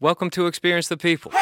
Welcome 0.00 0.30
to 0.30 0.46
Experience 0.46 0.86
the 0.86 0.96
People. 0.96 1.32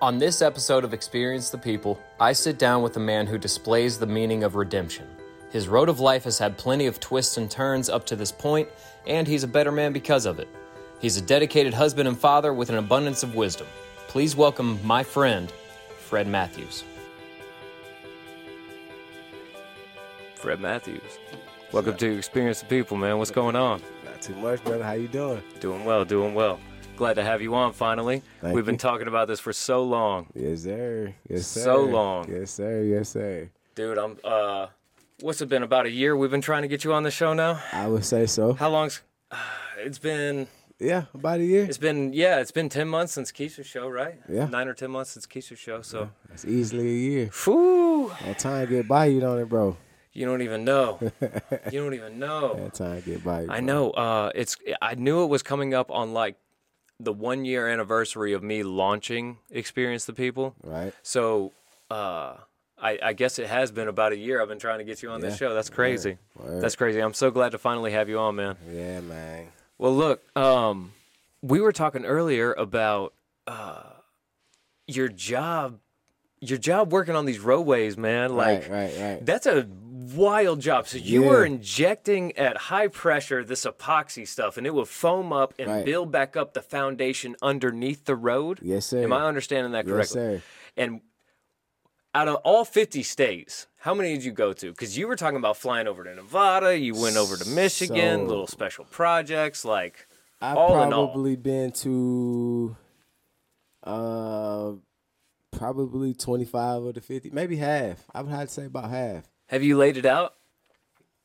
On 0.00 0.18
this 0.18 0.42
episode 0.42 0.84
of 0.84 0.94
Experience 0.94 1.50
the 1.50 1.58
People, 1.58 1.98
I 2.20 2.34
sit 2.34 2.56
down 2.56 2.84
with 2.84 2.96
a 2.96 3.00
man 3.00 3.26
who 3.26 3.36
displays 3.36 3.98
the 3.98 4.06
meaning 4.06 4.44
of 4.44 4.54
redemption. 4.54 5.08
His 5.52 5.68
road 5.68 5.90
of 5.90 6.00
life 6.00 6.24
has 6.24 6.38
had 6.38 6.56
plenty 6.56 6.86
of 6.86 6.98
twists 6.98 7.36
and 7.36 7.50
turns 7.50 7.90
up 7.90 8.06
to 8.06 8.16
this 8.16 8.32
point, 8.32 8.70
and 9.06 9.28
he's 9.28 9.44
a 9.44 9.48
better 9.48 9.70
man 9.70 9.92
because 9.92 10.24
of 10.24 10.38
it. 10.38 10.48
He's 10.98 11.18
a 11.18 11.20
dedicated 11.20 11.74
husband 11.74 12.08
and 12.08 12.18
father 12.18 12.54
with 12.54 12.70
an 12.70 12.78
abundance 12.78 13.22
of 13.22 13.34
wisdom. 13.34 13.66
Please 14.08 14.34
welcome 14.34 14.80
my 14.82 15.02
friend, 15.02 15.52
Fred 15.98 16.26
Matthews. 16.26 16.84
Fred 20.36 20.58
Matthews. 20.58 21.18
Welcome 21.70 21.98
to 21.98 22.16
Experience 22.16 22.60
the 22.60 22.66
People, 22.66 22.96
man. 22.96 23.18
What's 23.18 23.30
going 23.30 23.54
on? 23.54 23.82
Not 24.06 24.22
too 24.22 24.34
much, 24.36 24.64
brother. 24.64 24.82
How 24.84 24.92
you 24.92 25.08
doing? 25.08 25.42
Doing 25.60 25.84
well, 25.84 26.06
doing 26.06 26.32
well. 26.34 26.60
Glad 26.96 27.14
to 27.14 27.24
have 27.24 27.42
you 27.42 27.54
on 27.54 27.74
finally. 27.74 28.22
Thank 28.40 28.54
We've 28.54 28.64
been 28.64 28.76
you. 28.76 28.78
talking 28.78 29.06
about 29.06 29.28
this 29.28 29.38
for 29.38 29.52
so 29.52 29.84
long. 29.84 30.28
Yes, 30.34 30.62
sir. 30.62 31.14
Yes, 31.28 31.46
sir. 31.46 31.60
So 31.60 31.84
long. 31.84 32.30
Yes, 32.30 32.52
sir. 32.52 32.82
Yes, 32.84 33.10
sir. 33.10 33.50
Dude, 33.74 33.98
I'm 33.98 34.16
uh 34.24 34.68
what's 35.22 35.40
it 35.40 35.48
been 35.48 35.62
about 35.62 35.86
a 35.86 35.90
year 35.90 36.16
we've 36.16 36.30
been 36.30 36.40
trying 36.40 36.62
to 36.62 36.68
get 36.68 36.84
you 36.84 36.92
on 36.92 37.02
the 37.02 37.10
show 37.10 37.32
now? 37.32 37.60
I 37.72 37.86
would 37.88 38.04
say 38.04 38.26
so. 38.26 38.52
How 38.54 38.70
long's 38.70 39.02
it's 39.78 39.98
been 39.98 40.48
Yeah, 40.78 41.04
about 41.14 41.40
a 41.40 41.44
year. 41.44 41.64
it's 41.64 41.78
been 41.78 42.12
yeah, 42.12 42.40
it's 42.40 42.50
been 42.50 42.68
10 42.68 42.88
months 42.88 43.12
since 43.12 43.30
Keisha's 43.32 43.66
show, 43.66 43.88
right? 43.88 44.20
Yeah. 44.28 44.46
9 44.46 44.68
or 44.68 44.74
10 44.74 44.90
months 44.90 45.10
since 45.12 45.26
Keisha's 45.26 45.58
show. 45.58 45.82
So, 45.82 46.10
That's 46.28 46.44
easily 46.44 46.88
a 46.88 46.98
year. 47.10 47.30
Phew, 47.32 48.12
That 48.24 48.38
time 48.38 48.68
get 48.68 48.88
by 48.88 49.06
you, 49.06 49.20
don't 49.20 49.38
it, 49.38 49.48
bro? 49.48 49.76
you 50.12 50.26
don't 50.26 50.42
even 50.42 50.64
know. 50.64 50.98
you 51.72 51.80
don't 51.82 51.94
even 51.94 52.18
know. 52.18 52.54
That 52.56 52.74
time 52.74 53.00
get 53.06 53.24
by 53.24 53.42
you. 53.42 53.46
I 53.50 53.60
know. 53.60 53.90
Uh, 53.92 54.30
it's. 54.34 54.56
I 54.82 54.94
knew 54.94 55.22
it 55.24 55.28
was 55.28 55.42
coming 55.42 55.72
up 55.72 55.90
on 55.90 56.12
like 56.12 56.36
the 57.00 57.12
one 57.14 57.46
year 57.46 57.66
anniversary 57.66 58.34
of 58.34 58.42
me 58.42 58.62
launching 58.62 59.38
Experience 59.50 60.04
the 60.04 60.12
People. 60.12 60.54
Right? 60.62 60.92
So, 61.02 61.52
uh, 61.90 62.34
I, 62.82 62.98
I 63.00 63.12
guess 63.12 63.38
it 63.38 63.46
has 63.46 63.70
been 63.70 63.86
about 63.86 64.12
a 64.12 64.16
year. 64.16 64.42
I've 64.42 64.48
been 64.48 64.58
trying 64.58 64.78
to 64.78 64.84
get 64.84 65.02
you 65.02 65.10
on 65.10 65.20
this 65.20 65.36
show. 65.38 65.54
That's 65.54 65.70
crazy. 65.70 66.18
Word. 66.34 66.60
That's 66.60 66.74
crazy. 66.74 66.98
I'm 67.00 67.14
so 67.14 67.30
glad 67.30 67.52
to 67.52 67.58
finally 67.58 67.92
have 67.92 68.08
you 68.08 68.18
on, 68.18 68.34
man. 68.36 68.56
Yeah, 68.70 69.00
man. 69.00 69.46
Well, 69.78 69.94
look, 69.94 70.22
um, 70.36 70.92
we 71.42 71.60
were 71.60 71.72
talking 71.72 72.04
earlier 72.04 72.52
about 72.52 73.14
uh, 73.46 73.82
your 74.88 75.08
job, 75.08 75.78
your 76.40 76.58
job 76.58 76.92
working 76.92 77.14
on 77.14 77.24
these 77.24 77.38
roadways, 77.38 77.96
man. 77.96 78.34
Like, 78.34 78.62
right, 78.68 78.70
right, 78.70 79.00
right. 79.00 79.24
that's 79.26 79.46
a 79.46 79.66
wild 80.16 80.60
job. 80.60 80.88
So 80.88 80.98
you 80.98 81.22
Yeah. 81.22 81.28
were 81.30 81.44
injecting 81.44 82.36
at 82.36 82.56
high 82.56 82.88
pressure 82.88 83.44
this 83.44 83.64
epoxy 83.64 84.26
stuff, 84.26 84.56
and 84.56 84.66
it 84.66 84.74
would 84.74 84.88
foam 84.88 85.32
up 85.32 85.54
and 85.58 85.68
Right. 85.68 85.84
build 85.84 86.10
back 86.10 86.36
up 86.36 86.54
the 86.54 86.62
foundation 86.62 87.36
underneath 87.40 88.06
the 88.06 88.16
road. 88.16 88.58
Yes, 88.60 88.86
sir. 88.86 89.04
Am 89.04 89.12
I 89.12 89.22
understanding 89.26 89.72
that 89.72 89.86
correctly? 89.86 90.20
Yes, 90.20 90.40
sir. 90.40 90.42
And 90.76 91.00
out 92.14 92.28
of 92.28 92.36
all 92.44 92.64
50 92.64 93.02
states, 93.02 93.66
how 93.78 93.94
many 93.94 94.12
did 94.14 94.24
you 94.24 94.32
go 94.32 94.52
to? 94.52 94.70
Because 94.70 94.96
you 94.98 95.08
were 95.08 95.16
talking 95.16 95.38
about 95.38 95.56
flying 95.56 95.86
over 95.86 96.04
to 96.04 96.14
Nevada, 96.14 96.78
you 96.78 96.94
went 96.94 97.16
over 97.16 97.36
to 97.36 97.48
Michigan, 97.48 98.20
So- 98.20 98.26
little 98.26 98.46
special 98.46 98.84
projects, 98.84 99.64
like 99.64 100.06
I've 100.40 100.56
all 100.56 100.82
in 100.82 100.92
all. 100.92 101.06
probably 101.08 101.36
been 101.36 101.70
to 101.72 102.76
uh 103.84 104.72
probably 105.50 106.14
25 106.14 106.82
of 106.84 106.94
the 106.94 107.00
50, 107.00 107.30
maybe 107.30 107.56
half. 107.56 108.04
I 108.14 108.22
would 108.22 108.30
have 108.30 108.48
to 108.48 108.54
say 108.54 108.64
about 108.66 108.90
half. 108.90 109.24
Have 109.48 109.62
you 109.62 109.76
laid 109.76 109.96
it 109.96 110.06
out? 110.06 110.34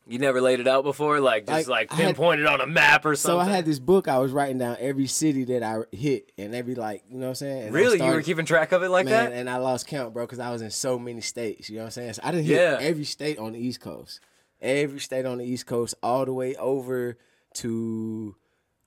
You 0.09 0.19
never 0.19 0.40
laid 0.41 0.59
it 0.62 0.68
out 0.68 0.84
before, 0.85 1.19
like 1.19 1.45
just 1.47 1.68
like, 1.68 1.91
Like, 1.91 2.00
I 2.00 2.01
had- 2.03 2.06
pinpointed 2.16 2.45
on 2.45 2.62
a 2.62 2.66
map 2.66 3.06
or 3.06 3.16
something. 3.16 3.45
So. 3.45 3.51
I 3.51 3.53
had 3.56 3.66
this 3.66 3.79
book 3.79 4.07
I 4.07 4.19
was 4.19 4.31
writing 4.31 4.57
down 4.57 4.78
every 4.79 5.06
city 5.07 5.44
that 5.45 5.63
I 5.63 5.79
hit 5.95 6.31
and 6.38 6.56
every 6.56 6.75
like, 6.75 7.03
you 7.09 7.18
know 7.18 7.25
what 7.25 7.29
I'm 7.29 7.35
saying? 7.35 7.63
And 7.66 7.73
really, 7.73 7.97
you 7.97 8.12
were 8.12 8.22
keeping 8.22 8.45
track 8.45 8.72
of 8.72 8.84
it 8.84 8.90
like 8.90 9.06
man, 9.06 9.31
that? 9.31 9.34
and 9.38 9.50
I 9.50 9.57
lost 9.57 9.85
count, 9.88 10.13
bro, 10.13 10.25
because 10.25 10.40
I 10.40 10.51
was 10.51 10.62
in 10.62 10.72
so 10.72 10.97
many 10.97 11.19
states. 11.22 11.69
You 11.69 11.75
know 11.78 11.81
what 11.84 11.85
I'm 11.88 11.91
saying? 11.91 12.13
So 12.13 12.22
I 12.23 12.31
didn't 12.31 12.45
Yeah. 12.45 12.78
hit 12.79 12.90
every 12.90 13.03
state 13.03 13.38
on 13.38 13.51
the 13.51 13.59
East 13.59 13.81
Coast, 13.81 14.22
every 14.62 15.00
state 15.00 15.25
on 15.25 15.40
the 15.40 15.45
East 15.45 15.66
Coast, 15.66 15.94
all 16.01 16.24
the 16.25 16.34
way 16.34 16.56
over 16.56 17.18
to 17.56 18.35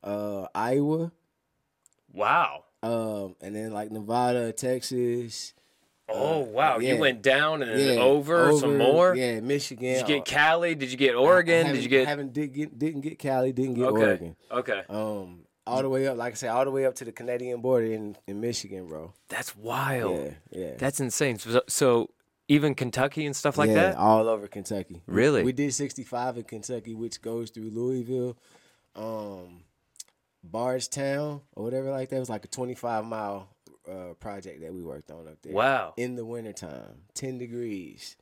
uh, 0.03 0.47
Iowa, 0.55 1.13
Wow. 2.13 2.65
um, 2.83 3.37
and 3.43 3.55
then 3.55 3.73
like 3.73 3.91
Nevada, 3.91 4.53
Texas. 4.53 5.53
Oh 6.13 6.41
wow, 6.41 6.79
you 6.79 6.97
went 6.99 7.23
down 7.23 7.63
and 7.63 7.71
then 7.71 7.97
Yeah, 7.97 8.03
over, 8.03 8.57
some 8.57 8.79
more. 8.79 9.15
Yeah, 9.15 9.41
Michigan. 9.41 9.95
Did 9.95 10.01
you 10.01 10.07
get 10.07 10.21
uh, 10.21 10.25
Cali? 10.25 10.75
Did 10.75 10.91
you 10.91 10.97
get 10.97 11.15
Oregon? 11.15 11.67
Did 11.69 11.83
you 11.83 11.89
get 11.89 12.07
Haven't 12.07 12.33
did 12.33 12.53
get 12.53 12.79
didn't 12.79 13.03
get 13.03 13.19
Cali, 13.19 13.53
didn't 13.53 13.75
get 13.75 13.87
okay? 13.87 14.03
Oregon. 14.03 14.37
Okay, 14.51 14.83
Um, 14.89 15.41
all 15.67 15.83
the 15.83 15.89
way 15.89 16.09
up, 16.09 16.17
like 16.17 16.33
I 16.33 16.37
said, 16.37 16.51
all 16.51 16.65
the 16.65 16.71
way 16.71 16.85
up 16.85 16.97
to 16.97 17.05
the 17.05 17.13
Canadian 17.13 17.61
border 17.61 17.87
in, 17.87 18.17
in 18.27 18.41
Michigan, 18.41 18.89
bro. 18.89 19.13
that's 19.29 19.57
wild. 19.57 20.17
Yeah, 20.17 20.31
yeah. 20.51 20.75
That's 20.79 21.01
insane. 21.01 21.39
So, 21.39 21.63
so 21.69 22.11
even 22.49 22.75
Kentucky 22.75 23.27
and 23.27 23.37
stuff 23.37 23.57
like 23.57 23.69
yeah, 23.69 23.75
that. 23.75 23.97
all 23.97 24.29
over 24.29 24.49
Kentucky. 24.49 25.03
Really? 25.07 25.45
We 25.45 25.53
did 25.53 25.73
65 25.73 26.39
in 26.39 26.43
Kentucky, 26.45 26.95
which 26.95 27.23
goes 27.23 27.51
through 27.51 27.71
Louisville, 27.71 28.37
um, 28.97 29.63
Bardstown, 30.43 31.43
or 31.55 31.65
whatever 31.65 31.91
like 31.91 32.09
that. 32.09 32.17
It 32.17 32.21
was 32.21 32.31
like 32.31 32.45
a 32.45 32.49
25 32.49 33.05
mile 33.05 33.49
uh, 33.91 34.15
project 34.15 34.61
that 34.63 34.73
we 34.73 34.83
worked 34.83 35.11
on 35.11 35.27
up 35.29 35.43
there. 35.43 35.53
Wow. 35.53 35.95
In 35.97 36.15
the 36.17 36.25
wintertime, 36.25 37.03
10 37.15 37.39
degrees. 37.39 38.17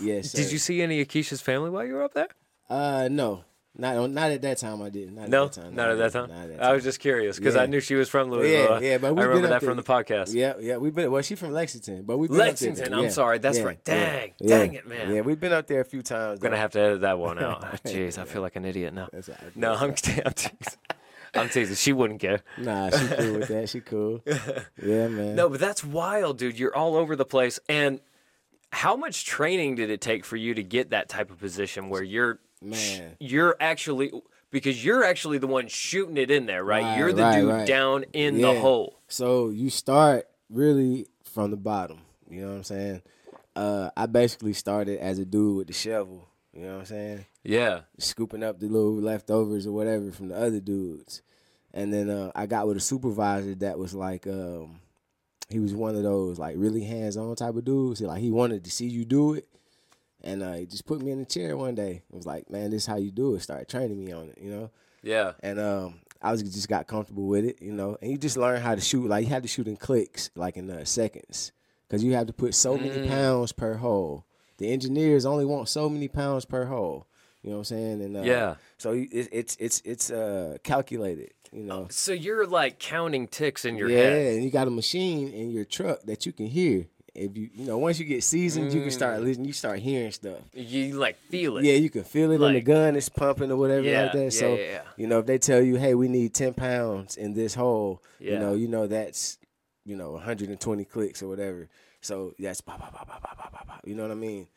Yes. 0.00 0.32
Did 0.32 0.52
you 0.52 0.58
see 0.58 0.82
any 0.82 1.00
of 1.00 1.08
Keisha's 1.08 1.40
family 1.40 1.70
while 1.70 1.84
you 1.84 1.94
were 1.94 2.02
up 2.04 2.14
there? 2.14 2.28
Uh, 2.70 3.08
no. 3.10 3.44
Not 3.74 3.96
on, 3.96 4.12
not 4.12 4.30
at 4.30 4.42
that 4.42 4.58
time. 4.58 4.82
I 4.82 4.90
didn't. 4.90 5.14
Not 5.14 5.30
No, 5.30 5.44
at 5.46 5.52
that 5.52 5.62
time. 5.62 5.74
not 5.74 5.88
I 5.88 5.92
at 5.92 5.98
that 5.98 6.12
time. 6.12 6.28
Not 6.28 6.38
at 6.42 6.58
that 6.58 6.62
I 6.62 6.72
was 6.74 6.84
just 6.84 7.00
curious 7.00 7.38
because 7.38 7.56
I 7.56 7.64
knew 7.64 7.80
she 7.80 7.94
was 7.94 8.06
from 8.10 8.30
Louisville. 8.30 8.82
yeah, 8.82 8.90
yeah, 8.90 8.98
but 8.98 9.06
I 9.06 9.10
we've 9.12 9.18
remember 9.24 9.40
been 9.40 9.50
that 9.50 9.56
up 9.56 9.62
from 9.62 9.78
the 9.78 9.82
podcast. 9.82 10.34
Yeah, 10.34 10.54
yeah, 10.60 10.76
we've 10.76 10.94
been. 10.94 11.10
Well, 11.10 11.22
she's 11.22 11.38
from 11.38 11.52
Lexington, 11.52 12.02
but 12.02 12.18
we've 12.18 12.28
been 12.28 12.38
Lexington, 12.38 12.90
there. 12.90 12.98
I'm 12.98 13.04
Yeah, 13.04 13.10
sorry, 13.10 13.38
that's 13.38 13.56
yeah, 13.56 13.64
right. 13.64 13.82
Dang, 13.82 14.32
yeah. 14.40 14.58
dang 14.58 14.74
it, 14.74 14.86
man. 14.86 15.14
Yeah, 15.14 15.22
we've 15.22 15.40
been 15.40 15.54
up 15.54 15.68
there 15.68 15.80
a 15.80 15.86
few 15.86 16.02
times. 16.02 16.38
I'm 16.38 16.42
gonna 16.42 16.58
have 16.58 16.72
to 16.72 16.80
edit 16.80 17.00
that 17.00 17.18
one 17.18 17.38
out. 17.42 17.62
Jeez, 17.84 18.18
I 18.18 18.26
feel 18.26 18.42
like 18.42 18.56
an 18.56 18.66
idiot 18.66 18.92
now. 18.92 19.08
That's 19.10 19.30
all 19.30 19.36
right. 19.42 19.56
No, 19.56 19.72
I'm, 19.72 19.94
I'm. 20.26 20.34
I'm 21.34 21.48
teasing. 21.48 21.76
She 21.76 21.92
wouldn't 21.92 22.20
care. 22.20 22.42
Nah, 22.58 22.90
she 22.90 23.06
cool 23.06 23.38
with 23.38 23.48
that. 23.48 23.68
She 23.68 23.80
cool. 23.80 24.20
Yeah, 24.82 25.08
man. 25.08 25.36
No, 25.36 25.48
but 25.48 25.60
that's 25.60 25.84
wild, 25.84 26.38
dude. 26.38 26.58
You're 26.58 26.74
all 26.74 26.96
over 26.96 27.14
the 27.16 27.24
place. 27.24 27.60
And 27.68 28.00
how 28.70 28.96
much 28.96 29.24
training 29.24 29.76
did 29.76 29.90
it 29.90 30.00
take 30.00 30.24
for 30.24 30.36
you 30.36 30.54
to 30.54 30.62
get 30.62 30.90
that 30.90 31.08
type 31.08 31.30
of 31.30 31.38
position 31.38 31.88
where 31.88 32.02
you're 32.02 32.40
Man. 32.60 33.16
you're 33.20 33.56
actually 33.60 34.12
because 34.50 34.84
you're 34.84 35.04
actually 35.04 35.38
the 35.38 35.46
one 35.46 35.68
shooting 35.68 36.16
it 36.16 36.30
in 36.30 36.46
there, 36.46 36.64
right? 36.64 36.82
Right, 36.82 36.98
you're 36.98 37.12
the 37.12 37.22
right, 37.22 37.40
dude 37.40 37.50
right. 37.50 37.66
down 37.66 38.04
in 38.12 38.40
the 38.40 38.58
hole. 38.60 38.98
So 39.08 39.50
you 39.50 39.70
start 39.70 40.28
really 40.50 41.06
from 41.24 41.50
the 41.50 41.56
bottom. 41.56 42.00
You 42.28 42.42
know 42.42 42.48
what 42.48 42.56
I'm 42.56 42.64
saying? 42.64 43.02
Uh, 43.54 43.90
I 43.96 44.06
basically 44.06 44.52
started 44.52 44.98
as 44.98 45.18
a 45.18 45.24
dude 45.24 45.56
with 45.56 45.66
the 45.66 45.72
shovel. 45.72 46.28
You 46.52 46.62
know 46.62 46.72
what 46.74 46.80
I'm 46.80 46.86
saying? 46.86 47.26
Yeah. 47.44 47.80
Scooping 47.98 48.42
up 48.42 48.60
the 48.60 48.66
little 48.68 48.94
leftovers 49.00 49.66
or 49.66 49.72
whatever 49.72 50.10
from 50.12 50.28
the 50.28 50.36
other 50.36 50.60
dudes. 50.60 51.22
And 51.72 51.92
then 51.92 52.10
uh, 52.10 52.30
I 52.34 52.44
got 52.46 52.66
with 52.68 52.76
a 52.76 52.80
supervisor 52.80 53.54
that 53.56 53.78
was 53.78 53.94
like, 53.94 54.26
um, 54.26 54.80
he 55.48 55.58
was 55.58 55.74
one 55.74 55.96
of 55.96 56.02
those 56.02 56.38
like 56.38 56.56
really 56.58 56.84
hands 56.84 57.16
on 57.16 57.34
type 57.36 57.56
of 57.56 57.64
dudes. 57.64 58.00
He, 58.00 58.06
like 58.06 58.20
he 58.20 58.30
wanted 58.30 58.64
to 58.64 58.70
see 58.70 58.86
you 58.86 59.04
do 59.06 59.34
it. 59.34 59.48
And 60.22 60.42
uh, 60.42 60.52
he 60.52 60.66
just 60.66 60.84
put 60.86 61.00
me 61.00 61.10
in 61.10 61.18
the 61.20 61.24
chair 61.24 61.56
one 61.56 61.74
day. 61.74 62.02
It 62.10 62.14
was 62.14 62.26
like, 62.26 62.48
man, 62.50 62.70
this 62.70 62.82
is 62.82 62.86
how 62.86 62.96
you 62.96 63.10
do 63.10 63.34
it. 63.34 63.40
Started 63.40 63.68
training 63.68 64.04
me 64.04 64.12
on 64.12 64.28
it, 64.28 64.38
you 64.40 64.50
know? 64.50 64.70
Yeah. 65.02 65.32
and 65.40 65.58
um, 65.58 65.94
I 66.20 66.30
was 66.30 66.42
just 66.44 66.68
got 66.68 66.86
comfortable 66.86 67.26
with 67.26 67.44
it, 67.44 67.60
you 67.60 67.72
know. 67.72 67.96
And 68.00 68.10
you 68.12 68.16
just 68.18 68.36
learn 68.36 68.60
how 68.60 68.74
to 68.76 68.80
shoot. 68.80 69.08
Like 69.08 69.24
you 69.24 69.30
had 69.30 69.42
to 69.42 69.48
shoot 69.48 69.66
in 69.66 69.76
clicks, 69.76 70.30
like 70.36 70.56
in 70.56 70.70
uh, 70.70 70.84
seconds, 70.84 71.50
because 71.88 72.04
you 72.04 72.12
have 72.14 72.28
to 72.28 72.32
put 72.32 72.54
so 72.54 72.76
Mm. 72.78 72.82
many 72.82 73.08
pounds 73.08 73.50
per 73.52 73.74
hole. 73.74 74.24
The 74.62 74.72
engineers 74.72 75.26
only 75.26 75.44
want 75.44 75.68
so 75.68 75.88
many 75.88 76.06
pounds 76.06 76.44
per 76.44 76.66
hole. 76.66 77.08
You 77.42 77.50
know 77.50 77.56
what 77.56 77.60
I'm 77.62 77.64
saying? 77.64 78.00
And 78.02 78.16
uh, 78.16 78.22
Yeah. 78.22 78.54
So 78.78 78.92
it, 78.92 79.08
it's 79.32 79.56
it's 79.58 79.82
it's 79.84 80.08
uh, 80.08 80.58
calculated, 80.62 81.32
you 81.50 81.64
know. 81.64 81.88
So 81.90 82.12
you're 82.12 82.46
like 82.46 82.78
counting 82.78 83.26
ticks 83.26 83.64
in 83.64 83.76
your 83.76 83.90
yeah, 83.90 83.98
head. 83.98 84.12
Yeah, 84.24 84.30
and 84.34 84.44
you 84.44 84.50
got 84.52 84.68
a 84.68 84.70
machine 84.70 85.32
in 85.32 85.50
your 85.50 85.64
truck 85.64 86.02
that 86.04 86.26
you 86.26 86.32
can 86.32 86.46
hear. 86.46 86.86
If 87.12 87.36
you 87.36 87.50
you 87.52 87.66
know 87.66 87.76
once 87.78 87.98
you 87.98 88.04
get 88.06 88.22
seasoned, 88.22 88.72
you 88.72 88.82
can 88.82 88.92
start 88.92 89.18
Mm. 89.18 89.24
listening. 89.24 89.46
You 89.48 89.52
start 89.52 89.80
hearing 89.80 90.12
stuff. 90.12 90.38
You 90.54 90.94
like 90.94 91.16
feel 91.28 91.56
it. 91.58 91.64
Yeah, 91.64 91.74
you 91.74 91.90
can 91.90 92.04
feel 92.04 92.30
it 92.30 92.40
in 92.40 92.52
the 92.52 92.60
gun. 92.60 92.94
It's 92.94 93.08
pumping 93.08 93.50
or 93.50 93.56
whatever 93.56 93.82
Yeah, 93.88 94.02
like 94.04 94.12
that. 94.12 94.22
yeah, 94.22 94.30
so 94.30 94.54
yeah, 94.54 94.82
you 94.96 95.08
know, 95.08 95.18
if 95.18 95.26
they 95.26 95.38
tell 95.38 95.60
you, 95.60 95.74
"Hey, 95.74 95.94
we 95.96 96.06
need 96.06 96.34
ten 96.34 96.54
pounds 96.54 97.16
in 97.16 97.34
this 97.34 97.54
hole," 97.56 98.00
you 98.20 98.38
know, 98.38 98.54
you 98.54 98.68
know 98.68 98.86
that's 98.86 99.38
you 99.84 99.96
know 99.96 100.12
120 100.12 100.84
clicks 100.84 101.20
or 101.20 101.26
whatever. 101.26 101.68
So 102.02 102.34
that's 102.38 102.60
pop, 102.60 102.80
pop, 102.80 102.92
pop, 102.92 103.08
pop, 103.08 103.22
pop, 103.22 103.38
pop, 103.38 103.52
pop, 103.52 103.66
pop. 103.66 103.80
You 103.84 103.94
know 103.94 104.02
what 104.02 104.10
I 104.10 104.16
mean? 104.16 104.48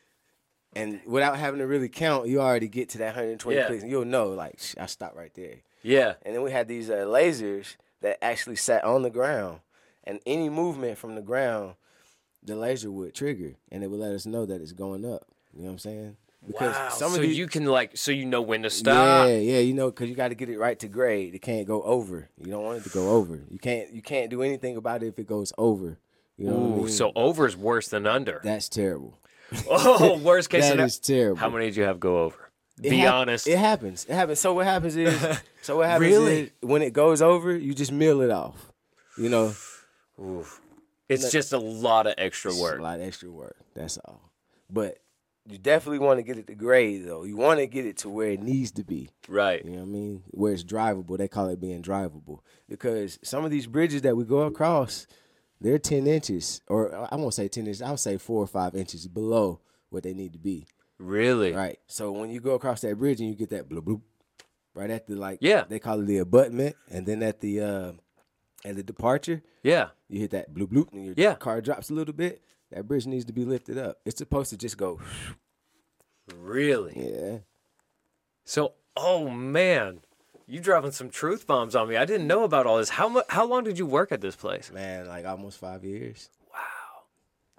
And 0.75 0.99
without 1.05 1.37
having 1.37 1.59
to 1.59 1.67
really 1.67 1.87
count, 1.87 2.27
you 2.27 2.41
already 2.41 2.67
get 2.67 2.89
to 2.89 2.97
that 2.97 3.15
120 3.15 3.57
Yeah. 3.57 3.67
clicks, 3.67 3.83
and 3.83 3.91
you'll 3.91 4.03
know 4.03 4.29
like 4.29 4.59
sh- 4.59 4.75
I 4.77 4.87
stop 4.87 5.15
right 5.15 5.33
there. 5.33 5.61
Yeah. 5.83 6.15
And 6.23 6.35
then 6.35 6.41
we 6.41 6.51
had 6.51 6.67
these 6.67 6.89
uh, 6.89 7.05
lasers 7.05 7.77
that 8.01 8.17
actually 8.23 8.57
sat 8.57 8.83
on 8.83 9.03
the 9.03 9.09
ground, 9.09 9.59
and 10.03 10.19
any 10.25 10.49
movement 10.49 10.97
from 10.97 11.15
the 11.15 11.21
ground, 11.21 11.75
the 12.43 12.55
laser 12.55 12.91
would 12.91 13.13
trigger, 13.15 13.55
and 13.71 13.83
it 13.83 13.87
would 13.87 13.99
let 14.01 14.11
us 14.11 14.25
know 14.25 14.45
that 14.45 14.61
it's 14.61 14.73
going 14.73 15.05
up. 15.05 15.25
You 15.53 15.61
know 15.61 15.67
what 15.67 15.71
I'm 15.73 15.79
saying? 15.79 16.17
Because 16.45 16.75
wow. 16.75 16.89
some 16.89 17.09
so 17.11 17.15
of 17.15 17.21
these, 17.23 17.37
you 17.37 17.47
can 17.47 17.65
like, 17.65 17.97
so 17.97 18.11
you 18.11 18.25
know 18.25 18.41
when 18.41 18.63
to 18.63 18.69
stop. 18.69 19.27
yeah, 19.27 19.37
yeah, 19.37 19.59
you 19.59 19.73
know, 19.73 19.89
because 19.89 20.09
you 20.09 20.15
got 20.15 20.27
to 20.27 20.35
get 20.35 20.49
it 20.49 20.59
right 20.59 20.77
to 20.79 20.87
grade. 20.87 21.33
It 21.33 21.41
can't 21.41 21.65
go 21.65 21.81
over. 21.83 22.29
You 22.37 22.51
don't 22.51 22.63
want 22.63 22.79
it 22.79 22.83
to 22.83 22.89
go 22.89 23.11
over. 23.11 23.41
You 23.49 23.57
can't, 23.57 23.91
you 23.93 24.01
can't 24.01 24.29
do 24.29 24.43
anything 24.43 24.77
about 24.77 25.01
it 25.01 25.07
if 25.07 25.17
it 25.17 25.25
goes 25.25 25.53
over. 25.57 25.97
You 26.37 26.47
know 26.47 26.53
what 26.53 26.61
I 26.61 26.73
Ooh, 26.73 26.77
mean? 26.83 26.89
so 26.89 27.11
over's 27.15 27.55
worse 27.55 27.87
than 27.87 28.05
under. 28.05 28.41
that's 28.43 28.69
terrible. 28.69 29.19
oh, 29.69 30.17
worst 30.19 30.49
case 30.49 30.61
That 30.63 30.69
scenario. 30.71 30.85
is 30.85 30.99
terrible. 30.99 31.37
How 31.39 31.49
many 31.49 31.65
did 31.65 31.75
you 31.77 31.83
have 31.83 31.99
go 31.99 32.23
over? 32.23 32.51
It 32.83 32.89
Be 32.89 32.97
hap- 32.97 33.13
honest. 33.13 33.47
It 33.47 33.57
happens. 33.57 34.05
It 34.09 34.13
happens. 34.15 34.39
So 34.39 34.53
what 34.53 34.65
happens 34.65 34.97
is, 34.97 35.13
so 35.61 35.77
what 35.77 35.87
happens 35.87 36.09
Really? 36.11 36.39
is, 36.41 36.49
when 36.61 36.81
it 36.81 36.91
goes 36.93 37.21
over, 37.21 37.55
you 37.55 37.73
just 37.73 37.91
mill 37.91 38.21
it 38.21 38.31
off. 38.31 38.71
You 39.17 39.29
know, 39.29 39.53
Oof. 40.21 40.61
It's 41.07 41.31
just 41.31 41.53
a 41.53 41.57
lot 41.59 42.07
of 42.07 42.15
extra 42.17 42.51
It's 42.51 42.59
work. 42.59 42.79
A 42.79 42.83
lot 42.83 42.99
of 42.99 43.05
extra 43.05 43.31
work. 43.31 43.55
That's 43.75 43.97
all. 43.99 44.19
But 44.69 44.97
you 45.47 45.57
definitely 45.59 45.99
want 45.99 46.17
to 46.17 46.23
get 46.23 46.37
it 46.37 46.47
to 46.47 46.55
grade 46.55 47.05
though. 47.05 47.23
You 47.23 47.37
want 47.37 47.59
to 47.59 47.67
get 47.67 47.85
it 47.85 47.97
to 47.99 48.09
where 48.09 48.31
it 48.31 48.41
needs 48.41 48.71
to 48.71 48.83
be. 48.83 49.11
Right. 49.29 49.63
You 49.63 49.71
know 49.71 49.77
what 49.77 49.83
I 49.83 49.85
mean? 49.91 50.23
Where 50.31 50.51
it's 50.51 50.63
drivable. 50.63 51.17
They 51.17 51.27
call 51.27 51.47
it 51.49 51.61
being 51.61 51.83
drivable 51.83 52.39
because 52.67 53.19
some 53.23 53.45
of 53.45 53.51
these 53.51 53.67
bridges 53.67 54.01
that 54.01 54.17
we 54.17 54.23
go 54.25 54.39
across, 54.41 55.05
they're 55.61 55.79
ten 55.79 56.07
inches, 56.07 56.61
or 56.67 56.93
I 57.11 57.15
won't 57.15 57.33
say 57.33 57.47
ten 57.47 57.65
inches. 57.65 57.81
I'll 57.81 57.97
say 57.97 58.17
four 58.17 58.41
or 58.43 58.47
five 58.47 58.75
inches 58.75 59.07
below 59.07 59.59
what 59.89 60.03
they 60.03 60.13
need 60.13 60.33
to 60.33 60.39
be. 60.39 60.67
Really? 60.97 61.53
Right. 61.53 61.79
So 61.87 62.11
when 62.11 62.29
you 62.29 62.39
go 62.39 62.53
across 62.53 62.81
that 62.81 62.97
bridge 62.97 63.19
and 63.19 63.29
you 63.29 63.35
get 63.35 63.49
that 63.49 63.69
bloop 63.69 63.81
bloop, 63.81 64.01
right 64.73 64.89
at 64.89 65.07
the 65.07 65.15
like, 65.15 65.39
Yeah. 65.41 65.63
they 65.67 65.79
call 65.79 65.99
it 66.01 66.05
the 66.05 66.19
abutment, 66.19 66.75
and 66.89 67.05
then 67.05 67.21
at 67.23 67.39
the 67.41 67.61
uh, 67.61 67.91
at 68.63 68.75
the 68.75 68.83
departure, 68.83 69.41
Yeah. 69.63 69.89
you 70.07 70.19
hit 70.19 70.31
that 70.31 70.53
bloop 70.53 70.67
bloop, 70.67 70.91
and 70.93 71.05
your 71.05 71.15
Yeah. 71.17 71.35
car 71.35 71.61
drops 71.61 71.89
a 71.89 71.93
little 71.93 72.13
bit. 72.13 72.41
That 72.71 72.87
bridge 72.87 73.05
needs 73.05 73.25
to 73.25 73.33
be 73.33 73.45
lifted 73.45 73.77
up. 73.77 73.99
It's 74.05 74.17
supposed 74.17 74.49
to 74.49 74.57
just 74.57 74.77
go. 74.77 74.99
Really? 76.35 76.93
Yeah. 76.95 77.37
So, 78.43 78.73
oh 78.95 79.29
man, 79.29 79.99
you 80.47 80.59
dropping 80.59 80.91
some 80.91 81.09
truth 81.09 81.47
bombs 81.47 81.75
on 81.75 81.89
me. 81.89 81.97
I 81.97 82.05
didn't 82.05 82.27
know 82.27 82.43
about 82.43 82.65
all 82.65 82.77
this. 82.77 82.89
How 82.89 83.09
mu- 83.09 83.21
How 83.29 83.45
long 83.45 83.63
did 83.63 83.77
you 83.79 83.85
work 83.85 84.11
at 84.11 84.21
this 84.21 84.35
place? 84.35 84.71
Man, 84.71 85.07
like 85.07 85.25
almost 85.25 85.59
five 85.59 85.83
years. 85.83 86.29
Wow, 86.53 87.03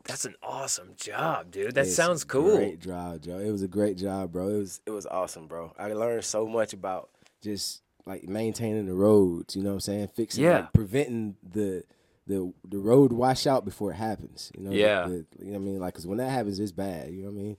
that's 0.04 0.24
an 0.24 0.34
awesome 0.42 0.92
job, 0.96 1.50
dude. 1.50 1.74
That 1.74 1.86
It's 1.86 1.94
sounds 1.94 2.24
cool. 2.24 2.56
Great 2.56 2.80
job, 2.80 3.22
Joe. 3.22 3.38
It 3.38 3.50
was 3.50 3.62
a 3.62 3.68
great 3.68 3.96
job, 3.96 4.32
bro. 4.32 4.48
It 4.48 4.58
was 4.58 4.80
it 4.86 4.90
was 4.90 5.06
awesome, 5.06 5.46
bro. 5.46 5.72
I 5.78 5.92
learned 5.92 6.24
so 6.24 6.46
much 6.46 6.72
about 6.72 7.10
just 7.42 7.82
like 8.06 8.28
maintaining 8.28 8.86
the 8.86 8.94
roads. 8.94 9.56
You 9.56 9.62
know 9.62 9.70
what 9.70 9.74
I'm 9.74 9.80
saying? 9.80 10.08
Fixing, 10.14 10.44
Yeah. 10.44 10.60
like, 10.60 10.72
preventing 10.72 11.36
the 11.42 11.82
the 12.28 12.52
the 12.68 12.78
road 12.78 13.12
washout 13.12 13.64
before 13.64 13.90
it 13.92 13.96
happens. 13.96 14.52
You 14.56 14.64
know? 14.64 14.70
Yeah. 14.70 15.06
The- 15.06 15.26
you 15.40 15.46
know 15.46 15.52
what 15.52 15.56
I 15.56 15.58
mean? 15.58 15.78
Like, 15.80 15.94
cause 15.94 16.06
when 16.06 16.18
that 16.18 16.30
happens, 16.30 16.58
it's 16.60 16.72
bad. 16.72 17.10
You 17.10 17.22
know 17.24 17.30
what 17.30 17.40
I 17.40 17.42
mean? 17.42 17.56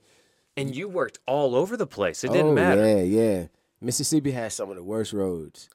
And 0.56 0.76
you 0.76 0.88
worked 0.90 1.20
all 1.28 1.54
over 1.56 1.78
the 1.78 1.86
place. 1.86 2.24
It 2.24 2.32
didn't 2.32 2.52
oh, 2.52 2.54
matter. 2.54 2.82
Yeah, 2.86 3.02
yeah. 3.02 3.48
Mississippi 3.82 4.32
has 4.32 4.54
some 4.54 4.70
of 4.70 4.76
the 4.76 4.84
worst 4.84 5.14
roads. 5.14 5.70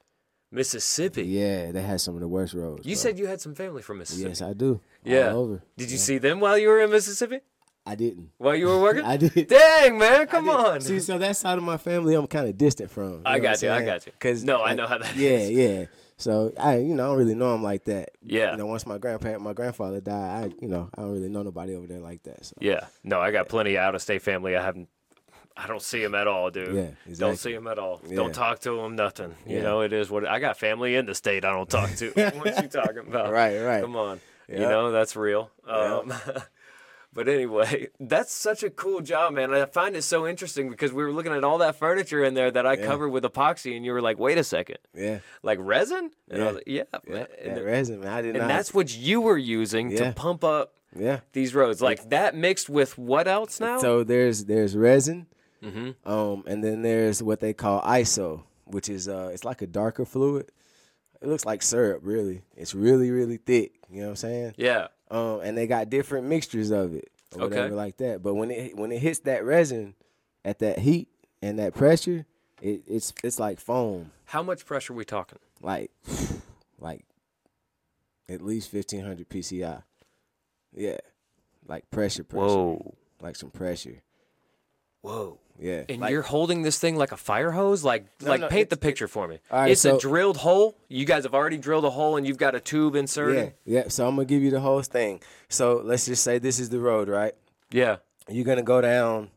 Mississippi. 0.51 1.23
Yeah, 1.23 1.71
they 1.71 1.81
had 1.81 1.99
some 1.99 2.13
of 2.15 2.21
the 2.21 2.27
worst 2.27 2.53
roads. 2.53 2.85
You 2.85 2.95
bro. 2.95 3.01
said 3.01 3.17
you 3.19 3.25
had 3.25 3.41
some 3.41 3.55
family 3.55 3.81
from 3.81 3.97
Mississippi. 3.99 4.29
yes, 4.29 4.41
I 4.41 4.53
do. 4.53 4.81
Yeah. 5.03 5.31
All 5.31 5.39
over. 5.41 5.63
Did 5.77 5.89
you 5.91 5.97
see 5.97 6.19
them 6.19 6.39
while 6.39 6.57
you 6.57 6.67
were 6.67 6.79
in 6.81 6.91
Mississippi? 6.91 7.39
I 7.85 7.95
didn't. 7.95 8.29
While 8.37 8.55
you 8.55 8.67
were 8.67 8.79
working? 8.87 9.03
I 9.03 9.17
did. 9.17 9.47
Dang, 9.47 9.97
man, 9.97 10.27
come 10.27 10.49
on. 10.49 10.79
See, 10.81 10.99
so 10.99 11.17
that 11.17 11.35
side 11.37 11.57
of 11.57 11.63
my 11.63 11.77
family, 11.77 12.13
I'm 12.15 12.27
kind 12.27 12.47
of 12.47 12.57
distant 12.57 12.91
from. 12.91 13.23
I 13.25 13.39
got 13.39 13.61
you, 13.61 13.71
I 13.71 13.83
got 13.83 14.05
you. 14.05 14.11
Cause 14.19 14.43
No, 14.43 14.61
I 14.63 14.73
know 14.75 14.85
how 14.87 14.99
that 14.99 15.15
yeah, 15.15 15.29
is. 15.31 15.49
yeah. 15.51 15.85
So 16.15 16.53
I, 16.59 16.77
you 16.77 16.93
know, 16.93 17.03
I 17.03 17.07
don't 17.07 17.17
really 17.17 17.35
know 17.35 17.51
them 17.51 17.63
like 17.63 17.85
that. 17.85 18.11
Yeah. 18.21 18.51
You 18.51 18.57
know, 18.57 18.67
once 18.67 18.85
my 18.85 18.99
grandparent, 18.99 19.41
my 19.41 19.53
grandfather 19.53 19.99
died, 19.99 20.53
I, 20.53 20.55
you 20.61 20.67
know, 20.69 20.87
I 20.95 21.01
don't 21.01 21.11
really 21.11 21.27
know 21.29 21.41
nobody 21.41 21.73
over 21.75 21.87
there 21.87 21.99
like 21.99 22.21
that. 22.23 22.45
So 22.45 22.53
Yeah. 22.61 22.85
No, 23.03 23.19
I 23.19 23.31
got 23.31 23.49
plenty 23.49 23.75
of 23.75 23.81
out 23.81 23.95
of 23.95 24.01
state 24.03 24.21
family. 24.21 24.55
I 24.55 24.63
haven't. 24.63 24.87
I 25.55 25.67
don't 25.67 25.81
see 25.81 26.01
him 26.03 26.15
at 26.15 26.27
all, 26.27 26.49
dude. 26.49 26.75
Yeah, 27.07 27.15
Don't 27.15 27.37
see 27.37 27.53
him 27.53 27.67
at 27.67 27.77
all. 27.77 28.01
Yeah. 28.07 28.15
Don't 28.15 28.33
talk 28.33 28.59
to 28.61 28.79
him. 28.79 28.95
Nothing. 28.95 29.35
You 29.45 29.57
Yeah. 29.57 29.63
know, 29.63 29.81
it 29.81 29.93
is 29.93 30.09
what 30.09 30.27
I 30.27 30.39
got. 30.39 30.57
Family 30.57 30.95
in 30.95 31.05
the 31.05 31.13
state. 31.15 31.45
I 31.45 31.51
don't 31.51 31.69
talk 31.69 31.91
to. 31.97 32.09
what 32.39 32.61
you 32.61 32.67
talking 32.67 32.99
about? 33.07 33.31
Right, 33.31 33.59
right. 33.59 33.81
Come 33.81 33.95
on. 33.95 34.19
You 34.49 34.59
know 34.59 34.91
that's 34.91 35.15
real. 35.15 35.51
Yeah. 35.67 35.73
Um, 35.99 36.13
but 37.13 37.27
anyway, 37.27 37.87
that's 37.99 38.33
such 38.33 38.63
a 38.63 38.69
cool 38.69 39.01
job, 39.01 39.33
man. 39.33 39.53
I 39.53 39.65
find 39.65 39.95
it 39.95 40.01
so 40.01 40.27
interesting 40.27 40.69
because 40.69 40.91
we 40.91 41.03
were 41.03 41.11
looking 41.13 41.31
at 41.31 41.43
all 41.43 41.59
that 41.59 41.75
furniture 41.75 42.23
in 42.23 42.33
there 42.33 42.51
that 42.51 42.65
I 42.65 42.75
covered 42.75 43.09
with 43.09 43.23
epoxy, 43.23 43.75
and 43.75 43.85
you 43.85 43.93
were 43.93 44.01
like, 44.01 44.17
"Wait 44.19 44.37
a 44.37 44.43
second, 44.43 44.79
yeah, 44.93 45.19
like 45.43 45.59
resin?" 45.61 46.11
And 46.29 46.41
I 46.41 46.45
was 46.47 46.55
like, 46.55 46.63
"Yeah, 46.67 46.83
yeah. 47.07 47.13
man." 47.13 47.27
And, 47.41 47.63
resin, 47.65 47.99
man, 48.01 48.09
I 48.09 48.21
did 48.21 48.35
and 48.35 48.39
not. 48.39 48.47
that's 48.47 48.73
what 48.73 48.95
you 48.95 49.21
were 49.21 49.37
using 49.37 49.91
Yeah. 49.91 50.09
to 50.09 50.11
pump 50.13 50.43
up 50.43 50.73
yeah. 50.95 51.21
these 51.31 51.55
roads. 51.55 51.81
Like 51.81 52.09
that 52.09 52.35
mixed 52.35 52.69
with 52.69 52.97
what 52.97 53.27
else 53.27 53.59
now? 53.59 53.79
So 53.79 54.03
there's 54.03 54.45
there's 54.45 54.75
resin, 54.75 55.27
mm-hmm. 55.63 56.09
um, 56.11 56.43
and 56.47 56.63
then 56.63 56.81
there's 56.81 57.21
what 57.23 57.39
they 57.39 57.53
call 57.53 57.81
ISO, 57.81 58.43
which 58.65 58.89
is 58.89 59.07
uh, 59.07 59.29
it's 59.33 59.43
like 59.45 59.61
a 59.61 59.67
darker 59.67 60.05
fluid. 60.05 60.51
It 61.21 61.27
looks 61.29 61.45
like 61.45 61.61
syrup, 61.61 62.01
really. 62.03 62.41
It's 62.57 62.75
really 62.75 63.09
really 63.11 63.37
thick. 63.37 63.73
You 63.89 63.99
know 64.01 64.05
what 64.07 64.09
I'm 64.11 64.15
saying? 64.17 64.53
Yeah. 64.57 64.87
um, 65.11 65.39
and 65.43 65.57
they 65.57 65.67
got 65.67 65.89
different 65.89 66.27
mixtures 66.27 66.69
of 66.71 66.93
it 66.93 67.09
or 67.35 67.43
Okay. 67.43 67.55
whatever 67.55 67.75
like 67.75 67.97
that. 67.97 68.21
But 68.21 68.33
when 68.35 68.51
it 68.51 68.75
when 68.77 68.91
it 68.91 68.99
hits 68.99 69.19
that 69.19 69.45
resin 69.45 69.95
at 70.43 70.59
that 70.59 70.79
heat 70.79 71.07
and 71.41 71.59
that 71.59 71.73
pressure, 71.73 72.25
it, 72.61 72.83
it's 72.87 73.13
it's 73.23 73.39
like 73.39 73.59
foam, 73.59 74.11
How 74.25 74.43
much 74.43 74.65
pressure 74.65 74.93
we 74.93 75.05
talking? 75.05 75.39
like 75.61 75.91
like 76.79 77.05
at 78.27 78.41
least 78.41 78.69
fifteen 78.69 79.03
hundred 79.05 79.27
psi. 79.31 79.81
Yeah, 80.75 80.97
like 81.67 81.89
pressure, 81.91 82.23
pressure, 82.23 82.45
Whoa. 82.47 82.95
like 83.21 83.35
some 83.35 83.51
pressure. 83.51 84.01
Whoa. 85.01 85.39
Yeah, 85.59 85.83
And 85.87 86.01
like, 86.01 86.11
you're 86.11 86.23
holding 86.23 86.63
this 86.63 86.79
thing 86.79 86.95
like 86.95 87.11
a 87.11 87.17
fire 87.17 87.51
hose? 87.51 87.83
Like 87.83 88.05
No, 88.21 88.29
like 88.29 88.41
no, 88.41 88.47
paint 88.47 88.69
the 88.69 88.77
picture 88.77 89.07
for 89.07 89.27
me. 89.27 89.39
Right, 89.51 89.71
it's 89.71 89.85
a 89.85 89.97
drilled 89.99 90.37
hole. 90.37 90.75
You 90.89 91.05
guys 91.05 91.23
have 91.23 91.33
already 91.33 91.57
drilled 91.57 91.85
a 91.85 91.91
hole 91.91 92.17
and 92.17 92.25
you've 92.25 92.37
got 92.39 92.55
a 92.55 92.59
tube 92.59 92.95
inserted. 92.95 93.53
yeah, 93.65 93.81
yeah. 93.81 93.87
So 93.89 94.07
I'm 94.07 94.15
gonna 94.15 94.25
give 94.25 94.41
you 94.41 94.51
the 94.51 94.59
whole 94.59 94.81
thing. 94.81 95.21
So 95.49 95.81
let's 95.83 96.05
just 96.05 96.23
say 96.23 96.39
this 96.39 96.59
is 96.59 96.69
the 96.69 96.79
road, 96.79 97.07
right? 97.07 97.33
Yeah. 97.71 97.97
You're 98.27 98.45
gonna 98.45 98.63
go 98.63 98.81
down 98.81 99.29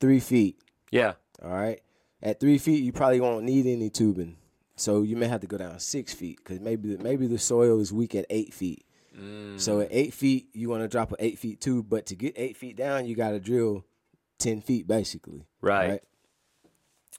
three 0.00 0.20
feet. 0.20 0.58
Yeah. 0.90 1.14
All 1.42 1.50
right. 1.50 1.80
At 2.22 2.40
three 2.40 2.58
feet, 2.58 2.82
you 2.82 2.92
probably 2.92 3.20
won't 3.20 3.44
need 3.44 3.66
any 3.66 3.90
tubing, 3.90 4.36
so 4.76 5.02
you 5.02 5.16
may 5.16 5.26
have 5.26 5.40
to 5.40 5.46
go 5.48 5.58
down 5.58 5.78
six 5.80 6.14
feet 6.14 6.38
because 6.38 6.60
maybe 6.60 6.96
maybe 6.96 7.26
the 7.26 7.38
soil 7.38 7.80
is 7.80 7.92
weak 7.92 8.14
at 8.14 8.26
eight 8.30 8.54
feet. 8.54 8.84
Mm. 9.18 9.60
So 9.60 9.80
at 9.80 9.88
eight 9.90 10.14
feet, 10.14 10.48
you 10.54 10.68
want 10.70 10.82
to 10.82 10.88
drop 10.88 11.10
an 11.10 11.18
eight 11.18 11.38
feet 11.38 11.60
tube, 11.60 11.86
but 11.90 12.06
to 12.06 12.14
get 12.14 12.34
eight 12.36 12.56
feet 12.56 12.76
down, 12.76 13.06
you 13.06 13.14
got 13.16 13.32
to 13.32 13.40
drill 13.40 13.84
ten 14.42 14.60
feet 14.60 14.86
basically. 14.86 15.46
Right. 15.60 16.02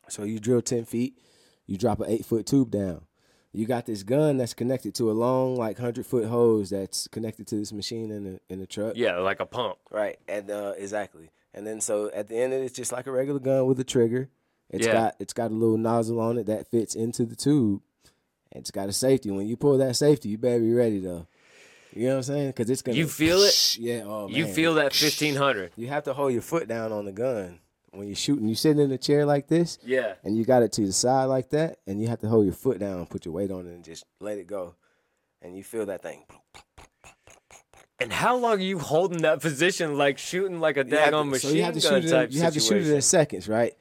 So 0.09 0.23
you 0.23 0.39
drill 0.39 0.61
ten 0.61 0.85
feet, 0.85 1.17
you 1.65 1.77
drop 1.77 1.99
an 1.99 2.09
eight 2.09 2.25
foot 2.25 2.45
tube 2.45 2.71
down. 2.71 3.05
You 3.51 3.67
got 3.67 3.85
this 3.85 4.01
gun 4.03 4.37
that's 4.37 4.53
connected 4.55 4.95
to 4.95 5.11
a 5.11 5.13
long, 5.13 5.55
like 5.55 5.77
hundred 5.77 6.05
foot 6.05 6.25
hose 6.25 6.71
that's 6.71 7.07
connected 7.07 7.45
to 7.47 7.55
this 7.55 7.71
machine 7.71 8.11
in 8.11 8.23
the 8.23 8.39
in 8.49 8.59
the 8.59 8.67
truck. 8.67 8.93
Yeah, 8.95 9.17
like 9.19 9.39
a 9.39 9.45
pump. 9.45 9.77
Right, 9.91 10.17
and 10.27 10.49
uh, 10.49 10.73
exactly. 10.77 11.29
And 11.53 11.65
then 11.67 11.79
so 11.79 12.09
at 12.13 12.27
the 12.29 12.35
end 12.37 12.53
of 12.53 12.61
it, 12.61 12.65
it's 12.65 12.75
just 12.75 12.91
like 12.91 13.05
a 13.05 13.11
regular 13.11 13.39
gun 13.39 13.65
with 13.67 13.79
a 13.79 13.83
trigger. 13.83 14.29
It's 14.71 14.87
Yeah. 14.87 14.93
got 14.93 15.15
it's 15.19 15.33
got 15.33 15.51
a 15.51 15.53
little 15.53 15.77
nozzle 15.77 16.19
on 16.19 16.37
it 16.39 16.47
that 16.47 16.67
fits 16.67 16.95
into 16.95 17.25
the 17.25 17.35
tube. 17.35 17.81
And 18.51 18.61
it's 18.61 18.71
got 18.71 18.89
a 18.89 18.93
safety. 18.93 19.29
When 19.31 19.47
you 19.47 19.55
pull 19.55 19.77
that 19.77 19.95
safety, 19.95 20.29
you 20.29 20.37
better 20.39 20.59
be 20.59 20.73
ready 20.73 20.99
though. 20.99 21.27
You 21.95 22.05
know 22.07 22.09
what 22.11 22.17
I'm 22.17 22.23
saying? 22.23 22.47
Because 22.47 22.69
it's 22.69 22.81
gonna. 22.81 22.97
You 22.97 23.07
feel 23.07 23.39
it? 23.43 23.77
Yeah. 23.79 24.03
Oh 24.05 24.27
You 24.27 24.47
feel 24.47 24.75
that 24.75 24.93
1500. 24.93 25.71
You 25.75 25.87
have 25.87 26.03
to 26.05 26.13
hold 26.13 26.33
your 26.33 26.41
foot 26.41 26.67
down 26.67 26.91
on 26.91 27.05
the 27.05 27.11
gun 27.11 27.59
when 27.91 28.07
you're 28.07 28.15
shooting. 28.15 28.47
You 28.47 28.55
sitting 28.55 28.81
in 28.81 28.91
a 28.91 28.97
chair 28.97 29.25
like 29.25 29.47
this, 29.47 29.77
Yeah. 29.85 30.13
and 30.23 30.35
you 30.35 30.43
got 30.45 30.63
it 30.63 30.71
to 30.73 30.85
the 30.85 30.91
side 30.93 31.25
like 31.25 31.49
that, 31.51 31.77
and 31.85 32.01
you 32.01 32.07
have 32.07 32.19
to 32.21 32.27
hold 32.27 32.45
your 32.45 32.53
foot 32.55 32.79
down, 32.79 32.97
and 32.97 33.09
put 33.09 33.25
your 33.25 33.33
weight 33.33 33.51
on 33.51 33.67
it, 33.67 33.73
and 33.73 33.83
just 33.83 34.05
let 34.19 34.37
it 34.39 34.47
go, 34.47 34.75
and 35.41 35.55
you 35.55 35.63
feel 35.63 35.85
that 35.85 36.01
thing. 36.01 36.23
And 37.99 38.11
how 38.11 38.35
long 38.35 38.53
are 38.59 38.63
you 38.63 38.79
holding 38.79 39.21
that 39.21 39.39
position 39.39 39.97
like 39.97 40.17
shooting 40.17 40.59
like 40.59 40.77
a 40.77 40.83
daggone 40.83 41.29
machine 41.29 41.51
so 41.51 41.55
you 41.55 41.63
have 41.63 41.75
to 41.75 41.79
gun 41.79 42.01
shoot 42.01 42.07
it. 42.09 42.11
type 42.11 42.31
you 42.33 42.41
have 42.41 42.53
to 42.53 42.59
shoot 42.59 42.81
it 42.85 42.91
in 42.93 43.01
seconds, 43.01 43.47
right? 43.47 43.73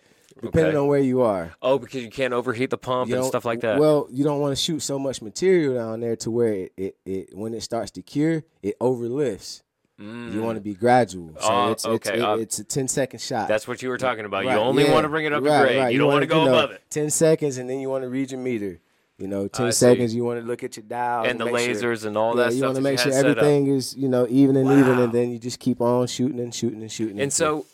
Depending 0.42 0.70
Okay. 0.70 0.76
on 0.76 0.88
where 0.88 0.98
you 1.00 1.22
are. 1.22 1.52
Oh, 1.62 1.78
because 1.78 2.02
you 2.02 2.10
can't 2.10 2.34
overheat 2.34 2.70
the 2.70 2.76
pump 2.78 3.08
You 3.08 3.16
and 3.16 3.24
stuff 3.24 3.44
like 3.44 3.60
that. 3.60 3.78
Well, 3.78 4.08
you 4.10 4.24
don't 4.24 4.40
want 4.40 4.52
to 4.56 4.62
shoot 4.62 4.80
so 4.80 4.98
much 4.98 5.22
material 5.22 5.74
down 5.74 6.00
there 6.00 6.16
to 6.16 6.30
where 6.30 6.52
it, 6.52 6.72
it, 6.76 6.96
it 7.06 7.28
when 7.36 7.54
it 7.54 7.62
starts 7.62 7.90
to 7.92 8.02
cure, 8.02 8.42
it 8.62 8.78
overlifts. 8.80 9.62
You 9.98 10.42
want 10.42 10.56
to 10.56 10.60
be 10.60 10.74
gradual. 10.74 11.32
So 11.38 11.46
Oh, 11.48 11.70
it's, 11.70 11.86
okay, 11.86 11.94
it's, 12.14 12.18
it- 12.18 12.24
uh, 12.24 12.36
it's 12.38 12.58
a 12.58 12.64
10 12.64 12.88
second 12.88 13.20
shot. 13.20 13.46
That's 13.46 13.68
what 13.68 13.82
you 13.82 13.88
were 13.88 13.98
talking 13.98 14.24
about. 14.24 14.44
Right, 14.44 14.54
you 14.54 14.58
only 14.58 14.82
yeah. 14.84 14.92
want 14.92 15.04
to 15.04 15.08
bring 15.08 15.26
it 15.26 15.32
up 15.32 15.44
right, 15.44 15.58
to 15.60 15.64
grade. 15.64 15.78
right. 15.78 15.92
You 15.92 15.98
don't 16.00 16.08
want 16.08 16.22
to 16.22 16.26
go 16.26 16.44
know, 16.44 16.50
above 16.54 16.72
it. 16.72 16.82
10 16.90 17.08
seconds 17.10 17.56
and 17.58 17.70
then 17.70 17.78
you 17.78 17.88
want 17.88 18.02
to 18.02 18.08
read 18.08 18.32
your 18.32 18.40
meter. 18.40 18.80
You 19.18 19.28
know, 19.28 19.46
10 19.46 19.66
I 19.66 19.70
see. 19.70 19.74
seconds 19.76 20.12
you 20.12 20.24
want 20.24 20.40
to 20.40 20.46
look 20.46 20.64
at 20.64 20.76
your 20.76 20.82
dial 20.82 21.24
And 21.24 21.38
the 21.38 21.44
make 21.44 21.56
sure- 21.58 21.74
lasers 21.94 22.04
and 22.04 22.16
all 22.16 22.36
yeah, 22.36 22.46
that 22.48 22.54
you 22.54 22.64
want 22.64 22.74
to 22.74 22.80
make 22.82 22.98
sure 22.98 23.12
had 23.12 23.20
set 23.20 23.30
up. 23.30 23.36
everything 23.38 23.68
is, 23.68 23.94
you 23.94 24.08
know, 24.08 24.26
even 24.28 24.56
and 24.56 24.68
even 24.72 24.98
and 24.98 25.12
then 25.12 25.30
you 25.30 25.38
just 25.38 25.60
keep 25.60 25.80
on 25.80 26.08
shooting 26.08 26.40
and 26.40 26.52
shooting 26.52 26.80
and 26.82 26.90
shooting. 26.90 27.20
And 27.20 27.32
so 27.32 27.64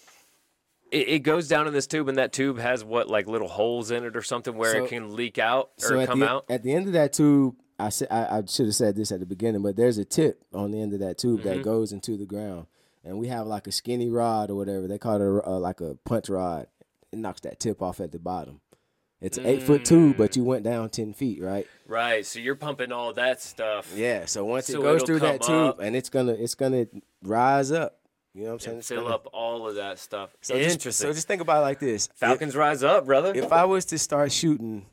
it, 0.90 1.08
it 1.08 1.18
goes 1.20 1.48
down 1.48 1.66
in 1.66 1.72
this 1.72 1.86
tube, 1.86 2.08
and 2.08 2.18
that 2.18 2.32
tube 2.32 2.58
has 2.58 2.84
what 2.84 3.08
like 3.08 3.26
little 3.26 3.48
holes 3.48 3.90
in 3.90 4.04
it 4.04 4.16
or 4.16 4.22
something 4.22 4.56
where 4.56 4.72
So- 4.72 4.84
it 4.84 4.88
can 4.88 5.14
leak 5.16 5.38
out 5.38 5.70
or 5.82 5.88
so 5.88 6.06
come 6.06 6.20
the, 6.20 6.28
out. 6.28 6.44
at 6.48 6.62
the 6.62 6.72
end 6.72 6.86
of 6.86 6.92
that 6.94 7.12
tube, 7.12 7.54
I 7.78 7.90
I, 8.10 8.38
I 8.38 8.42
should 8.46 8.66
have 8.66 8.74
said 8.74 8.96
this 8.96 9.12
at 9.12 9.20
the 9.20 9.26
beginning, 9.26 9.62
but 9.62 9.76
there's 9.76 9.98
a 9.98 10.04
tip 10.04 10.42
on 10.52 10.70
the 10.72 10.80
end 10.80 10.92
of 10.94 11.00
that 11.00 11.18
tube 11.18 11.40
Mm-hmm. 11.40 11.48
that 11.48 11.62
goes 11.62 11.92
into 11.92 12.16
the 12.16 12.26
ground, 12.26 12.66
and 13.04 13.18
we 13.18 13.28
have 13.28 13.46
like 13.46 13.66
a 13.66 13.72
skinny 13.72 14.08
rod 14.08 14.50
or 14.50 14.56
whatever 14.56 14.86
they 14.88 14.98
call 14.98 15.16
it, 15.16 15.20
a, 15.22 15.48
uh, 15.48 15.58
like 15.58 15.80
a 15.80 15.94
punch 16.04 16.28
rod. 16.28 16.66
It 17.12 17.18
knocks 17.18 17.40
that 17.42 17.58
tip 17.60 17.80
off 17.80 18.00
at 18.00 18.12
the 18.12 18.18
bottom. 18.18 18.60
It's 19.20 19.36
an 19.36 19.46
eight 19.46 19.62
foot 19.64 19.84
tube, 19.84 20.16
but 20.16 20.36
you 20.36 20.44
went 20.44 20.62
down 20.62 20.90
ten 20.90 21.12
feet, 21.12 21.42
right? 21.42 21.66
Right. 21.88 22.24
So 22.24 22.38
you're 22.38 22.54
pumping 22.54 22.92
all 22.92 23.12
that 23.14 23.40
stuff. 23.42 23.92
Yeah. 23.96 24.26
So 24.26 24.44
once 24.44 24.66
So 24.66 24.78
it 24.78 24.82
goes 24.82 25.02
through 25.02 25.18
that 25.20 25.42
tube, 25.42 25.70
up. 25.70 25.80
and 25.80 25.96
it's 25.96 26.08
gonna 26.08 26.32
it's 26.34 26.54
gonna 26.54 26.86
rise 27.24 27.72
up. 27.72 27.97
You 28.34 28.42
know 28.44 28.48
what 28.48 28.52
I'm 28.54 28.58
saying? 28.60 28.76
And 28.76 28.84
fill 28.84 29.08
up 29.08 29.28
all 29.32 29.68
of 29.68 29.76
that 29.76 29.98
stuff. 29.98 30.36
So 30.40 30.56
just, 30.56 30.74
Interesting. 30.76 31.08
so 31.08 31.12
just 31.12 31.26
think 31.26 31.40
about 31.42 31.58
it 31.58 31.62
like 31.62 31.80
this: 31.80 32.06
If- 32.06 32.16
Falcons 32.16 32.54
rise 32.54 32.82
up, 32.82 33.06
brother. 33.06 33.32
if 33.34 33.52
I 33.52 33.64
was 33.64 33.84
to 33.86 33.98
start 33.98 34.30
shooting, 34.32 34.86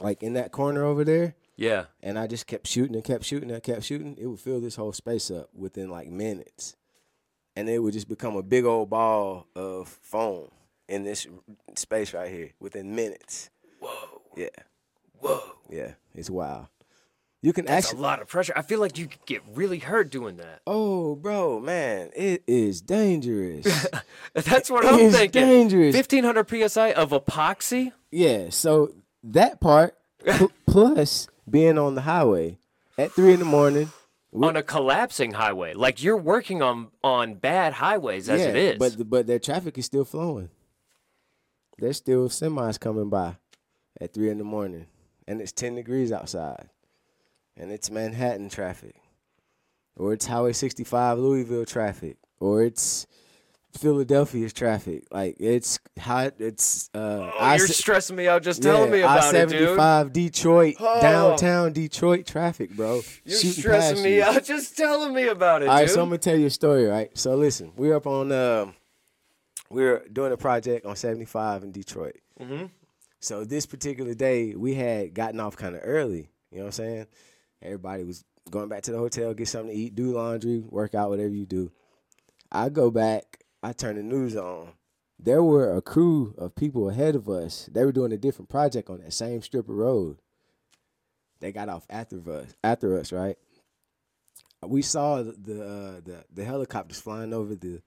like 0.00 0.22
in 0.22 0.32
that 0.34 0.50
corner 0.50 0.84
over 0.84 1.04
there, 1.04 1.34
yeah. 1.56 1.84
and 2.02 2.18
I 2.18 2.26
just 2.26 2.46
kept 2.46 2.66
shooting 2.66 2.94
and 2.96 3.04
kept 3.04 3.24
shooting 3.24 3.50
and 3.50 3.62
kept 3.62 3.84
shooting, 3.84 4.16
it 4.18 4.26
would 4.26 4.40
fill 4.40 4.60
this 4.60 4.76
whole 4.76 4.92
space 4.92 5.30
up 5.30 5.50
within 5.54 5.90
like 5.90 6.08
minutes. 6.08 6.76
And 7.54 7.68
it 7.68 7.80
would 7.80 7.92
just 7.92 8.08
become 8.08 8.34
a 8.34 8.42
big 8.42 8.64
old 8.64 8.88
ball 8.88 9.46
of 9.54 9.86
foam 9.86 10.48
in 10.88 11.04
this 11.04 11.26
space 11.76 12.14
right 12.14 12.30
here 12.30 12.50
within 12.60 12.94
minutes. 12.94 13.50
Whoa. 13.78 14.22
Yeah. 14.36 14.48
Whoa. 15.20 15.40
Yeah. 15.68 15.92
It's 16.14 16.30
wild. 16.30 16.68
You 17.44 17.52
can 17.52 17.64
That's 17.64 17.92
a 17.92 17.96
lot 17.96 18.22
of 18.22 18.28
pressure. 18.28 18.52
I 18.54 18.62
feel 18.62 18.78
like 18.78 18.96
you 18.98 19.08
could 19.08 19.26
get 19.26 19.42
really 19.52 19.78
hurt 19.80 20.10
doing 20.10 20.36
that. 20.36 20.60
Oh, 20.64 21.16
bro, 21.16 21.58
man, 21.58 22.10
it 22.14 22.44
is 22.46 22.80
dangerous. 22.80 23.66
That's 24.34 24.70
what 24.70 24.84
It 24.84 24.92
I'm 24.92 25.00
is 25.00 25.16
thinking. 25.16 25.42
dangerous. 25.42 25.94
1500 25.94 26.70
psi 26.70 26.92
of 26.92 27.10
epoxy. 27.10 27.92
yeah, 28.12 28.46
so 28.50 28.94
that 29.24 29.60
part 29.60 29.96
pl- 30.24 30.52
plus 30.68 31.26
being 31.50 31.78
on 31.78 31.96
the 31.96 32.02
highway 32.02 32.58
at 32.96 33.10
three 33.10 33.32
in 33.32 33.40
the 33.40 33.44
morning. 33.44 33.90
on 34.32 34.54
a 34.56 34.62
collapsing 34.62 35.32
highway. 35.32 35.74
Like 35.74 36.00
you're 36.00 36.16
working 36.16 36.62
on 36.62 36.88
on 37.02 37.34
bad 37.34 37.72
highways 37.74 38.28
as 38.28 38.40
yeah, 38.40 38.46
it 38.48 38.56
is. 38.56 38.78
But 38.78 39.10
but 39.10 39.26
their 39.26 39.40
traffic 39.40 39.76
is 39.78 39.84
still 39.86 40.04
flowing. 40.04 40.48
There's 41.78 41.96
still 41.96 42.28
semis 42.28 42.78
coming 42.78 43.08
by 43.10 43.36
at 44.00 44.14
three 44.14 44.30
in 44.30 44.38
the 44.38 44.44
morning, 44.44 44.86
and 45.26 45.40
it's 45.40 45.50
ten 45.52 45.74
degrees 45.74 46.12
outside, 46.12 46.68
and 47.56 47.70
it's 47.72 47.90
Manhattan 47.90 48.48
traffic, 48.48 48.96
or 49.96 50.12
it's 50.12 50.26
Highway 50.26 50.52
65 50.52 51.18
Louisville 51.18 51.64
traffic, 51.64 52.16
or 52.40 52.62
it's 52.62 53.06
Philadelphia's 53.78 54.52
traffic. 54.52 55.04
Like 55.10 55.36
it's 55.40 55.78
hot. 55.98 56.34
It's 56.38 56.90
uh, 56.94 56.98
oh, 56.98 57.38
I 57.40 57.56
you're 57.56 57.66
stressing 57.68 58.16
me 58.16 58.28
out 58.28 58.42
just 58.42 58.62
telling 58.62 58.90
me 58.90 59.00
about 59.00 59.34
it, 59.34 59.48
dude. 59.48 59.78
I-75 59.78 60.12
Detroit 60.12 60.74
Oh. 60.78 61.00
downtown 61.00 61.72
Detroit 61.72 62.26
traffic, 62.26 62.70
bro. 62.76 63.00
You're 63.24 63.38
Shooting 63.38 63.62
stressing 63.62 64.02
me 64.02 64.16
you. 64.16 64.22
out 64.24 64.44
just 64.44 64.76
telling 64.76 65.14
me 65.14 65.28
about 65.28 65.62
it, 65.62 65.68
All 65.68 65.74
right, 65.76 65.86
dude. 65.86 65.94
so 65.94 66.02
I'm 66.02 66.08
gonna 66.08 66.18
tell 66.18 66.36
you 66.38 66.46
a 66.46 66.50
story, 66.50 66.84
right? 66.84 67.16
So 67.16 67.34
listen, 67.34 67.72
we're 67.76 67.96
up 67.96 68.06
on 68.06 68.30
um, 68.30 68.74
we're 69.70 70.06
doing 70.12 70.32
a 70.32 70.36
project 70.36 70.84
on 70.84 70.94
75 70.96 71.62
in 71.64 71.72
Detroit. 71.72 72.16
Mhm. 72.40 72.68
So 73.20 73.44
this 73.44 73.64
particular 73.64 74.12
day, 74.14 74.54
we 74.54 74.74
had 74.74 75.14
gotten 75.14 75.40
off 75.40 75.56
kind 75.56 75.74
of 75.76 75.80
early. 75.84 76.28
You 76.50 76.58
know 76.58 76.64
what 76.64 76.66
I'm 76.66 76.72
saying? 76.72 77.06
Everybody 77.62 78.04
was 78.04 78.24
going 78.50 78.68
back 78.68 78.82
to 78.82 78.92
the 78.92 78.98
hotel, 78.98 79.34
get 79.34 79.48
something 79.48 79.74
to 79.74 79.76
eat, 79.76 79.94
do 79.94 80.12
laundry, 80.12 80.60
work 80.60 80.94
out, 80.94 81.10
whatever 81.10 81.34
you 81.34 81.46
do. 81.46 81.70
I 82.50 82.68
go 82.68 82.90
back, 82.90 83.44
I 83.62 83.72
turn 83.72 83.96
the 83.96 84.02
news 84.02 84.36
on. 84.36 84.72
There 85.18 85.42
were 85.42 85.76
a 85.76 85.82
crew 85.82 86.34
of 86.36 86.56
people 86.56 86.90
ahead 86.90 87.14
of 87.14 87.28
us. 87.28 87.68
They 87.72 87.84
were 87.84 87.92
doing 87.92 88.12
a 88.12 88.18
different 88.18 88.48
project 88.48 88.90
on 88.90 88.98
that 89.00 89.12
same 89.12 89.40
strip 89.40 89.68
of 89.68 89.76
road. 89.76 90.18
They 91.40 91.52
got 91.52 91.68
off 91.68 91.86
after 91.88 92.18
us, 92.30 92.54
after 92.62 92.98
us, 92.98 93.12
right? 93.12 93.36
we 94.66 94.82
saw 94.82 95.22
the 95.22 95.32
the, 95.32 95.64
uh, 95.64 96.00
the 96.04 96.24
the 96.32 96.44
helicopters 96.44 97.00
flying 97.00 97.32
over 97.32 97.54
the 97.54 97.80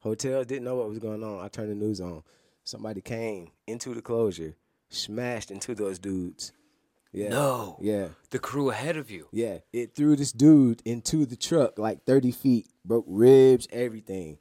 hotel. 0.00 0.44
Didn't 0.44 0.64
know 0.64 0.76
what 0.76 0.88
was 0.88 0.98
going 0.98 1.24
on. 1.24 1.44
I 1.44 1.48
turned 1.48 1.70
the 1.70 1.74
news 1.74 2.00
on. 2.00 2.22
Somebody 2.64 3.00
came 3.00 3.50
into 3.66 3.94
the 3.94 4.02
closure, 4.02 4.54
smashed 4.90 5.50
into 5.50 5.74
those 5.74 5.98
dudes. 5.98 6.52
Yeah. 7.12 7.28
No. 7.30 7.78
Yeah. 7.80 8.08
the 8.30 8.38
crew 8.38 8.70
ahead 8.70 8.96
of 8.96 9.10
you. 9.10 9.28
Yeah. 9.32 9.58
It 9.72 9.94
threw 9.94 10.14
this 10.16 10.32
dude 10.32 10.82
into 10.84 11.24
the 11.26 11.36
truck 11.36 11.78
like 11.78 12.04
thirty 12.04 12.30
feet, 12.32 12.68
broke 12.84 13.06
ribs, 13.08 13.66
everything. 13.72 14.38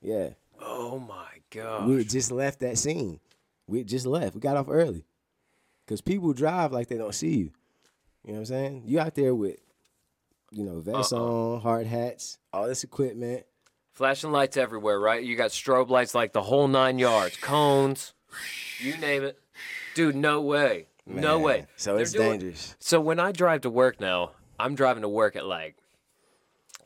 Yeah. 0.00 0.30
Oh 0.60 0.98
my 0.98 1.26
god. 1.50 1.88
We 1.88 1.96
had 1.98 2.08
just 2.08 2.30
left 2.30 2.60
that 2.60 2.78
scene. 2.78 3.20
We 3.66 3.78
had 3.78 3.88
just 3.88 4.06
left. 4.06 4.34
We 4.34 4.40
got 4.40 4.56
off 4.56 4.66
early. 4.68 5.04
Cause 5.88 6.00
people 6.00 6.32
drive 6.32 6.72
like 6.72 6.88
they 6.88 6.96
don't 6.98 7.14
see 7.14 7.30
you. 7.36 7.50
You 8.24 8.32
know 8.32 8.34
what 8.34 8.38
I'm 8.38 8.44
saying? 8.46 8.82
You 8.86 8.98
out 9.00 9.14
there 9.14 9.34
with, 9.34 9.56
you 10.50 10.64
know, 10.64 10.80
vests 10.80 11.12
Uh-uh. 11.12 11.20
on, 11.54 11.60
hard 11.60 11.86
hats, 11.86 12.38
all 12.52 12.66
this 12.66 12.82
equipment. 12.82 13.44
Flashing 13.92 14.32
lights 14.32 14.56
everywhere, 14.56 14.98
right? 14.98 15.22
You 15.22 15.36
got 15.36 15.50
strobe 15.50 15.88
lights 15.88 16.14
like 16.14 16.32
the 16.32 16.42
whole 16.42 16.66
nine 16.68 16.98
yards, 16.98 17.36
cones, 17.36 18.14
you 18.80 18.96
name 18.98 19.22
it. 19.22 19.38
Dude, 19.94 20.16
no 20.16 20.40
way. 20.42 20.88
No 21.06 21.38
way. 21.38 21.66
So 21.76 21.94
They're 21.94 22.02
it's 22.02 22.12
doing- 22.12 22.40
dangerous. 22.40 22.76
So 22.78 23.00
when 23.00 23.18
I 23.20 23.32
drive 23.32 23.62
to 23.62 23.70
work 23.70 24.00
now, 24.00 24.32
I'm 24.58 24.74
driving 24.74 25.02
to 25.02 25.08
work 25.08 25.36
at 25.36 25.46
like 25.46 25.76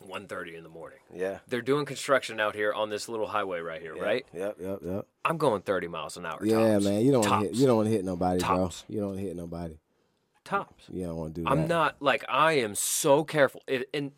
1.30 0.08 0.56
in 0.56 0.62
the 0.62 0.68
morning. 0.70 0.98
Yeah. 1.14 1.38
They're 1.48 1.62
doing 1.62 1.84
construction 1.86 2.40
out 2.40 2.54
here 2.54 2.72
on 2.72 2.90
this 2.90 3.08
little 3.08 3.26
highway 3.26 3.60
right 3.60 3.80
here, 3.82 3.94
right? 3.94 4.24
Yep. 4.32 4.56
Yep. 4.60 4.78
Yep. 4.84 5.06
I'm 5.24 5.36
going 5.36 5.62
30 5.62 5.88
miles 5.88 6.16
an 6.16 6.26
hour. 6.26 6.38
Yeah, 6.42 6.72
tops. 6.74 6.84
man. 6.84 7.04
You 7.04 7.12
don't 7.12 7.26
want 7.28 7.40
to 7.42 7.46
hit. 7.46 7.48
Tops. 7.50 7.60
You 7.60 7.66
don't 7.66 7.76
want 7.76 7.88
to 7.88 7.92
hit 7.94 8.04
nobody, 8.04 8.40
Tops. 8.40 8.84
bro. 8.88 8.94
You 8.94 9.00
don't 9.00 9.08
want 9.10 9.20
to 9.20 9.26
hit 9.26 9.36
nobody. 9.36 9.78
tops. 10.44 10.84
You 10.90 11.04
don't 11.06 11.16
want 11.16 11.34
to 11.34 11.40
do 11.40 11.44
that. 11.44 11.50
I'm 11.52 11.68
not 11.68 11.96
like 12.00 12.24
I 12.28 12.52
am 12.54 12.74
so 12.74 13.24
careful. 13.24 13.62
It, 13.68 13.88
and 13.92 14.12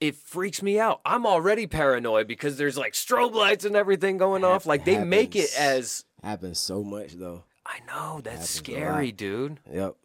it 0.00 0.16
freaks 0.16 0.62
me 0.62 0.78
out. 0.78 1.00
I'm 1.04 1.24
already 1.26 1.66
paranoid 1.66 2.28
because 2.28 2.56
there's 2.58 2.76
like 2.76 2.92
strobe 2.92 3.32
lights 3.34 3.64
and 3.64 3.74
everything 3.74 4.18
going 4.18 4.44
off. 4.44 4.66
Like 4.66 4.84
they 4.84 5.02
make 5.02 5.34
it 5.34 5.50
happens. 5.54 5.56
as 5.56 6.04
Happens 6.22 6.58
so 6.58 6.84
much 6.84 7.14
though. 7.14 7.44
I 7.66 7.80
know 7.86 8.20
that's 8.22 8.48
scary, 8.50 9.12
dude. 9.12 9.60
Yep. 9.72 9.96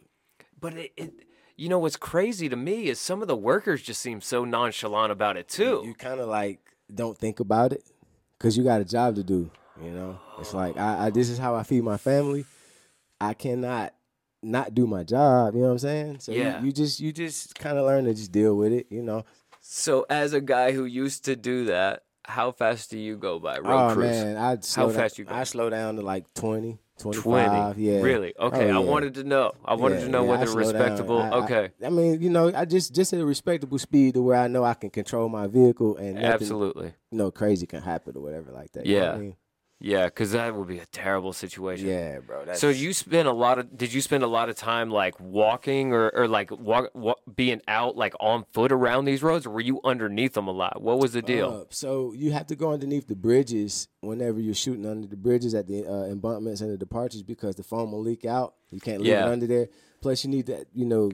But 0.59 0.73
it, 0.73 0.91
it 0.97 1.13
you 1.55 1.67
know 1.67 1.79
what's 1.79 1.97
crazy 1.97 2.47
to 2.49 2.55
me 2.55 2.87
is 2.87 2.99
some 2.99 3.21
of 3.21 3.27
the 3.27 3.35
workers 3.35 3.81
just 3.81 4.01
seem 4.01 4.21
so 4.21 4.45
nonchalant 4.45 5.11
about 5.11 5.35
it 5.37 5.47
too. 5.49 5.81
You 5.85 5.93
kind 5.93 6.19
of 6.19 6.29
like 6.29 6.59
don't 6.93 7.17
think 7.17 7.39
about 7.39 7.73
it 7.73 7.83
because 8.37 8.57
you 8.57 8.63
got 8.63 8.81
a 8.81 8.85
job 8.85 9.15
to 9.15 9.23
do. 9.23 9.51
You 9.81 9.91
know, 9.91 10.19
it's 10.39 10.53
like 10.53 10.77
I, 10.77 11.05
I. 11.05 11.09
This 11.09 11.29
is 11.29 11.37
how 11.37 11.55
I 11.55 11.63
feed 11.63 11.83
my 11.83 11.97
family. 11.97 12.45
I 13.21 13.33
cannot 13.33 13.93
not 14.41 14.73
do 14.73 14.87
my 14.87 15.03
job. 15.03 15.53
You 15.53 15.61
know 15.61 15.67
what 15.67 15.73
I'm 15.73 15.79
saying? 15.79 16.19
So 16.19 16.31
Yeah. 16.31 16.61
you, 16.61 16.71
just 16.71 16.99
you 16.99 17.11
just 17.11 17.57
kind 17.59 17.77
of 17.77 17.85
learn 17.85 18.05
to 18.05 18.13
just 18.13 18.31
deal 18.31 18.55
with 18.55 18.71
it. 18.71 18.87
You 18.89 19.03
know. 19.03 19.25
so 19.61 20.05
as 20.09 20.33
a 20.33 20.41
guy 20.41 20.71
who 20.71 20.85
used 20.85 21.25
to 21.25 21.35
do 21.35 21.65
that, 21.65 22.03
how 22.25 22.51
fast 22.51 22.91
do 22.91 22.97
you 22.97 23.17
go 23.17 23.39
by 23.39 23.59
road 23.59 23.91
oh 23.91 23.93
cruise? 23.93 24.11
man, 24.11 24.37
I 24.37 24.57
slow 24.61 24.87
down, 24.87 24.95
fast 24.95 25.17
you 25.17 25.25
go? 25.25 25.33
I 25.33 25.43
slow 25.43 25.69
down 25.69 25.95
to 25.95 26.01
like 26.01 26.33
20, 26.35 26.77
25. 26.99 27.23
20. 27.23 27.81
Yeah. 27.81 28.01
Really? 28.01 28.33
Oh, 28.37 28.47
okay. 28.47 28.69
Oh, 28.71 28.75
I 28.75 28.79
wanted 28.79 29.15
to 29.15 29.23
know. 29.23 29.53
I 29.65 29.73
wanted 29.75 29.99
Yeah, 29.99 30.05
to 30.05 30.09
know 30.11 30.23
yeah, 30.23 30.29
whether 30.29 30.51
respectable. 30.51 31.21
I- 31.21 31.29
I- 31.29 31.43
okay. 31.43 31.69
I, 31.83 31.89
mean, 31.89 32.21
you 32.21 32.29
know, 32.29 32.51
I 32.55 32.65
just 32.65 32.93
just 32.93 33.13
at 33.13 33.19
a 33.19 33.25
respectable 33.25 33.79
speed 33.79 34.13
to 34.15 34.21
where 34.21 34.37
I 34.37 34.47
know 34.47 34.63
I 34.63 34.73
can 34.75 34.89
control 34.89 35.27
my 35.29 35.47
vehicle 35.47 35.97
and 35.97 36.15
nothing, 36.15 36.25
Absolutely. 36.31 36.93
you 37.11 37.17
know, 37.17 37.31
crazy 37.31 37.65
can 37.65 37.81
happen 37.81 38.15
or 38.15 38.21
whatever 38.21 38.51
like 38.51 38.71
that. 38.73 38.85
you 38.85 38.99
know 38.99 39.01
I 39.01 39.13
Yeah. 39.13 39.17
mean? 39.17 39.35
Yeah, 39.81 40.05
because 40.05 40.33
that 40.33 40.53
would 40.55 40.67
be 40.67 40.79
a 40.79 40.85
terrible 40.87 41.31
situation. 41.31 41.87
Yeah, 41.87 42.19
bro. 42.19 42.43
That's, 42.43 42.59
So 42.59 42.67
you 42.67 42.91
spend 42.93 43.29
a 43.29 43.31
lot 43.33 43.59
of 43.59 43.77
did 43.77 43.93
you 43.93 44.01
spend 44.01 44.23
a 44.23 44.27
lot 44.27 44.49
of 44.49 44.57
time 44.57 44.89
like 44.89 45.17
walking 45.19 45.93
or, 45.93 46.09
or 46.09 46.27
like 46.27 46.51
walk, 46.51 46.89
walk 46.93 47.19
being 47.33 47.61
out 47.67 47.95
like 47.95 48.13
on 48.19 48.43
foot 48.51 48.73
around 48.73 49.05
these 49.05 49.23
roads 49.23 49.45
or 49.45 49.51
were 49.51 49.61
you 49.61 49.79
underneath 49.85 50.33
them 50.33 50.47
a 50.49 50.51
lot? 50.51 50.81
What 50.81 50.99
was 50.99 51.13
the 51.13 51.21
deal? 51.21 51.61
Uh, 51.61 51.65
so 51.69 52.11
you 52.13 52.31
have 52.33 52.47
to 52.47 52.55
go 52.57 52.73
underneath 52.73 53.07
the 53.07 53.15
bridges 53.15 53.87
whenever 54.01 54.39
you're 54.41 54.53
shooting 54.53 54.85
under 54.85 55.07
the 55.07 55.15
bridges 55.15 55.55
at 55.55 55.67
the 55.67 55.85
uh, 55.87 56.03
embankments 56.07 56.59
and 56.59 56.69
the 56.71 56.77
departures 56.77 57.23
because 57.23 57.55
the 57.55 57.63
foam 57.63 57.93
will 57.93 58.01
leak 58.01 58.25
out. 58.25 58.55
You 58.71 58.81
can't 58.81 58.99
leave 59.01 59.11
Yeah. 59.11 59.27
it 59.27 59.31
under 59.31 59.47
there. 59.47 59.69
Plus, 60.01 60.23
you 60.25 60.29
need 60.29 60.47
that 60.47 60.67
you 60.73 60.85
know, 60.85 61.11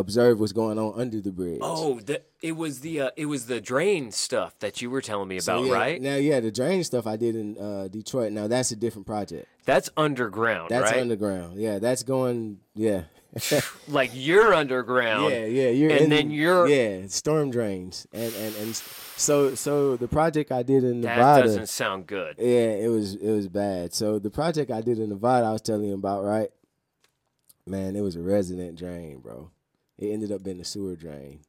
observe 0.00 0.40
what's 0.40 0.52
going 0.52 0.78
on 0.78 0.98
under 1.00 1.20
the 1.20 1.30
bridge. 1.30 1.60
oh, 1.62 2.00
the, 2.00 2.22
it 2.42 2.52
was 2.56 2.80
the 2.80 3.00
uh, 3.02 3.10
it 3.16 3.26
was 3.26 3.46
the 3.46 3.60
drain 3.60 4.10
stuff 4.10 4.58
that 4.58 4.82
you 4.82 4.90
were 4.90 5.00
telling 5.00 5.28
me 5.28 5.38
So, 5.40 5.58
about, 5.58 5.66
yeah, 5.66 5.72
right? 5.74 6.02
Now, 6.02 6.16
yeah, 6.16 6.40
the 6.40 6.50
drain 6.50 6.82
stuff 6.84 7.06
I 7.06 7.16
did 7.16 7.36
in 7.36 7.56
uh, 7.58 7.88
Detroit. 7.88 8.32
Now 8.32 8.48
that's 8.48 8.70
a 8.72 8.76
different 8.76 9.06
project. 9.06 9.46
That's 9.66 9.88
underground, 9.96 10.70
That's 10.70 10.90
right? 10.90 11.00
underground. 11.00 11.60
Yeah, 11.60 11.78
that's 11.78 12.02
going. 12.02 12.58
Yeah. 12.74 13.02
like 13.86 14.10
you're 14.12 14.52
underground. 14.52 15.32
Yeah, 15.32 15.44
yeah, 15.44 15.68
you're 15.68 15.90
And 15.92 16.00
in 16.00 16.10
then 16.10 16.28
the- 16.30 16.34
you're- 16.34 16.74
yeah 16.74 17.06
storm 17.06 17.52
drains 17.52 18.04
and 18.12 18.34
and 18.34 18.56
and 18.56 18.74
so 18.74 19.54
so 19.54 19.96
the 19.96 20.08
project 20.08 20.50
I 20.50 20.64
did 20.64 20.82
in 20.82 21.00
Nevada 21.02 21.42
That 21.42 21.46
doesn't 21.46 21.68
sound 21.68 22.08
good. 22.08 22.34
Yeah, 22.38 22.72
it 22.84 22.88
was 22.88 23.14
it 23.14 23.30
was 23.30 23.46
bad. 23.46 23.94
So 23.94 24.18
the 24.18 24.30
project 24.30 24.72
I 24.72 24.80
did 24.80 24.98
in 24.98 25.10
Nevada, 25.10 25.46
I 25.46 25.52
was 25.52 25.62
telling 25.62 25.84
you 25.84 25.94
about, 25.94 26.24
right? 26.24 26.50
Man, 27.66 27.94
it 27.94 28.00
was 28.00 28.16
a 28.16 28.20
resident 28.20 28.76
drain, 28.76 29.18
bro. 29.20 29.50
It 30.00 30.08
ended 30.08 30.32
up 30.32 30.42
being 30.42 30.60
a 30.60 30.64
sewer 30.64 30.96
drain. 30.96 31.40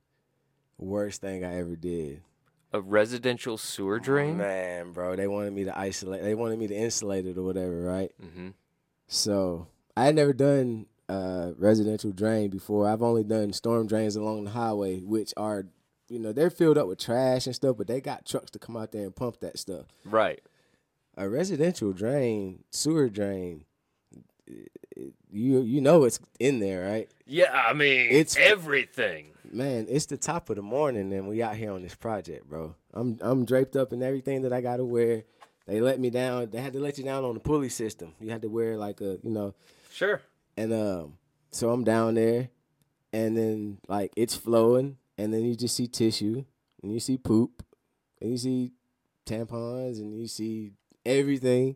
Worst 0.77 1.22
thing 1.22 1.43
I 1.43 1.58
ever 1.60 1.75
did. 1.75 2.22
a 2.74 2.81
residential 2.81 3.58
sewer 3.58 4.00
drain. 4.00 4.38
Man, 4.38 4.91
bro, 4.91 5.15
they 5.15 5.27
wanted 5.27 5.53
me 5.53 5.63
to 5.65 5.77
isolate. 5.77 6.22
They 6.22 6.36
wanted 6.36 6.60
me 6.60 6.67
to 6.67 6.75
insulate 6.75 7.25
it 7.25 7.38
or 7.38 7.43
whatever, 7.43 7.81
right? 7.81 8.12
Mm-hmm. 8.24 8.50
So 9.08 9.67
I 9.98 10.05
had 10.05 10.15
never 10.15 10.34
done 10.34 10.86
uh, 11.10 11.51
residential 11.58 12.12
drain 12.12 12.50
before. 12.50 12.88
I've 12.88 13.01
only 13.01 13.24
done 13.24 13.51
storm 13.53 13.88
drains 13.88 14.15
along 14.15 14.46
the 14.46 14.51
highway, 14.51 15.00
which 15.01 15.34
are, 15.36 15.65
you 16.10 16.20
know, 16.20 16.31
they're 16.31 16.50
filled 16.50 16.77
up 16.77 16.88
with 16.88 17.00
trash 17.00 17.46
and 17.46 17.55
stuff, 17.55 17.75
but 17.77 17.88
they 17.88 18.00
got 18.01 18.25
trucks 18.25 18.51
to 18.51 18.60
come 18.60 18.77
out 18.77 18.91
there 18.91 19.03
and 19.03 19.15
pump 19.15 19.39
that 19.41 19.60
stuff. 19.60 19.88
Right. 20.05 20.41
A 21.17 21.27
residential 21.27 21.91
drain, 21.91 22.63
sewer 22.72 23.10
drain, 23.10 23.65
you 25.31 25.62
you 25.62 25.81
know 25.81 26.03
it's 26.03 26.19
in 26.39 26.60
there, 26.60 26.86
right? 26.89 27.10
Yeah, 27.25 27.51
I 27.53 27.74
mean, 27.74 28.07
It's- 28.12 28.36
everything. 28.38 29.27
Man, 29.53 29.86
it's 29.89 30.05
the 30.05 30.15
top 30.17 30.50
of 30.50 30.55
the 30.55 30.62
morning 30.62 31.12
and 31.12 31.27
we 31.27 31.41
out 31.43 31.57
here 31.57 31.71
on 31.71 31.81
this 31.81 31.95
project, 31.95 32.48
bro. 32.50 32.75
I'm 32.93 33.17
I'm 33.21 33.43
draped 33.45 33.75
up 33.75 33.91
in 33.91 34.01
everything 34.01 34.43
that 34.43 34.53
I 34.53 34.62
gotta 34.62 34.86
wear. 34.86 35.24
They 35.67 35.81
let 35.81 36.00
me 36.00 36.10
down. 36.10 36.50
They 36.51 36.62
had 36.62 36.74
to 36.74 36.79
let 36.79 36.98
you 36.98 37.03
down 37.03 37.24
on 37.25 37.33
the 37.33 37.39
pulley 37.41 37.69
system. 37.69 38.13
You 38.19 38.31
had 38.31 38.41
to 38.43 38.50
wear 38.50 38.77
like 38.77 39.01
a, 39.01 39.17
you 39.24 39.29
know, 39.31 39.53
Sure. 39.91 40.21
and 40.57 40.74
um, 40.74 41.17
so 41.51 41.69
I'm 41.69 41.83
down 41.83 42.15
there, 42.15 42.50
and 43.13 43.36
then 43.38 43.77
like 43.88 44.12
it's 44.15 44.36
flowing, 44.36 44.98
and 45.17 45.33
then 45.33 45.43
you 45.45 45.55
just 45.55 45.75
see 45.75 45.88
tissue, 45.88 46.43
and 46.81 46.91
you 46.93 47.00
see 47.00 47.17
poop, 47.17 47.63
and 48.21 48.31
you 48.31 48.38
see 48.38 48.71
tampons, 49.25 50.00
and 50.00 50.17
you 50.19 50.27
see 50.27 50.71
everything, 51.05 51.75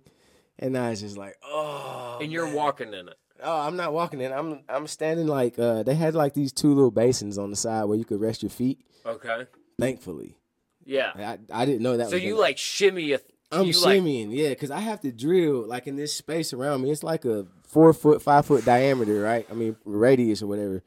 and 0.59 0.77
I 0.77 0.89
was 0.91 1.01
just 1.01 1.17
like, 1.17 1.35
oh. 1.43 2.19
And 2.21 2.31
you're 2.31 2.45
man. 2.45 2.55
walking 2.55 2.93
in 2.93 3.07
it. 3.07 3.15
Oh, 3.43 3.59
I'm 3.61 3.75
not 3.75 3.91
walking 3.93 4.21
in. 4.21 4.31
I'm 4.31 4.61
I'm 4.69 4.87
standing 4.87 5.27
like 5.27 5.59
uh, 5.59 5.83
they 5.83 5.95
had 5.95 6.15
like 6.15 6.33
these 6.33 6.53
two 6.53 6.73
little 6.73 6.91
basins 6.91 7.37
on 7.37 7.49
the 7.49 7.55
side 7.57 7.83
where 7.85 7.97
you 7.97 8.05
could 8.05 8.21
rest 8.21 8.41
your 8.43 8.49
feet. 8.49 8.79
Okay. 9.05 9.45
Thankfully, 9.79 10.37
Yeah. 10.85 11.11
I 11.17 11.37
I 11.51 11.65
didn't 11.65 11.81
know 11.81 11.97
that. 11.97 12.09
So 12.09 12.15
you 12.15 12.31
gonna- 12.31 12.41
like 12.41 12.57
shimmy 12.57 13.11
a. 13.11 13.19
I'm 13.51 13.65
you 13.67 13.73
like- 13.79 13.99
shimmying, 14.01 14.29
yeah, 14.31 14.49
because 14.49 14.71
I 14.71 14.79
have 14.79 15.01
to 15.01 15.11
drill 15.11 15.67
like 15.67 15.85
in 15.85 15.97
this 15.97 16.13
space 16.13 16.51
around 16.53 16.81
me. 16.81 16.91
It's 16.91 17.03
like 17.03 17.25
a 17.25 17.45
four 17.67 17.93
foot, 17.93 18.21
five 18.21 18.45
foot 18.45 18.63
diameter, 18.65 19.21
right? 19.21 19.45
I 19.51 19.53
mean 19.53 19.75
radius 19.85 20.41
or 20.41 20.47
whatever. 20.47 20.81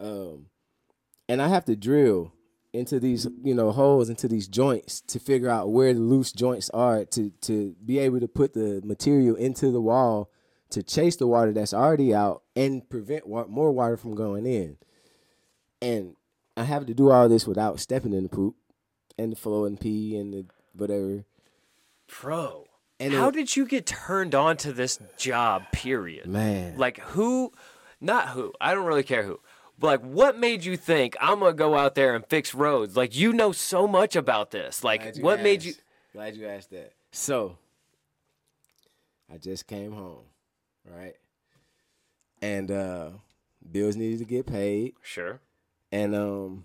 Um, 0.00 0.46
and 1.28 1.40
I 1.40 1.46
have 1.48 1.64
to 1.66 1.76
drill 1.76 2.32
into 2.72 2.98
these, 2.98 3.26
you 3.42 3.54
know, 3.54 3.70
holes 3.70 4.08
into 4.08 4.26
these 4.28 4.48
joints 4.48 5.00
to 5.02 5.18
figure 5.18 5.48
out 5.50 5.70
where 5.70 5.92
the 5.92 6.00
loose 6.00 6.32
joints 6.32 6.70
are 6.70 7.04
to 7.06 7.30
to 7.42 7.74
be 7.84 7.98
able 7.98 8.20
to 8.20 8.28
put 8.28 8.54
the 8.54 8.80
material 8.84 9.36
into 9.36 9.70
the 9.70 9.80
wall 9.80 10.30
to 10.70 10.82
chase 10.82 11.16
the 11.16 11.26
water 11.26 11.52
that's 11.52 11.74
already 11.74 12.14
out 12.14 12.42
and 12.56 12.88
prevent 12.88 13.26
wa- 13.26 13.44
more 13.46 13.72
water 13.72 13.96
from 13.98 14.14
going 14.14 14.46
in. 14.46 14.78
And 15.82 16.16
I 16.56 16.64
have 16.64 16.86
to 16.86 16.94
do 16.94 17.10
all 17.10 17.28
this 17.28 17.46
without 17.46 17.78
stepping 17.80 18.12
in 18.14 18.22
the 18.22 18.28
poop 18.28 18.56
and 19.18 19.32
the 19.32 19.36
flow 19.36 19.64
and 19.66 19.78
pee 19.78 20.16
and 20.16 20.32
the 20.32 20.46
whatever. 20.74 21.24
pro 22.08 22.66
And 22.98 23.12
how 23.12 23.28
it- 23.28 23.34
did 23.34 23.54
you 23.56 23.66
get 23.66 23.84
turned 23.86 24.34
on 24.34 24.56
to 24.58 24.72
this 24.72 24.98
job? 25.18 25.64
Period. 25.72 26.26
Man. 26.26 26.76
Like 26.78 26.98
who? 27.00 27.52
Not 28.00 28.30
who. 28.30 28.52
I 28.60 28.74
don't 28.74 28.86
really 28.86 29.02
care 29.02 29.22
who. 29.24 29.40
Like, 29.80 30.00
what 30.02 30.38
made 30.38 30.64
you 30.64 30.76
think 30.76 31.16
I'm 31.20 31.40
gonna 31.40 31.52
go 31.54 31.76
out 31.76 31.94
there 31.94 32.14
and 32.14 32.24
fix 32.26 32.54
roads? 32.54 32.96
Like, 32.96 33.16
you 33.16 33.32
know 33.32 33.52
so 33.52 33.86
much 33.88 34.14
about 34.16 34.50
this. 34.50 34.84
Like, 34.84 35.16
what 35.16 35.40
made 35.42 35.64
you? 35.64 35.74
Glad 36.12 36.36
you 36.36 36.46
asked 36.46 36.70
that. 36.70 36.92
So, 37.10 37.58
I 39.32 39.38
just 39.38 39.66
came 39.66 39.92
home, 39.92 40.24
right? 40.84 41.14
And 42.40 42.70
uh 42.70 43.10
bills 43.70 43.96
needed 43.96 44.18
to 44.18 44.24
get 44.24 44.46
paid. 44.46 44.94
Sure. 45.02 45.40
And 45.90 46.14
um 46.14 46.64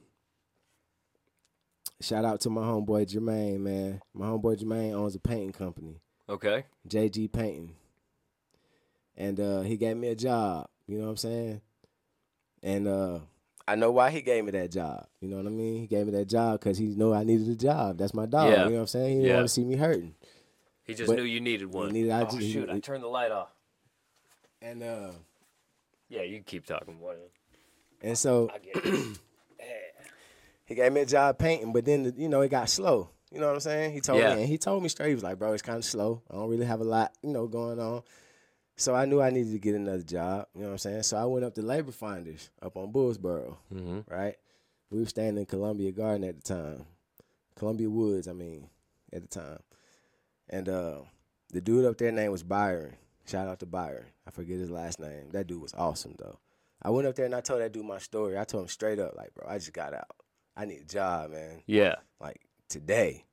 shout 2.02 2.26
out 2.26 2.42
to 2.42 2.50
my 2.50 2.62
homeboy 2.62 3.12
Jermaine, 3.12 3.60
man. 3.62 4.02
My 4.14 4.28
homeboy 4.28 4.62
Jermaine 4.62 4.94
owns 4.94 5.16
a 5.16 5.20
painting 5.20 5.54
company, 5.54 6.02
Okay. 6.30 6.66
JG 6.88 7.32
Painting. 7.32 7.76
And 9.16 9.40
uh 9.40 9.62
he 9.62 9.78
gave 9.78 9.98
me 9.98 10.10
a 10.10 10.16
job, 10.16 10.68
you 10.88 10.98
know 10.98 11.06
what 11.06 11.12
I'm 11.12 11.18
saying? 11.18 11.62
And 12.64 12.88
uh 12.88 13.20
I 13.68 13.76
know 13.76 13.92
why 13.92 14.12
he 14.12 14.22
gave 14.22 14.46
me 14.46 14.52
that 14.52 14.72
job. 14.72 15.08
You 15.20 15.28
know 15.28 15.38
what 15.38 15.46
I 15.46 15.50
mean? 15.50 15.82
He 15.82 15.88
gave 15.88 16.06
me 16.06 16.14
that 16.14 16.26
job 16.30 16.60
because 16.60 16.78
he 16.78 16.86
knew 16.86 17.14
I 17.14 17.24
needed 17.24 17.50
a 17.50 17.56
job. 17.56 17.98
That's 17.98 18.14
my 18.14 18.26
dog. 18.26 18.50
Yeah. 18.52 18.64
You 18.64 18.70
know 18.70 18.76
what 18.76 18.82
I'm 18.82 18.88
saying? 18.88 19.10
He 19.10 19.16
didn't 19.16 19.28
Yeah. 19.28 19.36
want 19.36 19.46
to 19.48 19.54
see 19.54 19.64
me 19.66 19.76
hurting. 19.76 20.16
He 20.84 20.94
just 20.94 21.08
But 21.10 21.18
knew 21.18 21.24
you 21.24 21.42
needed 21.42 21.74
one. 21.74 21.92
needed- 21.92 22.12
I 22.12 22.22
oh 22.22 22.26
just- 22.26 22.50
shoot! 22.50 22.70
I 22.70 22.76
he- 22.76 22.80
turned 22.82 23.04
the 23.04 23.08
light 23.10 23.32
off. 23.32 23.50
And 24.62 24.82
uh 24.84 25.12
Yeah, 26.10 26.22
you 26.22 26.40
keep 26.42 26.66
talking. 26.66 26.98
Boy. 26.98 27.16
and 28.02 28.18
so 28.18 28.50
I 28.54 28.60
he 30.66 30.76
gave 30.76 30.92
me 30.94 31.02
a 31.02 31.06
job 31.06 31.38
painting, 31.38 31.74
but 31.74 31.86
then 31.86 32.14
you 32.18 32.30
know 32.30 32.42
it 32.42 32.50
got 32.50 32.70
slow. 32.70 33.10
You 33.32 33.40
know 33.42 33.48
what 33.48 33.56
I'm 33.56 33.60
saying? 33.60 33.94
He 33.94 34.00
told 34.00 34.20
Yeah. 34.22 34.36
me, 34.36 34.42
and 34.42 34.50
he 34.50 34.58
told 34.58 34.82
me 34.82 34.88
straight. 34.90 35.10
He 35.10 35.14
was 35.16 35.24
like, 35.24 35.38
"Bro, 35.38 35.52
it's 35.54 35.62
kind 35.62 35.78
of 35.78 35.84
slow. 35.86 36.22
I 36.32 36.36
don't 36.36 36.50
really 36.50 36.66
have 36.66 36.80
a 36.80 36.86
lot, 36.86 37.12
you 37.22 37.32
know, 37.32 37.48
going 37.48 37.80
on." 37.80 38.04
So 38.78 38.94
I 38.94 39.06
knew 39.06 39.22
I 39.22 39.32
needed 39.32 39.52
to 39.52 39.60
get 39.60 39.76
another 39.76 40.04
job. 40.04 40.48
You 40.54 40.62
know 40.62 40.68
what 40.68 40.74
I'm 40.74 40.78
saying? 40.78 41.04
So 41.04 41.18
I 41.18 41.26
went 41.26 41.44
up 41.44 41.56
to 41.56 41.62
Labor 41.62 41.92
Finders 41.92 42.52
up 42.62 42.78
on 42.78 42.94
Bullsboro. 42.94 43.58
mm-hmm. 43.74 44.00
Right? 44.08 44.36
We 44.90 45.00
were 45.00 45.06
staying 45.08 45.38
in 45.38 45.46
Columbia 45.46 45.92
Garden 45.92 46.24
at 46.24 46.42
the 46.42 46.54
time, 46.54 46.86
Columbia 47.56 47.90
Woods. 47.90 48.28
I 48.28 48.34
mean, 48.34 48.70
at 49.12 49.24
the 49.24 49.28
time, 49.28 49.60
and 50.50 50.70
uh, 50.70 51.00
the 51.52 51.60
dude 51.60 51.86
up 51.86 51.98
there 51.98 52.12
name 52.12 52.32
was 52.32 52.44
Byron. 52.44 52.96
Shout 53.26 53.50
out 53.50 53.60
to 53.60 53.66
Byron. 53.66 54.06
I 54.26 54.32
forget 54.32 54.60
his 54.60 54.72
last 54.72 55.00
name. 55.00 55.32
That 55.32 55.48
dude 55.48 55.62
was 55.62 55.74
awesome 55.74 56.16
though. 56.18 56.40
I 56.82 56.92
went 56.92 57.08
up 57.08 57.16
there 57.16 57.26
and 57.26 57.36
I 57.36 57.42
told 57.42 57.62
that 57.62 57.74
dude 57.74 57.86
my 57.86 57.98
story. 57.98 58.38
I 58.38 58.46
told 58.46 58.64
him 58.64 58.70
straight 58.70 59.00
up, 59.00 59.16
like, 59.18 59.34
bro, 59.34 59.48
I 59.50 59.58
just 59.58 59.74
got 59.74 59.94
out. 59.94 60.16
I 60.56 60.66
need 60.66 60.82
a 60.82 60.86
job, 60.86 61.32
man. 61.32 61.64
Yeah. 61.66 61.96
Like 62.22 62.40
today. 62.70 63.26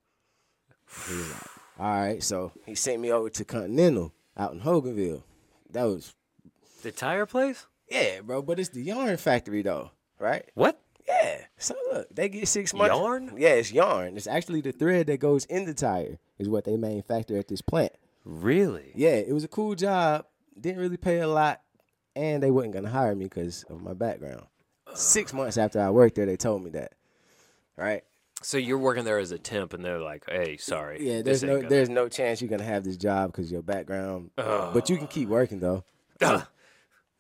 He 1.07 1.15
was 1.15 1.31
like, 1.31 1.43
all 1.79 1.93
right. 1.93 2.23
So 2.23 2.53
he 2.67 2.75
sent 2.75 3.01
me 3.01 3.13
over 3.13 3.31
to 3.31 3.45
Continental 3.45 4.13
out 4.37 4.53
in 4.53 4.61
Hogansville. 4.61 5.23
That 5.75 5.85
was 5.85 6.15
The 6.83 6.91
tire 6.93 7.27
place? 7.27 7.67
yeah, 7.91 8.21
bro. 8.23 8.41
But 8.43 8.59
it's 8.59 8.71
the 8.71 8.83
yarn 8.83 9.17
factory 9.19 9.63
though, 9.63 9.91
right? 10.19 10.51
What? 10.55 10.81
Yeah. 11.07 11.41
So 11.59 11.75
look, 11.93 12.09
they 12.15 12.29
get 12.31 12.49
six 12.49 12.73
months. 12.73 12.95
Yarn? 12.97 13.35
Yeah, 13.37 13.51
it's 13.51 13.73
yarn. 13.73 14.17
It's 14.17 14.27
actually 14.27 14.63
the 14.63 14.73
thread 14.73 15.07
that 15.09 15.19
goes 15.19 15.45
in 15.45 15.67
the 15.67 15.75
tire 15.75 16.19
is 16.39 16.49
what 16.49 16.65
they 16.65 16.77
manufacture 16.77 17.37
at 17.37 17.49
this 17.49 17.61
plant. 17.63 17.93
Really? 18.25 18.91
Yeah, 18.95 19.17
it 19.17 19.33
was 19.35 19.45
a 19.45 19.49
cool 19.49 19.75
job. 19.75 20.25
Didn't 20.59 20.81
really 20.81 20.97
pay 20.97 21.21
a 21.21 21.29
lot, 21.29 21.61
and 22.17 22.43
they 22.43 22.51
wasn't 22.51 22.75
gonna 22.75 22.89
hire 22.91 23.15
me 23.15 23.27
because 23.27 23.65
of 23.65 23.83
my 23.83 23.93
background. 23.93 24.45
Six 24.95 25.33
months 25.33 25.59
after 25.59 25.81
I 25.81 25.91
worked 25.91 26.15
there, 26.17 26.27
they 26.27 26.37
told 26.37 26.63
me 26.65 26.71
that. 26.71 26.93
Right? 27.77 28.05
So 28.45 28.59
you're 28.59 28.79
working 28.79 29.05
there 29.05 29.19
as 29.19 29.33
a 29.33 29.39
temp, 29.39 29.73
and 29.73 29.83
they're 29.85 30.01
like, 30.01 30.25
"Hey, 30.29 30.59
sorry, 30.59 30.99
Yeah, 31.01 31.23
there's 31.23 31.43
no 31.43 31.57
gonna- 31.57 31.69
there's 31.71 31.89
no 31.89 32.09
chance 32.09 32.41
you're 32.43 32.51
gonna 32.51 32.63
have 32.63 32.85
this 32.85 32.97
job 32.99 33.33
because 33.33 33.51
your 33.51 33.63
background. 33.63 34.31
But 34.37 34.91
you 34.91 34.97
can 34.99 35.07
keep 35.07 35.29
working 35.29 35.61
though. 35.61 35.85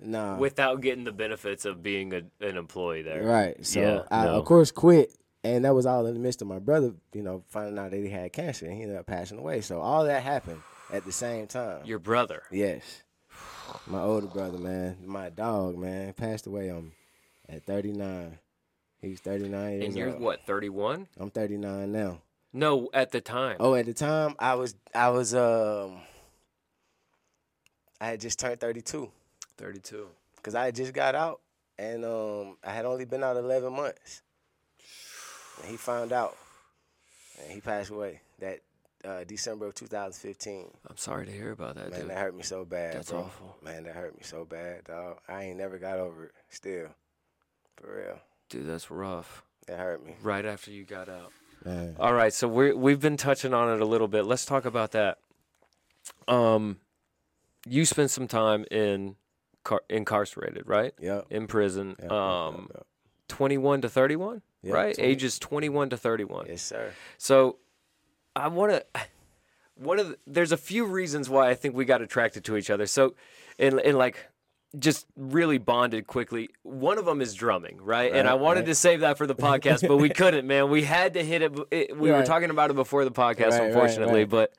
Nah. 0.01 0.37
without 0.39 0.81
getting 0.83 1.05
the 1.05 1.13
benefits 1.13 1.65
of 1.65 1.83
being 1.83 2.13
a, 2.13 2.23
an 2.45 2.57
employee 2.57 3.03
there." 3.03 3.23
Right. 3.23 3.65
So 3.65 3.81
Yeah, 3.81 4.03
I 4.11 4.25
no. 4.27 4.35
of 4.35 4.45
course 4.45 4.71
quit. 4.71 5.13
And 5.43 5.65
that 5.67 5.75
was 5.75 5.85
all 5.87 6.07
in 6.07 6.15
the 6.15 6.21
midst 6.21 6.41
of 6.43 6.49
my 6.49 6.59
brother, 6.59 6.93
you 7.13 7.23
know, 7.23 7.45
finding 7.49 7.79
out 7.79 7.91
that 7.91 7.99
he 7.99 8.09
had 8.09 8.33
cancer 8.33 8.65
and 8.67 8.75
he 8.75 8.83
ended 8.83 8.97
up 8.97 9.07
passing 9.07 9.39
away. 9.39 9.61
So 9.61 9.79
all 9.81 10.05
that 10.05 10.23
happened 10.23 10.63
at 10.91 11.05
the 11.05 11.13
same 11.13 11.47
time. 11.47 11.85
Your 11.85 11.99
brother. 11.99 12.43
Yes. 12.51 13.03
My 13.87 14.01
older 14.01 14.27
brother, 14.27 14.57
man. 14.59 14.99
My 15.05 15.29
dog, 15.31 15.77
man, 15.77 16.13
passed 16.15 16.47
away 16.47 16.71
um 16.71 16.93
at 17.49 17.65
39. 17.65 18.39
He 19.05 19.11
was 19.11 19.21
39 19.21 19.73
years 19.73 19.85
And 19.85 19.97
you're 19.97 20.11
old. 20.12 20.21
what, 20.21 20.47
31? 20.47 21.07
I'm 21.19 21.31
39 21.31 21.93
now. 21.93 22.21
No, 22.53 22.88
at 22.95 23.11
the 23.12 23.21
time. 23.21 23.57
Oh, 23.61 23.75
at 23.75 23.87
the 23.87 23.95
time 23.95 24.35
I 24.38 24.55
was 24.55 24.75
I 24.95 25.11
was 25.11 25.35
um 25.35 25.99
I 28.01 28.07
had 28.07 28.21
just 28.21 28.38
turned 28.38 28.61
32 28.61 29.11
32. 29.57 30.09
cuz 30.43 30.55
I 30.55 30.67
had 30.67 30.75
just 30.75 30.93
got 30.93 31.14
out 31.14 31.40
and 31.79 32.05
um 32.05 32.57
I 32.64 32.71
had 32.73 32.85
only 32.85 33.05
been 33.05 33.23
out 33.25 33.37
11 33.37 33.73
months. 33.73 34.23
And 35.61 35.71
he 35.71 35.77
found 35.77 36.12
out 36.12 36.37
and 37.43 37.51
he 37.53 37.61
passed 37.61 37.90
away 37.90 38.21
that 38.38 38.61
uh, 39.05 39.23
December 39.25 39.67
of 39.67 39.75
2015. 39.75 40.71
I'm 40.88 40.97
sorry 40.97 41.27
to 41.27 41.33
hear 41.33 41.51
about 41.53 41.75
that, 41.75 41.85
dude. 41.85 41.93
Man, 41.93 42.01
dude. 42.03 42.11
that 42.11 42.19
hurt 42.19 42.35
me 42.35 42.43
so 42.43 42.64
bad, 42.64 42.95
That's 42.95 43.11
bro. 43.11 43.21
awful. 43.25 43.57
Man, 43.62 43.85
that 43.85 43.95
hurt 43.95 44.14
me 44.17 44.23
so 44.23 44.47
bad, 44.47 44.85
dog. 44.85 45.19
I 45.29 45.45
ain't 45.45 45.59
never 45.59 45.77
got 45.79 45.99
over 45.99 46.25
it. 46.27 46.33
Still, 46.49 46.88
for 47.77 47.97
real, 47.97 48.19
Dude, 48.55 48.69
that's 48.69 48.88
rough. 48.90 49.43
that 49.67 49.79
hurt 49.79 50.07
me. 50.07 50.14
Right 50.23 50.45
after 50.45 50.71
you 50.71 50.85
got 50.85 51.09
out. 51.09 51.33
Man. 51.64 51.97
All 51.99 52.12
right, 52.12 52.33
so 52.33 52.47
we 52.47 52.73
we've 52.73 53.01
been 53.01 53.17
touching 53.17 53.53
on 53.53 53.75
it 53.75 53.81
a 53.81 53.85
little 53.85 54.07
bit. 54.07 54.25
Let's 54.27 54.45
talk 54.45 54.64
about 54.64 54.93
that. 54.93 55.19
Um, 56.29 56.79
you 57.67 57.85
spent 57.85 58.11
some 58.12 58.29
time 58.29 58.64
in 58.71 59.17
car- 59.64 59.83
incarcerated, 59.90 60.69
right? 60.69 60.95
Yep. 61.01 61.27
In 61.31 61.47
prison. 61.49 61.97
Yep, 61.99 62.03
yep, 62.03 62.12
um, 62.12 62.69
yep, 62.75 62.87
21 63.29 63.81
to 63.81 63.88
31, 63.88 64.43
Yep, 64.62 64.75
right? 64.75 64.95
20 64.95 65.11
Ages 65.11 65.38
21 65.40 65.90
to 65.90 65.97
31. 65.97 66.47
Yes, 66.49 66.62
sir. 66.62 66.93
So 67.19 67.57
I 68.37 68.49
want 68.49 68.71
to. 68.73 68.85
One 69.77 69.99
of 69.99 70.11
the, 70.11 70.19
there's 70.25 70.53
a 70.53 70.57
few 70.57 70.85
reasons 70.85 71.29
why 71.29 71.51
I 71.51 71.55
think 71.57 71.75
we 71.75 71.85
got 71.85 72.01
attracted 72.01 72.45
to 72.45 72.57
each 72.57 72.71
other. 72.71 72.87
So, 72.87 73.17
in 73.59 73.81
in 73.81 73.97
like 73.99 74.29
just 74.79 75.07
really 75.17 75.59
bonded 75.59 76.07
quickly. 76.07 76.51
One 76.63 76.99
of 76.99 77.05
them 77.05 77.21
is 77.21 77.35
drumming, 77.35 77.79
right? 77.81 78.13
and 78.13 78.29
I 78.29 78.35
wanted 78.35 78.61
right. 78.61 78.67
to 78.67 78.75
save 78.75 79.01
that 79.01 79.19
for 79.19 79.27
the 79.27 79.35
podcast, 79.35 79.87
but 79.87 79.97
we 79.97 80.09
couldn't, 80.21 80.47
man. 80.47 80.71
We 80.71 80.83
had 80.83 81.15
to 81.15 81.25
hit 81.25 81.43
it. 81.43 81.53
it 81.71 81.97
we 81.97 82.11
were 82.11 82.25
talking 82.25 82.51
about 82.51 82.71
it 82.71 82.75
before 82.75 83.05
the 83.05 83.13
podcast, 83.13 83.51
Right, 83.51 83.61
right, 83.61 83.69
unfortunately, 83.69 84.21
right. 84.21 84.31
but. 84.31 84.53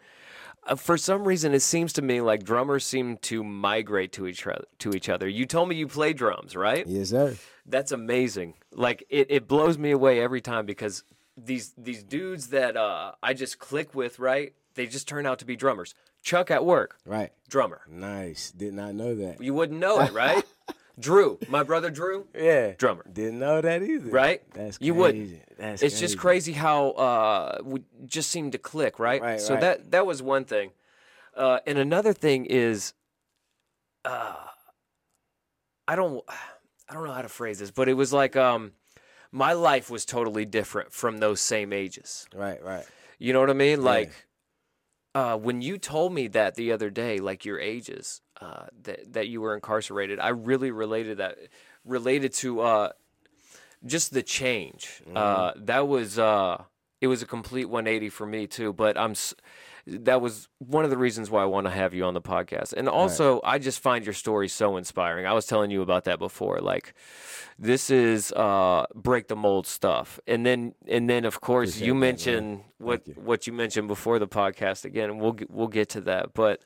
Uh, 0.67 0.73
for 0.73 0.97
some 0.97 1.27
reason, 1.27 1.53
it 1.53 1.59
seems 1.59 1.93
to 1.93 2.01
me 2.01 2.21
like 2.21 2.43
drummers 2.43 2.83
seem 2.83 3.17
to 3.17 3.43
migrate 3.43 4.11
to 4.13 4.25
each 4.25 4.47
other. 4.47 4.65
To 4.79 4.93
each 4.93 5.09
other. 5.09 5.27
You 5.27 5.45
told 5.45 5.69
me 5.69 5.75
you 5.75 5.87
play 5.87 6.11
drums, 6.11 6.55
right? 6.55 6.87
Yes, 6.87 7.09
sir. 7.09 7.35
That's 7.67 7.91
amazing. 7.91 8.55
Like 8.71 9.05
it, 9.09 9.27
it 9.29 9.47
blows 9.47 9.77
me 9.77 9.91
away 9.91 10.19
every 10.21 10.41
time 10.41 10.65
because 10.65 11.03
these 11.37 11.73
these 11.77 12.03
dudes 12.03 12.47
that 12.47 12.77
uh, 12.77 13.11
I 13.21 13.33
just 13.33 13.59
click 13.59 13.93
with, 13.93 14.17
right? 14.17 14.53
They 14.75 14.87
just 14.87 15.07
turn 15.07 15.25
out 15.25 15.39
to 15.39 15.45
be 15.45 15.55
drummers. 15.55 15.93
Chuck 16.25 16.49
at 16.49 16.65
work, 16.65 16.97
Right. 17.05 17.31
drummer. 17.47 17.81
Nice. 17.87 18.49
Did 18.49 18.73
not 18.73 18.95
know 18.95 19.13
that. 19.13 19.39
You 19.41 19.53
wouldn't 19.53 19.79
know 19.79 19.99
it, 20.01 20.11
right? 20.11 20.43
Drew, 20.99 21.37
my 21.47 21.61
brother 21.61 21.91
Drew, 21.91 22.27
Yeah. 22.33 22.71
drummer. 22.71 23.05
Didn't 23.11 23.37
know 23.37 23.61
that 23.61 23.83
either. 23.83 24.09
Right? 24.09 24.41
That's 24.53 24.79
You 24.81 24.93
crazy. 24.93 25.01
wouldn't. 25.01 25.57
That's 25.59 25.83
It's 25.83 25.99
just 25.99 26.17
crazy 26.17 26.53
how 26.53 26.89
uh, 26.91 27.59
we 27.63 27.83
just 28.07 28.31
seem 28.31 28.49
to 28.51 28.57
click, 28.57 28.97
right? 28.97 29.21
Right, 29.21 29.39
so 29.39 29.53
right. 29.53 29.61
that 29.61 29.91
that 29.91 30.07
was 30.07 30.23
one 30.23 30.45
thing, 30.45 30.71
uh, 31.35 31.59
and 31.67 31.77
another 31.77 32.11
thing 32.11 32.45
is, 32.45 32.93
uh, 34.03 34.35
I 35.87 35.95
don't, 35.95 36.23
I 36.89 36.93
don't 36.95 37.05
know 37.05 37.13
how 37.13 37.21
to 37.21 37.29
phrase 37.29 37.59
this, 37.59 37.69
but 37.69 37.87
it 37.87 37.93
was 37.93 38.11
like 38.11 38.35
um, 38.35 38.71
my 39.31 39.53
life 39.53 39.91
was 39.91 40.05
totally 40.05 40.45
different 40.45 40.91
from 40.91 41.19
those 41.19 41.39
same 41.39 41.71
ages. 41.71 42.25
Right, 42.33 42.63
right. 42.63 42.85
You 43.19 43.31
know 43.31 43.41
what 43.41 43.51
I 43.51 43.53
mean? 43.53 43.83
Like, 43.83 44.11
uh, 45.15 45.37
when 45.37 45.61
you 45.61 45.79
told 45.79 46.13
me 46.13 46.27
that 46.29 46.55
the 46.55 46.71
other 46.71 46.91
day, 46.91 47.19
like 47.19 47.45
your 47.45 47.59
ages, 47.59 48.21
uh, 48.41 48.67
that 48.83 49.13
that 49.13 49.27
you 49.29 49.41
were 49.41 49.55
incarcerated, 49.55 50.19
I 50.19 50.29
really 50.29 50.71
related 50.71 51.17
that 51.19 51.37
related 51.85 52.33
to 52.35 52.61
uh, 52.61 52.89
just 53.85 54.13
the 54.13 54.23
change. 54.23 55.01
Uh, 55.15 55.53
that 55.55 55.87
was 55.87 56.19
uh, 56.19 56.63
it 57.01 57.07
was 57.07 57.21
a 57.21 57.25
complete 57.25 57.65
180 57.69 58.09
for 58.09 58.25
me 58.27 58.47
too. 58.47 58.73
But 58.73 58.97
I'm 58.97 59.11
s- 59.11 59.35
that 59.87 60.19
was 60.19 60.47
one 60.57 60.83
of 60.83 60.89
the 60.89 60.97
reasons 60.97 61.29
why 61.29 61.43
I 61.43 61.45
want 61.45 61.67
to 61.67 61.71
have 61.71 61.93
you 61.93 62.05
on 62.05 62.13
the 62.15 62.21
podcast. 62.21 62.73
And 62.73 62.89
also, 62.89 63.39
I 63.43 63.59
just 63.59 63.79
find 63.79 64.03
your 64.03 64.13
story 64.13 64.47
so 64.47 64.77
inspiring. 64.77 65.27
I 65.27 65.33
was 65.33 65.45
telling 65.45 65.69
you 65.69 65.81
about 65.83 66.05
that 66.05 66.17
before. 66.17 66.59
Like, 66.59 66.93
this 67.59 67.91
is 67.91 68.31
uh, 68.31 68.85
break 68.95 69.27
the 69.27 69.35
mold 69.35 69.67
stuff. 69.67 70.19
And 70.25 70.43
then, 70.45 70.73
and 70.87 71.07
then, 71.09 71.23
of 71.23 71.39
course, 71.39 71.69
Appreciate 71.69 71.87
you 71.87 71.95
mentioned 71.95 72.61
what 72.79 73.07
you. 73.07 73.13
what 73.13 73.45
you 73.45 73.53
mentioned 73.53 73.87
before 73.87 74.17
the 74.17 74.27
podcast. 74.27 74.85
Again, 74.85 75.19
we'll 75.19 75.33
get, 75.33 75.51
we'll 75.51 75.67
get 75.67 75.89
to 75.89 76.01
that. 76.01 76.33
But 76.33 76.63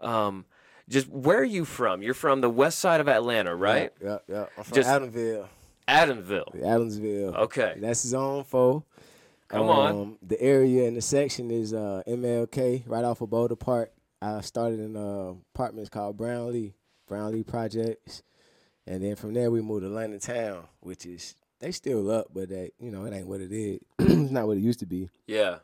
um, 0.00 0.44
just 0.88 1.08
where 1.08 1.38
are 1.38 1.44
you 1.44 1.64
from? 1.64 2.02
You're 2.02 2.14
from 2.14 2.40
the 2.40 2.50
west 2.50 2.78
side 2.78 3.00
of 3.00 3.08
Atlanta, 3.08 3.54
right? 3.54 3.92
Yeah, 4.02 4.18
yeah. 4.28 4.46
I'm 4.56 4.64
from 4.64 4.74
Just- 4.76 4.88
Adamsville. 4.88 5.48
Adamville. 5.88 6.62
Adamsville. 6.62 7.34
Okay. 7.34 7.74
That's 7.78 8.02
his 8.04 8.14
own 8.14 8.44
foe. 8.44 8.84
Come 9.50 9.68
on. 9.68 9.90
Um, 9.96 10.18
The 10.22 10.40
area 10.40 10.86
and 10.86 10.96
the 10.96 11.02
section 11.02 11.50
is 11.50 11.74
uh, 11.74 12.02
MLK, 12.06 12.84
right 12.86 13.04
off 13.04 13.20
of 13.20 13.30
Boulder 13.30 13.56
Park. 13.56 13.92
I 14.22 14.40
started 14.42 14.80
in 14.80 14.96
uh, 14.96 15.34
apartments 15.54 15.90
called 15.90 16.16
Brownlee, 16.16 16.74
Brownlee 17.08 17.42
Projects, 17.42 18.22
and 18.86 19.02
then 19.02 19.16
from 19.16 19.34
there 19.34 19.50
we 19.50 19.60
moved 19.62 19.82
to 19.82 19.88
London 19.88 20.20
Town, 20.20 20.64
which 20.80 21.06
is 21.06 21.34
they 21.58 21.72
still 21.72 22.10
up, 22.10 22.26
but 22.32 22.48
they, 22.48 22.70
you 22.78 22.90
know, 22.90 23.04
it 23.06 23.12
ain't 23.14 23.26
what 23.26 23.40
it 23.40 23.50
is. 23.52 23.80
it's 23.98 24.30
not 24.30 24.46
what 24.46 24.56
it 24.56 24.60
used 24.60 24.80
to 24.80 24.86
be. 24.86 25.08
Yeah. 25.26 25.58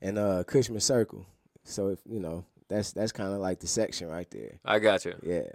And 0.00 0.18
uh, 0.18 0.44
Cushman 0.44 0.80
Circle. 0.80 1.26
So 1.64 1.88
if 1.88 1.98
you 2.08 2.20
know, 2.20 2.44
that's 2.68 2.92
that's 2.92 3.12
kind 3.12 3.32
of 3.32 3.40
like 3.40 3.60
the 3.60 3.66
section 3.66 4.08
right 4.08 4.30
there. 4.30 4.58
I 4.64 4.78
got 4.78 5.04
you. 5.04 5.14
Yeah, 5.22 5.50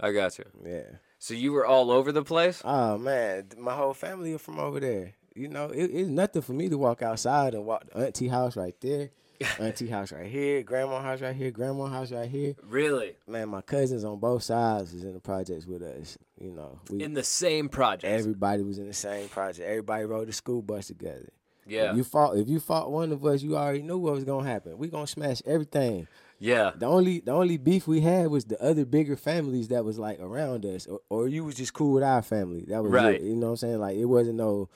I 0.00 0.12
got 0.12 0.38
you. 0.38 0.44
yeah. 0.64 0.82
So 1.20 1.34
you 1.34 1.52
were 1.52 1.66
all 1.66 1.90
over 1.90 2.12
the 2.12 2.22
place? 2.22 2.60
Oh 2.64 2.96
man, 2.98 3.48
my 3.56 3.74
whole 3.74 3.94
family 3.94 4.34
are 4.34 4.38
from 4.38 4.58
over 4.60 4.78
there. 4.78 5.14
You 5.38 5.48
know, 5.48 5.66
it, 5.66 5.84
it's 5.92 6.08
nothing 6.08 6.42
for 6.42 6.52
me 6.52 6.68
to 6.68 6.76
walk 6.78 7.02
outside 7.02 7.54
and 7.54 7.64
walk 7.64 7.84
the 7.90 7.96
auntie 8.06 8.28
house 8.28 8.56
right 8.56 8.74
there, 8.80 9.10
auntie 9.60 9.86
house 9.88 10.10
right 10.12 10.26
here, 10.26 10.62
grandma 10.62 11.00
house 11.00 11.20
right 11.20 11.34
here, 11.36 11.50
grandma 11.50 11.86
house 11.86 12.10
right 12.12 12.28
here. 12.28 12.54
Really? 12.68 13.16
Man, 13.26 13.48
my 13.48 13.60
cousins 13.60 14.04
on 14.04 14.18
both 14.18 14.42
sides 14.42 14.92
was 14.92 15.04
in 15.04 15.14
the 15.14 15.20
projects 15.20 15.64
with 15.66 15.82
us. 15.82 16.18
You 16.40 16.50
know, 16.52 16.80
we 16.90 17.02
In 17.02 17.14
the 17.14 17.22
same 17.24 17.68
project? 17.68 18.04
everybody 18.12 18.62
was 18.62 18.78
in 18.78 18.86
the 18.88 18.92
same 18.94 19.28
project. 19.28 19.68
Everybody 19.68 20.04
rode 20.04 20.28
the 20.28 20.32
school 20.32 20.60
bus 20.62 20.88
together. 20.88 21.28
yeah. 21.66 21.90
If 21.92 21.96
you 21.98 22.04
fought, 22.04 22.36
if 22.36 22.48
you 22.48 22.58
fought 22.60 22.90
one 22.90 23.12
of 23.12 23.24
us, 23.24 23.42
you 23.42 23.56
already 23.56 23.82
knew 23.82 23.98
what 23.98 24.14
was 24.14 24.24
gonna 24.24 24.48
happen. 24.48 24.76
We 24.78 24.88
gonna 24.88 25.06
smash 25.06 25.40
everything. 25.46 26.08
yeah. 26.40 26.70
The 26.76 26.86
only 26.86 27.20
the 27.20 27.32
only 27.32 27.58
beef 27.58 27.86
we 27.86 28.00
had 28.00 28.28
was 28.28 28.44
the 28.44 28.60
other 28.62 28.84
bigger 28.84 29.16
families 29.16 29.68
that 29.68 29.84
was 29.84 29.98
like 29.98 30.18
around 30.20 30.64
us, 30.64 30.86
or, 30.86 31.00
or 31.10 31.28
you 31.28 31.44
was 31.44 31.54
just 31.56 31.74
cool 31.74 31.94
with 31.94 32.02
our 32.04 32.22
family. 32.22 32.64
That 32.68 32.82
was 32.82 32.90
Right. 32.92 33.16
it. 33.16 33.22
You 33.22 33.36
know 33.36 33.46
what 33.46 33.50
I'm 33.50 33.56
saying? 33.58 33.78
Like 33.80 33.96
it 33.96 34.04
wasn't 34.06 34.36
no, 34.36 34.68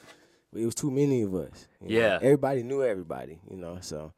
it 0.55 0.65
was 0.65 0.75
too 0.75 0.91
many 0.91 1.23
of 1.23 1.35
us. 1.35 1.67
you 1.81 1.89
know? 1.89 2.01
Yeah. 2.07 2.19
everybody 2.21 2.63
knew 2.63 2.83
everybody. 2.83 3.41
You 3.51 3.57
know, 3.57 3.79
so 3.81 4.13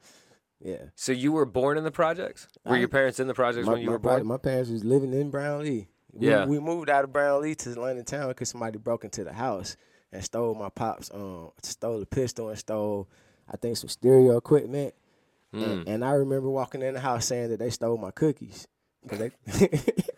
yeah. 0.61 0.85
So 0.95 1.13
you 1.13 1.33
were 1.33 1.45
born 1.47 1.77
in 1.79 1.85
the 1.85 1.91
projects? 1.91 2.49
Were 2.65 2.77
I- 2.77 2.79
your 2.79 2.89
parents 2.89 3.21
in 3.21 3.27
the 3.27 3.35
projects 3.35 3.67
My, 3.67 3.73
when 3.75 3.83
you 3.83 3.91
were 3.91 3.99
born? 3.99 4.27
my 4.27 4.39
parents 4.39 4.71
was 4.71 4.85
living 4.85 5.13
in 5.13 5.31
Brownlee. 5.31 5.89
We, 6.13 6.29
Yeah. 6.29 6.47
we 6.47 6.59
moved 6.61 6.89
out 6.91 7.05
of 7.05 7.13
Brownlee 7.13 7.55
to 7.57 7.79
London 7.81 8.05
Town 8.05 8.29
because 8.29 8.49
somebody 8.49 8.79
broke 8.79 9.05
into 9.05 9.25
the 9.25 9.33
house 9.33 9.77
and 10.13 10.23
stole 10.25 10.55
my 10.55 10.69
pops. 10.69 11.11
Um, 11.13 11.51
stole 11.63 12.01
a 12.01 12.07
pistol 12.07 12.49
and 12.51 12.59
stole, 12.59 13.09
I 13.53 13.57
think, 13.57 13.77
some 13.77 13.89
stereo 13.89 14.37
equipment. 14.37 14.95
Hmm. 15.53 15.63
And, 15.63 15.89
and 15.89 16.05
I 16.05 16.13
remember 16.13 16.49
walking 16.51 16.83
in 16.83 16.95
the 16.95 17.01
house 17.01 17.27
saying 17.27 17.51
that 17.51 17.59
they 17.59 17.71
stole 17.71 17.97
my 17.99 18.11
cookies. 18.13 18.67
'Cause 19.09 19.19
they, 19.19 19.31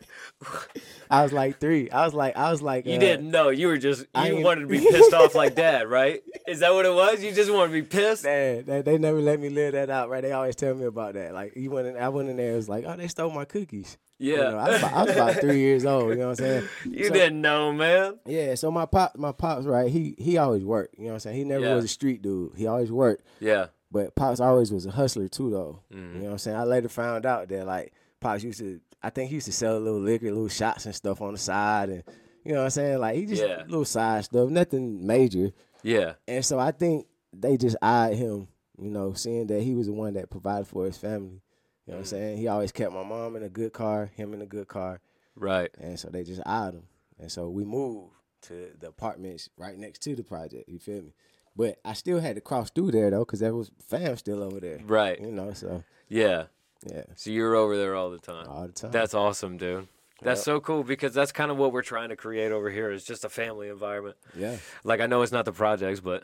I 1.10 1.22
was 1.22 1.32
like 1.32 1.60
three. 1.60 1.90
I 1.90 2.04
was 2.04 2.14
like, 2.14 2.36
I 2.36 2.50
was 2.50 2.60
like, 2.62 2.84
You 2.86 2.96
uh, 2.96 2.98
didn't 2.98 3.30
know. 3.30 3.48
You 3.50 3.68
were 3.68 3.78
just 3.78 4.06
I 4.14 4.28
you 4.28 4.34
ain't- 4.36 4.44
wanted 4.44 4.62
to 4.62 4.66
be 4.66 4.80
pissed 4.90 5.14
off 5.14 5.34
like 5.34 5.54
that, 5.56 5.88
right? 5.88 6.22
Is 6.48 6.60
that 6.60 6.74
what 6.74 6.84
it 6.84 6.92
was? 6.94 7.22
You 7.22 7.32
just 7.32 7.50
wanted 7.52 7.68
to 7.68 7.72
be 7.74 7.82
pissed? 7.82 8.24
Man, 8.24 8.64
they, 8.66 8.82
they 8.82 8.98
never 8.98 9.20
let 9.20 9.38
me 9.40 9.48
live 9.48 9.72
that 9.72 9.88
out, 9.90 10.08
right? 10.08 10.22
They 10.22 10.32
always 10.32 10.56
tell 10.56 10.74
me 10.74 10.84
about 10.84 11.14
that. 11.14 11.32
Like, 11.32 11.54
you 11.56 11.70
went 11.70 11.86
in, 11.88 11.96
I 11.96 12.08
went 12.08 12.28
in 12.28 12.36
there, 12.36 12.52
it 12.52 12.56
was 12.56 12.68
like, 12.68 12.84
oh, 12.86 12.96
they 12.96 13.08
stole 13.08 13.30
my 13.30 13.44
cookies. 13.44 13.98
You 14.18 14.36
know, 14.38 14.42
Yeah. 14.50 14.56
I, 14.56 14.68
was 14.70 14.78
about, 14.82 14.92
I 14.92 15.02
was 15.04 15.12
about 15.12 15.34
three 15.36 15.58
years 15.60 15.84
old. 15.84 16.08
You 16.10 16.16
know 16.16 16.28
what 16.28 16.40
I'm 16.40 16.46
saying? 16.46 16.68
You 16.90 17.04
So- 17.08 17.12
didn't 17.12 17.40
know, 17.40 17.72
man. 17.72 18.18
Yeah, 18.26 18.54
so 18.54 18.70
my 18.70 18.86
pop, 18.86 19.16
my 19.16 19.32
pops, 19.32 19.64
right? 19.66 19.90
He 19.90 20.14
he 20.18 20.38
always 20.38 20.64
worked. 20.64 20.96
You 20.98 21.04
know 21.04 21.08
what 21.10 21.14
I'm 21.14 21.20
saying? 21.20 21.36
He 21.36 21.44
never 21.44 21.64
Yeah. 21.66 21.74
was 21.74 21.84
a 21.84 21.88
street 21.88 22.22
dude. 22.22 22.52
He 22.56 22.66
always 22.66 22.90
worked. 22.90 23.24
Yeah. 23.40 23.66
But 23.92 24.14
pops 24.16 24.40
always 24.40 24.72
was 24.72 24.84
a 24.86 24.90
hustler 24.90 25.28
too, 25.28 25.50
though. 25.50 25.80
Mm-hmm. 25.94 26.14
You 26.16 26.18
know 26.20 26.24
what 26.26 26.32
I'm 26.32 26.38
saying? 26.38 26.56
I 26.56 26.64
later 26.64 26.88
found 26.88 27.24
out 27.26 27.48
that 27.48 27.66
like 27.66 27.92
pops 28.20 28.42
used 28.42 28.58
to, 28.60 28.80
I 29.06 29.10
think 29.10 29.28
he 29.28 29.36
used 29.36 29.46
to 29.46 29.52
sell 29.52 29.76
a 29.76 29.78
little 29.78 30.00
liquor, 30.00 30.26
little 30.26 30.48
shots 30.48 30.84
and 30.84 30.94
stuff 30.94 31.20
on 31.20 31.32
the 31.32 31.38
side, 31.38 31.90
and 31.90 32.02
you 32.44 32.52
know 32.52 32.58
what 32.58 32.64
I'm 32.64 32.70
saying? 32.70 32.98
Like 32.98 33.14
he 33.14 33.26
just 33.26 33.40
Yeah. 33.40 33.62
little 33.68 33.84
side 33.84 34.24
stuff, 34.24 34.50
nothing 34.50 35.06
major. 35.06 35.52
Yeah. 35.84 36.14
And 36.26 36.44
so 36.44 36.58
I 36.58 36.72
think 36.72 37.06
they 37.32 37.56
just 37.56 37.76
eyed 37.80 38.16
him, 38.16 38.48
you 38.76 38.90
know, 38.90 39.12
seeing 39.12 39.46
that 39.46 39.62
he 39.62 39.76
was 39.76 39.86
the 39.86 39.92
one 39.92 40.14
that 40.14 40.28
provided 40.28 40.66
for 40.66 40.86
his 40.86 40.98
family. 40.98 41.40
You 41.86 41.92
know 41.92 41.94
what 41.94 41.96
I'm 41.98 42.02
mm. 42.02 42.06
saying? 42.08 42.38
He 42.38 42.48
always 42.48 42.72
kept 42.72 42.92
my 42.92 43.04
mom 43.04 43.36
in 43.36 43.44
a 43.44 43.48
good 43.48 43.72
car, 43.72 44.10
him 44.16 44.34
in 44.34 44.42
a 44.42 44.46
good 44.46 44.66
car. 44.66 45.00
Right. 45.36 45.70
And 45.78 45.96
so 46.00 46.08
they 46.08 46.24
just 46.24 46.42
eyed 46.44 46.74
him. 46.74 46.88
And 47.20 47.30
so 47.30 47.48
we 47.48 47.64
moved 47.64 48.12
to 48.42 48.72
the 48.80 48.88
apartments 48.88 49.50
right 49.56 49.78
next 49.78 50.00
to 50.00 50.16
the 50.16 50.24
project. 50.24 50.68
You 50.68 50.80
feel 50.80 51.02
me? 51.02 51.14
But 51.54 51.78
I 51.84 51.92
still 51.92 52.18
had 52.18 52.34
to 52.34 52.40
cross 52.40 52.70
through 52.70 52.90
there 52.90 53.10
though, 53.10 53.24
because 53.24 53.38
there 53.38 53.54
was 53.54 53.70
fam 53.86 54.16
still 54.16 54.42
over 54.42 54.58
there. 54.58 54.80
Right. 54.84 55.20
You 55.20 55.30
know, 55.30 55.52
so 55.52 55.84
Yeah. 56.08 56.46
Yeah, 56.90 57.02
So 57.14 57.30
you're 57.30 57.54
over 57.54 57.76
there 57.76 57.94
all 57.94 58.10
the 58.10 58.18
time. 58.18 58.46
all 58.48 58.66
the 58.66 58.72
time. 58.72 58.90
That's 58.90 59.14
awesome, 59.14 59.56
dude. 59.56 59.88
That's 60.22 60.40
Yep. 60.40 60.44
so 60.44 60.60
cool 60.60 60.82
because 60.82 61.12
that's 61.12 61.30
kind 61.32 61.50
of 61.50 61.58
what 61.58 61.72
we're 61.72 61.82
trying 61.82 62.08
to 62.08 62.16
create 62.16 62.50
over 62.50 62.70
here 62.70 62.90
is 62.90 63.04
just 63.04 63.24
a 63.24 63.28
family 63.28 63.68
environment. 63.68 64.16
yeah. 64.34 64.56
Like 64.82 65.00
I 65.00 65.06
know 65.06 65.20
it's 65.22 65.32
not 65.32 65.44
the 65.44 65.52
projects, 65.52 66.00
but 66.00 66.22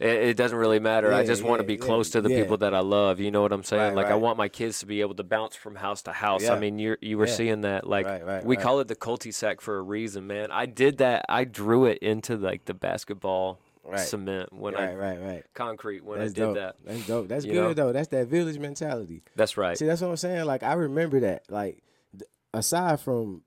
it, 0.00 0.08
it 0.30 0.36
doesn't 0.36 0.58
really 0.58 0.80
matter. 0.80 1.12
I 1.12 1.20
Yeah, 1.20 1.26
just 1.26 1.44
want 1.44 1.60
to 1.60 1.66
be 1.66 1.74
yeah, 1.74 1.78
close 1.80 2.10
to 2.10 2.20
the 2.20 2.30
yeah. 2.30 2.40
people 2.42 2.56
that 2.58 2.74
I 2.74 2.80
love. 2.80 3.20
You 3.20 3.30
know 3.30 3.40
what 3.42 3.52
I'm 3.52 3.62
saying? 3.62 3.94
Right, 3.94 4.02
like 4.04 4.06
I 4.06 4.16
want 4.16 4.38
my 4.38 4.48
kids 4.48 4.80
to 4.80 4.86
be 4.86 5.00
able 5.02 5.14
to 5.14 5.22
bounce 5.22 5.54
from 5.54 5.76
house 5.76 6.02
to 6.02 6.12
house. 6.12 6.48
I 6.48 6.58
mean, 6.58 6.80
you 6.80 6.96
you 7.00 7.16
were 7.16 7.26
Yeah. 7.28 7.32
seeing 7.34 7.60
that. 7.60 7.86
Like 7.86 8.06
Right, 8.06 8.26
right, 8.26 8.44
we 8.44 8.56
right. 8.56 8.62
call 8.62 8.80
it 8.80 8.88
the 8.88 8.96
cul-de-sac 8.96 9.60
for 9.60 9.78
a 9.78 9.82
reason, 9.82 10.26
man. 10.26 10.50
I 10.50 10.66
did 10.66 10.98
that. 10.98 11.24
I 11.28 11.44
drew 11.44 11.84
it 11.84 11.98
into 11.98 12.36
like 12.36 12.64
the 12.64 12.74
basketball 12.74 13.60
Right. 13.88 14.00
cement 14.00 14.52
when 14.52 14.74
right, 14.74 14.90
I 14.90 14.94
right, 14.94 15.20
right. 15.20 15.44
concrete 15.54 16.04
when 16.04 16.18
That's 16.18 16.32
I 16.32 16.34
did 16.34 16.40
dope. 16.40 16.54
that. 16.56 16.76
That's 16.84 17.06
dope. 17.06 17.28
That's 17.28 17.44
You 17.44 17.52
good 17.52 17.62
know? 17.62 17.86
though. 17.86 17.92
That's 17.92 18.08
that 18.08 18.26
village 18.28 18.58
mentality. 18.58 19.22
That's 19.36 19.56
right. 19.56 19.76
See, 19.78 19.86
that's 19.86 20.00
what 20.00 20.10
I'm 20.10 20.16
saying. 20.16 20.44
Like 20.44 20.62
I 20.62 20.74
remember 20.74 21.20
that. 21.20 21.44
Like 21.50 21.82
th- 22.12 22.28
aside 22.52 23.00
from 23.00 23.42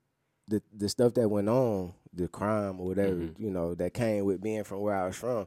the 0.48 0.60
the 0.76 0.88
stuff 0.88 1.14
that 1.14 1.28
went 1.28 1.48
on, 1.48 1.92
the 2.12 2.28
crime 2.28 2.80
or 2.80 2.86
whatever, 2.86 3.14
Mm-hmm. 3.14 3.42
you 3.42 3.50
know, 3.50 3.74
that 3.74 3.94
came 3.94 4.24
with 4.24 4.40
being 4.42 4.64
from 4.64 4.80
where 4.80 4.94
I 4.96 5.06
was 5.06 5.16
from, 5.16 5.46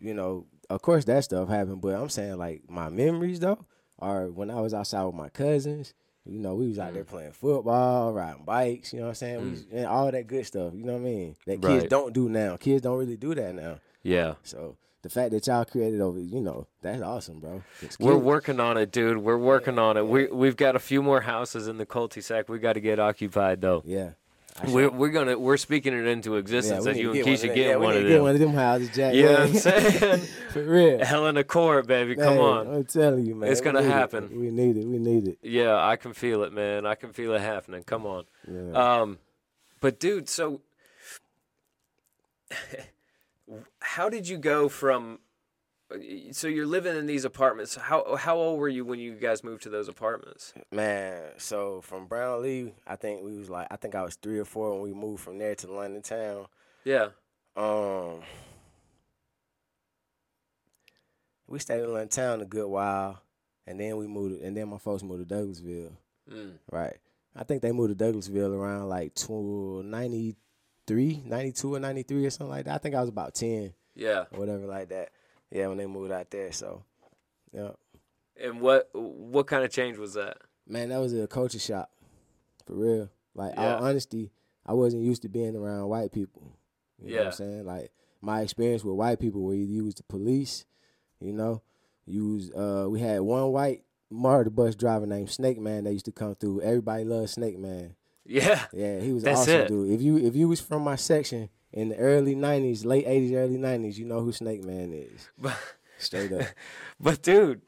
you 0.00 0.14
know, 0.14 0.46
of 0.70 0.80
course 0.82 1.04
that 1.04 1.24
stuff 1.24 1.48
happened. 1.48 1.80
But 1.82 1.94
I'm 1.94 2.08
saying 2.08 2.36
like 2.38 2.62
my 2.68 2.88
memories 2.88 3.40
though 3.40 3.66
are 3.98 4.28
when 4.28 4.50
I 4.50 4.60
was 4.60 4.72
outside 4.74 5.04
with 5.04 5.14
my 5.14 5.28
cousins. 5.28 5.92
You 6.26 6.38
know, 6.38 6.54
we 6.54 6.68
was 6.68 6.78
out 6.78 6.92
Mm. 6.92 6.94
there 6.94 7.04
playing 7.04 7.32
football, 7.32 8.14
riding 8.14 8.44
bikes. 8.46 8.94
You 8.94 9.00
know 9.00 9.04
what 9.04 9.08
I'm 9.10 9.14
saying? 9.16 9.42
We 9.44 9.50
was, 9.50 9.66
and 9.70 9.84
all 9.84 10.10
that 10.10 10.26
good 10.26 10.46
stuff. 10.46 10.72
You 10.74 10.82
know 10.82 10.94
what 10.94 11.00
I 11.00 11.04
mean? 11.04 11.36
That 11.46 11.60
kids 11.60 11.82
Right. 11.82 11.90
don't 11.90 12.14
do 12.14 12.30
now. 12.30 12.56
Kids 12.56 12.80
don't 12.80 12.96
really 12.96 13.18
do 13.18 13.34
that 13.34 13.54
now. 13.54 13.78
Yeah. 14.04 14.34
So 14.44 14.76
the 15.02 15.08
fact 15.08 15.32
that 15.32 15.46
y'all 15.46 15.64
created 15.64 16.00
over, 16.00 16.20
you 16.20 16.40
know, 16.40 16.68
that's 16.80 17.02
awesome, 17.02 17.40
bro. 17.40 17.62
We're 17.98 18.16
working 18.16 18.60
on 18.60 18.76
it, 18.76 18.92
dude. 18.92 19.18
We're 19.18 19.36
working 19.36 19.78
on 19.78 19.96
it. 19.96 20.06
We 20.06 20.26
we've 20.26 20.56
got 20.56 20.76
a 20.76 20.78
few 20.78 21.02
more 21.02 21.22
houses 21.22 21.66
in 21.66 21.78
the 21.78 21.86
cul-de-sac. 21.86 22.48
We 22.48 22.58
got 22.58 22.74
to 22.74 22.80
get 22.80 23.00
occupied 23.00 23.60
though. 23.60 23.82
Yeah. 23.84 24.10
We're 24.68 24.88
we're 24.88 25.08
gonna 25.08 25.36
we're 25.36 25.56
speaking 25.56 25.92
it 25.94 26.06
into 26.06 26.36
existence 26.36 26.84
we 26.84 26.92
that 26.92 26.96
need 26.96 27.02
you 27.02 27.10
and 27.12 27.24
Keisha 27.24 27.52
get 27.52 27.56
yeah, 27.56 27.74
one 27.76 27.96
of 27.96 28.02
get 28.02 28.08
them. 28.10 28.22
one 28.22 28.34
of 28.34 28.38
them 28.38 28.54
houses, 28.54 28.88
Jack. 28.94 29.12
You 29.14 29.24
know 29.24 29.32
what 29.32 29.40
I'm 29.40 29.54
saying? 29.54 30.20
For 30.50 30.62
real. 30.62 31.04
Hell 31.04 31.26
in 31.26 31.36
a 31.36 31.42
court, 31.42 31.88
baby. 31.88 32.14
Come 32.14 32.38
on. 32.38 32.68
I'm 32.72 32.84
telling 32.84 33.26
you, 33.26 33.34
man. 33.34 33.50
It's 33.50 33.60
gonna 33.60 33.80
it. 33.80 33.86
happen. 33.86 34.30
We 34.38 34.52
need 34.52 34.76
it. 34.76 34.86
We 34.86 34.98
need 34.98 35.26
it. 35.26 35.38
Yeah, 35.42 35.84
I 35.84 35.96
can 35.96 36.12
feel 36.12 36.44
it, 36.44 36.52
man. 36.52 36.86
I 36.86 36.94
can 36.94 37.12
feel 37.12 37.34
it 37.34 37.40
happening. 37.40 37.82
Come 37.82 38.06
on. 38.06 38.26
Yeah. 38.48 39.00
Um, 39.00 39.18
but 39.80 39.98
dude, 39.98 40.28
so 40.28 40.60
how 43.84 44.08
did 44.08 44.26
you 44.26 44.38
go 44.38 44.68
from? 44.68 45.20
So 46.32 46.48
you're 46.48 46.66
living 46.66 46.96
in 46.96 47.06
these 47.06 47.24
apartments. 47.24 47.76
How 47.76 48.16
how 48.16 48.36
old 48.36 48.58
were 48.58 48.68
you 48.68 48.84
when 48.84 48.98
you 48.98 49.14
guys 49.14 49.44
moved 49.44 49.62
to 49.64 49.68
those 49.68 49.88
apartments? 49.88 50.54
Man, 50.72 51.20
so 51.36 51.82
from 51.82 52.06
Brownlee, 52.06 52.72
I 52.86 52.96
think 52.96 53.22
we 53.22 53.36
was 53.36 53.50
like 53.50 53.68
I 53.70 53.76
think 53.76 53.94
I 53.94 54.02
was 54.02 54.16
three 54.16 54.38
or 54.38 54.44
four 54.46 54.72
when 54.72 54.82
we 54.82 54.92
moved 54.94 55.22
from 55.22 55.38
there 55.38 55.54
to 55.56 55.70
London 55.72 56.02
town. 56.02 56.46
Yeah. 56.84 57.08
Um 57.56 58.22
we 61.46 61.58
stayed 61.58 61.82
in 61.82 61.92
London 61.92 62.08
town 62.08 62.40
a 62.40 62.46
good 62.46 62.66
while 62.66 63.20
and 63.66 63.78
then 63.78 63.96
we 63.98 64.06
moved 64.06 64.42
and 64.42 64.56
then 64.56 64.68
my 64.68 64.78
folks 64.78 65.02
moved 65.02 65.28
to 65.28 65.34
Douglasville. 65.34 65.92
Mm. 66.32 66.52
Right. 66.72 66.96
I 67.36 67.44
think 67.44 67.62
they 67.62 67.72
moved 67.72 67.96
to 67.96 68.04
Douglasville 68.04 68.56
around 68.56 68.88
like 68.88 69.14
tw- 69.14 69.84
93, 70.88 71.22
92 71.26 71.74
or 71.74 71.80
93 71.80 72.26
or 72.26 72.30
something 72.30 72.48
like 72.50 72.64
that. 72.66 72.74
I 72.74 72.78
think 72.78 72.94
I 72.94 73.00
was 73.00 73.08
about 73.08 73.34
10 73.34 73.72
Yeah. 73.94 74.24
or 74.32 74.38
whatever 74.40 74.66
like 74.66 74.88
that. 74.90 75.10
Yeah, 75.50 75.68
when 75.68 75.78
they 75.78 75.86
moved 75.86 76.12
out 76.12 76.30
there. 76.30 76.52
So, 76.52 76.82
yeah. 77.52 77.70
And 78.42 78.60
what 78.60 78.88
what 78.92 79.46
kind 79.46 79.64
of 79.64 79.70
change 79.70 79.96
was 79.96 80.14
that? 80.14 80.38
Man, 80.66 80.88
that 80.88 80.98
was 80.98 81.12
a 81.14 81.26
culture 81.26 81.58
shock, 81.58 81.88
for 82.66 82.74
real. 82.74 83.10
Like, 83.34 83.54
Yeah. 83.54 83.76
all 83.76 83.84
honesty, 83.84 84.32
I 84.66 84.72
wasn't 84.72 85.04
used 85.04 85.22
to 85.22 85.28
being 85.28 85.54
around 85.54 85.88
white 85.88 86.10
people. 86.12 86.56
You 86.98 87.10
know 87.10 87.16
what 87.16 87.20
Yeah. 87.22 87.26
I'm 87.28 87.32
saying? 87.32 87.64
Like, 87.66 87.92
my 88.20 88.40
experience 88.40 88.82
with 88.82 88.96
white 88.96 89.20
people 89.20 89.42
where 89.42 89.54
you 89.54 89.66
use 89.66 89.94
the 89.94 90.02
police, 90.04 90.64
you 91.20 91.32
know, 91.32 91.62
use 92.06 92.50
uh, 92.52 92.86
we 92.90 93.00
had 93.00 93.20
one 93.20 93.52
white 93.52 93.84
MARTA 94.10 94.50
bus 94.50 94.74
driver 94.74 95.06
named 95.06 95.30
Snake 95.30 95.58
Man 95.60 95.84
that 95.84 95.92
used 95.92 96.04
to 96.06 96.12
come 96.12 96.34
through. 96.34 96.60
Everybody 96.62 97.04
loved 97.04 97.30
Snake 97.30 97.58
Man. 97.58 97.94
Yeah. 98.26 98.64
Yeah, 98.72 99.00
he 99.00 99.12
was 99.12 99.22
That's 99.22 99.40
awesome, 99.40 99.60
it. 99.62 99.68
dude. 99.68 99.90
If 99.92 100.02
you 100.02 100.16
if 100.18 100.34
you 100.34 100.48
was 100.48 100.60
from 100.60 100.82
my 100.82 100.96
section 100.96 101.48
in 101.72 101.90
the 101.90 101.96
early 101.96 102.34
'90s, 102.34 102.84
late 102.84 103.06
'80s, 103.06 103.34
early 103.34 103.58
'90s, 103.58 103.96
you 103.96 104.04
know 104.06 104.20
who 104.20 104.32
Snake 104.32 104.64
Man 104.64 104.92
is. 104.92 105.28
But 105.38 105.56
Straight 105.98 106.32
up. 106.32 106.46
but 107.00 107.22
dude, 107.22 107.62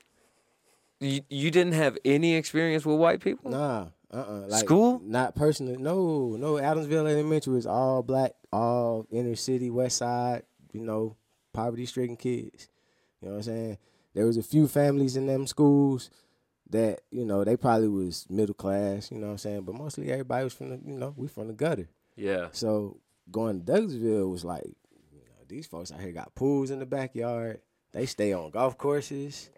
you 1.00 1.20
you 1.28 1.50
didn't 1.50 1.74
have 1.74 1.96
any 2.04 2.34
experience 2.34 2.84
with 2.84 2.98
white 2.98 3.20
people? 3.20 3.50
Nah, 3.50 3.86
uh, 4.12 4.16
uh 4.16 4.46
Like, 4.48 4.64
School? 4.64 5.00
Not 5.04 5.34
personally. 5.34 5.76
No, 5.76 6.36
no. 6.36 6.54
Adamsville 6.54 7.08
Elementary 7.08 7.54
was 7.54 7.66
all 7.66 8.02
black, 8.02 8.32
all 8.52 9.06
inner 9.10 9.36
city, 9.36 9.70
west 9.70 9.98
side. 9.98 10.42
You 10.72 10.82
know, 10.82 11.16
poverty 11.52 11.86
stricken 11.86 12.16
kids. 12.16 12.68
You 13.20 13.28
know 13.28 13.34
what 13.34 13.38
I'm 13.38 13.42
saying? 13.44 13.78
There 14.14 14.26
was 14.26 14.36
a 14.36 14.42
few 14.42 14.66
families 14.66 15.16
in 15.16 15.26
them 15.26 15.46
schools 15.46 16.10
that 16.70 17.00
you 17.10 17.24
know 17.24 17.44
they 17.44 17.56
probably 17.56 17.88
was 17.88 18.26
middle 18.28 18.54
class. 18.54 19.10
You 19.10 19.18
know 19.18 19.26
what 19.26 19.32
I'm 19.32 19.38
saying? 19.38 19.62
But 19.62 19.74
mostly 19.74 20.10
everybody 20.10 20.44
was 20.44 20.54
from 20.54 20.70
the 20.70 20.80
you 20.84 20.98
know 20.98 21.14
we 21.16 21.28
from 21.28 21.48
the 21.48 21.54
gutter. 21.54 21.88
Yeah. 22.16 22.48
So 22.52 23.00
going 23.30 23.64
to 23.64 23.72
Douglasville 23.72 24.30
was 24.30 24.44
like, 24.44 24.64
you 24.64 25.18
know, 25.18 25.44
these 25.48 25.66
folks 25.66 25.92
out 25.92 26.00
here 26.00 26.12
got 26.12 26.34
pools 26.34 26.70
in 26.70 26.78
the 26.78 26.86
backyard. 26.86 27.60
They 27.92 28.06
stay 28.06 28.32
on 28.32 28.50
golf 28.50 28.78
courses. 28.78 29.50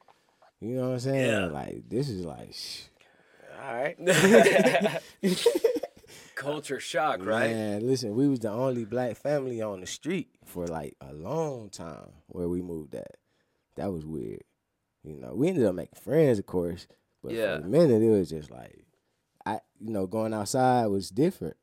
You 0.61 0.75
know 0.77 0.88
what 0.88 0.94
I'm 0.94 1.01
saying? 1.01 1.31
Yeah. 1.31 1.47
Like 1.47 1.88
this 1.88 2.09
is 2.09 2.25
like, 2.25 2.53
shh, 2.53 2.83
all 3.62 3.75
right. 3.75 3.97
Culture 6.35 6.81
shock, 6.81 7.25
right? 7.25 7.51
Man, 7.51 7.87
listen, 7.87 8.14
we 8.14 8.29
was 8.29 8.40
the 8.40 8.51
only 8.51 8.85
black 8.85 9.16
family 9.16 9.61
on 9.61 9.81
the 9.81 9.87
street 9.87 10.29
for 10.44 10.66
like 10.66 10.97
a 11.01 11.12
long 11.12 11.68
time 11.68 12.11
where 12.27 12.49
we 12.49 12.62
moved 12.62 12.94
at. 12.94 13.16
That 13.77 13.92
was 13.92 14.05
weird. 14.07 14.42
You 15.04 15.14
know, 15.14 15.34
we 15.34 15.48
ended 15.48 15.64
up 15.66 15.74
making 15.74 15.98
friends, 16.00 16.38
of 16.38 16.46
course, 16.46 16.87
but 17.22 17.32
Yeah. 17.32 17.58
for 17.58 17.64
a 17.64 17.68
minute 17.68 18.02
it 18.02 18.11
was 18.11 18.28
just 18.30 18.50
like, 18.50 18.84
I, 19.46 19.61
you 19.80 19.90
know, 19.90 20.06
going 20.06 20.34
outside 20.34 20.87
was 20.87 21.11
different. 21.11 21.56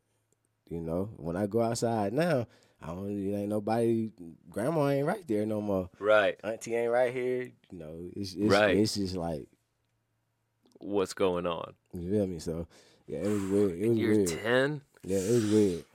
You 0.70 0.82
know, 0.82 1.10
when 1.18 1.36
I 1.36 1.46
go 1.46 1.62
outside 1.62 2.14
now, 2.14 2.48
I 2.82 2.88
don't. 2.88 3.10
It 3.10 3.36
ain't 3.36 3.50
nobody. 3.50 4.12
Grandma 4.50 4.90
ain't 4.90 5.06
right 5.08 5.28
there 5.28 5.46
no 5.46 5.62
more. 5.62 5.90
Right. 6.00 6.40
Auntie 6.44 6.76
ain't 6.76 6.92
right 6.92 7.14
here. 7.14 7.52
You 7.72 7.78
know, 7.78 8.10
it's 8.16 8.34
it's, 8.34 8.52
Right. 8.52 8.76
it's 8.78 8.96
just 8.96 9.16
like 9.16 9.48
What's 10.80 11.14
going 11.14 11.48
on? 11.48 11.74
you 11.94 12.10
feel 12.12 12.28
me. 12.28 12.40
So 12.40 12.68
yeah, 13.08 13.20
it 13.20 13.28
was 13.28 13.44
weird. 13.44 13.72
It 13.80 13.90
was 13.90 13.98
You're 13.98 14.16
weird. 14.16 14.28
10? 14.28 14.82
Yeah, 15.04 15.18
it 15.20 15.32
was 15.34 15.46
weird. 15.52 15.86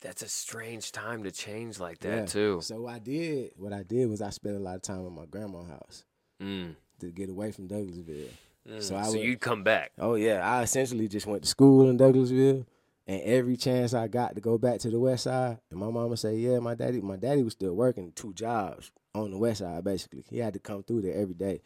That's 0.00 0.22
a 0.22 0.28
strange 0.28 0.92
time 0.92 1.24
to 1.24 1.30
change 1.32 1.80
like 1.80 1.98
that, 2.00 2.14
Yeah. 2.18 2.26
too. 2.26 2.60
So 2.62 2.86
I 2.86 2.98
did. 3.00 3.52
What 3.56 3.72
I 3.72 3.82
did 3.82 4.08
was 4.08 4.20
I 4.22 4.30
spent 4.30 4.56
a 4.56 4.60
lot 4.60 4.76
of 4.76 4.82
time 4.82 5.04
at 5.06 5.12
my 5.12 5.26
grandma's 5.26 5.68
house 5.68 6.04
Mm. 6.42 6.74
to 7.00 7.10
get 7.10 7.28
away 7.30 7.52
from 7.52 7.68
Douglasville. 7.68 8.28
Mm. 8.68 8.82
So 8.82 8.96
I 8.96 9.02
so 9.04 9.12
would- 9.12 9.20
you'd 9.22 9.40
come 9.40 9.62
back. 9.64 9.92
Oh 9.98 10.14
yeah, 10.14 10.40
I 10.48 10.62
essentially 10.62 11.08
just 11.08 11.26
went 11.26 11.42
to 11.42 11.48
school 11.48 11.88
in 11.88 11.96
Douglasville, 11.98 12.64
and 13.06 13.22
every 13.22 13.56
chance 13.56 13.94
I 13.94 14.08
got 14.08 14.34
to 14.34 14.40
go 14.40 14.58
back 14.58 14.78
to 14.80 14.90
the 14.90 15.00
west 15.00 15.24
side, 15.24 15.58
and 15.70 15.80
my 15.80 15.90
mama 15.90 16.16
say, 16.16 16.36
"Yeah, 16.36 16.58
my 16.58 16.74
daddy, 16.74 17.00
my 17.00 17.16
daddy 17.16 17.42
was 17.42 17.54
still 17.54 17.74
working 17.74 18.12
two 18.14 18.32
jobs 18.34 18.90
on 19.14 19.30
the 19.30 19.38
west 19.38 19.60
side. 19.60 19.82
Basically, 19.84 20.24
he 20.30 20.38
had 20.38 20.52
to 20.54 20.60
come 20.60 20.82
through 20.82 21.02
there 21.02 21.14
every 21.14 21.34
day. 21.34 21.60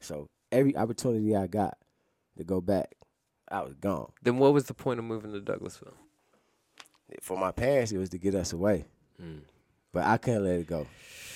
So 0.00 0.28
every 0.50 0.76
opportunity 0.76 1.34
I 1.34 1.46
got 1.46 1.78
to 2.36 2.44
go 2.44 2.60
back, 2.60 2.94
I 3.48 3.62
was 3.62 3.74
gone. 3.74 4.12
Then 4.22 4.38
what 4.38 4.52
was 4.52 4.64
the 4.66 4.74
point 4.74 4.98
of 4.98 5.04
moving 5.06 5.32
to 5.32 5.40
Douglasville? 5.40 5.94
For 7.20 7.36
my 7.38 7.50
parents, 7.52 7.92
it 7.92 7.98
was 7.98 8.08
to 8.10 8.18
get 8.18 8.34
us 8.34 8.52
away, 8.52 8.84
Mm. 9.22 9.40
But 9.92 10.04
I 10.04 10.16
couldn't 10.16 10.44
let 10.44 10.60
it 10.60 10.66
go. 10.66 10.78
You 10.78 10.84
know 10.84 10.86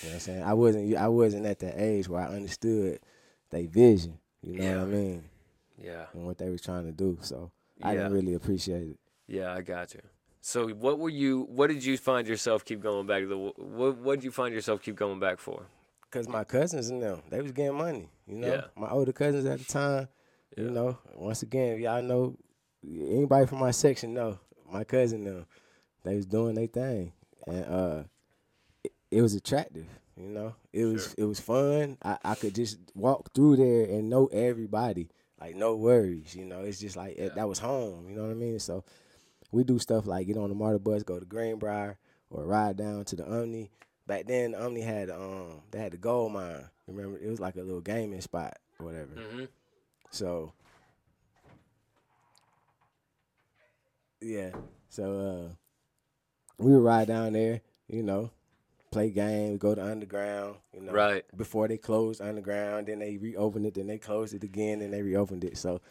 what 0.08 0.12
I'm 0.14 0.20
saying? 0.20 0.42
I 0.42 0.54
wasn't, 0.54 0.96
I 0.96 1.08
wasn't 1.08 1.46
at 1.46 1.58
that 1.60 1.80
age 1.80 2.08
where 2.08 2.22
I 2.22 2.26
understood 2.28 3.00
their 3.50 3.66
vision. 3.66 4.18
You 4.42 4.54
know 4.54 4.64
Yeah. 4.64 4.76
what 4.76 4.82
I 4.82 4.86
mean? 4.92 5.24
Yeah. 5.82 6.06
And 6.12 6.26
what 6.26 6.38
they 6.38 6.50
was 6.50 6.62
trying 6.62 6.84
to 6.84 6.92
do. 6.92 7.18
So 7.20 7.50
I 7.82 7.92
Yeah. 7.92 7.98
didn't 8.02 8.12
really 8.12 8.34
appreciate 8.34 8.88
it. 8.88 8.98
Yeah, 9.26 9.52
I 9.52 9.62
got 9.62 9.94
you. 9.94 10.00
So 10.40 10.68
what 10.68 10.98
were 10.98 11.08
you? 11.10 11.42
What 11.50 11.68
did 11.68 11.84
you 11.84 11.98
find 11.98 12.26
yourself 12.28 12.64
keep 12.64 12.80
going 12.80 13.06
back 13.06 13.22
to? 13.22 13.26
The, 13.28 13.36
what 13.36 13.98
What 13.98 14.14
did 14.16 14.24
you 14.24 14.30
find 14.30 14.54
yourself 14.54 14.80
keep 14.80 14.94
going 14.96 15.18
back 15.18 15.38
for? 15.38 15.66
Cause 16.12 16.28
my 16.28 16.44
cousins 16.44 16.88
and 16.88 17.02
them, 17.02 17.22
they 17.28 17.42
was 17.42 17.50
getting 17.52 17.76
money. 17.76 18.08
You 18.26 18.36
know, 18.36 18.46
Yeah. 18.46 18.64
my 18.76 18.88
older 18.88 19.12
cousins 19.12 19.44
at 19.44 19.58
the 19.58 19.64
time. 19.64 20.08
Yeah. 20.56 20.64
You 20.64 20.70
know, 20.70 20.98
once 21.16 21.42
again, 21.42 21.80
y'all 21.80 22.00
know, 22.00 22.36
anybody 22.84 23.46
from 23.46 23.58
my 23.58 23.72
section 23.72 24.14
know 24.14 24.38
my 24.70 24.84
cousin 24.84 25.24
them. 25.24 25.46
They 26.04 26.14
was 26.14 26.26
doing 26.26 26.54
their 26.54 26.68
thing, 26.68 27.12
and 27.48 27.64
uh, 27.64 28.02
it, 29.10 29.22
was 29.22 29.34
attractive. 29.34 29.86
You 30.16 30.28
know, 30.30 30.54
it 30.72 30.84
was 30.84 31.14
it 31.14 31.24
was 31.24 31.40
fun. 31.40 31.98
I, 32.02 32.18
I 32.24 32.34
could 32.34 32.54
just 32.54 32.78
walk 32.94 33.32
through 33.34 33.56
there 33.56 33.84
and 33.84 34.08
know 34.08 34.26
everybody, 34.26 35.08
like 35.40 35.56
no 35.56 35.76
worries. 35.76 36.34
You 36.34 36.44
know, 36.46 36.62
it's 36.62 36.80
just 36.80 36.96
like 36.96 37.16
it, 37.16 37.34
that 37.34 37.48
was 37.48 37.58
home. 37.58 38.08
You 38.08 38.16
know 38.16 38.22
what 38.22 38.30
I 38.30 38.34
mean? 38.34 38.58
So 38.58 38.84
we 39.52 39.64
do 39.64 39.78
stuff 39.78 40.06
like 40.06 40.26
get 40.26 40.36
on 40.36 40.48
the 40.48 40.54
MARTA 40.54 40.78
bus, 40.78 41.02
go 41.02 41.18
to 41.18 41.26
Greenbriar, 41.26 41.96
or 42.30 42.44
ride 42.44 42.76
down 42.76 43.04
to 43.06 43.16
the 43.16 43.26
Omni. 43.26 43.70
Back 44.06 44.26
then, 44.26 44.52
the 44.52 44.64
Omni 44.64 44.80
had 44.80 45.10
um 45.10 45.62
they 45.70 45.78
had 45.78 45.92
the 45.92 45.98
gold 45.98 46.32
mine. 46.32 46.64
Remember, 46.86 47.18
it 47.18 47.28
was 47.28 47.40
like 47.40 47.56
a 47.56 47.62
little 47.62 47.80
gaming 47.80 48.20
spot 48.20 48.56
or 48.78 48.86
whatever. 48.86 49.14
Mm-hmm. 49.14 49.44
So 50.10 50.52
yeah, 54.20 54.50
so 54.88 55.20
uh, 55.20 55.54
we 56.58 56.72
would 56.72 56.82
ride 56.82 57.08
down 57.08 57.32
there, 57.32 57.60
you 57.88 58.02
know, 58.02 58.30
play 58.96 59.10
games, 59.10 59.58
go 59.58 59.74
to 59.74 59.84
underground, 59.84 60.56
you 60.72 60.80
know, 60.80 60.90
Right. 60.92 61.22
before 61.36 61.68
they 61.68 61.76
closed 61.76 62.22
underground. 62.22 62.86
Then 62.86 63.00
they 63.00 63.18
reopened 63.18 63.66
it, 63.66 63.74
then 63.74 63.86
they 63.88 63.98
closed 63.98 64.32
it 64.32 64.42
again, 64.42 64.78
then 64.78 64.90
they 64.90 65.02
reopened 65.02 65.44
it. 65.44 65.58
So 65.58 65.82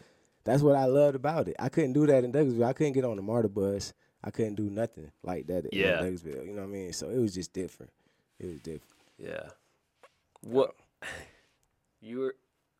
that's 0.43 0.63
what 0.63 0.75
I 0.75 0.85
loved 0.85 1.15
about 1.15 1.47
it. 1.47 1.55
I 1.59 1.69
couldn't 1.69 1.93
do 1.93 2.07
that 2.07 2.23
in 2.23 2.31
Douglasville. 2.31 2.65
I 2.65 2.73
couldn't 2.73 2.93
get 2.93 3.05
on 3.05 3.17
the 3.17 3.21
MARTA 3.21 3.49
bus. 3.49 3.93
I 4.23 4.31
couldn't 4.31 4.55
do 4.55 4.71
nothing 4.71 5.11
like 5.21 5.45
that 5.47 5.65
in 5.67 5.79
Douglasville. 6.01 6.47
You 6.47 6.53
know 6.53 6.61
what 6.63 6.69
I 6.69 6.71
mean? 6.71 6.93
So 6.93 7.09
it 7.09 7.19
was 7.19 7.35
just 7.35 7.53
different. 7.53 7.91
It 8.39 8.47
was 8.47 8.59
different. 8.59 8.95
Yeah. 9.19 9.49
What 10.41 10.75
you 12.01 12.19
were? 12.19 12.35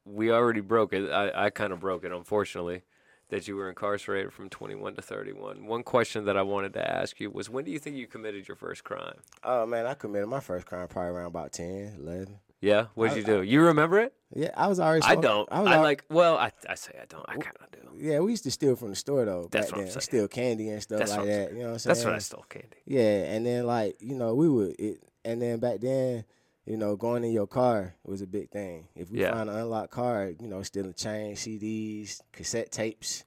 We 0.06 0.32
already 0.32 0.62
broke 0.62 0.94
it. 0.94 1.12
I 1.12 1.46
I 1.46 1.50
kind 1.52 1.72
of 1.72 1.80
broke 1.80 2.04
it, 2.04 2.12
unfortunately. 2.12 2.82
That 3.30 3.48
you 3.48 3.56
were 3.56 3.70
incarcerated 3.70 4.32
from 4.34 4.50
21 4.50 4.96
to 4.96 5.02
31. 5.02 5.66
One 5.66 5.82
question 5.82 6.26
that 6.26 6.38
I 6.38 6.44
wanted 6.44 6.74
to 6.74 6.88
ask 6.88 7.20
you 7.20 7.32
was, 7.32 7.50
when 7.50 7.66
do 7.66 7.72
you 7.72 7.80
think 7.80 7.96
you 7.96 8.06
committed 8.06 8.48
your 8.48 8.56
first 8.56 8.84
crime? 8.84 9.16
Oh 9.44 9.66
man, 9.66 9.88
I 9.88 9.96
committed 9.96 10.30
my 10.30 10.40
first 10.40 10.68
crime 10.68 10.88
probably 10.88 11.10
around 11.12 11.26
about 11.28 11.52
10, 11.52 11.98
11. 12.02 12.38
Yeah. 12.62 12.86
What 12.94 13.10
did 13.10 13.14
I- 13.14 13.18
you 13.18 13.24
do? 13.38 13.42
You 13.44 13.62
remember 13.64 14.00
it? 14.00 14.14
Yeah, 14.34 14.52
I 14.56 14.68
was 14.68 14.80
already. 14.80 15.04
I 15.06 15.16
don't. 15.16 15.48
I, 15.52 15.62
was 15.62 15.72
al- 15.72 15.82
like. 15.82 16.04
Well, 16.10 16.36
I 16.38 16.52
I 16.68 16.76
say 16.76 16.92
I 17.02 17.06
don't. 17.06 17.26
I 17.28 17.38
kind 17.38 17.56
of 17.62 17.72
do. 17.72 17.80
Yeah, 17.98 18.20
we 18.20 18.32
used 18.32 18.44
to 18.44 18.52
steal 18.52 18.76
from 18.76 18.90
the 18.90 18.96
store 18.96 19.24
though. 19.24 19.48
That's 19.50 19.68
back 19.68 19.78
what 19.78 19.86
I'm 19.86 19.92
saying. 19.92 20.02
Steal 20.02 20.28
candy 20.28 20.70
and 20.70 20.82
stuff 20.84 21.00
That's 21.00 21.12
like 21.16 21.26
that. 21.26 21.52
You 21.54 21.60
know 21.60 21.66
what 21.68 21.72
I'm 21.74 21.80
saying? 21.80 21.94
That's 21.94 22.06
when 22.06 22.16
I 22.16 22.18
stole 22.20 22.46
candy. 22.50 22.78
Yeah, 22.86 23.02
and 23.34 23.46
then 23.46 23.66
like 23.66 23.96
you 24.02 24.16
know 24.16 24.36
we 24.36 24.50
would 24.50 24.76
it, 24.80 25.02
and 25.24 25.42
then 25.42 25.60
back 25.60 25.80
then, 25.80 26.26
you 26.65 26.78
know, 26.78 26.95
going 26.95 27.23
in 27.23 27.32
your 27.32 27.47
car 27.47 27.95
was 28.04 28.21
a 28.21 28.28
big 28.28 28.49
thing. 28.49 28.88
If 28.95 29.12
we 29.12 29.19
Yeah. 29.21 29.34
find 29.34 29.49
an 29.49 29.56
unlocked 29.58 29.91
car, 29.91 30.30
you 30.39 30.47
know, 30.47 30.63
stealing 30.63 30.93
chains, 30.93 31.39
CDs, 31.39 32.21
cassette 32.32 32.71
tapes, 32.71 33.23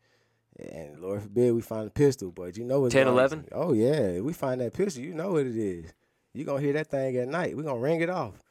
And 0.61 0.99
Lord 1.01 1.23
forbid 1.23 1.55
we 1.55 1.61
find 1.61 1.87
a 1.87 1.91
pistol, 1.91 2.33
but 2.33 2.57
you 2.57 2.65
know 2.65 2.81
what's 2.81 2.93
10, 2.93 3.05
going- 3.05 3.15
11? 3.17 3.49
Oh 3.53 3.73
yeah, 3.75 3.93
if 4.19 4.25
we 4.25 4.33
find 4.33 4.61
that 4.61 4.73
pistol, 4.73 5.05
you 5.05 5.15
know 5.15 5.31
what 5.35 5.47
it 5.47 5.57
is. 5.57 5.93
You 6.35 6.45
gonna 6.45 6.61
hear 6.61 6.73
that 6.73 6.89
thing 6.89 7.17
at 7.17 7.29
night. 7.29 7.57
We 7.57 7.63
gonna 7.63 7.79
ring 7.79 8.01
it 8.01 8.11
off. 8.11 8.43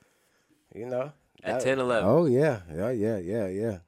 You 0.74 0.86
know. 0.86 1.12
At 1.44 1.60
That- 1.60 1.62
10, 1.64 1.80
11. 1.80 2.10
Oh 2.10 2.24
yeah, 2.26 2.62
yeah, 2.74 2.92
yeah, 2.92 3.18
yeah, 3.18 3.48
yeah, 3.48 3.80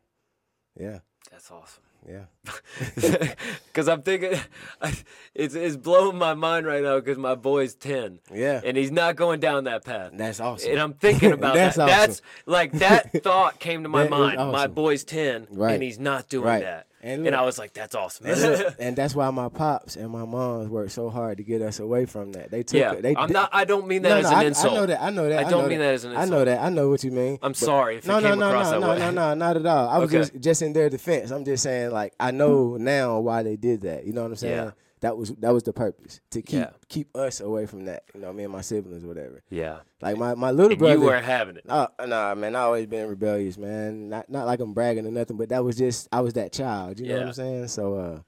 yeah, 0.77 0.99
That's 1.31 1.49
awesome. 1.49 1.81
Yeah. 2.07 2.25
Because 3.67 3.87
I'm 3.87 4.01
thinking, 4.01 4.37
it's 5.35 5.55
it's 5.55 5.75
blowing 5.77 6.17
my 6.17 6.33
mind 6.33 6.65
right 6.65 6.83
now 6.83 6.99
because 6.99 7.17
my 7.17 7.35
boy's 7.35 7.75
ten, 7.75 8.19
Yeah. 8.33 8.59
and 8.63 8.75
he's 8.75 8.91
not 8.91 9.15
going 9.15 9.39
down 9.39 9.65
that 9.65 9.85
path. 9.85 10.11
That's 10.15 10.39
awesome. 10.39 10.71
And 10.71 10.79
I'm 10.79 10.93
thinking 10.93 11.31
about 11.31 11.53
That's 11.55 11.77
that. 11.77 11.83
awesome. 11.89 11.99
That's 11.99 12.21
like 12.45 12.71
that 12.73 13.23
thought 13.23 13.59
came 13.59 13.83
to 13.83 13.89
my 13.89 14.07
mind. 14.07 14.37
My 14.37 14.67
boy's 14.67 15.03
ten, 15.03 15.47
Right. 15.49 15.73
and 15.75 15.83
he's 15.83 15.99
not 15.99 16.27
doing 16.29 16.45
Right. 16.45 16.63
that. 16.63 16.87
And 17.01 17.25
And, 17.25 17.35
I 17.35 17.43
was 17.43 17.57
like, 17.57 17.73
"That's 17.73 17.95
awesome." 17.95 18.25
and, 18.27 18.41
look, 18.41 18.75
and 18.79 18.95
that's 18.95 19.15
why 19.15 19.29
my 19.29 19.47
pops 19.47 19.95
and 19.95 20.09
my 20.09 20.25
moms 20.25 20.67
worked 20.67 20.91
so 20.91 21.09
hard 21.09 21.37
to 21.37 21.43
get 21.43 21.61
us 21.61 21.79
away 21.79 22.05
from 22.05 22.33
that. 22.33 22.51
They 22.51 22.63
took 22.63 22.79
yeah, 22.79 22.93
it. 22.93 23.01
They 23.01 23.15
I'm 23.15 23.31
not. 23.31 23.49
I 23.53 23.63
don't 23.63 23.87
mean 23.87 24.01
that 24.01 24.09
no, 24.09 24.15
as 24.17 24.23
no, 24.23 24.29
an 24.31 24.35
I, 24.35 24.43
insult. 24.43 24.73
I 24.73 24.75
know 24.75 24.85
that. 24.87 25.01
I 25.01 25.09
know 25.11 25.29
that. 25.29 25.45
I 25.45 25.49
don't 25.49 25.69
mean 25.69 25.79
that 25.79 25.93
as 25.93 26.03
an 26.03 26.11
insult. 26.11 26.27
I 26.27 26.29
know 26.29 26.45
that. 26.45 26.61
I 26.61 26.69
know 26.69 26.89
what 26.89 27.03
you 27.03 27.11
mean. 27.11 27.39
I'm 27.41 27.53
sorry 27.53 27.97
if 27.97 28.05
it 28.05 28.07
no, 28.07 28.19
no, 28.19 28.29
came 28.29 28.39
no, 28.39 28.47
across 28.49 28.65
no, 28.65 28.71
that 28.71 28.79
no, 28.81 28.89
way. 28.93 28.99
no, 28.99 29.11
no, 29.11 29.33
not 29.33 29.55
at 29.57 29.65
all. 29.65 29.87
I 29.89 29.97
was 29.97 30.09
Okay. 30.09 30.17
just 30.19 30.39
just 30.39 30.61
in 30.61 30.73
their 30.73 30.89
defense. 30.89 31.31
I'm 31.31 31.45
just 31.45 31.63
saying, 31.63 31.91
like, 31.91 32.13
I 32.19 32.31
know 32.31 32.75
now 32.77 33.19
why 33.19 33.43
they 33.43 33.55
did 33.55 33.81
that. 33.81 34.05
You 34.05 34.11
know 34.13 34.23
what 34.23 34.31
I'm 34.31 34.35
saying? 34.37 34.55
Yeah. 34.55 34.71
That 35.01 35.15
was 35.17 35.29
that 35.35 35.53
was 35.53 35.63
the 35.63 35.71
purpose 35.73 36.19
to 36.31 36.41
keep 36.41 36.59
Yeah. 36.59 36.69
keep 36.89 37.15
us 37.15 37.39
away 37.39 37.65
from 37.65 37.85
that. 37.85 38.03
You 38.13 38.19
know, 38.19 38.33
me 38.33 38.43
and 38.43 38.51
my 38.51 38.61
siblings, 38.61 39.05
whatever. 39.05 39.41
Yeah, 39.49 39.79
Like 40.01 40.17
my 40.17 40.35
my 40.35 40.51
little 40.51 40.71
and 40.71 40.79
brother. 40.79 40.95
you 40.95 41.01
weren't 41.05 41.25
having 41.25 41.55
it. 41.57 41.63
Uh, 41.69 41.87
nah, 42.05 42.35
man, 42.35 42.55
I 42.55 42.61
always 42.61 42.85
been 42.85 43.07
rebellious, 43.07 43.57
man. 43.57 44.09
Not 44.09 44.29
not 44.29 44.45
like 44.45 44.59
I'm 44.59 44.73
bragging 44.73 45.07
or 45.07 45.11
nothing, 45.11 45.37
but 45.37 45.49
that 45.49 45.63
was 45.63 45.77
just 45.77 46.09
I 46.11 46.19
was 46.19 46.33
that 46.33 46.51
child. 46.51 46.99
You 46.99 47.07
know 47.07 47.17
what 47.19 47.27
I'm 47.27 47.33
saying? 47.33 47.67
So, 47.69 47.95
uh, 47.95 48.19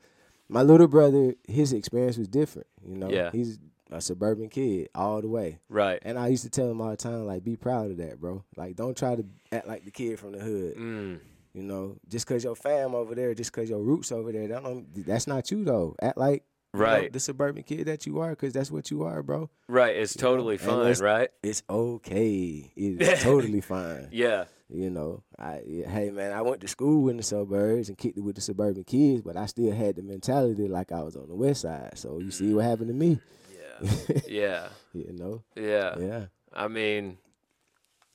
my 0.47 0.61
little 0.61 0.87
brother, 0.87 1.35
his 1.47 1.73
experience 1.73 2.17
was 2.17 2.27
different. 2.29 2.67
You 2.85 2.95
know, 2.97 3.09
Yeah. 3.09 3.31
he's 3.31 3.59
a 3.91 3.99
suburban 3.99 4.47
kid 4.47 4.87
all 4.95 5.21
the 5.21 5.27
way, 5.27 5.59
Right. 5.67 5.99
and 6.03 6.17
I 6.17 6.27
used 6.29 6.43
to 6.43 6.49
tell 6.49 6.71
him 6.71 6.79
all 6.79 6.91
the 6.91 6.95
time, 6.95 7.25
like, 7.25 7.43
be 7.43 7.57
proud 7.57 7.91
of 7.91 7.97
that, 7.97 8.21
bro. 8.21 8.45
Like, 8.55 8.77
don't 8.77 8.95
try 8.95 9.17
to 9.17 9.25
act 9.51 9.67
like 9.67 9.83
the 9.83 9.91
kid 9.91 10.17
from 10.17 10.31
the 10.31 10.39
hood. 10.39 10.77
Mm. 10.77 11.19
You 11.53 11.63
know, 11.63 11.97
just 12.07 12.25
cause 12.25 12.41
your 12.45 12.55
fam 12.55 12.95
over 12.95 13.13
there, 13.13 13.33
just 13.33 13.51
cause 13.51 13.69
your 13.69 13.81
roots 13.81 14.13
over 14.13 14.31
there, 14.31 14.47
that 14.47 14.63
don't, 14.63 15.05
that's 15.05 15.27
not 15.27 15.51
you 15.51 15.65
though. 15.65 15.95
Act 16.01 16.17
like 16.17 16.43
you 16.73 16.79
know, 16.79 16.85
Right. 16.85 17.11
the 17.13 17.19
suburban 17.19 17.63
kid 17.63 17.87
that 17.87 18.05
you 18.05 18.19
are, 18.19 18.35
cause 18.35 18.53
that's 18.53 18.71
what 18.71 18.89
you 18.91 19.03
are, 19.03 19.21
bro. 19.23 19.49
Right. 19.67 19.95
It's 19.95 20.15
You 20.15 20.21
totally 20.21 20.55
and 20.55 20.61
fine. 20.63 20.83
let's- 20.83 21.01
Right. 21.01 21.29
It's 21.43 21.63
okay. 21.69 22.71
It 22.75 23.01
is 23.01 23.23
totally 23.23 23.61
fine. 23.61 24.07
Yeah. 24.11 24.45
You 24.73 24.89
know, 24.89 25.23
I 25.37 25.61
yeah, 25.65 25.89
hey 25.89 26.11
man, 26.11 26.31
I 26.31 26.41
went 26.41 26.61
to 26.61 26.67
school 26.69 27.09
in 27.09 27.17
the 27.17 27.23
suburbs 27.23 27.89
and 27.89 27.97
kicked 27.97 28.17
it 28.17 28.21
with 28.21 28.35
the 28.35 28.41
suburban 28.41 28.85
kids, 28.85 29.21
but 29.21 29.35
I 29.35 29.45
still 29.47 29.73
had 29.73 29.97
the 29.97 30.01
mentality 30.01 30.69
like 30.69 30.93
I 30.93 31.01
was 31.03 31.17
on 31.17 31.27
the 31.27 31.35
west 31.35 31.61
side. 31.63 31.97
So 31.97 32.19
you 32.19 32.31
see 32.31 32.53
what 32.53 32.63
happened 32.63 32.87
to 32.87 32.93
me. 32.93 33.19
Yeah. 33.53 34.21
Yeah. 34.29 34.67
you 34.93 35.11
know, 35.11 35.43
Yeah. 35.57 35.95
yeah, 35.99 36.25
I 36.53 36.69
mean, 36.69 37.17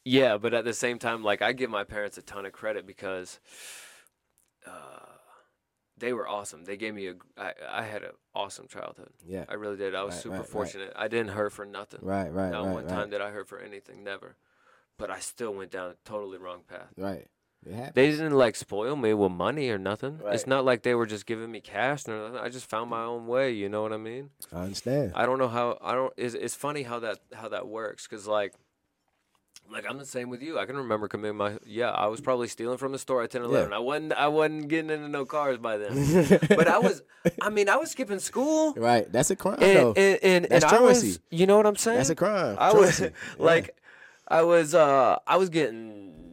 yeah, 0.03 0.39
but 0.39 0.55
at 0.55 0.65
the 0.65 0.73
same 0.73 0.99
time, 0.99 1.23
like 1.23 1.43
I 1.43 1.53
give 1.53 1.69
my 1.69 1.85
parents 1.85 2.17
a 2.17 2.23
ton 2.23 2.47
of 2.47 2.53
credit 2.53 2.87
because 2.87 3.39
uh, 4.67 5.06
they 5.99 6.13
were 6.13 6.29
awesome. 6.29 6.65
They 6.65 6.77
gave 6.77 6.95
me 6.95 7.09
a, 7.09 7.15
I, 7.39 7.53
I 7.71 7.83
had 7.85 8.03
an 8.03 8.11
awesome 8.35 8.67
childhood. 8.69 9.11
yeah, 9.27 9.45
I 9.49 9.55
really 9.55 9.77
did. 9.77 9.95
I 9.95 10.03
was 10.05 10.15
Right, 10.15 10.23
super 10.23 10.33
right, 10.35 10.41
right. 10.41 10.49
fortunate. 10.49 10.93
I 10.97 11.09
didn't 11.09 11.33
hurt 11.33 11.53
for 11.53 11.65
nothing. 11.65 12.01
right, 12.03 12.33
right, 12.33 12.51
Not 12.51 12.67
right, 12.67 12.75
one 12.75 12.85
right, 12.85 12.89
time 12.95 13.11
did 13.11 13.21
I 13.21 13.31
hurt 13.31 13.49
for 13.49 13.59
anything. 13.59 14.05
Never. 14.05 14.37
But 14.99 15.11
I 15.11 15.19
still 15.21 15.53
went 15.53 15.71
down 15.71 15.91
a 15.91 15.95
totally 16.05 16.39
wrong 16.39 16.61
path. 16.69 16.93
right. 16.97 17.27
They 17.95 18.11
didn't 18.13 18.35
like 18.35 18.55
spoil 18.55 18.95
me 18.95 19.13
with 19.13 19.33
money 19.33 19.71
or 19.71 19.79
nothing. 19.79 20.19
Right. 20.19 20.35
It's 20.37 20.47
not 20.47 20.65
like 20.65 20.83
they 20.85 20.95
were 20.95 21.07
just 21.07 21.27
giving 21.27 21.51
me 21.51 21.61
cash 21.61 22.07
or 22.07 22.17
nothing. 22.17 22.39
I 22.39 22.49
just 22.49 22.71
found 22.71 22.91
my 22.91 23.03
own 23.03 23.27
way. 23.27 23.51
You 23.51 23.69
know 23.69 23.83
what 23.83 23.93
I 23.93 23.97
mean? 23.97 24.31
I 24.53 24.63
understand. 24.63 25.13
I 25.17 25.27
don't 25.27 25.39
know 25.39 25.49
how 25.49 25.77
I 25.83 25.95
don't. 25.97 26.13
It's, 26.17 26.35
it's 26.35 26.55
funny 26.55 26.85
how 26.85 27.01
that 27.01 27.19
how 27.35 27.49
that 27.49 27.67
works 27.67 28.07
because 28.07 28.29
like, 28.29 28.55
like 29.71 29.85
I'm 29.89 29.99
the 29.99 30.05
same 30.05 30.31
with 30.31 30.43
you. 30.43 30.59
I 30.59 30.67
can 30.67 30.77
remember 30.77 31.09
committing 31.09 31.37
my 31.37 31.59
yeah. 31.65 31.91
I 31.91 32.07
was 32.07 32.21
probably 32.21 32.49
stealing 32.49 32.79
from 32.79 32.93
the 32.93 32.99
store 32.99 33.23
at 33.23 33.31
10, 33.31 33.43
11. 33.43 33.73
I 33.73 33.79
wasn't 33.79 34.13
I 34.13 34.29
wasn't 34.29 34.69
getting 34.69 34.91
into 34.91 35.09
no 35.09 35.25
cars 35.25 35.59
by 35.59 35.77
then. 35.79 36.39
but 36.49 36.69
I 36.69 36.79
was. 36.79 37.03
I 37.43 37.51
mean, 37.51 37.69
I 37.69 37.77
was 37.77 37.91
skipping 37.91 38.19
school. 38.21 38.73
right, 38.75 39.11
that's 39.11 39.31
a 39.31 39.37
crime 39.37 39.57
though. 39.59 39.89
And 39.97 39.99
and, 39.99 40.19
and, 40.23 40.47
That's 40.51 40.65
and 40.65 40.75
I 40.75 40.81
was, 40.81 41.19
you 41.31 41.47
know 41.47 41.57
what 41.57 41.67
I'm 41.67 41.77
saying? 41.77 41.97
that's 41.99 42.11
a 42.11 42.15
crime. 42.15 42.57
I 42.59 42.73
was 42.73 43.01
Yeah. 43.01 43.09
like, 43.39 43.77
I 44.29 44.43
was 44.43 44.75
uh, 44.75 45.19
I 45.27 45.37
was 45.37 45.49
getting 45.49 46.26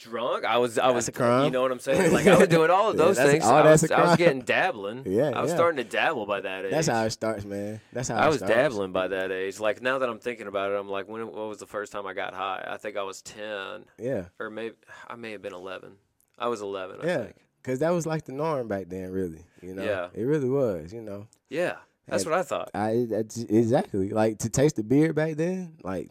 drunk. 0.00 0.44
I 0.44 0.56
was, 0.58 0.78
I 0.78 0.90
was, 0.90 1.06
a 1.08 1.12
crime. 1.12 1.44
you 1.44 1.50
know 1.50 1.62
what 1.62 1.70
I'm 1.70 1.78
saying? 1.78 2.12
Like 2.12 2.26
I 2.26 2.36
was 2.36 2.48
doing 2.56 2.70
all 2.70 2.90
of 2.90 2.96
Yeah, 2.96 3.04
those 3.04 3.18
things. 3.18 3.44
Oh, 3.44 3.48
all 3.54 3.66
I, 3.66 3.70
was, 3.70 3.90
I 3.90 4.02
was 4.02 4.16
getting 4.16 4.40
dabbling. 4.42 5.04
Yeah, 5.06 5.30
I 5.34 5.42
was 5.42 5.50
yeah. 5.50 5.56
starting 5.56 5.76
to 5.76 5.84
dabble 5.84 6.26
by 6.26 6.40
that 6.40 6.64
age. 6.64 6.70
that's 6.72 6.88
how 6.88 7.04
it 7.04 7.10
starts, 7.10 7.44
man. 7.44 7.80
That's 7.92 8.08
how 8.08 8.16
I 8.16 8.26
was 8.28 8.38
starts. 8.38 8.54
dabbling 8.54 8.92
by 8.92 9.08
that 9.08 9.30
age. 9.30 9.60
Like 9.60 9.80
now 9.82 9.98
that 9.98 10.08
I'm 10.08 10.18
thinking 10.18 10.46
about 10.48 10.72
it, 10.72 10.74
I'm 10.76 10.88
like, 10.88 11.08
when? 11.08 11.26
What 11.26 11.48
was 11.48 11.58
the 11.58 11.66
first 11.66 11.92
time 11.92 12.06
I 12.06 12.14
got 12.14 12.34
high? 12.34 12.64
I 12.66 12.76
think 12.78 12.96
I 12.96 13.02
was 13.02 13.22
ten, 13.22 13.84
Yeah, 13.98 14.24
or 14.38 14.50
maybe 14.50 14.74
I 15.08 15.16
may 15.16 15.32
have 15.32 15.42
been 15.42 15.54
eleven. 15.54 15.92
I 16.38 16.48
was 16.48 16.62
eleven. 16.62 17.00
I 17.02 17.06
yeah, 17.06 17.18
think. 17.24 17.36
because 17.62 17.78
that 17.80 17.90
was 17.90 18.06
like 18.06 18.24
the 18.24 18.32
norm 18.32 18.66
back 18.68 18.88
then, 18.88 19.10
really. 19.10 19.44
You 19.62 19.74
know, 19.74 19.84
Yeah. 19.84 20.08
it 20.14 20.22
really 20.24 20.48
was. 20.48 20.92
You 20.92 21.02
know, 21.02 21.26
Yeah, 21.50 21.76
that's 22.06 22.24
what 22.24 22.34
I 22.34 22.42
thought. 22.42 22.70
I 22.74 23.06
that's 23.08 23.36
exactly 23.38 24.08
like 24.10 24.38
to 24.38 24.48
taste 24.48 24.76
the 24.76 24.82
beer 24.82 25.12
back 25.12 25.34
then. 25.36 25.74
Like 25.82 26.10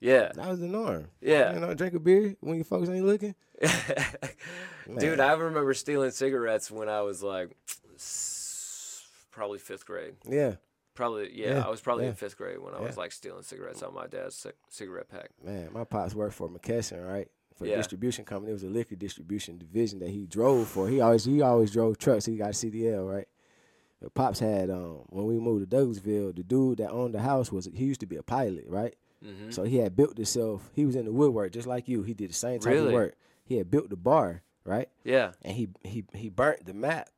Yeah, 0.00 0.30
that 0.34 0.48
was 0.48 0.60
the 0.60 0.68
norm. 0.68 1.08
yeah. 1.20 1.54
You 1.54 1.60
know, 1.60 1.74
drink 1.74 1.94
a 1.94 1.98
beer 2.00 2.36
when 2.40 2.56
your 2.56 2.64
folks 2.64 2.88
ain't 2.88 3.06
looking. 3.06 3.34
Dude, 4.98 5.20
I 5.20 5.32
remember 5.32 5.72
stealing 5.74 6.10
cigarettes 6.10 6.70
when 6.70 6.88
I 6.88 7.00
was 7.02 7.22
like 7.22 7.56
probably 9.30 9.58
fifth 9.58 9.86
grade. 9.86 10.14
Yeah, 10.28 10.56
Probably, 10.94 11.30
yeah, 11.34 11.54
Yeah, 11.56 11.66
I 11.66 11.68
was 11.70 11.80
probably 11.80 12.04
yeah, 12.04 12.10
in 12.10 12.16
fifth 12.16 12.36
grade 12.38 12.58
when 12.58 12.74
I 12.74 12.80
was 12.80 12.96
like 12.96 13.12
stealing 13.12 13.42
cigarettes 13.42 13.82
out 13.82 13.90
of 13.90 13.94
my 13.94 14.06
dad's 14.06 14.36
ci- 14.42 14.50
cigarette 14.68 15.08
pack. 15.08 15.30
man, 15.44 15.68
my 15.72 15.84
pops 15.84 16.14
worked 16.14 16.34
for 16.34 16.48
McKesson, 16.48 17.06
right? 17.06 17.28
For 17.56 17.64
a 17.64 17.68
Yeah. 17.68 17.76
distribution 17.76 18.24
company. 18.24 18.50
It 18.50 18.54
was 18.54 18.62
a 18.64 18.68
liquor 18.68 18.96
distribution 18.96 19.58
division 19.58 19.98
that 20.00 20.10
he 20.10 20.26
drove 20.26 20.68
for. 20.68 20.88
He 20.88 21.00
always 21.00 21.24
he 21.24 21.40
always 21.42 21.70
drove 21.70 21.96
trucks. 21.98 22.26
He 22.26 22.36
got 22.36 22.50
a 22.50 22.52
CDL, 22.52 23.10
right? 23.10 23.26
But 24.00 24.12
pops 24.14 24.38
had 24.40 24.68
um 24.70 25.04
when 25.08 25.24
we 25.26 25.38
moved 25.38 25.68
to 25.70 25.76
Douglasville, 25.76 26.36
the 26.36 26.42
dude 26.42 26.78
that 26.78 26.90
owned 26.90 27.14
the 27.14 27.20
house 27.20 27.50
was 27.50 27.68
he 27.74 27.84
used 27.86 28.00
to 28.00 28.06
be 28.06 28.16
a 28.16 28.22
pilot, 28.22 28.64
right? 28.68 28.94
Hmm 29.26 29.50
So 29.50 29.64
he 29.64 29.76
had 29.78 29.96
built 29.96 30.16
himself. 30.16 30.70
He 30.74 30.86
was 30.86 30.96
in 30.96 31.04
the 31.04 31.12
woodwork 31.12 31.52
just 31.52 31.66
like 31.66 31.88
you. 31.88 32.02
He 32.02 32.14
did 32.14 32.30
the 32.30 32.34
same 32.34 32.60
type 32.60 32.72
Really? 32.72 32.88
of 32.88 32.92
work. 32.92 33.14
He 33.44 33.56
had 33.56 33.70
built 33.70 33.90
the 33.90 33.96
bar, 33.96 34.42
right? 34.64 34.88
Yeah, 35.04 35.32
and 35.42 35.56
he 35.56 35.68
he 35.84 36.04
he 36.14 36.28
burnt 36.28 36.64
the 36.66 36.74
map 36.74 37.10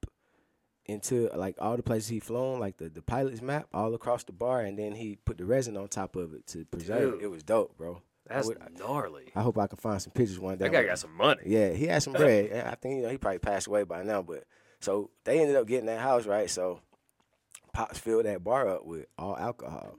into 0.87 1.29
like 1.35 1.57
all 1.61 1.77
the 1.77 1.83
places 1.83 2.09
he 2.09 2.21
flown, 2.21 2.59
like 2.61 2.79
the 2.79 2.89
the 2.89 3.03
pilot's 3.03 3.43
map, 3.43 3.67
all 3.75 3.95
across 3.95 4.25
the 4.25 4.33
bar, 4.33 4.61
and 4.63 4.79
then 4.79 4.95
he 4.95 5.17
put 5.25 5.39
the 5.39 5.45
resin 5.45 5.77
on 5.77 5.89
top 5.89 6.17
of 6.17 6.33
it 6.35 6.47
to 6.49 6.65
preserve 6.67 7.13
Dude. 7.13 7.21
it. 7.21 7.25
It 7.25 7.29
was 7.29 7.43
dope, 7.43 7.77
bro. 7.77 8.01
that's 8.27 8.47
I 8.47 8.49
would, 8.49 8.79
gnarly. 8.79 9.25
I 9.35 9.43
hope 9.43 9.59
I 9.59 9.67
can 9.67 9.77
find 9.79 10.01
some 10.01 10.13
pictures 10.13 10.39
one 10.39 10.57
day. 10.59 10.65
That 10.67 10.73
guy 10.73 10.85
got 10.85 10.99
some 10.99 11.15
money. 11.15 11.43
Yeah, 11.47 11.71
he 11.73 11.87
had 11.87 12.03
some 12.03 12.13
bread. 12.15 12.53
I 12.67 12.75
think 12.77 12.97
you 12.97 13.03
know 13.03 13.11
he 13.11 13.19
probably 13.19 13.39
passed 13.39 13.67
away 13.67 13.85
by 13.85 14.03
now, 14.03 14.23
but 14.23 14.45
so 14.81 15.11
they 15.25 15.41
ended 15.41 15.57
up 15.57 15.67
getting 15.67 15.87
that 15.87 16.01
house 16.01 16.27
right. 16.27 16.49
So 16.49 16.81
Pops 17.73 17.99
filled 17.99 18.25
that 18.25 18.43
bar 18.43 18.69
up 18.69 18.85
with 18.87 19.07
all 19.19 19.37
alcohol. 19.37 19.97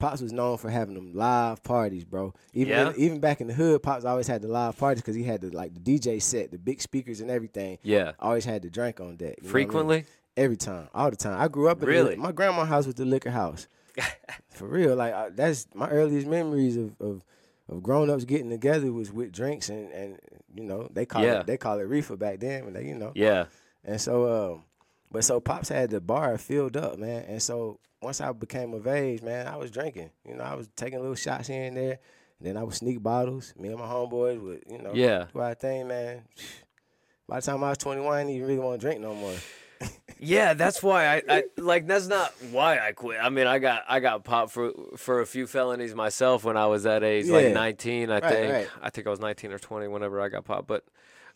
Pops 0.00 0.20
was 0.20 0.32
known 0.32 0.56
for 0.56 0.68
having 0.70 0.94
them 0.94 1.14
live 1.14 1.62
parties, 1.62 2.04
bro. 2.04 2.34
Even 2.52 2.72
Yeah? 2.72 2.92
even 2.96 3.20
back 3.20 3.40
in 3.40 3.46
the 3.46 3.54
hood, 3.54 3.82
Pops 3.84 4.04
always 4.04 4.26
had 4.26 4.42
the 4.42 4.48
live 4.48 4.76
parties 4.76 5.02
because 5.02 5.14
he 5.14 5.22
had 5.22 5.40
the 5.42 5.50
like 5.50 5.72
the 5.74 5.80
DJ 5.80 6.20
set, 6.20 6.50
the 6.50 6.58
big 6.58 6.80
speakers 6.80 7.20
and 7.20 7.30
everything. 7.30 7.78
Yeah, 7.82 8.12
Always 8.18 8.44
had 8.44 8.62
the 8.62 8.70
drink 8.70 8.98
on 9.00 9.14
deck. 9.16 9.36
what 9.36 9.38
I 9.38 9.42
mean? 9.42 9.50
frequently. 9.52 10.04
Every 10.36 10.56
time, 10.56 10.88
all 10.94 11.10
the 11.10 11.16
time. 11.16 11.38
I 11.40 11.46
grew 11.48 11.68
up 11.68 11.82
in 11.82 11.88
Really? 11.88 12.14
The, 12.14 12.20
my 12.20 12.32
grandma's 12.32 12.68
house 12.68 12.86
was 12.86 12.94
the 12.96 13.04
liquor 13.04 13.30
house. 13.30 13.68
For 14.50 14.66
real, 14.66 14.96
like 14.96 15.12
I, 15.12 15.28
that's 15.28 15.66
my 15.74 15.88
earliest 15.88 16.26
memories 16.26 16.76
of 16.76 16.94
of, 17.00 17.22
of 17.68 17.82
grown 17.82 18.08
ups 18.10 18.24
getting 18.24 18.48
together 18.50 18.90
was 18.92 19.12
with 19.12 19.32
drinks 19.32 19.68
and 19.68 19.90
and 19.92 20.18
you 20.54 20.64
know 20.64 20.88
they 20.92 21.04
call 21.06 21.22
Yeah. 21.22 21.40
it 21.40 21.46
they 21.46 21.56
call 21.56 21.78
it 21.78 21.82
reefer 21.82 22.16
back 22.16 22.40
then, 22.40 22.64
and 22.64 22.76
they, 22.76 22.86
you 22.86 22.94
know. 22.94 23.12
Yeah, 23.14 23.46
And 23.84 24.00
so, 24.00 24.52
um, 24.54 24.62
but 25.10 25.24
so 25.24 25.40
pops 25.40 25.68
had 25.68 25.90
the 25.90 26.00
bar 26.00 26.36
filled 26.38 26.76
up, 26.76 26.98
man. 26.98 27.24
And 27.28 27.42
so 27.42 27.78
once 28.02 28.20
I 28.20 28.32
became 28.32 28.72
of 28.74 28.86
age, 28.86 29.22
man, 29.22 29.46
I 29.46 29.56
was 29.56 29.70
drinking. 29.70 30.10
You 30.26 30.36
know, 30.36 30.44
I 30.44 30.54
was 30.54 30.68
taking 30.76 31.00
little 31.00 31.14
shots 31.14 31.48
here 31.48 31.64
and 31.64 31.76
there. 31.76 31.98
And 32.38 32.48
then 32.48 32.56
I 32.56 32.62
would 32.62 32.74
sneak 32.74 33.02
bottles. 33.02 33.52
Me 33.58 33.68
and 33.68 33.78
my 33.78 33.86
homeboys 33.86 34.40
would, 34.42 34.62
you 34.70 34.78
know, 34.78 34.92
Yeah. 34.94 35.26
do 35.32 35.40
our 35.40 35.54
thing, 35.54 35.88
man. 35.88 36.22
By 37.28 37.40
the 37.40 37.46
time 37.46 37.62
I 37.62 37.68
was 37.70 37.78
21, 37.78 38.12
I 38.12 38.18
didn't 38.22 38.34
even 38.36 38.48
really 38.48 38.60
want 38.60 38.80
to 38.80 38.86
drink 38.86 39.00
no 39.00 39.14
more. 39.14 39.34
yeah. 40.18 40.54
That's 40.54 40.82
why 40.82 41.06
I, 41.06 41.22
I 41.28 41.44
like. 41.58 41.86
That's 41.86 42.08
not 42.08 42.32
why 42.50 42.78
I 42.78 42.92
quit. 42.92 43.18
I 43.22 43.28
mean, 43.28 43.46
I 43.46 43.58
got 43.60 43.84
I 43.88 44.00
got 44.00 44.24
popped 44.24 44.50
for 44.52 44.72
for 44.96 45.20
a 45.20 45.26
few 45.26 45.46
felonies 45.46 45.94
myself 45.94 46.42
when 46.44 46.56
I 46.56 46.66
was 46.66 46.82
that 46.82 47.04
age, 47.04 47.26
Yeah. 47.26 47.34
like 47.36 47.52
19. 47.54 48.10
I 48.10 48.14
Right, 48.18 48.24
think. 48.32 48.52
right. 48.52 48.68
I 48.82 48.90
think 48.90 49.06
I 49.06 49.10
was 49.10 49.20
19 49.20 49.52
or 49.52 49.58
20 49.58 49.86
whenever 49.88 50.20
I 50.20 50.28
got 50.28 50.44
popped, 50.44 50.66
but. 50.66 50.84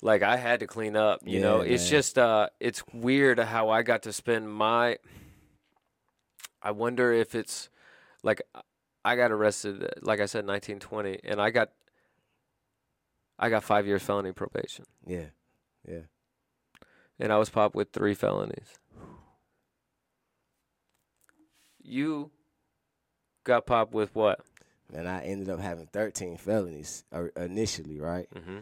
Like 0.02 0.22
I 0.22 0.36
had 0.36 0.60
to 0.60 0.66
clean 0.66 0.96
up, 0.96 1.20
you 1.24 1.40
know. 1.40 1.62
Yeah, 1.62 1.72
It's 1.74 1.88
just 1.88 2.18
uh 2.18 2.48
it's 2.60 2.82
weird 2.92 3.38
how 3.38 3.70
I 3.70 3.82
got 3.82 4.02
to 4.04 4.12
spend 4.12 4.50
my 4.52 4.98
I 6.62 6.70
wonder 6.70 7.12
if 7.12 7.34
it's 7.34 7.68
like 8.22 8.42
I 9.04 9.16
got 9.16 9.30
arrested 9.32 9.86
like 10.02 10.20
I 10.20 10.26
said 10.26 10.46
1920 10.46 11.20
and 11.24 11.40
I 11.40 11.50
got 11.50 11.70
I 13.38 13.48
got 13.50 13.64
5 13.64 13.86
years 13.86 14.02
felony 14.02 14.32
probation 14.32 14.84
Yeah, 15.06 15.26
yeah. 15.86 16.02
and 17.18 17.32
I 17.32 17.36
was 17.38 17.50
popped 17.50 17.74
with 17.74 17.90
3 17.92 18.14
felonies. 18.14 18.78
you 21.82 22.30
got 23.44 23.66
popped 23.66 23.92
with 23.92 24.14
what? 24.14 24.40
And 24.92 25.08
I 25.08 25.20
ended 25.20 25.50
up 25.50 25.60
having 25.60 25.86
13 25.86 26.36
felonies 26.38 27.04
uh, 27.12 27.24
initially, 27.36 27.98
right? 28.00 28.26
Mm-hmm. 28.34 28.58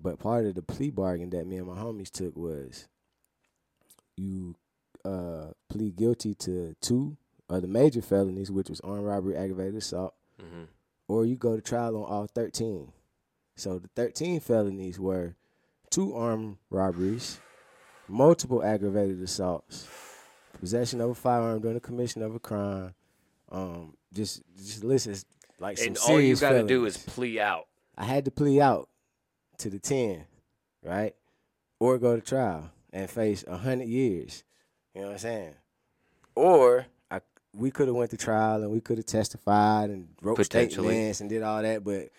But 0.00 0.18
part 0.18 0.44
of 0.46 0.54
the 0.54 0.62
plea 0.62 0.90
bargain 0.90 1.30
that 1.30 1.46
me 1.46 1.56
and 1.56 1.66
my 1.66 1.76
homies 1.76 2.10
took 2.10 2.36
was 2.36 2.86
you 4.16 4.54
uh, 5.04 5.48
plead 5.68 5.96
guilty 5.96 6.34
to 6.34 6.74
two 6.80 7.16
of 7.48 7.62
the 7.62 7.68
major 7.68 8.02
felonies, 8.02 8.50
which 8.50 8.68
was 8.68 8.80
armed 8.80 9.04
robbery, 9.06 9.36
aggravated 9.36 9.76
assault, 9.76 10.14
Mm-hmm. 10.42 10.64
or 11.08 11.24
you 11.24 11.34
go 11.36 11.56
to 11.56 11.62
trial 11.62 11.96
on 11.96 12.02
all 12.04 12.26
13. 12.26 12.92
So 13.56 13.78
the 13.78 13.88
13 13.96 14.40
felonies 14.40 15.00
were 15.00 15.34
two 15.90 16.14
armed 16.14 16.58
robberies, 16.68 17.40
multiple 18.06 18.62
aggravated 18.62 19.22
assaults, 19.22 19.88
possession 20.60 21.00
of 21.00 21.08
a 21.08 21.14
firearm 21.14 21.62
during 21.62 21.76
the 21.76 21.80
commission 21.80 22.20
of 22.22 22.34
a 22.34 22.38
crime. 22.38 22.92
Um, 23.50 23.94
just 24.12 24.42
just 24.58 24.84
listen, 24.84 25.16
like 25.58 25.78
And 25.80 25.96
all 26.06 26.20
you 26.20 26.36
got 26.36 26.50
to 26.52 26.64
do 26.64 26.84
is 26.84 26.98
plea 26.98 27.40
out. 27.40 27.66
I 27.96 28.04
had 28.04 28.26
to 28.26 28.30
plea 28.30 28.60
out 28.60 28.90
to 29.58 29.70
the 29.70 29.78
10, 29.78 30.24
right? 30.82 31.14
Or 31.80 31.98
go 31.98 32.16
to 32.16 32.22
trial 32.22 32.70
and 32.92 33.08
face 33.10 33.44
100 33.46 33.86
years. 33.88 34.44
You 34.94 35.02
know 35.02 35.06
what 35.08 35.12
I'm 35.14 35.18
saying? 35.18 35.54
Or 36.34 36.86
I, 37.10 37.20
we 37.54 37.70
could 37.70 37.88
have 37.88 37.96
went 37.96 38.10
to 38.12 38.16
trial 38.16 38.62
and 38.62 38.70
we 38.70 38.80
could 38.80 38.98
have 38.98 39.06
testified 39.06 39.90
and 39.90 40.08
wrote 40.22 40.42
statements 40.44 41.20
and 41.20 41.30
did 41.30 41.42
all 41.42 41.62
that, 41.62 41.84
but 41.84 42.10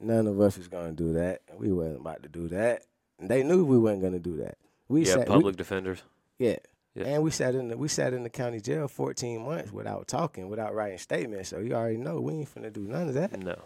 none 0.00 0.26
of 0.26 0.40
us 0.40 0.56
was 0.58 0.68
going 0.68 0.94
to 0.94 1.02
do 1.04 1.12
that. 1.14 1.42
We 1.58 1.72
wasn't 1.72 2.00
about 2.00 2.22
to 2.22 2.28
do 2.28 2.48
that. 2.48 2.82
And 3.18 3.28
they 3.30 3.42
knew 3.42 3.64
we 3.64 3.78
weren't 3.78 4.00
going 4.00 4.12
to 4.12 4.18
do 4.18 4.36
that. 4.38 4.58
We 4.88 5.00
Yeah, 5.04 5.14
sat, 5.14 5.28
we- 5.28 5.34
public 5.34 5.56
defenders. 5.56 6.02
yeah. 6.38 6.56
Yeah. 6.94 7.04
And 7.08 7.22
we 7.22 7.30
sat 7.30 7.54
in 7.54 7.68
the 7.68 7.76
we 7.76 7.88
sat 7.88 8.14
in 8.14 8.22
the 8.22 8.30
county 8.30 8.58
jail 8.58 8.88
14 8.88 9.44
months 9.44 9.70
without 9.70 10.08
talking, 10.08 10.48
without 10.48 10.74
writing 10.74 10.96
statements. 10.96 11.50
So 11.50 11.58
you 11.58 11.74
already 11.74 11.98
know 11.98 12.22
we 12.22 12.32
ain't 12.32 12.54
finna 12.54 12.72
do 12.72 12.80
none 12.88 13.08
of 13.08 13.12
that. 13.14 13.38
No. 13.38 13.60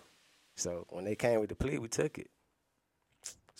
So 0.57 0.85
when 0.89 1.05
they 1.05 1.14
came 1.14 1.39
with 1.39 1.49
the 1.49 1.55
plea, 1.55 1.78
we 1.78 1.87
took 1.87 2.18
it. 2.18 2.28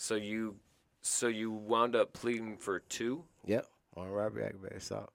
So 0.01 0.15
you, 0.15 0.55
so 1.03 1.27
you 1.27 1.51
wound 1.51 1.95
up 1.95 2.11
pleading 2.11 2.57
for 2.57 2.79
two. 2.79 3.23
Yep, 3.45 3.67
on 3.95 4.09
robbery 4.09 4.43
aggravated 4.45 4.79
assault. 4.79 5.11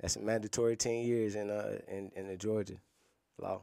That's 0.00 0.16
a 0.16 0.20
mandatory 0.20 0.76
ten 0.76 1.04
years 1.04 1.36
in 1.36 1.50
uh 1.50 1.78
in, 1.86 2.10
in 2.16 2.26
the 2.26 2.36
Georgia 2.36 2.78
law. 3.40 3.62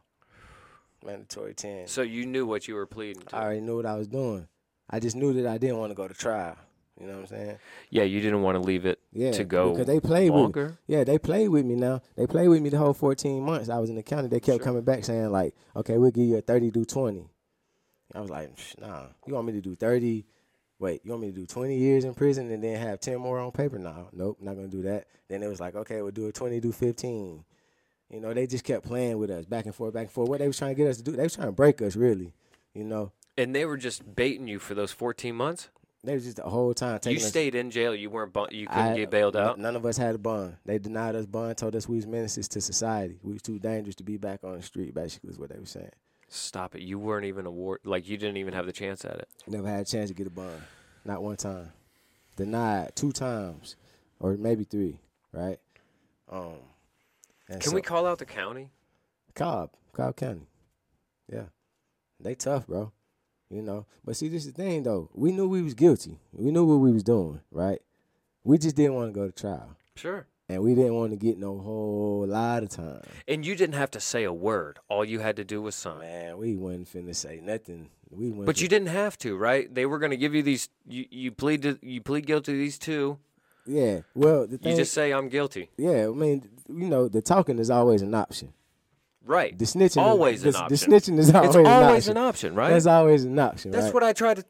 Mandatory 1.06 1.54
ten. 1.54 1.88
So 1.88 2.04
you 2.04 2.26
knew 2.26 2.46
what 2.46 2.70
you 2.70 2.76
were 2.76 2.86
pleading 2.86 3.24
to. 3.24 3.36
I 3.36 3.42
already 3.44 3.60
knew 3.60 3.76
what 3.76 3.86
I 3.86 3.96
was 3.96 4.08
doing. 4.08 4.48
I 4.90 5.02
just 5.02 5.18
knew 5.18 5.34
that 5.34 5.46
I 5.46 5.58
didn't 5.58 5.78
want 5.78 5.92
to 5.92 5.96
go 5.96 6.08
to 6.08 6.14
trial. 6.14 6.56
You 6.98 7.08
know 7.08 7.14
what 7.16 7.20
I'm 7.24 7.28
saying? 7.28 7.58
Yeah, 7.90 8.04
you 8.04 8.22
didn't 8.22 8.44
want 8.44 8.56
to 8.56 8.62
leave 8.62 8.86
it 8.86 9.00
Yeah. 9.12 9.32
to 9.32 9.44
go 9.44 9.72
because 9.72 9.88
they 9.88 10.00
played 10.00 10.32
with 10.32 10.56
me. 10.56 10.70
Yeah, 10.88 11.04
they 11.04 11.20
played 11.20 11.50
with 11.50 11.66
me 11.66 11.76
now. 11.76 12.02
They 12.16 12.28
played 12.28 12.48
with 12.48 12.62
me 12.62 12.70
the 12.70 12.78
whole 12.78 12.94
14 12.94 13.44
months 13.44 13.68
I 13.68 13.78
was 13.80 13.90
in 13.90 13.98
the 13.98 14.04
county. 14.04 14.30
They 14.30 14.40
kept 14.40 14.60
Sure. 14.60 14.64
coming 14.64 14.84
back 14.84 15.04
saying 15.04 15.34
like, 15.34 15.54
"Okay, 15.76 15.98
we'll 15.98 16.12
give 16.12 16.24
you 16.24 16.38
a 16.38 16.42
30 16.42 16.72
do 16.72 16.86
20." 16.86 17.30
I 18.14 18.22
was 18.22 18.30
like, 18.30 18.56
"Psh, 18.56 18.80
"Nah, 18.80 19.08
you 19.26 19.34
want 19.34 19.48
me 19.48 19.54
to 19.54 19.62
do 19.62 19.76
30? 19.76 20.26
Wait, 20.80 21.02
you 21.04 21.12
want 21.12 21.22
me 21.24 21.32
to 21.32 21.36
do 21.36 21.46
20 21.46 21.76
years 21.78 22.04
in 22.06 22.14
prison 22.14 22.52
and 22.52 22.64
then 22.64 22.80
have 22.80 23.00
10 23.00 23.18
more 23.20 23.40
on 23.40 23.52
paper? 23.52 23.78
No, 23.80 24.08
nope, 24.14 24.38
not 24.42 24.56
gonna 24.56 24.68
do 24.68 24.84
that." 24.84 25.08
Then 25.28 25.44
it 25.44 25.48
was 25.48 25.60
like, 25.60 25.76
"Okay, 25.76 26.02
we'll 26.02 26.12
do 26.12 26.28
a 26.28 26.32
20 26.32 26.60
do 26.60 26.72
15." 26.72 27.44
You 28.10 28.20
know, 28.22 28.34
they 28.34 28.48
just 28.48 28.64
kept 28.64 28.86
playing 28.86 29.18
with 29.18 29.30
us 29.30 29.46
back 29.46 29.66
and 29.66 29.76
forth, 29.76 29.94
back 29.94 30.04
and 30.04 30.12
forth. 30.12 30.30
What 30.30 30.40
they 30.40 30.48
was 30.48 30.58
trying 30.58 30.72
to 30.76 30.82
get 30.82 30.88
us 30.90 30.98
to 30.98 31.04
do, 31.04 31.12
they 31.12 31.24
was 31.24 31.36
trying 31.36 31.48
to 31.50 31.52
break 31.52 31.82
us, 31.82 31.96
really. 31.98 32.34
You 32.74 32.86
know, 32.86 33.12
And 33.36 33.54
they 33.54 33.66
were 33.66 33.76
just 33.78 34.16
baiting 34.16 34.48
you 34.48 34.60
for 34.60 34.74
those 34.76 34.92
14 34.92 35.36
months. 35.36 35.70
they 36.04 36.14
was 36.14 36.24
just 36.24 36.38
the 36.38 36.44
whole 36.44 36.74
time 36.74 37.00
You 37.06 37.18
us. 37.18 37.26
stayed 37.26 37.54
in 37.54 37.70
jail. 37.70 37.94
You 37.94 38.10
weren't. 38.10 38.34
You 38.54 38.68
couldn't 38.68 38.82
I- 38.82 38.96
get 38.96 39.10
bailed 39.10 39.36
out. 39.36 39.60
None 39.60 39.76
of 39.76 39.86
us 39.86 39.98
had 39.98 40.16
a 40.16 40.18
bond. 40.18 40.56
They 40.64 40.78
denied 40.80 41.16
us 41.16 41.26
bond, 41.26 41.58
told 41.58 41.76
us 41.76 41.90
we 41.90 41.98
was 41.98 42.08
menaces 42.08 42.48
to 42.50 42.62
society. 42.62 43.20
We 43.24 43.34
was 43.34 43.42
too 43.42 43.60
dangerous 43.60 43.96
to 43.96 44.04
be 44.04 44.16
back 44.16 44.44
on 44.46 44.54
the 44.56 44.62
street. 44.62 44.94
Basically, 44.94 45.32
is 45.32 45.38
what 45.40 45.50
they 45.50 45.60
were 45.60 45.66
saying. 45.66 45.92
Stop 46.30 46.76
it. 46.76 46.82
You 46.82 47.00
weren't 47.00 47.26
even 47.26 47.46
award. 47.46 47.80
Like 47.84 48.08
you 48.08 48.18
didn't 48.18 48.38
even 48.38 48.54
have 48.54 48.66
the 48.66 48.74
chance 48.74 49.06
at 49.06 49.16
it. 49.16 49.28
Never 49.48 49.68
had 49.68 49.82
a 49.82 49.86
chance 49.86 50.10
to 50.10 50.14
get 50.14 50.28
a 50.28 50.30
bond. 50.30 50.62
Not 51.06 51.24
one 51.24 51.38
time. 51.38 51.72
Denied 52.36 52.96
two 52.96 53.12
times, 53.12 53.76
or 54.20 54.36
maybe 54.38 54.64
three. 54.64 55.00
Right. 55.32 55.60
Um. 56.30 56.56
Can 57.50 57.62
so- 57.62 57.76
we 57.76 57.82
call 57.82 58.06
out 58.06 58.20
the 58.20 58.26
county? 58.26 58.70
Cobb, 59.34 59.70
Cobb 59.94 60.16
County. 60.16 60.48
Yeah, 61.32 61.44
they 62.20 62.36
tough, 62.36 62.68
bro. 62.68 62.92
You 63.50 63.62
know, 63.62 63.86
but 64.04 64.18
see, 64.18 64.28
this 64.28 64.46
is 64.46 64.52
the 64.52 64.62
thing 64.62 64.84
though. 64.84 65.10
We 65.14 65.32
knew 65.32 65.48
we 65.48 65.62
was 65.62 65.74
guilty. 65.74 66.20
We 66.34 66.52
knew 66.52 66.66
what 66.66 66.76
we 66.78 66.92
was 66.92 67.04
doing, 67.04 67.40
right? 67.52 67.80
We 68.44 68.58
just 68.58 68.76
didn't 68.76 68.96
want 68.96 69.14
to 69.14 69.18
go 69.20 69.28
to 69.28 69.32
trial, 69.32 69.76
Sure. 69.96 70.26
And 70.50 70.64
we 70.64 70.76
didn't 70.76 70.96
want 70.96 71.12
to 71.12 71.18
get 71.18 71.38
no 71.38 71.58
whole 71.58 72.26
lot 72.28 72.64
of 72.64 72.70
time. 72.70 73.02
And 73.28 73.46
you 73.46 73.56
didn't 73.56 73.76
have 73.76 73.92
to 73.92 74.00
say 74.00 74.24
a 74.24 74.34
word. 74.34 74.80
All 74.90 75.04
you 75.04 75.20
had 75.20 75.36
to 75.38 75.44
do 75.44 75.62
was 75.62 75.76
sign. 75.76 76.00
Man, 76.00 76.38
we 76.38 76.56
wasn't 76.56 76.92
finna 76.92 77.16
say 77.16 77.42
nothing. 77.44 77.90
We. 78.10 78.32
But 78.32 78.62
you 78.62 78.68
didn't 78.68 78.88
have 78.88 79.18
to, 79.20 79.36
right? 79.36 79.74
They 79.74 79.86
were 79.86 80.00
going 80.00 80.12
to 80.12 80.18
give 80.18 80.34
you 80.34 80.42
these. 80.44 80.70
You, 80.88 81.06
you 81.10 81.32
plead 81.32 81.64
to, 81.64 81.78
you 81.82 82.02
plead 82.02 82.26
guilty 82.26 82.54
to 82.54 82.58
these 82.58 82.78
two. 82.78 83.20
Yeah. 83.66 84.02
Well, 84.16 84.48
the 84.48 84.58
thing. 84.58 84.72
You 84.72 84.78
just 84.78 84.94
say 84.94 85.12
I'm 85.12 85.28
guilty. 85.30 85.70
yeah. 85.78 86.08
I 86.08 86.12
mean, 86.12 86.48
you 86.70 86.88
know, 86.88 87.10
the 87.10 87.22
talking 87.22 87.60
is 87.60 87.70
always 87.70 88.02
an 88.02 88.14
option. 88.14 88.54
Right. 89.26 89.60
The 89.60 89.66
snitching. 89.66 89.84
Is 89.84 89.98
always 89.98 90.40
is, 90.40 90.46
an 90.46 90.52
the, 90.54 90.58
option. 90.60 90.90
The 90.92 90.98
snitching 90.98 91.20
is 91.20 91.36
always, 91.36 91.50
It's 91.50 91.58
an 91.58 91.68
always 91.68 92.08
option. 92.08 92.18
an 92.18 92.24
option, 92.24 92.56
right? 92.56 92.70
That's 92.70 92.86
always 92.86 93.26
an 93.26 93.38
option. 93.38 93.72
That's 93.72 93.86
right? 93.86 93.94
what 93.94 94.04
I 94.04 94.14
tried 94.14 94.38
to. 94.38 94.46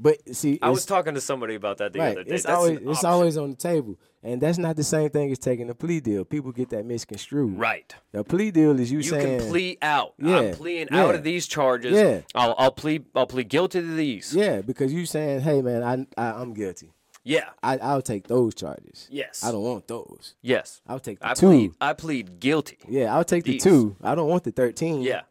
But 0.00 0.34
see, 0.34 0.58
I 0.60 0.70
was 0.70 0.86
talking 0.86 1.14
to 1.14 1.20
somebody 1.20 1.54
about 1.54 1.78
that 1.78 1.92
the 1.92 2.00
right. 2.00 2.12
other 2.12 2.24
day. 2.24 2.34
It's 2.34 2.44
That's 2.44 2.56
always 2.56 2.78
an 2.78 2.88
it's 2.88 2.98
option. 2.98 3.10
always 3.10 3.36
on 3.36 3.50
the 3.50 3.56
table, 3.56 3.98
and 4.24 4.40
that's 4.40 4.58
not 4.58 4.74
the 4.76 4.82
same 4.82 5.10
thing 5.10 5.30
as 5.30 5.38
taking 5.38 5.70
a 5.70 5.74
plea 5.74 6.00
deal. 6.00 6.24
People 6.24 6.50
get 6.50 6.70
that 6.70 6.84
misconstrued. 6.84 7.56
right. 7.58 7.94
The 8.12 8.24
plea 8.24 8.50
deal 8.50 8.78
is 8.80 8.90
you, 8.90 8.98
You 8.98 9.02
saying 9.04 9.32
you 9.34 9.38
can 9.40 9.48
plea 9.48 9.78
out. 9.82 10.14
Yeah, 10.18 10.38
I'm 10.38 10.54
pleading 10.54 10.88
out 10.90 11.14
of 11.14 11.22
these 11.22 11.46
charges. 11.46 11.92
Yeah. 11.92 12.20
I'll, 12.34 12.54
I'll 12.58 12.72
plead. 12.72 13.04
I'll 13.14 13.26
plead 13.26 13.48
guilty 13.48 13.80
to 13.80 13.94
these. 13.94 14.34
Yeah, 14.34 14.62
because 14.62 14.92
you're 14.92 15.06
saying, 15.06 15.40
hey 15.42 15.62
man, 15.62 15.82
I, 15.82 16.06
I 16.20 16.32
I'm 16.40 16.54
guilty. 16.54 16.90
Yeah. 17.22 17.50
I 17.62 17.78
I'll 17.78 18.02
take 18.02 18.26
those 18.26 18.54
charges. 18.54 19.08
Yes. 19.10 19.42
I 19.44 19.50
don't 19.52 19.62
want 19.62 19.86
those. 19.88 20.34
Yes. 20.42 20.80
I'll 20.86 20.98
take 21.00 21.20
the 21.20 21.28
I 21.30 21.34
two. 21.34 21.46
plead. 21.46 21.72
I 21.80 21.92
plead 21.94 22.40
guilty. 22.40 22.78
Yeah, 22.88 23.14
I'll 23.14 23.24
take 23.24 23.44
the 23.44 23.58
two. 23.58 23.96
I 24.02 24.14
don't 24.14 24.28
want 24.28 24.44
the 24.44 24.50
thirteen. 24.52 25.00
Yeah. 25.02 25.22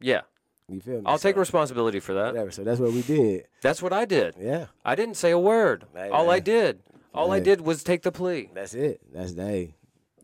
Yeah. 0.00 0.22
You 0.68 0.80
feel 0.80 0.94
me? 0.96 1.02
I'll 1.06 1.18
take 1.18 1.36
responsibility 1.36 2.00
for 2.00 2.14
that. 2.14 2.32
whatever. 2.32 2.50
So 2.50 2.64
that's 2.64 2.80
what 2.80 2.92
we 2.92 3.02
did. 3.02 3.46
That's 3.62 3.82
what 3.82 3.92
I 3.92 4.04
did. 4.06 4.34
Yeah. 4.40 4.66
I 4.84 4.94
didn't 4.94 5.16
say 5.16 5.30
a 5.30 5.38
word. 5.38 5.84
Hey, 5.94 6.08
All 6.08 6.30
I 6.30 6.38
did, 6.40 6.80
all 7.14 7.32
I 7.32 7.40
did 7.40 7.60
was 7.60 7.82
take 7.82 8.02
the 8.02 8.12
plea. 8.12 8.50
That's 8.54 8.74
it. 8.74 9.00
That's 9.12 9.32
they. 9.32 9.74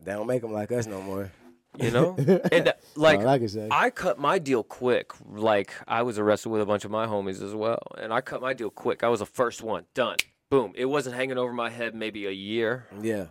They 0.03 0.11
don't 0.13 0.27
make 0.27 0.41
them 0.41 0.51
like 0.51 0.71
us 0.71 0.87
no 0.87 1.01
more. 1.01 1.31
You 1.79 1.89
know, 1.89 2.15
and 2.51 2.67
uh, 2.67 2.73
like 2.95 3.19
I 3.21 3.45
say. 3.47 3.69
I 3.71 3.91
cut 3.91 4.19
my 4.19 4.39
deal 4.39 4.61
quick. 4.61 5.13
Like 5.29 5.71
I 5.87 6.01
was 6.01 6.19
arrested 6.19 6.49
with 6.49 6.61
a 6.61 6.65
bunch 6.65 6.83
of 6.83 6.91
my 6.91 7.05
homies 7.07 7.41
as 7.41 7.55
well, 7.55 7.81
and 7.97 8.11
I 8.13 8.19
cut 8.19 8.41
my 8.41 8.53
deal 8.53 8.69
quick. 8.69 9.03
I 9.03 9.07
was 9.07 9.19
the 9.21 9.25
first 9.25 9.61
one. 9.61 9.85
Done. 9.93 10.17
Boom. 10.49 10.73
It 10.75 10.85
wasn't 10.85 11.15
hanging 11.15 11.37
over 11.37 11.53
my 11.53 11.69
head 11.69 11.95
maybe 11.95 12.27
a 12.27 12.31
year, 12.31 12.87
Yeah. 13.01 13.27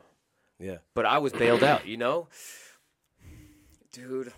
Yeah. 0.58 0.78
but 0.94 1.04
I 1.04 1.18
was 1.18 1.34
bailed 1.34 1.62
out. 1.62 1.86
You 1.86 1.98
know, 1.98 2.28
dude. 3.92 4.32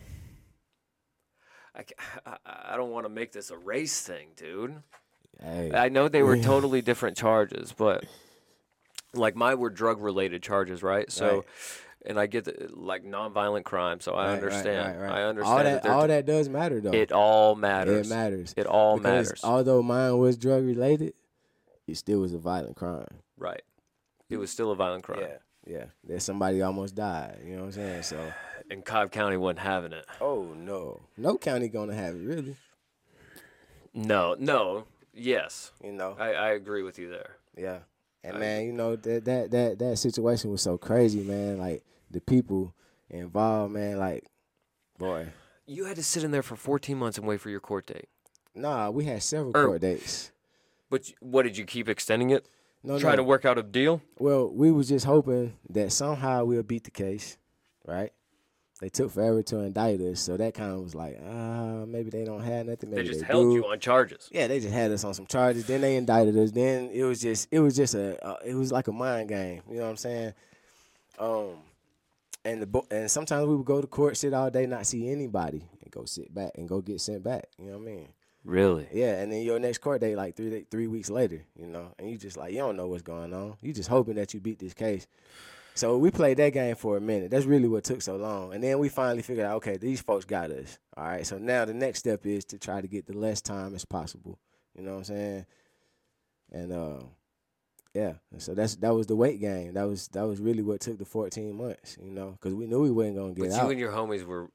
I, 1.74 1.84
I, 2.26 2.36
I 2.72 2.76
don't 2.76 2.90
want 2.90 3.06
to 3.06 3.08
make 3.08 3.32
this 3.32 3.50
a 3.50 3.56
race 3.56 4.00
thing, 4.00 4.28
dude. 4.36 4.82
Hey. 5.40 5.70
I 5.74 5.88
know 5.90 6.08
they 6.08 6.22
were 6.22 6.38
totally 6.42 6.82
different 6.82 7.16
charges, 7.16 7.72
but 7.72 8.04
like 9.14 9.36
mine 9.36 9.58
were 9.58 9.70
drug 9.70 10.00
related 10.00 10.42
charges, 10.42 10.82
right? 10.82 11.10
So, 11.10 11.36
Right. 11.36 11.44
and 12.06 12.18
I 12.20 12.26
get 12.26 12.44
the, 12.44 12.68
like 12.72 13.04
nonviolent 13.04 13.64
crime, 13.64 14.00
so 14.00 14.14
I 14.14 14.26
Right, 14.26 14.34
understand. 14.34 15.00
right. 15.00 15.12
I 15.12 15.22
understand 15.24 15.58
All 15.58 15.64
that, 15.64 15.82
that. 15.82 15.92
All 15.92 16.08
that 16.08 16.26
does 16.26 16.48
matter 16.48 16.80
though. 16.80 16.92
it 16.92 17.12
all 17.12 17.54
matters. 17.54 18.06
It 18.10 18.14
matters. 18.14 18.54
It 18.56 18.66
all 18.66 18.96
because 18.96 19.26
matters. 19.28 19.44
although 19.44 19.82
mine 19.82 20.18
was 20.18 20.36
drug 20.36 20.64
related, 20.64 21.14
it 21.86 21.96
still 21.96 22.20
was 22.20 22.32
a 22.32 22.38
violent 22.38 22.76
crime. 22.76 23.06
right. 23.36 23.62
It 24.30 24.38
was 24.38 24.50
still 24.50 24.70
a 24.70 24.74
violent 24.76 25.04
crime. 25.04 25.20
Yeah. 25.20 25.36
Yeah. 25.66 25.84
That 26.04 26.22
somebody 26.22 26.62
almost 26.62 26.94
died. 26.94 27.40
You 27.44 27.52
know 27.56 27.60
what 27.60 27.66
I'm 27.66 27.72
saying? 27.72 28.02
So. 28.04 28.32
And 28.70 28.82
Cobb 28.82 29.10
County 29.12 29.36
wasn't 29.36 29.58
having 29.58 29.92
it. 29.92 30.06
Oh 30.22 30.54
no. 30.56 31.02
No 31.18 31.36
county 31.36 31.68
gonna 31.68 31.94
have 31.94 32.14
it 32.14 32.22
really. 32.24 32.56
No, 33.92 34.34
no, 34.38 34.84
yes. 35.12 35.72
You 35.84 35.92
know. 35.92 36.16
I, 36.18 36.32
I 36.32 36.48
agree 36.52 36.82
with 36.82 36.98
you 36.98 37.10
there. 37.10 37.36
Yeah. 37.56 37.80
And 38.24 38.38
man, 38.38 38.64
you 38.64 38.72
know 38.72 38.96
that 38.96 39.24
that 39.24 39.50
that 39.50 39.78
that 39.78 39.96
situation 39.98 40.50
was 40.50 40.62
so 40.62 40.78
crazy, 40.78 41.22
man. 41.22 41.58
Like 41.58 41.82
the 42.10 42.20
people 42.20 42.74
involved, 43.10 43.74
man. 43.74 43.98
Like, 43.98 44.24
boy, 44.98 45.28
You 45.66 45.86
had 45.86 45.96
to 45.96 46.02
sit 46.02 46.22
in 46.24 46.30
there 46.30 46.42
for 46.42 46.56
14 46.56 46.96
months 46.96 47.18
and 47.18 47.26
wait 47.26 47.40
for 47.40 47.50
your 47.50 47.60
court 47.60 47.86
date. 47.86 48.08
nah, 48.54 48.90
we 48.90 49.04
had 49.06 49.22
several 49.22 49.56
Er, 49.56 49.66
court 49.66 49.80
dates. 49.80 50.30
But 50.90 51.10
what 51.20 51.42
did 51.42 51.56
you 51.56 51.64
keep 51.64 51.88
extending 51.88 52.30
it? 52.30 52.46
No, 52.84 52.98
Trying 52.98 53.16
to 53.16 53.22
work 53.24 53.44
out 53.44 53.58
a 53.58 53.62
deal? 53.62 54.02
Well, 54.18 54.50
we 54.52 54.70
was 54.72 54.88
just 54.88 55.06
hoping 55.06 55.54
that 55.70 55.92
somehow 55.92 56.44
we'll 56.44 56.62
beat 56.64 56.84
the 56.84 56.90
case, 56.90 57.38
right? 57.86 58.12
They 58.82 58.88
took 58.88 59.12
forever 59.12 59.44
to 59.44 59.60
indict 59.60 60.00
us, 60.00 60.18
so 60.18 60.36
that 60.36 60.54
kind 60.54 60.72
of 60.72 60.80
was 60.80 60.92
like, 60.96 61.16
ah, 61.24 61.84
maybe 61.86 62.10
they 62.10 62.24
don't 62.24 62.42
have 62.42 62.66
nothing. 62.66 62.90
Maybe 62.90 63.02
They 63.02 63.08
just 63.10 63.20
they 63.20 63.26
held 63.26 63.44
do. 63.50 63.54
you 63.54 63.64
on 63.66 63.78
charges. 63.78 64.28
Yeah, 64.32 64.48
they 64.48 64.58
just 64.58 64.74
had 64.74 64.90
us 64.90 65.04
on 65.04 65.14
some 65.14 65.26
charges. 65.26 65.66
Then 65.66 65.82
they 65.82 65.94
indicted 65.94 66.36
us. 66.36 66.50
Then 66.50 66.90
it 66.92 67.04
was 67.04 67.20
just 67.20 67.46
it 67.52 67.60
was 67.60 67.76
just 67.76 67.94
a 67.94 68.20
uh, 68.26 68.38
it 68.44 68.54
was 68.54 68.72
like 68.72 68.88
a 68.88 68.92
mind 68.92 69.28
game. 69.28 69.62
You 69.70 69.76
know 69.76 69.84
what 69.84 69.90
I'm 69.90 69.96
saying? 69.98 70.34
Um, 71.16 71.50
and 72.44 72.60
the 72.60 72.82
and 72.90 73.08
sometimes 73.08 73.46
we 73.46 73.54
would 73.54 73.64
go 73.64 73.80
to 73.80 73.86
court, 73.86 74.16
sit 74.16 74.34
all 74.34 74.50
day, 74.50 74.66
not 74.66 74.84
see 74.84 75.08
anybody, 75.08 75.62
and 75.80 75.90
go 75.92 76.04
sit 76.04 76.34
back 76.34 76.50
and 76.56 76.68
go 76.68 76.80
get 76.80 77.00
sent 77.00 77.22
back. 77.22 77.44
You 77.60 77.66
know 77.66 77.78
what 77.78 77.88
I 77.88 77.92
mean? 77.92 78.08
Really? 78.44 78.88
Yeah, 78.92 79.20
and 79.20 79.30
then 79.30 79.42
your 79.42 79.60
next 79.60 79.78
court 79.78 80.00
date 80.00 80.16
like 80.16 80.34
three 80.34 80.66
three 80.68 80.88
weeks 80.88 81.08
later, 81.08 81.44
you 81.56 81.68
know, 81.68 81.92
and 82.00 82.10
you 82.10 82.16
just 82.18 82.36
like 82.36 82.50
you 82.52 82.58
don't 82.58 82.76
know 82.76 82.88
what's 82.88 83.02
going 83.02 83.32
on. 83.32 83.54
You 83.62 83.72
just 83.72 83.88
hoping 83.88 84.16
that 84.16 84.34
you 84.34 84.40
beat 84.40 84.58
this 84.58 84.74
case. 84.74 85.06
So 85.74 85.96
we 85.96 86.10
played 86.10 86.36
that 86.36 86.52
game 86.52 86.74
for 86.74 86.96
a 86.96 87.00
minute. 87.00 87.30
That's 87.30 87.46
really 87.46 87.68
what 87.68 87.84
took 87.84 88.02
so 88.02 88.16
long. 88.16 88.52
And 88.52 88.62
then 88.62 88.78
we 88.78 88.88
finally 88.88 89.22
figured 89.22 89.46
out, 89.46 89.56
okay, 89.56 89.76
these 89.78 90.00
folks 90.02 90.24
got 90.24 90.50
us. 90.50 90.78
All 90.96 91.04
right. 91.04 91.26
So 91.26 91.38
now 91.38 91.64
the 91.64 91.72
next 91.74 92.00
step 92.00 92.26
is 92.26 92.44
to 92.46 92.58
try 92.58 92.80
to 92.80 92.86
get 92.88 93.06
the 93.06 93.16
less 93.16 93.40
time 93.40 93.74
as 93.74 93.84
possible. 93.84 94.38
You 94.76 94.82
know 94.82 94.92
what 94.92 94.98
I'm 94.98 95.04
saying? 95.04 95.46
And 96.52 96.72
uh, 96.72 97.02
yeah. 97.94 98.14
And 98.30 98.42
so 98.42 98.54
that's 98.54 98.76
that 98.76 98.94
was 98.94 99.06
the 99.06 99.16
weight 99.16 99.40
game. 99.40 99.72
That 99.74 99.84
was 99.84 100.08
that 100.08 100.22
was 100.26 100.40
really 100.40 100.62
what 100.62 100.80
took 100.80 100.98
the 100.98 101.04
14 101.06 101.54
months. 101.56 101.96
You 102.02 102.10
know, 102.10 102.32
because 102.32 102.54
we 102.54 102.66
knew 102.66 102.80
we 102.82 102.90
wasn't 102.90 103.16
gonna 103.16 103.32
get 103.32 103.50
But 103.50 103.52
out. 103.58 103.64
you 103.64 103.70
and 103.70 103.80
your 103.80 103.92
homies 103.92 104.24
were 104.26 104.50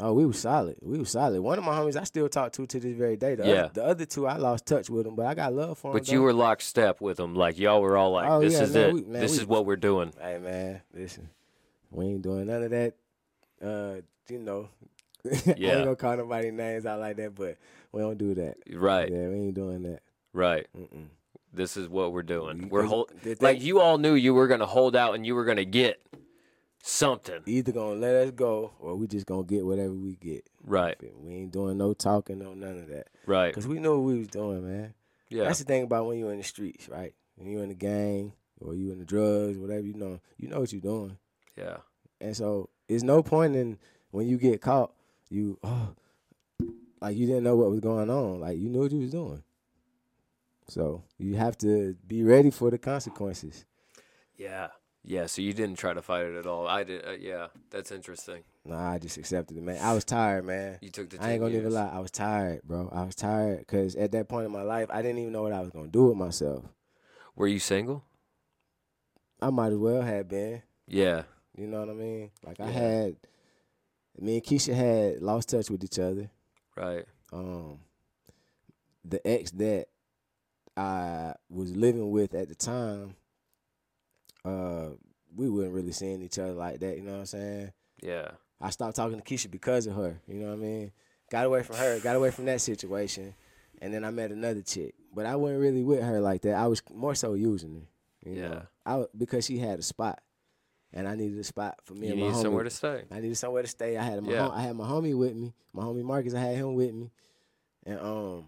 Oh, 0.00 0.12
we 0.12 0.26
was 0.26 0.38
solid. 0.40 0.76
We 0.82 0.98
was 0.98 1.10
solid. 1.10 1.40
One 1.40 1.56
of 1.56 1.64
my 1.64 1.72
homies 1.78 1.96
I 1.96 2.02
still 2.04 2.28
talk 2.28 2.52
to 2.54 2.66
to 2.66 2.80
this 2.80 2.96
very 2.96 3.16
day. 3.16 3.36
The, 3.36 3.46
Yeah. 3.46 3.52
other, 3.54 3.70
the 3.74 3.84
other 3.84 4.04
two 4.06 4.26
I 4.26 4.36
lost 4.38 4.66
touch 4.66 4.90
with 4.90 5.04
them, 5.04 5.14
but 5.14 5.26
I 5.26 5.34
got 5.34 5.52
love 5.52 5.78
for 5.78 5.92
them. 5.92 6.00
but 6.00 6.10
you 6.10 6.20
were 6.22 6.32
lockstep 6.32 7.00
with 7.00 7.16
them. 7.18 7.34
Like 7.36 7.58
y'all 7.58 7.80
were 7.80 7.96
all 7.96 8.10
like, 8.10 8.28
Oh, 8.28 8.40
"This 8.40 8.54
yeah, 8.54 8.62
is 8.62 8.74
man, 8.74 8.88
it. 8.88 8.92
we- 8.94 9.02
man, 9.04 9.20
this 9.20 9.32
we- 9.32 9.38
is 9.38 9.46
what 9.46 9.66
we're 9.66 9.76
doing." 9.76 10.12
Hey 10.20 10.38
man, 10.38 10.80
listen, 10.92 11.30
we 11.92 12.06
ain't 12.06 12.22
doing 12.22 12.46
none 12.48 12.64
of 12.64 12.70
that. 12.70 12.94
Uh, 13.62 14.00
you 14.28 14.38
know, 14.40 14.68
yeah. 15.24 15.32
I 15.46 15.50
ain't 15.50 15.58
gonna 15.84 15.96
call 15.96 16.16
nobody 16.16 16.50
names 16.50 16.86
out 16.86 16.98
like 16.98 17.16
that, 17.18 17.34
but 17.36 17.56
we 17.92 18.00
don't 18.00 18.18
do 18.18 18.34
that. 18.34 18.56
Right. 18.72 19.10
Yeah, 19.12 19.28
we 19.28 19.34
ain't 19.36 19.54
doing 19.54 19.82
that. 19.84 20.00
Right. 20.32 20.66
Mm-mm. 20.76 21.06
This 21.52 21.76
is 21.76 21.88
what 21.88 22.12
we're 22.12 22.24
doing. 22.24 22.68
We're 22.68 22.82
hold 22.82 23.12
like 23.40 23.62
you 23.62 23.78
all 23.80 23.98
knew 23.98 24.14
you 24.14 24.34
were 24.34 24.48
gonna 24.48 24.66
hold 24.66 24.96
out 24.96 25.14
and 25.14 25.24
you 25.24 25.36
were 25.36 25.44
gonna 25.44 25.64
get 25.64 26.00
something. 26.86 27.40
Either 27.46 27.72
gonna 27.72 27.98
let 27.98 28.14
us 28.14 28.30
go, 28.30 28.72
or 28.78 28.94
we 28.94 29.06
just 29.06 29.24
gonna 29.26 29.42
get 29.44 29.64
whatever 29.64 29.94
we 29.94 30.16
get. 30.16 30.46
Right. 30.62 30.96
We 31.18 31.34
ain't 31.34 31.52
doing 31.52 31.78
no 31.78 31.94
talking, 31.94 32.38
no 32.38 32.52
none 32.52 32.78
of 32.78 32.88
that, 32.88 33.08
Right. 33.26 33.54
cause 33.54 33.66
we 33.66 33.78
knew 33.78 33.92
what 33.98 34.04
we 34.12 34.18
was 34.18 34.28
doing, 34.28 34.66
man. 34.66 34.94
Yeah. 35.30 35.44
That's 35.44 35.58
the 35.60 35.64
thing 35.64 35.84
about 35.84 36.06
when 36.06 36.18
you're 36.18 36.32
in 36.32 36.38
the 36.38 36.44
streets, 36.44 36.88
right? 36.88 37.14
When 37.36 37.50
you're 37.50 37.62
in 37.62 37.70
the 37.70 37.74
gang 37.74 38.34
or 38.60 38.74
you 38.74 38.92
in 38.92 38.98
the 38.98 39.04
drugs, 39.06 39.56
whatever 39.58 39.80
you 39.86 39.94
know, 39.94 40.20
you 40.36 40.48
know 40.48 40.60
what 40.60 40.72
you're 40.72 40.80
doing. 40.82 41.16
Yeah. 41.56 41.78
And 42.20 42.36
so 42.36 42.68
it's 42.86 43.02
no 43.02 43.22
point 43.22 43.56
in 43.56 43.78
when 44.10 44.28
you 44.28 44.36
get 44.36 44.60
caught, 44.60 44.92
you 45.30 45.58
oh, 45.64 45.94
like 47.00 47.16
you 47.16 47.26
didn't 47.26 47.44
know 47.44 47.56
what 47.56 47.70
was 47.70 47.80
going 47.80 48.10
on. 48.10 48.40
Like 48.40 48.58
you 48.58 48.68
knew 48.68 48.80
what 48.80 48.92
you 48.92 49.00
was 49.00 49.10
doing. 49.10 49.42
So 50.68 51.02
you 51.18 51.36
have 51.36 51.56
to 51.58 51.96
be 52.06 52.22
ready 52.22 52.50
for 52.50 52.70
the 52.70 52.78
consequences. 52.78 53.64
Yeah. 54.36 54.68
Yeah. 55.04 55.26
So 55.26 55.42
you 55.42 55.52
didn't 55.52 55.76
try 55.78 55.92
to 55.94 56.02
fight 56.02 56.24
it 56.26 56.36
at 56.36 56.46
all. 56.46 56.66
I 56.66 56.82
did. 56.84 57.06
Uh, 57.06 57.12
yeah. 57.12 57.48
That's 57.70 57.92
interesting. 57.92 58.42
Nah, 58.64 58.92
I 58.92 58.98
just 58.98 59.18
accepted 59.18 59.56
it, 59.58 59.62
man. 59.62 59.78
I 59.82 59.92
was 59.92 60.04
tired, 60.04 60.44
man. 60.46 60.78
You 60.80 60.88
took 60.90 61.10
the. 61.10 61.22
I 61.22 61.32
ain't 61.32 61.40
gonna 61.40 61.50
even 61.52 61.62
years. 61.64 61.74
lie. 61.74 61.90
I 61.92 61.98
was 62.00 62.10
tired, 62.10 62.62
bro. 62.64 62.88
I 62.92 63.02
was 63.04 63.14
tired 63.14 63.58
because 63.58 63.94
at 63.96 64.12
that 64.12 64.28
point 64.28 64.46
in 64.46 64.52
my 64.52 64.62
life, 64.62 64.88
I 64.90 65.02
didn't 65.02 65.18
even 65.18 65.32
know 65.32 65.42
what 65.42 65.52
I 65.52 65.60
was 65.60 65.70
gonna 65.70 65.88
do 65.88 66.04
with 66.06 66.16
myself. 66.16 66.64
Were 67.36 67.46
you 67.48 67.58
single? 67.58 68.04
I 69.42 69.50
might 69.50 69.72
as 69.72 69.78
well 69.78 70.00
have 70.02 70.28
been. 70.28 70.62
Yeah. 70.88 71.24
You 71.56 71.66
know 71.66 71.80
what 71.80 71.90
I 71.90 71.94
mean? 71.94 72.30
Like 72.44 72.60
I 72.60 72.66
Yeah. 72.66 72.70
had, 72.72 73.16
me 74.18 74.36
and 74.36 74.44
Keisha 74.44 74.74
had 74.74 75.20
lost 75.22 75.50
touch 75.50 75.68
with 75.70 75.84
each 75.84 75.98
other. 75.98 76.30
Right. 76.76 77.04
um 77.32 77.80
the 79.04 79.20
ex 79.26 79.50
that 79.52 79.86
I 80.76 81.34
was 81.50 81.76
living 81.76 82.10
with 82.10 82.32
at 82.34 82.48
the 82.48 82.54
time, 82.54 83.16
uh, 84.44 84.88
we 85.36 85.48
wasn't 85.48 85.72
really 85.74 85.92
seeing 85.92 86.22
each 86.22 86.38
other 86.38 86.52
like 86.52 86.80
that, 86.80 86.96
you 86.96 87.02
know 87.02 87.12
what 87.12 87.18
I'm 87.20 87.26
saying? 87.26 87.72
Yeah. 88.02 88.30
I 88.60 88.70
stopped 88.70 88.96
talking 88.96 89.20
to 89.20 89.24
Keisha 89.24 89.50
because 89.50 89.86
of 89.86 89.96
her, 89.96 90.20
you 90.28 90.34
know 90.36 90.46
what 90.48 90.54
I 90.54 90.56
mean? 90.56 90.92
Got 91.30 91.46
away 91.46 91.62
from 91.62 91.76
her, 91.76 91.98
got 92.00 92.16
away 92.16 92.30
from 92.30 92.44
that 92.46 92.60
situation, 92.60 93.34
and 93.80 93.92
then 93.92 94.04
I 94.04 94.10
met 94.10 94.30
another 94.30 94.62
chick. 94.62 94.94
But 95.14 95.26
I 95.26 95.36
wasn't 95.36 95.60
really 95.60 95.82
with 95.82 96.02
her 96.02 96.20
like 96.20 96.42
that. 96.42 96.54
I 96.54 96.66
was 96.66 96.82
more 96.92 97.14
so 97.14 97.34
using 97.34 97.74
her. 97.74 98.30
You 98.30 98.36
Yeah. 98.40 98.48
Know? 98.48 98.62
I 98.86 99.04
because 99.16 99.44
she 99.46 99.58
had 99.58 99.78
a 99.78 99.82
spot. 99.82 100.20
And 100.96 101.08
I 101.08 101.16
needed 101.16 101.36
a 101.40 101.44
spot 101.44 101.80
for 101.82 101.94
me 101.94 102.06
You 102.06 102.12
and 102.12 102.20
my 102.20 102.26
need 102.28 102.34
homie. 102.36 102.42
somewhere 102.42 102.62
to 102.62 102.70
stay. 102.70 103.02
I 103.10 103.18
needed 103.18 103.36
somewhere 103.36 103.62
to 103.62 103.68
stay. 103.68 103.96
I 103.96 104.04
had 104.04 104.22
my 104.22 104.30
Yeah. 104.32 104.42
hom- 104.42 104.52
I 104.52 104.62
had 104.62 104.76
my 104.76 104.84
homie 104.86 105.18
with 105.18 105.34
me. 105.34 105.52
My 105.72 105.82
homie 105.82 106.04
Marcus, 106.04 106.34
I 106.34 106.38
had 106.40 106.54
him 106.54 106.74
with 106.74 106.94
me. 106.94 107.10
And 107.84 107.98
um 107.98 108.46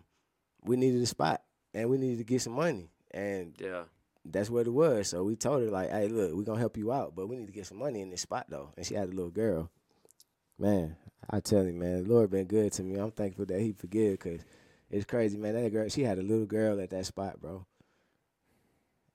we 0.63 0.77
needed 0.77 1.03
a 1.03 1.07
spot 1.07 1.43
and 1.75 1.91
we 1.91 1.99
needed 1.99 2.19
to 2.19 2.25
get 2.25 2.41
some 2.43 2.53
money. 2.53 2.89
And 3.11 3.55
Yeah. 3.61 3.85
That's 4.33 4.51
what 4.51 4.67
it 4.67 4.71
was. 4.71 5.09
So 5.09 5.25
we 5.25 5.37
told 5.37 5.63
her 5.63 5.71
like, 5.71 5.91
"Hey, 5.91 6.09
look, 6.09 6.33
we're 6.35 6.43
going 6.45 6.57
to 6.57 6.61
help 6.61 6.77
you 6.77 6.93
out, 6.93 7.15
but 7.15 7.29
we 7.29 7.37
need 7.37 7.47
to 7.47 7.53
get 7.53 7.67
some 7.67 7.79
money 7.79 8.01
in 8.01 8.11
this 8.11 8.23
spot 8.23 8.47
though." 8.49 8.71
And 8.77 8.85
she 8.87 8.95
had 8.95 9.09
a 9.09 9.13
little 9.13 9.31
girl. 9.31 9.71
Man, 10.59 10.97
I 11.29 11.41
tell 11.41 11.65
you, 11.65 11.73
man, 11.73 12.05
the 12.05 12.09
Lord 12.13 12.31
been 12.31 12.47
good 12.47 12.73
to 12.73 12.83
me. 12.83 12.97
I'm 12.99 13.11
thankful 13.11 13.45
that 13.47 13.61
he 13.61 13.73
forgive 13.73 14.19
cuz 14.19 14.41
it's 14.91 15.05
crazy, 15.05 15.37
man. 15.37 15.55
That 15.55 15.71
girl, 15.73 15.89
she 15.89 16.03
had 16.03 16.19
a 16.19 16.23
little 16.23 16.47
girl 16.47 16.81
at 16.81 16.91
that 16.91 17.07
spot, 17.07 17.41
bro. 17.41 17.67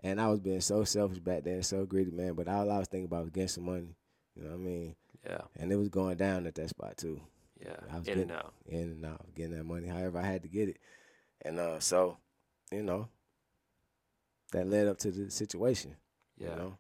And 0.03 0.19
I 0.19 0.27
was 0.29 0.39
being 0.39 0.61
so 0.61 0.83
selfish 0.83 1.19
back 1.19 1.43
then, 1.43 1.61
so 1.63 1.85
greedy, 1.85 2.11
man. 2.11 2.33
But 2.33 2.47
all 2.47 2.69
I 2.71 2.79
was 2.79 2.87
thinking 2.87 3.05
about 3.05 3.21
was 3.23 3.29
getting 3.31 3.47
some 3.47 3.65
money. 3.65 3.95
You 4.35 4.43
know 4.43 4.49
what 4.51 4.55
I 4.55 4.59
mean? 4.59 4.95
Yeah. 5.25 5.41
And 5.57 5.71
it 5.71 5.75
was 5.75 5.89
going 5.89 6.17
down 6.17 6.47
at 6.47 6.55
that 6.55 6.69
spot 6.69 6.97
too. 6.97 7.21
Yeah. 7.63 7.75
I 7.91 7.99
was 7.99 8.07
In 8.07 8.13
getting- 8.15 8.21
and 8.23 8.31
out. 8.31 8.53
In 8.67 8.79
and 8.81 9.05
out, 9.05 9.25
getting 9.35 9.55
that 9.55 9.63
money. 9.65 9.87
However, 9.87 10.17
I 10.17 10.23
had 10.23 10.41
to 10.43 10.49
get 10.49 10.69
it. 10.69 10.77
And 11.43 11.59
uh, 11.59 11.79
so, 11.79 12.17
you 12.71 12.81
know, 12.83 13.07
that 14.51 14.67
led 14.67 14.87
up 14.87 14.97
to 14.99 15.11
the 15.11 15.31
situation. 15.31 15.95
Yeah. 16.37 16.49
You 16.51 16.55
know? 16.55 16.77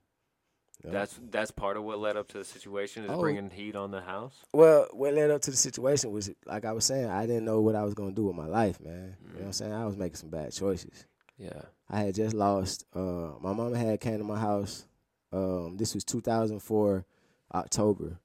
Know? 0.83 0.91
That's 0.91 1.19
that's 1.29 1.51
part 1.51 1.77
of 1.77 1.83
what 1.83 1.99
led 1.99 2.17
up 2.17 2.27
to 2.29 2.39
the 2.39 2.43
situation 2.45 3.03
is 3.03 3.11
Oh. 3.11 3.19
bringing 3.19 3.51
heat 3.51 3.75
on 3.75 3.91
the 3.91 4.01
house. 4.01 4.33
well, 4.51 4.87
what 4.93 5.13
led 5.13 5.29
up 5.29 5.41
to 5.43 5.51
the 5.51 5.57
situation 5.57 6.11
was 6.11 6.31
like 6.45 6.65
I 6.65 6.71
was 6.73 6.85
saying, 6.85 7.07
I 7.07 7.27
didn't 7.27 7.45
know 7.45 7.61
what 7.61 7.75
I 7.75 7.83
was 7.83 7.93
gonna 7.93 8.13
do 8.13 8.25
with 8.25 8.35
my 8.35 8.47
life, 8.47 8.79
man. 8.81 9.15
You 9.21 9.27
know 9.33 9.39
what 9.39 9.45
I'm 9.45 9.53
saying? 9.53 9.73
I 9.73 9.85
was 9.85 9.95
making 9.95 10.15
some 10.15 10.29
bad 10.29 10.51
choices. 10.53 11.05
Yeah. 11.37 11.61
I 11.89 11.99
had 12.01 12.15
just 12.15 12.33
lost. 12.35 12.85
Uh, 12.95 13.33
my 13.41 13.53
mama 13.53 13.77
had 13.77 13.99
came 13.99 14.17
to 14.17 14.23
my 14.23 14.39
house. 14.39 14.85
Um, 15.31 15.77
this 15.77 15.93
was 15.93 16.03
2004, 16.03 17.05
October. 17.53 18.17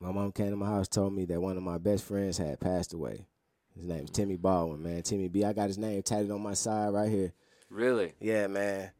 My 0.00 0.12
mom 0.12 0.32
came 0.32 0.50
to 0.50 0.56
my 0.56 0.66
house, 0.66 0.88
told 0.88 1.14
me 1.14 1.24
that 1.26 1.40
one 1.40 1.56
of 1.56 1.62
my 1.62 1.78
best 1.78 2.04
friends 2.04 2.38
had 2.38 2.60
passed 2.60 2.92
away. 2.92 3.26
His 3.74 3.86
name's 3.86 4.10
Timmy 4.10 4.36
Baldwin, 4.36 4.82
man. 4.82 5.02
Timmy 5.02 5.28
B. 5.28 5.44
I 5.44 5.52
got 5.52 5.68
his 5.68 5.78
name 5.78 6.02
tatted 6.02 6.30
on 6.30 6.42
my 6.42 6.54
side 6.54 6.92
right 6.92 7.08
here. 7.10 7.32
Really? 7.70 8.12
Yeah, 8.20 8.46
man. 8.46 8.90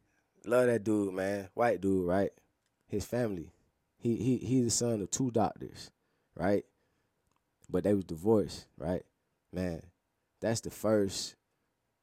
Love 0.45 0.67
that 0.67 0.83
dude, 0.83 1.13
man. 1.13 1.49
White 1.53 1.81
dude, 1.81 2.07
right? 2.07 2.31
His 2.87 3.05
family. 3.05 3.51
He 3.99 4.15
he 4.17 4.37
he's 4.37 4.63
the 4.65 4.69
son 4.71 5.01
of 5.01 5.11
two 5.11 5.31
doctors, 5.31 5.91
right? 6.35 6.63
But 7.69 7.83
they 7.83 7.93
was 7.93 8.05
divorced, 8.05 8.67
right? 8.77 9.03
Man, 9.51 9.81
that's 10.39 10.61
the 10.61 10.69
first 10.69 11.35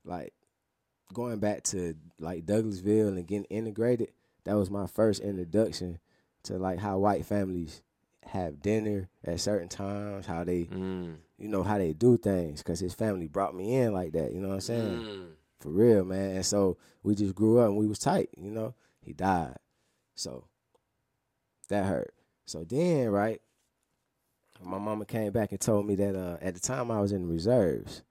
like 0.04 0.32
going 1.12 1.38
back 1.38 1.62
to 1.64 1.94
like 2.18 2.44
Douglasville 2.44 3.08
and 3.08 3.26
getting 3.26 3.44
integrated. 3.44 4.08
That 4.44 4.56
was 4.56 4.70
my 4.70 4.86
first 4.86 5.20
introduction 5.22 5.98
to 6.44 6.58
like 6.58 6.78
how 6.80 6.98
white 6.98 7.24
families 7.24 7.80
have 8.26 8.60
dinner 8.60 9.08
at 9.24 9.40
certain 9.40 9.68
times, 9.68 10.26
how 10.26 10.44
they 10.44 10.64
Mm. 10.64 11.16
you 11.38 11.48
know 11.48 11.62
how 11.62 11.78
they 11.78 11.92
do 11.92 12.16
things 12.16 12.62
cuz 12.62 12.80
his 12.80 12.94
family 12.94 13.28
brought 13.28 13.54
me 13.54 13.74
in 13.76 13.92
like 13.92 14.12
that, 14.12 14.32
you 14.32 14.40
know 14.40 14.48
what 14.48 14.54
I'm 14.54 14.60
saying? 14.60 15.00
Mm. 15.00 15.26
For 15.64 15.70
real, 15.70 16.04
man. 16.04 16.36
And 16.36 16.46
so 16.46 16.76
we 17.02 17.14
just 17.14 17.34
grew 17.34 17.58
up 17.58 17.68
and 17.68 17.78
we 17.78 17.86
was 17.86 17.98
tight, 17.98 18.28
you 18.36 18.50
know. 18.50 18.74
He 19.00 19.14
died, 19.14 19.56
so 20.14 20.46
that 21.68 21.86
hurt. 21.86 22.14
So 22.44 22.64
then, 22.64 23.08
right, 23.08 23.40
my 24.62 24.78
mama 24.78 25.06
came 25.06 25.32
back 25.32 25.52
and 25.52 25.60
told 25.60 25.86
me 25.86 25.94
that 25.96 26.14
uh, 26.14 26.36
at 26.42 26.54
the 26.54 26.60
time 26.60 26.90
I 26.90 27.00
was 27.00 27.12
in 27.12 27.22
the 27.22 27.32
reserves, 27.32 28.02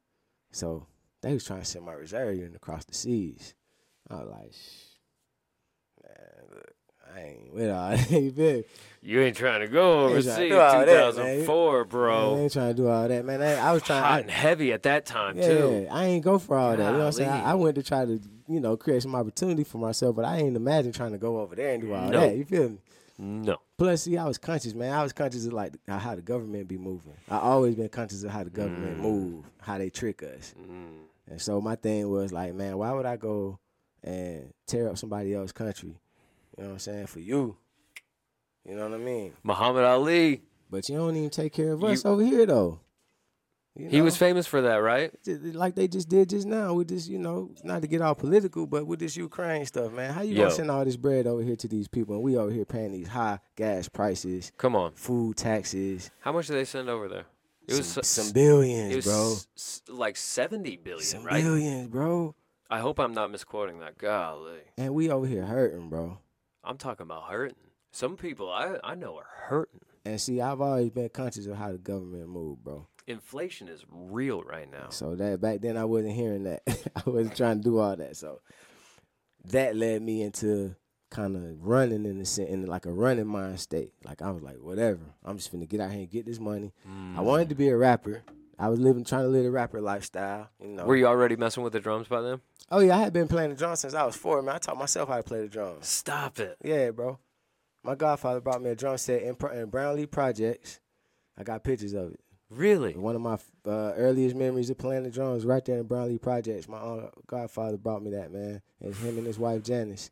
so 0.52 0.88
they 1.22 1.34
was 1.34 1.46
trying 1.46 1.60
to 1.60 1.66
send 1.66 1.86
my 1.86 1.94
reserve 1.94 2.38
unit 2.38 2.56
across 2.56 2.86
the 2.86 2.96
seas. 2.96 3.54
I 4.10 4.16
was 4.16 4.30
like, 4.30 4.54
I 7.14 7.20
ain't 7.22 7.54
with 7.54 7.70
all 7.70 7.90
that. 7.92 8.12
You 8.12 8.32
feel 8.32 8.54
me? 8.58 8.64
You 9.06 9.20
ain't 9.22 9.36
trying 9.36 9.60
to 9.60 9.68
go 9.68 10.08
to 10.08 10.14
overseas. 10.14 10.50
do 10.50 10.58
all 10.60 10.86
that, 10.86 11.16
man. 11.18 11.36
2004, 11.42 11.82
I 11.82 11.84
bro. 11.84 12.38
ain't 12.40 12.54
trying 12.54 12.70
to 12.70 12.74
do 12.74 12.88
all 12.88 13.06
that, 13.08 13.26
man. 13.26 13.42
I, 13.42 13.56
I 13.56 13.72
was 13.74 13.84
trying. 13.84 14.02
Hot 14.02 14.12
I, 14.14 14.20
and 14.22 14.32
heavy 14.32 14.72
at 14.72 14.84
that 14.84 15.06
time 15.06 15.38
Yeah, 15.38 15.48
too. 15.48 15.88
I 15.92 16.06
ain't 16.06 16.24
go 16.24 16.40
for 16.40 16.58
all 16.58 16.72
that. 16.78 16.78
You 16.86 16.92
know 16.94 16.98
what 17.00 17.06
I'm 17.08 17.12
saying? 17.12 17.30
I, 17.30 17.52
I 17.52 17.54
went 17.56 17.76
to 17.76 17.84
try 17.84 18.06
to, 18.06 18.20
you 18.48 18.60
know, 18.62 18.78
create 18.78 19.02
some 19.04 19.14
opportunity 19.14 19.66
for 19.66 19.78
myself, 19.78 20.16
but 20.16 20.24
I 20.24 20.38
ain't 20.38 20.56
imagine 20.56 20.94
trying 20.94 21.12
to 21.12 21.18
go 21.18 21.40
over 21.42 21.54
there 21.54 21.74
and 21.74 21.84
do 21.84 21.94
all 21.94 22.10
No. 22.10 22.20
that. 22.22 22.38
You 22.38 22.46
feel 22.46 22.70
me? 22.70 22.78
No. 23.20 23.58
Plus, 23.78 24.04
see, 24.04 24.18
I 24.18 24.26
was 24.26 24.38
conscious, 24.38 24.74
man. 24.74 24.94
I 24.94 25.04
was 25.04 25.12
conscious 25.14 25.46
of 25.46 25.54
like 25.54 25.74
how 25.88 26.16
the 26.16 26.22
government 26.22 26.68
be 26.70 26.78
moving. 26.78 27.14
I 27.30 27.40
always 27.40 27.76
been 27.76 27.90
conscious 27.90 28.24
of 28.24 28.32
how 28.32 28.44
the 28.46 28.50
government 28.50 29.00
move, 29.00 29.44
how 29.62 29.78
they 29.78 29.90
trick 29.90 30.24
us. 30.24 30.56
Mm. 30.60 31.04
And 31.30 31.42
so 31.42 31.60
my 31.62 31.76
thing 31.76 32.10
was 32.10 32.32
like, 32.32 32.54
man, 32.54 32.78
why 32.78 32.92
would 32.94 33.06
I 33.06 33.18
go 33.18 33.60
and 34.04 34.52
tear 34.66 34.90
up 34.90 34.98
somebody 34.98 35.34
else's 35.36 35.52
country? 35.52 35.96
You 36.58 36.64
know 36.64 36.70
what 36.70 36.74
I'm 36.74 36.80
saying? 36.80 37.08
For 37.08 37.20
you. 37.20 37.58
You 38.66 38.76
know 38.76 38.88
what 38.90 38.94
I 39.00 39.04
mean? 39.04 39.34
Muhammad 39.44 39.84
Ali. 39.84 40.44
But 40.70 40.88
you 40.90 40.96
don't 40.98 41.16
even 41.16 41.30
take 41.30 41.54
care 41.54 41.72
of 41.74 41.82
You- 41.82 41.88
us 41.88 42.06
over 42.06 42.24
here 42.24 42.46
though. 42.46 42.80
You 43.76 43.90
He 43.90 44.02
was 44.02 44.16
famous 44.16 44.46
for 44.46 44.62
that, 44.62 44.76
right? 44.78 45.12
Like 45.28 45.74
they 45.74 45.88
just 45.88 46.08
did 46.08 46.30
just 46.30 46.46
now 46.46 46.76
with 46.76 46.88
this, 46.90 47.08
you 47.08 47.18
know, 47.18 47.50
not 47.64 47.82
to 47.82 47.88
get 47.88 48.02
all 48.02 48.14
political, 48.14 48.68
but 48.68 48.86
with 48.86 49.00
this 49.00 49.18
Ukraine 49.18 49.66
stuff, 49.66 49.92
man. 49.92 50.14
How 50.14 50.22
you 50.22 50.36
Yo. 50.36 50.44
gonna 50.44 50.52
send 50.56 50.70
all 50.70 50.86
this 50.86 50.96
bread 50.96 51.26
over 51.26 51.42
here 51.42 51.56
to 51.56 51.68
these 51.68 51.88
people, 51.88 52.14
and 52.14 52.24
we 52.24 52.38
over 52.38 52.52
here 52.52 52.66
paying 52.66 52.92
these 52.92 53.08
high 53.08 53.40
gas 53.56 53.90
prices, 53.90 54.52
Come 54.58 54.76
on. 54.76 54.92
food 54.94 55.38
taxes, 55.38 56.12
How 56.20 56.32
much 56.32 56.48
did 56.48 56.54
they 56.58 56.66
send 56.66 56.88
over 56.88 57.08
there? 57.08 57.26
It 57.68 57.78
was 57.78 57.98
some, 58.08 58.32
billions, 58.32 58.96
was 58.96 59.06
bro, 59.06 59.36
s- 59.58 59.82
like 59.88 60.18
70 60.18 60.78
billion, 60.78 61.02
some 61.04 61.24
right? 61.24 61.42
billions, 61.44 61.88
bro, 61.88 62.36
I 62.70 62.80
hope 62.80 63.00
I'm 63.00 63.14
not 63.16 63.32
misquoting 63.32 63.80
that. 63.80 63.98
Golly. 63.98 64.60
and 64.78 64.94
we 64.94 65.10
over 65.10 65.26
here 65.26 65.46
hurting, 65.48 65.90
bro. 65.90 66.20
I'm 66.64 66.78
talking 66.78 67.04
about 67.04 67.24
hurting. 67.30 67.58
Some 67.92 68.18
people 68.18 68.52
I, 68.52 68.78
I 68.84 68.96
know 68.96 69.18
are 69.18 69.28
hurting. 69.48 69.82
And 70.06 70.20
see, 70.20 70.42
I've 70.42 70.62
always 70.62 70.90
been 70.90 71.10
conscious 71.10 71.46
of 71.46 71.56
how 71.58 71.72
the 71.72 71.78
government 71.78 72.28
move, 72.28 72.64
bro. 72.64 72.88
Inflation 73.06 73.68
is 73.68 73.86
real 73.90 74.44
right 74.44 74.70
now. 74.70 74.90
So 74.90 75.16
that 75.16 75.42
back 75.42 75.62
then 75.62 75.78
I 75.78 75.86
wasn't 75.86 76.14
hearing 76.14 76.44
that. 76.44 76.64
I 76.96 77.10
wasn't 77.10 77.36
trying 77.36 77.58
to 77.58 77.64
do 77.64 77.80
all 77.80 77.96
that. 77.96 78.16
So 78.18 78.42
that 79.46 79.76
led 79.76 80.02
me 80.02 80.22
into 80.24 80.76
kind 81.10 81.36
of 81.36 81.44
running 81.64 82.06
in 82.06 82.20
the 82.20 82.46
in 82.50 82.66
like 82.66 82.86
a 82.86 82.92
running 82.92 83.28
mind 83.28 83.60
state. 83.60 83.94
Like 84.04 84.22
I 84.22 84.32
was 84.32 84.42
like, 84.42 84.58
whatever. 84.58 85.02
I'm 85.24 85.38
just 85.38 85.52
gonna 85.52 85.66
get 85.66 85.82
out 85.82 85.92
here 85.92 86.00
and 86.00 86.10
get 86.10 86.26
this 86.26 86.40
money. 86.40 86.74
I 87.16 87.22
wanted 87.22 87.50
to 87.50 87.56
be 87.56 87.70
a 87.70 87.78
rapper. 87.78 88.24
I 88.60 88.70
was 88.70 88.80
living 88.80 89.04
trying 89.04 89.24
to 89.24 89.30
live 89.30 89.46
a 89.46 89.52
rapper 89.52 89.82
lifestyle. 89.82 90.50
You 90.62 90.70
know. 90.70 90.86
Were 90.86 90.96
you 90.96 91.08
already 91.08 91.36
messing 91.36 91.64
with 91.64 91.74
the 91.74 91.80
drums 91.80 92.08
by 92.08 92.22
then? 92.22 92.42
oh 92.72 92.80
yeah, 92.80 92.98
I 92.98 93.02
had 93.02 93.14
been 93.14 93.28
playing 93.28 93.52
the 93.52 93.56
drums 93.56 93.82
since 93.82 93.94
I 93.94 94.06
was 94.06 94.16
four. 94.16 94.42
Man, 94.42 94.56
I 94.56 94.58
taught 94.58 94.78
myself 94.78 95.10
how 95.10 95.18
to 95.18 95.24
play 95.24 95.42
the 95.42 95.48
drums. 95.48 95.88
Stop 95.88 96.40
it. 96.40 96.58
Yeah, 96.64 96.92
bro. 96.92 97.20
My 97.84 97.96
godfather 97.96 98.42
brought 98.42 98.62
me 98.62 98.70
a 98.70 98.76
drum 98.76 98.98
set 98.98 99.22
in, 99.22 99.36
in 99.54 99.70
Brownlee 99.70 100.06
Projects. 100.06 100.80
I 101.38 101.44
got 101.44 101.64
pictures 101.64 101.94
of 101.94 102.14
it. 102.14 102.20
Really? 102.50 102.96
One 102.96 103.16
of 103.16 103.22
my 103.22 103.38
uh, 103.66 103.94
earliest 103.96 104.36
memories 104.36 104.70
of 104.70 104.78
playing 104.78 105.04
the 105.04 105.10
drums 105.10 105.46
right 105.46 105.64
there 105.66 105.80
in 105.80 105.88
Brownlee 105.88 106.20
Projects. 106.20 106.68
My 106.68 106.78
uh, 106.78 107.10
godfather 107.28 107.78
brought 107.78 108.04
me 108.04 108.12
that 108.12 108.32
man, 108.32 108.62
and 108.82 108.96
him 108.96 109.18
and 109.18 109.28
his 109.28 109.40
wife 109.40 109.64
Janice. 109.64 110.12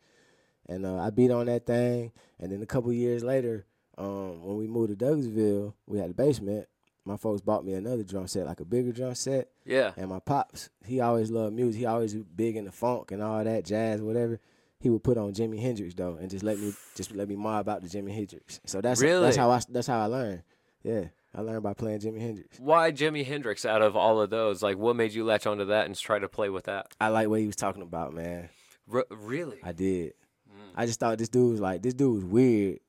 And 0.67 0.85
uh, 0.85 0.97
I 0.97 1.09
beat 1.09 1.31
on 1.31 1.45
that 1.47 1.65
thing. 1.65 2.11
And 2.39 2.51
then 2.51 2.61
a 2.61 2.65
couple 2.65 2.91
years 2.91 3.23
later, 3.23 3.65
um, 3.97 4.43
when 4.43 4.57
we 4.57 4.67
moved 4.67 4.97
to 4.97 5.05
Douglasville, 5.05 5.73
we 5.85 5.99
had 5.99 6.09
a 6.09 6.13
basement. 6.13 6.67
My 7.05 7.17
folks 7.17 7.41
bought 7.41 7.65
me 7.65 7.73
another 7.73 8.03
drum 8.03 8.27
set, 8.27 8.45
like 8.45 8.59
a 8.59 8.65
bigger 8.65 8.91
drum 8.91 9.15
set. 9.15 9.49
Yeah. 9.65 9.91
And 9.97 10.09
my 10.09 10.19
pops, 10.19 10.69
he 10.85 10.99
always 11.01 11.31
loved 11.31 11.55
music. 11.55 11.79
He 11.79 11.85
always 11.85 12.13
big 12.13 12.55
in 12.55 12.65
the 12.65 12.71
funk 12.71 13.11
and 13.11 13.23
all 13.23 13.43
that, 13.43 13.65
jazz, 13.65 14.01
whatever. 14.01 14.39
He 14.79 14.89
would 14.89 15.03
put 15.03 15.17
on 15.17 15.33
Jimi 15.33 15.59
Hendrix 15.59 15.93
though, 15.93 16.17
and 16.19 16.29
just 16.29 16.43
let 16.43 16.59
me 16.59 16.73
just 16.95 17.13
let 17.15 17.27
me 17.27 17.35
mob 17.35 17.69
out 17.69 17.81
the 17.83 17.87
Jimi 17.87 18.13
Hendrix. 18.13 18.59
So 18.65 18.81
that's 18.81 18.99
Really? 19.01 19.21
that's 19.25 19.37
how 19.37 19.49
I 19.51 19.61
that's 19.69 19.87
how 19.87 19.99
I 19.99 20.05
learned. 20.05 20.41
Yeah, 20.83 21.05
I 21.35 21.41
learned 21.41 21.61
by 21.61 21.75
playing 21.75 21.99
Jimi 21.99 22.19
Hendrix. 22.19 22.59
Why 22.59 22.91
Jimi 22.91 23.23
Hendrix 23.25 23.63
out 23.65 23.83
of 23.83 23.95
all 23.95 24.19
of 24.21 24.31
those? 24.31 24.63
Like, 24.63 24.77
what 24.79 24.95
made 24.95 25.13
you 25.13 25.23
latch 25.23 25.45
onto 25.45 25.65
that 25.65 25.85
and 25.85 25.95
try 25.95 26.17
to 26.17 26.27
play 26.27 26.49
with 26.49 26.63
that? 26.65 26.87
I 26.99 27.09
like 27.09 27.27
what 27.29 27.39
he 27.39 27.45
was 27.45 27.55
talking 27.55 27.83
about, 27.83 28.13
man. 28.15 28.49
R- 28.91 29.05
really? 29.11 29.59
I 29.63 29.71
did. 29.71 30.13
Mm. 30.49 30.71
I 30.75 30.85
just 30.87 30.99
thought 30.99 31.19
this 31.19 31.29
dude 31.29 31.51
was 31.51 31.59
like 31.61 31.83
this 31.83 31.93
dude 31.93 32.15
was 32.15 32.25
weird, 32.25 32.79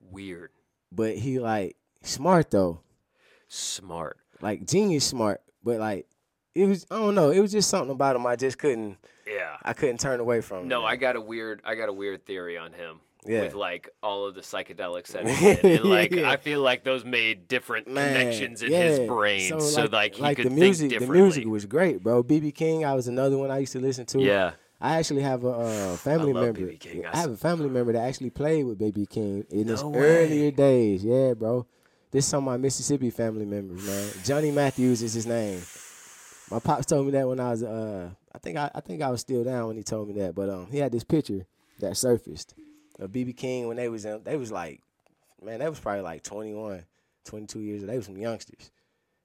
Weird. 0.00 0.50
but 0.90 1.16
he 1.16 1.38
like 1.38 1.76
smart 2.02 2.50
though, 2.50 2.80
Smart. 3.48 4.18
like 4.40 4.66
genius 4.66 5.04
smart. 5.04 5.40
But 5.62 5.78
like 5.80 6.06
it 6.54 6.66
was 6.66 6.86
I 6.90 6.96
don't 6.96 7.14
know, 7.14 7.30
it 7.30 7.40
was 7.40 7.52
just 7.52 7.68
something 7.70 7.90
about 7.90 8.16
him 8.16 8.26
I 8.26 8.36
just 8.36 8.58
couldn't 8.58 8.98
Yeah. 9.26 9.56
I 9.62 9.72
couldn't 9.72 10.00
turn 10.00 10.20
away 10.20 10.40
from. 10.40 10.68
No, 10.68 10.82
man. 10.82 10.90
I 10.92 10.96
got 10.96 11.16
a 11.16 11.20
weird 11.20 11.60
I 11.64 11.74
got 11.74 11.88
a 11.88 11.92
weird 11.92 12.24
theory 12.26 12.56
on 12.58 12.72
him. 12.72 13.00
Yeah. 13.26 13.42
With 13.42 13.54
like 13.54 13.88
all 14.04 14.26
of 14.26 14.34
the 14.36 14.40
psychedelics 14.40 15.08
that 15.08 15.28
he 15.28 15.54
did. 15.56 15.80
And 15.80 15.84
like 15.90 16.12
Yeah. 16.12 16.30
I 16.30 16.36
feel 16.36 16.60
like 16.60 16.84
those 16.84 17.04
made 17.04 17.48
different 17.48 17.88
Man, 17.88 18.12
connections 18.16 18.62
in 18.62 18.70
yeah. 18.70 18.82
his 18.84 19.00
brain. 19.00 19.60
So, 19.60 19.88
like, 19.90 20.14
he 20.14 20.22
could 20.34 20.46
the 20.46 20.50
think 20.50 20.60
music, 20.60 20.98
the 21.00 21.06
music 21.08 21.46
was 21.46 21.66
great, 21.66 22.02
bro. 22.04 22.22
BB 22.22 22.54
King, 22.54 22.84
I 22.84 22.94
was 22.94 23.08
another 23.08 23.36
one 23.36 23.50
I 23.50 23.58
used 23.58 23.72
to 23.72 23.80
listen 23.80 24.06
to. 24.06 24.20
yeah. 24.20 24.52
I 24.80 24.98
actually 24.98 25.22
have 25.22 25.42
a 25.44 25.48
uh, 25.48 25.96
family 25.96 26.34
member. 26.34 26.70
I 26.70 27.08
I 27.12 27.16
have 27.16 27.30
a 27.30 27.36
family 27.36 27.68
member 27.70 27.94
that 27.94 28.06
actually 28.06 28.28
played 28.30 28.64
with 28.66 28.78
BB 28.78 29.08
King 29.08 29.44
in 29.50 29.66
his 29.68 29.82
way. 29.82 29.98
earlier 29.98 30.50
days. 30.50 31.02
Yeah, 31.02 31.32
bro. 31.32 31.66
This 32.16 32.24
is 32.24 32.30
some 32.30 32.44
of 32.44 32.46
my 32.46 32.56
Mississippi 32.56 33.10
family 33.10 33.44
members, 33.44 33.84
man. 33.84 34.10
Johnny 34.24 34.50
Matthews 34.50 35.02
is 35.02 35.12
his 35.12 35.26
name. 35.26 35.60
My 36.50 36.58
pops 36.60 36.86
told 36.86 37.04
me 37.04 37.12
that 37.12 37.28
when 37.28 37.38
I 37.38 37.50
was 37.50 37.62
uh 37.62 38.08
I 38.34 38.38
think 38.38 38.56
I, 38.56 38.70
I 38.74 38.80
think 38.80 39.02
I 39.02 39.10
was 39.10 39.20
still 39.20 39.44
down 39.44 39.66
when 39.66 39.76
he 39.76 39.82
told 39.82 40.08
me 40.08 40.14
that. 40.22 40.34
But 40.34 40.48
um 40.48 40.66
he 40.70 40.78
had 40.78 40.92
this 40.92 41.04
picture 41.04 41.44
that 41.80 41.94
surfaced 41.94 42.54
of 42.98 43.10
BB 43.10 43.36
King 43.36 43.68
when 43.68 43.76
they 43.76 43.90
was 43.90 44.06
in, 44.06 44.22
they 44.24 44.38
was 44.38 44.50
like 44.50 44.80
man, 45.42 45.58
they 45.58 45.68
was 45.68 45.78
probably 45.78 46.00
like 46.00 46.22
21, 46.22 46.86
22 47.26 47.60
years 47.60 47.82
old. 47.82 47.90
They 47.90 47.98
was 47.98 48.06
some 48.06 48.16
youngsters. 48.16 48.70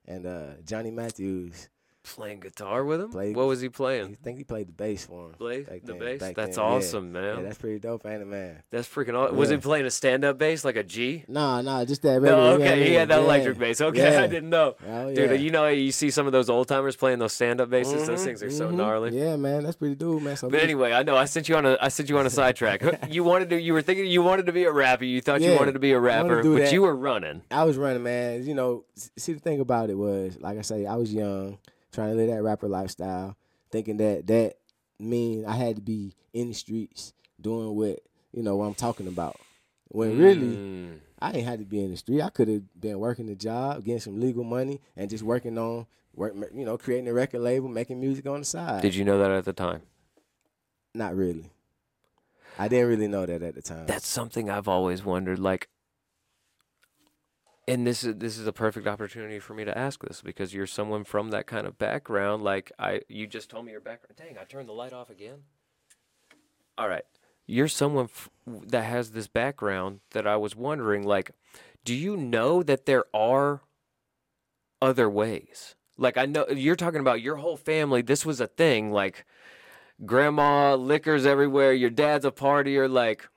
And 0.06 0.26
uh 0.26 0.56
Johnny 0.66 0.92
Matthews, 0.92 1.70
Playing 2.04 2.39
guitar 2.39 2.84
with 2.84 2.99
him? 2.99 3.12
Played- 3.12 3.36
what 3.36 3.45
was 3.45 3.62
he 3.62 3.70
playing? 3.70 4.06
I 4.20 4.24
think 4.24 4.39
he 4.39 4.43
played 4.43 4.68
the 4.68 4.72
bass 4.74 5.06
for 5.06 5.28
him. 5.28 5.34
Play 5.38 5.62
the 5.62 5.80
then- 5.86 5.99
bass? 5.99 6.20
That's 6.20 6.36
then, 6.36 6.49
yeah. 6.66 6.72
awesome, 6.72 7.12
man. 7.12 7.38
Yeah, 7.38 7.43
that's 7.43 7.58
pretty 7.60 7.78
dope, 7.78 8.06
ain't 8.08 8.24
it, 8.24 8.28
man? 8.28 8.64
That's 8.72 8.88
freaking 8.88 9.14
awesome. 9.14 9.38
Was 9.38 9.49
he 9.49 9.58
playing 9.58 9.86
a 9.86 9.91
stand 9.91 10.26
up 10.26 10.39
bass 10.39 10.66
like 10.66 10.76
a 10.76 10.84
G? 10.84 11.24
Nah, 11.28 11.62
nah, 11.62 11.86
just 11.86 12.02
that 12.02 12.20
regular. 12.20 12.32
No, 12.36 12.58
know 12.58 12.64
okay, 12.66 12.88
he 12.88 12.93
had 12.95 13.10
that 13.10 13.20
Yeah. 13.20 13.24
electric 13.26 13.60
bass. 13.60 13.82
Okay, 13.82 14.14
Yeah. 14.14 14.24
I 14.24 14.28
didn't 14.28 14.49
know. 14.49 14.76
Oh, 14.89 15.14
Dude, 15.14 15.39
you 15.41 15.52
know 15.52 15.68
you 15.68 15.91
see 15.91 16.10
some 16.10 16.26
of 16.26 16.32
those 16.32 16.49
old 16.49 16.68
timers 16.68 16.95
playing 16.95 17.20
those 17.20 17.34
stand 17.34 17.62
up 17.62 17.70
basses. 17.70 18.08
Those 18.08 18.20
Mhm, 18.22 18.26
things 18.26 18.43
are 18.43 18.49
so 18.49 18.70
mhm. 18.70 18.76
gnarly. 18.76 19.18
Yeah, 19.18 19.36
man, 19.36 19.64
that's 19.64 19.78
pretty 19.78 19.95
dope, 19.95 20.24
man. 20.24 20.36
So 20.38 20.49
But 20.49 20.62
anyway, 20.62 20.93
I 20.93 21.04
know 21.04 21.16
I 21.16 21.26
sent 21.26 21.49
you 21.49 21.56
on 21.56 21.68
a 21.68 21.78
I 21.80 21.89
sent 21.89 22.10
you 22.10 22.18
on 22.18 22.26
a 22.26 22.30
sidetrack. 22.41 22.82
You 23.14 23.24
wanted 23.24 23.52
to 23.52 23.62
you 23.62 23.74
were 23.74 23.84
thinking 23.84 24.08
you 24.08 24.24
wanted 24.24 24.47
to 24.47 24.52
be 24.52 24.64
a 24.64 24.72
rapper. 24.72 25.06
You 25.06 25.22
thought 25.22 25.41
you 25.41 25.54
wanted 25.56 25.74
to 25.74 25.80
be 25.80 25.91
a 25.91 25.99
rapper, 25.99 26.41
but 26.41 26.58
that. 26.58 26.74
you 26.74 26.82
were 26.82 26.95
running. 26.95 27.43
I 27.52 27.64
was 27.64 27.78
running, 27.78 28.02
man. 28.02 28.43
You 28.43 28.56
know, 28.56 28.86
see 29.18 29.34
the 29.34 29.39
thing 29.39 29.60
about 29.60 29.91
it 29.91 29.97
was, 29.97 30.39
like 30.41 30.58
I 30.58 30.62
say, 30.62 30.86
I 30.88 30.95
was 30.95 31.14
young, 31.14 31.60
trying 31.92 32.12
to 32.12 32.16
live 32.16 32.30
that 32.30 32.42
rapper 32.44 32.68
lifestyle, 32.68 33.36
thinking 33.72 33.98
that 33.98 34.28
that 34.28 34.56
mean 35.00 35.46
I 35.46 35.54
had 35.56 35.76
to 35.78 35.82
be 35.82 36.16
in 36.34 36.50
the 36.50 36.54
streets 36.54 37.14
doing 37.39 37.76
what 37.76 38.00
you 38.34 38.44
know 38.44 38.56
what 38.56 38.66
I'm 38.66 38.74
talking 38.76 39.08
about. 39.08 39.38
When 39.89 40.18
really, 40.18 40.56
Mm. 40.56 41.00
I 41.22 41.32
ain't 41.34 41.46
had 41.46 41.60
to 41.60 41.66
be 41.66 41.84
in 41.84 41.92
the 41.92 41.98
street. 41.98 42.22
I 42.22 42.30
could 42.30 42.48
have 42.48 42.64
been 42.80 42.98
working 43.00 43.26
the 43.28 43.36
job, 43.36 43.84
getting 43.84 44.00
some 44.00 44.20
legal 44.20 44.44
money, 44.44 44.80
and 44.96 45.10
just 45.10 45.24
working 45.24 45.58
on 45.58 45.86
work, 46.16 46.34
you 46.54 46.66
know, 46.66 46.78
creating 46.78 47.08
a 47.10 47.14
record 47.14 47.42
label, 47.42 47.68
making 47.68 48.00
music 48.00 48.26
on 48.26 48.39
the 48.39 48.46
side. 48.46 48.82
Did 48.82 48.96
you 48.96 49.04
know 49.04 49.18
that 49.20 49.32
at 49.32 49.46
the 49.46 49.54
time? 49.54 49.82
Not 50.94 51.16
really. 51.16 51.52
I 52.58 52.68
didn't 52.68 52.88
really 52.89 53.08
know 53.08 53.26
that 53.26 53.42
at 53.42 53.56
the 53.56 53.62
time. 53.62 53.86
That's 53.86 54.08
something 54.08 54.50
I've 54.50 54.68
always 54.68 55.04
wondered. 55.04 55.39
Like, 55.39 55.68
and 57.68 57.86
this 57.86 58.03
is 58.03 58.16
this 58.16 58.38
is 58.38 58.47
a 58.47 58.53
perfect 58.53 58.88
opportunity 58.88 59.39
for 59.39 59.53
me 59.53 59.66
to 59.66 59.78
ask 59.78 60.03
this 60.03 60.22
because 60.22 60.53
you're 60.53 60.68
someone 60.68 61.03
from 61.03 61.32
that 61.32 61.47
kind 61.47 61.68
of 61.68 61.78
background. 61.78 62.43
Like 62.43 62.72
I, 62.80 63.01
you 63.07 63.28
just 63.28 63.49
told 63.49 63.66
me 63.66 63.72
your 63.72 63.82
background. 63.82 64.16
Dang, 64.18 64.38
I 64.38 64.43
turned 64.43 64.68
the 64.68 64.74
light 64.74 64.93
off 64.93 65.09
again. 65.09 65.43
All 66.78 66.88
right, 66.88 67.05
you're 67.45 67.68
someone 67.68 68.05
f- 68.05 68.30
that 68.47 68.84
has 68.84 69.12
this 69.12 69.28
background 69.28 69.99
that 70.12 70.26
I 70.26 70.38
was 70.38 70.55
wondering. 70.55 71.03
Like, 71.03 71.32
do 71.86 71.93
you 71.93 72.18
know 72.18 72.64
that 72.64 72.86
there 72.86 73.05
are 73.14 73.62
other 74.82 75.09
ways? 75.09 75.76
Like 75.97 76.18
I 76.18 76.26
know 76.26 76.47
you're 76.49 76.76
talking 76.76 76.99
about 76.99 77.22
your 77.22 77.36
whole 77.38 77.57
family. 77.57 78.01
This 78.01 78.26
was 78.26 78.41
a 78.41 78.47
thing. 78.47 78.91
Like 78.91 79.26
grandma, 80.03 80.76
liquors 80.76 81.26
everywhere. 81.26 81.74
Your 81.74 81.91
dad's 81.91 82.26
a 82.26 82.32
partier. 82.32 82.89
Like 82.89 83.28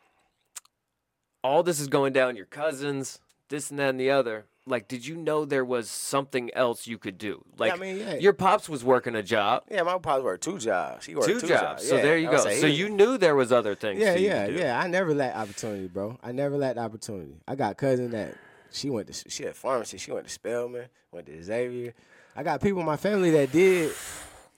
all 1.43 1.63
this 1.63 1.79
is 1.79 1.89
going 1.89 2.15
down. 2.15 2.37
Your 2.37 2.47
cousins, 2.47 3.21
this 3.55 3.71
and 3.71 3.79
that 3.79 3.91
and 3.91 4.01
the 4.01 4.11
other. 4.11 4.47
Like, 4.67 4.89
did 4.89 5.07
you 5.07 5.17
know 5.17 5.45
there 5.45 5.65
was 5.65 5.91
something 5.91 6.53
else 6.55 6.87
you 6.87 6.97
could 6.97 7.19
do? 7.19 7.45
Like, 7.59 7.73
I 7.73 7.77
mean, 7.77 7.99
yeah. 7.99 8.15
your 8.15 8.33
pops 8.33 8.67
was 8.67 8.83
working 8.83 9.15
a 9.15 9.23
job, 9.23 9.65
yeah, 9.71 9.83
my 9.83 9.99
pops 9.99 10.25
worked 10.25 10.43
two 10.43 10.59
jobs. 10.59 11.05
He 11.05 11.15
worked 11.15 11.29
two, 11.29 11.41
two, 11.41 11.49
jobs. 11.49 11.87
So 11.87 11.97
Yeah, 11.97 12.03
there 12.03 12.19
you 12.19 12.31
go. 12.31 12.39
So 12.39 12.67
you 12.67 12.89
knew 12.89 13.19
there 13.19 13.37
was 13.37 13.53
other 13.53 13.75
things. 13.75 14.01
Yeah, 14.01 14.15
you 14.15 14.27
yeah, 14.27 14.47
yeah. 14.47 14.81
I 14.81 14.87
never 14.87 15.15
lacked 15.15 15.37
opportunity, 15.37 15.87
bro. 15.87 16.19
I 16.23 16.33
never 16.33 16.57
lacked 16.57 16.79
opportunity. 16.79 17.37
I 17.47 17.55
got 17.57 17.77
cousin 17.77 18.11
that 18.13 18.37
she 18.73 18.91
went 18.91 19.13
to 19.13 19.31
she 19.31 19.45
had 19.45 19.55
pharmacy. 19.55 19.99
She 19.99 20.11
went 20.11 20.27
to 20.27 20.33
Spelman, 20.33 20.87
went 21.13 21.27
to 21.27 21.43
Xavier. 21.43 21.95
I 22.35 22.43
got 22.43 22.63
people 22.63 22.81
in 22.81 22.87
my 22.87 22.97
family 22.97 23.31
that 23.33 23.53
did 23.53 23.93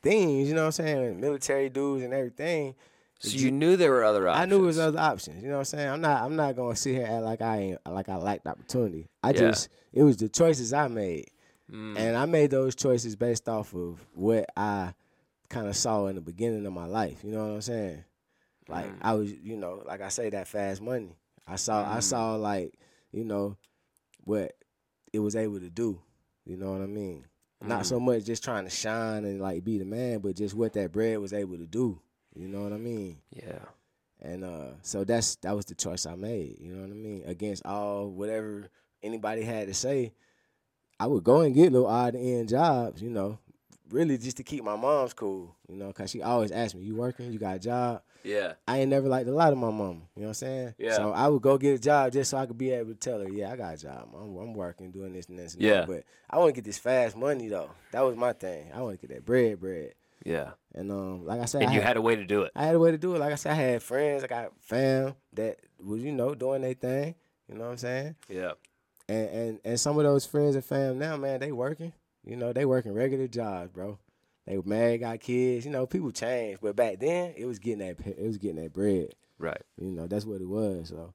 things. 0.03 0.49
You 0.49 0.55
know 0.55 0.63
what 0.63 0.67
I'm 0.67 0.87
saying? 0.87 1.21
Military 1.21 1.69
dudes 1.69 2.05
and 2.05 2.15
everything. 2.15 2.77
So 3.21 3.37
you 3.37 3.51
knew 3.51 3.77
there 3.77 3.91
were 3.93 4.05
other 4.05 4.29
options. 4.29 4.43
I 4.43 4.47
knew 4.47 4.57
there 4.59 4.67
was 4.67 4.79
other 4.79 4.99
options. 5.01 5.43
You 5.43 5.49
know 5.49 5.55
what 5.55 5.61
I'm 5.61 5.65
saying? 5.65 5.89
I'm 5.89 6.01
not. 6.01 6.23
I'm 6.23 6.37
not 6.37 6.55
gonna 6.57 6.77
sit 6.77 6.95
here 6.95 7.07
and 7.07 7.15
act 7.17 7.25
like 7.25 7.43
I 7.43 7.57
ain't 7.59 7.79
like 7.87 8.09
I 8.09 8.17
lacked 8.17 8.47
opportunity. 8.47 9.09
I 9.23 9.29
Yeah. 9.31 9.39
just 9.39 9.69
it 9.93 10.03
was 10.03 10.17
the 10.19 10.29
choices 10.29 10.73
I 10.73 10.89
made, 10.89 11.31
Mm. 11.73 11.97
and 11.99 12.17
I 12.17 12.27
made 12.27 12.51
those 12.51 12.75
choices 12.77 13.17
based 13.17 13.49
off 13.49 13.75
of 13.75 14.05
what 14.15 14.47
I 14.57 14.93
kind 15.49 15.67
of 15.67 15.77
saw 15.77 16.07
in 16.07 16.17
the 16.17 16.21
beginning 16.21 16.67
of 16.67 16.73
my 16.73 16.87
life. 16.87 17.25
You 17.25 17.33
know 17.33 17.47
what 17.47 17.55
I'm 17.55 17.63
saying? 17.63 18.05
Like 18.69 18.87
Mm. 18.87 18.99
I 19.01 19.15
was, 19.15 19.33
you 19.33 19.57
know, 19.57 19.83
like 19.87 20.01
I 20.03 20.09
say 20.09 20.29
that 20.31 20.47
fast 20.49 20.83
money. 20.83 21.17
I 21.47 21.57
saw. 21.57 21.91
I 21.91 22.01
saw 22.01 22.35
like 22.37 22.79
you 23.13 23.25
know 23.25 23.57
what 24.25 24.53
it 25.13 25.21
was 25.21 25.37
able 25.37 25.61
to 25.61 25.71
do. 25.71 26.01
You 26.45 26.57
know 26.59 26.73
what 26.73 26.83
I 26.83 26.87
mean? 26.87 27.25
Not 27.63 27.83
Mm. 27.83 27.87
so 27.87 28.01
much 28.01 28.25
just 28.25 28.45
trying 28.45 28.65
to 28.65 28.71
shine 28.71 29.25
and 29.25 29.41
like 29.41 29.65
be 29.65 29.79
the 29.79 29.85
man, 29.87 30.19
but 30.19 30.37
just 30.37 30.55
what 30.55 30.75
that 30.75 30.93
bread 30.93 31.19
was 31.19 31.33
able 31.33 31.57
to 31.57 31.67
do. 31.67 31.99
You 32.37 32.49
know 32.49 32.63
what 32.63 32.73
I 32.73 32.77
mean? 32.79 33.19
Yeah. 33.31 33.59
And 34.21 34.45
uh, 34.45 34.69
so 34.83 35.05
that's 35.05 35.37
that 35.37 35.55
was 35.55 35.67
the 35.67 35.75
choice 35.75 36.07
I 36.07 36.15
made. 36.15 36.57
You 36.61 36.73
know 36.75 36.83
what 36.83 36.91
I 36.91 36.95
mean? 36.95 37.23
Against 37.27 37.65
all 37.67 38.09
whatever 38.09 38.69
anybody 39.03 39.43
had 39.43 39.69
to 39.69 39.75
say, 39.75 40.13
I 40.99 41.07
would 41.07 41.25
go 41.25 41.41
and 41.43 41.55
get 41.55 41.73
little 41.73 41.87
odd 41.89 42.15
end 42.17 42.49
jobs, 42.49 43.03
you 43.03 43.11
know, 43.11 43.39
really 43.91 44.17
just 44.19 44.39
to 44.39 44.43
keep 44.43 44.65
my 44.65 44.77
mom's 44.77 45.13
cool, 45.13 45.55
you 45.69 45.77
know, 45.77 45.93
cause 45.93 46.11
she 46.11 46.23
always 46.23 46.51
asked 46.51 46.75
me, 46.75 46.83
"You 46.83 46.95
working? 46.97 47.31
You 47.31 47.39
got 47.39 47.57
a 47.57 47.59
job?" 47.59 48.03
Yeah. 48.25 48.55
I 48.67 48.79
ain't 48.81 48.91
never 48.91 49.07
liked 49.07 49.29
a 49.29 49.33
lot 49.33 49.53
of 49.53 49.59
my 49.59 49.71
mama. 49.71 50.01
You 50.17 50.23
know 50.23 50.23
what 50.23 50.27
I'm 50.29 50.35
saying? 50.35 50.75
Yeah. 50.79 50.97
So 50.97 51.13
I 51.13 51.29
would 51.29 51.43
go 51.43 51.59
get 51.59 51.75
a 51.75 51.79
job 51.79 52.13
just 52.13 52.31
so 52.31 52.39
I 52.39 52.47
could 52.47 52.59
be 52.59 52.71
able 52.73 52.91
to 52.93 52.97
tell 52.99 53.21
her, 53.21 53.29
yeah, 53.29 53.53
I 53.53 53.57
got 53.57 53.75
a 53.75 53.77
job. 53.77 54.09
I'm, 54.15 54.37
I'm 54.37 54.53
working, 54.55 54.91
doing 54.91 55.13
this 55.13 55.29
and 55.29 55.39
this 55.39 55.55
and 55.55 55.63
Yeah. 55.63 55.81
that. 55.81 55.87
But 55.87 56.05
I 56.29 56.39
want 56.39 56.49
to 56.49 56.53
get 56.55 56.65
this 56.65 56.79
fast 56.79 57.17
money 57.17 57.47
though. 57.49 57.71
That 57.93 58.01
was 58.01 58.17
my 58.17 58.33
thing. 58.33 58.73
I 58.75 58.81
want 58.83 59.01
to 59.01 59.07
get 59.07 59.15
that 59.15 59.25
bread, 59.25 59.61
bread. 59.61 59.93
Yeah. 60.25 60.51
And 60.77 60.93
um, 60.93 61.25
like 61.25 61.41
I 61.41 61.47
said, 61.47 61.63
And 61.63 61.71
I 61.71 61.75
you 61.75 61.81
had, 61.81 61.89
had 61.89 61.97
a 61.97 62.03
way 62.03 62.17
to 62.17 62.25
do 62.25 62.43
it. 62.43 62.53
I 62.55 62.65
had 62.65 62.75
a 62.75 62.79
way 62.79 62.91
to 62.91 62.99
do 62.99 63.15
it. 63.15 63.19
Like 63.19 63.33
I 63.33 63.37
said, 63.37 63.53
I 63.53 63.55
had 63.57 63.83
friends. 63.83 64.23
I 64.23 64.27
got 64.27 64.53
fam 64.61 65.15
that 65.33 65.59
was, 65.83 66.03
you 66.03 66.13
know, 66.13 66.35
doing 66.35 66.63
their 66.63 66.75
thing. 66.75 67.15
You 67.49 67.55
know 67.57 67.65
what 67.65 67.71
I'm 67.71 67.77
saying? 67.79 68.17
Yeah. 68.29 68.53
And 69.09 69.29
and 69.29 69.61
and 69.65 69.81
some 69.81 69.97
of 69.99 70.05
those 70.05 70.27
friends 70.27 70.55
and 70.55 70.65
fam 70.65 70.99
now, 70.99 71.17
man, 71.17 71.41
they 71.41 71.53
working. 71.53 71.93
You 72.25 72.37
know, 72.37 72.53
they 72.53 72.65
working 72.65 72.93
regular 72.93 73.29
jobs, 73.29 73.71
bro. 73.71 73.99
They 74.47 74.59
married, 74.65 75.01
got 75.01 75.21
kids. 75.21 75.65
You 75.65 75.71
know, 75.73 75.87
people 75.87 76.13
change, 76.13 76.59
but 76.61 76.77
back 76.77 76.99
then 77.01 77.35
it 77.37 77.47
was 77.47 77.59
getting 77.59 77.79
that 77.87 78.07
it 78.07 78.27
was 78.27 78.39
getting 78.39 78.63
that 78.63 78.73
bread. 78.73 79.15
Right. 79.39 79.63
You 79.81 79.93
know, 79.93 80.07
that's 80.07 80.25
what 80.25 80.41
it 80.41 80.49
was. 80.49 80.89
So, 80.89 81.15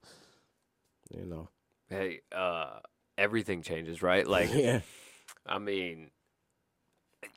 you 1.13 1.25
know, 1.25 1.49
Hey, 1.91 2.21
uh, 2.33 2.79
everything 3.17 3.63
changes, 3.63 4.01
right? 4.01 4.25
Like, 4.25 4.49
yeah, 4.53 4.79
I 5.45 5.59
mean, 5.59 6.09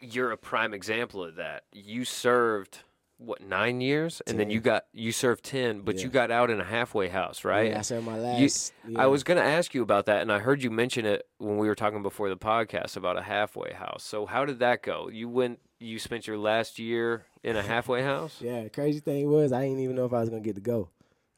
you're 0.01 0.31
a 0.33 0.37
prime 0.37 0.73
example 0.75 1.23
of 1.25 1.37
that. 1.37 1.65
You 1.73 2.05
served 2.05 2.81
what 3.19 3.41
nine 3.41 3.81
years, 3.81 4.21
and 4.27 4.39
then 4.39 4.51
you 4.51 4.61
got 4.61 4.87
you 4.93 5.13
served 5.13 5.45
ten, 5.45 5.81
but 5.81 6.03
you 6.03 6.09
got 6.09 6.31
out 6.31 6.51
in 6.51 6.61
a 6.61 6.65
halfway 6.65 7.09
house, 7.09 7.45
right? 7.45 7.71
Yeah, 7.71 7.79
I 7.79 7.83
said 7.83 8.03
my 8.05 8.17
You- 8.17 8.23
last. 8.23 8.73
I 8.97 9.07
was 9.07 9.23
going 9.23 9.39
to 9.39 9.45
ask 9.45 9.73
you 9.75 9.83
about 9.83 10.07
that, 10.07 10.21
and 10.23 10.33
I 10.33 10.41
heard 10.41 10.63
you 10.63 10.71
mention 10.71 11.07
it 11.07 11.27
when 11.39 11.57
we 11.59 11.69
were 11.69 11.75
talking 11.77 12.03
before 12.03 12.29
the 12.29 12.37
podcast 12.37 12.97
about 12.97 13.17
a 13.17 13.23
halfway 13.23 13.73
house. 13.73 14.03
So 14.03 14.27
how 14.27 14.45
did 14.45 14.59
that 14.59 14.83
go? 14.83 15.09
You 15.09 15.29
went, 15.29 15.61
you 15.79 15.99
spent 15.99 16.27
your 16.27 16.39
last 16.39 16.79
year 16.79 17.25
in 17.45 17.57
a 17.57 17.63
halfway 17.73 18.03
house. 18.03 18.41
Yeah, 18.41 18.67
crazy 18.69 19.01
thing 19.01 19.31
was 19.31 19.53
I 19.53 19.63
didn't 19.63 19.81
even 19.81 19.97
know 19.97 20.07
if 20.07 20.13
I 20.13 20.21
was 20.21 20.29
gonna 20.29 20.41
get 20.43 20.57
to 20.57 20.61
go, 20.61 20.89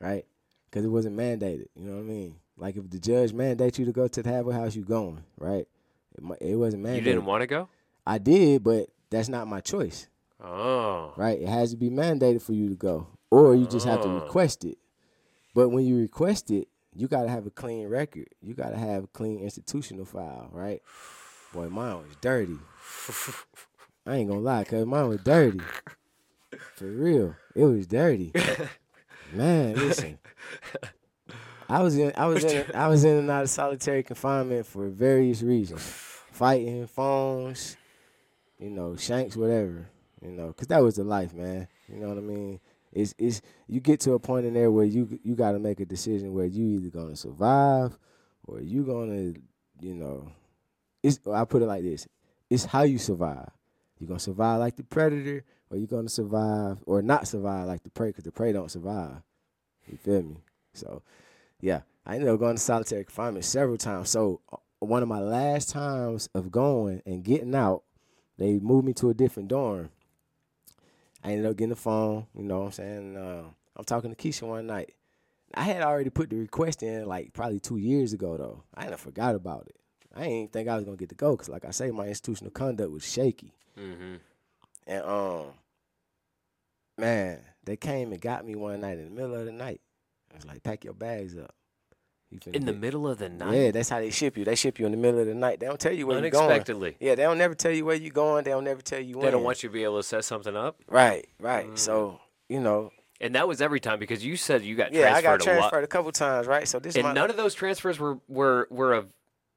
right? 0.01 0.25
Because 0.71 0.85
it 0.85 0.89
wasn't 0.89 1.17
mandated. 1.17 1.67
You 1.77 1.85
know 1.85 1.93
what 1.97 2.01
I 2.01 2.05
mean? 2.05 2.37
Like 2.57 2.77
if 2.77 2.89
the 2.89 2.99
judge 2.99 3.33
mandates 3.35 3.79
you 3.79 3.85
to 3.85 3.93
go 3.93 4.09
to 4.09 4.23
the 4.23 4.31
halfway 4.31 4.55
house, 4.55 4.75
you 4.75 4.83
going, 4.83 5.23
right? 5.39 5.69
It, 6.17 6.25
it 6.41 6.57
wasn't 6.57 6.83
mandated. 6.85 6.95
You 6.97 7.01
didn't 7.03 7.25
want 7.27 7.43
to 7.43 7.47
go? 7.47 7.69
I 8.07 8.19
did, 8.19 8.63
but 8.63 8.89
that's 9.11 9.29
not 9.29 9.49
my 9.49 9.61
choice, 9.61 10.07
Oh, 10.41 11.13
right? 11.17 11.41
It 11.41 11.49
has 11.49 11.71
to 11.73 11.77
be 11.77 11.91
mandated 11.91 12.43
for 12.43 12.53
you 12.53 12.69
to 12.69 12.75
go, 12.77 13.09
or 13.31 13.55
you 13.55 13.67
just 13.67 13.87
have 13.87 14.01
to 14.03 14.09
Oh. 14.09 14.15
request 14.15 14.65
it. 14.65 14.79
But 15.55 15.71
when 15.71 15.85
you 15.85 15.97
request 15.97 16.51
it, 16.51 16.69
you 16.95 17.09
gotta 17.09 17.29
have 17.29 17.47
a 17.47 17.51
clean 17.51 17.89
record. 17.89 18.29
You 18.41 18.55
gotta 18.55 18.77
have 18.77 19.05
a 19.05 19.07
clean 19.09 19.41
institutional 19.41 20.05
file, 20.05 20.49
right? 20.53 20.81
Boy, 21.53 21.69
mine 21.69 21.97
was 21.99 22.17
dirty. 22.21 22.59
I 24.07 24.17
ain't 24.17 24.29
gonna 24.29 24.41
lie, 24.41 24.65
cause 24.65 24.85
mine 24.87 25.09
was 25.09 25.21
dirty. 25.23 25.61
For 26.77 26.87
real, 26.87 27.35
it 27.55 27.65
was 27.65 27.87
dirty. 27.87 28.33
Man, 29.33 29.75
listen. 29.75 30.19
I 31.69 31.83
was 31.83 31.97
in, 31.99 32.13
I 32.17 32.27
was 32.27 32.45
in, 32.45 32.65
I 32.75 32.87
was 32.89 33.05
in 33.05 33.17
and 33.19 33.31
out 33.31 33.43
of 33.43 33.51
solitary 33.51 34.03
confinement 34.05 34.67
for 34.67 34.89
various 34.89 35.43
reasons, 35.43 35.83
fighting, 36.31 36.87
phones, 36.87 37.77
you 38.59 38.71
know, 38.71 38.97
shanks, 38.97 39.37
whatever, 39.37 39.89
you 40.23 40.31
know, 40.33 40.53
cause 40.53 40.69
that 40.69 40.83
was 40.83 40.97
the 40.97 41.05
life, 41.05 41.35
man. 41.35 41.69
You 41.89 42.01
know 42.01 42.09
what 42.09 42.19
I 42.19 42.23
mean? 42.23 42.61
It's, 42.93 43.15
it's, 43.19 43.43
you 43.67 43.81
get 43.81 44.01
to 44.01 44.13
a 44.13 44.19
point 44.19 44.47
in 44.47 44.55
there 44.55 44.71
where 44.71 44.85
you, 44.85 45.19
you 45.23 45.35
got 45.35 45.53
to 45.53 45.59
make 45.59 45.81
a 45.81 45.85
decision 45.85 46.33
where 46.33 46.47
you 46.47 46.67
either 46.67 46.89
gonna 46.91 47.17
survive, 47.17 47.99
or 48.47 48.61
you 48.61 48.85
gonna, 48.85 49.35
you 49.81 49.95
know, 49.95 50.31
it's. 51.03 51.19
I 51.31 51.45
put 51.45 51.63
it 51.63 51.67
like 51.67 51.83
this: 51.83 52.07
it's 52.49 52.65
how 52.65 52.83
you 52.83 52.99
survive. 52.99 53.51
You 53.99 54.07
gonna 54.07 54.21
survive 54.21 54.61
like 54.61 54.77
the 54.77 54.85
predator, 54.85 55.45
or 55.71 55.77
you 55.77 55.87
gonna 55.87 56.09
survive 56.09 56.79
or 56.87 57.03
not 57.03 57.29
survive 57.29 57.67
like 57.67 57.83
the 57.83 57.91
prey, 57.91 58.09
because 58.09 58.25
the 58.25 58.33
prey 58.33 58.53
don't 58.53 58.71
survive. 58.71 59.23
You 59.91 59.99
feel 59.99 60.23
me? 60.23 60.37
So, 60.73 61.03
yeah, 61.61 61.81
I 62.05 62.15
ended 62.15 62.29
up 62.29 62.39
going 62.39 62.57
to 62.57 62.63
solitary 62.63 63.05
confinement 63.05 63.45
several 63.45 63.79
times. 63.79 64.11
So, 64.11 64.41
uh, 64.53 64.57
one 64.81 65.03
of 65.03 65.09
my 65.09 65.21
last 65.21 65.71
times 65.71 66.29
of 66.35 66.51
going 66.51 67.03
and 67.07 67.25
getting 67.25 67.55
out, 67.55 67.83
they 68.39 68.59
moved 68.59 68.87
me 68.87 68.93
to 68.95 69.11
a 69.11 69.15
different 69.15 69.49
dorm. 69.49 69.91
I 71.25 71.33
ended 71.33 71.47
up 71.47 71.57
getting 71.57 71.73
a 71.73 71.77
phone. 71.77 72.27
You 72.37 72.45
know 72.45 72.61
what 72.61 72.67
I'm 72.67 72.73
saying? 72.73 73.17
Uh, 73.17 73.43
I'm 73.77 73.85
talking 73.85 74.15
to 74.15 74.17
Keisha 74.17 74.43
one 74.43 74.67
night. 74.67 74.95
I 75.55 75.63
had 75.63 75.83
already 75.83 76.11
put 76.11 76.31
the 76.31 76.37
request 76.37 76.83
in 76.83 77.07
like 77.07 77.33
probably 77.33 77.61
two 77.61 77.77
years 77.79 78.13
ago 78.13 78.37
though. 78.37 78.63
I 78.75 78.87
ain't 78.87 78.99
forgot 78.99 79.35
about 79.35 79.67
it. 79.69 79.77
I 80.15 80.25
didn't 80.25 80.53
think 80.53 80.69
I 80.69 80.77
was 80.77 80.85
gonna 80.85 80.97
get 80.97 81.11
to 81.11 81.15
go 81.15 81.33
because, 81.33 81.49
like 81.49 81.65
I 81.65 81.71
say, 81.71 81.91
my 81.91 82.07
institutional 82.07 82.51
conduct 82.51 82.91
was 82.91 83.11
shaky. 83.11 83.53
mm-hmm. 83.79 84.17
And 84.87 85.05
um, 85.05 85.47
man, 86.97 87.41
they 87.65 87.77
came 87.77 88.13
and 88.13 88.21
got 88.21 88.47
me 88.47 88.55
one 88.55 88.81
night 88.81 88.99
in 88.99 89.05
the 89.05 89.11
middle 89.11 89.35
of 89.35 89.45
the 89.45 89.53
night. 89.53 89.81
I 90.33 90.37
was 90.37 90.47
like, 90.47 90.63
pack 90.63 90.85
your 90.85 90.95
bags 90.95 91.37
up. 91.37 91.55
You 92.45 92.53
in 92.53 92.67
the 92.67 92.73
get-" 92.73 92.81
middle 92.81 93.09
of 93.09 93.19
the 93.19 93.29
night, 93.29 93.55
Yeah, 93.57 93.71
that's 93.71 93.89
how 93.89 94.01
they 94.01 94.11
ship 94.11 94.37
you. 94.37 94.45
They 94.45 94.55
ship 94.55 94.79
you 94.79 94.87
in 94.87 94.93
the 94.93 94.99
middle 94.99 95.21
of 95.21 95.27
the 95.27 95.35
night. 95.35 95.61
They 95.61 95.67
don't 95.67 95.81
tell 95.81 95.93
you 95.93 96.07
where 96.07 96.21
you're 96.21 96.31
going. 96.31 96.47
unexpectedly. 96.47 96.97
Yeah, 97.01 97.15
they 97.15 97.23
don't 97.23 97.39
never 97.39 97.55
tell 97.55 97.73
you 97.73 97.85
where 97.85 97.97
you're 97.97 98.11
going. 98.13 98.45
They 98.45 98.51
don't 98.51 98.65
never 98.65 98.83
tell 98.83 99.01
you 99.01 99.17
when. 99.17 99.25
They 99.27 99.31
don't 99.31 99.43
want 99.45 99.63
you 99.63 99.69
to 99.69 99.73
be 99.73 99.85
able 99.85 99.99
to 99.99 100.03
set 100.03 100.25
something 100.25 100.57
up, 100.57 100.81
Right, 100.89 101.27
right. 101.41 101.69
Mm. 101.69 101.79
So 101.79 102.21
you 102.49 102.61
know, 102.61 102.91
and 103.21 103.35
that 103.35 103.49
was 103.49 103.61
every 103.63 103.81
time 103.81 103.99
because 103.99 104.25
you 104.25 104.37
said 104.37 104.63
you 104.63 104.75
got 104.77 104.93
yeah, 104.93 105.15
I 105.15 105.21
transferred 105.21 105.23
got 105.23 105.31
a 105.31 105.33
lot, 105.33 105.45
transferred 105.71 105.85
a 105.85 105.87
couple 105.87 106.13
times, 106.13 106.47
right? 106.47 106.69
So 106.69 106.79
this 106.79 106.97
is 106.97 107.05
and 107.05 107.15
none 107.15 107.31
of 107.31 107.37
those 107.37 107.55
transfers 107.55 107.99
were 107.99 108.19
were 108.29 108.67
were 108.71 108.93
of 108.93 109.07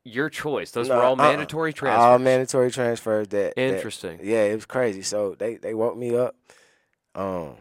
your 0.05 0.29
choice. 0.29 0.71
Those 0.71 0.87
No, 0.87 0.95
were 0.95 1.03
all 1.03 1.11
uh-uh. 1.19 1.27
mandatory 1.29 1.73
transfers. 1.73 2.01
all 2.03 2.17
mandatory 2.19 2.71
transfers. 2.71 3.27
That 3.27 3.55
that- 3.55 3.61
Interesting. 3.61 4.19
yeah, 4.23 4.43
it 4.45 4.55
was 4.55 4.65
crazy. 4.65 5.01
So 5.01 5.35
they 5.37 5.55
they 5.57 5.73
woke 5.73 5.97
me 5.97 6.15
up. 6.15 6.35
Um, 7.15 7.55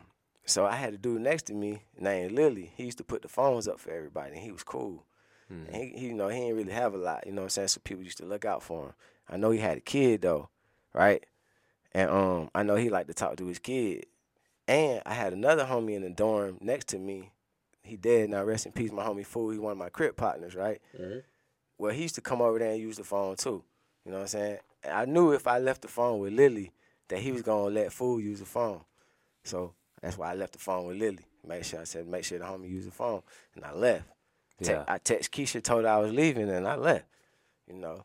so 0.46 0.64
I 0.64 0.76
had 0.76 0.94
a 0.94 0.98
dude 0.98 1.20
next 1.20 1.46
to 1.46 1.54
me 1.54 1.82
named 1.98 2.32
Lily. 2.32 2.72
He 2.76 2.84
used 2.84 2.98
to 2.98 3.04
put 3.04 3.22
the 3.22 3.28
phones 3.28 3.66
up 3.68 3.80
for 3.80 3.90
everybody, 3.90 4.32
and 4.34 4.40
he 4.40 4.52
was 4.52 4.62
cool. 4.62 5.04
Mhm. 5.50 5.66
And 5.68 5.76
he, 5.76 5.88
he, 5.98 6.06
you 6.08 6.14
know, 6.14 6.28
he 6.28 6.40
didn't 6.40 6.56
really 6.56 6.72
have 6.72 6.94
a 6.94 6.98
lot. 6.98 7.26
You 7.26 7.32
know 7.32 7.42
what 7.42 7.46
I'm 7.46 7.50
saying? 7.50 7.68
So 7.68 7.80
people 7.82 8.04
used 8.04 8.18
to 8.18 8.26
look 8.26 8.44
out 8.44 8.62
for 8.62 8.86
him. 8.86 8.92
I 9.28 9.36
know 9.36 9.50
he 9.50 9.58
had 9.60 9.78
a 9.78 9.80
kid 9.80 10.22
though, 10.22 10.48
right? 10.94 11.24
And 11.92 12.10
um, 12.10 12.50
I 12.54 12.62
know 12.62 12.76
he 12.76 12.90
liked 12.90 13.08
to 13.08 13.14
talk 13.14 13.36
to 13.36 13.46
his 13.46 13.58
kid. 13.58 14.06
And 14.66 15.02
I 15.06 15.14
had 15.14 15.32
another 15.32 15.64
homie 15.64 15.94
in 15.94 16.02
the 16.02 16.10
dorm 16.10 16.58
next 16.60 16.88
to 16.88 16.98
me. 16.98 17.30
He 17.82 17.96
dead 17.96 18.28
now. 18.28 18.44
Rest 18.44 18.66
in 18.66 18.72
peace, 18.72 18.92
my 18.92 19.02
homie 19.04 19.24
Fool. 19.24 19.50
He 19.50 19.58
one 19.58 19.72
of 19.72 19.78
my 19.78 19.88
crib 19.88 20.16
partners, 20.16 20.54
right? 20.54 20.80
Mhm. 20.98 21.22
Well, 21.78 21.92
he 21.92 22.02
used 22.02 22.16
to 22.16 22.20
come 22.20 22.42
over 22.42 22.58
there 22.58 22.72
and 22.72 22.80
use 22.80 22.96
the 22.98 23.04
phone 23.04 23.36
too. 23.36 23.64
You 24.04 24.10
know 24.12 24.18
what 24.18 24.22
I'm 24.22 24.28
saying? 24.28 24.58
And 24.82 24.92
I 24.92 25.04
knew 25.06 25.32
if 25.32 25.46
I 25.46 25.58
left 25.58 25.82
the 25.82 25.88
phone 25.88 26.18
with 26.20 26.32
Lily, 26.34 26.72
that 27.08 27.20
he 27.20 27.32
was 27.32 27.42
gonna 27.42 27.70
let 27.74 27.92
Fool 27.92 28.20
use 28.20 28.40
the 28.40 28.46
phone. 28.46 28.82
So 29.44 29.72
that's 30.02 30.18
why 30.18 30.30
I 30.30 30.34
left 30.34 30.52
the 30.52 30.58
phone 30.58 30.86
with 30.86 30.98
Lily. 30.98 31.24
Make 31.46 31.64
sure 31.64 31.80
I 31.80 31.84
said, 31.84 32.06
make 32.06 32.24
sure 32.24 32.38
the 32.38 32.44
homie 32.44 32.68
use 32.68 32.84
the 32.84 32.90
phone, 32.90 33.22
and 33.54 33.64
I 33.64 33.72
left. 33.72 34.04
Te- 34.62 34.72
Yeah. 34.72 34.84
I 34.88 34.98
text 34.98 35.32
Keisha, 35.32 35.62
told 35.62 35.84
her 35.84 35.90
I 35.90 35.98
was 35.98 36.12
leaving, 36.12 36.48
and 36.50 36.66
I 36.66 36.74
left. 36.76 37.04
You 37.66 37.74
know, 37.74 38.04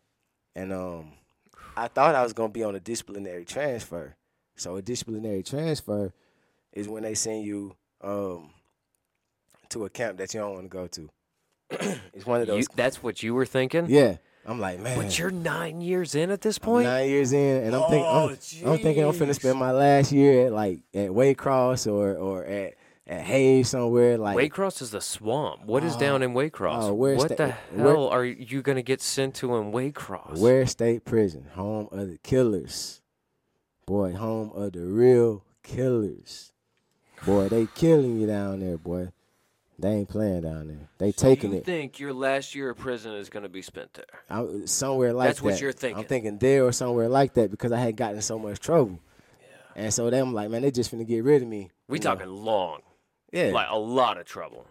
and 0.55 0.71
um, 0.73 1.13
I 1.77 1.87
thought 1.87 2.15
I 2.15 2.23
was 2.23 2.33
gonna 2.33 2.49
be 2.49 2.63
on 2.63 2.75
a 2.75 2.79
disciplinary 2.79 3.45
transfer. 3.45 4.15
So 4.55 4.75
a 4.75 4.81
disciplinary 4.81 5.41
transfer 5.43 6.13
is 6.73 6.87
when 6.87 7.03
they 7.03 7.15
send 7.15 7.45
you 7.45 7.75
um 8.01 8.51
to 9.69 9.85
a 9.85 9.89
camp 9.89 10.17
that 10.17 10.33
you 10.33 10.39
don't 10.41 10.53
want 10.53 10.65
to 10.65 10.69
go 10.69 10.87
to. 10.87 11.09
it's 12.13 12.25
one 12.25 12.41
of 12.41 12.47
those. 12.47 12.59
You, 12.59 12.65
that's 12.75 13.01
what 13.01 13.23
you 13.23 13.33
were 13.33 13.45
thinking. 13.45 13.87
yeah, 13.89 14.17
I'm 14.45 14.59
like, 14.59 14.79
man. 14.79 14.97
But 14.97 15.17
you're 15.17 15.31
nine 15.31 15.81
years 15.81 16.13
in 16.13 16.29
at 16.29 16.41
this 16.41 16.57
I'm 16.57 16.63
point. 16.65 16.85
nine 16.85 17.09
years 17.09 17.33
in, 17.33 17.63
and 17.63 17.75
I'm 17.75 17.89
thinking, 17.89 18.05
Oh, 18.05 18.29
I'm, 18.65 18.67
I'm 18.73 18.77
thinking 18.79 19.03
I'm 19.03 19.13
finna 19.13 19.33
spend 19.33 19.57
my 19.57 19.71
last 19.71 20.11
year 20.11 20.47
at 20.47 20.53
like 20.53 20.81
at 20.93 21.09
Waycross 21.09 21.91
or 21.91 22.15
or 22.15 22.43
at 22.45 22.73
at 23.07 23.21
Hays 23.21 23.69
somewhere. 23.69 24.17
Like, 24.17 24.37
Waycross 24.37 24.81
is 24.81 24.91
the 24.91 25.01
swamp. 25.01 25.65
What 25.65 25.83
is 25.83 25.95
down 25.95 26.21
in 26.23 26.31
uh, 26.31 26.33
uh, 26.33 26.37
Waycross? 26.37 26.83
oh, 26.83 26.93
where's 26.93 27.17
what 27.19 27.29
that- 27.29 27.37
the 27.37 27.51
where- 27.81 27.93
hell 27.93 28.07
are 28.07 28.25
you 28.25 28.61
going 28.61 28.77
to 28.77 28.83
get 28.83 29.01
sent 29.01 29.35
to 29.35 29.55
in 29.55 29.71
Waycross? 29.71 30.37
Ware 30.37 30.65
State 30.65 31.05
Prison, 31.05 31.47
home 31.53 31.89
of 31.91 32.09
the 32.09 32.17
killers. 32.19 33.01
Boy, 33.85 34.13
home 34.13 34.51
of 34.53 34.73
the 34.73 34.85
real 34.85 35.43
killers. 35.61 36.53
Boy, 37.25 37.49
they 37.49 37.67
killing 37.75 38.19
you 38.19 38.27
down 38.27 38.59
there, 38.61 38.77
boy. 38.77 39.09
They 39.79 39.89
ain't 39.89 40.09
playing 40.09 40.41
down 40.41 40.67
there. 40.67 40.89
They 40.97 41.11
taking 41.11 41.51
you 41.51 41.57
it 41.57 41.65
think 41.65 41.99
your 41.99 42.13
last 42.13 42.53
year 42.55 42.69
of 42.69 42.77
prison 42.77 43.13
is 43.15 43.29
going 43.29 43.43
to 43.43 43.49
be 43.49 43.61
spent 43.61 43.93
there? 43.93 44.05
I, 44.29 44.65
somewhere 44.65 45.13
like 45.13 45.29
That's 45.29 45.39
that. 45.39 45.45
what 45.45 45.59
you're 45.61 45.71
thinking. 45.71 46.03
I'm 46.03 46.07
thinking 46.07 46.37
there 46.37 46.63
or 46.65 46.71
somewhere 46.71 47.09
like 47.09 47.33
that 47.33 47.49
because 47.51 47.71
I 47.71 47.79
had 47.79 47.97
gotten 47.97 48.21
so 48.21 48.37
much 48.37 48.59
trouble. 48.59 48.99
And 49.75 49.93
so 49.93 50.09
them 50.09 50.33
like, 50.33 50.49
man, 50.49 50.61
they 50.61 50.71
just 50.71 50.93
finna 50.93 51.07
get 51.07 51.23
rid 51.23 51.41
of 51.41 51.47
me. 51.47 51.71
We 51.87 51.97
you 51.97 52.03
know. 52.03 52.11
talking 52.15 52.29
long, 52.29 52.81
yeah, 53.33 53.51
like 53.51 53.67
a 53.69 53.77
lot 53.77 54.17
of 54.17 54.25
trouble. 54.25 54.65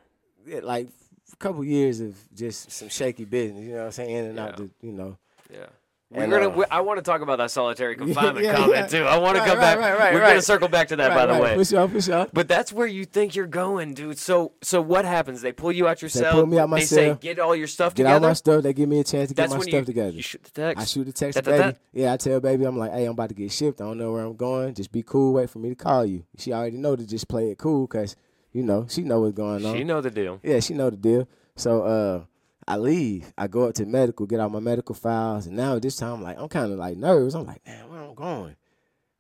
yeah, 0.47 0.61
like 0.63 0.89
a 1.33 1.37
couple 1.37 1.63
years 1.65 2.01
of 2.01 2.17
just 2.35 2.71
some 2.73 2.89
shaky 2.89 3.25
business. 3.27 3.65
You 3.65 3.73
know 3.73 3.79
what 3.79 3.85
I'm 3.87 3.93
saying? 3.93 4.11
In 4.17 4.25
and 4.27 4.39
out 4.39 4.57
the, 4.57 4.71
you 4.81 4.93
know. 4.93 5.19
Yeah. 5.53 5.67
We're 6.11 6.25
And, 6.25 6.31
gonna. 6.33 6.49
uh, 6.51 6.57
we- 6.57 6.65
I 6.71 6.81
want 6.83 6.99
to 6.99 7.03
talk 7.03 7.23
about 7.23 7.39
that 7.39 7.51
solitary 7.51 7.97
confinement 8.03 8.45
yeah, 8.45 8.55
comment 8.55 8.91
too. 8.91 9.03
I 9.05 9.17
want 9.17 9.39
to 9.39 9.45
come 9.45 9.57
right, 9.57 9.77
back. 9.77 9.79
right, 9.79 9.99
right, 9.99 10.13
We're 10.15 10.21
gonna 10.21 10.43
circle 10.43 10.69
back 10.69 10.89
to 10.89 10.97
that, 10.97 11.09
by 11.15 11.25
Right, 11.25 11.35
the 11.39 11.43
way. 11.43 11.57
For 11.57 11.65
sure, 11.65 11.89
for 11.89 12.03
sure. 12.03 12.27
But 12.35 12.49
that's 12.49 12.71
where 12.71 12.87
you 12.87 13.07
think 13.07 13.35
you're 13.35 13.47
going, 13.47 13.95
dude. 13.95 14.19
So, 14.19 14.53
so 14.61 14.83
what 14.83 15.07
happens? 15.07 15.41
They 15.41 15.53
pull 15.53 15.73
you 15.73 15.89
out 15.89 16.03
your 16.03 16.11
They 16.11 16.21
cell. 16.21 16.33
pull 16.35 16.45
me 16.47 16.59
out 16.59 16.69
my 16.69 16.81
they 16.81 16.85
say, 16.85 17.17
"Get 17.19 17.39
all 17.39 17.57
your 17.57 17.67
stuff 17.67 17.95
Get 17.95 18.03
together." 18.03 18.19
Get 18.21 18.25
all 18.25 18.29
my 18.29 18.35
stuff. 18.35 18.63
They 18.63 18.75
give 18.75 18.91
me 18.91 19.01
a 19.01 19.05
chance 19.05 19.31
to 19.31 19.35
that's 19.35 19.53
get 19.55 19.59
my 19.59 19.63
stuff 19.63 19.73
you, 19.73 19.85
together. 19.87 20.11
you 20.11 20.21
shoot 20.23 20.43
the 20.45 20.51
text. 20.51 20.83
I 20.83 20.85
shoot 20.85 21.05
the 21.05 21.13
text, 21.15 21.37
Da, 21.37 21.41
to 21.41 21.51
da, 21.51 21.57
da. 21.57 21.63
baby. 21.71 21.79
Yeah, 21.95 22.13
I 22.13 22.17
tell 22.19 22.41
baby, 22.41 22.65
I'm 22.67 22.77
like, 22.77 22.93
hey, 22.93 23.07
I'm 23.07 23.13
about 23.13 23.31
to 23.31 23.35
get 23.35 23.51
shipped. 23.51 23.81
I 23.81 23.85
don't 23.85 23.97
know 23.97 24.13
where 24.13 24.23
I'm 24.23 24.37
going. 24.37 24.75
Just 24.75 24.93
be 24.93 25.03
cool. 25.03 25.33
Wait 25.33 25.49
for 25.49 25.61
me 25.61 25.71
to 25.71 25.75
call 25.75 26.05
you. 26.05 26.25
She 26.37 26.53
already 26.53 26.77
know 26.77 26.95
to 26.95 27.07
just 27.07 27.27
play 27.27 27.51
it 27.51 27.57
cool, 27.57 27.87
cause 27.87 28.17
you 28.53 28.63
know 28.63 28.87
she 28.89 29.03
know 29.03 29.21
what's 29.21 29.37
going 29.37 29.65
on. 29.65 29.77
She 29.77 29.85
know 29.85 30.01
the 30.01 30.11
deal. 30.11 30.41
Yeah, 30.43 30.61
she 30.61 30.75
know 30.75 30.91
the 30.91 30.97
deal. 30.97 31.29
So 31.57 31.83
uh 31.83 32.25
I 32.67 32.77
leave. 32.77 33.33
I 33.37 33.49
go 33.49 33.65
up 33.69 33.75
to 33.75 33.87
medical, 33.87 34.25
get 34.27 34.39
out 34.41 34.53
my 34.53 34.61
medical 34.61 34.95
files, 34.95 35.47
and 35.47 35.57
now 35.57 35.79
this 35.79 35.97
time 35.97 36.15
I'm 36.15 36.23
like 36.23 36.39
I'm 36.39 36.49
kind 36.49 36.73
of 36.73 36.79
like 36.79 36.97
nervous. 36.97 37.35
I'm 37.35 37.47
like, 37.47 37.67
man, 37.67 37.89
where 37.91 38.01
I'm 38.03 38.15
going? 38.15 38.57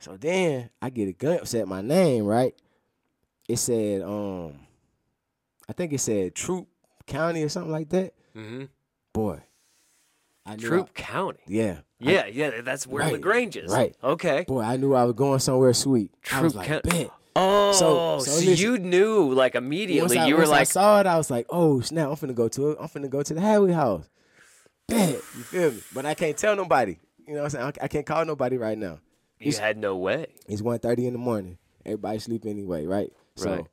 So 0.01 0.17
then 0.17 0.71
I 0.81 0.91
get 0.91 1.09
a 1.09 1.13
glimpse 1.13 1.55
at 1.55 1.67
my 1.69 1.81
name, 1.83 2.25
right? 2.25 2.55
It 3.49 3.57
said, 3.59 4.03
um, 4.03 4.55
I 5.69 5.73
think 5.73 5.93
it 5.93 5.99
said 6.01 6.35
Troup 6.35 6.69
County 7.07 7.43
or 7.43 7.49
something 7.49 7.73
like 7.73 7.89
that. 7.91 8.15
Mm-hmm. 8.37 8.65
Boy, 9.13 9.41
I 10.47 10.57
knew 10.57 10.67
Troup 10.69 10.91
I- 10.97 11.01
County. 11.01 11.39
yeah, 11.47 11.79
I- 12.01 12.11
Yeah, 12.11 12.27
yeah, 12.27 12.61
that's 12.63 12.87
where 12.87 13.03
Right, 13.05 13.13
Lagrange 13.13 13.57
is. 13.57 13.71
right. 13.73 13.95
Okay. 14.03 14.45
boy, 14.47 14.63
I 14.63 14.77
knew 14.77 14.95
I 14.95 15.05
was 15.05 15.15
going 15.15 15.39
somewhere 15.41 15.73
sweet. 15.75 16.13
I 16.33 16.41
was 16.43 16.53
Troup 16.53 16.69
like, 16.69 16.83
County. 16.85 17.11
Oh, 17.35 17.73
so, 17.73 18.19
so 18.19 18.35
listen. 18.37 18.57
you 18.57 18.79
knew 18.79 19.33
like 19.33 19.55
immediately. 19.55 20.19
I, 20.19 20.27
you 20.27 20.37
were 20.37 20.47
like, 20.47 20.61
I 20.61 20.65
saw 20.65 21.01
it, 21.01 21.07
I 21.07 21.17
was 21.17 21.31
like, 21.31 21.47
oh 21.51 21.81
snap, 21.81 22.09
I'm 22.09 22.17
finna 22.17 22.35
go 22.35 22.49
to 22.49 22.73
it. 22.73 22.79
I'm 22.81 22.89
finna 22.89 23.09
go 23.09 23.23
to 23.23 23.35
the 23.35 23.41
Hadley 23.41 23.73
house. 23.73 24.09
Bet. 24.89 25.11
You 25.15 25.21
feel 25.21 25.71
me? 25.73 25.81
But 25.95 26.05
I 26.07 26.15
can't 26.15 26.37
tell 26.37 26.55
nobody. 26.57 26.99
You 27.27 27.35
know 27.35 27.43
what 27.43 27.55
I'm 27.55 27.61
saying? 27.63 27.73
I 27.81 27.85
I 27.85 27.89
can't 27.89 28.05
call 28.07 28.25
nobody 28.25 28.59
right 28.59 28.77
now. 28.77 28.99
you 29.39 29.53
had 29.53 29.79
no 29.79 29.97
way. 29.97 30.27
It's 30.47 30.61
1.30 30.63 31.07
in 31.07 31.13
the 31.15 31.19
morning. 31.19 31.57
Everybody 31.87 32.19
sleep 32.19 32.45
anyway, 32.47 32.85
right? 32.87 33.11
So 33.37 33.51
Right. 33.51 33.67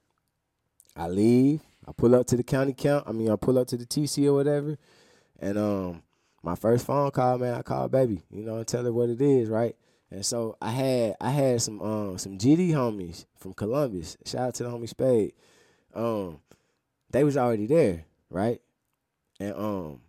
I 0.95 1.07
leave. 1.09 1.61
I 1.87 1.91
pull 1.91 2.15
up 2.15 2.27
to 2.27 2.37
the 2.37 2.43
county 2.43 2.73
count. 2.73 3.05
I 3.07 3.11
mean, 3.11 3.29
I 3.29 3.35
pull 3.35 3.57
up 3.59 3.67
to 3.67 3.77
the 3.77 3.85
TC 3.85 4.25
or 4.27 4.33
whatever. 4.33 4.77
And 5.39 5.57
um, 5.57 6.03
my 6.43 6.55
first 6.55 6.85
phone 6.85 7.11
call, 7.11 7.37
man, 7.37 7.53
I 7.55 7.61
call 7.61 7.87
baby. 7.89 8.21
You 8.31 8.43
know, 8.43 8.57
and 8.57 8.67
tell 8.67 8.83
her 8.83 8.91
what 8.93 9.09
it 9.09 9.21
is, 9.21 9.49
right? 9.49 9.75
And 10.11 10.25
so 10.25 10.57
I 10.61 10.71
had 10.71 11.15
I 11.21 11.29
had 11.29 11.61
some 11.61 11.81
um 11.81 12.17
some 12.17 12.37
GD 12.37 12.69
homies 12.71 13.25
from 13.37 13.53
Columbus. 13.53 14.17
Shout 14.25 14.41
out 14.47 14.55
to 14.55 14.63
the 14.63 14.69
homie 14.69 14.89
Spade. 14.89 15.33
Um, 15.93 16.39
they 17.11 17.23
was 17.23 17.37
already 17.37 17.65
there, 17.67 18.05
right? 18.29 18.59
And 19.39 19.53
um, 19.55 20.01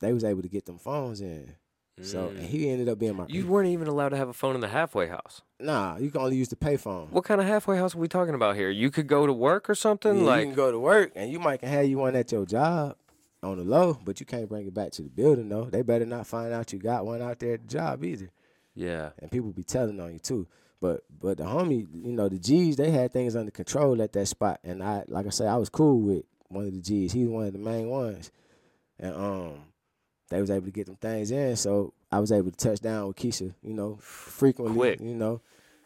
they 0.00 0.12
was 0.12 0.24
able 0.24 0.42
to 0.42 0.48
get 0.48 0.66
them 0.66 0.78
phones 0.78 1.20
in. 1.20 1.54
So 2.00 2.28
he 2.30 2.70
ended 2.70 2.88
up 2.88 3.00
being 3.00 3.16
my 3.16 3.24
Mm. 3.24 3.30
You 3.30 3.46
weren't 3.48 3.70
even 3.70 3.88
allowed 3.88 4.10
to 4.10 4.16
have 4.16 4.28
a 4.28 4.32
phone 4.32 4.54
in 4.54 4.60
the 4.60 4.68
halfway 4.68 5.08
house. 5.08 5.42
nah. 5.58 5.96
You 5.96 6.12
can 6.12 6.20
only 6.20 6.36
use 6.36 6.48
the 6.48 6.54
payphone. 6.54 7.10
What 7.10 7.24
kind 7.24 7.40
of 7.40 7.46
halfway 7.48 7.76
house 7.76 7.96
are 7.96 7.98
we 7.98 8.06
talking 8.06 8.36
about 8.36 8.54
here? 8.54 8.70
You 8.70 8.92
could 8.92 9.08
go 9.08 9.26
to 9.26 9.32
work 9.32 9.68
or 9.68 9.74
something 9.74 10.18
Yeah, 10.18 10.22
like. 10.22 10.40
you 10.42 10.46
can 10.46 10.54
go 10.54 10.70
to 10.70 10.78
work 10.78 11.10
and 11.16 11.32
you 11.32 11.40
might 11.40 11.58
can 11.58 11.68
have 11.70 11.86
you 11.86 11.98
one 11.98 12.14
at 12.14 12.30
your 12.30 12.46
job 12.46 12.94
on 13.42 13.56
the 13.58 13.64
low, 13.64 13.98
but 14.04 14.20
you 14.20 14.26
can't 14.26 14.48
bring 14.48 14.68
it 14.68 14.74
back 14.74 14.92
to 14.92 15.02
the 15.02 15.08
building 15.08 15.48
though. 15.48 15.64
They 15.64 15.82
better 15.82 16.06
not 16.06 16.28
find 16.28 16.52
out 16.52 16.72
you 16.72 16.78
got 16.78 17.04
one 17.04 17.20
out 17.20 17.40
there 17.40 17.54
at 17.54 17.62
the 17.62 17.68
job 17.68 18.04
either. 18.04 18.30
Yeah. 18.78 19.10
And 19.18 19.30
people 19.30 19.50
be 19.50 19.64
telling 19.64 19.98
on 20.00 20.12
you 20.12 20.18
too. 20.18 20.46
But 20.80 21.02
but 21.20 21.38
the 21.38 21.44
homie, 21.44 21.86
you 21.92 22.12
know, 22.12 22.28
the 22.28 22.38
G's, 22.38 22.76
they 22.76 22.90
had 22.92 23.12
things 23.12 23.34
under 23.34 23.50
control 23.50 24.00
at 24.00 24.12
that 24.12 24.26
spot. 24.26 24.60
And 24.62 24.82
I 24.82 25.04
like 25.08 25.26
I 25.26 25.30
said, 25.30 25.48
I 25.48 25.56
was 25.56 25.68
cool 25.68 26.00
with 26.00 26.24
one 26.48 26.66
of 26.66 26.72
the 26.72 26.80
G's. 26.80 27.12
He 27.12 27.24
was 27.24 27.32
one 27.32 27.46
of 27.46 27.52
the 27.52 27.58
main 27.58 27.88
ones. 27.88 28.30
And 29.00 29.14
um 29.14 29.52
they 30.30 30.40
was 30.40 30.50
able 30.50 30.66
to 30.66 30.70
get 30.72 30.86
them 30.86 30.96
things 30.96 31.30
in. 31.32 31.56
So 31.56 31.92
I 32.12 32.20
was 32.20 32.30
able 32.30 32.50
to 32.52 32.56
touch 32.56 32.80
down 32.80 33.08
with 33.08 33.16
Keisha, 33.16 33.54
you 33.62 33.74
know, 33.74 33.96
frequently. 34.00 34.76
Quick. 34.76 35.00
You 35.00 35.14
know. 35.16 35.40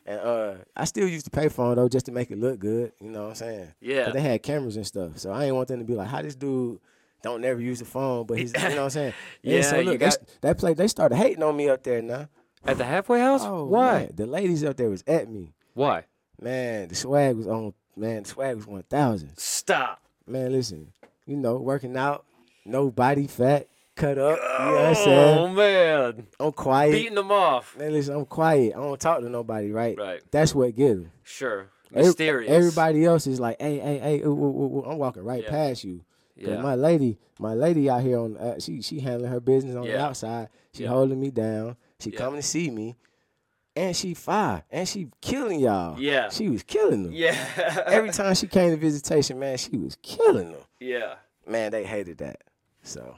And 0.04 0.20
uh 0.20 0.54
I 0.76 0.84
still 0.84 1.08
used 1.08 1.24
the 1.26 1.30
payphone 1.30 1.76
though, 1.76 1.88
just 1.88 2.06
to 2.06 2.12
make 2.12 2.30
it 2.30 2.38
look 2.38 2.58
good. 2.58 2.92
You 3.00 3.08
know 3.10 3.22
what 3.22 3.28
I'm 3.30 3.34
saying? 3.36 3.68
Yeah. 3.80 4.04
'Cause 4.04 4.12
they 4.14 4.20
had 4.20 4.42
cameras 4.42 4.76
and 4.76 4.86
stuff. 4.86 5.16
So 5.18 5.30
I 5.30 5.44
ain't 5.46 5.54
want 5.56 5.68
them 5.68 5.78
to 5.78 5.86
be 5.86 5.94
like, 5.94 6.08
how 6.08 6.20
this 6.20 6.34
dude 6.34 6.80
don't 7.22 7.40
never 7.40 7.60
use 7.60 7.78
the 7.78 7.84
phone, 7.86 8.26
but 8.26 8.36
he's 8.38 8.52
you 8.52 8.60
know 8.60 8.68
what 8.74 8.78
I'm 8.82 8.90
saying? 8.90 9.14
And 9.44 9.52
Yeah, 9.54 9.62
so 9.62 9.80
look, 9.80 10.00
got- 10.00 10.18
that 10.42 10.58
play 10.58 10.74
they 10.74 10.88
started 10.88 11.16
hating 11.16 11.42
on 11.42 11.56
me 11.56 11.68
up 11.70 11.82
there 11.82 12.02
now. 12.02 12.28
At 12.64 12.78
the 12.78 12.84
halfway 12.84 13.20
house? 13.20 13.42
Oh, 13.44 13.64
Why? 13.64 13.92
man, 14.00 14.10
The 14.14 14.26
ladies 14.26 14.62
up 14.64 14.76
there 14.76 14.88
was 14.90 15.02
at 15.06 15.28
me. 15.28 15.52
Why? 15.74 16.04
Man, 16.40 16.88
the 16.88 16.94
swag 16.94 17.36
was 17.36 17.46
on 17.46 17.74
man, 17.96 18.22
the 18.22 18.28
swag 18.28 18.56
was 18.56 18.66
one 18.66 18.82
thousand. 18.84 19.36
Stop. 19.36 20.00
Man, 20.26 20.52
listen, 20.52 20.92
you 21.26 21.36
know, 21.36 21.56
working 21.56 21.96
out, 21.96 22.24
no 22.64 22.90
body 22.90 23.26
fat, 23.26 23.68
cut 23.96 24.18
up. 24.18 24.38
You 24.38 24.64
know 24.66 24.72
what 24.74 24.84
I'm 24.86 24.94
saying? 24.94 25.38
Oh 25.38 25.48
man, 25.48 26.26
I'm 26.40 26.52
quiet. 26.52 26.92
beating 26.92 27.14
them 27.14 27.30
off. 27.32 27.76
Man, 27.76 27.92
listen, 27.92 28.14
I'm 28.14 28.26
quiet. 28.26 28.74
I 28.76 28.80
don't 28.80 29.00
talk 29.00 29.20
to 29.20 29.28
nobody, 29.28 29.70
right? 29.72 29.96
Right. 29.98 30.20
That's 30.30 30.54
what 30.54 30.74
get 30.74 30.88
them. 30.94 31.10
Sure. 31.22 31.68
Mysterious. 31.90 32.50
Everybody 32.50 33.04
else 33.04 33.26
is 33.26 33.38
like, 33.38 33.60
hey, 33.60 33.78
hey, 33.78 33.98
hey, 33.98 34.20
ooh, 34.20 34.28
ooh, 34.30 34.32
ooh, 34.32 34.78
ooh. 34.78 34.84
I'm 34.86 34.98
walking 34.98 35.24
right 35.24 35.42
Yeah. 35.42 35.50
past 35.50 35.84
you. 35.84 36.00
Yeah. 36.36 36.60
my 36.60 36.74
lady, 36.74 37.18
my 37.38 37.54
lady 37.54 37.88
out 37.90 38.02
here 38.02 38.18
on, 38.18 38.36
uh, 38.36 38.58
she 38.58 38.80
she 38.82 38.98
handling 39.00 39.30
her 39.30 39.38
business 39.40 39.76
on 39.76 39.86
the 39.86 39.92
Yeah. 39.92 40.06
outside. 40.06 40.48
She 40.72 40.84
Yeah. 40.84 40.88
holding 40.88 41.20
me 41.20 41.30
down. 41.30 41.76
She 42.02 42.10
Yeah. 42.10 42.18
coming 42.18 42.40
to 42.40 42.46
see 42.46 42.70
me, 42.70 42.96
and 43.76 43.96
she 43.96 44.12
fire, 44.14 44.64
and 44.70 44.86
she 44.88 45.08
killing 45.20 45.60
y'all. 45.60 45.98
Yeah. 45.98 46.28
she 46.28 46.48
was 46.48 46.62
killing 46.62 47.04
them. 47.04 47.12
yeah. 47.12 47.82
Every 47.86 48.10
time 48.10 48.34
she 48.34 48.46
came 48.46 48.70
to 48.70 48.76
visitation, 48.76 49.38
man, 49.38 49.56
she 49.56 49.76
was 49.76 49.96
killing 50.02 50.52
them. 50.52 50.60
yeah. 50.80 51.14
Man, 51.46 51.72
they 51.72 51.84
hated 51.84 52.18
that. 52.18 52.42
So 52.84 53.16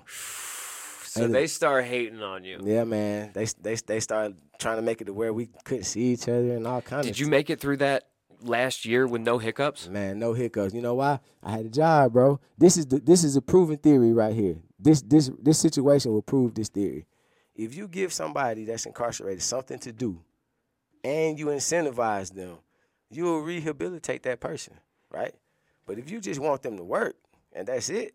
So 1.06 1.28
they 1.28 1.46
start 1.46 1.84
hating 1.84 2.22
on 2.22 2.44
you. 2.44 2.58
yeah, 2.62 2.84
man, 2.84 3.30
they 3.34 3.46
they 3.60 3.74
they 3.76 4.00
started 4.00 4.36
trying 4.58 4.76
to 4.76 4.82
make 4.82 5.00
it 5.00 5.04
to 5.06 5.12
where 5.12 5.32
we 5.32 5.48
couldn't 5.64 5.84
see 5.84 6.12
each 6.12 6.28
other 6.28 6.52
and 6.56 6.66
all 6.66 6.80
kinds. 6.80 7.06
Did 7.06 7.12
of 7.16 7.18
you 7.20 7.26
make 7.28 7.50
it 7.50 7.60
through 7.60 7.78
that 7.78 8.04
last 8.42 8.84
year 8.84 9.06
with 9.06 9.20
no 9.22 9.38
hiccups? 9.38 9.88
Man, 9.88 10.18
no 10.18 10.32
hiccups. 10.32 10.74
You 10.74 10.80
know 10.82 10.94
why? 10.94 11.20
I 11.42 11.50
had 11.52 11.66
a 11.66 11.70
job, 11.70 12.12
bro. 12.14 12.40
This 12.58 12.76
is 12.76 12.86
the 12.86 12.98
this 12.98 13.24
is 13.24 13.36
a 13.36 13.42
proven 13.42 13.76
theory 13.76 14.12
right 14.12 14.34
here. 14.34 14.56
This 14.78 15.02
this 15.02 15.30
this 15.42 15.58
situation 15.58 16.12
will 16.12 16.22
prove 16.22 16.54
this 16.54 16.68
theory. 16.68 17.06
If 17.54 17.74
you 17.74 17.88
give 17.88 18.12
somebody 18.12 18.64
that's 18.64 18.86
incarcerated 18.86 19.42
something 19.42 19.78
to 19.80 19.92
do, 19.92 20.20
and 21.04 21.38
you 21.38 21.46
incentivize 21.46 22.32
them, 22.34 22.56
you 23.10 23.24
will 23.24 23.42
rehabilitate 23.42 24.22
that 24.24 24.40
person, 24.40 24.74
right? 25.10 25.34
But 25.86 25.98
if 25.98 26.10
you 26.10 26.20
just 26.20 26.40
want 26.40 26.62
them 26.62 26.78
to 26.78 26.84
work 26.84 27.16
and 27.52 27.68
that's 27.68 27.90
it, 27.90 28.14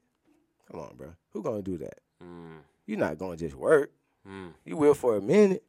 come 0.70 0.82
on, 0.82 0.96
bro. 0.98 1.14
Who 1.32 1.44
gonna 1.44 1.62
do 1.62 1.78
that? 1.78 2.00
Mm. 2.22 2.58
You're 2.88 2.98
not 2.98 3.18
gonna 3.20 3.38
just 3.38 3.56
work. 3.56 3.92
Mm. 4.28 4.54
You 4.66 4.76
will 4.76 4.96
for 4.96 5.16
a 5.16 5.22
minute, 5.22 5.64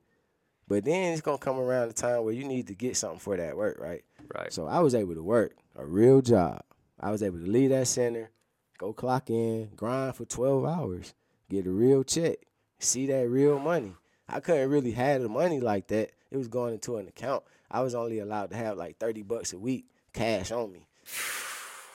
but 0.66 0.84
then 0.84 1.12
it's 1.12 1.20
gonna 1.20 1.38
come 1.38 1.58
around 1.58 1.88
the 1.88 1.94
time 1.94 2.24
where 2.24 2.32
you 2.32 2.44
need 2.44 2.66
to 2.68 2.74
get 2.74 2.96
something 2.96 3.20
for 3.20 3.36
that 3.36 3.56
work, 3.56 3.78
right? 3.78 4.02
Right. 4.34 4.52
So 4.52 4.66
I 4.66 4.80
was 4.80 4.94
able 4.94 5.14
to 5.14 5.22
work 5.22 5.54
a 5.76 5.84
real 5.84 6.22
job. 6.22 6.62
I 6.98 7.10
was 7.10 7.22
able 7.22 7.38
to 7.38 7.46
leave 7.46 7.70
that 7.70 7.86
center, 7.86 8.30
go 8.78 8.92
clock 8.92 9.30
in, 9.30 9.70
grind 9.76 10.16
for 10.16 10.24
12 10.24 10.64
hours, 10.64 11.14
get 11.48 11.66
a 11.66 11.70
real 11.70 12.02
check, 12.02 12.38
see 12.80 13.06
that 13.06 13.28
real 13.28 13.58
money. 13.58 13.94
I 14.28 14.40
couldn't 14.40 14.70
really 14.70 14.92
have 14.92 15.22
the 15.22 15.28
money 15.28 15.60
like 15.60 15.86
that. 15.88 16.10
It 16.30 16.36
was 16.36 16.48
going 16.48 16.74
into 16.74 16.96
an 16.96 17.08
account. 17.08 17.42
I 17.70 17.82
was 17.82 17.94
only 17.94 18.18
allowed 18.18 18.50
to 18.50 18.56
have 18.56 18.76
like 18.76 18.98
30 18.98 19.22
bucks 19.22 19.52
a 19.52 19.58
week 19.58 19.86
cash 20.12 20.50
on 20.50 20.72
me. 20.72 20.86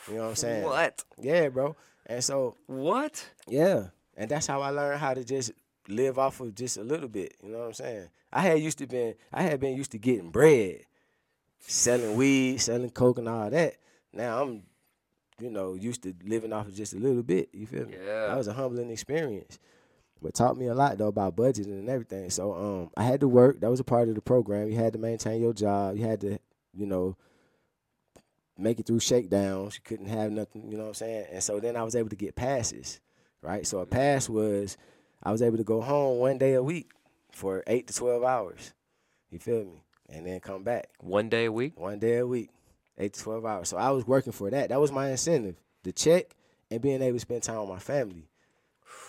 You 0.09 0.15
know 0.15 0.23
what 0.23 0.29
I'm 0.29 0.35
saying? 0.35 0.63
What? 0.63 1.03
Yeah, 1.19 1.49
bro. 1.49 1.75
And 2.05 2.23
so, 2.23 2.55
What? 2.67 3.29
yeah. 3.47 3.87
And 4.17 4.29
that's 4.29 4.47
how 4.47 4.61
I 4.61 4.69
learned 4.69 4.99
how 4.99 5.13
to 5.13 5.23
just 5.23 5.51
live 5.87 6.17
off 6.17 6.39
of 6.39 6.55
just 6.55 6.77
a 6.77 6.83
little 6.83 7.09
bit. 7.09 7.35
You 7.43 7.51
know 7.51 7.59
what 7.59 7.67
I'm 7.67 7.73
saying? 7.73 8.07
I 8.31 8.41
had 8.41 8.59
used 8.59 8.77
to 8.79 8.87
been 8.87 9.15
I 9.33 9.41
had 9.43 9.59
been 9.59 9.75
used 9.75 9.91
to 9.91 9.97
getting 9.97 10.29
bread, 10.29 10.81
selling 11.59 12.15
weed, 12.15 12.59
selling 12.59 12.89
coke 12.91 13.17
and 13.17 13.27
all 13.29 13.49
that. 13.49 13.75
Now 14.13 14.41
I'm, 14.43 14.63
you 15.39 15.49
know, 15.49 15.73
used 15.73 16.03
to 16.03 16.13
living 16.23 16.53
off 16.53 16.67
of 16.67 16.75
just 16.75 16.93
a 16.93 16.97
little 16.99 17.23
bit. 17.23 17.49
You 17.53 17.65
feel 17.65 17.85
me? 17.87 17.95
Yeah. 18.05 18.27
That 18.27 18.37
was 18.37 18.47
a 18.47 18.53
humbling 18.53 18.89
experience. 18.89 19.59
But 20.21 20.33
taught 20.33 20.57
me 20.57 20.67
a 20.67 20.73
lot 20.73 20.97
though 20.97 21.07
about 21.07 21.35
budgeting 21.35 21.67
and 21.79 21.89
everything. 21.89 22.29
So 22.29 22.53
um 22.53 22.89
I 22.97 23.03
had 23.03 23.19
to 23.21 23.27
work. 23.27 23.59
That 23.61 23.69
was 23.69 23.79
a 23.79 23.83
part 23.83 24.09
of 24.09 24.15
the 24.15 24.21
program. 24.21 24.69
You 24.69 24.75
had 24.75 24.93
to 24.93 24.99
maintain 24.99 25.41
your 25.41 25.53
job. 25.53 25.97
You 25.97 26.03
had 26.05 26.21
to, 26.21 26.39
you 26.73 26.85
know, 26.85 27.15
make 28.57 28.79
it 28.79 28.85
through 28.87 29.01
shakedowns. 29.01 29.75
You 29.75 29.81
couldn't 29.83 30.07
have 30.07 30.31
nothing, 30.31 30.71
you 30.71 30.77
know 30.77 30.83
what 30.83 30.89
I'm 30.89 30.93
saying? 30.95 31.25
And 31.31 31.43
so 31.43 31.59
then 31.59 31.75
I 31.75 31.83
was 31.83 31.95
able 31.95 32.09
to 32.09 32.15
get 32.15 32.35
passes, 32.35 33.01
right? 33.41 33.67
So 33.67 33.79
a 33.79 33.85
pass 33.85 34.29
was 34.29 34.77
I 35.21 35.31
was 35.31 35.41
able 35.41 35.57
to 35.57 35.63
go 35.63 35.81
home 35.81 36.19
one 36.19 36.37
day 36.37 36.53
a 36.53 36.63
week 36.63 36.91
for 37.31 37.63
eight 37.67 37.87
to 37.87 37.93
twelve 37.93 38.23
hours. 38.23 38.73
You 39.29 39.39
feel 39.39 39.65
me? 39.65 39.83
And 40.09 40.25
then 40.25 40.39
come 40.39 40.63
back 40.63 40.87
One 40.99 41.29
day 41.29 41.45
a 41.45 41.51
week? 41.51 41.79
one 41.79 41.99
day 41.99 42.17
a 42.19 42.27
week, 42.27 42.51
eight 42.97 43.13
to 43.13 43.21
twelve 43.21 43.45
hours. 43.45 43.69
So 43.69 43.77
I 43.77 43.89
was 43.91 44.07
working 44.07 44.33
for 44.33 44.49
that. 44.49 44.69
That 44.69 44.79
was 44.79 44.91
my 44.91 45.09
incentive, 45.09 45.57
the 45.83 45.91
check 45.91 46.35
and 46.71 46.81
being 46.81 47.01
able 47.01 47.15
to 47.17 47.19
spend 47.19 47.43
time 47.43 47.59
with 47.59 47.69
my 47.69 47.79
family. 47.79 48.27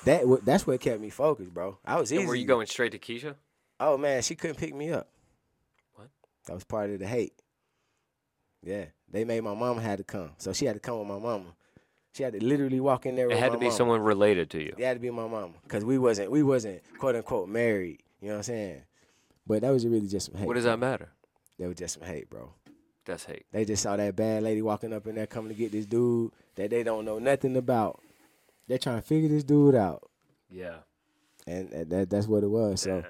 That 0.04 0.24
that's 0.44 0.66
what 0.66 0.80
kept 0.80 1.00
me 1.00 1.10
focused, 1.10 1.52
bro. 1.52 1.78
I 1.84 1.98
was 2.00 2.12
easy. 2.12 2.20
And 2.20 2.28
were 2.28 2.34
you 2.34 2.46
going 2.46 2.66
straight 2.66 2.92
to 2.92 2.98
Keisha? 2.98 3.34
Oh 3.80 3.98
man, 3.98 4.22
she 4.22 4.34
couldn't 4.34 4.56
pick 4.56 4.74
me 4.74 4.90
up. 4.90 5.08
What? 5.94 6.08
That 6.46 6.54
was 6.54 6.64
part 6.64 6.90
of 6.90 6.98
the 6.98 7.06
hate. 7.06 7.34
Yeah, 8.62 8.86
they 9.10 9.24
made 9.24 9.42
my 9.42 9.54
mama 9.54 9.80
had 9.80 9.98
to 9.98 10.04
come, 10.04 10.30
so 10.38 10.52
she 10.52 10.66
had 10.66 10.74
to 10.74 10.80
come 10.80 10.98
with 10.98 11.08
my 11.08 11.18
mama. 11.18 11.54
She 12.12 12.22
had 12.22 12.32
to 12.32 12.42
literally 12.42 12.80
walk 12.80 13.04
in 13.04 13.14
there. 13.14 13.30
It 13.30 13.36
had 13.36 13.52
to 13.52 13.58
be 13.58 13.66
mama. 13.66 13.76
someone 13.76 14.00
related 14.00 14.48
to 14.50 14.62
you. 14.62 14.74
It 14.76 14.84
had 14.84 14.94
to 14.94 15.00
be 15.00 15.10
my 15.10 15.26
mama, 15.26 15.54
cause 15.68 15.84
we 15.84 15.98
wasn't 15.98 16.30
we 16.30 16.42
wasn't 16.42 16.82
quote 16.98 17.16
unquote 17.16 17.48
married. 17.48 18.02
You 18.20 18.28
know 18.28 18.34
what 18.34 18.38
I'm 18.38 18.42
saying? 18.44 18.82
But 19.46 19.62
that 19.62 19.70
was 19.70 19.86
really 19.86 20.08
just 20.08 20.26
some 20.26 20.36
hate. 20.36 20.46
What 20.46 20.54
does 20.54 20.64
that 20.64 20.78
matter? 20.78 21.10
That 21.58 21.68
was 21.68 21.76
just 21.76 21.98
some 21.98 22.08
hate, 22.08 22.28
bro. 22.30 22.52
That's 23.04 23.24
hate. 23.24 23.46
They 23.52 23.64
just 23.64 23.82
saw 23.82 23.96
that 23.96 24.16
bad 24.16 24.42
lady 24.42 24.62
walking 24.62 24.92
up 24.92 25.06
in 25.06 25.14
there 25.14 25.26
coming 25.26 25.50
to 25.50 25.54
get 25.54 25.70
this 25.72 25.86
dude 25.86 26.32
that 26.56 26.70
they 26.70 26.82
don't 26.82 27.04
know 27.04 27.18
nothing 27.18 27.56
about. 27.56 28.00
They're 28.68 28.78
trying 28.78 28.96
to 28.96 29.02
figure 29.06 29.28
this 29.28 29.44
dude 29.44 29.74
out, 29.74 30.10
Yeah. 30.50 30.78
and 31.46 31.70
that, 31.70 31.90
that 31.90 32.10
that's 32.10 32.26
what 32.26 32.42
it 32.42 32.48
was. 32.48 32.82
So 32.82 33.04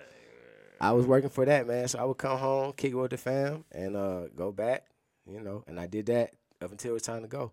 I 0.80 0.92
was 0.92 1.06
working 1.06 1.30
for 1.30 1.44
that 1.46 1.66
man. 1.66 1.88
So 1.88 1.98
I 1.98 2.04
would 2.04 2.18
come 2.18 2.38
home, 2.38 2.72
kick 2.76 2.92
it 2.92 2.96
with 2.96 3.10
the 3.10 3.16
fam, 3.16 3.64
and 3.72 3.96
uh, 3.96 4.28
go 4.36 4.52
back. 4.52 4.84
You 5.26 5.40
know, 5.40 5.64
and 5.66 5.80
I 5.80 5.86
did 5.86 6.06
that 6.06 6.34
up 6.62 6.70
until 6.70 6.90
it 6.90 6.94
was 6.94 7.02
time 7.02 7.22
to 7.22 7.28
go. 7.28 7.52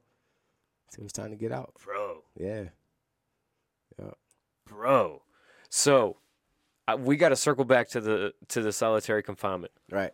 Until 0.89 1.03
it 1.03 1.05
was 1.05 1.13
time 1.13 1.31
to 1.31 1.35
get 1.37 1.51
out. 1.51 1.73
Bro. 1.83 2.23
Yeah. 2.37 2.65
Bro. 4.65 5.21
So 5.69 6.17
uh, 6.87 6.97
we 6.99 7.15
got 7.17 7.29
to 7.29 7.35
circle 7.35 7.65
back 7.65 7.89
to 7.89 8.01
the 8.01 8.33
to 8.49 8.61
the 8.61 8.71
solitary 8.71 9.23
confinement. 9.23 9.71
Right. 9.91 10.11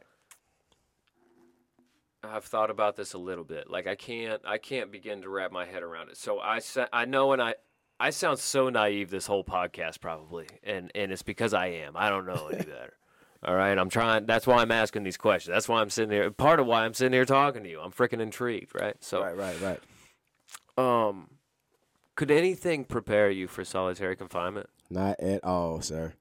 I've 2.23 2.43
thought 2.43 2.69
about 2.69 2.95
this 2.97 3.13
a 3.13 3.17
little 3.17 3.43
bit. 3.45 3.69
Like 3.69 3.87
I 3.87 3.95
can't 3.95 4.41
I 4.45 4.57
can't 4.57 4.91
begin 4.91 5.21
to 5.21 5.29
wrap 5.29 5.51
my 5.51 5.65
head 5.65 5.83
around 5.83 6.09
it. 6.09 6.17
So 6.17 6.39
I 6.39 6.59
I 6.91 7.05
know 7.05 7.31
and 7.31 7.41
I 7.41 7.55
I 8.00 8.12
sound 8.12 8.39
so 8.39 8.70
naive 8.70 9.10
this 9.10 9.28
whole 9.28 9.43
podcast 9.43 10.00
probably. 10.00 10.47
And 10.64 10.91
and 10.95 11.12
it's 11.12 11.24
because 11.24 11.54
I 11.54 11.68
am. 11.68 11.97
I 11.97 12.10
don't 12.10 12.26
know 12.26 12.47
any 12.47 12.58
better. 12.64 12.93
All 13.43 13.56
right, 13.56 13.78
I'm 13.78 13.89
trying 13.89 14.26
that's 14.26 14.45
why 14.47 14.58
I'm 14.58 14.72
asking 14.72 15.04
these 15.04 15.18
questions. 15.18 15.54
That's 15.54 15.68
why 15.70 15.82
I'm 15.82 15.89
sitting 15.89 16.12
here. 16.12 16.30
Part 16.32 16.60
of 16.60 16.66
why 16.68 16.84
I'm 16.86 16.93
sitting 16.93 17.14
here 17.14 17.26
talking 17.26 17.64
to 17.64 17.70
you. 17.70 17.80
I'm 17.80 17.91
freaking 17.91 18.20
intrigued, 18.22 18.72
right? 18.80 18.95
So 19.02 19.22
Right. 19.22 19.38
Right. 19.38 19.80
Right. 20.78 21.08
um 21.10 21.30
could 22.16 22.32
anything 22.32 22.84
prepare 22.84 23.30
you 23.30 23.47
for 23.47 23.64
solitary 23.64 24.16
confinement? 24.16 24.68
Not 24.89 25.20
at 25.22 25.43
all, 25.43 25.82
sir. 25.82 26.14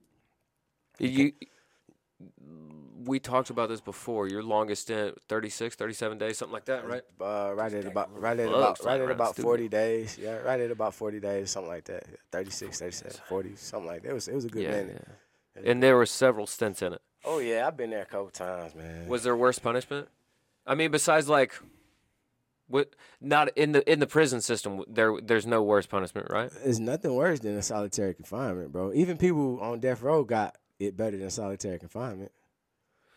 You 0.97 1.33
we 3.05 3.19
talked 3.19 3.49
about 3.49 3.69
this 3.69 3.81
before. 3.81 4.27
Your 4.27 4.43
longest 4.43 4.83
stint 4.83 5.17
36, 5.27 5.75
37 5.75 6.17
days, 6.17 6.37
something 6.37 6.53
like 6.53 6.65
that, 6.65 6.87
right? 6.87 7.01
Uh, 7.19 7.53
right 7.55 7.73
at 7.73 7.85
about 7.85 8.19
right 8.19 8.39
at 8.39 8.47
about 8.47 8.83
right 8.83 8.99
at 9.01 9.09
about 9.11 9.35
forty 9.35 9.67
days. 9.69 10.17
Yeah, 10.21 10.35
right 10.37 10.59
at 10.59 10.71
about 10.71 10.93
forty 10.93 11.19
days, 11.19 11.51
something 11.51 11.69
like 11.71 11.85
that. 11.85 12.03
36, 12.31 12.79
37, 12.79 13.11
40, 13.27 13.55
something 13.55 13.87
like 13.87 14.03
that. 14.03 14.09
It 14.09 14.13
was 14.13 14.27
it 14.27 14.35
was 14.35 14.45
a 14.45 14.49
good 14.49 14.63
Yeah, 14.63 14.71
minute. 14.71 15.07
yeah. 15.55 15.71
And 15.71 15.81
there 15.83 15.95
were 15.97 16.05
several 16.05 16.45
stints 16.47 16.81
in 16.81 16.93
it. 16.93 17.01
Oh 17.25 17.39
yeah, 17.39 17.67
I've 17.67 17.75
been 17.77 17.89
there 17.89 18.01
a 18.01 18.05
couple 18.05 18.29
times, 18.29 18.75
man. 18.75 19.07
Was 19.07 19.23
there 19.23 19.35
worse 19.35 19.59
punishment? 19.59 20.07
I 20.65 20.75
mean, 20.75 20.91
besides 20.91 21.27
like, 21.27 21.53
what? 22.67 22.95
Not 23.19 23.49
in 23.57 23.71
the 23.73 23.91
in 23.91 23.99
the 23.99 24.07
prison 24.07 24.41
system. 24.41 24.83
There, 24.87 25.19
there's 25.21 25.45
no 25.47 25.63
worse 25.63 25.85
punishment, 25.85 26.27
right? 26.29 26.51
It's 26.63 26.79
nothing 26.79 27.13
worse 27.13 27.39
than 27.39 27.55
a 27.57 27.61
solitary 27.61 28.13
confinement, 28.13 28.71
bro. 28.71 28.93
Even 28.93 29.17
people 29.17 29.59
on 29.59 29.79
death 29.79 30.01
row 30.01 30.23
got 30.23 30.55
it 30.79 30.95
better 30.95 31.17
than 31.17 31.29
solitary 31.29 31.79
confinement. 31.79 32.31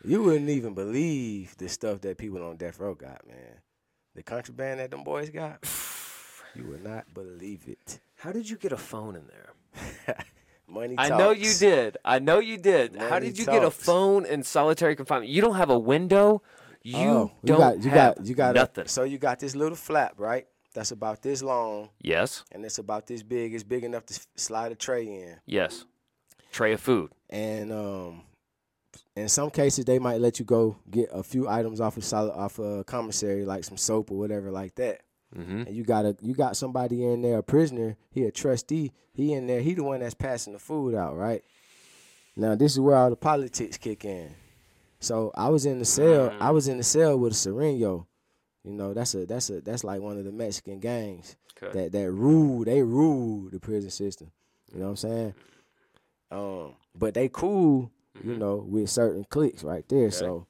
You 0.05 0.23
wouldn't 0.23 0.51
even 0.51 0.75
believe 0.75 1.57
the 1.59 1.69
stuff 1.69 2.01
that 2.03 2.19
people 2.19 2.43
on 2.43 2.57
death 2.57 2.79
row 2.81 2.95
got, 2.95 3.27
man. 3.27 3.61
The 4.15 4.23
contraband 4.23 4.81
that 4.81 4.91
them 4.91 5.05
boys 5.05 5.31
got, 5.31 5.59
you 6.55 6.65
would 6.67 6.83
not 6.85 7.13
believe 7.15 7.63
it. 7.69 8.01
How 8.17 8.33
did 8.33 8.49
you 8.49 8.57
get 8.57 8.73
a 8.73 8.77
phone 8.77 9.17
in 9.17 9.25
there? 9.29 10.17
Money. 10.69 10.95
I 10.99 11.09
know 11.11 11.31
you 11.31 11.53
did. 11.55 11.99
I 12.05 12.19
know 12.19 12.39
you 12.39 12.57
did. 12.57 12.97
How 12.97 13.19
did 13.19 13.39
you 13.39 13.45
get 13.45 13.63
a 13.63 13.71
phone 13.71 14.25
in 14.25 14.43
solitary 14.43 14.97
confinement? 14.97 15.31
You 15.31 15.41
don't 15.43 15.57
have 15.57 15.71
a 15.71 15.79
window. 15.79 16.43
You 16.83 16.97
Oh, 16.97 17.33
don't 17.45 17.59
got, 17.59 17.83
you 17.85 17.91
have 17.91 18.17
got 18.17 18.27
you 18.27 18.35
got 18.35 18.55
nothing. 18.55 18.85
A, 18.87 18.89
so 18.89 19.05
you 19.05 19.19
got 19.19 19.39
this 19.39 19.55
little 19.55 19.77
flap, 19.77 20.15
right? 20.19 20.47
That's 20.75 20.91
about 20.91 21.23
this 21.23 21.43
long, 21.43 21.91
yes, 22.01 22.45
and 22.51 22.65
it's 22.65 22.79
about 22.79 23.07
this 23.07 23.23
big. 23.23 23.55
It's 23.55 23.63
big 23.63 23.85
enough 23.85 24.07
to 24.07 24.19
slide 24.37 24.73
a 24.73 24.75
tray 24.75 25.05
in. 25.07 25.37
yes. 25.47 25.85
Tray 26.51 26.73
of 26.73 26.81
food. 26.81 27.13
and 27.31 27.71
um, 27.73 28.23
in 29.17 29.29
some 29.29 29.51
cases 29.51 29.85
they 29.85 29.99
might 29.99 30.21
let 30.21 30.39
you 30.39 30.45
go 30.45 30.77
get 30.91 31.09
a 31.13 31.23
few 31.23 31.49
items 31.49 31.81
off 31.81 31.97
of 31.97 32.05
solid 32.05 32.33
off 32.33 32.59
of 32.59 32.87
commissary, 32.87 33.45
like 33.45 33.65
some 33.65 33.77
soap 33.77 34.11
or 34.11 34.19
whatever 34.19 34.51
like 34.51 34.75
that. 34.77 35.01
Mm-hmm. 35.37 35.63
And 35.63 35.75
you 35.77 35.85
got 35.85 36.05
a 36.05 36.17
you 36.21 36.35
got 36.35 36.57
somebody 36.57 37.05
in 37.05 37.23
there, 37.23 37.39
a 37.39 37.43
prisoner. 37.43 37.97
He 38.11 38.25
a 38.25 38.31
trustee. 38.31 38.93
He 39.15 39.33
in 39.33 39.47
there. 39.47 39.61
He 39.61 39.75
the 39.75 39.83
one 39.83 40.01
that's 40.01 40.15
passing 40.15 40.53
the 40.53 40.59
food 40.59 40.95
out, 40.95 41.17
right? 41.17 41.43
Now 42.37 42.55
this 42.55 42.73
is 42.73 42.81
where 42.81 42.97
all 42.97 43.11
the 43.11 43.17
politics 43.17 43.77
kick 43.77 44.05
in. 44.05 44.35
So 45.01 45.33
I 45.35 45.49
was 45.49 45.67
in 45.67 45.79
the 45.79 45.85
cell. 45.85 46.35
I 46.41 46.51
was 46.51 46.69
in 46.69 46.79
the 46.79 46.85
cell 46.85 47.19
with 47.19 47.33
a 47.33 47.37
Sureño. 47.37 48.07
You 48.65 48.73
know, 48.73 48.95
that's 48.95 49.15
a 49.15 49.27
that's 49.27 49.51
a 49.51 49.61
that's 49.61 49.85
like 49.85 50.01
one 50.01 50.17
of 50.19 50.25
the 50.25 50.33
Mexican 50.33 50.79
gangs 50.81 51.37
Okay. 51.63 51.81
that 51.83 51.93
that 51.93 52.11
rule 52.11 52.65
they 52.65 52.83
rule 52.83 53.49
the 53.51 53.61
prison 53.61 53.91
system. 53.91 54.31
You 54.73 54.79
know 54.81 54.87
what 54.87 54.91
I'm 54.91 54.97
saying? 54.97 55.35
Um, 56.31 56.75
but 56.95 57.15
they 57.15 57.29
cool, 57.29 57.91
you 58.25 58.37
know, 58.37 58.57
with 58.57 58.89
certain 58.91 59.25
cliques 59.25 59.63
right 59.65 59.89
there. 59.89 60.11
So 60.11 60.47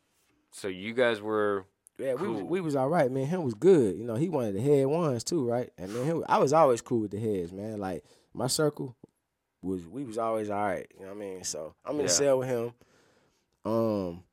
so 0.51 0.69
you 0.69 0.93
guys 0.95 1.21
were 1.21 1.65
yeah, 1.99 2.15
we 2.15 2.27
was, 2.29 2.41
Cool. 2.41 2.49
we 2.49 2.61
was 2.61 2.75
all 2.75 2.89
right, 2.89 3.11
man. 3.11 3.27
Him 3.27 3.45
was 3.45 3.55
good. 3.55 3.97
You 3.97 4.05
know, 4.05 4.15
he 4.17 4.29
wanted 4.29 4.55
the 4.57 4.61
head 4.61 4.87
ones 4.87 5.23
too, 5.25 5.49
right? 5.49 5.71
And 5.79 5.91
then 5.91 6.05
him, 6.05 6.25
I 6.29 6.39
was 6.39 6.53
always 6.53 6.81
cool 6.81 7.01
with 7.01 7.11
the 7.11 7.19
heads, 7.21 7.53
man. 7.53 7.79
Like 7.79 8.05
my 8.35 8.47
circle 8.49 8.97
was 9.63 9.87
we 9.87 10.05
was 10.05 10.19
always 10.19 10.51
all 10.51 10.65
right. 10.65 10.87
You 10.95 11.03
know 11.07 11.13
what 11.13 11.17
I 11.17 11.21
mean? 11.21 11.45
So 11.45 11.75
I'm 11.85 11.93
in 11.95 12.01
Yeah. 12.01 12.07
the 12.07 12.09
cell 12.13 12.39
with 12.39 12.49
him. 12.49 12.73
Um 13.65 14.25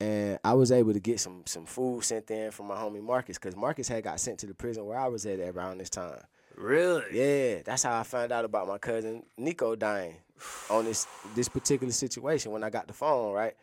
and 0.00 0.38
I 0.42 0.54
was 0.54 0.72
able 0.72 0.92
to 0.94 1.00
get 1.00 1.20
some 1.20 1.42
some 1.46 1.66
food 1.66 2.02
sent 2.04 2.30
in 2.30 2.50
from 2.50 2.66
my 2.66 2.76
homie 2.76 3.02
Marcus 3.02 3.38
because 3.38 3.54
Marcus 3.56 3.88
had 3.88 4.02
got 4.04 4.18
sent 4.20 4.38
to 4.40 4.46
the 4.46 4.54
prison 4.54 4.84
where 4.86 4.98
I 4.98 5.08
was 5.08 5.26
at 5.26 5.38
around 5.40 5.78
this 5.78 5.90
time. 5.90 6.20
really 6.56 7.04
Yeah, 7.12 7.62
that's 7.64 7.82
how 7.82 7.98
I 7.98 8.02
found 8.02 8.32
out 8.32 8.44
about 8.44 8.66
my 8.66 8.78
cousin 8.78 9.24
Nico 9.36 9.76
dying 9.76 10.16
on 10.70 10.84
this 10.84 11.06
this 11.34 11.48
particular 11.48 11.92
situation 11.92 12.52
when 12.52 12.64
I 12.64 12.70
got 12.70 12.86
the 12.86 12.92
phone, 12.92 13.32
right? 13.32 13.54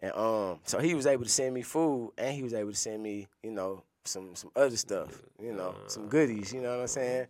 And 0.00 0.12
um, 0.12 0.60
so 0.64 0.78
he 0.78 0.94
was 0.94 1.06
able 1.06 1.24
to 1.24 1.30
send 1.30 1.54
me 1.54 1.62
food, 1.62 2.12
and 2.16 2.34
he 2.34 2.42
was 2.42 2.54
able 2.54 2.70
to 2.70 2.76
send 2.76 3.02
me, 3.02 3.26
you 3.42 3.50
know, 3.50 3.82
some 4.04 4.34
some 4.34 4.50
other 4.54 4.76
stuff, 4.76 5.22
you 5.42 5.52
know, 5.52 5.74
some 5.86 6.08
goodies. 6.08 6.52
You 6.52 6.60
know 6.60 6.70
what 6.70 6.82
I'm 6.82 6.86
saying? 6.86 7.26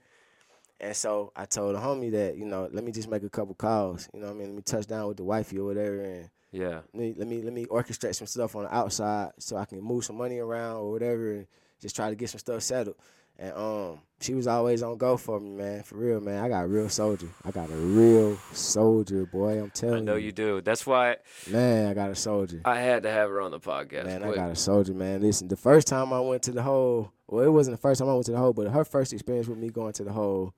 And 0.80 0.95
so 0.95 1.32
I 1.34 1.45
told 1.45 1.74
the 1.74 1.80
homie 1.80 2.12
that, 2.12 2.36
you 2.36 2.45
know, 2.45 2.68
let 2.70 2.84
me 2.84 2.93
just 2.93 3.09
make 3.09 3.24
a 3.24 3.28
couple 3.28 3.55
calls. 3.55 4.09
You 4.14 4.20
know 4.20 4.26
what 4.26 4.36
I 4.36 4.39
mean? 4.39 4.49
Let 4.49 4.57
me 4.57 4.62
touch 4.62 4.86
down 4.86 5.09
with 5.09 5.16
the 5.16 5.24
wifey 5.24 5.59
or 5.59 5.64
whatever, 5.64 6.01
and 6.01 6.30
yeah. 6.53 6.80
let 6.93 6.95
me 6.95 7.14
let 7.16 7.26
me 7.26 7.43
let 7.43 7.53
me 7.53 7.66
orchestrate 7.66 8.14
some 8.14 8.26
stuff 8.26 8.55
on 8.55 8.64
the 8.64 8.74
outside 8.74 9.32
so 9.39 9.57
I 9.57 9.64
can 9.64 9.80
move 9.82 10.05
some 10.05 10.16
money 10.16 10.39
around 10.39 10.76
or 10.76 10.93
whatever 10.93 11.32
and 11.32 11.47
just 11.80 11.97
try 11.97 12.11
to 12.11 12.16
get 12.16 12.30
some 12.30 12.39
stuff 12.39 12.62
settled. 12.62 12.97
And 13.39 13.53
um 13.55 14.01
she 14.20 14.34
was 14.34 14.49
always 14.49 14.82
on 14.82 14.97
go 14.99 15.16
for 15.16 15.39
me, 15.39 15.51
man. 15.51 15.84
For 15.84 15.95
real, 15.97 16.20
man. 16.20 16.43
I 16.43 16.49
got 16.49 16.64
a 16.64 16.66
real 16.66 16.89
soldier. 16.89 17.28
I 17.45 17.53
got 17.53 17.70
a 17.70 17.74
real 17.76 18.36
soldier, 18.53 19.24
boy. 19.26 19.61
I'm 19.61 19.70
telling 19.70 19.95
you. 19.95 20.01
I 20.01 20.05
know 20.05 20.16
you 20.16 20.32
do. 20.32 20.61
That's 20.61 20.84
why 20.84 21.18
Man, 21.49 21.86
I 21.89 21.95
got 21.95 22.11
a 22.11 22.16
soldier. 22.16 22.61
I 22.64 22.80
had 22.80 23.05
to 23.05 23.11
have 23.12 23.30
her 23.30 23.41
on 23.41 23.53
the 23.53 23.61
podcast. 23.61 24.07
Man, 24.07 24.24
I 24.24 24.34
got 24.34 24.51
a 24.51 24.57
soldier, 24.57 24.93
man. 24.93 25.20
Listen, 25.22 25.47
the 25.47 25.57
first 25.57 25.86
time 25.86 26.12
I 26.12 26.18
went 26.18 26.43
to 26.45 26.51
the 26.53 26.62
hole, 26.64 27.12
well, 27.28 27.45
it 27.45 27.51
wasn't 27.53 27.76
the 27.76 27.80
first 27.80 28.01
time 28.01 28.09
I 28.09 28.14
went 28.14 28.26
to 28.26 28.32
the 28.32 28.39
hole, 28.39 28.53
but 28.53 28.66
her 28.72 28.84
first 28.84 29.12
experience 29.12 29.47
with 29.47 29.59
me 29.59 29.68
going 29.70 29.93
to 29.93 30.03
the 30.05 30.12
hole, 30.12 30.53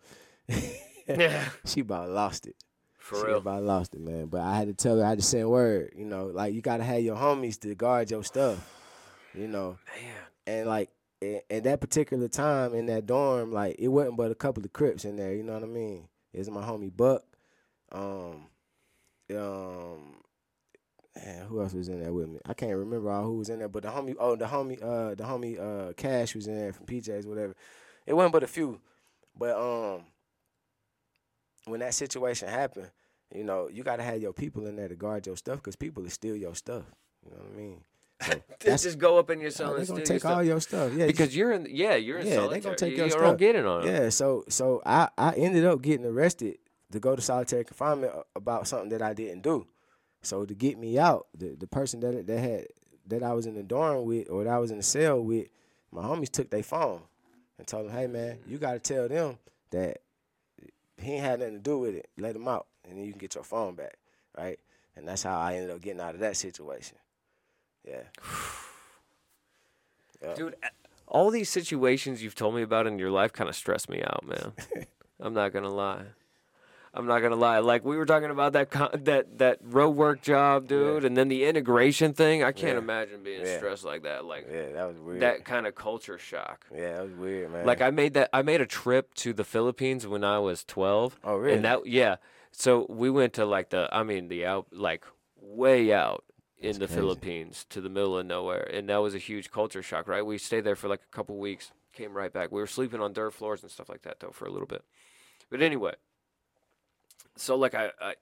yeah, 1.07 1.49
she 1.67 1.81
about 1.81 2.09
lost 2.09 2.47
it. 2.47 2.57
for 2.97 3.19
she 3.21 3.27
real. 3.27 3.39
about 3.39 3.63
lost 3.63 3.95
it, 3.95 4.01
man. 4.01 4.27
But 4.27 4.41
I 4.41 4.57
had 4.57 4.69
to 4.69 4.75
tell 4.75 4.99
her, 4.99 5.05
I 5.05 5.11
had 5.11 5.19
to 5.19 5.25
send 5.25 5.51
word, 5.51 5.93
you 5.97 6.05
know, 6.07 6.27
like 6.27 6.55
you 6.55 6.63
gotta 6.63 6.85
have 6.85 7.01
your 7.03 7.17
homies 7.17 7.61
to 7.61 7.75
guard 7.75 8.11
your 8.11 8.25
stuff, 8.25 8.59
you 9.35 9.49
know. 9.49 9.77
Man, 10.01 10.15
And 10.47 10.69
like 10.69 10.89
a- 10.89 10.93
at 11.23 11.65
that 11.65 11.81
particular 11.81 12.29
time 12.29 12.75
in 12.75 12.87
that 12.87 13.07
dorm, 13.07 13.53
like 13.53 13.77
it 13.79 13.89
wasn't 13.89 14.17
but 14.17 14.31
a 14.31 14.35
couple 14.35 14.65
of 14.65 14.73
Crips 14.73 15.05
in 15.05 15.17
there, 15.17 15.35
you 15.35 15.43
know 15.43 15.55
what 15.55 15.63
I 15.63 15.67
mean? 15.67 16.09
It 16.33 16.39
was 16.39 16.51
my 16.51 16.63
homie 16.63 16.95
Buck, 16.95 17.25
um, 17.93 18.47
um, 19.31 20.17
man, 21.17 21.47
who 21.47 21.61
else 21.61 21.75
was 21.75 21.89
in 21.89 22.01
there 22.01 22.13
with 22.13 22.29
me? 22.29 22.39
I 22.47 22.55
can't 22.55 22.77
remember 22.77 23.11
all 23.11 23.25
who 23.25 23.39
was 23.39 23.51
in 23.51 23.59
there, 23.59 23.69
but 23.69 23.83
the 23.83 23.91
homie, 23.91 24.17
oh, 24.19 24.37
the 24.37 24.47
homie, 24.47 24.83
uh, 24.83 25.15
the 25.15 25.25
homie, 25.25 25.59
uh, 25.61 25.93
Cash 25.93 26.35
was 26.35 26.47
in 26.47 26.57
there 26.57 26.73
from 26.73 26.87
PJs, 26.87 27.27
whatever. 27.27 27.55
It 28.07 28.15
wasn't 28.15 28.33
but 28.33 28.43
a 28.43 28.49
few, 28.49 28.81
but 29.37 29.57
um, 29.57 30.05
when 31.67 31.81
that 31.81 31.95
situation 31.95 32.49
happened, 32.49 32.91
you 33.35 33.45
know, 33.45 33.69
you 33.69 33.83
gotta 33.83 34.03
have 34.03 34.23
your 34.23 34.33
people 34.33 34.67
in 34.67 34.77
there 34.77 34.89
to 34.89 34.97
guard 34.97 35.27
your 35.27 35.37
stuff 35.37 35.57
because 35.57 35.77
people 35.77 36.03
will 36.03 36.11
steal 36.11 36.37
your 36.37 36.55
stuff. 36.55 36.85
You 37.25 37.31
know 37.31 37.43
what 37.43 37.53
I 37.53 37.57
mean? 37.57 37.85
So 38.21 38.43
Just, 38.61 38.99
go 38.99 39.19
up 39.19 39.31
in 39.31 39.41
your 39.41 39.51
cell 39.51 39.75
They're 39.75 39.87
gonna 39.87 40.05
take 40.05 40.25
all 40.25 40.43
your 40.43 40.61
stuff. 40.61 40.93
Yeah, 40.95 41.07
because 41.07 41.35
you're 41.35 41.53
in. 41.53 41.67
Yeah, 41.71 41.95
you're 41.95 42.19
in 42.19 42.27
Yeah, 42.27 42.33
they 42.33 42.61
solitary. 42.61 42.61
gonna 42.61 42.77
take 42.77 42.91
you, 42.93 42.97
your 42.99 43.07
you 43.07 43.11
stuff. 43.13 43.23
don't 43.23 43.39
get 43.39 43.57
it 43.57 43.67
on. 43.67 43.87
Yeah, 43.87 44.09
so 44.11 44.45
so 44.49 44.83
I 44.85 45.09
I 45.17 45.33
ended 45.33 45.65
up 45.65 45.81
getting 45.83 46.05
arrested 46.05 46.59
to 46.93 47.01
go 47.01 47.17
to 47.17 47.23
solitary 47.23 47.65
confinement 47.65 48.13
uh, 48.15 48.23
about 48.37 48.69
something 48.69 48.91
that 48.91 49.03
I 49.03 49.15
didn't 49.15 49.43
do. 49.43 49.67
So 50.23 50.45
to 50.45 50.55
get 50.55 50.79
me 50.79 50.99
out, 50.99 51.29
the 51.37 51.57
the 51.59 51.67
person 51.67 52.01
that 52.01 52.27
that 52.27 52.39
had 52.39 52.67
that 53.07 53.23
I 53.23 53.33
was 53.33 53.47
in 53.47 53.55
the 53.55 53.63
dorm 53.63 54.05
with 54.05 54.29
or 54.31 54.45
that 54.45 54.53
I 54.53 54.59
was 54.59 54.71
in 54.71 54.77
the 54.77 54.83
cell 54.83 55.21
with, 55.23 55.49
my 55.91 56.03
homies 56.03 56.31
took 56.31 56.51
their 56.51 56.63
phone 56.63 57.01
and 57.59 57.67
told 57.67 57.87
them, 57.87 57.93
"Hey 57.95 58.07
man, 58.07 58.39
you 58.47 58.59
got 58.59 58.73
to 58.73 58.79
tell 58.79 59.09
them 59.09 59.39
that 59.71 60.03
he 60.99 61.13
ain't 61.13 61.25
had 61.25 61.41
nothing 61.41 61.55
to 61.55 61.61
do 61.61 61.79
with 61.79 61.95
it. 61.95 62.11
Let 62.19 62.37
him 62.37 62.47
out, 62.49 62.67
and 62.85 62.99
then 62.99 63.05
you 63.05 63.13
can 63.13 63.19
get 63.21 63.35
your 63.35 63.45
phone 63.45 63.75
back, 63.75 63.97
right?" 64.37 64.59
And 64.97 65.09
that's 65.09 65.23
how 65.23 65.39
I 65.41 65.55
ended 65.55 65.71
up 65.71 65.81
getting 65.81 66.01
out 66.01 66.15
of 66.15 66.21
that 66.21 66.37
situation. 66.37 66.99
Yeah. 67.87 68.03
Yeah. 70.23 70.35
Dude, 70.35 70.55
all 71.09 71.31
these 71.31 71.49
situations 71.49 72.23
you've 72.23 72.35
told 72.35 72.55
me 72.55 72.61
about 72.63 72.87
in 72.87 72.99
your 72.99 73.11
life 73.11 73.33
kind 73.33 73.49
of 73.49 73.57
stress 73.57 73.89
me 73.89 74.03
out, 74.03 74.23
man. 74.27 74.53
I'm 75.21 75.33
not 75.33 75.53
gonna 75.53 75.71
lie. 75.73 76.05
I'm 76.93 77.07
not 77.07 77.21
gonna 77.21 77.37
lie. 77.37 77.61
Like 77.61 77.85
we 77.87 77.97
were 77.97 78.05
talking 78.05 78.31
about 78.31 78.53
that 78.53 78.71
co- 78.71 78.91
that 78.93 79.39
that 79.39 79.61
road 79.63 79.91
work 79.91 80.21
job, 80.21 80.69
dude, 80.69 81.05
and 81.07 81.17
then 81.17 81.29
the 81.29 81.45
integration 81.47 82.13
thing. 82.13 82.43
I 82.43 82.53
can't 82.53 82.73
Yeah. 82.75 82.79
imagine 82.81 83.23
being 83.23 83.47
Yeah. 83.47 83.57
stressed 83.57 83.85
like 83.85 84.03
that. 84.03 84.25
Like 84.27 84.47
Yeah, 84.53 84.73
that 84.73 84.89
was 84.89 84.99
weird. 84.99 85.21
that 85.23 85.45
kind 85.47 85.67
of 85.67 85.75
culture 85.75 86.19
shock. 86.19 86.67
yeah, 86.71 86.97
that 86.97 87.03
was 87.05 87.13
weird, 87.15 87.51
man. 87.53 87.65
Like 87.65 87.81
I 87.81 87.91
made 87.91 88.13
that 88.15 88.29
I 88.33 88.43
made 88.43 88.61
a 88.61 88.67
trip 88.67 89.15
to 89.15 89.33
the 89.33 89.45
Philippines 89.45 90.07
when 90.07 90.23
I 90.23 90.39
was 90.39 90.65
12. 90.65 91.19
Oh, 91.25 91.37
really? 91.37 91.55
And 91.57 91.65
that 91.65 91.87
yeah. 91.87 92.17
So 92.53 92.85
we 92.91 93.09
went 93.09 93.33
to 93.35 93.47
like 93.47 93.71
the 93.71 93.89
I 93.91 94.03
mean 94.03 94.29
the 94.29 94.45
out 94.45 94.67
like 94.71 95.05
way 95.41 95.93
out 95.95 96.25
in 96.61 96.79
the 96.79 96.87
crazy. 96.87 96.95
Philippines 96.95 97.67
to 97.71 97.81
the 97.81 97.89
middle 97.89 98.19
of 98.19 98.27
nowhere 98.27 98.69
and 98.73 98.89
that 98.89 98.99
was 98.99 99.15
a 99.15 99.19
huge 99.19 99.51
culture 99.51 99.83
shock, 99.83 100.07
right? 100.07 100.25
We 100.25 100.39
stayed 100.39 100.65
there 100.65 100.77
for 100.77 100.89
like 100.89 101.01
a 101.03 101.15
couple 101.17 101.37
weeks, 101.39 101.73
came 101.93 102.13
right 102.15 102.33
back. 102.33 102.53
We 102.53 102.61
were 102.61 102.67
sleeping 102.67 103.01
on 103.01 103.13
dirt 103.13 103.33
floors 103.33 103.63
and 103.63 103.71
stuff 103.71 103.89
like 103.89 104.03
that 104.03 104.21
though 104.21 104.31
for 104.31 104.45
a 104.47 104.51
little 104.51 104.67
bit. 104.67 104.85
But 105.51 105.63
anyway, 105.63 105.95
so 107.37 107.57
like 107.57 107.75
I 107.75 107.91
I, 108.01 108.15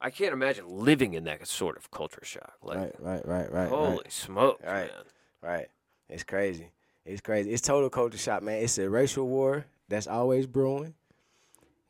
I 0.00 0.10
can't 0.10 0.32
imagine 0.32 0.64
living 0.68 1.14
in 1.14 1.24
that 1.24 1.46
sort 1.46 1.76
of 1.76 1.90
culture 1.90 2.24
shock. 2.24 2.54
Like 2.62 2.78
right, 2.78 2.94
right, 2.98 3.26
right, 3.26 3.52
right. 3.52 3.68
holy 3.68 3.96
right. 3.98 4.12
smoke, 4.12 4.60
Right. 4.64 4.90
man. 4.90 5.04
Right. 5.42 5.68
It's 6.08 6.24
crazy. 6.24 6.70
It's 7.04 7.20
crazy. 7.20 7.50
It's 7.50 7.62
total 7.62 7.90
culture 7.90 8.18
shock, 8.18 8.42
man. 8.42 8.62
It's 8.62 8.78
a 8.78 8.88
racial 8.88 9.26
war 9.26 9.66
that's 9.88 10.06
always 10.06 10.46
brewing. 10.46 10.94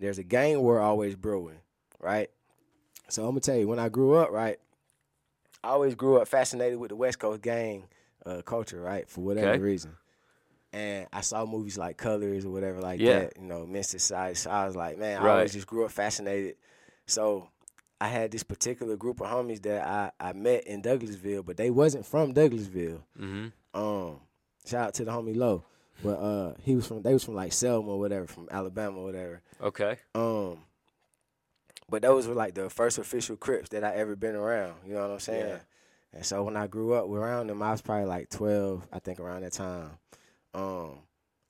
There's 0.00 0.18
a 0.18 0.24
gang 0.24 0.60
war 0.60 0.80
always 0.80 1.14
brewing, 1.14 1.58
right? 2.00 2.30
So 3.08 3.22
I'm 3.22 3.30
gonna 3.30 3.40
tell 3.40 3.56
you, 3.56 3.68
when 3.68 3.78
I 3.78 3.88
grew 3.88 4.14
up, 4.14 4.30
right, 4.32 4.58
I 5.64 5.68
always 5.68 5.94
grew 5.94 6.18
up 6.20 6.28
fascinated 6.28 6.78
with 6.78 6.90
the 6.90 6.96
West 6.96 7.18
Coast 7.18 7.40
gang 7.40 7.84
uh, 8.26 8.42
culture, 8.42 8.80
right, 8.80 9.08
for 9.08 9.22
whatever 9.22 9.50
Okay. 9.52 9.58
reason. 9.58 9.96
And 10.72 11.06
I 11.12 11.20
saw 11.22 11.46
movies 11.46 11.78
like 11.78 11.96
Colors 11.96 12.44
or 12.44 12.50
whatever 12.50 12.80
like 12.80 13.00
Yeah. 13.00 13.20
that, 13.20 13.32
you 13.38 13.44
know, 13.46 13.64
Men's 13.66 13.88
Society. 13.88 14.34
So 14.34 14.50
I 14.50 14.66
was 14.66 14.76
like, 14.76 14.98
man, 14.98 15.20
I 15.20 15.24
Right. 15.24 15.32
always 15.36 15.52
just 15.52 15.66
grew 15.66 15.84
up 15.84 15.90
fascinated. 15.90 16.56
So 17.06 17.48
I 18.00 18.08
had 18.08 18.30
this 18.30 18.42
particular 18.42 18.96
group 18.96 19.20
of 19.20 19.28
homies 19.28 19.62
that 19.62 19.86
I, 19.86 20.10
I 20.20 20.32
met 20.32 20.66
in 20.66 20.82
Douglasville, 20.82 21.46
but 21.46 21.56
they 21.56 21.70
wasn't 21.70 22.04
from 22.04 22.34
Douglasville. 22.34 23.02
Mhm. 23.18 23.52
Um, 23.72 24.20
shout 24.66 24.88
out 24.88 24.94
to 24.94 25.04
the 25.04 25.12
homie 25.12 25.36
Low, 25.36 25.64
but 26.02 26.18
uh, 26.18 26.54
he 26.62 26.74
was 26.76 26.86
from 26.86 27.02
they 27.02 27.12
was 27.12 27.24
from 27.24 27.34
like 27.34 27.52
Selma 27.52 27.90
or 27.92 27.98
whatever, 27.98 28.26
from 28.26 28.48
Alabama 28.50 28.98
or 28.98 29.04
whatever. 29.04 29.42
Okay. 29.62 29.98
Um, 30.14 30.58
but 31.88 32.02
those 32.02 32.26
were 32.26 32.34
like 32.34 32.54
the 32.54 32.70
first 32.70 32.98
official 32.98 33.36
Crips 33.36 33.70
that 33.70 33.84
I 33.84 33.94
ever 33.94 34.16
been 34.16 34.34
around. 34.34 34.74
You 34.86 34.94
know 34.94 35.02
what 35.02 35.10
I'm 35.10 35.20
saying? 35.20 35.48
Yeah. 35.48 35.58
And 36.14 36.24
so 36.24 36.42
when 36.44 36.56
I 36.56 36.66
grew 36.66 36.94
up 36.94 37.08
around 37.08 37.48
them, 37.48 37.62
I 37.62 37.72
was 37.72 37.82
probably 37.82 38.06
like 38.06 38.30
12, 38.30 38.86
I 38.92 38.98
think, 39.00 39.18
around 39.20 39.42
that 39.42 39.52
time. 39.52 39.90
Um, 40.54 40.98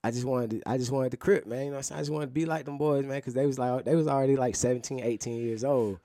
I 0.02 0.10
just 0.10 0.24
wanted 0.24 0.50
to, 0.50 0.62
I 0.68 0.78
just 0.78 0.90
wanted 0.90 1.10
to 1.10 1.16
Crip, 1.16 1.46
man. 1.46 1.58
You 1.58 1.64
know 1.66 1.70
what 1.72 1.76
I'm 1.78 1.82
saying? 1.82 1.98
I 1.98 2.02
just 2.02 2.12
wanted 2.12 2.26
to 2.26 2.32
be 2.32 2.46
like 2.46 2.64
them 2.64 2.78
boys, 2.78 3.04
man, 3.04 3.18
because 3.18 3.34
they 3.34 3.46
was 3.46 3.58
like 3.58 3.84
they 3.84 3.94
was 3.94 4.06
already 4.06 4.36
like 4.36 4.56
17, 4.56 5.00
18 5.00 5.36
years 5.36 5.64
old. 5.64 5.98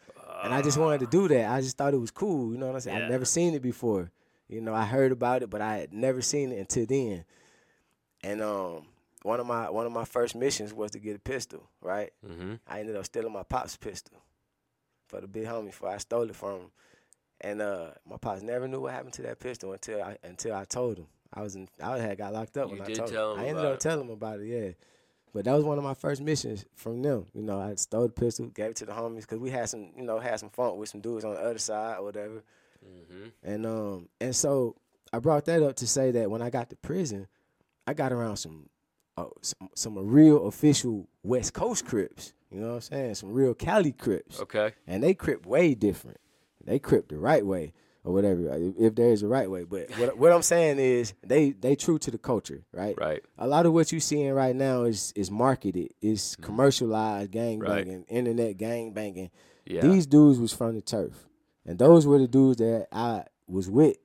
And 0.43 0.53
I 0.53 0.61
just 0.61 0.77
wanted 0.77 1.01
to 1.01 1.07
do 1.07 1.27
that. 1.27 1.49
I 1.51 1.59
just 1.59 1.77
thought 1.77 1.93
it 1.93 1.99
was 1.99 2.11
cool. 2.11 2.53
You 2.53 2.57
know 2.57 2.67
what 2.67 2.75
I'm 2.75 2.81
saying? 2.81 2.97
Yeah. 2.97 3.05
I'd 3.05 3.11
never 3.11 3.25
seen 3.25 3.53
it 3.55 3.61
before. 3.61 4.09
You 4.47 4.61
know, 4.61 4.73
I 4.73 4.85
heard 4.85 5.11
about 5.11 5.43
it, 5.43 5.49
but 5.49 5.61
I 5.61 5.77
had 5.77 5.93
never 5.93 6.21
seen 6.21 6.51
it 6.51 6.59
until 6.59 6.85
then. 6.85 7.25
And 8.23 8.41
um, 8.41 8.85
one 9.23 9.39
of 9.39 9.45
my 9.45 9.69
one 9.69 9.85
of 9.85 9.91
my 9.91 10.05
first 10.05 10.35
missions 10.35 10.73
was 10.73 10.91
to 10.91 10.99
get 10.99 11.15
a 11.15 11.19
pistol, 11.19 11.69
right? 11.81 12.11
Mm-hmm. 12.27 12.55
I 12.67 12.79
ended 12.79 12.95
up 12.95 13.05
stealing 13.05 13.33
my 13.33 13.43
pop's 13.43 13.75
pistol 13.77 14.17
for 15.07 15.21
the 15.21 15.27
big 15.27 15.45
homie 15.45 15.67
before 15.67 15.89
I 15.89 15.97
stole 15.97 16.29
it 16.29 16.35
from 16.35 16.61
him. 16.61 16.71
And 17.41 17.61
uh, 17.61 17.91
my 18.05 18.17
pops 18.17 18.41
never 18.41 18.67
knew 18.67 18.81
what 18.81 18.93
happened 18.93 19.13
to 19.13 19.21
that 19.23 19.39
pistol 19.39 19.71
until 19.73 20.01
I 20.01 20.17
until 20.23 20.55
I 20.55 20.65
told 20.65 20.97
him. 20.97 21.07
I 21.33 21.41
was 21.41 21.55
in 21.55 21.67
I 21.81 21.97
had 21.99 22.17
got 22.17 22.33
locked 22.33 22.57
up 22.57 22.69
You 22.69 22.77
when 22.77 22.89
I 22.89 22.93
told 22.93 23.11
tell 23.11 23.33
him. 23.33 23.39
I 23.39 23.47
ended 23.47 23.65
up 23.65 23.75
it. 23.75 23.79
telling 23.79 24.05
him 24.05 24.11
about 24.11 24.39
it, 24.39 24.47
yeah. 24.47 24.71
But 25.33 25.45
that 25.45 25.53
was 25.53 25.63
one 25.63 25.77
of 25.77 25.83
my 25.83 25.93
first 25.93 26.21
missions 26.21 26.65
from 26.75 27.01
them. 27.03 27.27
You 27.35 27.43
know, 27.43 27.61
I 27.61 27.75
stole 27.75 28.07
the 28.07 28.09
pistol, 28.09 28.47
gave 28.47 28.71
it 28.71 28.75
to 28.77 28.85
the 28.85 28.93
homies 28.93 29.21
because 29.21 29.37
we 29.37 29.51
had 29.51 29.69
some, 29.69 29.91
you 29.95 30.03
know, 30.03 30.17
had 30.19 30.39
some 30.39 30.49
fun 30.49 30.77
with 30.77 30.89
some 30.89 31.01
dudes 31.01 31.23
on 31.23 31.35
the 31.35 31.39
other 31.41 31.59
side 31.59 31.99
or 31.99 32.03
whatever. 32.05 32.43
Mm-hmm. 32.83 33.27
And 33.43 33.65
um 33.65 34.09
and 34.19 34.35
so 34.35 34.75
I 35.13 35.19
brought 35.19 35.45
that 35.45 35.61
up 35.63 35.75
to 35.77 35.87
say 35.87 36.11
that 36.11 36.29
when 36.31 36.41
I 36.41 36.49
got 36.49 36.69
to 36.71 36.75
prison, 36.77 37.27
I 37.85 37.93
got 37.93 38.11
around 38.11 38.37
some 38.37 38.69
uh, 39.17 39.25
some, 39.41 39.69
some 39.75 39.97
real 39.97 40.47
official 40.47 41.07
West 41.23 41.53
Coast 41.53 41.85
Crips. 41.85 42.33
You 42.51 42.59
know 42.61 42.67
what 42.69 42.73
I'm 42.75 42.81
saying? 42.81 43.15
Some 43.15 43.31
real 43.31 43.53
Cali 43.53 43.91
Crips. 43.91 44.39
Okay. 44.39 44.73
And 44.87 45.03
they 45.03 45.13
crip 45.13 45.45
way 45.45 45.75
different. 45.75 46.17
They 46.65 46.79
crip 46.79 47.07
the 47.09 47.17
right 47.17 47.45
way 47.45 47.73
or 48.03 48.13
whatever, 48.13 48.41
if- 48.55 48.75
if 48.77 48.95
there 48.95 49.09
is 49.11 49.21
a 49.23 49.27
right 49.27 49.49
way. 49.49 49.63
But 49.65 49.89
what, 49.97 50.17
what 50.21 50.31
I'm 50.31 50.41
saying 50.41 50.79
is 50.79 51.13
they 51.25 51.51
they 51.51 51.75
true 51.75 51.99
to 51.99 52.09
the 52.11 52.17
culture, 52.17 52.63
right? 52.73 52.95
Right. 52.97 53.21
A 53.37 53.45
lot 53.47 53.65
of 53.65 53.73
what 53.73 53.91
you're 53.91 54.01
seeing 54.01 54.31
right 54.33 54.55
now 54.55 54.83
is 54.83 55.11
is 55.15 55.29
marketed, 55.29 55.93
is 56.01 56.35
commercialized 56.41 57.31
gang 57.31 57.59
Mm-hmm. 57.59 57.71
Right. 57.71 57.85
banging, 57.85 58.03
internet 58.07 58.57
gang 58.57 58.93
banging. 58.93 59.29
Yeah. 59.65 59.81
These 59.81 60.05
dudes 60.07 60.39
was 60.39 60.53
from 60.53 60.75
the 60.75 60.81
turf. 60.81 61.27
And 61.65 61.77
those 61.77 62.07
were 62.07 62.17
the 62.17 62.27
dudes 62.27 62.57
that 62.57 62.87
I 62.91 63.25
was 63.47 63.69
with 63.69 63.97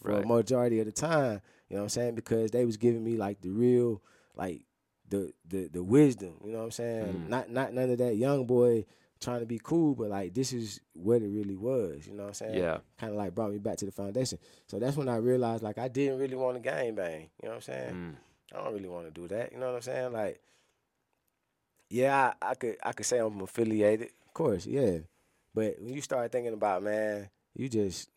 for 0.00 0.10
Right. 0.12 0.24
a 0.24 0.26
majority 0.26 0.80
of 0.80 0.86
the 0.86 0.92
time. 0.92 1.40
You 1.68 1.76
know 1.76 1.82
what 1.82 1.84
I'm 1.84 1.88
saying? 1.90 2.14
Because 2.16 2.50
they 2.50 2.64
was 2.64 2.76
giving 2.76 3.04
me 3.04 3.16
like 3.16 3.40
the 3.40 3.50
real, 3.50 4.02
like 4.36 4.62
the 5.08 5.32
the 5.48 5.68
the 5.72 5.82
wisdom. 5.82 6.34
You 6.44 6.52
know 6.52 6.58
what 6.58 6.64
I'm 6.64 6.70
saying? 6.70 7.24
Mm. 7.26 7.28
Not 7.28 7.50
not 7.50 7.72
none 7.72 7.90
of 7.90 7.98
that 7.98 8.16
young 8.16 8.46
boy 8.46 8.84
trying 9.20 9.40
to 9.40 9.46
be 9.46 9.60
cool, 9.62 9.94
but 9.94 10.08
like 10.10 10.34
this 10.34 10.52
is 10.52 10.80
what 10.94 11.22
it 11.22 11.28
really 11.28 11.56
was. 11.56 12.06
You 12.06 12.14
know 12.14 12.24
what 12.24 12.28
I'm 12.28 12.34
saying? 12.34 12.58
Yeah. 12.58 12.78
Kind 12.98 13.12
of 13.12 13.18
like 13.18 13.34
brought 13.34 13.52
me 13.52 13.58
back 13.58 13.76
to 13.78 13.86
the 13.86 13.92
foundation. 13.92 14.38
So 14.66 14.78
that's 14.78 14.96
when 14.96 15.08
I 15.08 15.16
realized 15.16 15.62
like 15.62 15.78
I 15.78 15.88
didn't 15.88 16.18
really 16.18 16.36
want 16.36 16.56
to 16.56 16.60
gang 16.60 16.94
bang. 16.94 17.30
You 17.42 17.48
know 17.48 17.50
what 17.50 17.54
I'm 17.56 17.60
saying? 17.62 17.94
Mm. 17.94 18.14
I 18.54 18.64
don't 18.64 18.74
really 18.74 18.88
want 18.88 19.06
to 19.06 19.20
do 19.20 19.28
that. 19.28 19.52
You 19.52 19.58
know 19.58 19.66
what 19.66 19.76
I'm 19.76 19.82
saying? 19.82 20.12
Like, 20.12 20.40
yeah, 21.88 22.32
I, 22.42 22.50
I 22.50 22.54
could 22.54 22.76
I 22.82 22.92
could 22.92 23.06
say 23.06 23.18
I'm 23.18 23.40
affiliated, 23.40 24.10
of 24.26 24.34
course, 24.34 24.66
yeah. 24.66 24.98
But 25.54 25.76
when 25.80 25.94
you 25.94 26.00
start 26.00 26.32
thinking 26.32 26.54
about 26.54 26.82
man, 26.82 27.28
you 27.54 27.68
just 27.68 28.08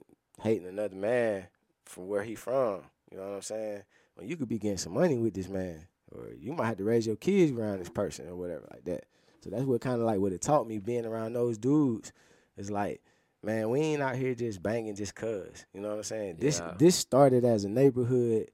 hating 0.41 0.68
another 0.68 0.95
man 0.95 1.47
from 1.86 2.07
where 2.07 2.24
he 2.24 2.36
from. 2.36 2.82
You 3.11 3.18
know 3.18 3.30
what 3.30 3.36
I'm 3.36 3.41
saying? 3.41 3.84
When 4.16 4.28
you 4.28 4.38
could 4.38 4.49
be 4.49 4.59
getting 4.59 4.78
some 4.78 4.93
money 4.93 5.18
with 5.18 5.34
this 5.34 5.49
man, 5.49 5.88
or 6.18 6.34
you 6.39 6.53
might 6.53 6.66
have 6.68 6.78
to 6.78 6.84
raise 6.84 7.05
your 7.07 7.16
kids 7.16 7.51
around 7.51 7.80
this 7.80 7.89
person 7.89 8.28
or 8.28 8.36
whatever 8.36 8.68
like 8.72 8.86
that. 8.86 9.05
So 9.41 9.49
that's 9.49 9.63
what 9.63 9.82
kind 9.82 9.95
of 9.99 10.05
like 10.07 10.20
what 10.20 10.34
it 10.34 10.41
taught 10.41 10.68
me 10.68 10.80
being 10.80 11.05
around 11.05 11.34
those 11.34 11.57
dudes. 11.57 12.11
It's 12.57 12.70
like, 12.72 13.01
man, 13.43 13.70
we 13.70 13.80
ain't 13.82 14.01
out 14.01 14.16
here 14.16 14.34
just 14.34 14.63
banging 14.63 14.95
just 14.95 15.13
cause. 15.16 15.66
You 15.74 15.82
know 15.82 15.89
what 15.89 15.97
I'm 15.97 16.03
saying? 16.03 16.38
This 16.39 16.59
Yeah. 16.59 16.74
this 16.78 16.95
started 16.95 17.45
as 17.45 17.63
a 17.66 17.70
neighborhood, 17.70 18.49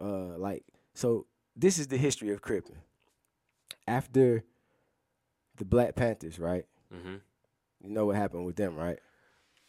uh, 0.00 0.36
like 0.38 0.64
so. 0.94 1.26
This 1.58 1.78
is 1.78 1.86
the 1.88 1.96
history 1.96 2.30
of 2.30 2.42
Crippin. 2.42 2.76
After 3.88 4.44
the 5.56 5.64
Black 5.64 5.94
Panthers, 5.94 6.38
right? 6.38 6.66
Mm-hmm. 6.94 7.14
You 7.82 7.90
know 7.90 8.04
what 8.06 8.16
happened 8.16 8.44
with 8.44 8.56
them, 8.56 8.76
right? 8.76 8.98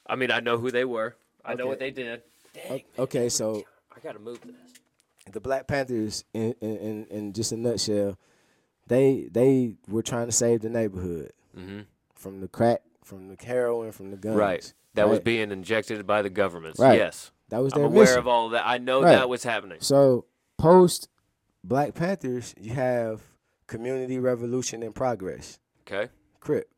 I 0.05 0.15
mean, 0.15 0.31
I 0.31 0.39
know 0.41 0.57
who 0.57 0.71
they 0.71 0.85
were. 0.85 1.15
I 1.45 1.53
know 1.53 1.67
what 1.67 1.79
they 1.79 1.91
did. 1.91 2.23
O- 2.69 2.79
Okay, 3.03 3.29
so 3.29 3.63
I 3.95 3.99
gotta 4.01 4.19
move 4.19 4.41
this. 4.41 4.55
The 5.33 5.39
Black 5.41 5.67
Panthers, 5.67 6.23
in 6.33 6.53
in, 6.61 7.05
in, 7.09 7.33
just 7.33 7.51
a 7.51 7.57
nutshell, 7.57 8.17
they 8.87 9.27
they 9.31 9.75
were 9.87 10.01
trying 10.03 10.27
to 10.27 10.31
save 10.31 10.61
the 10.61 10.69
neighborhood 10.69 11.31
Mm-hmm. 11.57 11.79
from 12.13 12.39
the 12.41 12.47
crack, 12.47 12.81
from 13.03 13.29
the 13.29 13.37
heroin, 13.43 13.91
from 13.91 14.11
the 14.11 14.17
guns. 14.17 14.35
Right. 14.35 14.73
That 14.93 15.09
was 15.09 15.19
being 15.19 15.51
injected 15.51 16.05
by 16.05 16.21
the 16.21 16.29
governments. 16.29 16.79
Right. 16.79 16.97
Yes. 16.99 17.31
That 17.49 17.59
was 17.63 17.73
I'm 17.73 17.79
their 17.79 17.87
aware 17.87 18.03
mission. 18.05 18.19
of 18.19 18.27
all 18.27 18.49
that. 18.49 18.63
I 18.67 18.77
know 18.77 19.01
Right. 19.01 19.11
that 19.13 19.27
was 19.29 19.43
happening. 19.43 19.77
So 19.81 20.25
post 20.57 21.09
Black 21.63 21.93
Panthers, 21.95 22.53
you 22.59 22.73
have 22.73 23.21
Community 23.67 24.19
Revolution 24.19 24.83
in 24.83 24.93
Progress, 24.93 25.59
Okay. 25.81 26.09
Crip. 26.39 26.69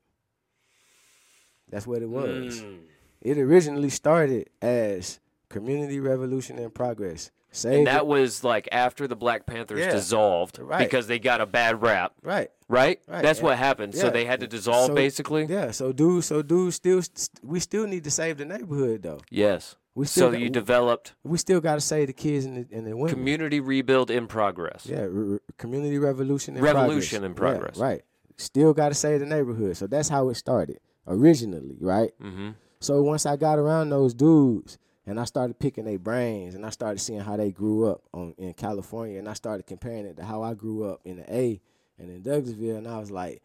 That's 1.70 1.86
what 1.86 2.02
it 2.02 2.10
was. 2.10 2.62
Mm. 2.62 2.80
It 3.22 3.38
originally 3.38 3.90
started 3.90 4.50
as 4.62 5.20
Community 5.50 6.00
Revolution 6.00 6.58
in 6.58 6.70
Progress. 6.72 7.32
Save 7.52 7.80
And 7.80 7.88
that 7.88 8.06
was 8.06 8.44
like 8.44 8.70
after 8.72 9.08
the 9.08 9.16
Black 9.16 9.46
Panthers 9.46 9.80
Yeah. 9.80 9.92
dissolved 9.92 10.60
Right. 10.60 10.80
because 10.80 11.08
they 11.08 11.18
got 11.20 11.42
a 11.42 11.46
bad 11.48 11.82
rap, 11.82 12.14
right. 12.22 12.50
right? 12.68 13.00
Right, 13.08 13.22
That's 13.24 13.40
yeah. 13.40 13.46
what 13.46 13.58
happened. 13.58 13.96
So 13.96 14.10
they 14.12 14.26
had 14.26 14.40
to 14.42 14.48
dissolve 14.48 14.88
So- 14.88 14.96
basically. 14.96 15.46
Yeah. 15.46 15.72
So 15.72 15.92
dude, 15.92 16.24
so 16.24 16.42
dude, 16.44 16.74
still, 16.74 17.02
st- 17.02 17.30
we 17.44 17.60
still 17.60 17.88
need 17.88 18.04
to 18.04 18.12
save 18.12 18.38
the 18.38 18.46
neighborhood 18.46 19.02
though. 19.02 19.20
Yes. 19.32 19.76
We 19.96 20.06
still, 20.06 20.28
So 20.28 20.32
got- 20.34 20.42
you 20.42 20.50
developed 20.52 21.16
we 21.24 21.38
still 21.40 21.60
got 21.60 21.76
to 21.76 21.82
save 21.82 22.08
the 22.08 22.14
kids 22.14 22.46
and 22.46 22.58
the, 22.70 22.76
and 22.76 22.86
the 22.86 22.96
women. 22.96 23.14
community 23.16 23.60
rebuild 23.60 24.12
in 24.12 24.28
progress. 24.28 24.86
Yeah, 24.86 25.08
re- 25.10 25.40
community 25.58 25.98
revolution 25.98 26.56
in 26.56 26.62
Revolution 26.64 27.20
progress. 27.22 27.26
in 27.30 27.34
progress. 27.34 27.78
Yeah, 27.78 27.84
right. 27.84 28.02
Still 28.38 28.74
got 28.74 28.90
to 28.90 28.96
save 28.96 29.20
the 29.22 29.26
neighborhood. 29.26 29.76
So 29.76 29.88
that's 29.88 30.08
how 30.08 30.30
it 30.30 30.36
started 30.36 30.78
originally, 31.08 31.78
right? 31.82 32.12
Mm-hmm. 32.24 32.50
So 32.80 33.02
once 33.02 33.26
I 33.26 33.36
got 33.36 33.60
around 33.60 33.90
those 33.90 34.14
dudes 34.14 34.78
and 35.06 35.20
I 35.20 35.26
started 35.26 35.60
picking 35.60 35.86
their 35.86 36.00
brains 36.00 36.56
and 36.56 36.66
I 36.66 36.70
started 36.70 37.00
seeing 37.00 37.20
how 37.20 37.38
they 37.38 37.52
grew 37.52 37.90
up 37.90 38.02
on 38.14 38.34
in 38.38 38.54
California 38.54 39.20
and 39.20 39.28
I 39.28 39.34
started 39.34 39.66
comparing 39.66 40.06
it 40.06 40.18
to 40.18 40.24
how 40.24 40.44
I 40.44 40.54
grew 40.54 40.86
up 40.90 41.02
in 41.06 41.18
the 41.18 41.34
A 41.34 41.62
and 41.98 42.10
in 42.10 42.22
Douglasville 42.22 42.78
and 42.78 42.88
I 42.88 43.00
was 43.00 43.12
like, 43.12 43.42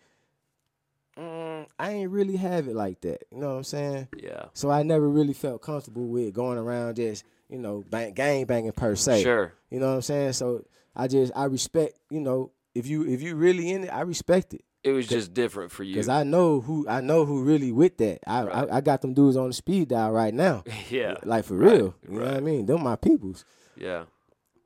mm, 1.17 1.67
I 1.79 1.91
ain't 1.91 2.11
really 2.11 2.37
have 2.37 2.69
it 2.69 2.75
like 2.75 3.01
that. 3.03 3.25
You 3.31 3.39
know 3.39 3.51
what 3.51 3.57
I'm 3.57 3.65
saying? 3.65 4.09
Yeah. 4.17 4.47
So 4.53 4.71
I 4.71 4.83
never 4.83 5.09
really 5.09 5.33
felt 5.33 5.63
comfortable 5.63 6.07
with 6.07 6.35
going 6.35 6.59
around 6.59 6.97
just, 6.97 7.25
you 7.49 7.59
know, 7.59 7.85
bang, 7.89 8.13
gang 8.13 8.45
banging 8.45 8.73
per 8.73 8.95
se. 8.97 9.23
Sure. 9.23 9.53
You 9.71 9.81
know 9.81 9.89
what 9.89 9.97
I'm 9.97 10.03
saying? 10.03 10.33
So 10.35 10.65
I 10.95 11.09
just 11.09 11.33
I 11.35 11.45
respect, 11.45 11.99
you 12.11 12.21
know, 12.21 12.53
if 12.75 12.87
you 12.87 13.07
if 13.07 13.23
you 13.23 13.37
really 13.37 13.71
in 13.71 13.85
it, 13.85 13.91
I 13.93 14.03
respect 14.03 14.55
it. 14.55 14.65
It 14.85 14.93
was 14.93 15.07
just 15.09 15.33
different 15.33 15.73
for 15.73 15.83
you. 15.83 15.95
Cause 15.97 16.09
I 16.11 16.23
know 16.25 16.61
who 16.61 16.87
I 16.89 17.01
know 17.01 17.25
who 17.25 17.43
really 17.43 17.73
with 17.73 17.97
that. 17.97 18.19
I 18.27 18.43
Right. 18.45 18.71
I, 18.71 18.77
I 18.77 18.81
got 18.83 19.01
them 19.01 19.15
dudes 19.15 19.37
on 19.37 19.49
the 19.49 19.55
speed 19.55 19.89
dial 19.89 20.13
right 20.13 20.33
now. 20.35 20.63
yeah. 20.91 21.17
Like 21.25 21.47
for 21.47 21.57
Right, 21.57 21.73
real. 21.73 21.95
You 22.07 22.19
know 22.19 22.21
what 22.21 22.29
I 22.29 22.35
right. 22.35 22.43
mean? 22.43 22.67
Them 22.67 22.83
my 22.83 22.97
peoples. 22.97 23.45
Yeah. 23.77 24.05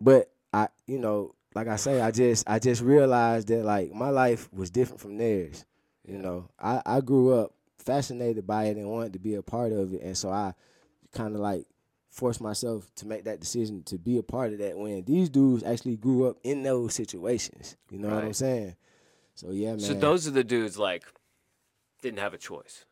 But 0.00 0.30
I 0.52 0.68
you 0.86 0.98
know, 0.98 1.34
like 1.54 1.68
I 1.68 1.76
say, 1.76 2.00
I 2.00 2.10
just 2.10 2.48
I 2.50 2.58
just 2.58 2.82
realized 2.82 3.48
that 3.48 3.64
like 3.64 3.92
my 3.94 4.10
life 4.10 4.52
was 4.52 4.70
different 4.70 5.00
from 5.00 5.16
theirs. 5.18 5.64
You 6.06 6.18
know. 6.18 6.48
I, 6.58 6.82
I 6.84 7.00
grew 7.00 7.34
up 7.34 7.52
fascinated 7.78 8.46
by 8.46 8.64
it 8.64 8.76
and 8.76 8.90
wanted 8.90 9.12
to 9.12 9.18
be 9.18 9.34
a 9.36 9.42
part 9.42 9.72
of 9.72 9.94
it. 9.94 10.02
And 10.02 10.16
so 10.16 10.30
I 10.30 10.54
kinda 11.14 11.38
like 11.38 11.66
forced 12.10 12.40
myself 12.40 12.90
to 12.96 13.06
make 13.06 13.24
that 13.24 13.38
decision 13.38 13.82
to 13.84 13.98
be 13.98 14.18
a 14.18 14.22
part 14.22 14.52
of 14.52 14.58
that 14.58 14.76
when 14.76 15.04
these 15.04 15.28
dudes 15.28 15.62
actually 15.62 15.96
grew 15.96 16.26
up 16.26 16.38
in 16.42 16.64
those 16.64 16.94
situations. 16.94 17.76
You 17.90 17.98
know 18.00 18.08
what 18.08 18.18
I'm 18.18 18.24
Right. 18.26 18.36
saying? 18.36 18.76
So 19.38 19.52
yeah, 19.52 19.70
man. 19.70 19.78
So 19.78 19.94
those 19.94 20.26
are 20.26 20.32
the 20.32 20.42
dudes 20.42 20.78
like 20.78 21.04
didn't 22.02 22.18
have 22.18 22.34
a 22.34 22.38
choice. 22.38 22.86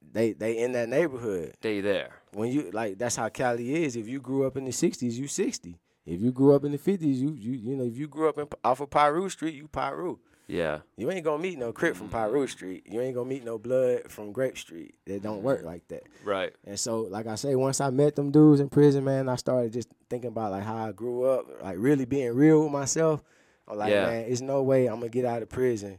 they 0.00 0.32
they 0.32 0.56
in 0.56 0.72
that 0.72 0.88
neighborhood. 0.88 1.56
They 1.60 1.82
there. 1.82 2.22
when 2.32 2.50
you 2.50 2.70
like 2.72 2.96
that's 2.96 3.16
how 3.16 3.28
Cali 3.28 3.84
is. 3.84 3.96
If 3.96 4.08
you 4.08 4.18
grew 4.18 4.46
up 4.46 4.56
in 4.56 4.64
the 4.64 4.70
'60s, 4.70 5.12
you 5.12 5.28
'60. 5.28 5.78
If 6.06 6.22
you 6.22 6.32
grew 6.32 6.54
up 6.54 6.64
in 6.64 6.72
the 6.72 6.78
'50s, 6.78 7.02
you 7.02 7.34
you 7.34 7.52
you 7.52 7.76
know 7.76 7.84
if 7.84 7.98
you 7.98 8.08
grew 8.08 8.30
up 8.30 8.38
in 8.38 8.48
off 8.64 8.80
of 8.80 8.88
Piru 8.88 9.28
Street, 9.28 9.54
you 9.54 9.68
Piru. 9.68 10.16
Yeah. 10.46 10.78
You 10.96 11.10
ain't 11.10 11.22
gonna 11.22 11.42
meet 11.42 11.58
no 11.58 11.70
Crip 11.70 11.94
from 11.94 12.08
Piru 12.08 12.46
Street. 12.46 12.86
You 12.90 13.02
ain't 13.02 13.14
gonna 13.14 13.28
meet 13.28 13.44
no 13.44 13.58
Blood 13.58 14.10
from 14.10 14.32
Grape 14.32 14.56
Street. 14.56 14.94
Mm-hmm. 15.06 15.22
don't 15.22 15.42
work 15.42 15.64
like 15.64 15.86
that. 15.88 16.04
Right. 16.24 16.54
And 16.64 16.80
so, 16.80 17.02
like 17.02 17.26
I 17.26 17.34
say, 17.34 17.54
once 17.56 17.78
I 17.78 17.90
met 17.90 18.16
them 18.16 18.30
dudes 18.30 18.60
in 18.60 18.70
prison, 18.70 19.04
man, 19.04 19.28
I 19.28 19.36
started 19.36 19.74
just 19.74 19.88
thinking 20.08 20.28
about 20.28 20.52
like 20.52 20.64
how 20.64 20.76
I 20.76 20.92
grew 20.92 21.24
up, 21.24 21.44
like 21.62 21.76
really 21.78 22.06
being 22.06 22.34
real 22.34 22.62
with 22.62 22.72
myself. 22.72 23.22
I'm 23.70 23.76
like, 23.78 23.90
Yeah. 23.92 24.06
man, 24.06 24.24
it's 24.28 24.40
no 24.40 24.62
way 24.62 24.86
I'm 24.86 24.96
gonna 24.96 25.08
get 25.08 25.24
out 25.24 25.42
of 25.42 25.48
prison 25.48 25.98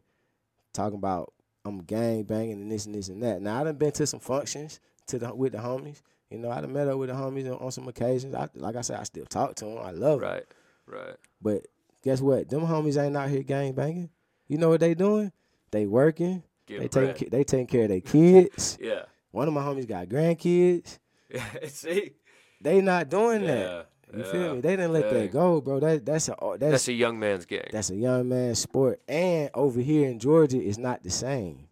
talking 0.73 0.98
about 0.98 1.34
I'm 1.65 1.84
gang 1.84 2.23
banging 2.23 2.53
and 2.61 2.72
this 2.72 2.85
and 2.85 2.95
this 2.95 3.07
and 3.10 3.22
that. 3.23 3.41
Now 3.41 3.61
I 3.61 3.64
done 3.64 3.76
been 3.76 3.91
to 3.93 4.07
some 4.07 4.19
functions 4.19 4.80
to 5.07 5.19
the 5.19 5.34
with 5.34 5.53
the 5.53 5.60
homies. 5.60 6.02
You 6.30 6.38
know, 6.39 6.49
I 6.49 6.61
done 6.61 6.73
met 6.73 6.88
up 6.88 6.98
with 6.98 7.10
the 7.10 7.15
homies 7.15 7.45
on, 7.45 7.64
on 7.64 7.72
some 7.72 7.88
occasions. 7.88 8.34
I, 8.34 8.48
like 8.56 8.76
I 8.76 8.81
said, 8.81 8.99
I 8.99 9.03
still 9.03 9.26
talk 9.26 9.56
to 9.56 9.65
them. 9.65 9.77
I 9.80 9.91
love 9.91 10.22
them. 10.22 10.30
Right. 10.30 10.43
Right. 10.88 11.15
But 11.41 11.68
guess 12.03 12.22
what? 12.22 12.49
Them 12.49 12.61
homies 12.61 13.02
ain't 13.02 13.15
out 13.18 13.30
here 13.30 13.43
gang 13.43 13.73
banging. 13.73 14.10
You 14.48 14.57
know 14.57 14.69
what 14.69 14.80
they 14.80 14.93
doing? 14.95 15.31
They 15.72 15.85
working. 15.85 16.43
Give 16.65 16.80
they 16.81 16.88
bread. 16.88 17.15
taking 17.15 17.30
they 17.30 17.43
taking 17.43 17.68
care 17.68 17.84
of 17.84 17.89
their 17.89 18.02
kids. 18.02 18.77
Yeah. 18.81 19.03
One 19.31 19.48
of 19.48 19.53
my 19.53 19.61
homies 19.61 19.88
got 19.88 20.07
grandkids. 20.07 20.99
See? 21.68 22.11
They 22.60 22.81
not 22.81 23.10
doing 23.10 23.43
Yeah. 23.43 23.48
that. 23.56 23.89
You 24.14 24.24
yeah. 24.24 24.32
feel 24.32 24.56
me? 24.56 24.62
They 24.62 24.76
didn't 24.76 24.94
let 24.94 25.04
Dang. 25.04 25.14
that 25.14 25.32
go, 25.32 25.62
bro. 25.62 25.80
That 25.80 26.06
that's 26.06 26.30
a 26.30 26.36
oh, 26.40 26.58
That's 26.58 26.72
that's 26.72 26.88
a 26.88 26.94
young 26.94 27.20
man's 27.20 27.46
game. 27.46 27.64
that's 27.72 27.90
a 27.90 27.96
young 27.96 28.28
man's 28.28 28.60
sport. 28.60 29.02
And 29.08 29.50
over 29.54 29.80
here 29.80 30.10
in 30.10 30.20
Georgia, 30.20 30.62
it's 30.62 30.78
not 30.78 31.04
the 31.04 31.10
same. 31.10 31.68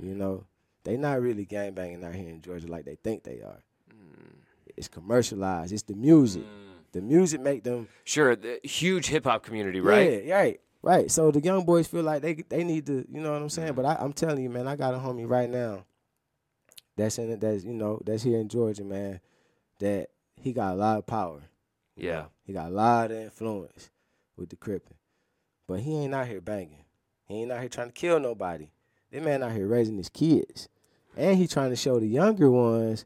You 0.00 0.14
mm. 0.14 0.16
know, 0.16 0.44
they 0.84 0.96
not 0.96 1.20
really 1.20 1.44
gang 1.44 1.72
banging 1.72 2.04
out 2.04 2.14
here 2.14 2.28
in 2.28 2.42
Georgia 2.42 2.66
like 2.66 2.84
they 2.84 2.96
think 2.96 3.24
they 3.24 3.40
are. 3.40 3.62
Mm. 3.90 4.36
It's 4.76 4.88
commercialized. 4.88 5.72
It's 5.72 5.82
the 5.82 5.94
music. 5.94 6.42
Mm. 6.42 6.68
The 6.92 7.00
music 7.00 7.40
make 7.40 7.64
them 7.64 7.88
Sure, 8.04 8.34
the 8.36 8.60
huge 8.62 9.06
hip 9.06 9.24
hop 9.24 9.42
community, 9.42 9.80
right? 9.80 10.24
Yeah, 10.24 10.34
right, 10.34 10.60
right. 10.82 11.10
So 11.10 11.30
the 11.30 11.40
young 11.40 11.64
boys 11.64 11.86
feel 11.86 12.02
like 12.02 12.22
they 12.22 12.34
they 12.34 12.64
need 12.64 12.86
to, 12.86 13.06
you 13.10 13.20
know 13.20 13.32
what 13.32 13.42
I'm 13.42 13.50
saying. 13.50 13.74
But 13.74 13.84
I, 13.84 13.96
I'm 14.00 14.12
telling 14.12 14.42
you, 14.42 14.50
man, 14.50 14.66
I 14.66 14.76
got 14.76 14.94
a 14.94 14.98
homie 14.98 15.28
right 15.28 15.48
now. 15.48 15.84
That's 16.96 17.18
in 17.18 17.30
it. 17.30 17.40
That's 17.40 17.64
you 17.64 17.74
know 17.74 18.00
that's 18.04 18.22
here 18.22 18.38
in 18.38 18.48
Georgia, 18.48 18.84
man. 18.84 19.20
That 19.78 20.08
he 20.36 20.52
got 20.52 20.72
a 20.72 20.76
lot 20.76 20.98
of 20.98 21.06
power. 21.06 21.42
Yeah. 21.98 22.26
he 22.44 22.52
got 22.52 22.66
a 22.66 22.74
lot 22.74 23.10
of 23.10 23.18
influence 23.18 23.90
with 24.36 24.50
the 24.50 24.56
cripping, 24.56 24.96
but 25.66 25.80
he 25.80 25.96
ain't 26.04 26.14
out 26.14 26.28
here 26.28 26.40
banging. 26.40 26.84
He 27.26 27.42
ain't 27.42 27.52
out 27.52 27.60
here 27.60 27.68
trying 27.68 27.88
to 27.88 27.92
kill 27.92 28.20
nobody. 28.20 28.70
This 29.10 29.22
man 29.22 29.42
out 29.42 29.52
here 29.52 29.66
raising 29.66 29.96
his 29.96 30.08
kids, 30.08 30.68
and 31.16 31.36
he 31.36 31.46
trying 31.46 31.70
to 31.70 31.76
show 31.76 31.98
the 31.98 32.06
younger 32.06 32.50
ones 32.50 33.04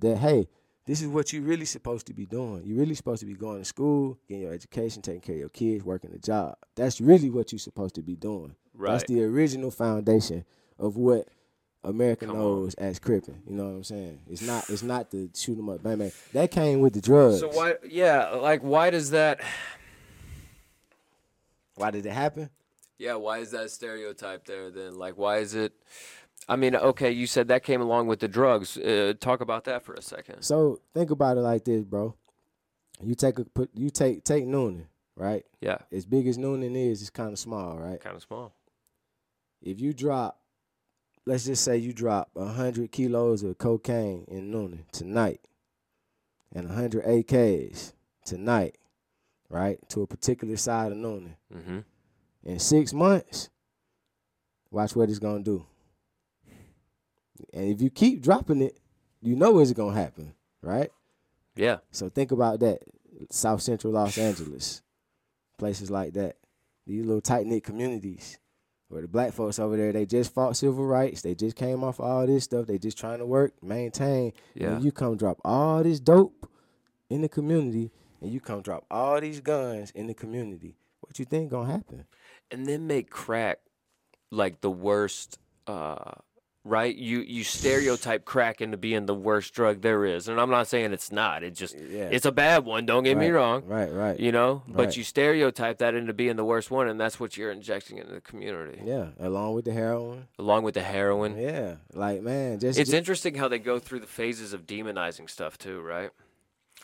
that 0.00 0.18
hey, 0.18 0.48
this 0.86 1.00
is 1.00 1.08
what 1.08 1.32
you 1.32 1.40
really 1.42 1.64
supposed 1.64 2.06
to 2.08 2.14
be 2.14 2.26
doing. 2.26 2.62
You're 2.64 2.78
really 2.78 2.94
supposed 2.94 3.20
to 3.20 3.26
be 3.26 3.34
going 3.34 3.58
to 3.58 3.64
school, 3.64 4.18
getting 4.28 4.42
your 4.42 4.52
education, 4.52 5.00
taking 5.00 5.22
care 5.22 5.36
of 5.36 5.40
your 5.40 5.48
kids, 5.48 5.82
working 5.82 6.12
a 6.12 6.18
job. 6.18 6.56
That's 6.74 7.00
really 7.00 7.30
what 7.30 7.52
you're 7.52 7.58
supposed 7.58 7.94
to 7.94 8.02
be 8.02 8.16
doing. 8.16 8.54
Right. 8.74 8.92
That's 8.92 9.04
the 9.04 9.22
original 9.22 9.70
foundation 9.70 10.44
of 10.78 10.96
what 10.96 11.28
America 11.84 12.26
Come 12.26 12.36
on. 12.36 12.40
knows 12.42 12.74
as 12.74 12.98
cripping. 12.98 13.42
You 13.48 13.54
know 13.56 13.64
what 13.64 13.70
I'm 13.76 13.84
saying? 13.84 14.20
It's 14.30 14.42
not. 14.42 14.68
It's 14.70 14.82
not 14.82 15.10
the 15.10 15.28
shoot 15.34 15.58
'em 15.58 15.68
up, 15.68 15.82
bang 15.82 15.98
bang. 15.98 16.12
That 16.32 16.50
came 16.50 16.80
with 16.80 16.94
the 16.94 17.00
drugs. 17.00 17.40
So 17.40 17.48
why? 17.50 17.74
Yeah, 17.88 18.30
like 18.30 18.62
why 18.62 18.90
does 18.90 19.10
that? 19.10 19.40
Why 21.76 21.90
did 21.90 22.06
it 22.06 22.12
happen? 22.12 22.50
Yeah, 22.98 23.14
why 23.16 23.38
is 23.38 23.50
that 23.50 23.70
stereotype 23.70 24.46
there 24.46 24.70
then? 24.70 24.96
Like, 24.96 25.18
why 25.18 25.38
is 25.38 25.54
it? 25.54 25.72
I 26.48 26.56
mean, 26.56 26.76
okay, 26.76 27.10
you 27.10 27.26
said 27.26 27.48
that 27.48 27.64
came 27.64 27.80
along 27.80 28.06
with 28.06 28.20
the 28.20 28.28
drugs. 28.28 28.76
Uh, 28.76 29.14
talk 29.18 29.40
about 29.40 29.64
that 29.64 29.82
for 29.84 29.94
a 29.94 30.02
second. 30.02 30.42
So 30.42 30.80
think 30.92 31.10
about 31.10 31.36
it 31.36 31.40
like 31.40 31.64
this, 31.64 31.82
bro. 31.82 32.14
You 33.02 33.14
take 33.14 33.38
a 33.38 33.44
put. 33.44 33.70
You 33.74 33.90
take 33.90 34.24
take 34.24 34.44
Newnan, 34.46 34.84
right? 35.16 35.44
Yeah, 35.60 35.78
As 35.90 36.04
big 36.06 36.26
as 36.28 36.38
Newnan 36.38 36.76
is, 36.76 37.00
it's 37.00 37.10
kind 37.10 37.32
of 37.32 37.38
small, 37.38 37.76
right? 37.78 38.00
kind 38.00 38.14
of 38.16 38.22
small. 38.22 38.54
If 39.60 39.80
you 39.80 39.92
drop, 39.94 40.38
let's 41.26 41.44
just 41.44 41.64
say 41.64 41.76
you 41.76 41.92
drop 41.92 42.30
hundred 42.36 42.92
kilos 42.92 43.42
of 43.42 43.58
cocaine 43.58 44.24
in 44.28 44.52
Newnan 44.52 44.90
tonight, 44.92 45.40
and 46.52 46.70
hundred 46.70 47.04
AKs 47.04 47.92
tonight, 48.24 48.76
right, 49.48 49.78
to 49.90 50.02
a 50.02 50.06
particular 50.06 50.56
side 50.56 50.92
of 50.92 50.98
Newnan. 50.98 51.34
Mm-hmm. 51.54 51.78
In 52.44 52.58
six 52.58 52.92
months, 52.92 53.48
watch 54.70 54.94
what 54.94 55.08
it's 55.08 55.18
gonna 55.18 55.42
do. 55.42 55.64
And 57.52 57.70
if 57.70 57.80
you 57.80 57.90
keep 57.90 58.22
dropping 58.22 58.62
it, 58.62 58.78
you 59.22 59.36
know 59.36 59.58
it's 59.58 59.72
gonna 59.72 59.98
happen, 59.98 60.34
right? 60.62 60.90
Yeah, 61.56 61.78
So 61.92 62.08
think 62.08 62.32
about 62.32 62.60
that. 62.60 62.80
South 63.30 63.62
Central 63.62 63.92
Los 63.92 64.18
Angeles, 64.18 64.82
places 65.56 65.88
like 65.88 66.14
that. 66.14 66.36
These 66.84 67.04
little 67.06 67.20
tight 67.20 67.46
knit 67.46 67.62
communities 67.62 68.38
where 68.94 69.02
the 69.02 69.08
black 69.08 69.32
folks 69.32 69.58
over 69.58 69.76
there, 69.76 69.92
they 69.92 70.06
just 70.06 70.32
fought 70.32 70.56
civil 70.56 70.86
rights. 70.86 71.20
They 71.20 71.34
just 71.34 71.56
came 71.56 71.82
off 71.82 71.98
all 71.98 72.24
this 72.28 72.44
stuff. 72.44 72.66
They 72.66 72.78
just 72.78 72.96
trying 72.96 73.18
to 73.18 73.26
work, 73.26 73.52
maintain. 73.60 74.32
yeah. 74.54 74.76
And 74.76 74.84
you 74.84 74.92
come 74.92 75.16
drop 75.16 75.40
all 75.44 75.82
this 75.82 75.98
dope 75.98 76.48
in 77.10 77.20
the 77.20 77.28
community 77.28 77.90
and 78.20 78.30
you 78.32 78.38
come 78.40 78.62
drop 78.62 78.84
all 78.90 79.20
these 79.20 79.40
guns 79.40 79.90
in 79.90 80.06
the 80.06 80.14
community. 80.14 80.76
What 81.00 81.18
you 81.18 81.24
think 81.24 81.50
gonna 81.50 81.70
happen? 81.70 82.04
and 82.52 82.66
then 82.66 82.86
make 82.86 83.10
crack 83.10 83.58
like 84.30 84.60
the 84.60 84.70
worst. 84.70 85.38
Uh, 85.66 86.12
right? 86.64 86.96
You 86.96 87.20
you 87.20 87.44
stereotype 87.44 88.24
crack 88.24 88.60
into 88.62 88.76
being 88.76 89.04
the 89.06 89.14
worst 89.14 89.52
drug 89.54 89.82
there 89.82 90.04
is, 90.06 90.28
and 90.28 90.40
I'm 90.40 90.50
not 90.50 90.66
saying 90.66 90.92
it's 90.92 91.12
not. 91.12 91.42
It 91.42 91.54
just 91.54 91.76
Yeah. 91.78 92.08
it's 92.10 92.24
a 92.24 92.32
bad 92.32 92.64
one. 92.64 92.86
Don't 92.86 93.04
get 93.04 93.16
me 93.18 93.28
wrong. 93.28 93.64
Right, 93.66 93.92
right. 93.92 94.18
You 94.18 94.32
know, 94.32 94.62
but 94.66 94.96
you 94.96 95.04
stereotype 95.04 95.78
that 95.78 95.94
into 95.94 96.12
being 96.14 96.36
the 96.36 96.44
worst 96.44 96.70
one, 96.70 96.88
and 96.88 96.98
that's 96.98 97.20
what 97.20 97.36
you're 97.36 97.50
injecting 97.52 97.98
into 97.98 98.12
the 98.14 98.20
community, 98.20 98.80
Yeah, 98.84 99.08
along 99.20 99.54
with 99.54 99.66
the 99.66 99.72
heroin. 99.72 100.28
along 100.38 100.64
with 100.64 100.74
the 100.74 100.82
heroin. 100.82 101.36
Yeah, 101.38 101.76
like 101.92 102.22
man, 102.22 102.58
just 102.60 102.78
It's 102.78 102.90
ju- 102.90 102.96
interesting 102.96 103.34
how 103.34 103.48
they 103.48 103.58
go 103.58 103.78
through 103.78 104.00
the 104.00 104.06
phases 104.06 104.52
of 104.52 104.66
demonizing 104.66 105.28
stuff 105.28 105.58
too, 105.58 105.80
right? 105.80 106.10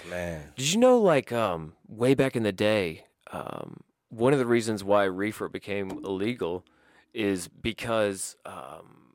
man. 0.08 0.52
Did 0.56 0.72
you 0.72 0.78
know, 0.80 0.98
like, 0.98 1.30
um, 1.30 1.74
way 1.86 2.14
back 2.14 2.34
in 2.34 2.42
the 2.42 2.52
day, 2.52 3.04
um, 3.32 3.80
one 4.08 4.32
of 4.32 4.38
the 4.38 4.46
reasons 4.46 4.82
why 4.82 5.04
reefer 5.04 5.48
became 5.48 5.90
illegal 6.04 6.64
is 7.12 7.48
because 7.48 8.36
um, 8.46 9.09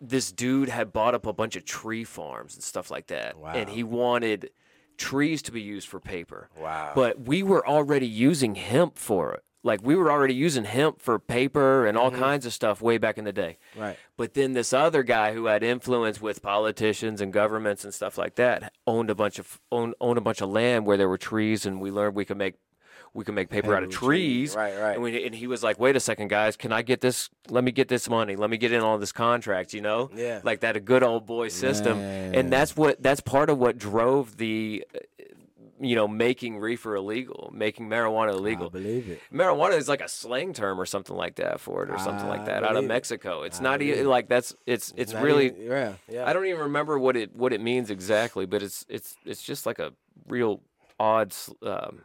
this 0.00 0.32
dude 0.32 0.68
had 0.68 0.92
bought 0.92 1.14
up 1.14 1.26
a 1.26 1.32
bunch 1.32 1.56
of 1.56 1.64
tree 1.64 2.04
farms 2.04 2.54
and 2.54 2.62
stuff 2.62 2.90
like 2.90 3.06
that, 3.08 3.36
and 3.54 3.68
he 3.68 3.82
wanted 3.82 4.50
trees 4.96 5.42
to 5.42 5.52
be 5.52 5.60
used 5.60 5.88
for 5.88 6.00
paper. 6.00 6.48
Wow. 6.58 6.92
But 6.94 7.20
we 7.20 7.42
were 7.42 7.66
already 7.66 8.06
using 8.06 8.54
hemp 8.54 8.98
for 8.98 9.34
it. 9.34 9.42
Like 9.62 9.80
we 9.82 9.96
were 9.96 10.12
already 10.12 10.34
using 10.34 10.64
hemp 10.64 11.00
for 11.00 11.18
paper 11.18 11.86
and 11.86 11.98
all 11.98 12.12
mm-hmm. 12.12 12.20
kinds 12.20 12.46
of 12.46 12.52
stuff 12.52 12.80
way 12.80 12.98
back 12.98 13.18
in 13.18 13.24
the 13.24 13.32
day. 13.32 13.58
right. 13.76 13.98
But 14.16 14.34
then 14.34 14.52
this 14.52 14.72
other 14.72 15.02
guy 15.02 15.34
who 15.34 15.46
had 15.46 15.64
influence 15.64 16.20
with 16.20 16.40
politicians 16.40 17.20
and 17.20 17.32
governments 17.32 17.82
and 17.82 17.92
stuff 17.92 18.16
like 18.16 18.36
that 18.36 18.72
owned 18.86 19.10
a 19.10 19.14
bunch 19.16 19.40
of 19.40 19.60
owned, 19.72 19.94
owned 20.00 20.18
a 20.18 20.20
bunch 20.20 20.40
of 20.40 20.50
land 20.50 20.86
where 20.86 20.96
there 20.96 21.08
were 21.08 21.18
trees, 21.18 21.66
and 21.66 21.80
we 21.80 21.90
learned 21.90 22.14
we 22.14 22.24
could 22.24 22.36
make 22.36 22.54
we 23.14 23.24
can 23.24 23.34
make 23.34 23.48
paper, 23.48 23.74
out 23.74 23.82
of 23.82 23.90
trees. 23.90 24.54
Right, 24.54 24.78
right. 24.78 24.92
And, 24.94 25.02
we, 25.02 25.24
and 25.26 25.34
he 25.34 25.46
was 25.46 25.62
like, 25.62 25.78
"Wait 25.78 25.96
a 25.96 26.00
second, 26.00 26.28
guys, 26.28 26.56
can 26.56 26.72
I 26.72 26.82
get 26.82 27.00
this? 27.00 27.30
Let 27.48 27.64
me 27.64 27.72
get 27.72 27.88
this 27.88 28.08
money. 28.08 28.36
Let 28.36 28.50
me 28.50 28.56
get 28.56 28.72
in 28.72 28.80
on 28.82 29.00
this 29.00 29.12
contract. 29.12 29.72
You 29.74 29.80
know, 29.82 30.10
Yeah. 30.14 30.40
like 30.44 30.60
that 30.60 30.76
a 30.76 30.80
good 30.80 31.02
old 31.02 31.26
boy 31.26 31.48
system." 31.48 31.98
Man. 31.98 32.34
And 32.34 32.52
that's 32.52 32.76
what 32.76 33.02
that's 33.02 33.20
part 33.20 33.50
of 33.50 33.58
what 33.58 33.78
drove 33.78 34.36
the, 34.36 34.84
you 35.80 35.94
know, 35.94 36.08
making 36.08 36.58
reefer 36.58 36.94
illegal, 36.96 37.50
making 37.54 37.88
marijuana 37.88 38.30
illegal. 38.32 38.66
I 38.66 38.70
believe 38.70 39.08
it. 39.10 39.20
Marijuana 39.32 39.76
is 39.76 39.88
like 39.88 40.00
a 40.00 40.08
slang 40.08 40.52
term 40.54 40.80
or 40.80 40.86
something 40.86 41.14
like 41.16 41.36
that 41.36 41.60
for 41.60 41.82
it, 41.84 41.90
or 41.90 41.98
something 41.98 42.28
like 42.28 42.46
that 42.46 42.64
out 42.64 42.76
of. 42.76 42.84
Mexico. 42.84 43.42
It's 43.42 43.60
I 43.60 43.62
not 43.62 43.82
even 43.82 44.06
like 44.06 44.28
that's 44.28 44.54
it's 44.66 44.92
it's 44.96 45.12
not 45.12 45.22
really. 45.22 45.46
even- 45.46 45.62
yeah, 45.62 45.92
yeah. 46.08 46.28
I 46.28 46.32
don't 46.32 46.46
even 46.46 46.60
remember 46.62 46.98
what 46.98 47.16
it 47.16 47.34
what 47.36 47.52
it 47.52 47.60
means 47.60 47.90
exactly, 47.90 48.46
but 48.46 48.62
it's 48.62 48.86
it's 48.88 49.16
it's 49.26 49.42
just 49.42 49.66
like 49.66 49.78
a 49.78 49.92
real 50.28 50.60
odd 50.98 51.34
um, 51.62 52.00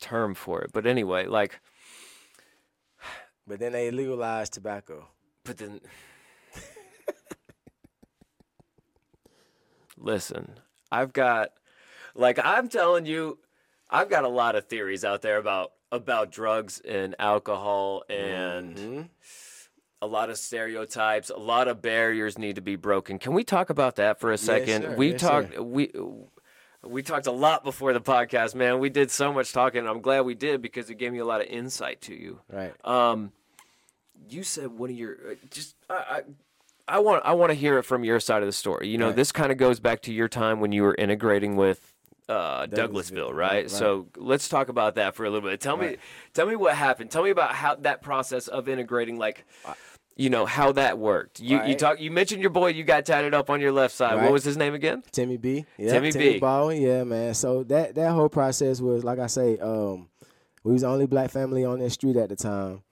term 0.00 0.34
for 0.34 0.62
it. 0.62 0.70
But 0.72 0.86
anyway, 0.86 1.26
like 1.26 1.60
But 3.46 3.58
then 3.60 3.72
they 3.72 3.90
legalized 3.90 4.52
tobacco. 4.52 5.08
But 5.44 5.56
then, 5.56 5.80
listen, 9.96 10.58
I've 10.92 11.12
got, 11.12 11.50
like, 12.14 12.38
I'm 12.42 12.68
telling 12.68 13.06
you, 13.06 13.38
I've 13.90 14.10
got 14.10 14.24
a 14.24 14.28
lot 14.28 14.54
of 14.54 14.66
theories 14.66 15.04
out 15.04 15.22
there 15.22 15.38
about 15.38 15.72
about 15.90 16.30
drugs 16.30 16.80
and 16.86 17.14
alcohol 17.18 18.04
and 18.10 18.76
Mhm. 18.76 19.08
a 20.02 20.06
lot 20.06 20.28
of 20.28 20.36
stereotypes. 20.36 21.30
A 21.30 21.38
lot 21.38 21.66
of 21.66 21.80
barriers 21.80 22.36
need 22.36 22.56
to 22.56 22.60
be 22.60 22.76
broken. 22.76 23.18
Can 23.18 23.32
we 23.32 23.42
talk 23.42 23.70
about 23.70 23.96
that 23.96 24.20
for 24.20 24.30
a 24.30 24.36
second? 24.36 24.82
sir. 24.82 24.94
we 24.96 25.12
Yes, 25.12 25.20
talked. 25.22 25.58
We. 25.58 25.90
We 26.84 27.02
talked 27.02 27.26
a 27.26 27.32
lot 27.32 27.64
before 27.64 27.92
the 27.92 28.00
podcast, 28.00 28.54
man. 28.54 28.78
We 28.78 28.88
did 28.88 29.10
so 29.10 29.32
much 29.32 29.52
talking. 29.52 29.86
I'm 29.86 30.00
glad 30.00 30.20
we 30.20 30.34
did 30.34 30.62
because 30.62 30.88
it 30.90 30.94
gave 30.94 31.12
me 31.12 31.18
a 31.18 31.24
lot 31.24 31.40
of 31.40 31.48
insight 31.48 32.00
to 32.02 32.14
you. 32.14 32.40
Right. 32.50 32.72
Um, 32.84 33.32
you 34.30 34.42
said 34.44 34.68
one 34.68 34.90
of 34.90 34.96
your 34.96 35.12
uh, 35.32 35.34
just 35.50 35.74
I, 35.90 35.94
I 35.94 36.22
I 36.96 36.98
want 37.00 37.24
I 37.24 37.32
want 37.32 37.50
to 37.50 37.54
hear 37.54 37.78
it 37.78 37.82
from 37.82 38.04
your 38.04 38.20
side 38.20 38.42
of 38.42 38.46
the 38.48 38.52
story. 38.52 38.88
You 38.88 38.96
know, 38.98 39.08
Right. 39.08 39.16
this 39.16 39.32
kind 39.32 39.50
of 39.50 39.58
goes 39.58 39.80
back 39.80 40.02
to 40.02 40.12
your 40.12 40.28
time 40.28 40.60
when 40.60 40.70
you 40.72 40.82
were 40.82 40.94
integrating 40.94 41.56
with 41.56 41.92
uh, 42.28 42.66
Douglasville, 42.66 43.30
right? 43.30 43.34
right, 43.34 43.50
right. 43.52 43.70
So 43.70 44.06
let's 44.16 44.48
talk 44.48 44.68
about 44.68 44.94
that 44.96 45.14
for 45.14 45.24
a 45.24 45.30
little 45.30 45.48
bit. 45.48 45.60
Tell 45.60 45.76
me 45.76 45.96
tell 46.32 46.46
me 46.46 46.54
what 46.56 46.74
happened. 46.76 47.10
Tell 47.10 47.22
me 47.24 47.30
about 47.30 47.52
how 47.54 47.74
that 47.76 48.02
process 48.02 48.46
of 48.48 48.68
integrating, 48.68 49.18
like. 49.18 49.44
You 50.18 50.30
know 50.30 50.46
how 50.46 50.72
that 50.72 50.98
worked. 50.98 51.38
You 51.38 51.62
you 51.64 51.76
talk. 51.76 52.00
You 52.00 52.10
mentioned 52.10 52.40
your 52.40 52.50
boy. 52.50 52.70
You 52.70 52.82
got 52.82 53.06
tatted 53.06 53.34
up 53.34 53.50
on 53.50 53.60
your 53.60 53.70
left 53.70 53.94
side. 53.94 54.20
What 54.20 54.32
was 54.32 54.42
his 54.42 54.56
name 54.56 54.74
again? 54.74 55.04
Timmy 55.12 55.36
B. 55.36 55.64
Yeah, 55.78 55.92
Timmy 55.92 56.10
B. 56.10 56.40
Baldwin, 56.40 56.82
yeah, 56.82 57.04
man. 57.04 57.34
So 57.34 57.62
that 57.64 57.94
that 57.94 58.10
whole 58.10 58.28
process 58.28 58.80
was 58.80 59.04
like 59.04 59.20
I 59.20 59.28
say, 59.28 59.58
um, 59.58 60.08
we 60.64 60.72
was 60.72 60.82
the 60.82 60.88
only 60.88 61.06
black 61.06 61.30
family 61.30 61.64
on 61.64 61.78
that 61.78 61.90
street 61.90 62.16
at 62.16 62.30
the 62.30 62.36
time. 62.36 62.82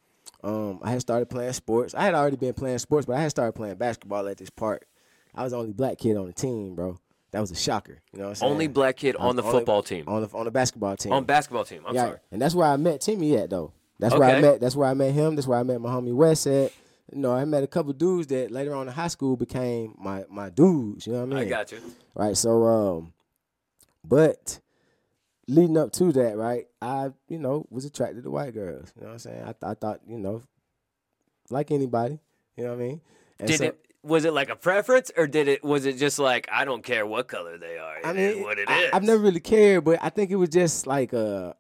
Um, 0.45 0.79
I 0.83 0.93
had 0.93 1.01
started 1.01 1.29
playing 1.29 1.53
sports. 1.55 1.97
I 1.97 2.05
had 2.05 2.15
already 2.15 2.37
been 2.37 2.55
playing 2.55 2.79
sports, 2.79 3.07
but 3.07 3.17
I 3.17 3.23
had 3.23 3.31
started 3.33 3.55
playing 3.55 3.75
basketball 3.75 4.29
at 4.29 4.37
this 4.37 4.51
park. 4.51 4.87
I 5.35 5.43
was 5.43 5.51
the 5.51 5.59
only 5.59 5.73
black 5.73 5.99
kid 5.99 6.17
on 6.17 6.29
the 6.29 6.33
team, 6.33 6.77
bro. 6.77 6.97
That 7.33 7.41
was 7.41 7.51
a 7.51 7.57
shocker. 7.57 8.03
You 8.13 8.21
know 8.21 8.27
what 8.27 8.29
I'm 8.31 8.35
saying? 8.37 8.53
Only 8.53 8.69
black 8.69 8.99
kid 8.99 9.17
on 9.17 9.35
the 9.35 9.43
only- 9.43 9.53
football 9.53 9.83
team. 9.83 10.05
on 10.07 10.23
the 10.23 10.29
on 10.29 10.45
the 10.45 10.53
basketball 10.53 10.97
team. 10.97 11.13
On 11.13 11.25
basketball 11.25 11.65
team. 11.65 11.83
I'm 11.85 11.95
yeah, 11.97 12.05
sorry. 12.05 12.19
and 12.31 12.41
that's 12.41 12.55
where 12.55 12.69
I 12.69 12.77
met 12.77 13.01
Timmy 13.01 13.37
at 13.37 13.51
though. 13.51 13.73
That's 13.99 14.15
where 14.15 14.37
I 14.37 14.41
met. 14.41 14.61
That's 14.61 14.77
where 14.77 14.89
I 14.89 14.95
met 14.95 15.13
him. 15.13 15.35
That's 15.35 15.49
where 15.49 15.59
I 15.59 15.65
met 15.65 15.81
my 15.81 15.91
homie 15.91 16.15
Wes 16.15 16.47
at. 16.47 16.71
You 17.13 17.19
know, 17.19 17.33
I 17.33 17.45
met 17.45 17.63
a 17.63 17.69
couple 17.69 17.93
dudes 17.93 18.27
that 18.29 18.51
later 18.51 18.75
on 18.75 18.89
in 18.89 18.93
high 18.95 19.09
school 19.09 19.37
became 19.37 19.95
my 19.99 20.25
my 20.29 20.51
dudes. 20.51 21.07
You 21.07 21.13
know 21.13 21.21
what 21.25 21.37
I 21.37 21.41
mean? 21.41 21.47
I 21.47 21.49
got 21.49 21.71
you. 21.73 21.79
right? 22.15 22.37
So, 22.37 22.65
um, 22.65 23.13
but 24.05 24.59
leading 25.47 25.79
up 25.79 25.93
to 25.93 26.13
that, 26.13 26.37
right, 26.37 26.67
I 26.83 27.11
you 27.29 27.39
know 27.39 27.67
was 27.71 27.85
attracted 27.85 28.25
to 28.25 28.31
white 28.31 28.55
girls. 28.55 28.93
You 28.97 29.03
know 29.03 29.09
what 29.09 29.13
I'm 29.15 29.19
saying? 29.21 29.43
I, 29.43 29.45
th- 29.53 29.57
I 29.63 29.75
thought 29.75 30.01
you 30.09 30.19
know, 30.19 30.43
like 31.51 31.71
anybody, 31.71 32.19
you 32.57 32.65
know 32.65 32.71
what 32.71 32.83
I 32.83 32.87
mean? 32.89 33.01
And 33.39 33.49
Did 33.49 33.59
so- 33.59 33.65
it 33.67 33.81
was 34.03 34.25
it 34.25 34.33
like 34.33 34.51
a 34.51 34.57
preference 34.57 35.11
or 35.17 35.27
did 35.27 35.49
it 35.49 35.65
was 35.65 35.85
it 35.85 35.97
just 35.97 36.19
like 36.21 36.49
I 36.53 36.65
don't 36.65 36.83
care 36.85 37.05
what 37.07 37.27
color 37.29 37.59
they 37.59 37.77
are? 37.79 37.97
I 38.05 38.13
mean, 38.13 38.43
what 38.43 38.59
it 38.59 38.69
I, 38.71 38.83
is. 38.85 38.91
I've 38.93 39.03
never 39.03 39.19
really 39.19 39.41
cared, 39.41 39.85
but 39.85 39.99
I 40.03 40.11
think 40.11 40.31
it 40.31 40.37
was 40.37 40.49
just 40.49 40.87
like 40.87 41.13
uh, 41.15 41.53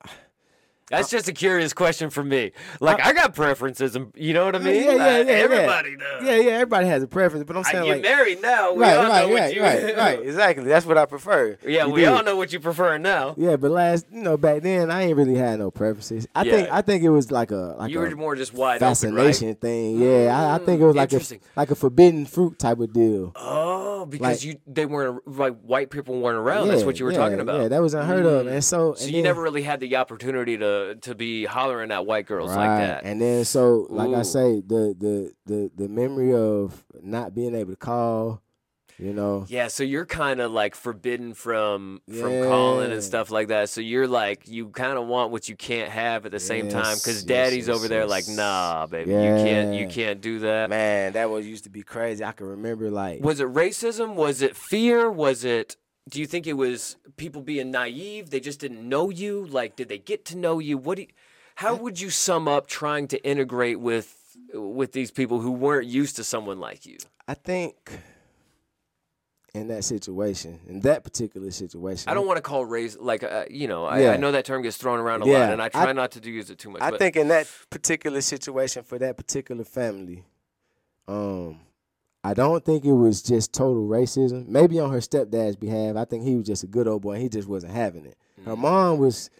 That's 0.90 1.10
just 1.10 1.26
a 1.28 1.32
curious 1.32 1.72
question 1.72 2.10
for 2.10 2.22
me. 2.22 2.52
Like 2.80 3.04
I, 3.04 3.12
got 3.12 3.34
preferences, 3.34 3.96
and 3.96 4.12
you 4.14 4.32
know 4.32 4.44
what 4.44 4.54
I 4.54 4.58
mean. 4.60 4.74
yeah, 4.76 4.80
yeah, 4.82 4.90
Like, 4.92 4.98
yeah, 5.00 5.18
yeah. 5.18 5.42
Everybody 5.42 5.96
does. 5.96 6.24
yeah, 6.24 6.36
yeah, 6.36 6.50
everybody 6.52 6.86
has 6.86 7.02
a 7.02 7.08
preference, 7.08 7.44
but 7.44 7.56
I'm 7.56 7.64
I, 7.66 7.72
saying 7.72 7.84
you're 7.86 7.94
like. 7.96 8.02
married 8.04 8.40
now. 8.42 8.72
We 8.72 8.82
Right, 8.82 8.96
all 8.96 9.02
know 9.02 9.08
right, 9.08 9.28
what 9.28 9.40
right, 9.40 9.54
you. 9.54 9.62
right, 9.62 9.96
right. 9.98 10.20
Exactly. 10.22 10.64
That's 10.66 10.86
what 10.86 10.96
I 10.96 11.06
prefer. 11.06 11.58
yeah, 11.66 11.86
You 11.86 11.92
we 11.92 12.00
dig? 12.02 12.08
all 12.10 12.22
know 12.22 12.36
what 12.36 12.52
you 12.52 12.60
prefer 12.60 12.98
now. 12.98 13.34
Yeah, 13.36 13.56
but 13.56 13.72
last, 13.72 14.06
you 14.12 14.22
know, 14.22 14.36
back 14.36 14.62
then 14.62 14.90
I 14.92 15.02
ain't 15.02 15.16
really 15.16 15.34
had 15.34 15.58
no 15.58 15.72
preferences. 15.72 16.28
I 16.36 16.44
think, 16.44 16.68
I 16.70 16.82
think 16.82 17.02
it 17.02 17.10
was 17.10 17.32
like 17.32 17.50
a 17.50 17.74
like 17.78 17.90
you 17.90 17.98
a 17.98 18.02
were 18.08 18.14
more 18.16 18.36
just 18.36 18.54
wide 18.54 18.78
fascination 18.78 19.48
open, 19.50 19.60
thing. 19.60 20.00
Yeah, 20.00 20.38
I, 20.38 20.54
I 20.54 20.58
think 20.64 20.80
it 20.80 20.84
was 20.84 20.94
Mm, 20.94 20.98
like 20.98 21.12
a 21.12 21.40
like 21.56 21.70
a 21.72 21.74
forbidden 21.74 22.26
fruit 22.26 22.58
type 22.60 22.78
of 22.78 22.92
deal. 22.92 23.32
Oh, 23.34 24.06
because 24.06 24.44
Like- 24.44 24.44
you 24.44 24.60
they 24.68 24.86
weren't 24.86 25.26
like 25.26 25.58
white 25.62 25.90
people 25.90 26.20
weren't 26.20 26.38
around. 26.38 26.68
That's 26.68 26.84
what 26.84 26.98
you 27.00 27.06
were 27.06 27.12
yeah, 27.12 27.18
talking 27.18 27.40
about. 27.40 27.60
Yeah, 27.62 27.68
that 27.68 27.82
was 27.82 27.92
unheard 27.94 28.24
of. 28.24 28.46
Mm. 28.46 28.52
And 28.52 28.64
so, 28.64 28.94
so 28.94 29.02
and 29.02 29.10
you 29.10 29.16
then- 29.16 29.24
never 29.24 29.42
really 29.42 29.62
had 29.62 29.80
the 29.80 29.96
opportunity 29.96 30.56
to 30.58 30.75
to 31.02 31.14
be 31.14 31.44
hollering 31.44 31.90
at 31.90 32.06
white 32.06 32.26
girls 32.26 32.50
right. 32.50 32.66
like 32.66 32.80
that. 32.86 33.04
And 33.04 33.20
then 33.20 33.44
so, 33.44 33.86
like 33.90 34.14
I 34.14 34.22
say, 34.22 34.60
the 34.60 34.94
the 34.98 35.32
the 35.46 35.70
the 35.74 35.88
memory 35.88 36.34
of 36.34 36.84
not 37.02 37.34
being 37.34 37.54
able 37.54 37.72
to 37.72 37.76
call, 37.76 38.42
you 38.98 39.12
know, 39.12 39.44
Yeah, 39.48 39.68
so 39.68 39.82
you're 39.82 40.06
kind 40.06 40.40
of 40.40 40.50
like 40.52 40.74
forbidden 40.74 41.34
from 41.34 42.00
from 42.08 42.44
calling 42.44 42.92
and 42.92 43.02
stuff 43.02 43.30
like 43.30 43.48
that. 43.48 43.68
So 43.68 43.80
you're 43.80 44.08
like 44.08 44.48
you 44.48 44.68
kind 44.68 44.96
of 44.98 45.06
want 45.06 45.32
what 45.32 45.48
you 45.48 45.56
can't 45.56 45.90
have 45.90 46.24
at 46.24 46.32
the 46.32 46.40
same 46.40 46.68
time 46.68 46.96
because 46.96 47.16
yes, 47.18 47.22
daddy's 47.24 47.68
yes, 47.68 47.76
over 47.76 47.88
there 47.88 48.06
like, 48.06 48.24
nah, 48.28 48.86
baby, 48.86 49.10
you 49.10 49.16
can't 49.16 49.74
you 49.74 49.88
can't 49.88 50.20
do 50.20 50.38
that. 50.40 50.70
man, 50.70 51.12
that 51.12 51.28
was 51.30 51.46
used 51.46 51.64
to 51.64 51.70
be 51.70 51.82
crazy. 51.82 52.24
I 52.24 52.32
can 52.32 52.46
remember 52.46 52.90
like 52.90 53.22
Was 53.22 53.40
it 53.40 53.48
racism? 53.48 54.14
Was 54.14 54.40
it 54.42 54.56
fear? 54.56 55.10
Was 55.10 55.44
it? 55.44 55.76
Do 56.08 56.20
you 56.20 56.26
think 56.26 56.46
it 56.46 56.52
was 56.52 56.96
people 57.16 57.42
being 57.42 57.70
naive? 57.70 58.30
They 58.30 58.40
just 58.40 58.60
didn't 58.60 58.88
know 58.88 59.10
you. 59.10 59.46
Like, 59.46 59.74
did 59.76 59.88
they 59.88 59.98
get 59.98 60.24
to 60.26 60.36
know 60.36 60.58
you? 60.60 60.78
What? 60.78 60.96
Do 60.96 61.02
you, 61.02 61.08
how 61.56 61.74
would 61.74 62.00
you 62.00 62.10
sum 62.10 62.46
up 62.48 62.66
trying 62.66 63.08
to 63.08 63.24
integrate 63.26 63.80
with 63.80 64.14
with 64.54 64.92
these 64.92 65.10
people 65.10 65.40
who 65.40 65.50
weren't 65.50 65.86
used 65.86 66.16
to 66.16 66.24
someone 66.24 66.60
like 66.60 66.86
you? 66.86 66.98
I 67.26 67.34
think 67.34 67.98
in 69.52 69.68
that 69.68 69.84
situation, 69.84 70.60
in 70.68 70.80
that 70.80 71.02
particular 71.02 71.50
situation, 71.50 72.08
I 72.08 72.14
don't 72.14 72.26
want 72.26 72.36
to 72.36 72.42
call 72.42 72.64
race 72.64 72.96
like 73.00 73.24
uh, 73.24 73.46
you 73.50 73.66
know. 73.66 73.84
I, 73.86 74.12
I 74.12 74.16
know 74.16 74.30
that 74.32 74.44
term 74.44 74.62
gets 74.62 74.76
thrown 74.76 75.00
around 75.00 75.22
a 75.22 75.24
lot, 75.24 75.50
and 75.50 75.60
I 75.60 75.66
I- 75.66 75.68
try 75.70 75.92
not 75.92 76.12
to 76.12 76.20
do 76.20 76.30
use 76.30 76.50
it 76.50 76.58
too 76.58 76.70
much. 76.70 76.82
I 76.82 76.90
but 76.90 76.98
think 77.00 77.16
in 77.16 77.28
that 77.28 77.50
particular 77.70 78.20
situation 78.20 78.84
for 78.84 78.98
that 78.98 79.16
particular 79.16 79.64
family, 79.64 80.24
um, 81.08 81.60
I 82.26 82.34
don't 82.34 82.64
think 82.64 82.84
it 82.84 82.92
was 82.92 83.22
just 83.22 83.52
total 83.52 83.86
racism. 83.86 84.48
Maybe 84.48 84.80
on 84.80 84.90
her 84.90 84.98
stepdad's 84.98 85.54
behalf, 85.56 85.94
I 85.96 86.04
think 86.04 86.24
he 86.24 86.34
was 86.36 86.46
just 86.46 86.64
a 86.64 86.66
good 86.66 86.88
old 86.88 87.02
boy. 87.02 87.12
and 87.12 87.22
He 87.22 87.28
just 87.28 87.46
wasn't 87.46 87.72
having 87.72 88.04
it. 88.04 88.16
Her 88.44 88.56
Mm. 88.56 88.58
mom 88.58 88.98
was, 88.98 89.30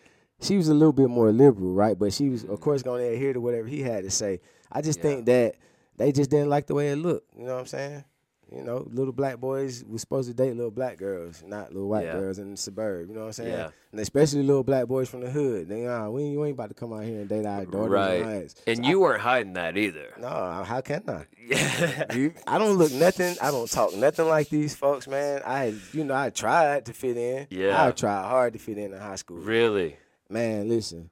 she 0.41 0.57
was 0.57 0.69
a 0.69 0.75
little 0.75 0.93
bit 0.93 1.09
more 1.09 1.33
liberal, 1.33 1.73
right? 1.75 1.99
But 1.99 2.13
she 2.13 2.29
was, 2.29 2.45
of 2.45 2.61
course, 2.61 2.83
going 2.85 3.03
to 3.03 3.13
adhere 3.13 3.33
to 3.33 3.41
whatever 3.41 3.67
he 3.67 3.81
had 3.83 4.05
to 4.05 4.11
say. 4.11 4.41
I 4.71 4.83
just 4.83 5.01
Yeah. 5.01 5.03
think 5.03 5.27
that 5.27 5.55
they 5.97 6.13
just 6.13 6.31
didn't 6.31 6.49
like 6.49 6.67
the 6.67 6.75
way 6.75 6.91
it 6.93 6.97
looked. 6.97 7.29
You 7.37 7.47
know 7.47 7.55
what 7.55 7.61
I'm 7.61 7.67
saying? 7.67 8.05
You 8.52 8.62
know, 8.62 8.86
little 8.93 9.12
black 9.12 9.39
boys 9.39 9.85
was 9.89 10.01
supposed 10.02 10.28
to 10.28 10.35
date 10.35 10.55
little 10.55 10.70
black 10.70 10.98
girls, 10.98 11.43
not 11.44 11.73
little 11.73 11.89
white 11.89 12.05
Yeah. 12.05 12.12
girls 12.12 12.39
in 12.39 12.52
the 12.52 12.56
suburb. 12.56 13.09
You 13.09 13.14
know 13.14 13.23
what 13.23 13.27
I'm 13.27 13.32
saying? 13.32 13.51
Yeah. 13.51 13.70
And 13.90 14.01
especially 14.01 14.44
little 14.44 14.62
black 14.62 14.86
boys 14.86 15.09
from 15.09 15.23
the 15.23 15.31
hood. 15.31 15.68
They, 15.68 15.85
uh, 15.85 16.09
we, 16.10 16.23
ain't- 16.23 16.32
you 16.32 16.44
ain't 16.44 16.55
about 16.55 16.68
to 16.68 16.74
come 16.74 16.93
out 16.93 17.02
here 17.02 17.18
and 17.20 17.28
date 17.28 17.44
our 17.44 17.64
daughters 17.66 17.90
Right. 17.90 18.20
and 18.20 18.27
wives. 18.27 18.55
and 18.68 18.77
So 18.85 18.89
you 18.89 19.01
weren't 19.01 19.20
hiding 19.23 19.55
that 19.55 19.77
either. 19.77 20.12
No, 20.20 20.28
how 20.28 20.81
can 20.81 21.02
I? 21.09 21.27
Yeah. 21.44 22.05
You- 22.14 22.35
I 22.47 22.59
don't 22.59 22.77
look 22.78 22.93
nothing. 22.93 23.36
I 23.43 23.51
don't 23.51 23.68
talk 23.68 23.94
nothing 23.97 24.28
like 24.28 24.48
these 24.48 24.77
folks, 24.77 25.09
man. 25.09 25.43
I, 25.44 25.74
you 25.93 26.05
know, 26.05 26.14
I 26.14 26.31
tried 26.31 26.86
to 26.86 26.93
fit 26.93 27.16
in. 27.16 27.48
Yeah. 27.51 27.85
I 27.85 27.90
tried 27.90 28.28
hard 28.28 28.52
to 28.52 28.59
fit 28.60 28.78
in 28.78 28.93
in 28.93 28.98
high 29.01 29.16
school. 29.16 29.39
really? 29.39 29.97
Man, 30.31 30.68
listen, 30.68 31.10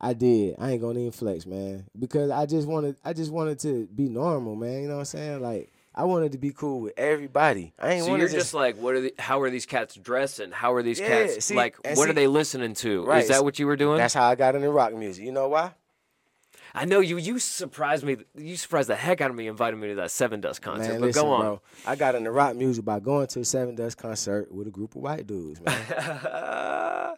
I 0.00 0.14
did. 0.14 0.56
I 0.58 0.72
ain't 0.72 0.80
gonna 0.82 0.98
even 0.98 1.12
flex, 1.12 1.46
man, 1.46 1.86
because 1.96 2.30
I 2.32 2.44
just 2.46 2.66
wanted, 2.66 2.96
I 3.04 3.12
just 3.12 3.30
wanted 3.30 3.60
to 3.60 3.86
be 3.94 4.08
normal, 4.08 4.56
man. 4.56 4.82
You 4.82 4.88
know 4.88 4.94
what 4.94 5.00
I'm 5.00 5.04
saying? 5.06 5.42
Like, 5.42 5.71
I 5.94 6.04
wanted 6.04 6.32
to 6.32 6.38
be 6.38 6.52
cool 6.52 6.80
with 6.80 6.94
everybody. 6.96 7.74
I 7.78 7.92
ain't 7.92 8.04
So 8.06 8.16
you're 8.16 8.28
to 8.28 8.32
just 8.34 8.54
like, 8.54 8.76
what 8.76 8.94
are 8.94 9.00
the, 9.02 9.14
how 9.18 9.40
are 9.42 9.50
these 9.50 9.66
cats 9.66 9.94
dressing? 9.94 10.50
How 10.50 10.72
are 10.72 10.82
these 10.82 10.98
Yeah, 10.98 11.08
cats 11.08 11.44
see, 11.44 11.54
like? 11.54 11.76
What 11.94 12.08
are 12.08 12.14
they 12.14 12.26
listening 12.26 12.74
to? 12.74 13.04
Right, 13.04 13.22
Is 13.22 13.28
that 13.28 13.44
what 13.44 13.58
you 13.58 13.66
were 13.66 13.76
doing? 13.76 13.98
That's 13.98 14.14
how 14.14 14.28
I 14.28 14.34
got 14.34 14.54
into 14.54 14.70
rock 14.70 14.94
music. 14.94 15.24
You 15.24 15.32
know 15.32 15.48
why? 15.48 15.72
I 16.74 16.86
know 16.86 17.00
you. 17.00 17.18
You 17.18 17.38
surprised 17.38 18.04
me. 18.04 18.16
You 18.34 18.56
surprised 18.56 18.88
the 18.88 18.96
heck 18.96 19.20
out 19.20 19.28
of 19.28 19.36
me 19.36 19.46
inviting 19.46 19.78
me 19.78 19.88
to 19.88 19.94
that 19.96 20.08
Sevendust 20.08 20.62
concert. 20.62 20.92
Man, 20.92 21.00
but 21.00 21.06
listen, 21.08 21.24
go 21.24 21.32
on. 21.32 21.40
bro. 21.40 21.60
I 21.86 21.96
got 21.96 22.14
into 22.14 22.30
rock 22.30 22.56
music 22.56 22.86
by 22.86 22.98
going 22.98 23.26
to 23.26 23.40
a 23.40 23.42
Sevendust 23.42 23.98
concert 23.98 24.50
with 24.50 24.66
a 24.66 24.70
group 24.70 24.96
of 24.96 25.02
white 25.02 25.26
dudes, 25.26 25.60
man. 25.60 25.74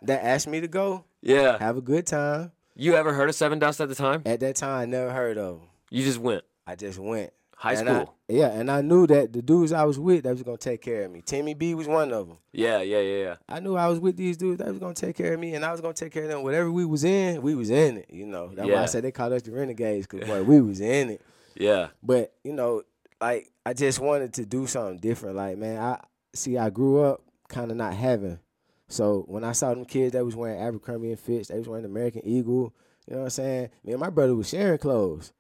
that 0.03 0.25
asked 0.25 0.49
me 0.49 0.61
to 0.61 0.67
go, 0.67 1.05
yeah. 1.23 1.59
have 1.59 1.77
a 1.77 1.81
good 1.81 2.07
time. 2.07 2.51
You 2.75 2.97
ever 2.97 3.13
heard 3.13 3.29
of 3.29 3.37
Sevendust 3.37 3.81
at 3.81 3.89
the 3.89 3.95
time? 3.95 4.23
At 4.27 4.41
that 4.41 4.57
time, 4.57 4.81
I 4.81 4.85
never 4.87 5.13
heard 5.13 5.39
of 5.39 5.61
them. 5.61 5.69
You 5.91 6.03
just 6.03 6.19
went 6.19 6.43
I 6.67 6.77
just 6.77 6.99
went. 6.99 7.33
High 7.65 7.75
And 7.81 7.89
I- 7.89 8.03
school. 8.03 8.15
yeah, 8.29 8.49
and 8.49 8.71
I 8.71 8.81
knew 8.83 9.07
that 9.07 9.33
the 9.33 9.41
dudes 9.43 9.73
I 9.73 9.85
was 9.85 9.99
with, 9.99 10.25
that 10.25 10.33
was 10.33 10.43
gonna 10.43 10.57
take 10.59 10.83
care 10.83 11.05
of 11.05 11.11
me. 11.13 11.23
Timmy 11.23 11.55
B 11.55 11.75
was 11.75 11.89
one 11.89 12.13
of 12.13 12.29
them. 12.29 12.39
yeah, 12.53 12.81
yeah, 12.83 13.01
yeah, 13.01 13.19
yeah. 13.25 13.37
I 13.49 13.61
knew 13.61 13.75
I 13.77 13.89
was 13.89 13.99
with 14.01 14.17
these 14.17 14.37
dudes. 14.37 14.63
They 14.63 14.71
was 14.71 14.79
gonna 14.79 14.95
take 14.95 15.17
care 15.17 15.35
of 15.35 15.41
me, 15.41 15.55
and 15.55 15.65
I 15.65 15.73
was 15.73 15.81
gonna 15.81 15.95
take 15.95 16.13
care 16.13 16.25
of 16.25 16.29
them. 16.31 16.43
Whatever 16.43 16.71
we 16.71 16.85
was 16.85 17.05
in, 17.05 17.41
we 17.43 17.55
was 17.55 17.71
in 17.71 17.99
it. 17.99 18.07
You 18.11 18.27
know, 18.27 18.49
that's 18.55 18.69
why 18.69 18.83
I 18.83 18.87
said 18.87 19.03
they 19.05 19.13
called 19.13 19.33
us 19.33 19.43
the 19.43 19.53
renegades, 19.53 20.07
cause 20.07 20.21
boy, 20.21 20.43
we 20.53 20.61
was 20.61 20.81
in 20.81 21.11
it. 21.11 21.21
Yeah. 21.57 21.89
But 22.03 22.35
you 22.45 22.53
know, 22.53 22.83
like 23.21 23.51
I 23.65 23.73
just 23.73 23.99
wanted 24.01 24.35
to 24.35 24.45
do 24.47 24.67
something 24.67 24.99
different. 24.99 25.37
Like 25.37 25.57
man, 25.57 25.79
I 25.81 26.01
see 26.35 26.59
I 26.59 26.69
grew 26.71 27.03
up 27.03 27.23
kind 27.49 27.71
of 27.71 27.77
not 27.77 27.95
having. 27.95 28.39
So 28.89 29.25
when 29.29 29.45
I 29.45 29.53
saw 29.53 29.73
them 29.73 29.87
kids 29.87 30.13
that 30.13 30.25
was 30.25 30.37
wearing 30.37 30.61
Abercrombie 30.61 31.11
and 31.11 31.19
Fitch, 31.19 31.49
they 31.49 31.59
was 31.59 31.69
wearing 31.69 31.87
American 31.87 32.23
Eagle. 32.27 32.75
You 33.07 33.15
know 33.15 33.21
what 33.21 33.25
I'm 33.25 33.31
saying? 33.31 33.71
Me 33.85 33.93
and 33.93 34.01
my 34.01 34.11
brother 34.11 34.35
was 34.35 34.49
sharing 34.51 34.79
clothes. 34.79 35.33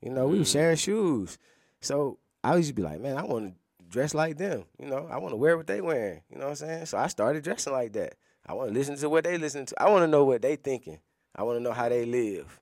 You 0.00 0.10
know, 0.10 0.26
we 0.28 0.38
was 0.40 0.48
Mm. 0.48 0.52
sharing 0.52 0.76
shoes. 0.76 1.38
So 1.82 2.18
I 2.42 2.56
used 2.56 2.68
to 2.68 2.74
be 2.74 2.82
like, 2.82 3.00
man, 3.00 3.18
I 3.18 3.24
want 3.24 3.52
to 3.54 3.84
dress 3.90 4.14
like 4.14 4.38
them. 4.38 4.64
You 4.78 4.86
know, 4.86 5.06
I 5.10 5.18
want 5.18 5.32
to 5.32 5.36
wear 5.36 5.56
what 5.56 5.66
they 5.66 5.80
wearing. 5.80 6.22
You 6.30 6.38
know 6.38 6.44
what 6.44 6.50
I'm 6.50 6.56
saying? 6.56 6.86
So 6.86 6.96
I 6.96 7.08
started 7.08 7.44
dressing 7.44 7.72
like 7.74 7.92
that. 7.92 8.14
I 8.46 8.54
want 8.54 8.70
to 8.72 8.74
listen 8.74 8.96
to 8.96 9.08
what 9.10 9.24
they 9.24 9.36
listen 9.38 9.66
to. 9.66 9.82
I 9.82 9.90
want 9.90 10.02
to 10.02 10.08
know 10.08 10.24
what 10.24 10.42
they 10.42 10.56
thinking. 10.56 10.98
I 11.36 11.42
want 11.42 11.58
to 11.58 11.62
know 11.62 11.72
how 11.72 11.88
they 11.88 12.04
live. 12.06 12.58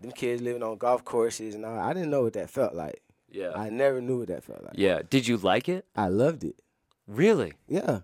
them 0.00 0.10
kids 0.12 0.42
living 0.42 0.62
on 0.62 0.76
golf 0.76 1.04
courses 1.04 1.54
and 1.54 1.64
all. 1.64 1.78
I 1.78 1.92
didn't 1.92 2.10
know 2.10 2.22
what 2.22 2.32
that 2.34 2.50
felt 2.50 2.74
like. 2.74 3.00
Yeah. 3.30 3.52
I 3.54 3.70
never 3.70 4.00
knew 4.00 4.18
what 4.18 4.28
that 4.28 4.44
felt 4.44 4.62
like. 4.64 4.74
yeah. 4.74 5.00
Did 5.08 5.26
you 5.28 5.36
like 5.36 5.68
it? 5.68 5.84
I 5.94 6.08
loved 6.08 6.44
it. 6.44 6.56
Really? 7.06 7.52
Yeah, 7.68 8.00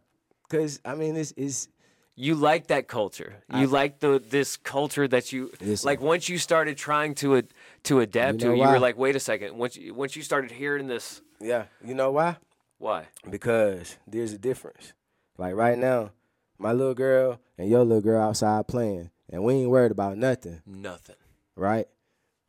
cause 0.48 0.78
I 0.84 0.94
mean 0.94 1.16
it's 1.16 1.32
it's 1.36 1.68
You 2.14 2.34
like 2.36 2.68
that 2.68 2.86
culture. 2.86 3.42
You 3.52 3.66
like 3.66 3.98
the 4.00 4.22
this 4.26 4.56
culture 4.56 5.08
that 5.08 5.32
you 5.32 5.50
Listen. 5.60 5.86
like. 5.86 6.00
Once 6.00 6.28
you 6.28 6.38
started 6.38 6.76
trying 6.76 7.14
to 7.16 7.36
ad, 7.38 7.48
to 7.84 8.00
adapt 8.00 8.34
You 8.34 8.38
to, 8.38 8.46
know 8.46 8.52
it, 8.52 8.56
you 8.58 8.68
were 8.68 8.78
like, 8.78 8.96
wait 8.96 9.16
a 9.16 9.20
second. 9.20 9.56
Once 9.56 9.76
you, 9.76 9.94
once 9.94 10.14
you 10.16 10.22
started 10.22 10.50
hearing 10.50 10.86
this, 10.86 11.20
yeah. 11.40 11.64
You 11.84 11.94
know 11.94 12.12
why? 12.12 12.36
why? 12.78 13.06
Because 13.28 13.96
there's 14.06 14.32
a 14.32 14.38
difference. 14.38 14.92
Like 15.38 15.54
right 15.54 15.78
now, 15.78 16.10
my 16.58 16.72
little 16.72 16.94
girl 16.94 17.40
and 17.58 17.68
your 17.68 17.84
little 17.84 18.02
girl 18.02 18.20
outside 18.22 18.66
playing, 18.68 19.10
and 19.30 19.42
we 19.44 19.54
ain't 19.54 19.70
worried 19.70 19.90
about 19.92 20.16
nothing. 20.18 20.62
Nothing. 20.66 21.16
right? 21.56 21.86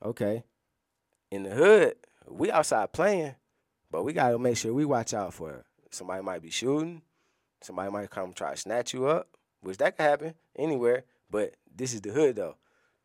Okay. 0.03 0.43
In 1.31 1.43
the 1.43 1.51
hood, 1.51 1.95
we 2.27 2.51
outside 2.51 2.91
playing, 2.93 3.35
but 3.89 4.03
we 4.03 4.13
gotta 4.13 4.37
make 4.37 4.57
sure 4.57 4.73
we 4.73 4.85
watch 4.85 5.13
out 5.13 5.33
for 5.33 5.51
it. 5.51 5.65
Somebody 5.91 6.23
might 6.23 6.41
be 6.41 6.49
shooting, 6.51 7.01
somebody 7.61 7.91
might 7.91 8.09
come 8.09 8.33
try 8.33 8.51
to 8.51 8.57
snatch 8.57 8.93
you 8.93 9.07
up, 9.07 9.27
which 9.61 9.77
that 9.77 9.97
could 9.97 10.03
happen 10.03 10.33
anywhere. 10.55 11.03
But 11.29 11.55
this 11.75 11.93
is 11.93 12.01
the 12.01 12.11
hood 12.11 12.35
though. 12.35 12.55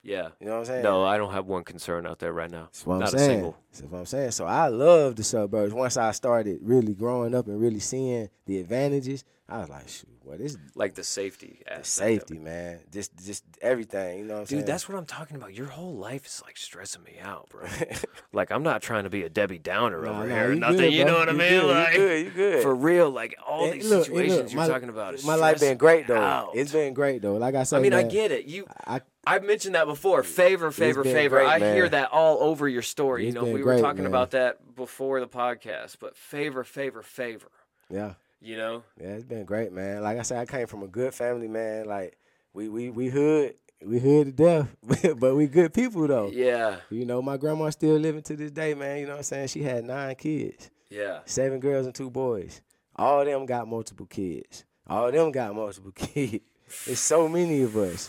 Yeah. 0.09 0.29
You 0.41 0.47
know 0.47 0.53
what 0.55 0.59
I'm 0.61 0.65
saying? 0.67 0.83
No, 0.83 1.05
I 1.05 1.17
don't 1.19 1.33
have 1.33 1.47
one 1.47 1.65
concern 1.65 2.07
out 2.07 2.19
there 2.19 2.33
right 2.33 2.51
now. 2.51 2.65
That's 2.65 2.87
what 2.87 2.95
I'm 2.95 3.01
Not 3.01 3.15
a 3.15 3.19
saying. 3.19 3.31
single. 3.31 3.57
That's 3.73 3.83
what 3.91 3.99
I'm 3.99 4.07
saying. 4.07 4.31
So 4.33 4.45
I 4.47 4.69
love 4.69 5.17
the 5.17 5.25
suburbs. 5.25 5.73
Once 5.75 5.97
I 5.97 6.13
started 6.13 6.59
really 6.63 6.95
growing 6.95 7.35
up 7.35 7.47
and 7.47 7.61
really 7.61 7.81
seeing 7.81 8.29
the 8.47 8.59
advantages, 8.61 9.25
I 9.51 9.59
was 9.61 9.71
like, 9.71 9.89
shoot, 9.89 10.09
what 10.25 10.41
is 10.43 10.59
Like 10.75 10.95
the 10.95 11.03
safety. 11.05 11.63
the 11.75 11.83
safety, 11.83 12.39
man? 12.39 12.81
Just 12.93 13.17
just 13.17 13.45
everything. 13.63 14.19
You 14.19 14.25
know 14.27 14.35
what 14.35 14.41
I'm 14.41 14.47
saying? 14.47 14.61
Dude, 14.61 14.67
that's 14.69 14.87
what 14.87 14.99
I'm 14.99 15.07
talking 15.07 15.37
about. 15.39 15.55
Your 15.55 15.69
whole 15.69 15.95
life 15.95 16.27
is 16.27 16.43
like 16.45 16.59
stressing 16.59 17.03
me 17.03 17.15
out, 17.23 17.49
bro. 17.49 17.67
like 18.35 18.51
I'm 18.53 18.63
not 18.63 18.83
trying 18.83 19.05
to 19.05 19.11
be 19.11 19.23
a 19.23 19.31
Debbie 19.31 19.59
Downer 19.59 20.03
Nah, 20.03 20.11
over 20.19 20.27
nah, 20.29 20.35
here. 20.35 20.53
you 20.53 20.61
Nothing, 20.61 20.77
good, 20.77 20.93
you 20.93 21.05
know 21.07 21.15
what 21.19 21.31
I 21.31 21.33
mean? 21.33 21.49
good, 21.49 21.63
you 21.63 21.67
like 21.67 21.93
good, 21.95 22.25
you 22.27 22.31
good. 22.33 22.63
for 22.63 22.75
real. 22.75 23.11
Like 23.11 23.37
all 23.47 23.65
And 23.65 23.73
these 23.81 23.89
look, 23.89 24.05
situations 24.05 24.37
look, 24.39 24.53
you're 24.53 24.61
my- 24.61 24.69
talking 24.69 24.89
about. 24.91 25.15
Is 25.15 25.25
my 25.25 25.35
life 25.35 25.61
been 25.61 25.79
great 25.79 26.07
though. 26.07 26.21
out. 26.21 26.51
It's 26.55 26.73
been 26.73 26.93
great 26.93 27.23
though. 27.23 27.37
Like 27.39 27.55
I 27.55 27.63
said, 27.63 27.79
I 27.79 27.81
mean, 27.81 27.95
I 27.95 28.03
get 28.03 28.31
it. 28.31 28.45
You, 28.45 28.67
I, 28.87 29.01
I've 29.29 29.45
mentioned 29.45 29.75
that 29.75 29.87
before. 29.87 30.23
Favor, 30.23 30.71
favor, 30.71 31.05
favor. 31.05 31.37
great, 31.41 31.47
I 31.49 31.59
hear 31.75 31.89
that 31.89 32.11
all 32.13 32.39
over 32.43 32.69
your 32.69 32.83
story. 32.83 33.27
It's 33.27 33.35
you 33.35 33.41
know, 33.41 33.47
we 33.47 33.55
were 33.63 33.73
great, 33.75 33.83
talking 33.83 34.03
man. 34.05 34.07
about 34.13 34.31
that 34.33 34.75
before 34.75 35.21
the 35.21 35.29
podcast. 35.29 35.97
But 36.01 36.17
favor, 36.17 36.65
favor, 36.65 37.03
favor. 37.03 37.49
yeah, 37.91 38.15
You 38.41 38.57
know, 38.57 38.83
yeah, 39.01 39.09
it's 39.09 39.25
been 39.25 39.45
great, 39.45 39.73
man. 39.73 40.03
Like 40.03 40.19
I 40.19 40.23
said, 40.23 40.39
I 40.39 40.47
came 40.47 40.67
from 40.67 40.83
a 40.83 40.89
good 40.89 41.13
family, 41.15 41.49
man. 41.49 41.87
Like 41.87 42.17
we 42.55 42.69
we 42.69 42.91
we 42.91 43.09
hood, 43.09 43.55
we 43.85 43.99
hood 43.99 44.27
to 44.27 44.33
death, 44.33 45.17
but 45.19 45.35
we 45.37 45.47
good 45.47 45.75
people 45.75 46.07
though. 46.09 46.31
yeah, 46.33 46.77
You 46.91 47.05
know, 47.05 47.21
my 47.21 47.37
grandma 47.37 47.71
still 47.71 47.97
living 47.97 48.23
to 48.23 48.37
this 48.37 48.51
day, 48.51 48.75
man. 48.75 48.99
You 49.01 49.07
know 49.07 49.13
what 49.13 49.19
I'm 49.19 49.25
saying? 49.25 49.49
She 49.49 49.63
had 49.63 49.85
nine 49.85 50.15
kids, 50.15 50.71
yeah. 50.91 51.21
seven 51.27 51.61
girls 51.61 51.87
and 51.87 51.95
two 51.95 52.11
boys. 52.11 52.63
All 52.97 53.21
of 53.21 53.27
them 53.27 53.47
got 53.47 53.69
multiple 53.69 54.07
kids. 54.07 54.65
All 54.87 55.07
of 55.09 55.13
them 55.13 55.31
got 55.33 55.55
multiple 55.55 55.93
kids. 55.95 56.43
There's 56.87 56.99
so 56.99 57.29
many 57.29 57.63
of 57.63 57.77
us. 57.77 58.09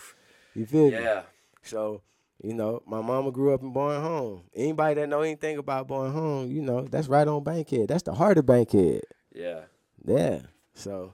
You 0.60 0.66
feel 0.66 0.92
me? 0.92 0.98
Yeah. 0.98 1.22
So, 1.62 2.02
you 2.44 2.54
know, 2.54 2.82
my 2.86 3.02
mama 3.02 3.32
grew 3.32 3.54
up 3.54 3.62
in 3.62 3.72
Bowen 3.72 4.02
Home. 4.02 4.44
Anybody 4.54 4.96
that 5.02 5.08
know 5.08 5.22
anything 5.22 5.58
about 5.58 5.88
Bowen 5.88 6.12
Home, 6.12 6.52
you 6.52 6.62
know, 6.62 6.82
that's 6.82 7.08
right 7.08 7.28
on 7.28 7.44
Bankhead. 7.44 7.88
That's 7.88 8.04
the 8.04 8.14
heart 8.14 8.38
of 8.38 8.46
Bankhead. 8.46 9.02
Yeah. 9.34 9.62
Yeah. 10.06 10.40
So, 10.74 11.14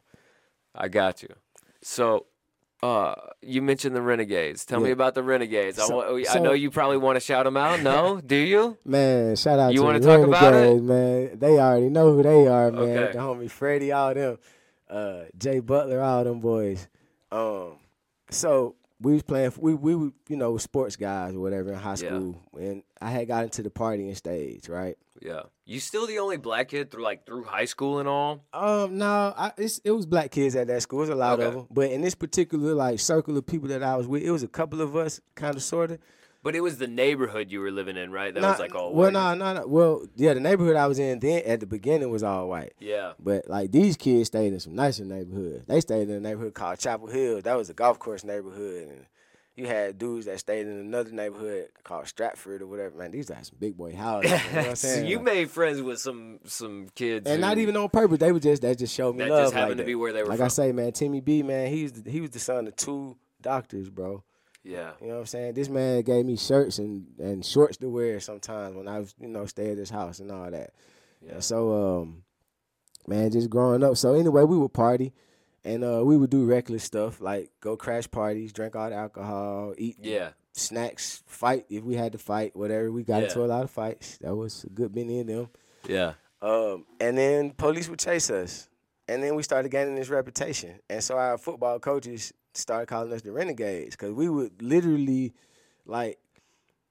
I 0.73 0.87
got 0.87 1.21
you. 1.21 1.29
So, 1.83 2.25
uh, 2.81 3.13
you 3.41 3.61
mentioned 3.61 3.95
the 3.95 4.01
Renegades. 4.01 4.65
Tell 4.65 4.79
me 4.79 4.89
about 4.91 5.13
the 5.13 5.21
Renegades. 5.23 5.77
I 5.79 5.85
So- 5.85 6.17
I 6.17 6.39
know 6.39 6.53
you 6.53 6.71
probably 6.71 6.97
want 6.97 7.15
to 7.17 7.19
shout 7.19 7.45
them 7.45 7.55
out. 7.57 7.81
No, 7.81 8.19
do 8.25 8.35
you? 8.35 8.77
man, 8.83 9.35
shout 9.35 9.59
out 9.59 9.73
You 9.73 9.81
to 9.81 9.99
talk 9.99 10.25
about 10.27 10.53
it? 10.53 10.57
Renegades, 10.57 10.81
man. 10.81 11.39
They 11.39 11.59
already 11.59 11.89
know 11.89 12.13
who 12.13 12.23
they 12.23 12.47
are, 12.47 12.71
man. 12.71 12.81
Okay. 12.81 13.11
The 13.13 13.19
homie 13.19 13.49
Freddie, 13.51 13.91
all 13.91 14.13
them, 14.13 14.37
uh, 14.89 15.21
Jay 15.37 15.59
Butler, 15.59 16.01
all 16.01 16.23
them 16.23 16.39
boys. 16.39 16.87
Um, 17.31 17.77
so 18.29 18.75
we 19.01 19.13
was 19.13 19.23
playing. 19.23 19.53
We 19.57 19.73
we 19.73 19.95
were 19.95 20.11
you 20.29 20.37
know 20.37 20.57
sports 20.57 20.95
guys 20.95 21.35
or 21.35 21.39
whatever 21.39 21.71
in 21.73 21.79
high 21.79 21.91
Yeah. 21.91 21.95
school, 21.95 22.41
and 22.59 22.83
I 23.01 23.09
had 23.11 23.27
got 23.27 23.43
into 23.43 23.61
the 23.63 23.69
partying 23.69 24.15
stage, 24.15 24.69
right? 24.69 24.97
Yeah. 25.21 25.43
You 25.65 25.79
still 25.79 26.05
the 26.07 26.19
only 26.19 26.37
black 26.37 26.69
kid 26.69 26.91
through 26.91 27.03
like 27.03 27.25
through 27.25 27.43
high 27.45 27.65
school 27.65 27.99
and 27.99 28.07
all? 28.07 28.45
Um, 28.53 28.97
no, 28.97 29.33
I, 29.35 29.51
it's, 29.57 29.79
it 29.79 29.91
was 29.91 30.05
black 30.05 30.31
kids 30.31 30.55
at 30.55 30.67
that 30.67 30.81
school. 30.81 30.99
It 30.99 31.03
was 31.03 31.09
a 31.09 31.15
lot 31.15 31.39
of 31.39 31.53
them, 31.53 31.67
but 31.71 31.89
in 31.91 32.01
this 32.01 32.15
particular 32.15 32.73
like 32.73 32.99
circle 32.99 33.37
of 33.37 33.45
people 33.45 33.69
that 33.69 33.81
I 33.83 33.95
was 33.95 34.07
with, 34.07 34.23
it 34.23 34.31
was 34.31 34.43
a 34.43 34.47
couple 34.47 34.81
of 34.81 34.95
us, 34.95 35.21
kind 35.35 35.55
of 35.55 35.63
sort 35.63 35.91
of. 35.91 35.99
But 36.45 36.55
it 36.55 36.61
was 36.61 36.77
the 36.77 36.87
neighborhood 36.87 37.51
you 37.51 37.59
were 37.59 37.71
living 37.71 37.97
in, 37.97 38.11
right? 38.11 38.31
That 38.33 38.41
was 38.43 38.59
like 38.59 38.73
all 38.75 38.93
well, 38.93 39.11
white. 39.11 39.13
no, 39.13 39.33
no, 39.33 39.61
no. 39.61 39.67
Well, 39.67 40.05
yeah, 40.15 40.33
the 40.35 40.39
neighborhood 40.39 40.75
I 40.77 40.85
was 40.87 40.99
in 40.99 41.19
then 41.19 41.41
at 41.43 41.59
the 41.59 41.65
beginning 41.65 42.09
was 42.11 42.21
all 42.23 42.47
white, 42.47 42.73
Yeah. 42.79 43.13
but 43.19 43.49
like 43.49 43.71
these 43.71 43.97
kids 43.97 44.27
stayed 44.27 44.53
in 44.53 44.59
some 44.59 44.75
nicer 44.75 45.03
neighborhoods. 45.03 45.65
They 45.65 45.81
stayed 45.81 46.07
in 46.07 46.15
a 46.15 46.19
neighborhood 46.19 46.53
called 46.53 46.77
Chapel 46.79 47.07
Hill. 47.07 47.41
That 47.41 47.57
was 47.57 47.69
a 47.69 47.73
golf 47.73 47.97
course 47.99 48.23
neighborhood, 48.23 48.89
and 48.89 49.05
you 49.55 49.65
had 49.65 49.97
dudes 49.97 50.27
that 50.27 50.37
stayed 50.39 50.67
in 50.67 50.77
another 50.77 51.09
neighborhood 51.11 51.69
called 51.83 52.07
Stratford 52.07 52.61
or 52.61 52.67
whatever. 52.67 52.95
Man, 52.95 53.09
these 53.09 53.31
are 53.31 53.43
some 53.43 53.57
big 53.59 53.75
boy 53.75 53.95
houses. 53.95 54.29
You 54.31 54.37
know 54.37 54.57
what 54.61 54.67
I'm 54.69 54.75
so 54.75 54.99
you 55.01 55.15
Like- 55.15 55.25
made 55.25 55.49
friends 55.49 55.81
with 55.81 55.99
some 55.99 56.41
some 56.45 56.89
kids, 56.93 57.27
and 57.27 57.41
not 57.41 57.57
even 57.57 57.75
on 57.75 57.89
purpose. 57.89 58.19
They 58.19 58.31
were 58.31 58.39
just 58.39 58.61
that 58.61 58.77
just 58.77 58.93
showed 58.93 59.15
me 59.15 59.23
that 59.23 59.31
love. 59.31 59.43
just 59.45 59.53
happened 59.55 59.69
like 59.71 59.77
to 59.77 59.83
that. 59.83 59.87
be 59.87 59.95
where 59.95 60.13
they 60.13 60.21
were 60.21 60.29
Like 60.29 60.37
from. 60.37 60.45
I 60.45 60.49
say, 60.49 60.71
man, 60.73 60.91
Timmy 60.91 61.21
B, 61.21 61.41
man, 61.41 61.71
he's 61.71 61.91
the, 61.93 62.11
he 62.11 62.21
was 62.21 62.29
the 62.29 62.39
son 62.39 62.67
of 62.67 62.75
two 62.75 63.17
doctors, 63.41 63.89
bro. 63.89 64.23
Yeah. 64.65 64.91
You 64.99 65.07
know 65.07 65.13
what 65.13 65.19
I'm 65.21 65.25
saying? 65.27 65.53
This 65.53 65.69
man 65.69 66.01
gave 66.01 66.25
me 66.25 66.35
shirts 66.35 66.79
and, 66.79 67.05
and 67.19 67.45
shorts 67.45 67.77
to 67.77 67.87
wear 67.89 68.19
sometimes 68.19 68.75
when 68.75 68.87
I 68.87 68.99
was, 68.99 69.13
you 69.19 69.27
know, 69.29 69.45
stay 69.45 69.71
at 69.71 69.77
his 69.77 69.89
house 69.91 70.19
and 70.19 70.31
all 70.31 70.49
that. 70.49 70.71
Yeah. 71.25 71.33
And 71.33 71.43
so, 71.43 72.01
um, 72.01 72.23
man, 73.07 73.31
just 73.31 73.49
growing 73.49 73.83
up. 73.83 73.95
So 73.97 74.15
anyway, 74.15 74.43
we 74.43 74.57
would 74.57 74.73
party 74.73 75.13
and 75.63 75.83
uh, 75.83 76.01
we 76.03 76.17
would 76.17 76.29
do 76.29 76.45
reckless 76.45 76.83
stuff 76.83 77.21
like 77.21 77.51
go 77.61 77.77
crash 77.77 78.09
parties, 78.09 78.51
drink 78.51 78.75
all 78.75 78.89
the 78.89 78.95
alcohol, 78.95 79.73
eat 79.77 79.97
Yeah. 80.01 80.29
snacks, 80.53 81.23
fight 81.27 81.65
if 81.69 81.83
we 81.83 81.95
had 81.95 82.11
to 82.13 82.17
fight, 82.17 82.55
whatever. 82.55 82.91
We 82.91 83.03
got 83.03 83.19
Yeah. 83.21 83.27
into 83.27 83.43
a 83.43 83.47
lot 83.47 83.63
of 83.63 83.69
fights. 83.71 84.17
That 84.19 84.35
was 84.35 84.63
a 84.63 84.69
good 84.69 84.95
many 84.95 85.19
of 85.21 85.27
them. 85.27 85.49
Yeah. 85.87 86.13
Um, 86.41 86.85
and 86.99 87.17
then 87.17 87.51
police 87.51 87.87
would 87.89 87.99
chase 87.99 88.29
us. 88.29 88.67
And 89.07 89.21
then 89.21 89.35
we 89.35 89.43
started 89.43 89.69
gaining 89.69 89.95
this 89.95 90.09
reputation. 90.09 90.79
And 90.89 91.03
so 91.03 91.17
our 91.17 91.37
football 91.37 91.79
coaches 91.79 92.33
started 92.57 92.87
calling 92.87 93.11
us 93.13 93.21
the 93.21 93.31
Renegades 93.31 93.95
because 93.95 94.11
we 94.13 94.29
would 94.29 94.61
literally, 94.61 95.33
like, 95.85 96.17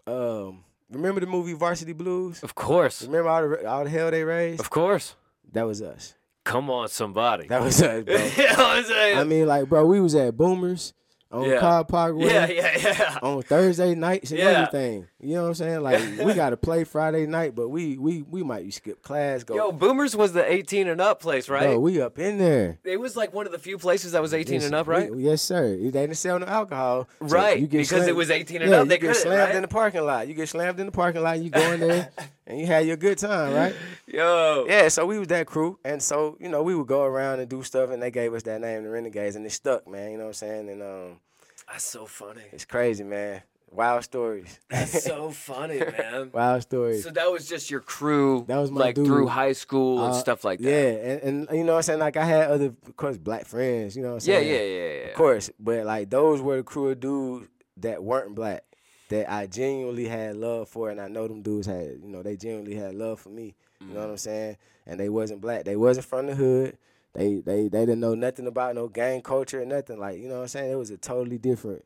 um, 0.07 0.65
remember 0.91 1.21
the 1.21 1.27
movie 1.27 1.53
Varsity 1.55 1.93
Blues? 1.93 2.43
Of 2.43 2.55
course. 2.55 3.03
Remember 3.03 3.29
all 3.29 3.49
the, 3.49 3.67
all 3.69 3.85
the 3.85 3.91
hell 3.91 4.11
they 4.11 4.25
raised? 4.25 4.61
Of 4.61 4.71
course. 4.71 5.15
That 5.53 5.67
was 5.67 5.83
us. 5.83 6.15
Come 6.45 6.69
on, 6.71 6.89
somebody. 6.89 7.47
That 7.49 7.63
was 7.63 7.81
us, 7.83 8.05
bro. 8.05 8.17
I 9.21 9.25
mean, 9.25 9.47
like, 9.47 9.69
bro, 9.69 9.87
we 9.87 10.01
was 10.01 10.15
at 10.15 10.37
Boomers 10.37 10.93
on 11.33 11.49
Yeah. 11.49 11.59
Cobb 11.61 11.89
Parkway. 11.89 12.27
yeah, 12.27 12.47
yeah, 12.49 12.79
yeah. 12.83 13.19
on 13.23 13.43
Thursday 13.43 13.95
nights 13.95 14.31
and 14.31 14.41
Yeah. 14.41 14.47
everything. 14.69 15.07
You 15.25 15.37
know 15.37 15.43
what 15.43 15.49
I'm 15.49 15.55
saying? 15.55 15.81
Like 15.83 16.01
we 16.25 16.35
gotta 16.43 16.57
play 16.57 16.85
Friday 16.85 17.27
night, 17.27 17.55
but 17.55 17.69
we 17.71 17.97
we 17.97 18.23
we 18.23 18.43
might 18.43 18.73
skip 18.75 19.03
class, 19.03 19.43
go 19.43 19.57
Yo, 19.57 19.73
Boomers 19.73 20.15
was 20.15 20.33
the 20.33 20.45
18 20.51 20.87
and 20.89 21.01
up 21.01 21.21
place, 21.21 21.49
right? 21.49 21.65
Bro, 21.65 21.79
we 21.81 22.01
up 22.03 22.19
in 22.19 22.39
there. 22.39 22.79
it 22.85 23.01
was 23.01 23.17
like 23.17 23.33
one 23.33 23.47
of 23.47 23.53
the 23.53 23.59
few 23.59 23.79
places 23.79 24.13
that 24.13 24.21
was 24.23 24.35
18 24.35 24.55
Yes, 24.55 24.65
and 24.67 24.75
up, 24.75 24.87
we- 24.87 24.95
right? 24.95 25.11
yes, 25.17 25.41
sir. 25.43 25.77
They 25.77 25.91
didn't 25.91 26.15
sell 26.17 26.39
no 26.39 26.47
alcohol. 26.47 27.09
so 27.21 27.27
Right, 27.27 27.69
because 27.71 28.07
it 28.07 28.15
was 28.15 28.31
18 28.31 28.63
and 28.63 28.71
yeah, 28.71 28.81
up, 28.83 28.89
they 28.89 28.99
get 28.99 29.17
slammed 29.17 29.39
right? 29.41 29.55
in 29.55 29.63
the 29.63 29.69
parking 29.69 30.03
lot. 30.05 30.29
You 30.29 30.35
get 30.35 30.49
slammed 30.49 30.79
in 30.79 30.87
the 30.87 30.93
parking 30.93 31.23
lot. 31.23 31.41
You 31.41 31.49
go 31.51 31.73
in 31.73 31.81
there 31.81 32.11
and 32.47 32.61
you 32.61 32.67
had 32.67 32.87
your 32.87 32.97
good 32.97 33.17
time, 33.19 33.55
right? 33.55 33.75
Yo. 34.07 34.67
Yeah. 34.69 34.89
So 34.89 35.07
we 35.07 35.19
was 35.19 35.29
that 35.29 35.47
crew, 35.47 35.79
and 35.85 36.03
so 36.03 36.37
you 36.39 36.49
know 36.51 36.63
we 36.63 36.75
would 36.75 36.87
go 36.87 37.03
around 37.03 37.41
and 37.41 37.49
do 37.49 37.63
stuff, 37.63 37.91
and 37.91 38.03
they 38.03 38.11
gave 38.11 38.35
us 38.35 38.43
that 38.43 38.61
name, 38.61 38.85
the 38.85 38.91
Renegades, 38.91 39.37
and 39.37 39.47
it 39.47 39.53
stuck, 39.53 39.89
man. 39.89 40.11
You 40.13 40.19
know 40.19 40.25
what 40.25 40.29
I'm 40.29 40.35
saying? 40.35 40.69
And 40.69 40.83
um, 40.83 41.21
That's 41.67 41.85
so 41.85 42.05
funny. 42.07 42.43
it's 42.53 42.65
crazy, 42.67 43.05
man. 43.05 43.43
Wild 43.75 44.05
stories. 44.05 44.61
That's 44.71 45.03
so 45.05 45.31
funny, 45.51 45.79
man. 45.81 46.31
Wild 46.33 46.63
stories. 46.63 47.03
So 47.03 47.11
that 47.11 47.31
was 47.31 47.49
just 47.49 47.71
your 47.71 47.81
crew, 47.81 48.45
That 48.47 48.59
was 48.59 48.71
my 48.71 48.81
like 48.81 48.95
dude. 48.95 49.07
through 49.07 49.27
high 49.27 49.53
school 49.53 50.05
and 50.05 50.13
Uh, 50.13 50.17
stuff 50.17 50.45
like 50.45 50.61
that. 50.61 50.69
Yeah, 50.71 51.13
and, 51.29 51.49
and 51.49 51.59
you 51.59 51.65
know 51.65 51.73
what 51.73 51.79
I'm 51.79 51.83
saying? 51.83 51.99
Like 51.99 52.17
I 52.17 52.25
had 52.25 52.51
other, 52.51 52.67
of 52.87 52.97
course, 52.97 53.19
black 53.19 53.47
friends, 53.47 53.97
you 53.97 54.03
know 54.03 54.11
what 54.11 54.15
I'm 54.15 54.21
saying? 54.21 54.47
yeah, 54.49 54.63
yeah, 54.63 55.03
yeah. 55.05 55.09
Of 55.11 55.15
course, 55.15 55.51
but 55.59 55.85
like 55.85 56.11
those 56.11 56.41
were 56.41 56.57
the 56.59 56.63
crew 56.63 56.91
of 56.91 57.01
dudes 57.01 57.49
that 57.79 58.03
weren't 58.05 58.35
black 58.35 58.63
that 59.09 59.31
I 59.31 59.47
genuinely 59.47 60.07
had 60.09 60.37
love 60.37 60.69
for, 60.69 60.91
and 60.91 61.01
I 61.01 61.09
know 61.09 61.27
them 61.29 61.43
dudes 61.43 61.67
had, 61.67 61.99
you 62.03 62.09
know, 62.09 62.23
they 62.23 62.37
genuinely 62.37 62.75
had 62.77 62.95
love 62.95 63.21
for 63.21 63.29
me. 63.29 63.55
You 63.81 63.93
know 63.93 64.01
what 64.01 64.11
I'm 64.11 64.17
saying? 64.17 64.57
And 64.87 64.99
they 64.99 65.09
wasn't 65.11 65.41
black. 65.43 65.65
They 65.65 65.77
wasn't 65.77 66.07
from 66.07 66.27
the 66.27 66.35
hood. 66.35 66.79
They 67.13 67.41
they 67.41 67.69
they 67.69 67.81
didn't 67.81 68.01
know 68.01 68.15
nothing 68.15 68.47
about 68.47 68.75
no 68.77 68.89
gang 68.89 69.21
culture 69.21 69.61
or 69.63 69.67
nothing. 69.67 69.99
Like 69.99 70.19
you 70.19 70.29
know 70.29 70.37
what 70.37 70.43
I'm 70.43 70.49
saying? 70.49 70.73
It 70.73 70.77
was 70.77 70.91
a 70.91 70.97
totally 70.97 71.39
different, 71.39 71.85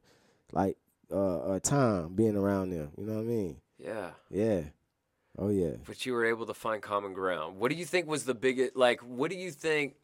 like, 0.53 0.77
uh, 1.11 1.39
uh 1.39 1.61
time 1.61 2.15
being 2.15 2.37
around 2.37 2.71
them. 2.71 2.91
You 2.97 3.07
know 3.07 3.15
what 3.15 3.21
I 3.21 3.25
mean? 3.25 3.57
Yeah. 3.79 4.11
Yeah. 4.31 4.61
Oh 5.39 5.49
yeah. 5.51 5.77
But 5.87 6.05
you 6.05 6.13
were 6.13 6.25
able 6.25 6.47
to 6.47 6.55
find 6.55 6.83
common 6.83 7.13
ground. 7.13 7.59
What 7.59 7.71
do 7.71 7.77
you 7.77 7.85
think 7.85 8.09
was 8.09 8.25
the 8.25 8.35
biggest? 8.35 8.77
Like, 8.77 9.01
what 9.01 9.31
do 9.31 9.37
you 9.37 9.51
think? 9.51 9.95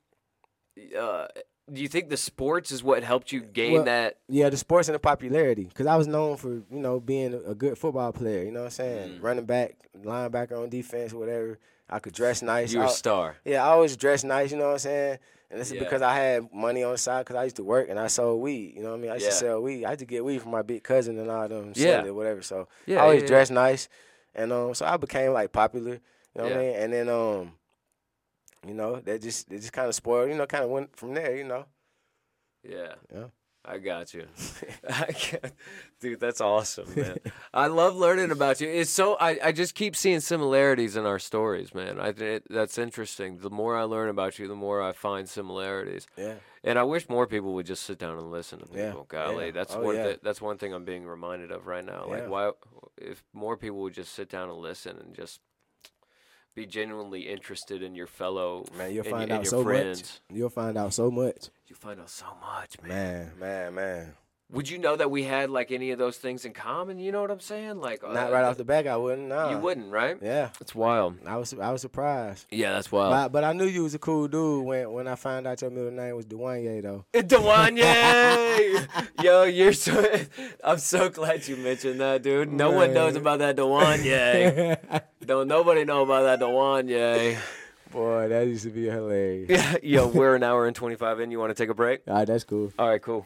Uh, 0.99 1.27
do 1.73 1.81
you 1.81 1.89
think 1.89 2.11
the 2.11 2.17
sports 2.17 2.71
is 2.71 2.83
what 2.83 3.03
helped 3.03 3.33
you 3.33 3.41
gain 3.41 3.73
Well, 3.73 3.85
that? 3.85 4.19
Yeah, 4.29 4.51
the 4.51 4.57
sports 4.57 4.89
and 4.89 4.95
the 4.95 4.99
popularity. 4.99 5.65
Because 5.65 5.87
I 5.87 5.97
was 5.97 6.07
known 6.07 6.37
for, 6.37 6.51
you 6.51 6.65
know, 6.71 7.01
being 7.01 7.35
a 7.47 7.55
good 7.55 7.79
football 7.79 8.13
player. 8.13 8.45
You 8.45 8.51
know 8.51 8.61
what 8.61 8.67
I'm 8.67 8.71
saying? 8.73 9.11
Mm. 9.13 9.23
Running 9.23 9.45
back, 9.47 9.77
linebacker 9.99 10.61
on 10.63 10.69
defense, 10.69 11.15
whatever. 11.15 11.59
I 11.89 11.99
could 11.99 12.15
dress 12.15 12.43
nice. 12.43 12.73
You're 12.73 12.85
I- 12.85 12.87
a 12.87 12.91
star. 12.91 13.37
Yeah, 13.45 13.65
I 13.65 13.69
always 13.71 13.97
dress 13.97 14.25
nice, 14.25 14.51
you 14.51 14.57
know 14.59 14.67
what 14.67 14.73
I'm 14.73 14.79
saying? 14.79 15.19
And 15.51 15.61
this 15.61 15.69
is 15.69 15.75
Yeah. 15.75 15.81
because 15.85 16.03
I 16.03 16.15
had 16.17 16.53
money 16.53 16.83
on 16.83 16.93
the 16.93 16.99
side 16.99 17.21
because 17.25 17.37
I 17.37 17.45
used 17.45 17.57
to 17.57 17.65
work 17.65 17.89
and 17.89 17.99
I 18.01 18.07
sold 18.09 18.41
weed. 18.43 18.75
You 18.75 18.83
know 18.83 18.91
what 18.91 18.97
I 18.99 19.01
mean? 19.03 19.11
I 19.11 19.15
used 19.15 19.25
Yeah. 19.27 19.31
to 19.31 19.37
sell 19.37 19.61
weed. 19.63 19.85
I 19.85 19.91
had 19.91 19.99
to 20.01 20.07
get 20.07 20.25
weed 20.25 20.41
from 20.43 20.51
my 20.51 20.63
big 20.63 20.83
cousin 20.83 21.19
and 21.19 21.31
all 21.31 21.47
them 21.47 21.73
Yeah. 21.77 22.05
it, 22.05 22.15
whatever. 22.15 22.43
So 22.43 22.67
Yeah, 22.87 22.99
I 22.99 23.03
always 23.03 23.19
yeah, 23.19 23.23
yeah. 23.25 23.29
dressed 23.29 23.53
nice. 23.53 23.89
And 24.35 24.53
um 24.53 24.75
so 24.75 24.87
I 24.87 24.97
became 24.97 25.33
like 25.33 25.53
popular. 25.53 25.93
You 25.95 26.01
know 26.37 26.45
what 26.45 26.53
I 26.55 26.57
mean? 26.57 26.75
And 26.75 26.93
then 26.93 27.09
um, 27.09 27.53
you 28.67 28.75
know, 28.75 28.97
that 29.01 29.21
just 29.23 29.53
it 29.53 29.59
just 29.61 29.73
kind 29.73 29.87
of 29.89 29.95
spoiled, 29.95 30.31
you 30.31 30.35
know, 30.37 30.47
kind 30.47 30.65
of 30.65 30.71
went 30.71 30.97
from 30.97 31.15
there, 31.15 31.37
you 31.37 31.45
know. 31.45 31.67
Yeah. 32.65 32.95
Yeah. 33.15 33.27
I 33.67 33.79
got 33.79 34.13
you. 34.13 34.27
I 34.89 35.15
dude, 36.01 36.21
that's 36.21 36.41
awesome, 36.41 36.87
man. 36.95 37.17
I 37.55 37.69
love 37.69 37.97
learning 37.97 38.31
about 38.31 38.61
you. 38.61 38.69
It's 38.69 38.91
so 38.91 39.15
I, 39.19 39.39
I 39.43 39.53
just 39.53 39.75
keep 39.75 39.97
seeing 39.97 40.21
similarities 40.21 40.97
in 40.97 41.07
our 41.07 41.19
stories, 41.19 41.75
man. 41.75 41.99
I 41.99 42.09
it, 42.09 42.45
that's 42.51 42.77
interesting. 42.79 43.39
The 43.39 43.51
more 43.51 43.77
I 43.77 43.85
learn 43.85 44.09
about 44.11 44.39
you, 44.39 44.49
the 44.49 44.55
more 44.55 44.83
I 44.83 44.93
find 44.93 45.29
similarities. 45.29 46.07
Yeah. 46.17 46.35
And 46.63 46.79
I 46.79 46.83
wish 46.83 47.09
more 47.09 47.27
people 47.27 47.53
would 47.55 47.67
just 47.67 47.85
sit 47.85 47.99
down 47.99 48.17
and 48.19 48.31
listen 48.31 48.59
to 48.61 48.67
Yeah. 48.75 48.95
Golly, 49.09 49.47
yeah. 49.47 49.51
that's 49.53 49.75
Oh, 49.75 49.81
one. 49.83 49.97
yeah. 49.97 50.15
that's 50.23 50.41
one 50.41 50.57
thing 50.59 50.73
I'm 50.73 50.85
being 50.85 51.05
reminded 51.07 51.51
of 51.51 51.67
right 51.67 51.85
now. 51.85 52.07
Like, 52.09 52.29
why? 52.29 52.53
If 52.97 53.23
more 53.33 53.57
people 53.57 53.79
would 53.83 53.95
just 53.95 54.15
sit 54.15 54.29
down 54.31 54.49
and 54.49 54.59
listen 54.59 54.97
and 54.99 55.15
just 55.15 55.41
be 56.55 56.67
genuinely 56.67 57.23
interested 57.29 57.83
in 57.83 57.95
your 57.95 58.07
fellow 58.07 58.65
Man, 58.77 58.93
you'll 58.93 59.05
find 59.05 59.31
in 59.31 59.33
out 59.33 59.43
your 59.45 59.51
so 59.51 59.63
friends, 59.63 60.21
much. 60.31 60.37
You'll 60.39 60.51
find 60.51 60.77
out 60.79 60.95
so 60.95 61.11
much. 61.11 61.51
you 61.67 61.75
find 61.77 62.01
out 62.01 62.11
so 62.11 62.27
much, 62.41 62.81
man. 62.83 63.33
Man, 63.39 63.41
man, 63.41 63.75
man. 63.75 64.15
Would 64.53 64.69
you 64.69 64.79
know 64.79 64.95
that 64.95 65.11
we 65.11 65.25
had 65.25 65.51
like 65.51 65.73
any 65.73 65.91
of 65.91 65.99
those 65.99 66.19
things 66.19 66.45
in 66.45 66.53
common? 66.53 66.99
You 66.99 67.11
know 67.13 67.23
what 67.23 67.31
I'm 67.31 67.41
saying? 67.41 67.81
Like 67.81 68.03
Not 68.03 68.29
uh, 68.29 68.33
right 68.33 68.45
off 68.45 68.57
the 68.57 68.65
back, 68.65 68.87
I 68.87 68.97
wouldn't. 68.97 69.29
Nah. 69.29 69.51
You 69.51 69.59
wouldn't, 69.59 69.91
right? 69.91 70.17
Yeah, 70.23 70.51
It's 70.61 70.75
wild. 70.75 71.17
I 71.27 71.37
was 71.39 71.55
I 71.55 71.73
was 71.73 71.81
surprised. 71.81 72.47
Yeah, 72.51 72.73
that's 72.73 72.93
wild. 72.93 73.11
But, 73.11 73.29
but 73.33 73.43
I 73.45 73.53
knew 73.53 73.65
you 73.65 73.83
was 73.83 73.95
a 73.95 73.99
cool 73.99 74.29
dude 74.29 74.65
when 74.65 74.93
when 74.93 75.09
I 75.09 75.15
found 75.15 75.47
out 75.47 75.63
your 75.63 75.71
middle 75.71 75.91
name 75.91 76.15
was 76.15 76.27
Dwanye 76.27 76.83
though. 76.83 77.05
Dewanye, 77.15 79.09
yo, 79.23 79.45
you're 79.45 79.73
so. 79.73 80.15
I'm 80.65 80.79
so 80.79 81.09
glad 81.09 81.49
you 81.49 81.57
mentioned 81.57 82.01
that, 82.01 82.23
dude. 82.23 82.53
No 82.53 82.71
one 82.71 82.93
knows 82.93 83.17
about 83.17 83.39
that 83.39 83.57
Dewanye. 83.57 84.79
Don't 85.25 85.49
nobody 85.49 85.85
know 85.85 86.03
about 86.03 86.23
that 86.25 86.41
Dewanye. 86.41 87.39
Boy, 87.91 88.29
that 88.29 88.47
used 88.47 88.65
to 88.65 88.71
be 88.71 88.87
hilarious. 88.87 89.49
Yeah, 89.49 89.77
yo, 89.83 90.09
we're 90.09 90.35
an 90.35 90.43
hour 90.43 90.67
and 90.67 90.75
25 90.75 91.21
in. 91.21 91.31
You 91.31 91.39
want 91.39 91.51
to 91.51 91.55
take 91.55 91.71
a 91.71 91.75
break? 91.75 92.01
All 92.09 92.15
right, 92.15 92.27
that's 92.27 92.43
cool. 92.45 92.73
All 92.79 92.89
right, 92.89 93.01
cool. 93.01 93.25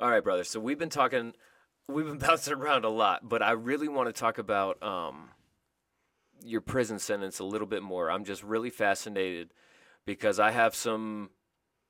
All 0.00 0.08
right, 0.10 0.24
brother. 0.24 0.44
So 0.44 0.58
we've 0.58 0.78
been 0.78 0.88
talking, 0.88 1.34
we've 1.88 2.06
been 2.06 2.18
bouncing 2.26 2.54
around 2.54 2.84
a 2.84 2.88
lot, 2.88 3.28
but 3.28 3.42
I 3.42 3.52
really 3.52 3.88
want 3.88 4.08
to 4.08 4.18
talk 4.18 4.38
about 4.38 4.82
um, 4.82 5.28
your 6.42 6.62
prison 6.62 6.98
sentence 6.98 7.38
a 7.38 7.44
little 7.44 7.66
bit 7.66 7.82
more. 7.82 8.10
I'm 8.10 8.24
just 8.24 8.42
really 8.42 8.70
fascinated 8.70 9.52
because 10.06 10.40
I 10.40 10.50
have 10.52 10.74
some 10.74 11.30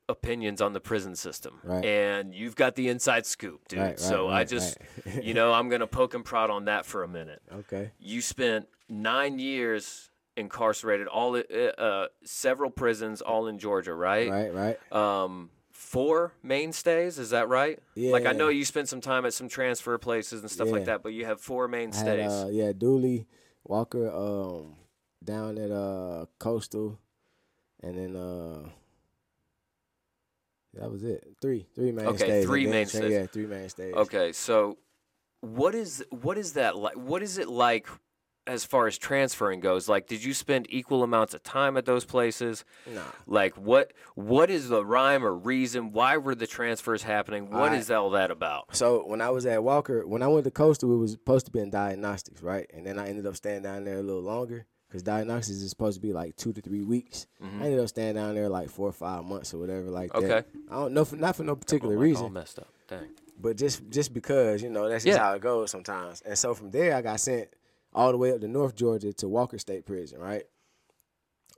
opinions 0.08 0.60
on 0.60 0.72
the 0.72 0.80
prison 0.80 1.14
system, 1.14 1.60
Right. 1.62 1.84
and 1.84 2.34
you've 2.34 2.56
got 2.56 2.74
the 2.74 2.88
inside 2.88 3.26
scoop, 3.26 3.68
dude. 3.68 3.78
Right, 3.78 3.86
right, 3.90 4.00
so 4.00 4.28
I 4.28 4.42
just, 4.42 4.76
you 5.22 5.34
know, 5.34 5.52
I'm 5.54 5.68
gonna 5.68 5.86
poke 5.86 6.14
and 6.14 6.24
prod 6.24 6.50
on 6.50 6.64
that 6.64 6.84
for 6.84 7.04
a 7.04 7.08
minute. 7.08 7.40
Okay. 7.52 7.92
You 8.00 8.20
spent 8.20 8.66
nine 8.88 9.38
years 9.38 10.10
incarcerated, 10.36 11.06
all 11.06 11.36
uh, 11.36 11.56
uh, 11.80 12.06
several 12.24 12.70
prisons, 12.70 13.20
all 13.20 13.46
in 13.46 13.60
Georgia, 13.60 13.94
right? 13.94 14.28
Right, 14.28 14.52
right. 14.52 14.92
um 14.92 15.50
four 15.80 16.34
mainstays 16.42 17.18
is 17.18 17.30
that 17.30 17.48
right 17.48 17.78
Yeah. 17.94 18.12
like 18.12 18.26
i 18.26 18.32
know 18.32 18.48
you 18.48 18.66
spent 18.66 18.86
some 18.90 19.00
time 19.00 19.24
at 19.24 19.32
some 19.32 19.48
transfer 19.48 19.96
places 19.96 20.42
and 20.42 20.50
stuff 20.50 20.70
like 20.70 20.84
that 20.84 21.02
but 21.02 21.14
you 21.14 21.24
have 21.24 21.40
four 21.40 21.64
I 21.64 21.66
had, 21.66 21.70
mainstays 21.70 22.30
uh, 22.30 22.48
yeah, 22.52 22.72
Dooly, 22.72 23.24
Walker, 23.64 24.10
um, 24.10 24.76
down 25.24 25.56
at 25.56 25.70
uh 25.70 26.26
Coastal, 26.38 26.98
and 27.82 27.96
then 27.96 28.14
uh, 28.14 28.68
that 30.74 30.90
was 30.90 31.02
it. 31.02 31.26
Three, 31.40 31.66
three 31.74 31.92
mainstays. 31.92 32.44
three 32.44 32.64
and 32.64 32.72
then- 32.72 32.78
mainstays. 32.80 33.10
Yeah, 33.12 33.26
three 33.26 33.46
mainstays. 33.46 33.94
okay 33.94 34.32
so 34.32 34.76
what 35.40 35.74
is 35.74 36.04
what 36.10 36.36
is 36.36 36.52
that 36.52 36.76
like 36.76 36.94
what 36.96 37.22
is 37.22 37.38
it 37.38 37.48
like 37.48 37.88
as 38.50 38.64
far 38.64 38.86
as 38.86 38.98
transferring 38.98 39.60
goes 39.60 39.88
like 39.88 40.06
did 40.06 40.22
you 40.24 40.34
spend 40.34 40.66
equal 40.68 41.02
amounts 41.02 41.34
of 41.34 41.42
time 41.42 41.76
at 41.76 41.84
those 41.86 42.04
places 42.04 42.64
Nah. 42.92 43.00
like 43.26 43.54
what 43.56 43.92
what 44.14 44.50
is 44.50 44.68
the 44.68 44.84
rhyme 44.84 45.24
or 45.24 45.34
reason 45.34 45.92
why 45.92 46.16
were 46.16 46.34
the 46.34 46.46
transfers 46.46 47.02
happening 47.04 47.50
What 47.50 47.72
is 47.72 47.90
Alright. 47.90 48.02
all 48.04 48.10
that 48.10 48.30
about 48.30 48.74
So 48.76 49.06
when 49.06 49.20
I 49.20 49.30
was 49.30 49.46
at 49.46 49.62
Walker, 49.62 50.06
when 50.06 50.22
I 50.22 50.26
went 50.26 50.44
to 50.44 50.50
Coastal, 50.50 50.92
it 50.92 50.96
was 50.98 51.12
supposed 51.12 51.46
to 51.46 51.52
be 51.52 51.60
in 51.60 51.70
diagnostics, 51.70 52.42
right? 52.42 52.66
And 52.74 52.84
then 52.86 52.98
I 52.98 53.08
ended 53.08 53.26
up 53.26 53.36
staying 53.36 53.62
down 53.62 53.84
there 53.84 53.98
a 53.98 54.02
little 54.02 54.22
longer 54.22 54.66
because 54.88 55.02
diagnostics 55.02 55.58
is 55.58 55.70
supposed 55.70 55.96
to 55.96 56.00
be 56.00 56.12
like 56.12 56.34
two 56.36 56.52
to 56.52 56.60
three 56.60 56.82
weeks. 56.82 57.26
Mm-hmm. 57.42 57.62
I 57.62 57.64
ended 57.66 57.80
up 57.80 57.88
staying 57.88 58.14
down 58.16 58.34
there 58.34 58.48
like 58.48 58.68
four 58.70 58.88
or 58.88 58.92
five 58.92 59.24
months 59.24 59.54
or 59.54 59.58
whatever, 59.58 59.88
like 59.90 60.12
that. 60.12 60.22
Okay. 60.24 60.42
I 60.70 60.74
don't 60.74 60.92
know, 60.94 61.04
for, 61.04 61.16
not 61.16 61.36
for 61.36 61.44
no 61.44 61.54
particular 61.56 61.94
Oh, 61.94 61.98
my- 61.98 62.02
all 62.04 62.10
reason, 62.10 62.32
messed 62.32 62.58
up 62.58 62.68
dang 62.88 63.06
but 63.42 63.56
just 63.56 63.88
just 63.88 64.12
because 64.12 64.62
you 64.62 64.68
know 64.68 64.86
that's 64.88 65.04
just 65.04 65.16
Yeah. 65.16 65.24
how 65.24 65.32
it 65.34 65.40
goes 65.40 65.70
sometimes. 65.70 66.20
And 66.26 66.36
so 66.36 66.52
from 66.52 66.70
there, 66.72 66.94
I 66.94 67.00
got 67.00 67.20
sent 67.20 67.48
all 67.92 68.12
the 68.12 68.18
way 68.18 68.32
up 68.32 68.40
to 68.40 68.48
North 68.48 68.74
Georgia 68.74 69.12
to 69.14 69.28
Walker 69.28 69.58
State 69.58 69.86
Prison, 69.86 70.18
right? 70.20 70.44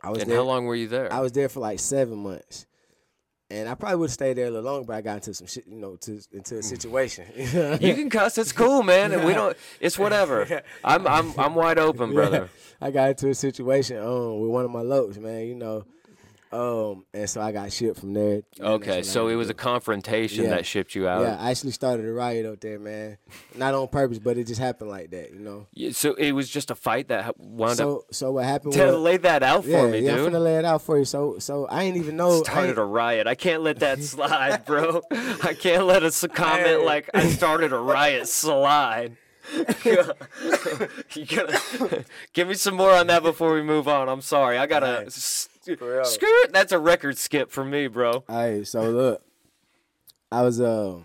I 0.02 0.10
was 0.10 0.22
and 0.22 0.30
there. 0.30 0.38
how 0.38 0.44
long 0.44 0.66
were 0.66 0.74
you 0.74 0.88
there 0.88 1.12
I 1.12 1.20
was 1.20 1.32
there 1.32 1.48
for 1.48 1.60
like 1.60 1.78
seven 1.78 2.18
months. 2.18 2.66
And 3.50 3.68
I 3.68 3.74
probably 3.74 3.96
would 3.98 4.06
have 4.06 4.14
stayed 4.14 4.38
there 4.38 4.46
a 4.46 4.50
little 4.50 4.72
longer, 4.72 4.86
but 4.86 4.96
I 4.96 5.02
got 5.02 5.16
into 5.16 5.34
some 5.34 5.46
shit, 5.46 5.66
you 5.66 5.76
know, 5.76 5.96
to, 5.96 6.18
into 6.32 6.56
a 6.56 6.62
situation. 6.62 7.26
You 7.82 7.94
can 7.94 8.08
cuss. 8.08 8.38
It's 8.38 8.50
cool, 8.50 8.82
man. 8.82 9.12
And 9.12 9.26
we 9.26 9.34
don't. 9.34 9.54
It's 9.78 9.98
whatever. 9.98 10.62
I'm 10.84 11.06
I'm 11.06 11.38
I'm 11.38 11.54
wide 11.54 11.78
open, 11.78 12.12
brother. 12.14 12.48
I 12.80 12.90
got 12.90 13.10
into 13.10 13.28
a 13.28 13.34
situation 13.34 13.98
um 13.98 14.40
with 14.40 14.50
one 14.50 14.64
of 14.64 14.70
my 14.70 14.80
lopes, 14.80 15.18
man, 15.18 15.46
you 15.46 15.54
know. 15.54 15.84
Um 16.52 17.06
and 17.14 17.28
so 17.30 17.40
I 17.40 17.50
got 17.50 17.72
shipped 17.72 17.98
from 18.00 18.12
there. 18.12 18.42
Okay, 18.60 19.02
so 19.02 19.28
it 19.28 19.36
was 19.36 19.48
a 19.48 19.54
confrontation 19.54 20.44
Yeah. 20.44 20.50
that 20.50 20.66
shipped 20.66 20.94
you 20.94 21.08
out. 21.08 21.22
Yeah, 21.22 21.36
I 21.40 21.50
actually 21.50 21.70
started 21.72 22.04
a 22.06 22.12
riot 22.12 22.44
up 22.44 22.60
there, 22.60 22.78
man. 22.78 23.16
Not 23.54 23.72
on 23.74 23.88
purpose, 23.88 24.18
but 24.18 24.36
it 24.36 24.46
just 24.46 24.60
happened 24.60 24.90
like 24.90 25.10
that, 25.12 25.32
you 25.32 25.38
know. 25.38 25.66
Yeah, 25.72 25.92
So 25.92 26.12
it 26.14 26.32
was 26.32 26.50
just 26.50 26.70
a 26.70 26.74
fight 26.74 27.08
that 27.08 27.24
ha- 27.24 27.32
wound 27.38 27.72
up. 27.72 27.76
So 27.78 28.04
so 28.10 28.32
what 28.32 28.44
happened 28.44 28.74
Tell- 28.74 28.92
was 28.92 28.98
lay 29.02 29.16
that 29.16 29.42
out 29.42 29.64
for 29.64 29.70
yeah, 29.70 29.86
me, 29.86 30.00
yeah, 30.00 30.12
I'm 30.12 30.18
dude. 30.18 30.32
finna 30.34 30.44
lay 30.44 30.58
it 30.58 30.64
out 30.66 30.82
for 30.82 30.98
you. 30.98 31.06
So 31.06 31.38
so 31.38 31.66
I 31.66 31.84
ain't 31.84 31.96
even 31.96 32.16
know 32.16 32.40
I 32.40 32.42
Started 32.42 32.68
ain't- 32.70 32.78
a 32.78 32.84
riot. 32.84 33.26
I 33.26 33.34
can't 33.34 33.62
let 33.62 33.78
that 33.78 34.02
slide, 34.02 34.66
bro. 34.66 35.00
I 35.10 35.54
can't 35.58 35.86
let 35.86 36.02
a 36.02 36.06
s- 36.08 36.24
comment 36.34 36.66
Hey. 36.66 36.76
like 36.84 37.08
I 37.14 37.28
started 37.28 37.72
a 37.72 37.78
riot 37.78 38.28
slide. 38.28 39.16
you 39.84 41.26
gotta 41.26 42.04
give 42.32 42.48
me 42.48 42.54
some 42.54 42.74
more 42.74 42.92
on 42.92 43.06
that 43.08 43.22
before 43.22 43.54
we 43.54 43.62
move 43.62 43.88
on. 43.88 44.08
I'm 44.08 44.20
sorry. 44.20 44.58
I 44.58 44.66
gotta 44.66 44.98
Hey, 45.00 45.06
s- 45.06 45.48
for 45.48 45.50
real. 45.50 45.51
Skirt. 45.62 46.52
That's 46.52 46.72
a 46.72 46.78
record 46.78 47.18
skip 47.18 47.50
for 47.50 47.64
me, 47.64 47.86
bro. 47.88 48.24
Hey, 48.28 48.64
so 48.64 48.82
look, 48.90 49.22
I 50.30 50.42
was 50.42 50.60
uh, 50.60 51.00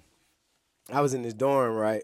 I 0.92 1.02
was 1.02 1.14
in 1.14 1.22
this 1.22 1.34
dorm, 1.34 1.76
right, 1.76 2.04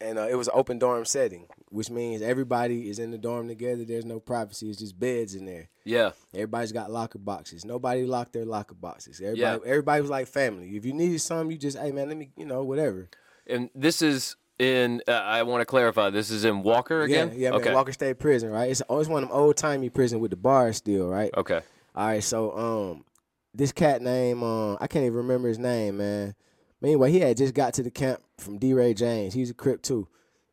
and 0.00 0.18
uh, 0.18 0.28
it 0.28 0.34
was 0.36 0.48
an 0.48 0.54
open 0.56 0.78
dorm 0.78 1.04
setting, 1.04 1.46
which 1.68 1.90
means 1.90 2.22
everybody 2.22 2.88
is 2.88 2.98
in 2.98 3.10
the 3.10 3.18
dorm 3.18 3.48
together. 3.48 3.84
There's 3.84 4.04
no 4.04 4.20
privacy. 4.20 4.70
It's 4.70 4.78
just 4.78 4.98
beds 4.98 5.34
in 5.34 5.44
there. 5.46 5.68
Yeah. 5.84 6.10
Everybody's 6.34 6.72
got 6.72 6.90
locker 6.90 7.18
boxes. 7.18 7.64
Nobody 7.64 8.04
locked 8.04 8.32
their 8.32 8.44
locker 8.44 8.74
boxes. 8.74 9.20
Everybody, 9.20 9.40
Yeah. 9.40 9.58
everybody 9.70 10.00
was 10.00 10.10
like 10.10 10.28
family. 10.28 10.76
If 10.76 10.84
you 10.84 10.92
needed 10.92 11.20
something, 11.20 11.50
you 11.50 11.58
just, 11.58 11.76
hey 11.78 11.90
man, 11.90 12.08
let 12.08 12.16
me, 12.16 12.30
you 12.36 12.46
know, 12.46 12.62
whatever. 12.64 13.08
And 13.46 13.70
this 13.74 14.00
is 14.02 14.36
in. 14.58 15.02
Uh, 15.08 15.12
I 15.12 15.42
want 15.42 15.62
to 15.62 15.64
clarify. 15.66 16.10
This 16.10 16.30
is 16.30 16.44
in 16.44 16.62
Walker 16.62 17.00
again. 17.02 17.30
Yeah, 17.32 17.48
yeah, 17.50 17.50
Okay. 17.56 17.64
man. 17.66 17.74
Walker 17.74 17.92
State 17.92 18.18
Prison, 18.20 18.50
right? 18.50 18.70
It's 18.70 18.80
always 18.82 19.08
one 19.08 19.22
of 19.24 19.28
them 19.30 19.36
old 19.36 19.56
timey 19.56 19.88
prison 19.90 20.20
with 20.20 20.30
the 20.30 20.36
bars 20.36 20.76
still, 20.76 21.08
right? 21.08 21.30
Okay. 21.36 21.60
All 21.94 22.06
right, 22.06 22.22
so 22.22 22.56
um, 22.56 23.04
this 23.52 23.72
cat 23.72 24.00
name, 24.00 24.42
um, 24.42 24.78
I 24.80 24.86
can't 24.86 25.04
even 25.04 25.18
remember 25.18 25.48
his 25.48 25.58
name, 25.58 25.96
man. 25.98 26.34
But 26.80 26.86
anyway, 26.86 27.10
he 27.10 27.20
had 27.20 27.36
just 27.36 27.52
got 27.52 27.74
to 27.74 27.82
the 27.82 27.90
camp 27.90 28.22
from 28.38 28.58
D. 28.58 28.72
Ray 28.72 28.94
James. 28.94 29.34
He's 29.34 29.50
a 29.50 29.54
Crip 29.54 29.82
too, 29.82 30.08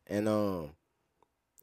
and 0.08 0.28
um, 0.28 0.72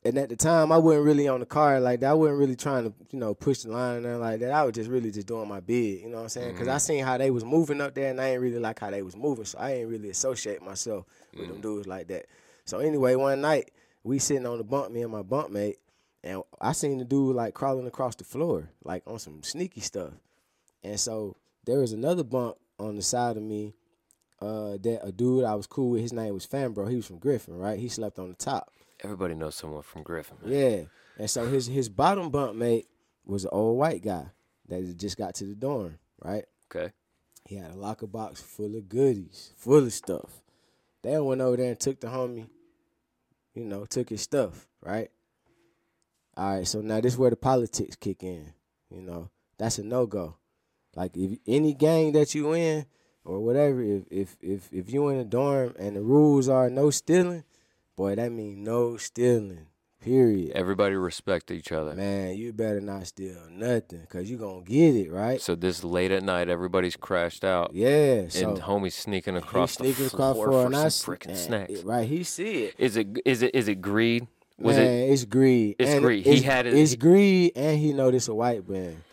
and 0.05 0.17
at 0.17 0.29
the 0.29 0.35
time 0.35 0.71
I 0.71 0.77
wasn't 0.77 1.05
really 1.05 1.27
on 1.27 1.39
the 1.39 1.45
card 1.45 1.83
like 1.83 1.99
that. 1.99 2.11
I 2.11 2.13
wasn't 2.13 2.39
really 2.39 2.55
trying 2.55 2.85
to, 2.85 2.93
you 3.11 3.19
know, 3.19 3.33
push 3.33 3.59
the 3.59 3.71
line 3.71 4.05
and 4.05 4.19
like 4.21 4.39
that. 4.39 4.51
I 4.51 4.63
was 4.63 4.73
just 4.73 4.89
really 4.89 5.11
just 5.11 5.27
doing 5.27 5.49
my 5.49 5.59
bid, 5.59 6.01
you 6.01 6.09
know 6.09 6.17
what 6.17 6.23
I'm 6.23 6.29
saying? 6.29 6.53
Because 6.53 6.67
I 6.67 6.77
seen 6.77 7.03
how 7.03 7.17
they 7.17 7.31
was 7.31 7.43
moving 7.43 7.81
up 7.81 7.93
there, 7.95 8.11
and 8.11 8.21
I 8.21 8.29
ain't 8.29 8.41
really 8.41 8.59
like 8.59 8.79
how 8.79 8.91
they 8.91 9.01
was 9.01 9.17
moving, 9.17 9.45
so 9.45 9.57
I 9.59 9.73
ain't 9.73 9.89
really 9.89 10.09
associate 10.09 10.61
myself 10.61 11.05
with 11.37 11.47
them 11.47 11.59
dudes 11.59 11.87
like 11.87 12.07
that. 12.07 12.27
So 12.63 12.79
anyway, 12.79 13.15
one 13.15 13.41
night 13.41 13.71
we 14.03 14.19
sitting 14.19 14.45
on 14.45 14.57
the 14.57 14.63
bunk, 14.63 14.91
me 14.91 15.01
and 15.01 15.11
my 15.11 15.21
bunk 15.21 15.51
mate, 15.51 15.79
and 16.25 16.41
I 16.59 16.71
seen 16.71 16.97
the 16.97 17.05
dude 17.05 17.35
like 17.35 17.53
crawling 17.53 17.85
across 17.85 18.15
the 18.15 18.23
floor, 18.23 18.67
like 18.83 19.03
on 19.05 19.19
some 19.19 19.43
sneaky 19.43 19.81
stuff. 19.81 20.11
And 20.83 20.99
so 20.99 21.37
there 21.65 21.79
was 21.79 21.93
another 21.93 22.23
bunk 22.23 22.57
on 22.79 22.95
the 22.95 23.01
side 23.01 23.37
of 23.37 23.43
me. 23.43 23.75
Uh, 24.41 24.77
that 24.81 24.99
a 25.01 25.11
dude 25.13 25.45
I 25.45 25.55
was 25.55 25.65
cool 25.65 25.91
with. 25.91 26.01
His 26.01 26.11
name 26.11 26.33
was 26.33 26.45
Fanbro. 26.45 26.89
He 26.89 26.97
was 26.97 27.05
from 27.05 27.19
Griffin, 27.19 27.57
right? 27.57 27.79
He 27.79 27.87
slept 27.87 28.19
on 28.19 28.29
the 28.29 28.35
top. 28.35 28.69
Everybody 29.01 29.33
knows 29.33 29.55
someone 29.55 29.81
from 29.81 30.03
Griffin. 30.03 30.37
Man. 30.43 30.51
Yeah. 30.51 30.81
And 31.17 31.29
so 31.29 31.47
his 31.47 31.67
his 31.67 31.87
bottom 31.87 32.29
bunk 32.29 32.55
mate 32.55 32.87
was 33.23 33.45
an 33.45 33.51
old 33.53 33.77
white 33.77 34.03
guy 34.03 34.25
that 34.67 34.97
just 34.97 35.17
got 35.17 35.35
to 35.35 35.45
the 35.45 35.55
dorm, 35.55 35.99
right? 36.21 36.43
Okay. 36.69 36.91
He 37.45 37.55
had 37.55 37.71
a 37.71 37.77
locker 37.77 38.07
box 38.07 38.41
full 38.41 38.75
of 38.75 38.89
goodies, 38.89 39.53
full 39.55 39.85
of 39.85 39.93
stuff. 39.93 40.41
They 41.01 41.17
went 41.19 41.41
over 41.41 41.57
there 41.57 41.69
and 41.69 41.79
took 41.79 42.01
the 42.01 42.07
homie, 42.07 42.47
you 43.53 43.63
know, 43.63 43.85
took 43.85 44.09
his 44.09 44.21
stuff, 44.21 44.67
right? 44.81 45.09
All 46.37 46.57
right, 46.57 46.67
so 46.67 46.81
now 46.81 46.99
this 46.99 47.13
is 47.13 47.17
where 47.17 47.29
the 47.29 47.35
politics 47.37 47.95
kick 47.95 48.23
in. 48.23 48.53
You 48.89 49.01
know, 49.01 49.29
that's 49.57 49.79
a 49.79 49.83
no 49.83 50.05
go. 50.05 50.35
Like 50.95 51.15
if 51.15 51.37
any 51.47 51.73
gang 51.73 52.11
that 52.13 52.35
you 52.35 52.53
in 52.53 52.85
or 53.23 53.39
whatever, 53.39 53.81
if 53.81 54.03
if 54.11 54.37
if 54.41 54.69
if 54.71 54.91
you 54.91 55.07
in 55.09 55.17
a 55.19 55.23
dorm 55.25 55.73
and 55.79 55.95
the 55.95 56.01
rules 56.01 56.47
are 56.49 56.69
no 56.69 56.89
stealing, 56.89 57.43
boy, 57.95 58.15
that 58.15 58.31
mean 58.31 58.63
no 58.63 58.97
stealing. 58.97 59.67
Period. 60.01 60.51
Everybody 60.51 60.93
respect 60.95 61.49
each 61.49 61.71
other. 61.71 61.95
Man, 61.95 62.35
you 62.35 62.53
better 62.53 62.79
not 62.79 63.07
steal 63.07 63.39
nothing, 63.49 64.05
cause 64.07 64.29
you 64.29 64.37
gonna 64.37 64.61
get 64.61 64.93
it 64.93 65.11
right. 65.11 65.41
So 65.41 65.55
this 65.55 65.83
late 65.83 66.11
at 66.11 66.21
night, 66.21 66.47
everybody's 66.47 66.95
crashed 66.95 67.43
out, 67.43 67.71
Yeah, 67.73 68.27
so 68.27 68.49
and 68.49 68.57
homie's 68.59 68.93
sneaking 68.93 69.35
across 69.35 69.73
sneaking 69.73 70.05
the 70.05 70.11
across 70.13 70.35
for 70.35 70.51
for 70.51 70.71
some 70.71 71.15
freaking 71.15 71.35
snacks. 71.35 71.73
it- 71.73 71.85
right? 71.85 72.07
He 72.07 72.23
see 72.23 72.65
it. 72.65 72.75
Is 72.77 72.97
it 72.97 73.07
is 73.25 73.41
it 73.41 73.55
is 73.55 73.67
it 73.67 73.81
greed? 73.81 74.27
Was 74.57 74.77
man, 74.77 74.85
it 74.87 75.09
it's 75.11 75.25
greed. 75.25 75.75
It's 75.79 75.91
and 75.91 76.01
greed. 76.01 76.25
He 76.25 76.41
had 76.41 76.65
it- 76.65 76.73
It's 76.73 76.91
he- 76.91 76.97
greed, 76.97 77.51
and 77.55 77.77
he 77.79 77.91
know 77.93 78.09
this 78.11 78.27
a 78.29 78.33
white 78.33 78.67
man. 78.69 79.03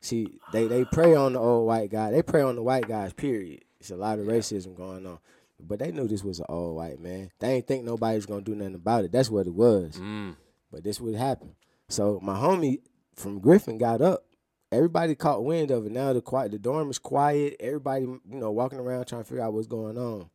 See, 0.00 0.38
they 0.52 0.66
they 0.66 0.84
prey 0.84 1.14
on 1.14 1.32
the 1.34 1.38
old 1.40 1.66
white 1.66 1.90
guy. 1.90 2.10
They 2.10 2.22
prey 2.22 2.42
on 2.42 2.56
the 2.56 2.62
white 2.62 2.88
guys. 2.88 3.12
Period. 3.12 3.64
It's 3.80 3.90
a 3.90 3.96
lot 3.96 4.18
of 4.18 4.26
racism 4.26 4.76
going 4.76 5.06
on. 5.06 5.18
But 5.60 5.78
they 5.80 5.90
knew 5.92 6.06
this 6.08 6.22
was 6.24 6.38
an 6.40 6.46
old 6.48 6.76
white 6.76 7.00
man. 7.00 7.30
They 7.40 7.54
ain't 7.54 7.66
think 7.66 7.84
nobody's 7.84 8.26
gonna 8.26 8.40
do 8.42 8.54
nothing 8.54 8.74
about 8.76 9.04
it. 9.04 9.12
That's 9.12 9.30
what 9.30 9.46
it 9.46 9.54
was. 9.54 9.96
Mm, 9.98 10.36
But 10.70 10.84
this 10.84 11.00
would 11.00 11.14
happen. 11.16 11.54
So 11.88 12.20
my 12.22 12.36
homie 12.36 12.78
from 13.14 13.40
Griffin 13.40 13.78
got 13.78 14.00
up. 14.00 14.24
Everybody 14.70 15.14
caught 15.14 15.44
wind 15.44 15.70
of 15.70 15.86
it. 15.86 15.92
Now 15.92 16.12
the 16.12 16.20
quiet, 16.20 16.52
the 16.52 16.58
dorm 16.58 16.90
is 16.90 16.98
quiet. 16.98 17.56
Everybody, 17.58 18.02
you 18.04 18.20
know, 18.28 18.50
walking 18.52 18.78
around 18.78 19.06
trying 19.06 19.22
to 19.22 19.28
figure 19.28 19.42
out 19.42 19.52
what's 19.54 19.66
going 19.66 19.96
on. 19.96 20.28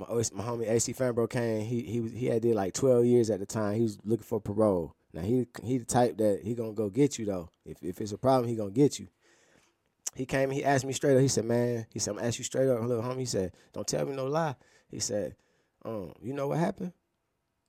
My 0.00 0.06
my 0.32 0.44
homie 0.44 0.70
AC 0.70 0.94
Fanbro 0.94 1.28
came. 1.28 1.60
He 1.60 1.82
he 1.82 2.00
was 2.00 2.12
he 2.12 2.26
had 2.26 2.40
did 2.40 2.54
like 2.54 2.72
twelve 2.72 3.04
years 3.04 3.28
at 3.28 3.38
the 3.38 3.46
time. 3.46 3.74
He 3.74 3.82
was 3.82 3.98
looking 4.02 4.24
for 4.24 4.40
parole. 4.40 4.94
Now 5.12 5.20
he 5.20 5.46
he 5.62 5.76
the 5.76 5.84
type 5.84 6.16
that 6.16 6.40
he 6.42 6.54
gonna 6.54 6.72
go 6.72 6.88
get 6.88 7.18
you 7.18 7.26
though. 7.26 7.50
If 7.66 7.82
if 7.82 8.00
it's 8.00 8.12
a 8.12 8.18
problem, 8.18 8.48
he 8.48 8.56
gonna 8.56 8.70
get 8.70 8.98
you. 8.98 9.08
He 10.14 10.24
came. 10.24 10.50
He 10.50 10.64
asked 10.64 10.86
me 10.86 10.94
straight 10.94 11.16
up. 11.16 11.20
He 11.20 11.28
said, 11.28 11.44
"Man," 11.44 11.86
he 11.92 11.98
said, 11.98 12.12
"I'm 12.12 12.24
ask 12.24 12.38
you 12.38 12.44
straight 12.44 12.68
up, 12.68 12.80
little 12.82 13.02
homie." 13.02 13.20
He 13.20 13.24
said, 13.26 13.52
"Don't 13.72 13.86
tell 13.86 14.06
me 14.06 14.16
no 14.16 14.26
lie." 14.26 14.56
He 14.90 15.00
said, 15.00 15.36
"Um, 15.84 16.14
you 16.22 16.32
know 16.32 16.48
what 16.48 16.58
happened?" 16.58 16.92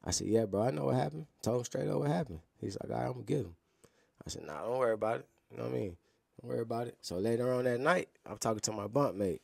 I 0.03 0.11
said, 0.11 0.27
"Yeah, 0.27 0.45
bro, 0.45 0.61
I 0.63 0.71
know 0.71 0.85
what 0.85 0.95
happened." 0.95 1.27
Told 1.41 1.59
him 1.59 1.65
straight 1.65 1.89
up 1.89 1.99
what 1.99 2.09
happened. 2.09 2.39
He's 2.59 2.77
like, 2.81 2.91
"All 2.91 2.97
right, 2.97 3.07
I'm 3.07 3.13
gonna 3.13 3.25
get 3.25 3.39
him." 3.39 3.55
I 4.25 4.29
said, 4.29 4.43
"Nah, 4.43 4.63
don't 4.63 4.79
worry 4.79 4.93
about 4.93 5.19
it. 5.19 5.27
You 5.51 5.57
know 5.57 5.63
what 5.63 5.73
I 5.73 5.75
mean? 5.75 5.97
Don't 6.41 6.49
worry 6.49 6.61
about 6.61 6.87
it." 6.87 6.97
So 7.01 7.17
later 7.17 7.51
on 7.51 7.65
that 7.65 7.79
night, 7.79 8.07
I'm 8.25 8.37
talking 8.37 8.61
to 8.61 8.71
my 8.71 8.87
bunk 8.87 9.15
mate, 9.15 9.41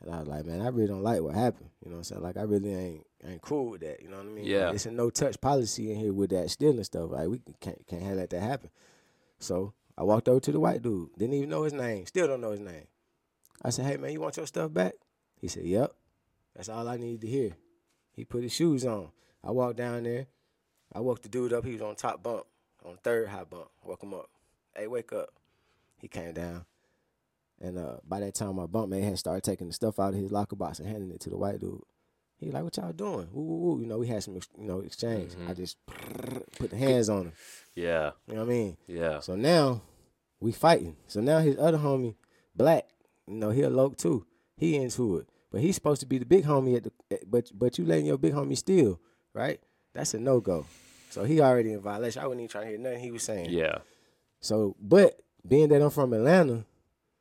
and 0.00 0.14
I 0.14 0.18
was 0.20 0.28
like, 0.28 0.44
"Man, 0.44 0.60
I 0.60 0.68
really 0.68 0.88
don't 0.88 1.02
like 1.02 1.20
what 1.20 1.34
happened. 1.34 1.70
You 1.84 1.90
know 1.90 1.96
what 1.96 2.00
I'm 2.00 2.04
saying? 2.04 2.22
Like, 2.22 2.36
I 2.36 2.42
really 2.42 2.74
ain't 2.74 3.06
ain't 3.24 3.42
cool 3.42 3.70
with 3.70 3.80
that. 3.80 4.02
You 4.02 4.08
know 4.08 4.18
what 4.18 4.26
I 4.26 4.30
mean? 4.30 4.44
Yeah. 4.44 4.70
It's 4.70 4.86
a 4.86 4.90
no 4.90 5.10
touch 5.10 5.40
policy 5.40 5.90
in 5.92 5.98
here 5.98 6.12
with 6.12 6.30
that 6.30 6.50
stealing 6.50 6.84
stuff. 6.84 7.10
Like, 7.10 7.28
we 7.28 7.40
can't 7.60 7.86
can't 7.86 8.02
have 8.02 8.16
that 8.16 8.32
happen." 8.32 8.70
So 9.38 9.74
I 9.96 10.02
walked 10.02 10.28
over 10.28 10.40
to 10.40 10.52
the 10.52 10.60
white 10.60 10.82
dude. 10.82 11.10
Didn't 11.16 11.34
even 11.34 11.48
know 11.48 11.64
his 11.64 11.72
name. 11.72 12.06
Still 12.06 12.26
don't 12.28 12.40
know 12.40 12.52
his 12.52 12.60
name. 12.60 12.86
I 13.62 13.70
said, 13.70 13.86
"Hey 13.86 13.96
man, 13.96 14.12
you 14.12 14.20
want 14.20 14.36
your 14.36 14.46
stuff 14.46 14.72
back?" 14.72 14.94
He 15.40 15.48
said, 15.48 15.64
"Yep." 15.64 15.92
That's 16.54 16.68
all 16.68 16.88
I 16.88 16.96
needed 16.96 17.20
to 17.22 17.26
hear. 17.28 17.56
He 18.12 18.24
put 18.24 18.42
his 18.42 18.52
shoes 18.52 18.84
on. 18.84 19.10
I 19.44 19.52
walked 19.52 19.76
down 19.76 20.02
there. 20.02 20.26
I 20.92 21.00
woke 21.00 21.22
the 21.22 21.28
dude 21.28 21.52
up. 21.52 21.64
He 21.64 21.72
was 21.72 21.82
on 21.82 21.94
top 21.94 22.22
bunk, 22.22 22.44
on 22.84 22.98
third 23.02 23.28
high 23.28 23.44
bunk. 23.44 23.68
Woke 23.84 24.02
him 24.02 24.14
up. 24.14 24.28
Hey, 24.74 24.86
wake 24.86 25.12
up. 25.12 25.30
He 25.98 26.08
came 26.08 26.32
down. 26.32 26.64
And 27.60 27.78
uh, 27.78 27.96
by 28.06 28.20
that 28.20 28.34
time, 28.34 28.56
my 28.56 28.66
bunkmate 28.66 29.02
had 29.02 29.18
started 29.18 29.42
taking 29.42 29.66
the 29.66 29.72
stuff 29.72 29.98
out 29.98 30.14
of 30.14 30.20
his 30.20 30.30
locker 30.30 30.56
box 30.56 30.78
and 30.78 30.88
handing 30.88 31.10
it 31.10 31.20
to 31.20 31.30
the 31.30 31.36
white 31.36 31.60
dude. 31.60 31.82
He 32.38 32.52
like, 32.52 32.62
what 32.62 32.76
y'all 32.76 32.92
doing? 32.92 33.28
Woo, 33.32 33.42
woo, 33.42 33.56
woo. 33.74 33.80
You 33.80 33.86
know, 33.86 33.98
we 33.98 34.06
had 34.06 34.22
some, 34.22 34.36
ex- 34.36 34.48
you 34.56 34.64
know, 34.64 34.78
exchange. 34.80 35.32
I 35.48 35.54
just 35.54 35.76
put 36.58 36.70
the 36.70 36.76
hands 36.76 37.08
on 37.08 37.22
him. 37.26 37.32
yeah, 37.74 38.12
You 38.28 38.34
know 38.34 38.40
what 38.44 38.46
I 38.46 38.52
mean? 38.54 38.76
yeah. 38.86 39.18
So 39.18 39.34
now 39.34 39.82
we 40.38 40.52
fighting. 40.52 40.96
So 41.08 41.20
now 41.20 41.40
his 41.40 41.58
other 41.58 41.78
homie, 41.78 42.14
Black, 42.54 42.84
you 43.26 43.34
know, 43.34 43.50
he 43.50 43.62
a 43.62 43.70
loc 43.70 43.96
too. 43.96 44.24
He 44.56 44.76
into 44.76 45.16
it. 45.18 45.28
But 45.50 45.62
he's 45.62 45.74
supposed 45.74 46.00
to 46.00 46.06
be 46.06 46.18
the 46.18 46.26
big 46.26 46.44
homie 46.44 46.76
at 46.76 46.84
the 46.84 46.92
at- 47.10 47.28
but 47.28 47.50
but 47.54 47.76
you 47.78 47.84
letting 47.84 48.06
your 48.06 48.18
big 48.18 48.34
homie 48.34 48.56
steal, 48.56 49.00
right? 49.32 49.58
That's 49.94 50.14
a 50.14 50.18
no 50.20 50.40
go. 50.40 50.66
So 51.10 51.24
he 51.24 51.40
already 51.40 51.72
in 51.72 51.80
violation. 51.80 52.22
I 52.22 52.26
wasn't 52.26 52.42
even 52.42 52.50
trying 52.50 52.64
to 52.64 52.70
hear 52.70 52.78
nothing 52.78 53.00
he 53.00 53.10
was 53.10 53.22
saying. 53.24 53.50
Yeah. 53.50 53.78
So 54.40 54.76
but 54.80 55.20
being 55.46 55.68
that 55.70 55.82
I'm 55.82 55.90
from 55.90 56.12
Atlanta, 56.12 56.64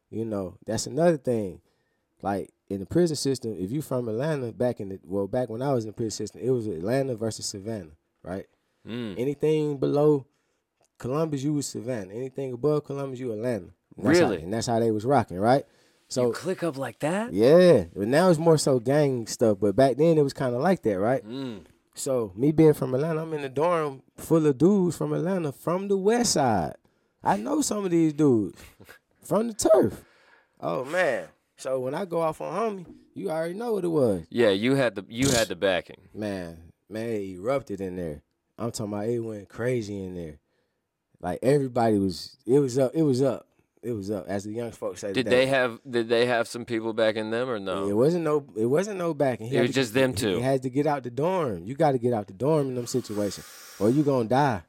you 0.09 0.25
know, 0.25 0.57
that's 0.65 0.87
another 0.87 1.17
thing. 1.17 1.61
Like 2.21 2.49
in 2.69 2.79
the 2.79 2.85
prison 2.85 3.15
system, 3.15 3.55
if 3.59 3.71
you 3.71 3.81
from 3.81 4.07
Atlanta 4.09 4.51
back 4.51 4.79
in 4.79 4.89
the 4.89 4.99
well, 5.03 5.27
back 5.27 5.49
when 5.49 5.61
I 5.61 5.73
was 5.73 5.83
in 5.85 5.89
the 5.89 5.93
prison 5.93 6.11
system, 6.11 6.41
it 6.43 6.49
was 6.49 6.67
Atlanta 6.67 7.15
versus 7.15 7.45
Savannah, 7.45 7.91
right? 8.23 8.45
Mm. 8.87 9.15
Anything 9.17 9.77
below 9.77 10.25
Columbus, 10.97 11.43
you 11.43 11.53
was 11.53 11.67
Savannah. 11.67 12.13
Anything 12.13 12.53
above 12.53 12.85
Columbus, 12.85 13.19
you 13.19 13.31
Atlanta. 13.31 13.67
And 13.97 14.05
that's 14.05 14.19
how- 14.19 14.25
Really? 14.29 14.41
and 14.43 14.53
that's 14.53 14.67
how 14.67 14.79
they 14.79 14.91
was 14.91 15.05
rocking, 15.05 15.37
right? 15.37 15.65
So 16.09 16.27
you 16.27 16.31
click 16.33 16.63
up 16.63 16.77
like 16.77 16.99
that? 16.99 17.33
yeah, 17.33 17.85
but 17.95 18.07
now 18.07 18.29
it's 18.29 18.39
more 18.39 18.57
so 18.57 18.79
gang 18.79 19.27
stuff. 19.27 19.57
But 19.59 19.75
back 19.75 19.97
then 19.97 20.17
it 20.17 20.21
was 20.23 20.33
kind 20.33 20.55
of 20.55 20.61
like 20.61 20.81
that, 20.83 20.97
right? 20.99 21.23
Mm. 21.27 21.65
So 21.95 22.31
me 22.35 22.51
being 22.51 22.73
from 22.73 22.95
Atlanta, 22.95 23.21
I'm 23.21 23.33
in 23.33 23.41
the 23.41 23.49
dorm 23.49 24.03
full 24.15 24.45
of 24.45 24.57
dudes 24.57 24.95
from 24.95 25.11
Atlanta 25.13 25.51
from 25.51 25.87
the 25.89 25.97
West 25.97 26.33
Side. 26.33 26.75
I 27.23 27.35
know 27.37 27.61
some 27.61 27.83
of 27.83 27.91
these 27.91 28.13
dudes 28.13 28.57
from 29.27 29.47
the 29.47 29.53
turf. 29.53 30.03
Oh 30.59 30.85
man! 30.85 31.27
So 31.57 31.79
when 31.79 31.93
I 31.93 32.05
go 32.05 32.21
off 32.21 32.41
on 32.41 32.53
homie, 32.53 32.85
you 33.13 33.29
already 33.29 33.53
know 33.53 33.73
what 33.73 33.83
it 33.83 33.89
was. 33.89 34.25
Yeah, 34.29 34.49
you 34.49 34.75
had 34.75 34.95
the 34.95 35.05
you 35.09 35.29
had 35.29 35.47
the 35.47 35.55
backing. 35.55 35.97
Man, 36.13 36.57
man, 36.89 37.09
it 37.09 37.35
erupted 37.37 37.81
in 37.81 37.95
there. 37.95 38.21
I'm 38.57 38.71
talking 38.71 38.93
about 38.93 39.07
it 39.07 39.19
went 39.19 39.49
crazy 39.49 40.03
in 40.03 40.15
there. 40.15 40.39
Like 41.19 41.39
everybody 41.41 41.97
was, 41.97 42.37
it 42.45 42.59
was 42.59 42.77
up, 42.77 42.91
it 42.93 43.01
was 43.03 43.21
up, 43.23 43.47
it 43.83 43.91
was 43.91 44.09
up. 44.11 44.25
As 44.27 44.43
the 44.43 44.51
young 44.51 44.71
folks 44.71 45.01
say, 45.01 45.07
Did 45.13 45.25
today. 45.25 45.29
they 45.29 45.45
have 45.47 45.79
did 45.89 46.09
they 46.09 46.25
have 46.27 46.47
some 46.47 46.63
people 46.65 46.93
backing 46.93 47.29
them 47.31 47.49
or 47.49 47.59
no? 47.59 47.87
It 47.87 47.93
wasn't 47.93 48.23
no, 48.23 48.45
it 48.55 48.65
wasn't 48.65 48.97
no 48.99 49.13
backing. 49.15 49.47
He 49.47 49.57
It 49.57 49.61
was 49.61 49.69
to- 49.71 49.73
just 49.75 49.93
them 49.93 50.11
he- 50.11 50.15
two. 50.17 50.35
He 50.37 50.41
had 50.41 50.61
to 50.63 50.69
get 50.69 50.85
out 50.87 51.03
the 51.03 51.09
dorm. 51.11 51.65
You 51.65 51.75
got 51.75 51.91
to 51.93 51.97
get 51.99 52.13
out 52.13 52.27
the 52.27 52.33
dorm 52.33 52.69
in 52.69 52.75
them 52.75 52.85
situations, 52.87 53.45
or 53.79 53.89
you 53.89 54.03
gonna 54.03 54.29
die. 54.29 54.61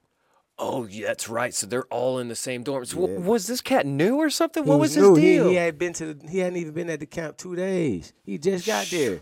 Oh, 0.60 0.86
yeah, 0.86 1.06
that's 1.08 1.28
right. 1.28 1.54
So 1.54 1.66
they're 1.66 1.84
all 1.86 2.18
in 2.18 2.28
the 2.28 2.34
same 2.34 2.64
dorms. 2.64 2.92
W- 2.94 3.20
was 3.20 3.46
this 3.46 3.60
cat 3.60 3.86
new 3.86 4.16
or 4.16 4.28
something? 4.30 4.64
He 4.64 4.68
what 4.70 4.80
was, 4.80 4.96
new. 4.96 5.10
his 5.14 5.18
He- 5.18 5.24
deal? 5.34 5.48
He, 5.50 5.54
had 5.54 5.78
been 5.78 5.92
to, 5.94 6.14
the, 6.14 6.28
he 6.28 6.38
hadn't 6.38 6.56
even 6.58 6.72
been 6.72 6.90
at 6.90 6.98
the 7.00 7.06
camp 7.06 7.36
two 7.36 7.54
days. 7.54 8.12
He 8.24 8.38
just 8.38 8.66
got 8.66 8.86
there. 8.86 9.20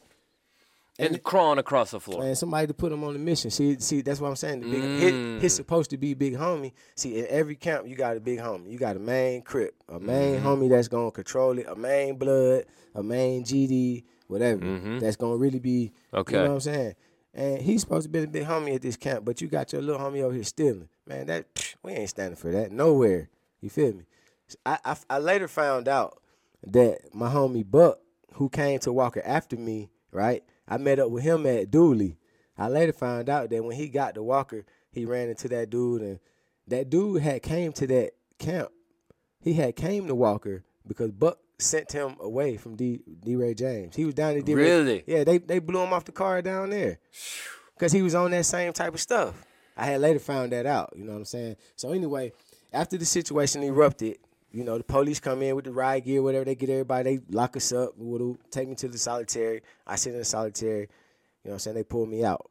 and 0.98 1.22
crawling 1.22 1.58
across 1.58 1.90
the 1.90 2.00
floor. 2.00 2.22
And 2.24 2.38
somebody 2.38 2.66
to 2.68 2.72
put 2.74 2.90
him 2.90 3.04
on 3.04 3.12
the 3.12 3.18
mission. 3.18 3.50
See, 3.50 3.78
see, 3.80 4.00
that's 4.00 4.18
what 4.18 4.28
I'm 4.28 4.36
saying. 4.36 4.60
The 4.60 4.70
big, 4.70 4.80
Mm. 4.82 4.98
his, 5.34 5.42
his 5.42 5.54
supposed 5.54 5.90
to 5.90 5.98
be 5.98 6.14
big 6.14 6.36
homie. 6.36 6.72
See, 6.94 7.18
in 7.18 7.26
every 7.28 7.54
camp, 7.56 7.86
you 7.86 7.96
got 7.96 8.16
a 8.16 8.20
big 8.20 8.38
homie. 8.38 8.70
You 8.70 8.78
got 8.78 8.96
a 8.96 8.98
main 8.98 9.42
crip, 9.42 9.74
a 9.90 10.00
main 10.00 10.36
Mm-hmm. 10.36 10.46
homie 10.46 10.70
that's 10.70 10.88
gonna 10.88 11.10
control 11.10 11.58
it, 11.58 11.66
a 11.68 11.76
main 11.76 12.16
blood, 12.16 12.64
a 12.94 13.02
main 13.02 13.44
GD, 13.44 14.04
whatever. 14.28 14.62
Mhm. 14.64 15.00
That's 15.00 15.16
gonna 15.16 15.36
really 15.36 15.58
be. 15.58 15.92
Okay. 16.14 16.32
You 16.32 16.38
know 16.44 16.48
what 16.48 16.54
I'm 16.54 16.60
saying? 16.60 16.94
And 17.34 17.60
he's 17.60 17.82
supposed 17.82 18.04
to 18.04 18.08
be 18.08 18.20
a 18.20 18.26
big 18.26 18.44
homie 18.44 18.74
at 18.76 18.80
this 18.80 18.96
camp, 18.96 19.26
but 19.26 19.42
you 19.42 19.48
got 19.48 19.74
your 19.74 19.82
little 19.82 20.00
homie 20.00 20.22
over 20.22 20.32
here 20.32 20.44
stealing. 20.44 20.88
Man, 21.07 21.27
that 21.28 21.55
psh, 21.55 21.74
we 21.83 21.93
ain't 21.93 22.11
standing 22.11 22.37
for 22.37 22.51
that 22.51 22.73
nowhere. 22.73 23.28
You 23.61 23.70
feel 23.70 23.93
me? 23.93 24.05
I, 24.65 24.78
I 24.85 24.97
I 25.09 25.19
later 25.19 25.49
found 25.49 25.89
out 25.89 26.20
that 26.66 27.15
my 27.15 27.28
homie 27.28 27.69
Buck, 27.69 28.01
who 28.35 28.49
came 28.49 28.78
to 28.81 28.93
Walker 28.93 29.23
after 29.24 29.57
me, 29.57 29.91
right? 30.11 30.43
I 30.69 30.78
met 30.78 30.99
up 30.99 31.11
with 31.11 31.23
him 31.23 31.47
at 31.47 31.70
Dooly. 31.70 32.16
I 32.59 32.69
later 32.69 32.93
found 32.93 33.28
out 33.28 33.51
that 33.51 33.65
when 33.65 33.77
he 33.77 33.89
got 33.89 34.15
to 34.15 34.23
Walker, 34.23 34.65
he 34.91 35.05
ran 35.05 35.28
into 35.28 35.49
that 35.49 35.70
dude, 35.70 36.03
and 36.03 36.19
that 36.66 36.91
dude 36.91 37.23
had 37.23 37.43
came 37.43 37.73
to 37.74 37.87
that 37.87 38.12
camp. 38.39 38.70
He 39.41 39.53
had 39.55 39.77
came 39.77 40.09
to 40.09 40.15
Walker 40.15 40.65
because 40.87 41.12
Buck 41.12 41.39
sent 41.59 41.93
him 41.93 42.16
away 42.20 42.57
from 42.57 42.74
D 42.74 43.01
D 43.24 43.37
Ray 43.37 43.55
James. 43.55 43.95
He 43.95 44.05
was 44.05 44.15
down 44.15 44.37
at 44.37 44.45
D 44.45 44.55
Ray. 44.55 44.65
Really? 44.65 45.05
Yeah, 45.07 45.23
they 45.23 45.39
they 45.39 45.61
blew 45.61 45.81
him 45.81 45.93
off 45.93 46.05
the 46.05 46.12
car 46.12 46.43
down 46.43 46.70
there 46.70 46.99
because 47.74 47.93
he 47.93 48.03
was 48.03 48.15
on 48.15 48.33
that 48.33 48.45
same 48.45 48.73
type 48.73 48.93
of 48.93 49.01
stuff. 49.01 49.45
I 49.77 49.86
had 49.86 50.01
later 50.01 50.19
found 50.19 50.53
that 50.53 50.66
out. 50.66 50.93
You 50.97 51.05
know 51.05 51.12
what 51.12 51.19
I'm 51.19 51.24
saying? 51.24 51.57
So 51.77 51.93
anyway, 51.93 52.32
after 52.73 52.97
the 52.97 53.05
situation 53.05 53.62
erupted, 53.62 54.19
you 54.53 54.65
know, 54.65 54.78
the 54.78 54.85
police 54.85 55.20
come 55.20 55.43
in 55.43 55.55
with 55.55 55.66
the 55.66 55.73
riot 55.73 56.05
gear, 56.05 56.23
whatever. 56.23 56.44
They 56.44 56.55
get 56.55 56.70
everybody, 56.70 57.16
they 57.19 57.23
lock 57.28 57.57
us 57.57 57.73
up, 57.73 57.93
woo-doo, 57.97 58.39
take 58.51 58.69
me 58.69 58.74
to 58.77 58.89
the 58.89 58.97
solitary. 58.97 59.62
I 59.86 59.97
sit 59.97 60.12
in 60.12 60.19
the 60.19 60.24
solitary. 60.24 60.81
You 60.81 61.51
know 61.51 61.51
what 61.51 61.53
I'm 61.53 61.59
saying? 61.59 61.77
They 61.77 61.85
pull 61.85 62.07
me 62.07 62.24
out. 62.24 62.51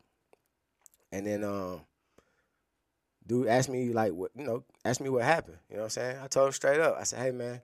And 1.11 1.25
then 1.25 1.43
um 1.43 1.81
dude 3.25 3.47
asked 3.47 3.69
me 3.69 3.91
like 3.91 4.13
what 4.13 4.31
you 4.35 4.43
know, 4.43 4.63
asked 4.83 5.01
me 5.01 5.09
what 5.09 5.23
happened. 5.23 5.57
You 5.69 5.77
know 5.77 5.83
what 5.83 5.85
I'm 5.85 5.89
saying? 5.91 6.17
I 6.23 6.27
told 6.27 6.47
him 6.47 6.53
straight 6.53 6.79
up. 6.79 6.95
I 6.99 7.03
said, 7.03 7.19
Hey 7.19 7.31
man, 7.31 7.61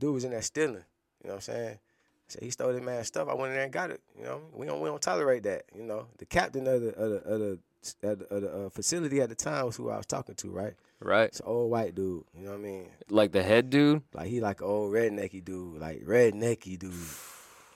dude 0.00 0.14
was 0.14 0.24
in 0.24 0.30
there 0.30 0.42
stealing. 0.42 0.84
You 1.22 1.28
know 1.28 1.34
what 1.34 1.34
I'm 1.34 1.40
saying? 1.40 1.74
I 1.74 1.78
said 2.26 2.42
he 2.42 2.50
stole 2.50 2.72
that 2.72 2.82
man's 2.82 3.06
stuff. 3.06 3.28
I 3.28 3.34
went 3.34 3.50
in 3.50 3.54
there 3.54 3.64
and 3.64 3.72
got 3.72 3.90
it. 3.90 4.00
You 4.18 4.24
know, 4.24 4.40
we 4.52 4.66
don't 4.66 4.80
we 4.80 4.88
don't 4.88 5.00
tolerate 5.00 5.44
that. 5.44 5.64
You 5.74 5.84
know, 5.84 6.06
the 6.18 6.26
captain 6.26 6.66
of 6.66 6.80
the 6.80 6.88
of 6.94 7.10
the, 7.10 7.16
of 7.28 7.40
the 7.40 7.58
at 8.02 8.18
the 8.28 8.66
uh, 8.66 8.68
facility 8.70 9.20
at 9.20 9.28
the 9.28 9.34
time 9.34 9.66
was 9.66 9.76
who 9.76 9.90
I 9.90 9.96
was 9.96 10.06
talking 10.06 10.34
to, 10.34 10.50
right? 10.50 10.74
Right. 11.00 11.28
It's 11.28 11.40
an 11.40 11.46
old 11.46 11.70
white 11.70 11.94
dude. 11.94 12.24
You 12.36 12.44
know 12.44 12.50
what 12.50 12.58
I 12.58 12.62
mean? 12.62 12.88
Like 13.08 13.32
the 13.32 13.42
head 13.42 13.70
dude. 13.70 14.02
Like 14.12 14.28
he 14.28 14.40
like 14.40 14.60
an 14.60 14.66
old 14.66 14.92
rednecky 14.92 15.44
dude, 15.44 15.80
like 15.80 16.04
rednecky 16.04 16.78
dude. 16.78 16.92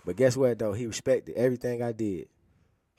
But 0.05 0.17
guess 0.17 0.37
what 0.37 0.59
though? 0.59 0.73
He 0.73 0.87
respected 0.87 1.37
everything 1.37 1.83
I 1.83 1.93
did. 1.93 2.29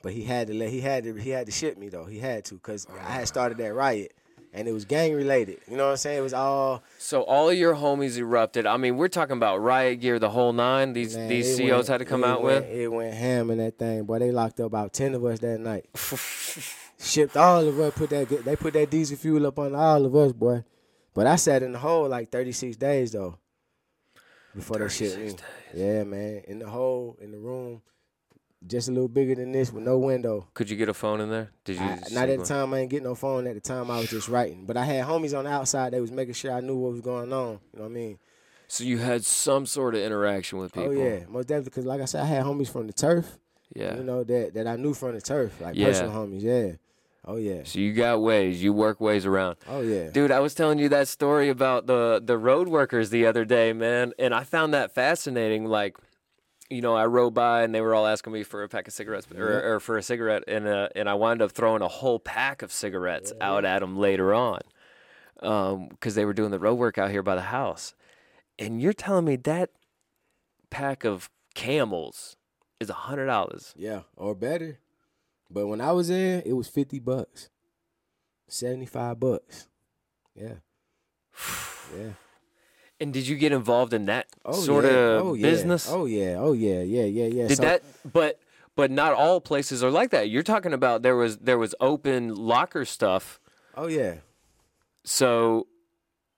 But 0.02 0.12
he 0.12 0.22
had 0.22 0.48
to 0.48 0.54
let 0.54 0.70
he 0.70 0.80
had 0.80 1.04
to 1.04 1.14
he 1.14 1.30
had 1.30 1.46
to 1.46 1.52
ship 1.52 1.76
me 1.76 1.88
though. 1.88 2.04
He 2.04 2.18
had 2.18 2.44
to 2.46 2.54
because 2.54 2.86
I 2.90 3.10
had 3.12 3.28
started 3.28 3.58
that 3.58 3.74
riot 3.74 4.12
and 4.54 4.68
it 4.68 4.72
was 4.72 4.84
gang 4.84 5.12
related. 5.14 5.58
You 5.68 5.76
know 5.76 5.86
what 5.86 5.90
I'm 5.92 5.96
saying? 5.96 6.18
It 6.18 6.22
was 6.22 6.32
all 6.32 6.82
So 6.98 7.22
all 7.22 7.50
of 7.50 7.56
your 7.58 7.74
homies 7.74 8.16
erupted. 8.16 8.66
I 8.66 8.76
mean, 8.76 8.96
we're 8.96 9.08
talking 9.08 9.36
about 9.36 9.58
riot 9.58 10.00
gear, 10.00 10.18
the 10.18 10.30
whole 10.30 10.52
nine. 10.52 10.92
These 10.92 11.16
man, 11.16 11.28
these 11.28 11.58
COs 11.58 11.70
went- 11.70 11.88
had 11.88 11.98
to 11.98 12.04
come 12.04 12.24
out 12.24 12.42
went, 12.42 12.64
with. 12.66 12.74
It 12.74 12.88
went 12.88 13.12
ham 13.14 13.50
in 13.50 13.58
that 13.58 13.78
thing, 13.78 14.04
boy. 14.04 14.20
They 14.20 14.30
locked 14.30 14.60
up 14.60 14.66
about 14.66 14.92
ten 14.92 15.14
of 15.14 15.24
us 15.24 15.40
that 15.40 15.58
night. 15.60 15.86
Shipped 17.04 17.36
all 17.36 17.68
of 17.68 17.78
us. 17.78 17.92
Put 17.94 18.10
that 18.10 18.28
they 18.44 18.56
put 18.56 18.72
that 18.74 18.90
diesel 18.90 19.16
fuel 19.16 19.46
up 19.46 19.58
on 19.58 19.74
all 19.74 20.04
of 20.04 20.16
us, 20.16 20.32
boy. 20.32 20.64
But 21.12 21.26
I 21.26 21.36
sat 21.36 21.62
in 21.62 21.72
the 21.72 21.78
hole 21.78 22.08
like 22.08 22.30
36 22.32 22.76
days 22.76 23.12
though. 23.12 23.38
Before 24.54 24.78
they 24.78 24.88
shipped 24.88 25.18
me. 25.18 25.30
36 25.30 25.42
Yeah, 25.74 26.04
man. 26.04 26.42
In 26.48 26.58
the 26.60 26.68
hole, 26.68 27.16
in 27.20 27.32
the 27.32 27.38
room, 27.38 27.82
just 28.66 28.88
a 28.88 28.92
little 28.92 29.08
bigger 29.08 29.34
than 29.34 29.52
this 29.52 29.72
with 29.72 29.84
no 29.84 29.98
window. 29.98 30.48
Could 30.54 30.70
you 30.70 30.76
get 30.76 30.88
a 30.88 30.94
phone 30.94 31.20
in 31.20 31.28
there? 31.28 31.50
Did 31.64 31.76
you? 31.76 31.82
I, 31.82 31.98
not 32.12 32.28
at 32.28 32.38
the 32.38 32.44
time. 32.44 32.72
I 32.72 32.80
ain't 32.80 32.90
getting 32.90 33.04
no 33.04 33.14
phone 33.14 33.46
at 33.46 33.54
the 33.54 33.60
time. 33.60 33.90
I 33.90 33.98
was 33.98 34.08
just 34.10 34.28
writing. 34.28 34.64
But 34.64 34.76
I 34.76 34.84
had 34.84 35.04
homies 35.04 35.36
on 35.36 35.44
the 35.44 35.50
outside. 35.50 35.92
They 35.92 36.00
was 36.00 36.12
making 36.12 36.34
sure 36.34 36.52
I 36.52 36.60
knew 36.60 36.76
what 36.76 36.92
was 36.92 37.00
going 37.00 37.32
on. 37.32 37.60
You 37.72 37.78
know 37.78 37.82
what 37.82 37.84
I 37.84 37.88
mean? 37.88 38.18
So 38.66 38.82
you 38.84 38.98
had 38.98 39.24
some 39.24 39.66
sort 39.66 39.94
of 39.94 40.00
interaction 40.00 40.58
with 40.58 40.72
oh, 40.76 40.80
people. 40.80 41.02
Oh 41.02 41.04
yeah, 41.04 41.20
most 41.28 41.48
definitely. 41.48 41.70
Because 41.70 41.84
like 41.84 42.00
I 42.00 42.06
said, 42.06 42.22
I 42.22 42.26
had 42.26 42.44
homies 42.44 42.70
from 42.70 42.86
the 42.86 42.92
turf. 42.92 43.38
Yeah. 43.74 43.96
You 43.96 44.04
know 44.04 44.24
that 44.24 44.54
that 44.54 44.66
I 44.66 44.76
knew 44.76 44.94
from 44.94 45.14
the 45.14 45.20
turf, 45.20 45.60
like 45.60 45.74
Yeah. 45.74 45.86
personal 45.88 46.12
homies. 46.12 46.42
Yeah. 46.42 46.72
Oh 47.26 47.36
yeah. 47.36 47.62
So 47.64 47.78
you 47.78 47.92
got 47.92 48.20
ways. 48.20 48.62
You 48.62 48.72
work 48.72 49.00
ways 49.00 49.24
around. 49.24 49.56
Oh 49.66 49.80
yeah. 49.80 50.10
Dude, 50.10 50.30
I 50.30 50.40
was 50.40 50.54
telling 50.54 50.78
you 50.78 50.88
that 50.90 51.08
story 51.08 51.48
about 51.48 51.86
the 51.86 52.20
the 52.22 52.36
road 52.36 52.68
workers 52.68 53.10
the 53.10 53.26
other 53.26 53.44
day, 53.44 53.72
man, 53.72 54.12
and 54.18 54.34
I 54.34 54.44
found 54.44 54.74
that 54.74 54.94
fascinating. 54.94 55.64
Like, 55.64 55.96
you 56.68 56.82
know, 56.82 56.94
I 56.94 57.06
rode 57.06 57.32
by 57.32 57.62
and 57.62 57.74
they 57.74 57.80
were 57.80 57.94
all 57.94 58.06
asking 58.06 58.32
me 58.32 58.42
for 58.42 58.62
a 58.62 58.68
pack 58.68 58.88
of 58.88 58.94
cigarettes 58.94 59.26
or, 59.34 59.74
or 59.74 59.80
for 59.80 59.96
a 59.96 60.02
cigarette, 60.02 60.44
and 60.46 60.66
uh, 60.68 60.88
and 60.94 61.08
I 61.08 61.14
wound 61.14 61.40
up 61.40 61.52
throwing 61.52 61.82
a 61.82 61.88
whole 61.88 62.18
pack 62.18 62.62
of 62.62 62.70
cigarettes 62.70 63.32
out 63.40 63.64
at 63.64 63.80
them 63.80 63.96
later 63.96 64.34
on, 64.34 64.60
because 65.40 66.14
they 66.14 66.24
were 66.24 66.34
doing 66.34 66.50
the 66.50 66.58
road 66.58 66.74
work 66.74 66.98
out 66.98 67.10
here 67.10 67.22
by 67.22 67.34
the 67.34 67.42
house. 67.42 67.94
And 68.58 68.82
you're 68.82 68.92
telling 68.92 69.24
me 69.24 69.36
that 69.36 69.70
pack 70.70 71.04
of 71.04 71.30
camels 71.54 72.36
is 72.80 72.90
a 72.90 72.94
hundred 72.94 73.26
dollars? 73.26 73.72
Yeah, 73.76 74.02
or 74.16 74.34
better. 74.34 74.78
But 75.54 75.68
when 75.68 75.80
I 75.80 75.92
was 75.92 76.10
in, 76.10 76.42
it 76.44 76.52
was 76.54 76.66
fifty 76.66 76.98
bucks, 76.98 77.48
seventy 78.48 78.86
five 78.86 79.18
bucks. 79.20 79.68
Yeah. 80.34 80.54
Yeah. 81.94 82.12
And 82.98 83.12
did 83.12 83.28
you 83.28 83.36
get 83.36 83.52
involved 83.52 83.92
in 83.92 84.06
that 84.06 84.26
Oh 84.44 84.52
sort 84.52 84.84
yeah. 84.84 84.90
of 84.90 85.26
oh, 85.26 85.34
yeah. 85.34 85.42
business? 85.50 85.86
Oh 85.88 86.06
yeah. 86.06 86.36
Oh 86.38 86.54
yeah. 86.54 86.80
Yeah. 86.80 87.04
Yeah. 87.04 87.26
Yeah. 87.26 87.46
Did 87.46 87.58
So- 87.58 87.62
that? 87.62 87.82
But 88.10 88.40
but 88.74 88.90
not 88.90 89.12
all 89.12 89.40
places 89.40 89.84
are 89.84 89.90
like 89.90 90.10
that. 90.10 90.30
You're 90.30 90.42
talking 90.42 90.72
about 90.72 91.02
there 91.02 91.14
was 91.14 91.36
there 91.38 91.58
was 91.58 91.74
open 91.80 92.34
locker 92.34 92.84
stuff. 92.86 93.38
Oh 93.76 93.86
yeah. 93.86 94.14
So, 95.04 95.66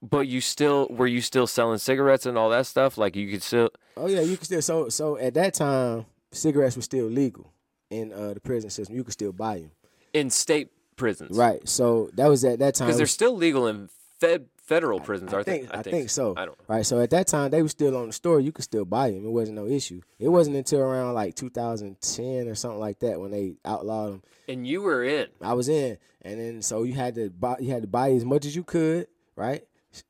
but 0.01 0.27
you 0.27 0.41
still 0.41 0.87
were 0.91 1.07
you 1.07 1.21
still 1.21 1.47
selling 1.47 1.77
cigarettes 1.79 2.25
and 2.25 2.37
all 2.37 2.49
that 2.49 2.67
stuff? 2.67 2.97
Like 2.97 3.15
you 3.15 3.31
could 3.31 3.41
still. 3.41 3.69
Oh 3.95 4.07
yeah. 4.07 4.21
You 4.21 4.35
could 4.37 4.45
still. 4.45 4.61
So 4.61 4.89
so 4.89 5.17
at 5.17 5.33
that 5.35 5.53
time, 5.53 6.05
cigarettes 6.33 6.75
were 6.75 6.81
still 6.83 7.05
legal 7.07 7.51
in 7.89 8.11
uh, 8.13 8.33
the 8.33 8.39
prison 8.39 8.69
system. 8.69 8.95
You 8.95 9.03
could 9.03 9.13
still 9.13 9.31
buy 9.33 9.59
them. 9.59 9.71
in 10.13 10.29
state 10.29 10.69
prisons, 10.95 11.37
Right. 11.37 11.67
So 11.67 12.09
that 12.15 12.27
was 12.27 12.43
at 12.43 12.59
that 12.59 12.75
time. 12.75 12.87
Because 12.87 12.97
they're 12.97 13.07
still 13.07 13.35
legal 13.35 13.67
in 13.67 13.89
fed 14.19 14.47
federal 14.57 14.99
prisons, 14.99 15.31
I 15.31 15.37
aren't 15.37 15.45
think, 15.45 15.71
they? 15.71 15.77
I 15.77 15.81
think 15.81 16.09
so. 16.09 16.33
I 16.35 16.45
don't. 16.45 16.57
Right. 16.67 16.85
So 16.85 16.99
at 16.99 17.09
that 17.11 17.27
time, 17.27 17.51
they 17.51 17.61
were 17.61 17.69
still 17.69 17.95
on 17.95 18.07
the 18.07 18.13
store. 18.13 18.39
You 18.41 18.51
could 18.51 18.65
still 18.65 18.83
buy 18.83 19.11
them. 19.11 19.25
It 19.25 19.29
wasn't 19.29 19.55
no 19.57 19.67
issue. 19.67 20.01
It 20.19 20.27
wasn't 20.29 20.57
until 20.57 20.81
around 20.81 21.13
like 21.13 21.35
2010 21.35 22.47
or 22.47 22.55
something 22.55 22.79
like 22.79 22.99
that 22.99 23.19
when 23.19 23.31
they 23.31 23.55
outlawed 23.63 24.11
them. 24.13 24.23
And 24.49 24.67
you 24.67 24.81
were 24.81 25.03
in. 25.03 25.27
I 25.41 25.53
was 25.53 25.69
in, 25.69 25.97
and 26.21 26.39
then 26.39 26.61
so 26.61 26.83
you 26.83 26.93
had 26.93 27.15
to 27.15 27.29
buy. 27.29 27.57
You 27.59 27.71
had 27.71 27.83
to 27.83 27.87
buy 27.87 28.11
as 28.11 28.25
much 28.25 28.45
as 28.45 28.55
you 28.55 28.63
could, 28.63 29.07
right, 29.35 29.63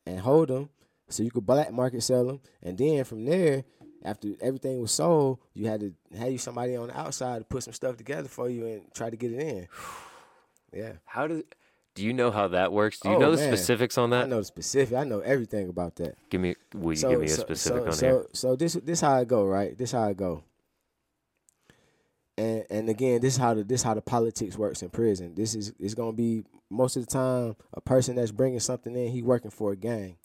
and 0.06 0.20
hold 0.20 0.48
them 0.50 0.70
so 1.10 1.24
you 1.24 1.32
could 1.32 1.46
black 1.46 1.72
market 1.72 2.02
sell 2.04 2.26
them. 2.26 2.40
And 2.62 2.78
then 2.78 3.04
from 3.04 3.26
there, 3.26 3.64
after 4.08 4.30
everything 4.42 4.80
was 4.82 4.92
sold, 4.92 5.40
you 5.54 5.68
had 5.68 5.82
to 5.82 5.94
have 6.18 6.32
you 6.32 6.38
somebody 6.38 6.76
on 6.76 6.88
the 6.88 6.98
outside 6.98 7.40
to 7.40 7.44
put 7.44 7.64
some 7.64 7.74
stuff 7.74 7.98
together 7.98 8.28
for 8.30 8.50
you 8.50 8.66
and 8.66 8.94
try 8.94 9.10
to 9.10 9.16
get 9.18 9.32
it 9.32 9.40
in. 9.42 9.68
Yeah. 10.74 10.94
How 11.06 11.28
does? 11.28 11.44
Do 11.96 12.04
you 12.04 12.12
know 12.14 12.30
how 12.30 12.50
that 12.50 12.74
works? 12.74 13.00
Do 13.00 13.10
you 13.10 13.16
Oh, 13.16 13.20
know 13.20 13.32
the 13.32 13.38
man. 13.38 13.56
specifics 13.56 13.98
on 13.98 14.10
that? 14.10 14.26
I 14.26 14.28
know 14.28 14.40
the 14.40 14.44
specific. 14.44 14.96
I 14.98 15.06
know 15.06 15.20
everything 15.22 15.70
about 15.70 15.96
that. 15.96 16.16
Give 16.30 16.42
me. 16.42 16.56
Will 16.76 16.94
you 16.94 17.10
give 17.10 17.20
me 17.22 17.28
a 17.28 17.30
specific 17.30 17.84
so, 17.84 17.88
on 17.88 17.94
so, 17.94 18.06
here? 18.06 18.26
So 18.34 18.56
this 18.58 18.74
this 18.74 19.00
how 19.00 19.18
it 19.22 19.30
go, 19.30 19.46
right? 19.46 19.76
This 19.78 19.94
how 19.94 20.10
it 20.10 20.18
go. 20.18 20.44
And 22.38 22.66
and 22.70 22.90
again, 22.90 23.22
this 23.22 23.38
how 23.38 23.54
the 23.54 23.64
this 23.64 23.82
how 23.82 23.94
the 23.94 24.02
politics 24.02 24.58
works 24.58 24.84
in 24.84 24.90
prison. 24.90 25.34
This 25.36 25.56
is 25.56 25.74
it's 25.80 25.94
gonna 25.96 26.12
be 26.12 26.44
most 26.70 26.98
of 26.98 27.08
the 27.08 27.12
time 27.12 27.56
a 27.74 27.82
person 27.82 28.16
that's 28.18 28.32
bringing 28.32 28.60
something 28.60 28.94
in. 28.96 29.08
He 29.12 29.24
working 29.24 29.52
for 29.52 29.72
a 29.72 29.76
gang, 29.78 30.18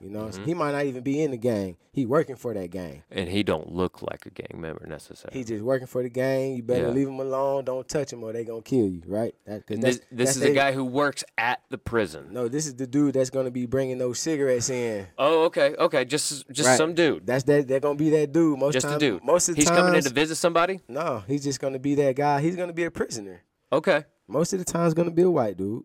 you 0.00 0.10
know. 0.10 0.24
Mm-hmm. 0.26 0.44
He 0.44 0.54
might 0.54 0.72
not 0.72 0.84
even 0.84 1.02
be 1.02 1.22
in 1.22 1.30
the 1.32 1.36
gang. 1.36 1.76
He 1.92 2.06
working 2.06 2.36
for 2.36 2.54
that 2.54 2.70
gang. 2.70 3.02
And 3.10 3.28
he 3.28 3.42
don't 3.42 3.72
look 3.72 4.02
like 4.02 4.24
a 4.26 4.30
gang 4.30 4.60
member 4.60 4.86
necessarily. 4.86 5.36
He 5.38 5.44
just 5.44 5.64
working 5.64 5.86
for 5.88 6.02
the 6.02 6.08
gang. 6.08 6.54
You 6.54 6.62
better 6.62 6.84
Yeah. 6.86 6.92
leave 6.92 7.08
him 7.08 7.18
alone. 7.18 7.64
Don't 7.64 7.88
touch 7.88 8.12
him 8.12 8.22
or 8.22 8.32
they 8.32 8.44
gonna 8.44 8.62
kill 8.62 8.86
you, 8.88 9.02
right? 9.06 9.34
That, 9.46 9.66
'cause 9.66 9.74
And 9.74 9.82
that's- 9.82 9.98
this 10.12 10.34
this 10.34 10.36
is 10.36 10.42
a 10.42 10.52
guy 10.54 10.72
who 10.72 10.84
works 10.84 11.24
at 11.36 11.60
the 11.70 11.78
prison. 11.78 12.28
No, 12.30 12.46
this 12.48 12.66
is 12.66 12.74
the 12.76 12.86
dude 12.86 13.14
that's 13.14 13.30
gonna 13.30 13.50
be 13.50 13.66
bringing 13.66 13.98
those 13.98 14.20
cigarettes 14.20 14.70
in. 14.70 15.08
Oh, 15.18 15.44
okay, 15.46 15.74
okay. 15.76 16.04
Just 16.04 16.48
just 16.50 16.68
Right. 16.68 16.76
some 16.78 16.94
dude. 16.94 17.26
That's 17.26 17.42
that. 17.44 17.66
They're 17.66 17.80
gonna 17.80 17.96
be 17.98 18.10
that 18.10 18.32
dude. 18.32 18.58
Most 18.58 18.74
Just 18.74 18.86
time, 18.86 18.96
a 18.96 18.98
dude. 19.00 19.24
Most 19.24 19.48
of 19.48 19.56
the 19.56 19.62
He's 19.62 19.68
times, 19.68 19.80
coming 19.80 19.94
in 19.96 20.02
to 20.04 20.10
visit 20.10 20.36
somebody. 20.36 20.80
No, 20.88 21.24
he's 21.26 21.42
just 21.42 21.58
gonna 21.60 21.78
be 21.80 21.94
that 21.96 22.14
guy. 22.14 22.40
He's 22.40 22.54
gonna 22.56 22.72
be 22.72 22.84
a 22.84 22.90
prisoner. 22.90 23.42
Okay. 23.72 24.04
Most 24.28 24.52
of 24.52 24.58
the 24.60 24.64
time, 24.64 24.84
it's 24.84 24.94
gonna 24.94 25.10
be 25.10 25.22
a 25.22 25.30
white 25.30 25.56
dude. 25.56 25.82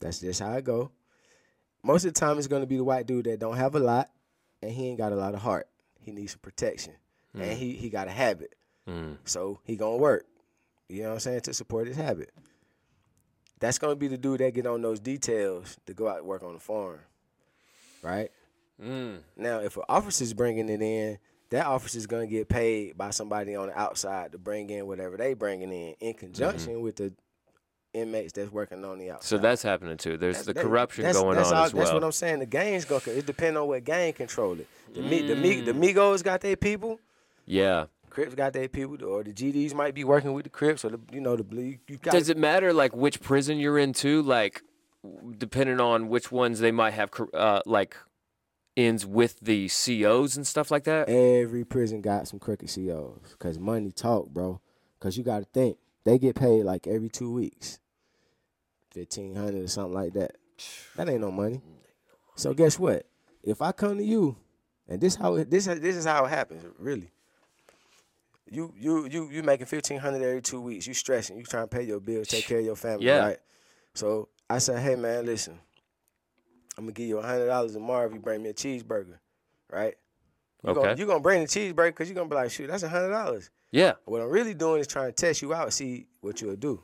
That's 0.00 0.20
just 0.20 0.40
how 0.40 0.52
it 0.54 0.64
go. 0.64 0.90
Most 1.82 2.04
of 2.04 2.12
the 2.14 2.18
time, 2.20 2.38
it's 2.38 2.46
gonna 2.46 2.66
be 2.66 2.76
the 2.76 2.84
white 2.84 3.06
dude 3.06 3.26
that 3.26 3.38
don't 3.38 3.56
have 3.56 3.74
a 3.74 3.78
lot, 3.80 4.10
and 4.62 4.70
he 4.70 4.88
ain't 4.88 4.98
got 4.98 5.12
a 5.12 5.16
lot 5.16 5.34
of 5.34 5.40
heart. 5.42 5.68
He 6.00 6.10
needs 6.12 6.32
some 6.32 6.40
protection, 6.40 6.94
and 7.34 7.52
he 7.58 7.72
he 7.72 7.88
got 7.90 8.08
a 8.08 8.10
habit, 8.12 8.54
Mm. 8.86 9.18
so 9.24 9.60
he 9.64 9.76
gonna 9.76 9.96
work. 9.98 10.26
You 10.88 11.02
know 11.02 11.08
what 11.10 11.14
I'm 11.14 11.20
saying 11.20 11.40
to 11.42 11.54
support 11.54 11.86
his 11.86 11.96
habit. 11.96 12.30
That's 13.60 13.78
gonna 13.78 13.96
be 13.96 14.08
the 14.08 14.16
dude 14.18 14.40
that 14.40 14.54
get 14.54 14.66
on 14.66 14.82
those 14.82 15.00
details 15.00 15.76
to 15.86 15.94
go 15.94 16.08
out 16.08 16.18
and 16.18 16.26
work 16.26 16.42
on 16.42 16.54
the 16.54 16.60
farm, 16.60 17.00
right? 18.02 18.30
Mm. 18.82 19.18
Now, 19.36 19.58
if 19.60 19.76
an 19.76 19.82
officer's 19.88 20.32
bringing 20.32 20.68
it 20.68 20.80
in, 20.80 21.18
that 21.50 21.66
officer's 21.66 22.06
gonna 22.06 22.26
get 22.26 22.48
paid 22.48 22.96
by 22.96 23.10
somebody 23.10 23.54
on 23.56 23.66
the 23.68 23.78
outside 23.78 24.32
to 24.32 24.38
bring 24.38 24.70
in 24.70 24.86
whatever 24.86 25.16
they 25.16 25.34
bringing 25.34 25.72
in, 25.72 25.94
in 26.00 26.14
conjunction 26.14 26.80
with 26.80 26.96
the 26.96 27.12
inmates 27.94 28.32
that's 28.32 28.50
working 28.52 28.84
on 28.84 28.98
the 28.98 29.10
outside. 29.10 29.26
So 29.28 29.38
that's 29.38 29.62
happening 29.62 29.96
too. 29.96 30.16
There's 30.16 30.42
the 30.44 30.52
That- 30.52 30.62
corruption 30.62 31.02
that's- 31.04 31.20
going 31.22 31.36
that's 31.36 31.50
on 31.50 31.56
all- 31.56 31.64
as 31.64 31.72
That's 31.72 31.92
what. 31.92 32.04
I'm 32.04 32.12
saying. 32.12 32.40
The 32.40 32.46
gangs 32.46 32.84
go. 32.84 33.00
It 33.06 33.26
depends 33.26 33.56
on 33.58 33.66
what 33.68 33.84
gang 33.84 34.12
control 34.12 34.58
it. 34.60 34.66
The 34.94 35.02
Mi- 35.02 35.26
the, 35.26 35.36
Mi- 35.36 35.60
the 35.60 35.72
Migos 35.72 36.22
got 36.22 36.40
their 36.40 36.56
people. 36.56 37.00
Yeah. 37.46 37.86
Crips 38.10 38.34
got 38.34 38.52
their 38.52 38.68
people, 38.68 39.02
or 39.04 39.22
the 39.22 39.32
GDs 39.32 39.74
might 39.74 39.94
be 39.94 40.02
working 40.04 40.32
with 40.32 40.44
the 40.44 40.50
Crips, 40.50 40.84
or 40.84 40.88
the 40.90 41.00
you 41.12 41.20
know 41.20 41.36
the 41.36 41.44
blue. 41.44 41.76
You 41.86 41.96
got 41.98 42.12
Does 42.12 42.28
it 42.28 42.36
matter 42.36 42.72
like 42.72 42.94
which 42.96 43.20
prison 43.20 43.58
you're 43.58 43.78
in 43.78 43.92
too? 43.92 44.22
Like, 44.22 44.62
depending 45.36 45.78
on 45.80 46.08
which 46.08 46.32
ones 46.32 46.58
they 46.60 46.72
might 46.72 46.92
have, 46.94 47.10
uh, 47.34 47.60
like, 47.66 47.96
ends 48.76 49.06
with 49.06 49.40
the 49.40 49.68
COs 49.68 50.36
and 50.36 50.46
stuff 50.46 50.70
like 50.70 50.84
that. 50.84 51.08
Every 51.08 51.64
prison 51.64 52.00
got 52.00 52.26
some 52.28 52.38
crooked 52.38 52.68
COs 52.68 53.20
because 53.32 53.58
money 53.58 53.90
talk, 53.92 54.28
bro. 54.28 54.60
Because 54.98 55.16
you 55.16 55.22
got 55.22 55.38
to 55.40 55.44
think 55.44 55.76
they 56.04 56.18
get 56.18 56.36
paid 56.36 56.64
like 56.64 56.86
every 56.86 57.08
two 57.08 57.32
weeks, 57.32 57.78
fifteen 58.90 59.34
hundred 59.34 59.64
or 59.64 59.68
something 59.68 59.94
like 59.94 60.12
that. 60.14 60.36
That 60.96 61.08
ain't 61.08 61.20
no 61.20 61.30
money. 61.30 61.60
So 62.36 62.54
guess 62.54 62.78
what? 62.78 63.06
If 63.42 63.62
I 63.62 63.72
come 63.72 63.98
to 63.98 64.04
you, 64.04 64.36
and 64.88 65.00
this 65.00 65.14
how 65.14 65.34
it, 65.36 65.50
this 65.50 65.66
this 65.66 65.96
is 65.96 66.04
how 66.04 66.24
it 66.24 66.28
happens, 66.28 66.64
really. 66.78 67.10
You 68.50 68.72
you 68.76 69.06
you 69.06 69.28
you 69.30 69.42
making 69.42 69.66
fifteen 69.66 69.98
hundred 69.98 70.22
every 70.22 70.40
two 70.42 70.60
weeks. 70.60 70.86
You 70.86 70.94
stressing. 70.94 71.36
You 71.36 71.44
trying 71.44 71.64
to 71.64 71.76
pay 71.76 71.82
your 71.82 72.00
bills, 72.00 72.28
take 72.28 72.46
care 72.46 72.58
of 72.58 72.64
your 72.64 72.76
family, 72.76 73.06
Yeah. 73.06 73.18
right? 73.18 73.38
So 73.94 74.28
I 74.48 74.58
said, 74.58 74.78
hey 74.80 74.94
man, 74.96 75.26
listen. 75.26 75.58
I'm 76.76 76.84
gonna 76.84 76.92
give 76.92 77.08
you 77.08 77.20
hundred 77.20 77.46
dollars 77.46 77.72
tomorrow 77.72 78.06
if 78.06 78.14
you 78.14 78.20
bring 78.20 78.40
me 78.42 78.50
a 78.50 78.54
cheeseburger, 78.54 79.18
right? 79.70 79.94
You 80.62 80.70
Okay. 80.70 80.80
Gonna, 80.80 80.94
you 80.96 81.06
gonna 81.06 81.20
bring 81.20 81.40
the 81.42 81.48
cheeseburger 81.48 81.88
because 81.88 82.08
you're 82.08 82.14
gonna 82.14 82.28
be 82.28 82.36
like, 82.36 82.50
shoot, 82.52 82.68
that's 82.68 82.84
hundred 82.84 83.10
dollars. 83.10 83.50
Yeah. 83.70 83.92
What 84.04 84.22
I'm 84.22 84.30
really 84.30 84.54
doing 84.54 84.80
is 84.80 84.86
trying 84.86 85.08
to 85.08 85.12
test 85.12 85.42
you 85.42 85.52
out 85.54 85.64
and 85.64 85.72
see 85.72 86.06
what 86.20 86.40
you'll 86.40 86.56
do. 86.56 86.82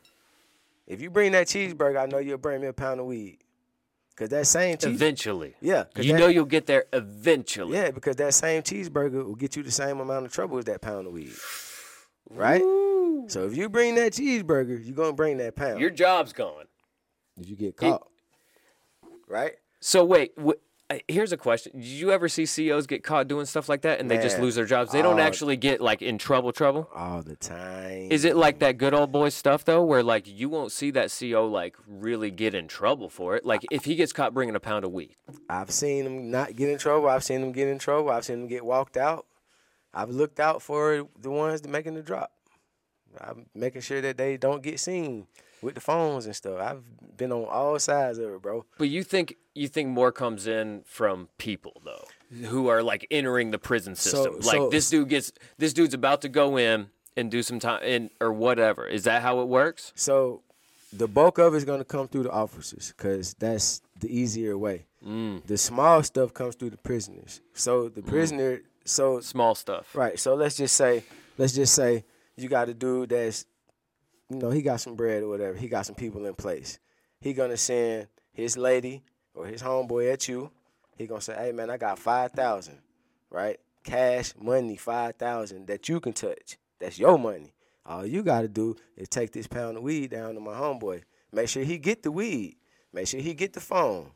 If 0.87 1.01
you 1.01 1.11
bring 1.11 1.33
that 1.33 1.47
cheeseburger, 1.47 1.99
I 2.03 2.07
know 2.07 2.19
you'll 2.19 2.39
bring 2.39 2.61
me 2.61 2.67
a 2.67 2.73
pound 2.73 3.01
of 3.01 3.07
weed. 3.07 3.39
Cause 4.17 4.29
that 4.29 4.47
same 4.47 4.77
cheese, 4.77 4.95
Eventually. 4.95 5.57
yeah, 5.61 5.87
You 5.97 6.13
that- 6.13 6.19
know 6.21 6.29
you'll 6.29 6.45
get 6.45 6.67
there 6.67 6.85
eventually. 6.93 7.73
yeah, 7.77 7.91
because 7.91 8.15
that 8.17 8.33
same 8.33 8.63
cheeseburger 8.63 9.25
will 9.25 9.35
get 9.35 9.57
you 9.57 9.65
the 9.65 9.73
same 9.73 9.99
amount 9.99 10.25
of 10.27 10.33
trouble 10.33 10.57
as 10.59 10.67
that 10.67 10.81
pound 10.83 11.09
of 11.09 11.13
weed, 11.15 11.33
right? 12.31 12.61
So 13.29 13.45
if 13.47 13.57
you 13.57 13.69
bring 13.69 13.97
that 13.97 14.13
cheeseburger, 14.13 14.85
you're 14.87 14.95
gonna 14.95 15.15
bring 15.15 15.39
that 15.39 15.57
pound. 15.57 15.81
Your 15.81 15.91
job's 15.91 16.33
gone. 16.33 16.67
if 17.41 17.49
you 17.51 17.57
get 17.57 17.77
caught, 17.77 18.07
right? 19.27 19.55
So 19.81 20.05
wait, 20.05 20.33
wh- 20.39 20.53
here's 21.09 21.33
a 21.33 21.37
question: 21.37 21.73
Did 21.75 21.85
you 21.85 22.11
ever 22.11 22.29
see 22.29 22.47
COs 22.47 22.87
get 22.87 23.03
caught 23.03 23.29
doing 23.29 23.47
stuff 23.47 23.69
like 23.69 23.83
that, 23.83 24.01
and 24.01 24.11
they 24.11 24.19
just 24.19 24.39
lose 24.39 24.55
their 24.55 24.65
jobs? 24.65 24.93
They 24.93 25.03
don't 25.03 25.21
uh, 25.21 25.23
actually 25.23 25.57
get 25.57 25.81
like 25.81 26.03
in 26.03 26.19
trouble. 26.19 26.53
Trouble. 26.53 26.89
All 26.95 27.23
the 27.23 27.37
time. 27.37 28.09
Is 28.11 28.25
it 28.25 28.37
like 28.37 28.59
that 28.61 28.79
good 28.79 28.95
old 28.95 29.13
boy 29.13 29.29
stuff 29.29 29.65
though, 29.65 29.83
where 29.83 30.03
like 30.03 30.27
you 30.27 30.49
won't 30.49 30.73
see 30.73 30.91
that 30.93 31.17
CO 31.17 31.47
like 31.47 31.77
really 31.87 32.31
get 32.31 32.55
in 32.55 32.69
trouble 32.69 33.09
for 33.09 33.37
it? 33.37 33.45
Like 33.45 33.65
if 33.71 33.85
he 33.85 33.95
gets 33.95 34.13
caught 34.13 34.35
bringing 34.35 34.55
a 34.55 34.61
pound 34.61 34.85
of 34.85 34.93
weed, 34.93 35.17
I've 35.49 35.71
seen 35.71 36.05
them 36.05 36.31
not 36.31 36.57
get 36.57 36.69
in 36.69 36.79
trouble. 36.79 37.09
I've 37.09 37.25
seen 37.25 37.41
them 37.41 37.53
get 37.53 37.69
in 37.69 37.79
trouble. 37.79 38.11
I've 38.11 38.25
seen 38.25 38.41
them 38.41 38.49
get 38.49 38.65
walked 38.65 38.97
out. 38.97 39.27
I've 39.93 40.11
looked 40.11 40.41
out 40.41 40.61
for 40.61 41.09
the 41.19 41.31
ones 41.31 41.61
that 41.61 41.69
making 41.69 41.95
the 41.95 42.03
drop. 42.03 42.33
I'm 43.21 43.47
making 43.55 43.83
sure 43.83 44.01
that 44.01 44.17
they 44.17 44.37
don't 44.37 44.63
get 44.63 44.81
seen 44.81 45.27
with 45.65 45.75
the 45.75 45.81
phones 45.81 46.27
and 46.27 46.37
stuff. 46.37 46.61
I've 46.61 47.17
been 47.17 47.33
on 47.33 47.45
all 47.45 47.79
sides 47.79 48.19
of 48.19 48.31
it, 48.33 48.43
bro. 48.43 48.65
but 48.79 48.89
you 48.89 49.03
think 49.03 49.37
you 49.55 49.69
think 49.69 49.89
more 49.89 50.13
comes 50.13 50.47
in 50.47 50.83
from 50.85 51.29
people 51.39 51.81
though, 51.85 52.05
who 52.49 52.69
are 52.69 52.83
like 52.83 53.07
entering 53.11 53.51
the 53.51 53.59
prison 53.59 53.95
So- 53.95 54.11
system. 54.11 54.35
like 54.41 54.57
so- 54.57 54.71
this 54.71 54.91
dude 54.91 55.09
gets 55.09 55.33
this 55.59 55.73
dude's 55.73 55.95
about 55.95 56.23
to 56.23 56.29
go 56.29 56.57
in 56.57 56.89
and 57.17 57.31
do 57.31 57.43
some 57.43 57.59
time 57.61 57.83
in 57.83 58.11
or 58.21 58.33
whatever. 58.33 58.87
Is 58.87 59.05
that 59.05 59.23
how 59.23 59.41
it 59.41 59.49
works? 59.49 59.93
So 59.95 60.43
the 60.93 61.09
bulk 61.09 61.39
of 61.39 61.55
it's 61.55 61.65
gonna 61.65 61.85
come 61.85 62.09
through 62.09 62.25
the 62.25 62.31
officers 62.31 62.93
because 62.97 63.35
that's 63.35 63.81
the 63.99 64.15
easier 64.15 64.57
way. 64.59 64.87
Mm. 65.05 65.45
The 65.47 65.59
small 65.59 66.03
stuff 66.03 66.33
comes 66.35 66.55
through 66.55 66.71
the 66.71 66.79
prisoners. 66.79 67.41
So 67.53 67.89
the 67.89 68.01
mm. 68.01 68.07
prisoner, 68.07 68.61
so 68.85 69.21
Small 69.21 69.55
stuff. 69.55 69.95
Right. 69.95 70.19
So 70.19 70.35
let's 70.35 70.57
just 70.57 70.77
say, 70.77 71.05
let's 71.39 71.55
just 71.55 71.75
say 71.75 72.05
you 72.37 72.49
got 72.49 72.69
a 72.69 72.75
dude 72.75 73.11
that's, 73.11 73.47
you 74.31 74.37
know, 74.37 74.51
he 74.51 74.63
got 74.63 74.81
some 74.81 74.95
bread 74.95 75.23
or 75.23 75.29
whatever. 75.29 75.57
He 75.57 75.69
got 75.69 75.87
some 75.87 75.95
people 75.95 76.27
in 76.27 76.35
place. 76.35 76.79
He 77.21 77.33
gonna 77.33 77.57
send 77.57 78.09
his 78.33 78.57
lady 78.57 79.03
or 79.35 79.47
his 79.47 79.63
homeboy 79.63 80.13
at 80.13 80.29
you. 80.29 80.51
He 80.97 81.07
gonna 81.07 81.21
say, 81.21 81.35
hey 81.35 81.53
man, 81.53 81.71
I 81.71 81.77
got 81.77 81.99
five 81.99 82.33
thousand, 82.33 82.79
right? 83.31 83.59
Cash 83.83 84.35
money, 84.41 84.77
five 84.77 85.17
thousand 85.17 85.67
that 85.67 85.89
you 85.89 86.01
can 86.01 86.13
touch. 86.13 86.57
That's 86.81 86.99
your 86.99 87.19
money. 87.19 87.53
All 87.87 88.07
you 88.07 88.23
gotta 88.23 88.49
do 88.49 88.77
is 88.97 89.09
take 89.09 89.33
this 89.33 89.47
pound 89.47 89.77
of 89.77 89.83
weed 89.83 90.11
down 90.11 90.35
to 90.35 90.41
my 90.41 90.55
homeboy. 90.55 91.03
Make 91.33 91.49
sure 91.49 91.65
he 91.65 91.79
get 91.79 92.03
the 92.03 92.13
weed. 92.13 92.57
Make 92.93 93.09
sure 93.09 93.21
he 93.21 93.35
get 93.35 93.53
the 93.53 93.61
phone. 93.61 94.11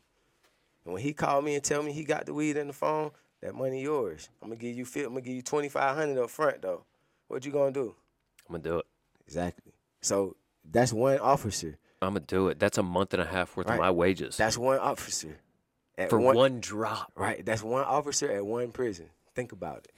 And 0.85 0.93
when 0.93 1.03
he 1.03 1.13
call 1.13 1.41
me 1.41 1.55
and 1.55 1.63
tell 1.63 1.83
me 1.83 1.91
he 1.91 2.03
got 2.03 2.25
the 2.25 2.33
weed 2.33 2.57
and 2.57 2.69
the 2.69 2.73
phone, 2.73 3.11
that 3.41 3.53
money 3.53 3.81
yours. 3.83 4.29
I'm 4.41 4.49
gonna 4.49 4.59
give 4.59 4.75
you 4.75 4.85
I'm 5.03 5.09
gonna 5.09 5.21
give 5.21 5.35
you 5.35 5.41
twenty 5.41 5.69
five 5.69 5.95
hundred 5.95 6.21
up 6.21 6.29
front 6.29 6.61
though. 6.61 6.83
What 7.27 7.45
you 7.45 7.51
gonna 7.51 7.71
do? 7.71 7.95
I'm 8.47 8.55
gonna 8.55 8.63
do 8.63 8.79
it. 8.79 8.85
Exactly. 9.27 9.73
So 10.01 10.35
that's 10.63 10.93
one 10.93 11.19
officer. 11.19 11.77
I'm 12.01 12.13
gonna 12.13 12.21
do 12.25 12.47
it. 12.47 12.59
That's 12.59 12.77
a 12.77 12.83
month 12.83 13.13
and 13.13 13.21
a 13.21 13.25
half 13.25 13.55
worth 13.57 13.67
Right. 13.67 13.75
of 13.75 13.79
my 13.81 13.91
wages 13.91 14.37
That's 14.37 14.57
one 14.57 14.79
officer. 14.79 15.39
At 15.97 16.09
for 16.09 16.19
one, 16.19 16.61
drop. 16.61 17.11
right. 17.15 17.45
That's 17.45 17.61
one 17.61 17.83
officer 17.83 18.31
at 18.31 18.45
one 18.45 18.71
prison. 18.71 19.09
Think 19.35 19.51
about 19.51 19.79
it. 19.79 19.91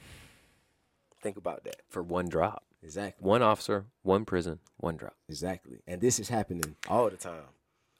Think 1.21 1.37
about 1.37 1.63
that. 1.65 1.81
For 1.89 2.01
one 2.01 2.27
drop. 2.27 2.63
Exactly. 2.81 3.23
One 3.23 3.43
officer, 3.43 3.85
one 4.01 4.25
prison, 4.25 4.57
one 4.77 4.97
drop. 4.97 5.13
Exactly. 5.29 5.83
And 5.85 6.01
this 6.01 6.19
is 6.19 6.29
happening 6.29 6.75
all 6.87 7.07
the 7.11 7.17
time. 7.17 7.43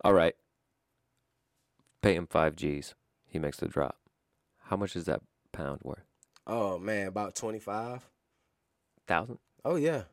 All 0.03 0.13
right. 0.13 0.35
Pay 2.01 2.15
him 2.15 2.25
five 2.25 2.55
G's. 2.55 2.95
He 3.27 3.37
makes 3.37 3.57
the 3.57 3.67
drop. 3.67 3.97
How 4.63 4.75
much 4.75 4.95
is 4.95 5.05
that 5.05 5.21
pound 5.51 5.81
worth? 5.83 6.03
Oh 6.47 6.79
man, 6.79 7.05
about 7.07 7.35
twenty 7.35 7.59
five. 7.59 8.09
Thousand. 9.07 9.37
Oh 9.63 9.75
yeah. 9.75 10.03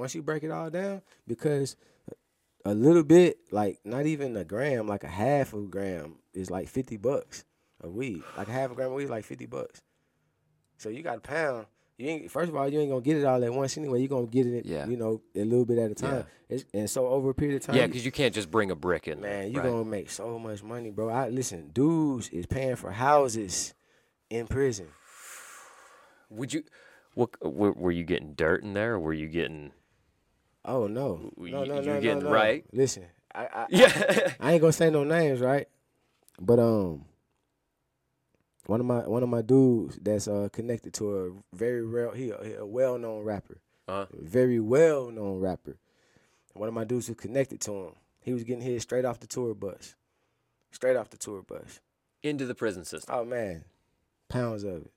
Once 0.00 0.14
you 0.14 0.22
break 0.22 0.42
it 0.42 0.50
all 0.50 0.70
down, 0.70 1.02
because 1.26 1.76
a 2.64 2.74
little 2.74 3.02
bit, 3.04 3.38
like 3.52 3.78
not 3.84 4.06
even 4.06 4.36
a 4.36 4.44
gram, 4.44 4.88
like 4.88 5.04
a 5.04 5.08
half 5.08 5.52
of 5.52 5.64
a 5.64 5.66
gram 5.66 6.16
is 6.32 6.50
like 6.50 6.68
fifty 6.68 6.96
bucks 6.96 7.44
of 7.82 7.92
weed. 7.94 8.22
Like 8.36 8.48
a 8.48 8.52
half 8.52 8.70
a 8.70 8.74
gram 8.74 8.88
of 8.88 8.94
weed 8.94 9.04
is 9.04 9.10
like 9.10 9.24
fifty 9.24 9.46
bucks. 9.46 9.80
So 10.78 10.88
you 10.88 11.02
got 11.02 11.18
a 11.18 11.20
pound. 11.20 11.66
You 11.98 12.08
ain't 12.08 12.30
first 12.30 12.48
of 12.48 12.56
all, 12.56 12.66
you 12.66 12.80
ain't 12.80 12.88
gonna 12.90 13.02
get 13.02 13.18
it 13.18 13.24
all 13.26 13.44
at 13.44 13.52
once 13.52 13.76
anyway. 13.76 14.00
You're 14.00 14.08
gonna 14.08 14.26
get 14.26 14.46
it, 14.46 14.64
Yeah. 14.64 14.86
you 14.86 14.96
know, 14.96 15.20
a 15.36 15.44
little 15.44 15.66
bit 15.66 15.76
at 15.78 15.90
a 15.90 15.94
time. 15.94 16.24
It's, 16.48 16.64
and 16.72 16.88
so 16.88 17.06
over 17.08 17.28
a 17.30 17.34
period 17.34 17.56
of 17.56 17.62
time, 17.66 17.76
Yeah, 17.76 17.86
because 17.86 18.04
you 18.06 18.10
can't 18.10 18.34
just 18.34 18.50
bring 18.50 18.70
a 18.70 18.74
brick 18.74 19.06
in. 19.06 19.20
there, 19.20 19.30
man, 19.42 19.52
you're 19.52 19.62
right? 19.62 19.70
gonna 19.70 19.84
make 19.84 20.08
so 20.08 20.38
much 20.38 20.62
money, 20.62 20.90
bro. 20.90 21.10
I 21.10 21.28
listen, 21.28 21.68
dudes 21.74 22.30
is 22.30 22.46
paying 22.46 22.76
for 22.76 22.90
houses 22.90 23.74
in 24.30 24.46
prison. 24.46 24.88
Would 26.30 26.54
you? 26.54 26.64
What 27.14 27.30
were, 27.44 27.72
were 27.72 27.90
you 27.90 28.04
getting 28.04 28.32
dirt 28.34 28.62
in 28.62 28.72
there, 28.72 28.94
or 28.94 28.98
were 29.00 29.12
you 29.12 29.28
getting? 29.28 29.72
Oh 30.64 30.86
no, 30.86 31.30
Y- 31.36 31.50
no, 31.50 31.64
no, 31.64 31.74
you're 31.76 31.82
no, 31.82 31.94
no, 31.94 32.00
getting 32.00 32.24
no. 32.24 32.30
right. 32.30 32.64
Listen, 32.72 33.06
I, 33.34 33.44
I, 33.46 33.66
Yeah. 33.70 34.32
I 34.40 34.52
ain't 34.52 34.60
gonna 34.60 34.72
say 34.72 34.90
no 34.90 35.04
names, 35.04 35.40
right? 35.40 35.66
But 36.40 36.58
um, 36.58 37.04
one 38.66 38.80
of 38.80 38.86
my 38.86 39.00
one 39.08 39.22
of 39.22 39.28
my 39.28 39.42
dudes 39.42 39.98
that's 40.00 40.28
uh 40.28 40.48
connected 40.52 40.92
to 40.94 41.16
a 41.18 41.56
very 41.56 41.82
real 41.82 42.12
he 42.12 42.30
a, 42.30 42.44
he 42.44 42.52
a 42.54 42.66
well 42.66 42.98
known 42.98 43.24
rapper, 43.24 43.60
uh, 43.88 44.06
very 44.12 44.60
well 44.60 45.10
known 45.10 45.40
rapper. 45.40 45.76
One 46.54 46.68
of 46.68 46.74
my 46.74 46.84
dudes 46.84 47.08
was 47.08 47.16
connected 47.16 47.60
to 47.62 47.72
him. 47.72 47.92
He 48.20 48.32
was 48.34 48.44
getting 48.44 48.62
hit 48.62 48.82
straight 48.82 49.04
off 49.04 49.20
the 49.20 49.26
tour 49.26 49.54
bus, 49.54 49.94
straight 50.72 50.96
off 50.96 51.08
the 51.10 51.16
tour 51.16 51.42
bus. 51.42 51.80
into 52.22 52.44
the 52.44 52.54
prison 52.54 52.84
system. 52.84 53.14
Oh 53.16 53.24
man, 53.24 53.64
pounds 54.28 54.62
of 54.64 54.82
it, 54.82 54.92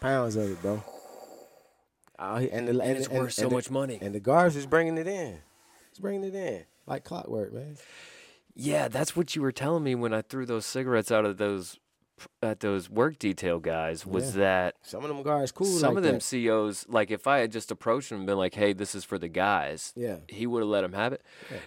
pounds 0.00 0.36
of 0.36 0.50
it, 0.50 0.62
bro. 0.62 0.82
He- 2.18 2.50
and 2.50 2.66
the, 2.68 2.72
and, 2.72 2.80
And 2.82 2.98
it's 2.98 3.06
and- 3.08 3.18
worth 3.18 3.32
so 3.34 3.42
and 3.44 3.50
the- 3.52 3.54
much 3.56 3.70
money. 3.70 3.98
And 4.00 4.14
the 4.14 4.20
guards 4.20 4.56
was 4.56 4.66
bringing 4.66 4.98
it 4.98 5.06
in. 5.06 5.38
It's 5.90 5.98
bringing 6.00 6.24
it 6.24 6.34
in 6.34 6.64
like 6.86 7.04
clockwork, 7.04 7.52
man. 7.52 7.76
Yeah, 8.54 8.88
that's 8.88 9.14
what 9.14 9.36
you 9.36 9.42
were 9.42 9.52
telling 9.52 9.84
me 9.84 9.94
when 9.94 10.12
I 10.12 10.22
threw 10.22 10.44
those 10.44 10.66
cigarettes 10.66 11.12
out 11.12 11.24
of 11.24 11.36
those 11.38 11.78
at 12.42 12.60
those 12.60 12.88
work 12.90 13.18
detail 13.18 13.58
guys. 13.58 14.06
Was 14.06 14.34
Yeah. 14.34 14.40
that 14.42 14.74
Some 14.82 15.02
of 15.04 15.08
them 15.08 15.22
guys 15.22 15.52
cool. 15.52 15.66
some 15.66 15.94
like 15.94 15.98
of 15.98 16.02
them 16.04 16.14
that. 16.18 16.22
COs, 16.30 16.86
like 16.88 17.10
if 17.10 17.26
I 17.26 17.38
had 17.38 17.52
just 17.52 17.70
approached 17.70 18.10
him 18.10 18.18
and 18.18 18.26
been 18.26 18.38
like, 18.38 18.54
"Hey, 18.54 18.72
this 18.72 18.94
is 18.94 19.04
for 19.04 19.18
the 19.18 19.28
guys," 19.28 19.92
Yeah. 19.96 20.16
he 20.28 20.46
would 20.46 20.60
have 20.60 20.68
let 20.68 20.84
him 20.84 20.92
have 20.94 21.12
it. 21.12 21.22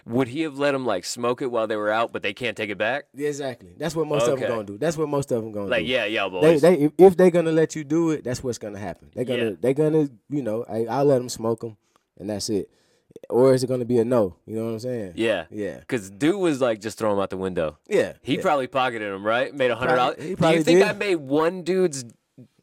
Would 0.06 0.28
he 0.28 0.42
have 0.42 0.58
let 0.58 0.72
them 0.72 0.84
like 0.86 1.04
smoke 1.04 1.42
it 1.42 1.50
while 1.50 1.66
they 1.66 1.76
were 1.76 1.90
out, 1.90 2.12
but 2.12 2.22
they 2.22 2.32
can't 2.34 2.56
take 2.56 2.70
it 2.70 2.78
back? 2.78 3.04
Yeah, 3.14 3.28
exactly. 3.28 3.70
That's 3.78 3.94
what 3.96 4.06
most 4.06 4.26
of 4.28 4.38
them 4.40 4.48
gonna 4.48 4.64
do. 4.64 4.78
That's 4.78 4.96
what 4.96 5.08
most 5.08 5.30
of 5.32 5.42
them 5.42 5.52
gonna 5.52 5.66
Like, 5.70 5.84
do. 5.86 5.90
yeah, 5.92 6.04
yeah, 6.06 6.24
They, 6.24 6.30
boys. 6.40 6.60
they, 6.62 6.74
if, 6.74 6.92
if 6.98 7.16
they're 7.16 7.30
gonna 7.30 7.52
let 7.52 7.74
you 7.76 7.84
do 7.84 8.10
it, 8.10 8.24
that's 8.24 8.42
what's 8.42 8.58
gonna 8.58 8.78
happen. 8.78 9.10
They're 9.14 9.24
gonna, 9.24 9.44
Yeah. 9.50 9.56
they're 9.60 9.74
gonna, 9.74 10.08
you 10.28 10.42
know, 10.42 10.64
I, 10.68 10.86
I'll 10.86 11.04
let 11.04 11.18
them 11.18 11.28
smoke 11.28 11.60
them, 11.60 11.76
and 12.18 12.28
that's 12.30 12.48
it. 12.50 12.68
Or 13.28 13.54
is 13.54 13.62
it 13.64 13.66
gonna 13.66 13.84
be 13.84 13.98
a 13.98 14.04
no? 14.04 14.36
You 14.46 14.56
know 14.56 14.64
what 14.66 14.72
I'm 14.72 14.78
saying? 14.80 15.12
yeah, 15.16 15.44
Yeah. 15.50 15.78
Because 15.78 16.10
dude 16.10 16.36
was 16.36 16.60
like, 16.60 16.80
just 16.80 16.98
throw 16.98 17.12
him 17.12 17.18
out 17.18 17.30
the 17.30 17.36
window. 17.36 17.78
Yeah. 17.88 18.14
He 18.22 18.36
yeah. 18.36 18.42
probably 18.42 18.66
pocketed 18.66 19.12
him, 19.12 19.24
right? 19.24 19.54
Made 19.54 19.70
a 19.70 19.76
hundred 19.76 19.96
dollars. 19.96 20.16
Do 20.18 20.28
you 20.28 20.36
think 20.36 20.64
did. 20.64 20.82
I 20.82 20.92
made 20.92 21.16
one 21.16 21.62
dude's 21.62 22.04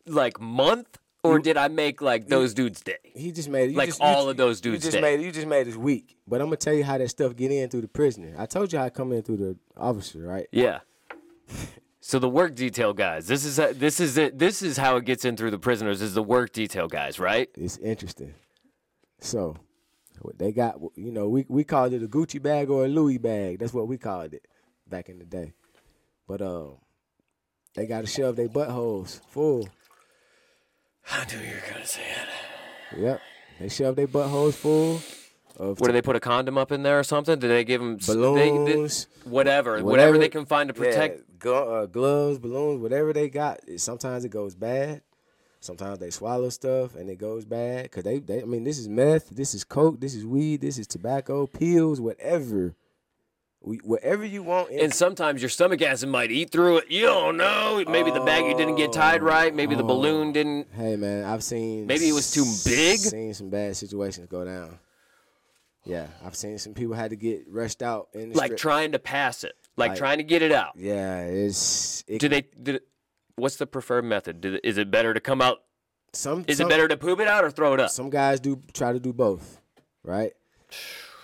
like 0.06 0.40
month, 0.40 0.98
or 1.24 1.40
did 1.40 1.58
I 1.58 1.68
make 1.68 2.02
like 2.02 2.28
those 2.28 2.54
dudes' 2.54 2.82
day? 2.82 2.98
He 3.04 3.32
just 3.32 3.50
made. 3.50 3.72
You 3.72 3.78
Like 3.78 3.90
just, 3.90 4.02
all 4.02 4.26
you, 4.26 4.30
of 4.32 4.38
those 4.38 4.64
You 4.64 4.72
dudes' 4.72 4.84
just 4.86 4.96
day. 4.96 5.02
made. 5.02 5.22
You 5.22 5.32
just 5.32 5.48
made 5.48 5.68
his 5.68 5.78
week. 5.78 6.18
But 6.28 6.42
I'm 6.42 6.48
gonna 6.48 6.58
tell 6.58 6.74
you 6.74 6.84
how 6.84 6.98
that 6.98 7.10
stuff 7.10 7.36
get 7.36 7.52
in 7.52 7.70
through 7.70 7.82
the 7.82 7.88
prisoner. 7.88 8.34
I 8.38 8.46
told 8.46 8.72
you 8.72 8.80
how 8.80 8.86
I 8.86 8.90
come 8.90 9.12
in 9.12 9.22
through 9.24 9.38
the 9.38 9.58
officer, 9.78 10.20
right? 10.20 10.48
Yeah. 10.52 10.80
So 12.02 12.18
the 12.18 12.30
work 12.30 12.56
detail 12.56 12.94
guys. 12.94 13.28
This 13.28 13.44
is 13.46 13.58
this 13.78 14.00
is 14.00 14.18
it. 14.18 14.40
This 14.40 14.62
is 14.62 14.78
how 14.78 14.96
it 14.98 15.06
gets 15.06 15.26
in 15.26 15.36
through 15.36 15.52
the 15.52 15.60
prisoners. 15.60 16.02
Is 16.02 16.14
the 16.14 16.24
work 16.24 16.54
detail 16.54 16.88
guys, 16.88 17.20
right? 17.20 17.50
It's 17.56 17.78
interesting. 17.78 18.34
So, 19.20 19.58
they 20.38 20.52
got, 20.52 20.80
you 20.96 21.12
know, 21.12 21.28
we 21.30 21.46
we 21.48 21.64
called 21.64 21.94
it 21.94 22.04
a 22.04 22.08
Gucci 22.08 22.42
bag 22.42 22.70
or 22.70 22.86
a 22.86 22.88
Louis 22.88 23.18
bag. 23.18 23.60
That's 23.60 23.74
what 23.74 23.88
we 23.88 23.98
called 23.98 24.34
it 24.34 24.46
back 24.88 25.10
in 25.10 25.20
the 25.20 25.26
day. 25.26 25.54
But 26.28 26.42
um, 26.42 26.78
they 27.76 27.86
got 27.88 28.02
to 28.02 28.08
shove 28.08 28.36
their 28.36 28.50
buttholes 28.50 29.22
full. 29.30 29.68
I 31.12 31.26
knew 31.26 31.40
you 31.40 31.56
were 31.56 31.74
gonna 31.74 31.86
say 31.86 32.02
it. 32.02 33.00
Yep, 33.00 33.22
they 33.60 33.70
shove 33.70 33.96
their 33.96 34.08
buttholes 34.08 34.54
full 34.54 35.02
of 35.58 35.80
What 35.80 35.88
do 35.88 35.94
they 35.94 36.02
put 36.02 36.16
a 36.16 36.20
condom 36.20 36.58
up 36.58 36.72
in 36.72 36.84
there 36.84 37.00
or 37.00 37.04
something? 37.04 37.40
Do 37.40 37.48
they 37.48 37.64
give 37.64 37.82
them 37.82 37.98
balloons, 38.06 39.08
whatever, 39.24 39.72
whatever, 39.74 39.86
Whatever- 39.86 40.18
they 40.18 40.30
can 40.30 40.46
find 40.46 40.68
to 40.70 40.74
protect? 40.74 41.18
yeah, 41.18 41.24
glo- 41.40 41.76
uh, 41.84 41.86
gloves, 41.86 42.40
balloons, 42.40 42.82
whatever 42.82 43.12
they 43.14 43.30
got. 43.30 43.60
Sometimes 43.78 44.24
it 44.26 44.30
goes 44.30 44.56
bad. 44.56 45.02
Sometimes 45.62 46.00
they 46.00 46.10
swallow 46.10 46.50
stuff 46.50 46.96
and 46.96 47.10
it 47.10 47.18
goes 47.18 47.44
bad. 47.46 47.92
Cause 47.92 48.04
they, 48.04 48.20
they, 48.20 48.42
I 48.42 48.46
mean, 48.46 48.64
this 48.64 48.80
is 48.80 48.88
meth, 48.88 49.30
this 49.30 49.54
is 49.54 49.64
coke, 49.64 50.00
this 50.00 50.16
is 50.16 50.26
weed, 50.26 50.62
this 50.62 50.78
is 50.78 50.88
tobacco, 50.88 51.48
pills, 51.48 52.00
whatever. 52.00 52.76
We, 53.62 53.78
whatever 53.78 54.24
you 54.24 54.42
want. 54.42 54.72
And 54.72 54.94
sometimes 54.94 55.42
your 55.42 55.50
stomach 55.50 55.82
acid 55.82 56.08
might 56.08 56.32
eat 56.32 56.50
through 56.50 56.78
it. 56.78 56.86
You 56.90 57.08
don't 57.08 57.36
know. 57.36 57.84
Maybe 57.90 58.10
the 58.10 58.22
baggie 58.22 58.56
didn't 58.58 58.76
get 58.76 58.94
tied 58.94 59.22
oh, 59.22 59.26
right. 59.26 59.54
Maybe 59.54 59.76
the 59.76 59.84
oh. 59.84 59.88
balloon 59.88 60.32
didn't. 60.32 60.68
hey 60.74 60.96
man, 60.96 61.26
I've 61.26 61.44
seen. 61.44 61.86
Maybe 61.86 62.08
it 62.08 62.14
was 62.14 62.32
too 62.32 62.46
big? 62.64 63.00
Seen 63.00 63.34
some 63.34 63.50
bad 63.50 63.76
situations 63.76 64.28
go 64.28 64.46
down. 64.46 64.80
Yeah, 65.84 66.08
I've 66.24 66.36
seen 66.36 66.58
some 66.58 66.74
people 66.74 66.94
had 66.94 67.10
to 67.10 67.18
get 67.18 67.46
rushed 67.50 67.82
out 67.82 68.08
in 68.14 68.30
the 68.30 68.38
Like 68.38 68.50
strip. 68.52 68.60
trying 68.60 68.92
to 68.94 69.00
pass 69.00 69.44
it, 69.44 69.56
like 69.76 69.90
Like- 69.90 69.98
trying 69.98 70.18
to 70.20 70.24
get 70.24 70.42
it 70.42 70.54
out. 70.54 70.74
Yeah, 70.78 71.22
it's. 71.24 72.06
It, 72.08 72.20
Do 72.20 72.30
they? 72.30 72.44
Did 72.62 72.76
it, 72.76 72.88
what's 73.40 73.56
the 73.56 73.68
preferred 73.68 74.06
method? 74.06 74.42
Did, 74.42 74.62
is 74.64 74.78
it 74.78 74.92
better 74.92 75.14
to 75.14 75.20
come 75.20 75.42
out? 75.42 75.60
some, 76.14 76.46
Is 76.48 76.58
some, 76.58 76.68
it 76.68 76.70
better 76.70 76.88
to 76.88 76.98
poop 76.98 77.20
it 77.20 77.28
out 77.28 77.44
or 77.44 77.52
throw 77.52 77.74
it 77.74 77.80
up? 77.80 77.90
Some 77.90 78.10
guys 78.10 78.40
do 78.40 78.62
try 78.74 78.94
to 78.94 79.00
do 79.00 79.14
both, 79.14 79.62
right? 80.04 80.34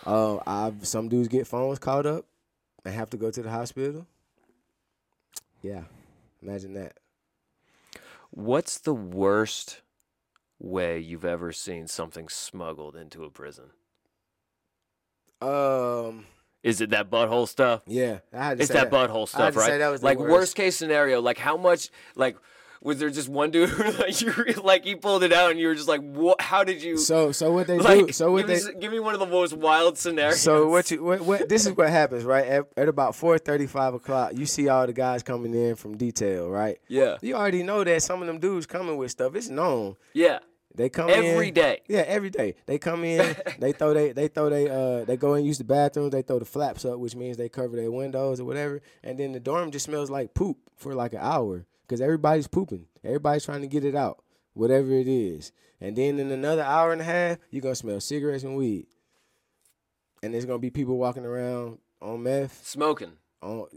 Uh, 0.05 0.37
I've 0.45 0.85
some 0.85 1.09
dudes 1.09 1.29
get 1.29 1.47
phones 1.47 1.79
caught 1.79 2.05
up 2.05 2.27
and 2.85 2.93
have 2.93 3.09
to 3.09 3.17
go 3.17 3.31
to 3.31 3.41
the 3.41 3.49
hospital. 3.49 4.05
Yeah, 5.63 5.85
imagine 6.43 6.75
that. 6.75 6.99
What's 8.29 8.77
the 8.77 8.93
worst 8.93 9.81
way 10.59 10.99
you've 10.99 11.25
ever 11.25 11.51
seen 11.51 11.87
something 11.87 12.29
smuggled 12.29 12.95
into 12.95 13.23
a 13.23 13.31
prison? 13.31 13.71
Um, 15.41 16.27
Is 16.65 16.81
it 16.81 16.89
that 16.89 17.09
butthole 17.09 17.47
stuff? 17.47 17.81
yeah, 17.87 18.19
I 18.33 18.37
had 18.45 18.57
to 18.57 18.63
It's 18.63 18.71
say 18.71 18.79
that 18.79 18.91
butthole 18.91 19.27
stuff, 19.27 19.55
right? 19.55 19.77
that 19.77 19.89
was 19.89 20.03
like 20.03 20.17
worst. 20.19 20.55
case 20.55 20.75
scenario, 20.75 21.21
like 21.21 21.37
how 21.37 21.57
much 21.57 21.89
like 22.15 22.35
was 22.81 22.99
there 22.99 23.09
just 23.09 23.29
one 23.29 23.49
dude 23.49 23.69
who, 23.69 23.91
like 24.03 24.21
you 24.21 24.31
like 24.63 24.83
he 24.85 24.95
pulled 24.95 25.23
it 25.23 25.33
out 25.33 25.49
and 25.49 25.59
you 25.59 25.67
were 25.67 25.73
just 25.75 25.87
like 25.87 26.01
what 26.01 26.39
how 26.41 26.63
did 26.63 26.83
you 26.83 26.97
So, 26.97 27.31
so 27.31 27.51
what 27.51 27.65
they 27.67 27.79
like 27.91 28.07
do? 28.07 28.11
So 28.13 28.31
what 28.31 28.41
give, 28.41 28.47
they? 28.47 28.55
s- 28.55 28.69
give 28.79 28.91
me 28.91 28.99
one 28.99 29.13
of 29.15 29.19
the 29.19 29.25
most 29.25 29.53
wild 29.53 29.97
scenarios. 29.97 30.41
So 30.41 30.67
what 30.69 30.91
you 30.91 31.03
what, 31.03 31.21
what 31.21 31.49
this 31.49 31.65
is 31.65 31.73
what 31.73 31.89
happens 31.89 32.23
right 32.23 32.45
at, 32.45 32.65
at 32.77 32.87
about 32.87 33.15
four 33.15 33.37
thirty 33.39 33.65
five 33.67 33.93
o'clock. 33.95 34.31
You 34.35 34.45
see 34.45 34.67
all 34.67 34.85
the 34.85 34.93
guys 34.93 35.23
coming 35.23 35.53
in 35.55 35.75
from 35.75 35.97
detail, 35.97 36.49
right? 36.49 36.77
Yeah. 36.87 37.17
You 37.21 37.35
already 37.35 37.63
know 37.63 37.83
that 37.83 38.03
some 38.03 38.21
of 38.21 38.27
them 38.27 38.39
dudes 38.39 38.65
coming 38.67 38.97
with 38.97 39.09
stuff. 39.11 39.35
It's 39.35 39.49
known. 39.49 39.95
Yeah. 40.13 40.39
They 40.75 40.89
come 40.89 41.09
in 41.09 41.23
Every 41.25 41.51
day. 41.51 41.81
Yeah, 41.87 42.03
every 42.07 42.29
day. 42.29 42.55
They 42.65 42.77
come 42.77 43.03
in, 43.03 43.35
they 43.59 43.71
throw 43.71 43.93
they 43.93 44.11
they 44.11 44.27
throw 44.27 44.49
they 44.49 44.69
uh 44.69 45.05
they 45.05 45.17
go 45.17 45.33
and 45.33 45.45
use 45.45 45.57
the 45.57 45.63
bathrooms, 45.63 46.11
they 46.11 46.21
throw 46.21 46.39
the 46.39 46.45
flaps 46.45 46.85
up, 46.85 46.99
which 46.99 47.15
means 47.15 47.37
they 47.37 47.49
cover 47.49 47.75
their 47.75 47.91
windows 47.91 48.39
or 48.39 48.45
whatever, 48.45 48.81
and 49.03 49.17
then 49.17 49.31
the 49.31 49.39
dorm 49.39 49.71
just 49.71 49.85
smells 49.85 50.09
like 50.09 50.33
poop 50.33 50.57
for 50.75 50.93
like 50.93 51.13
an 51.13 51.19
hour 51.21 51.65
because 51.81 52.01
everybody's 52.01 52.47
pooping. 52.47 52.85
Everybody's 53.03 53.45
trying 53.45 53.61
to 53.61 53.67
get 53.67 53.85
it 53.85 53.95
out, 53.95 54.23
whatever 54.53 54.91
it 54.91 55.07
is. 55.07 55.51
And 55.79 55.95
then 55.95 56.19
in 56.19 56.31
another 56.31 56.63
hour 56.63 56.91
and 56.91 57.01
a 57.01 57.05
half, 57.05 57.37
you're 57.51 57.61
gonna 57.61 57.75
smell 57.75 57.99
cigarettes 57.99 58.43
and 58.43 58.55
weed. 58.55 58.87
And 60.23 60.33
there's 60.33 60.45
gonna 60.45 60.59
be 60.59 60.71
people 60.71 60.97
walking 60.97 61.25
around 61.25 61.77
on 62.01 62.23
meth. 62.23 62.65
Smoking. 62.65 63.13
On 63.45 63.67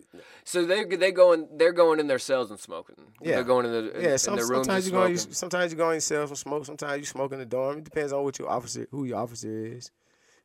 So 0.45 0.65
they 0.65 0.85
they 0.85 1.12
going 1.12 1.47
they're 1.57 1.73
going 1.73 2.01
in 2.01 2.07
their 2.07 2.19
cells 2.19 2.51
and 2.51 2.59
smoking. 2.59 2.97
Yeah. 3.20 3.36
They're 3.36 3.45
going 3.45 3.66
in, 3.66 3.73
the, 3.73 3.78
in, 3.78 4.03
yeah, 4.03 4.16
in 4.16 4.36
their 4.36 4.47
rooms 4.47 4.66
sometimes 4.66 4.69
and 4.69 4.85
you 4.86 4.90
go 4.93 5.15
smoking. 5.16 5.32
sometimes 5.35 5.73
you 5.73 5.78
go 5.78 5.90
in 5.90 5.95
yourself 5.97 6.31
and 6.31 6.39
smoke. 6.39 6.65
Sometimes 6.65 6.99
you 7.01 7.05
smoke 7.05 7.32
in 7.32 7.39
the 7.39 7.45
dorm. 7.47 7.78
It 7.78 7.85
depends 7.85 8.12
on 8.12 8.24
what 8.24 8.39
your 8.39 8.49
officer, 8.49 8.86
who 8.90 9.05
your 9.05 9.19
officer 9.19 9.49
is. 9.66 9.90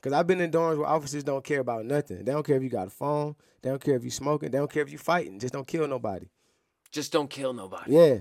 Cause 0.02 0.12
I've 0.12 0.28
been 0.28 0.42
in 0.42 0.52
dorms 0.52 0.78
where 0.78 0.88
officers 0.88 1.24
don't 1.24 1.46
care 1.46 1.62
about 1.62 1.86
nothing. 1.86 2.26
They 2.26 2.32
don't 2.34 2.46
care 2.46 2.58
if 2.58 2.64
you 2.64 2.70
got 2.70 2.88
a 2.88 2.90
phone. 2.90 3.36
They 3.62 3.70
don't 3.70 3.82
care 3.82 3.96
if 3.96 4.04
you 4.04 4.10
smoking. 4.12 4.52
They 4.52 4.58
don't 4.58 4.70
care 4.70 4.84
if 4.84 4.92
you 4.92 4.98
fighting. 4.98 5.40
Just 5.40 5.54
don't 5.54 5.66
kill 5.66 5.88
nobody. 5.88 6.28
Just 6.92 7.14
don't 7.14 7.30
kill 7.30 7.54
nobody. 7.54 7.94
Yeah. 7.94 8.18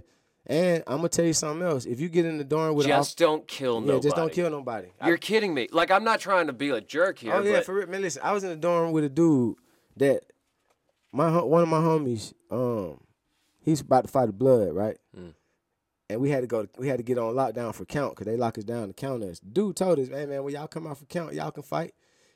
And 0.47 0.83
I'm 0.87 0.97
gonna 0.99 1.09
tell 1.09 1.25
you 1.25 1.33
something 1.33 1.67
else. 1.67 1.85
If 1.85 2.01
you 2.01 2.09
get 2.09 2.25
in 2.25 2.39
the 2.39 2.45
dorm 2.45 2.75
with 2.75 2.87
Just 2.87 3.21
an 3.21 3.27
don't 3.27 3.49
kill 3.49 3.77
off- 3.77 3.83
nobody. 3.83 3.97
yeah, 3.97 4.03
just 4.03 4.17
don't 4.17 4.33
kill 4.33 4.51
nobody. 4.51 4.89
You're 5.05 5.17
kidding 5.17 5.55
me. 5.55 5.69
Like 5.73 5.91
I'm 5.91 6.05
not 6.05 6.21
trying 6.21 6.49
to 6.49 6.53
be 6.53 6.71
a 6.71 6.81
jerk 6.81 7.19
here. 7.19 7.35
oh 7.35 7.43
yeah, 7.43 7.53
but 7.55 7.67
for 7.67 7.75
real. 7.75 7.87
Man, 7.87 8.03
listen, 8.03 8.23
I 8.25 8.33
was 8.33 8.43
in 8.43 8.51
the 8.51 8.57
dorm 8.57 8.93
with 8.93 9.05
a 9.05 9.09
dude 9.09 9.57
that 9.97 10.25
my 11.13 11.43
one 11.43 11.63
of 11.63 11.69
my 11.69 11.79
homies, 11.79 12.33
um, 12.51 13.01
he's 13.61 13.81
about 13.81 14.05
to 14.05 14.11
fight 14.11 14.27
the 14.27 14.33
blood, 14.33 14.73
right? 14.73 14.97
Mm. 15.17 15.35
And 16.09 16.21
we 16.21 16.31
had 16.31 16.41
to 16.41 16.47
go. 16.47 16.67
We 16.79 16.89
had 16.89 16.99
to 16.99 17.03
get 17.03 17.19
on 17.19 17.35
lockdown 17.35 17.75
for 17.75 17.85
count 17.85 18.15
because 18.15 18.27
they 18.27 18.37
lock 18.37 18.59
us 18.59 18.65
down 18.65 18.89
to 18.89 18.95
count 18.95 19.23
us. 19.23 19.39
Dude 19.41 19.77
told 19.77 19.99
us, 19.99 20.09
"Hey 20.09 20.27
man, 20.27 20.43
when 20.43 20.55
y'all 20.55 20.67
come 20.67 20.87
out 20.87 20.99
for 20.99 21.05
count, 21.07 21.35
y'all 21.35 21.51
can 21.51 21.63
fight." 21.63 21.95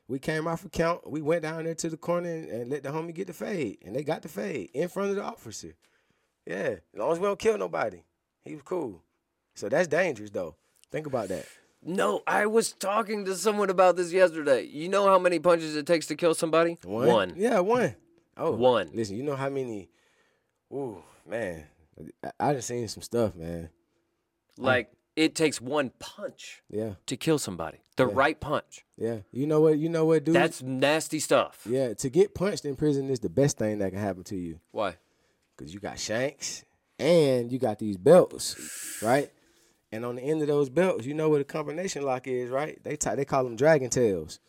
We 0.08 0.20
came 0.20 0.46
out 0.46 0.60
for 0.60 0.68
count. 0.68 1.10
We 1.10 1.20
went 1.20 1.42
down 1.42 1.64
there 1.64 1.74
to 1.74 1.88
the 1.88 1.96
corner 1.96 2.30
and, 2.30 2.48
and 2.48 2.70
let 2.70 2.84
the 2.84 2.90
homie 2.90 3.12
get 3.12 3.26
the 3.26 3.32
fade, 3.32 3.78
and 3.84 3.96
they 3.96 4.04
got 4.04 4.22
the 4.22 4.28
fade 4.28 4.70
in 4.72 4.88
front 4.88 5.10
of 5.10 5.16
the 5.16 5.24
officer. 5.24 5.74
Yeah, 6.46 6.54
as 6.54 6.80
long 6.94 7.12
as 7.12 7.18
we 7.18 7.26
don't 7.26 7.38
kill 7.38 7.58
nobody, 7.58 8.02
he 8.44 8.54
was 8.54 8.62
cool. 8.62 9.02
So 9.54 9.68
that's 9.68 9.88
dangerous 9.88 10.30
though. 10.30 10.54
Think 10.92 11.06
about 11.06 11.28
that. 11.28 11.46
No, 11.82 12.22
I 12.26 12.46
was 12.46 12.72
talking 12.72 13.24
to 13.26 13.36
someone 13.36 13.70
about 13.70 13.96
this 13.96 14.12
yesterday. 14.12 14.64
You 14.64 14.88
know 14.88 15.06
how 15.06 15.18
many 15.18 15.38
punches 15.38 15.76
it 15.76 15.86
takes 15.86 16.06
to 16.06 16.16
kill 16.16 16.34
somebody? 16.34 16.78
One. 16.82 17.34
Yeah, 17.36 17.60
one. 17.60 17.94
Oh, 18.36 18.52
One. 18.52 18.90
Listen, 18.92 19.16
you 19.16 19.22
know 19.22 19.36
how 19.36 19.48
many? 19.48 19.88
Ooh, 20.72 21.02
man, 21.26 21.64
I, 22.24 22.30
I 22.40 22.52
done 22.52 22.62
seen 22.62 22.88
some 22.88 23.02
stuff, 23.02 23.34
man. 23.36 23.70
Like 24.58 24.90
it 25.14 25.34
takes 25.34 25.60
one 25.60 25.90
punch 25.98 26.62
Yeah, 26.70 26.94
to 27.06 27.16
kill 27.16 27.38
somebody. 27.38 27.78
The 27.96 28.06
right 28.06 28.38
punch. 28.38 28.84
yeah. 28.98 29.18
You 29.32 29.46
know 29.46 29.60
what? 29.62 29.78
You 29.78 29.88
know 29.88 30.04
what, 30.04 30.24
dude? 30.24 30.34
That's 30.34 30.62
nasty 30.62 31.18
stuff. 31.18 31.66
yeah. 31.68 31.94
To 31.94 32.10
get 32.10 32.34
punched 32.34 32.64
in 32.66 32.76
prison 32.76 33.08
is 33.08 33.20
the 33.20 33.30
best 33.30 33.56
thing 33.58 33.78
that 33.78 33.90
can 33.92 34.00
happen 34.00 34.24
to 34.24 34.36
you 34.36 34.60
Why? 34.70 34.96
because 35.56 35.72
you 35.72 35.80
got 35.80 35.98
shanks 35.98 36.64
and 36.98 37.50
you 37.50 37.58
got 37.58 37.78
these 37.78 37.96
belts, 37.96 39.00
right? 39.02 39.30
And 39.92 40.04
on 40.04 40.16
the 40.16 40.22
end 40.22 40.42
of 40.42 40.48
those 40.48 40.68
belts, 40.68 41.06
you 41.06 41.14
know 41.14 41.30
what 41.30 41.40
a 41.40 41.44
combination 41.44 42.02
lock 42.02 42.26
is, 42.26 42.50
right? 42.50 42.78
They 42.82 42.96
tie, 42.96 43.14
they 43.14 43.24
call 43.24 43.44
them 43.44 43.56
dragon 43.56 43.88
tails. 43.88 44.40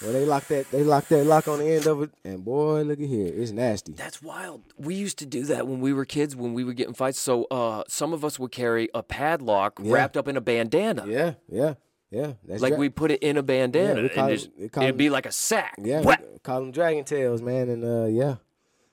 Well, 0.00 0.12
they 0.12 0.24
lock 0.24 0.46
that 0.48 0.70
they 0.70 0.82
lock 0.82 1.06
that 1.08 1.24
lock 1.24 1.46
on 1.48 1.58
the 1.60 1.70
end 1.70 1.86
of 1.86 2.02
it, 2.02 2.10
and 2.24 2.44
boy, 2.44 2.82
look 2.82 2.98
at 3.00 3.06
here, 3.06 3.26
it's 3.34 3.50
nasty. 3.52 3.92
That's 3.92 4.22
wild. 4.22 4.62
We 4.78 4.94
used 4.94 5.18
to 5.18 5.26
do 5.26 5.44
that 5.44 5.66
when 5.68 5.80
we 5.80 5.92
were 5.92 6.04
kids, 6.04 6.34
when 6.34 6.54
we 6.54 6.64
would 6.64 6.76
get 6.76 6.88
in 6.88 6.94
fights. 6.94 7.20
So 7.20 7.44
uh, 7.50 7.84
some 7.88 8.12
of 8.12 8.24
us 8.24 8.38
would 8.38 8.50
carry 8.52 8.88
a 8.94 9.02
padlock 9.02 9.78
Yeah. 9.82 9.92
wrapped 9.94 10.16
up 10.16 10.26
in 10.28 10.36
a 10.36 10.40
bandana. 10.40 11.04
Yeah, 11.06 11.34
yeah, 11.48 11.74
yeah. 12.10 12.32
That's 12.48 12.62
Like 12.62 12.72
dra- 12.72 12.78
we 12.80 12.88
put 12.88 13.10
it 13.10 13.22
in 13.22 13.36
a 13.36 13.42
bandana. 13.42 14.08
call 14.08 14.28
and 14.30 14.40
it, 14.56 14.76
it- 14.76 14.96
be 14.96 15.10
like 15.10 15.26
a 15.26 15.32
sack. 15.32 15.74
Yeah, 15.78 16.02
call 16.42 16.60
them 16.60 16.72
dragon 16.72 17.04
tails, 17.04 17.42
man, 17.42 17.68
and 17.68 17.84
uh, 17.84 18.06
yeah, 18.06 18.36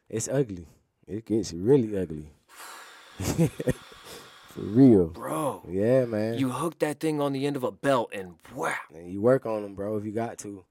it's 0.10 0.28
ugly. 0.28 0.68
It 1.08 1.26
gets 1.26 1.54
really 1.54 1.98
ugly. 1.98 2.28
For 4.50 4.62
real. 4.62 5.08
Bro, 5.08 5.64
Yeah, 5.70 6.06
man. 6.06 6.38
you 6.38 6.50
hook 6.50 6.80
that 6.80 7.00
thing 7.00 7.22
on 7.22 7.34
the 7.34 7.46
end 7.46 7.56
of 7.56 7.64
a 7.64 7.72
belt 7.72 8.10
and 8.14 8.36
wow. 8.56 8.74
and 8.94 9.12
you 9.12 9.22
work 9.22 9.46
on 9.46 9.62
them, 9.64 9.76
bro, 9.76 9.98
if 9.98 10.06
you 10.06 10.12
got 10.12 10.38
to. 10.40 10.64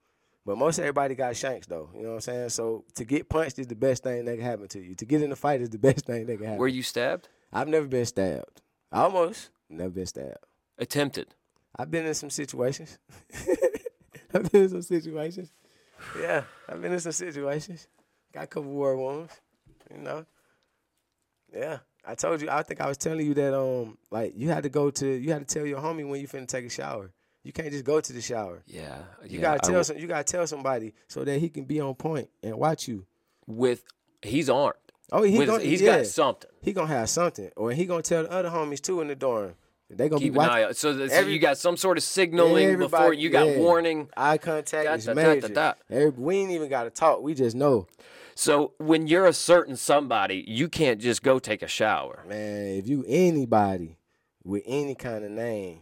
But 0.49 0.57
most 0.57 0.79
everybody 0.79 1.15
got 1.15 1.37
shanks, 1.37 1.67
though. 1.67 1.91
You 1.95 2.05
know 2.05 2.09
what 2.09 2.15
I'm 2.15 2.21
saying? 2.23 2.49
So 2.49 2.83
to 2.95 3.05
get 3.05 3.29
punched 3.29 3.59
is 3.59 3.67
the 3.67 3.75
best 3.75 4.03
thing 4.03 4.25
that 4.25 4.37
can 4.37 4.45
happen 4.47 4.67
to 4.69 4.81
you. 4.81 4.95
To 4.95 5.05
get 5.05 5.21
in 5.21 5.31
a 5.31 5.37
fight 5.37 5.61
is 5.61 5.69
the 5.69 5.77
best 5.89 6.07
thing 6.07 6.25
that 6.25 6.37
can 6.39 6.45
happen. 6.47 6.59
Were 6.59 6.69
you 6.69 6.83
stabbed? 6.83 7.29
I've 7.53 7.69
never 7.69 7.87
been 7.87 8.07
stabbed. 8.07 8.63
Almost. 8.91 9.51
Never 9.69 9.91
been 9.91 10.07
stabbed. 10.07 10.39
Attempted. 10.79 11.35
I've 11.79 11.91
been 11.91 12.07
in 12.07 12.15
some 12.15 12.31
situations. 12.31 12.99
I've 14.33 14.51
been 14.51 14.63
in 14.63 14.69
some 14.71 14.81
situations. 14.81 15.53
Yeah, 16.19 16.45
I've 16.67 16.81
been 16.81 16.93
in 16.93 17.01
some 17.01 17.13
situations. 17.13 17.87
Got 18.33 18.45
a 18.45 18.47
couple 18.47 18.71
war 18.71 18.97
wounds, 18.97 19.39
you 19.95 20.01
know. 20.01 20.25
Yeah, 21.53 21.81
I 22.07 22.15
told 22.15 22.41
you. 22.41 22.49
I 22.49 22.63
think 22.63 22.81
I 22.81 22.89
was 22.89 22.97
telling 22.97 23.27
you 23.27 23.35
that 23.35 23.55
um, 23.55 23.99
like 24.11 24.33
you 24.35 24.49
had 24.49 24.63
to 24.63 24.71
go 24.71 24.89
to, 24.93 25.07
you 25.07 25.31
had 25.31 25.47
to 25.47 25.55
tell 25.55 25.67
your 25.67 25.81
homie 25.81 26.09
when 26.09 26.23
you 26.23 26.27
finna 26.27 26.49
take 26.49 26.65
a 26.65 26.71
shower. 26.71 27.13
You 27.49 27.53
can't 27.55 27.73
just 27.73 27.85
go 27.87 27.99
to 27.99 28.13
the 28.13 28.21
shower. 28.21 28.63
Yeah. 28.67 28.99
You 29.25 29.39
yeah, 29.39 29.41
gotta 29.41 29.71
tell 29.73 29.83
some. 29.83 29.97
You 29.97 30.07
gotta 30.07 30.23
tell 30.23 30.47
somebody 30.47 30.93
so 31.07 31.25
that 31.25 31.39
he 31.39 31.49
can 31.49 31.65
be 31.65 31.81
on 31.81 31.95
point 31.95 32.29
and 32.43 32.59
watch 32.59 32.87
you. 32.87 33.07
with 33.47 33.85
he's 34.21 34.51
armed. 34.51 34.75
Oh, 35.11 35.23
he 35.23 35.39
with, 35.39 35.49
gonna, 35.49 35.63
he's 35.65 35.81
yeah, 35.81 35.97
got 35.97 36.07
something. 36.09 36.51
he 36.61 36.75
gonna 36.75 36.89
have 36.89 37.09
something, 37.09 37.51
or 37.57 37.73
he 37.73 37.87
gonna 37.87 38.03
tell 38.03 38.25
the 38.25 38.31
other 38.31 38.51
homies 38.51 38.83
too 38.83 39.01
in 39.01 39.09
the 39.09 39.15
dorm. 39.15 39.55
They 39.89 40.11
gonna 40.11 40.21
Keep 40.21 40.35
be 40.35 40.39
an 40.39 40.45
watching. 40.47 40.53
eye 40.57 40.63
out. 40.65 40.77
So, 40.77 40.93
that- 40.93 41.11
so 41.11 41.17
every- 41.17 41.33
you 41.33 41.39
got 41.39 41.57
some 41.57 41.79
sort 41.79 41.97
of 41.97 42.05
signaling 42.05 42.77
before 42.79 43.15
you 43.15 43.31
got 43.31 43.47
yeah. 43.47 43.57
warning. 43.57 44.11
Eye 44.15 44.37
contact 44.37 44.85
Da, 44.85 44.93
is 44.93 45.07
da, 45.07 45.15
major. 45.15 45.49
da. 45.49 45.73
We 46.19 46.37
ain't 46.37 46.51
even 46.51 46.69
gotta 46.69 46.91
talk. 46.91 47.23
We 47.23 47.33
just 47.33 47.57
know. 47.57 47.87
So 48.35 48.75
when 48.77 49.07
you're 49.07 49.25
a 49.25 49.33
certain 49.33 49.77
somebody, 49.77 50.45
you 50.47 50.69
can't 50.69 51.01
just 51.01 51.23
go 51.23 51.39
take 51.39 51.63
a 51.63 51.67
shower. 51.67 52.25
man, 52.29 52.67
if 52.77 52.87
you 52.87 53.07
anybody 53.09 53.97
with 54.45 54.65
any 54.67 54.95
kind 54.95 55.25
of 55.25 55.31
name, 55.31 55.81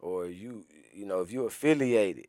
or 0.00 0.26
you, 0.26 0.64
you 0.94 1.04
know, 1.06 1.20
if 1.20 1.32
you 1.32 1.44
affiliated, 1.44 2.28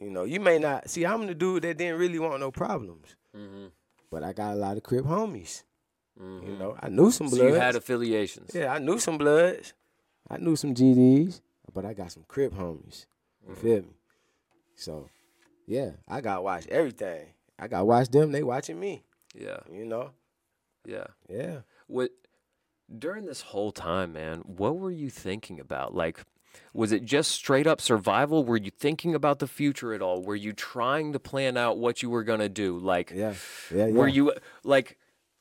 you 0.00 0.10
know, 0.10 0.24
you 0.24 0.40
may 0.40 0.58
not 0.58 0.88
see. 0.88 1.04
I'm 1.04 1.26
the 1.26 1.34
dude 1.34 1.62
that 1.64 1.76
didn't 1.78 1.98
really 1.98 2.18
want 2.18 2.40
no 2.40 2.50
problems, 2.50 3.16
Mm-hmm. 3.36 3.66
but 4.10 4.22
I 4.22 4.32
got 4.32 4.52
a 4.54 4.56
lot 4.56 4.76
of 4.76 4.82
crip 4.82 5.04
homies. 5.04 5.62
You 6.18 6.56
know, 6.58 6.74
I 6.80 6.88
knew 6.88 7.10
some 7.10 7.28
So 7.28 7.36
bloods. 7.36 7.52
you 7.54 7.60
had 7.60 7.76
affiliations. 7.76 8.52
yeah, 8.54 8.72
I 8.72 8.78
knew 8.78 8.98
some 8.98 9.18
bloods. 9.18 9.74
I 10.30 10.38
knew 10.38 10.56
some 10.56 10.72
GDs, 10.74 11.42
but 11.74 11.84
I 11.84 11.92
got 11.92 12.10
some 12.10 12.24
crip 12.26 12.52
homies. 12.54 13.04
You 13.46 13.52
Mm-hmm. 13.52 13.60
feel 13.60 13.82
me? 13.82 13.96
So, 14.74 15.08
yeah, 15.66 15.90
I 16.08 16.20
got 16.22 16.42
watch 16.42 16.66
everything. 16.68 17.26
I 17.58 17.68
got 17.68 17.86
watch 17.86 18.08
them. 18.08 18.32
They 18.32 18.42
watching 18.42 18.80
me. 18.80 19.04
Yeah. 19.34 19.58
You 19.70 19.84
know? 19.84 20.10
Yeah. 20.86 21.06
Yeah. 21.28 21.60
What 21.86 22.10
during 22.98 23.26
this 23.26 23.40
whole 23.42 23.72
time, 23.72 24.12
man, 24.14 24.38
what 24.46 24.76
were 24.78 24.90
you 24.90 25.10
thinking 25.10 25.60
about? 25.60 25.94
Like 25.94 26.24
was 26.72 26.92
it 26.92 27.04
just 27.04 27.30
straight 27.30 27.66
up 27.66 27.80
survival? 27.80 28.44
Were 28.44 28.56
you 28.56 28.70
thinking 28.70 29.14
about 29.14 29.38
the 29.38 29.46
future 29.46 29.92
at 29.94 30.02
all? 30.02 30.22
Were 30.22 30.36
you 30.36 30.52
trying 30.52 31.12
to 31.12 31.18
plan 31.18 31.56
out 31.56 31.78
what 31.78 32.02
you 32.02 32.10
were 32.10 32.24
going 32.24 32.40
to 32.40 32.48
do? 32.48 32.78
Like 32.78 33.10
Yeah. 33.14 33.34
Yeah. 33.74 33.86
yeah. 33.86 33.92
were 33.92 34.08
you 34.08 34.32
like 34.64 34.98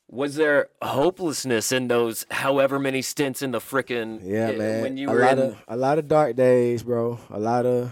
was 0.07 0.35
there 0.35 0.67
hopelessness 0.81 1.71
in 1.71 1.87
those 1.87 2.25
however 2.29 2.77
many 2.79 3.01
stints 3.01 3.41
in 3.41 3.51
the 3.51 3.59
frickin' 3.59 4.21
Yeah, 4.23 4.51
man. 4.51 4.81
when 4.81 4.97
you 4.97 5.09
a 5.09 5.13
were 5.13 5.19
lot 5.21 5.33
in 5.33 5.39
of 5.39 5.63
a 5.67 5.77
lot 5.77 5.97
of 5.97 6.07
dark 6.07 6.35
days, 6.35 6.83
bro. 6.83 7.19
A 7.29 7.39
lot 7.39 7.65
of 7.65 7.91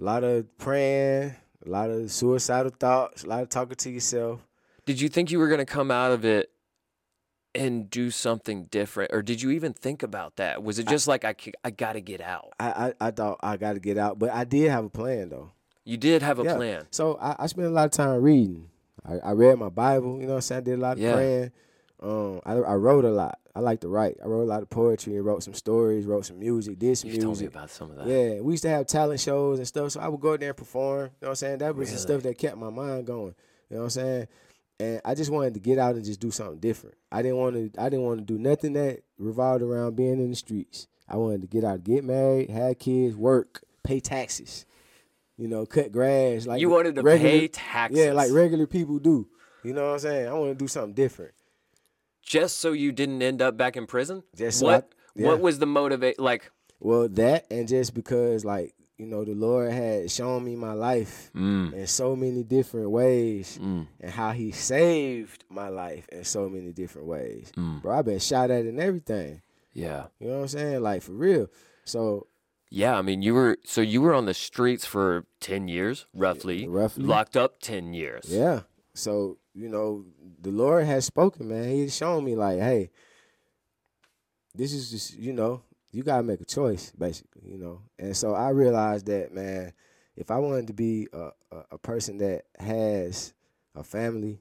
a 0.00 0.04
lot 0.04 0.24
of 0.24 0.46
praying, 0.58 1.34
a 1.66 1.68
lot 1.68 1.90
of 1.90 2.10
suicidal 2.10 2.72
thoughts, 2.78 3.24
a 3.24 3.28
lot 3.28 3.42
of 3.42 3.48
talking 3.50 3.76
to 3.76 3.90
yourself. 3.90 4.40
Did 4.86 5.00
you 5.00 5.08
think 5.08 5.30
you 5.30 5.38
were 5.38 5.48
going 5.48 5.58
to 5.58 5.64
come 5.66 5.90
out 5.90 6.12
of 6.12 6.24
it 6.24 6.50
and 7.54 7.90
do 7.90 8.10
something 8.10 8.64
different 8.64 9.12
or 9.12 9.22
did 9.22 9.42
you 9.42 9.50
even 9.50 9.72
think 9.72 10.02
about 10.02 10.36
that? 10.36 10.62
Was 10.62 10.78
it 10.78 10.86
just 10.88 11.06
like 11.06 11.24
i, 11.24 11.34
I 11.64 11.70
got 11.70 11.92
to 11.94 12.00
get 12.00 12.20
out? 12.20 12.52
I, 12.58 12.68
I 13.00 13.08
I 13.08 13.10
thought 13.10 13.38
I 13.42 13.56
got 13.56 13.74
to 13.74 13.80
get 13.80 13.98
out, 13.98 14.18
but 14.18 14.30
I 14.30 14.44
did 14.44 14.70
have 14.70 14.84
a 14.84 14.90
plan 14.90 15.28
though. 15.28 15.52
You 15.84 15.96
did 15.96 16.22
have 16.22 16.38
a 16.38 16.44
Yeah. 16.44 16.54
plan. 16.56 16.86
So 16.90 17.16
I, 17.20 17.36
I 17.40 17.46
spent 17.46 17.66
a 17.66 17.70
lot 17.70 17.86
of 17.86 17.90
time 17.90 18.22
reading. 18.22 18.68
I, 19.04 19.14
I 19.18 19.32
read 19.32 19.58
my 19.58 19.68
Bible. 19.68 20.20
You 20.20 20.26
know 20.26 20.34
what 20.34 20.36
I'm 20.36 20.40
saying? 20.42 20.58
I 20.60 20.64
did 20.64 20.78
a 20.78 20.82
lot 20.82 20.92
of 20.96 21.02
Yeah. 21.02 21.12
praying. 21.14 21.52
Um, 22.00 22.40
I, 22.44 22.52
I 22.54 22.74
wrote 22.74 23.04
a 23.04 23.10
lot. 23.10 23.38
I 23.54 23.60
like 23.60 23.80
to 23.80 23.88
write. 23.88 24.16
I 24.22 24.26
wrote 24.26 24.42
a 24.42 24.44
lot 24.50 24.62
of 24.62 24.70
poetry 24.70 25.14
and 25.16 25.24
wrote 25.24 25.42
some 25.42 25.54
stories, 25.54 26.06
wrote 26.06 26.24
some 26.24 26.38
music, 26.38 26.78
did 26.78 26.96
some 26.96 27.10
You 27.10 27.16
told 27.16 27.36
me 27.36 27.42
music. 27.42 27.48
about 27.54 27.70
some 27.70 27.90
of 27.90 27.96
that. 27.96 28.06
Yeah, 28.06 28.40
we 28.40 28.54
used 28.54 28.62
to 28.62 28.70
have 28.70 28.86
talent 28.86 29.20
shows 29.20 29.58
and 29.58 29.68
stuff. 29.68 29.92
So 29.92 30.00
I 30.00 30.08
would 30.08 30.20
go 30.20 30.36
there 30.36 30.48
and 30.50 30.56
perform. 30.56 31.00
You 31.00 31.04
know 31.04 31.10
what 31.20 31.28
I'm 31.30 31.34
saying? 31.36 31.58
That 31.58 31.76
was 31.76 31.92
the 31.92 31.98
stuff 31.98 32.22
that 32.22 32.38
kept 32.38 32.56
my 32.56 32.70
mind 32.70 33.06
going. 33.06 33.34
You 33.70 33.76
know 33.76 33.78
what 33.78 33.84
I'm 33.84 33.90
saying? 33.90 34.28
And 34.82 35.00
I 35.04 35.14
just 35.14 35.30
wanted 35.30 35.54
to 35.54 35.60
get 35.60 35.78
out 35.78 35.94
and 35.94 36.04
just 36.04 36.18
do 36.18 36.32
something 36.32 36.58
different. 36.58 36.96
I 37.12 37.22
didn't 37.22 37.36
want 37.36 37.54
to. 37.54 37.80
I 37.80 37.88
didn't 37.88 38.04
want 38.04 38.18
to 38.18 38.24
do 38.24 38.36
nothing 38.36 38.72
that 38.72 39.02
revolved 39.16 39.62
around 39.62 39.94
being 39.94 40.14
in 40.18 40.30
the 40.30 40.36
streets. 40.36 40.88
I 41.08 41.16
wanted 41.16 41.42
to 41.42 41.46
get 41.46 41.62
out, 41.62 41.84
get 41.84 42.02
married, 42.04 42.50
have 42.50 42.78
kids, 42.80 43.14
work, 43.14 43.62
pay 43.84 44.00
taxes. 44.00 44.66
You 45.36 45.46
know, 45.46 45.66
cut 45.66 45.92
grass. 45.92 46.46
Like 46.46 46.60
you 46.60 46.68
wanted 46.68 46.96
to 46.96 47.02
regular- 47.02 47.30
pay 47.30 47.48
taxes. 47.48 47.98
Yeah, 47.98 48.12
like 48.12 48.32
regular 48.32 48.66
people 48.66 48.98
do. 48.98 49.28
You 49.62 49.72
know 49.72 49.84
what 49.86 49.92
I'm 49.92 49.98
saying? 50.00 50.28
I 50.28 50.32
want 50.32 50.50
to 50.50 50.64
do 50.64 50.66
something 50.68 50.94
different. 50.94 51.32
just 52.22 52.58
so 52.58 52.72
you 52.72 52.90
didn't 52.92 53.20
end 53.22 53.40
up 53.42 53.56
back 53.56 53.76
in 53.76 53.86
prison. 53.86 54.22
Just 54.36 54.60
so 54.60 54.66
what? 54.66 54.90
I- 54.90 55.20
yeah. 55.20 55.26
What 55.28 55.40
was 55.40 55.58
the 55.58 55.66
motivate? 55.66 56.18
Like, 56.18 56.50
Well, 56.80 57.08
that 57.10 57.46
and 57.50 57.68
just 57.68 57.94
because 57.94 58.44
like 58.44 58.74
you 59.02 59.08
know 59.08 59.24
the 59.24 59.34
Lord 59.34 59.72
had 59.72 60.10
shown 60.10 60.44
me 60.44 60.54
my 60.54 60.72
life 60.74 61.30
mm, 61.34 61.72
in 61.74 61.86
so 61.88 62.14
many 62.14 62.42
different 62.44 62.90
ways, 62.90 63.58
mm, 63.60 63.86
and 64.00 64.10
how 64.10 64.30
He 64.30 64.52
saved 64.52 65.44
my 65.50 65.68
life 65.68 66.08
in 66.12 66.22
so 66.24 66.48
many 66.48 66.72
different 66.72 67.08
ways. 67.08 67.50
mm. 67.56 67.82
Bro, 67.82 67.98
I've 67.98 68.04
been 68.04 68.20
shot 68.20 68.50
at 68.50 68.64
and 68.64 68.78
everything. 68.80 69.42
yeah, 69.72 70.06
You 70.20 70.28
know 70.28 70.36
what 70.36 70.42
I'm 70.42 70.48
saying? 70.48 70.82
Like 70.82 71.02
for 71.02 71.12
real. 71.12 71.48
So 71.84 72.28
yeah. 72.70 72.96
I 72.96 73.02
mean, 73.02 73.22
you 73.22 73.34
were 73.34 73.58
so 73.64 73.80
you 73.80 74.00
were 74.00 74.14
on 74.14 74.26
the 74.26 74.34
streets 74.34 74.86
for 74.86 75.26
ten 75.40 75.66
years, 75.66 76.06
roughly, 76.14 76.68
roughly, 76.68 77.04
locked 77.04 77.36
up 77.36 77.60
ten 77.60 77.92
years. 77.92 78.24
yeah. 78.28 78.60
So 78.94 79.38
you 79.54 79.68
know 79.68 80.04
the 80.40 80.50
Lord 80.50 80.84
has 80.86 81.04
spoken, 81.04 81.48
man. 81.48 81.68
He's 81.68 81.96
shown 81.96 82.24
me 82.24 82.36
like, 82.36 82.60
hey, 82.60 82.90
this 84.54 84.72
is 84.72 84.90
just 84.90 85.18
you 85.18 85.32
know 85.32 85.62
you 85.92 86.02
gotta 86.02 86.22
make 86.22 86.40
a 86.40 86.44
choice, 86.46 86.92
basically, 86.98 87.42
you 87.50 87.58
know. 87.58 87.82
And 87.98 88.16
so 88.16 88.34
I 88.34 88.48
realized 88.48 89.06
that, 89.06 89.32
man, 89.32 89.72
if 90.16 90.30
I 90.30 90.38
wanted 90.38 90.66
to 90.68 90.72
be 90.72 91.06
a, 91.12 91.30
a, 91.50 91.64
a 91.72 91.78
person 91.78 92.18
that 92.18 92.42
has 92.58 93.34
a 93.74 93.84
family, 93.84 94.40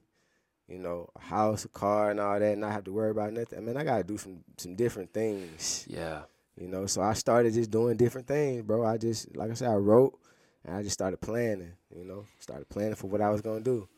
you 0.68 0.80
know, 0.80 1.10
a 1.16 1.22
house, 1.22 1.66
a 1.66 1.70
car, 1.70 2.12
and 2.12 2.20
all 2.20 2.40
that, 2.40 2.52
and 2.54 2.62
not 2.62 2.72
have 2.72 2.86
to 2.86 2.94
worry 2.94 3.12
about 3.12 3.34
nothing, 3.34 3.60
I 3.60 3.62
mean, 3.62 3.78
I 3.78 3.84
gotta 3.84 4.04
do 4.04 4.18
some 4.18 4.44
some 4.58 4.76
different 4.76 5.14
things, 5.14 5.86
Yeah. 5.90 6.24
you 6.56 6.68
know. 6.68 6.86
So 6.86 7.02
I 7.02 7.14
started 7.14 7.54
just 7.54 7.70
doing 7.72 7.98
different 7.98 8.28
things, 8.28 8.64
bro. 8.64 8.86
I 8.86 8.98
just, 8.98 9.36
like 9.36 9.52
I 9.52 9.54
said, 9.54 9.70
I 9.70 9.76
wrote, 9.76 10.18
and 10.64 10.76
I 10.76 10.84
just 10.84 10.94
started 10.94 11.20
planning, 11.20 11.74
you 11.94 12.06
know, 12.06 12.26
started 12.40 12.70
planning 12.70 12.96
for 12.96 13.08
what 13.08 13.20
I 13.22 13.30
was 13.30 13.42
gonna 13.42 13.60
do, 13.60 13.90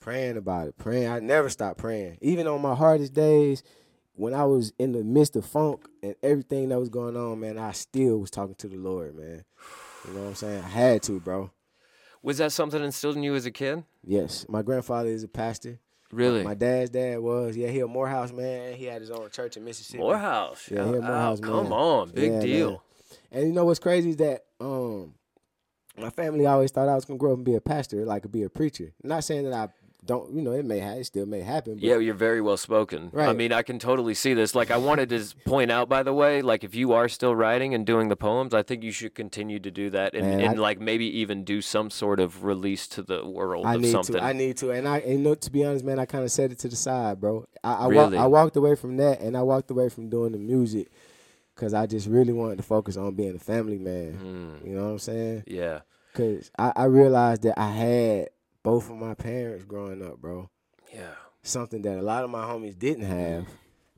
praying 0.00 0.36
about 0.36 0.68
it, 0.68 0.76
praying. 0.76 1.08
I 1.08 1.20
never 1.20 1.48
stopped 1.48 1.78
praying, 1.78 2.18
even 2.20 2.48
on 2.48 2.60
my 2.60 2.74
hardest 2.74 3.14
days 3.14 3.62
when 4.16 4.34
I 4.34 4.44
was 4.44 4.72
in 4.78 4.92
the 4.92 5.04
midst 5.04 5.36
of 5.36 5.46
funk 5.46 5.86
and 6.02 6.14
everything 6.22 6.70
that 6.70 6.80
was 6.80 6.88
going 6.88 7.16
on, 7.16 7.40
man, 7.40 7.58
I 7.58 7.72
still 7.72 8.18
was 8.18 8.30
talking 8.30 8.54
to 8.56 8.68
the 8.68 8.76
Lord, 8.76 9.14
man. 9.14 9.44
You 10.06 10.14
know 10.14 10.22
what 10.22 10.28
I'm 10.28 10.34
saying? 10.34 10.62
I 10.64 10.68
had 10.68 11.02
to, 11.04 11.20
bro. 11.20 11.50
Was 12.22 12.38
that 12.38 12.52
something 12.52 12.82
instilled 12.82 13.16
in 13.16 13.22
you 13.22 13.34
as 13.34 13.46
a 13.46 13.50
kid? 13.50 13.84
Yes, 14.04 14.46
my 14.48 14.62
grandfather 14.62 15.08
is 15.10 15.22
a 15.22 15.28
pastor. 15.28 15.78
Really? 16.12 16.42
My 16.42 16.54
dad's 16.54 16.90
dad 16.90 17.20
was. 17.20 17.56
Yeah, 17.56 17.68
he 17.68 17.80
a 17.80 17.86
Morehouse 17.86 18.32
man. 18.32 18.74
He 18.74 18.84
had 18.86 19.00
his 19.00 19.10
own 19.10 19.28
church 19.30 19.56
in 19.56 19.64
Mississippi. 19.64 19.98
Morehouse. 19.98 20.68
Yeah, 20.70 20.84
he 20.84 20.94
a 20.94 21.00
Morehouse 21.00 21.38
out. 21.38 21.44
Come 21.44 21.72
on, 21.72 22.10
big 22.10 22.32
Yeah, 22.32 22.40
deal. 22.40 22.70
man. 22.70 22.78
And 23.32 23.46
you 23.48 23.52
know 23.52 23.64
what's 23.64 23.78
crazy 23.80 24.10
is 24.10 24.16
that 24.16 24.44
um, 24.60 25.14
my 25.98 26.10
family 26.10 26.46
always 26.46 26.70
thought 26.70 26.88
I 26.88 26.94
was 26.94 27.04
gonna 27.04 27.18
grow 27.18 27.32
up 27.32 27.38
and 27.38 27.44
be 27.44 27.54
a 27.54 27.60
pastor, 27.60 28.04
like 28.04 28.30
be 28.30 28.44
a 28.44 28.48
preacher. 28.48 28.92
not 29.02 29.24
saying 29.24 29.44
that 29.50 29.52
I 29.52 29.68
don't. 30.06 30.32
You 30.32 30.40
know, 30.42 30.52
it 30.52 30.64
may 30.64 30.80
ha- 30.80 30.92
it 30.92 31.04
still 31.04 31.26
may 31.26 31.40
happen. 31.40 31.74
But 31.74 31.82
Yeah, 31.82 31.98
you're 31.98 32.14
very 32.14 32.40
well 32.40 32.56
spoken. 32.56 33.10
Right. 33.12 33.28
I 33.28 33.32
mean, 33.32 33.52
I 33.52 33.62
can 33.62 33.78
totally 33.78 34.14
see 34.14 34.32
this. 34.34 34.54
Like, 34.54 34.70
I 34.70 34.76
wanted 34.76 35.08
to 35.10 35.24
point 35.44 35.70
out, 35.70 35.88
by 35.88 36.02
the 36.02 36.12
way, 36.12 36.42
like 36.42 36.64
if 36.64 36.74
you 36.74 36.92
are 36.92 37.08
still 37.08 37.34
writing 37.34 37.74
and 37.74 37.84
doing 37.84 38.08
the 38.08 38.16
poems, 38.16 38.54
I 38.54 38.62
think 38.62 38.82
you 38.82 38.92
should 38.92 39.14
continue 39.14 39.58
to 39.60 39.70
do 39.70 39.90
that, 39.90 40.14
and, 40.14 40.26
Man, 40.26 40.40
and 40.40 40.58
I- 40.58 40.62
like 40.62 40.80
maybe 40.80 41.06
even 41.18 41.44
do 41.44 41.60
some 41.60 41.90
sort 41.90 42.20
of 42.20 42.44
release 42.44 42.86
to 42.88 43.02
the 43.02 43.26
world 43.26 43.66
I 43.66 43.74
of 43.74 43.80
need 43.80 43.90
something. 43.92 44.14
to. 44.16 44.22
I 44.22 44.32
need 44.32 44.56
to. 44.58 44.70
And 44.70 44.86
I, 44.88 44.98
and 44.98 45.12
you 45.12 45.18
know, 45.18 45.34
to 45.34 45.50
be 45.50 45.64
honest, 45.64 45.84
man, 45.84 45.98
I 45.98 46.06
kind 46.06 46.24
of 46.24 46.30
set 46.30 46.52
it 46.52 46.58
to 46.60 46.68
the 46.68 46.76
side, 46.76 47.20
bro. 47.20 47.44
I, 47.64 47.72
I, 47.74 47.88
Really? 47.88 48.16
walk, 48.16 48.24
I 48.24 48.26
walked 48.28 48.56
away 48.56 48.74
from 48.76 48.96
that, 48.98 49.20
and 49.20 49.36
I 49.36 49.42
walked 49.42 49.70
away 49.70 49.88
from 49.88 50.08
doing 50.08 50.32
the 50.32 50.38
music 50.38 50.88
because 51.54 51.72
I 51.74 51.86
just 51.86 52.06
really 52.06 52.32
wanted 52.32 52.56
to 52.58 52.62
focus 52.62 52.96
on 52.96 53.14
being 53.14 53.34
a 53.34 53.38
family 53.38 53.78
man. 53.78 54.60
Mm, 54.62 54.68
You 54.68 54.76
know 54.76 54.84
what 54.84 54.90
I'm 54.92 54.98
saying? 54.98 55.44
yeah, 55.46 55.80
Because 56.12 56.50
I, 56.58 56.72
I 56.76 56.84
realized 56.84 57.42
that 57.42 57.58
I 57.58 57.70
had 57.70 58.28
both 58.66 58.90
of 58.90 58.96
my 58.96 59.14
parents 59.14 59.64
growing 59.64 60.02
up, 60.02 60.18
bro. 60.20 60.50
yeah, 60.92 61.14
Something 61.42 61.82
that 61.82 61.98
a 61.98 62.02
lot 62.02 62.24
of 62.24 62.30
my 62.30 62.42
homies 62.44 62.76
didn't 62.78 63.04
have. 63.04 63.46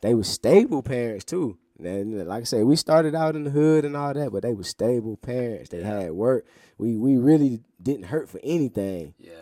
They 0.02 0.14
were 0.14 0.24
stable 0.24 0.82
parents 0.82 1.24
too. 1.24 1.56
And 1.82 2.26
like 2.26 2.42
I 2.42 2.44
said, 2.44 2.64
we 2.64 2.76
started 2.76 3.14
out 3.14 3.34
in 3.36 3.44
the 3.44 3.50
hood 3.50 3.84
and 3.84 3.96
all 3.96 4.12
that, 4.12 4.30
but 4.32 4.42
they 4.42 4.52
were 4.52 4.64
stable 4.64 5.16
parents. 5.16 5.70
They 5.70 5.80
Yeah. 5.80 6.00
had 6.00 6.12
work. 6.12 6.44
We 6.76 6.96
we 6.98 7.16
really 7.16 7.60
didn't 7.82 8.06
hurt 8.06 8.28
for 8.28 8.40
anything. 8.42 9.14
yeah. 9.18 9.32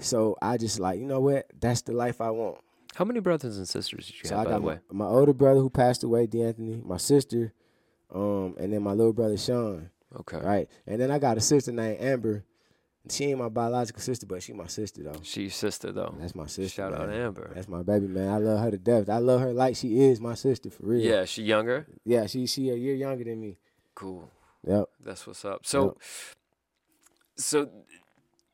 So 0.00 0.36
I 0.40 0.58
just 0.58 0.78
like, 0.78 1.00
you 1.00 1.06
know 1.06 1.20
what? 1.20 1.46
That's 1.60 1.82
the 1.82 1.92
life 1.92 2.20
I 2.20 2.30
want. 2.30 2.58
How 2.94 3.04
many 3.04 3.18
brothers 3.20 3.58
and 3.58 3.66
sisters 3.68 4.06
did 4.06 4.22
you 4.22 4.28
So 4.28 4.36
have, 4.36 4.42
I 4.42 4.44
by 4.44 4.50
got 4.52 4.60
the 4.60 4.66
way? 4.66 4.78
my, 4.92 5.04
my 5.04 5.10
older 5.10 5.32
brother 5.32 5.58
who 5.60 5.70
passed 5.70 6.04
away, 6.04 6.26
D'Anthony, 6.28 6.80
my 6.84 6.98
sister, 6.98 7.52
um, 8.14 8.54
and 8.60 8.72
then 8.72 8.82
my 8.82 8.92
little 8.92 9.12
brother 9.12 9.36
Sean. 9.36 9.90
Okay. 10.20 10.38
Right. 10.38 10.68
And 10.86 11.00
then 11.00 11.10
I 11.10 11.18
got 11.18 11.36
a 11.36 11.40
sister 11.40 11.72
named 11.72 12.00
Amber. 12.00 12.44
She 13.10 13.24
ain't 13.26 13.38
my 13.38 13.48
biological 13.48 14.00
sister, 14.02 14.26
but 14.26 14.42
she 14.42 14.52
my 14.52 14.66
sister 14.66 15.02
though. 15.02 15.20
She's 15.22 15.54
sister, 15.54 15.92
though. 15.92 16.14
That's 16.18 16.34
my 16.34 16.46
sister. 16.46 16.68
Shout 16.68 16.94
out. 16.94 17.10
Amber. 17.10 17.50
That's 17.54 17.68
my 17.68 17.82
baby, 17.82 18.06
man. 18.06 18.28
I 18.28 18.38
love 18.38 18.60
her 18.60 18.70
to 18.70 18.78
death. 18.78 19.08
I 19.08 19.18
love 19.18 19.40
her 19.40 19.52
like 19.52 19.76
she 19.76 20.00
is 20.00 20.20
my 20.20 20.34
sister 20.34 20.70
for 20.70 20.84
real. 20.86 21.00
Yeah, 21.00 21.24
she 21.24 21.42
younger. 21.42 21.86
Yeah, 22.04 22.26
she 22.26 22.46
she 22.46 22.70
a 22.70 22.74
year 22.74 22.94
younger 22.94 23.24
than 23.24 23.40
me. 23.40 23.58
Cool. 23.94 24.30
Yep. 24.66 24.88
That's 25.04 25.26
what's 25.26 25.44
up. 25.44 25.64
So, 25.64 25.96
so 27.36 27.68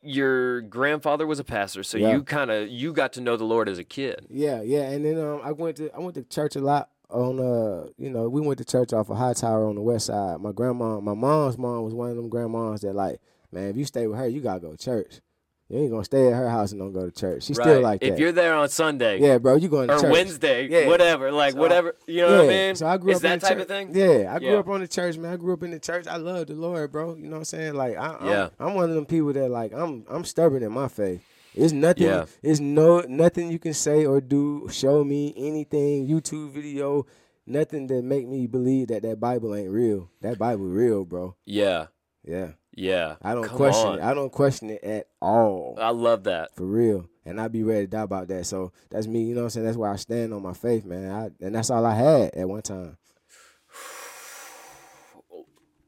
your 0.02 0.60
grandfather 0.60 1.26
was 1.26 1.38
a 1.38 1.44
pastor, 1.44 1.82
so 1.82 1.96
Yeah. 1.98 2.12
you 2.12 2.22
kind 2.22 2.50
of 2.50 2.68
you 2.68 2.92
got 2.92 3.12
to 3.14 3.20
know 3.20 3.36
the 3.36 3.44
Lord 3.44 3.68
as 3.68 3.78
a 3.78 3.84
kid. 3.84 4.26
Yeah, 4.28 4.60
yeah. 4.62 4.90
And 4.90 5.04
then 5.04 5.18
um 5.18 5.40
I 5.42 5.52
went 5.52 5.78
to 5.78 5.90
I 5.94 5.98
went 5.98 6.14
to 6.16 6.22
church 6.22 6.56
a 6.56 6.60
lot 6.60 6.90
on 7.10 7.40
uh 7.40 7.88
you 7.96 8.10
know, 8.10 8.28
we 8.28 8.40
went 8.40 8.58
to 8.58 8.64
church 8.64 8.92
off 8.92 9.08
of 9.08 9.16
Hightower 9.16 9.66
on 9.66 9.76
the 9.76 9.82
west 9.82 10.06
side. 10.06 10.40
My 10.40 10.52
grandma 10.52 11.00
my 11.00 11.14
mom's 11.14 11.56
mom 11.56 11.82
was 11.84 11.94
one 11.94 12.10
of 12.10 12.16
them 12.16 12.28
grandmas 12.28 12.82
that 12.82 12.92
like, 12.94 13.18
man, 13.54 13.68
if 13.70 13.76
you 13.76 13.84
stay 13.84 14.06
with 14.06 14.18
her, 14.18 14.28
you 14.28 14.40
gotta 14.40 14.60
go 14.60 14.72
to 14.72 14.76
church. 14.76 15.20
You 15.70 15.78
ain't 15.78 15.90
gonna 15.90 16.04
stay 16.04 16.26
at 16.28 16.34
her 16.34 16.50
house 16.50 16.72
and 16.72 16.80
don't 16.80 16.92
go 16.92 17.06
to 17.06 17.10
church. 17.10 17.44
She's 17.44 17.56
still 17.58 17.80
like 17.80 18.02
if 18.02 18.10
that. 18.10 18.18
you're 18.18 18.32
there 18.32 18.54
on 18.54 18.68
Sunday 18.68 19.18
yeah, 19.18 19.38
bro, 19.38 19.56
you 19.56 19.68
going 19.68 19.88
to 19.88 19.94
church. 19.94 20.02
or 20.02 20.06
church. 20.08 20.12
Wednesday, 20.12 20.68
Yeah. 20.68 20.86
whatever, 20.88 21.32
like 21.32 21.54
So 21.54 21.58
whatever, 21.60 21.96
you 22.06 22.20
know 22.20 22.28
yeah. 22.28 22.36
what 22.36 22.44
I 22.44 22.48
mean? 22.48 22.74
So 22.76 22.86
I 22.86 22.96
grew 22.98 23.10
Is 23.12 23.16
up 23.16 23.22
that 23.22 23.32
in 23.32 23.38
the 23.38 23.46
type 23.46 23.52
church. 23.56 23.62
of 23.62 23.68
thing? 23.68 23.90
Yeah, 23.94 24.34
I 24.34 24.38
grew 24.40 24.48
Yeah. 24.50 24.56
up 24.58 24.68
on 24.68 24.80
the 24.82 24.88
church, 24.88 25.16
man. 25.16 25.32
I 25.32 25.36
grew 25.36 25.54
up 25.54 25.62
in 25.62 25.70
the 25.70 25.80
church. 25.80 26.06
I 26.06 26.16
love 26.18 26.48
the 26.48 26.54
Lord, 26.54 26.92
bro. 26.92 27.14
You 27.14 27.22
know 27.24 27.30
what 27.30 27.36
I'm 27.38 27.44
saying? 27.46 27.74
Like 27.74 27.96
I, 27.96 28.14
I'm, 28.20 28.26
Yeah. 28.26 28.48
I'm 28.60 28.74
one 28.74 28.90
of 28.90 28.94
them 28.94 29.06
people 29.06 29.32
that 29.32 29.48
like 29.50 29.72
I'm 29.72 30.04
I'm 30.10 30.24
stubborn 30.24 30.62
in 30.62 30.70
my 30.70 30.88
faith. 30.88 31.22
It's 31.54 31.72
nothing. 31.72 32.08
Yeah. 32.08 32.26
It's 32.42 32.60
no 32.60 33.00
nothing 33.08 33.50
you 33.50 33.58
can 33.58 33.72
say 33.74 34.04
or 34.04 34.20
do, 34.20 34.68
show 34.70 35.02
me 35.02 35.32
anything, 35.36 36.06
YouTube 36.06 36.50
video, 36.50 37.06
nothing 37.46 37.86
that 37.86 38.04
make 38.04 38.28
me 38.28 38.46
believe 38.46 38.88
that 38.88 39.02
that 39.02 39.18
Bible 39.18 39.54
ain't 39.54 39.70
real. 39.70 40.10
That 40.20 40.36
Bible 40.38 40.66
real, 40.66 41.04
bro. 41.06 41.36
Yeah, 41.46 41.86
Yeah, 42.22 42.48
yeah. 42.76 43.16
I 43.22 43.34
don't 43.34 43.44
Come 43.44 43.56
question 43.56 43.88
on. 43.88 43.98
it. 43.98 44.02
I 44.04 44.14
don't 44.14 44.30
question 44.32 44.70
it 44.70 44.82
at 44.84 45.06
all. 45.20 45.76
I 45.80 45.90
love 45.90 46.24
that. 46.24 46.54
For 46.56 46.64
real. 46.64 47.08
And 47.26 47.40
I'd 47.40 47.52
be 47.52 47.62
ready 47.62 47.82
to 47.82 47.86
die 47.86 48.02
about 48.02 48.28
that. 48.28 48.44
So 48.46 48.72
that's 48.90 49.06
me, 49.06 49.22
you 49.24 49.34
know 49.34 49.40
what 49.42 49.44
I'm 49.46 49.50
saying? 49.50 49.66
That's 49.66 49.78
why 49.78 49.92
I 49.92 49.96
stand 49.96 50.34
on 50.34 50.42
my 50.42 50.52
faith, 50.52 50.84
man. 50.84 51.10
I, 51.10 51.30
and 51.44 51.54
that's 51.54 51.70
all 51.70 51.86
I 51.86 51.94
had 51.94 52.34
at 52.34 52.48
one 52.48 52.62
time. 52.62 52.96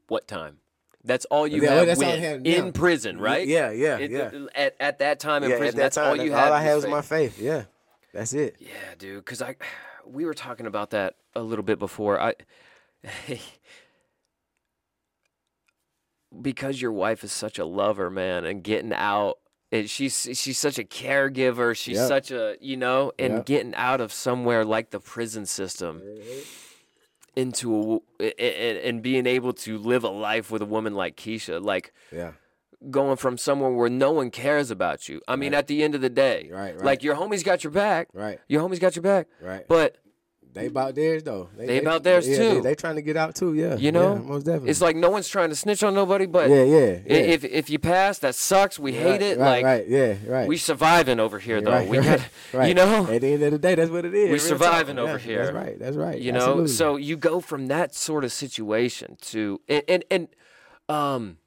What 0.07 0.27
time? 0.27 0.57
That's 1.03 1.25
all 1.25 1.45
you 1.47 1.61
Yeah, 1.63 1.71
have 1.75 1.87
that's 1.87 2.01
all 2.01 2.07
I 2.07 2.11
when- 2.11 2.21
have 2.21 2.45
in 2.45 2.71
prison, 2.73 3.19
right? 3.19 3.45
Yeah, 3.45 3.71
yeah, 3.71 3.97
It- 3.97 4.11
yeah. 4.11 4.31
Uh, 4.33 4.47
at, 4.55 4.75
at 4.79 4.99
that 4.99 5.19
time 5.19 5.43
in 5.43 5.49
yeah, 5.51 5.57
prison, 5.57 5.75
at 5.75 5.75
that 5.75 5.81
that's 5.83 5.95
time, 5.97 6.07
all 6.07 6.15
you 6.15 6.29
that's 6.29 6.39
had. 6.41 6.47
all 6.47 6.53
I 6.53 6.61
had 6.61 6.75
was 6.75 6.83
faith. 6.85 6.91
my 6.91 7.01
faith. 7.01 7.39
Yeah, 7.41 7.63
that's 8.13 8.33
it. 8.33 8.55
Yeah, 8.59 8.69
dude. 8.97 9.23
Because 9.25 9.41
I, 9.41 9.55
we 10.05 10.25
were 10.25 10.33
talking 10.33 10.65
about 10.65 10.91
that 10.91 11.15
a 11.35 11.41
little 11.41 11.63
bit 11.63 11.77
before. 11.79 12.19
I, 12.21 12.35
because 16.41 16.81
your 16.81 16.91
wife 16.91 17.23
is 17.23 17.31
such 17.31 17.57
a 17.59 17.65
lover, 17.65 18.09
man, 18.09 18.45
and 18.45 18.63
getting 18.63 18.93
out. 18.93 19.39
And 19.71 19.89
she's 19.89 20.29
she's 20.33 20.57
such 20.57 20.79
a 20.79 20.83
caregiver. 20.83 21.75
She's 21.75 21.97
Yep. 21.97 22.07
such 22.07 22.31
a 22.31 22.55
you 22.61 22.77
know, 22.77 23.11
and 23.19 23.33
Yep. 23.35 23.45
getting 23.45 23.75
out 23.75 23.99
of 23.99 24.13
somewhere 24.13 24.63
like 24.63 24.91
the 24.91 24.99
prison 25.01 25.45
system 25.45 25.99
mm-hmm. 25.99 26.39
into 27.35 28.01
a, 28.19 28.41
and, 28.41 28.77
and 28.77 29.01
being 29.03 29.25
able 29.25 29.53
to 29.53 29.77
live 29.77 30.03
a 30.03 30.09
life 30.09 30.49
with 30.51 30.61
a 30.61 30.65
woman 30.65 30.93
like 30.95 31.15
Keisha, 31.17 31.61
like 31.61 31.93
Yeah, 32.11 32.31
going 32.89 33.17
from 33.17 33.37
somewhere 33.37 33.71
where 33.71 33.89
no 33.89 34.11
one 34.11 34.31
cares 34.31 34.71
about 34.71 35.09
you. 35.09 35.21
I 35.27 35.35
mean, 35.35 35.51
Right. 35.51 35.59
at 35.59 35.67
the 35.67 35.83
end 35.83 35.95
of 35.95 36.01
the 36.01 36.09
day, 36.09 36.49
Right, 36.51 36.75
right. 36.75 36.83
like 36.85 37.03
your 37.03 37.15
homie's 37.15 37.43
got 37.43 37.63
your 37.63 37.71
back. 37.71 38.07
right, 38.13 38.39
Your 38.47 38.61
homie's 38.67 38.79
got 38.79 38.95
your 38.95 39.03
back. 39.03 39.27
right. 39.41 39.67
But 39.67 39.97
They 40.57 40.65
about 40.67 40.95
theirs 40.95 41.23
though. 41.23 41.49
They 41.57 41.79
about 41.79 42.03
theirs, 42.03 42.27
yeah, 42.27 42.37
too. 42.37 42.53
They, 42.55 42.59
they 42.61 42.75
trying 42.75 42.95
to 42.95 43.01
get 43.01 43.17
out 43.17 43.35
too. 43.35 43.53
Yeah, 43.53 43.75
You 43.75 43.91
know? 43.91 44.15
Yeah, 44.15 44.21
most 44.21 44.43
definitely. 44.43 44.69
It's 44.69 44.81
like 44.81 44.95
no 44.95 45.09
one's 45.09 45.29
trying 45.29 45.49
to 45.49 45.55
snitch 45.55 45.83
on 45.83 45.93
nobody, 45.93 46.25
but 46.25 46.49
yeah, 46.49 46.63
yeah, 46.63 46.79
yeah. 46.79 46.99
if 47.05 47.43
if 47.43 47.69
you 47.69 47.79
pass, 47.79 48.19
that 48.19 48.35
sucks. 48.35 48.79
We 48.79 48.93
hate 48.93 49.11
right, 49.11 49.21
it. 49.21 49.37
Right, 49.37 49.63
like 49.63 49.65
right, 49.65 49.87
yeah, 49.87 50.15
right. 50.27 50.47
we 50.47 50.57
surviving 50.57 51.19
over 51.19 51.39
here, 51.39 51.61
though. 51.61 51.71
right, 51.71 51.87
we 51.87 51.97
got, 51.99 52.21
right. 52.53 52.67
you 52.69 52.73
know, 52.73 53.07
At 53.07 53.21
the 53.21 53.33
end 53.33 53.43
of 53.43 53.51
the 53.51 53.59
day, 53.59 53.75
that's 53.75 53.91
what 53.91 54.05
it 54.05 54.13
is. 54.13 54.31
We 54.31 54.39
surviving 54.39 54.99
over 54.99 55.17
here. 55.17 55.45
That's 55.45 55.55
right. 55.55 55.79
That's 55.79 55.95
right. 55.95 56.19
you 56.19 56.31
know. 56.31 56.39
Absolutely. 56.39 56.67
So 56.69 56.95
you 56.95 57.17
go 57.17 57.39
from 57.39 57.67
that 57.67 57.93
sort 57.95 58.23
of 58.23 58.31
situation 58.31 59.17
to 59.21 59.61
and 59.67 59.83
and, 59.87 60.03
and 60.09 60.27
um 60.89 61.37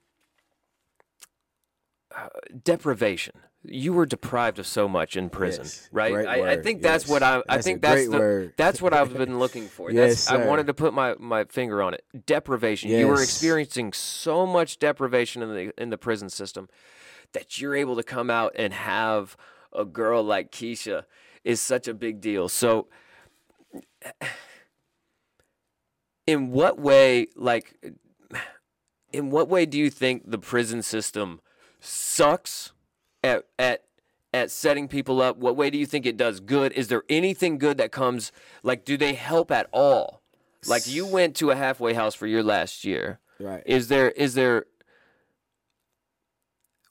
uh, 2.14 2.28
deprivation. 2.64 3.34
You 3.62 3.92
were 3.92 4.06
deprived 4.06 4.58
of 4.58 4.66
so 4.66 4.88
much 4.88 5.16
in 5.16 5.28
prison, 5.28 5.64
Yes, 5.64 5.88
right? 5.92 6.26
I, 6.26 6.52
I 6.52 6.62
think 6.62 6.80
that's 6.80 7.06
what. 7.06 7.22
I. 7.22 7.42
I 7.46 7.56
That's 7.56 7.64
think 7.66 7.82
that's 7.82 8.08
the 8.08 8.18
word. 8.18 8.54
that's 8.56 8.80
what 8.80 8.94
I've 8.94 9.12
been 9.14 9.38
looking 9.44 9.66
for. 9.68 9.90
Yes, 9.90 10.24
that's, 10.24 10.30
I 10.30 10.46
wanted 10.46 10.66
to 10.68 10.74
put 10.74 10.94
my, 10.94 11.14
my 11.18 11.44
finger 11.44 11.82
on 11.82 11.92
it. 11.92 12.02
Deprivation. 12.24 12.90
You 12.90 13.06
were 13.06 13.22
experiencing 13.22 13.92
so 13.92 14.46
much 14.46 14.78
deprivation 14.78 15.42
in 15.42 15.54
the 15.54 15.82
in 15.82 15.90
the 15.90 15.98
prison 15.98 16.30
system 16.30 16.68
that 17.32 17.60
you're 17.60 17.74
able 17.76 17.96
to 17.96 18.02
come 18.02 18.30
out 18.30 18.52
and 18.56 18.72
have 18.72 19.36
a 19.74 19.84
girl 19.84 20.22
like 20.22 20.50
Keisha 20.50 21.04
is 21.44 21.60
such 21.60 21.86
a 21.86 21.92
big 21.92 22.22
deal. 22.22 22.48
So 22.48 22.88
in 26.26 26.50
what 26.50 26.78
way 26.78 27.26
like 27.36 27.74
in 29.12 29.30
what 29.30 29.48
way 29.48 29.66
do 29.66 29.78
you 29.78 29.90
think 29.90 30.30
the 30.30 30.38
prison 30.38 30.82
system 30.82 31.40
sucks 31.78 32.72
at 33.22 33.44
at 33.58 33.84
at 34.32 34.50
setting 34.50 34.86
people 34.88 35.20
up 35.20 35.36
what 35.36 35.56
way 35.56 35.70
do 35.70 35.76
you 35.78 35.86
think 35.86 36.06
it 36.06 36.16
does 36.16 36.40
good 36.40 36.72
is 36.72 36.88
there 36.88 37.02
anything 37.08 37.58
good 37.58 37.78
that 37.78 37.90
comes 37.92 38.30
like 38.62 38.84
do 38.84 38.96
they 38.96 39.14
help 39.14 39.50
at 39.50 39.68
all 39.72 40.22
like 40.66 40.86
you 40.86 41.04
went 41.06 41.34
to 41.34 41.50
a 41.50 41.56
halfway 41.56 41.94
house 41.94 42.14
for 42.14 42.26
your 42.26 42.42
last 42.42 42.84
year 42.84 43.18
right. 43.40 43.62
is 43.66 43.88
there 43.88 44.10
is 44.12 44.34
there 44.34 44.66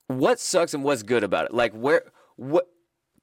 what 0.08 0.40
sucks 0.40 0.74
and 0.74 0.84
what's 0.84 1.04
good 1.04 1.24
about 1.24 1.46
it 1.46 1.54
like 1.54 1.72
where 1.74 2.04
what 2.36 2.68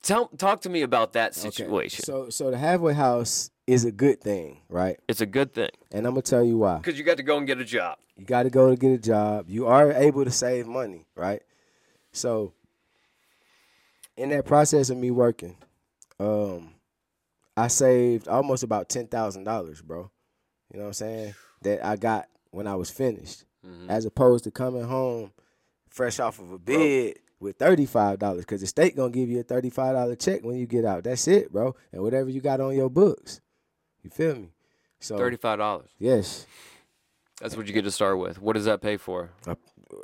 tell 0.02 0.28
talk 0.38 0.60
to 0.60 0.68
me 0.68 0.82
about 0.82 1.12
that 1.12 1.36
Okay. 1.36 1.40
situation 1.50 2.04
So, 2.04 2.30
so 2.30 2.50
the 2.50 2.58
halfway 2.58 2.94
house 2.94 3.50
is 3.66 3.84
a 3.84 3.90
good 3.90 4.20
thing, 4.20 4.60
right? 4.68 4.98
it's 5.08 5.20
a 5.20 5.26
good 5.26 5.52
thing 5.52 5.70
And 5.90 6.06
I'm 6.06 6.12
gonna 6.12 6.22
tell 6.22 6.44
you 6.44 6.58
why. 6.58 6.78
because 6.78 6.96
you 6.98 7.04
got 7.04 7.16
to 7.16 7.22
go 7.24 7.36
and 7.38 7.46
get 7.46 7.58
a 7.58 7.64
job 7.64 7.98
You 8.16 8.24
got 8.24 8.44
to 8.44 8.50
go 8.50 8.70
to 8.70 8.76
get 8.76 8.92
a 8.92 8.98
job. 8.98 9.46
You 9.50 9.66
are 9.66 9.92
able 9.92 10.24
to 10.24 10.30
save 10.30 10.66
money, 10.68 11.06
right? 11.16 11.42
So, 12.12 12.54
in 14.16 14.30
that 14.30 14.44
process 14.44 14.90
of 14.90 14.98
me 14.98 15.10
working, 15.10 15.56
um, 16.18 16.74
I 17.56 17.68
saved 17.68 18.28
almost 18.28 18.62
about 18.62 18.88
ten 18.88 19.06
thousand 19.06 19.44
dollars, 19.44 19.82
bro. 19.82 20.10
You 20.72 20.78
know 20.78 20.84
what 20.84 20.88
I'm 20.88 20.94
saying? 20.94 21.34
That 21.62 21.84
I 21.84 21.96
got 21.96 22.28
when 22.50 22.66
I 22.66 22.74
was 22.74 22.90
finished, 22.90 23.44
as 23.88 24.04
opposed 24.04 24.44
to 24.44 24.50
coming 24.50 24.84
home 24.84 25.32
fresh 25.88 26.20
off 26.20 26.38
of 26.38 26.52
a 26.52 26.58
bed 26.58 27.14
with 27.40 27.56
thirty 27.58 27.86
five 27.86 28.18
dollars, 28.18 28.42
because 28.44 28.60
the 28.60 28.66
state 28.66 28.96
gonna 28.96 29.10
give 29.10 29.28
you 29.28 29.40
a 29.40 29.42
thirty 29.42 29.70
five 29.70 29.94
dollar 29.94 30.14
check 30.16 30.42
when 30.44 30.56
you 30.56 30.66
get 30.66 30.84
out. 30.84 31.04
That's 31.04 31.26
it, 31.28 31.52
bro. 31.52 31.74
And 31.92 32.02
whatever 32.02 32.28
you 32.30 32.40
got 32.40 32.60
on 32.60 32.74
your 32.74 32.90
books, 32.90 33.40
you 34.02 34.10
feel 34.10 34.36
me? 34.36 34.50
So 34.98 35.18
$35 35.18 35.82
yes, 35.98 36.46
that's 37.40 37.54
what 37.56 37.66
you 37.66 37.74
get 37.74 37.82
to 37.82 37.90
start 37.90 38.18
with 38.18 38.40
what 38.40 38.54
does 38.54 38.64
that 38.64 38.80
pay 38.80 38.96
for 38.96 39.30
a, 39.46 39.56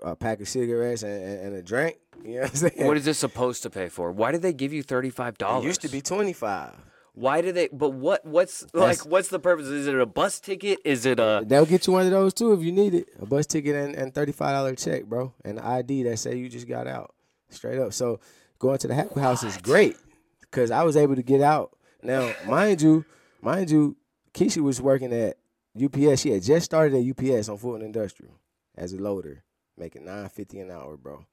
a 0.03 0.15
pack 0.15 0.41
of 0.41 0.49
cigarettes 0.49 1.03
and, 1.03 1.13
and, 1.25 1.41
and 1.47 1.57
a 1.57 1.63
drink. 1.63 1.97
You 2.25 2.35
know 2.35 2.41
what 2.43 2.51
I'm 2.51 2.57
saying? 2.57 2.87
what 2.87 2.97
is 2.97 3.05
this 3.05 3.19
supposed 3.19 3.63
to 3.65 3.71
pay 3.71 3.89
for 3.89 4.13
why 4.13 4.33
did 4.33 4.43
they 4.43 4.53
give 4.53 4.73
you 4.73 4.85
$35 4.85 5.63
It 5.63 5.65
used 5.65 5.81
to 5.83 5.89
be 5.89 6.01
twenty 6.01 6.33
five. 6.33 6.75
why 7.15 7.41
do 7.41 7.53
they 7.53 7.69
but 7.73 7.91
what 7.91 8.25
what's 8.25 8.65
like 8.75 8.99
what's 9.07 9.29
the 9.29 9.39
purpose 9.39 9.67
is 9.67 9.87
it 9.87 9.95
a 9.99 10.07
bus 10.07 10.39
ticket 10.41 10.79
is 10.85 11.05
it 11.07 11.19
a 11.19 11.43
They'll 11.47 11.67
get 11.67 11.87
you 11.87 11.93
one 11.95 12.05
of 12.07 12.11
those 12.13 12.33
too 12.35 12.53
if 12.53 12.63
you 12.63 12.73
need 12.73 12.95
it. 12.95 13.09
A 13.21 13.27
bus 13.27 13.47
ticket 13.47 13.75
and, 13.75 13.95
and 13.97 14.15
thirty 14.15 14.33
five 14.33 14.55
dollar 14.55 14.75
check, 14.75 15.05
bro, 15.05 15.33
and 15.45 15.59
an 15.59 15.65
ID 15.65 16.05
that 16.05 16.19
say 16.19 16.37
you 16.37 16.49
just 16.49 16.69
got 16.69 16.87
out, 16.87 17.15
straight 17.51 17.79
up. 17.79 17.93
So 17.93 18.21
going 18.59 18.79
to 18.79 18.89
the 18.89 18.95
house 19.21 19.43
is 19.43 19.57
great 19.59 19.97
because 20.43 20.71
I 20.71 20.83
was 20.85 20.97
able 20.97 21.17
to 21.17 21.23
get 21.23 21.41
out. 21.41 21.77
Now, 22.03 22.33
mind 22.47 22.81
you, 22.83 23.05
mind 23.41 23.71
you, 23.71 23.97
Keisha 24.35 24.59
was 24.63 24.81
working 24.81 25.13
at 25.13 25.39
UPS. 25.83 26.21
She 26.23 26.31
had 26.31 26.43
just 26.43 26.65
started 26.67 26.95
at 26.95 27.05
UPS 27.11 27.49
on 27.49 27.57
Fulton 27.59 27.83
Industrial 27.85 28.33
as 28.77 28.93
a 28.93 28.97
loader, 28.99 29.43
making 29.77 30.05
nine 30.05 30.29
fifty 30.29 30.61
an 30.61 30.71
hour, 30.71 30.97
bro. 30.97 31.25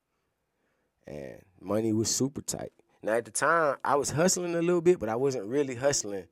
And 1.10 1.42
money 1.60 1.92
was 1.92 2.14
super 2.14 2.42
tight. 2.42 2.72
Now 3.02 3.14
at 3.14 3.26
the 3.26 3.32
time, 3.32 3.78
I 3.84 3.96
was 3.96 4.12
hustling 4.12 4.56
a 4.56 4.62
little 4.62 4.82
bit, 4.82 5.00
but 5.00 5.10
I 5.10 5.16
wasn't 5.16 5.46
really 5.46 5.76
hustling 5.76 6.28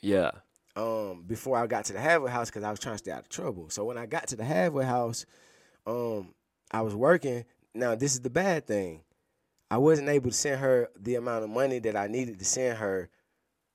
yeah 0.00 0.32
um 0.74 1.22
before 1.28 1.56
I 1.56 1.66
got 1.68 1.84
to 1.84 1.92
the 1.92 2.00
halfway 2.00 2.30
house 2.32 2.50
because 2.50 2.64
I 2.64 2.70
was 2.70 2.80
trying 2.80 2.94
to 2.94 2.98
stay 2.98 3.12
out 3.12 3.20
of 3.20 3.28
trouble. 3.28 3.68
So 3.70 3.84
when 3.84 3.98
I 3.98 4.06
got 4.06 4.26
to 4.28 4.36
the 4.36 4.44
halfway 4.44 4.84
house, 4.84 5.26
um, 5.86 6.34
I 6.70 6.80
was 6.80 6.94
working. 6.94 7.44
Now 7.74 7.94
this 7.94 8.14
is 8.14 8.20
the 8.20 8.30
bad 8.30 8.66
thing. 8.66 9.02
I 9.70 9.78
wasn't 9.78 10.08
able 10.08 10.30
to 10.30 10.36
send 10.36 10.60
her 10.60 10.88
the 10.98 11.14
amount 11.16 11.44
of 11.44 11.50
money 11.50 11.78
that 11.80 11.96
I 11.96 12.06
needed 12.06 12.38
to 12.38 12.44
send 12.44 12.78
her 12.78 13.10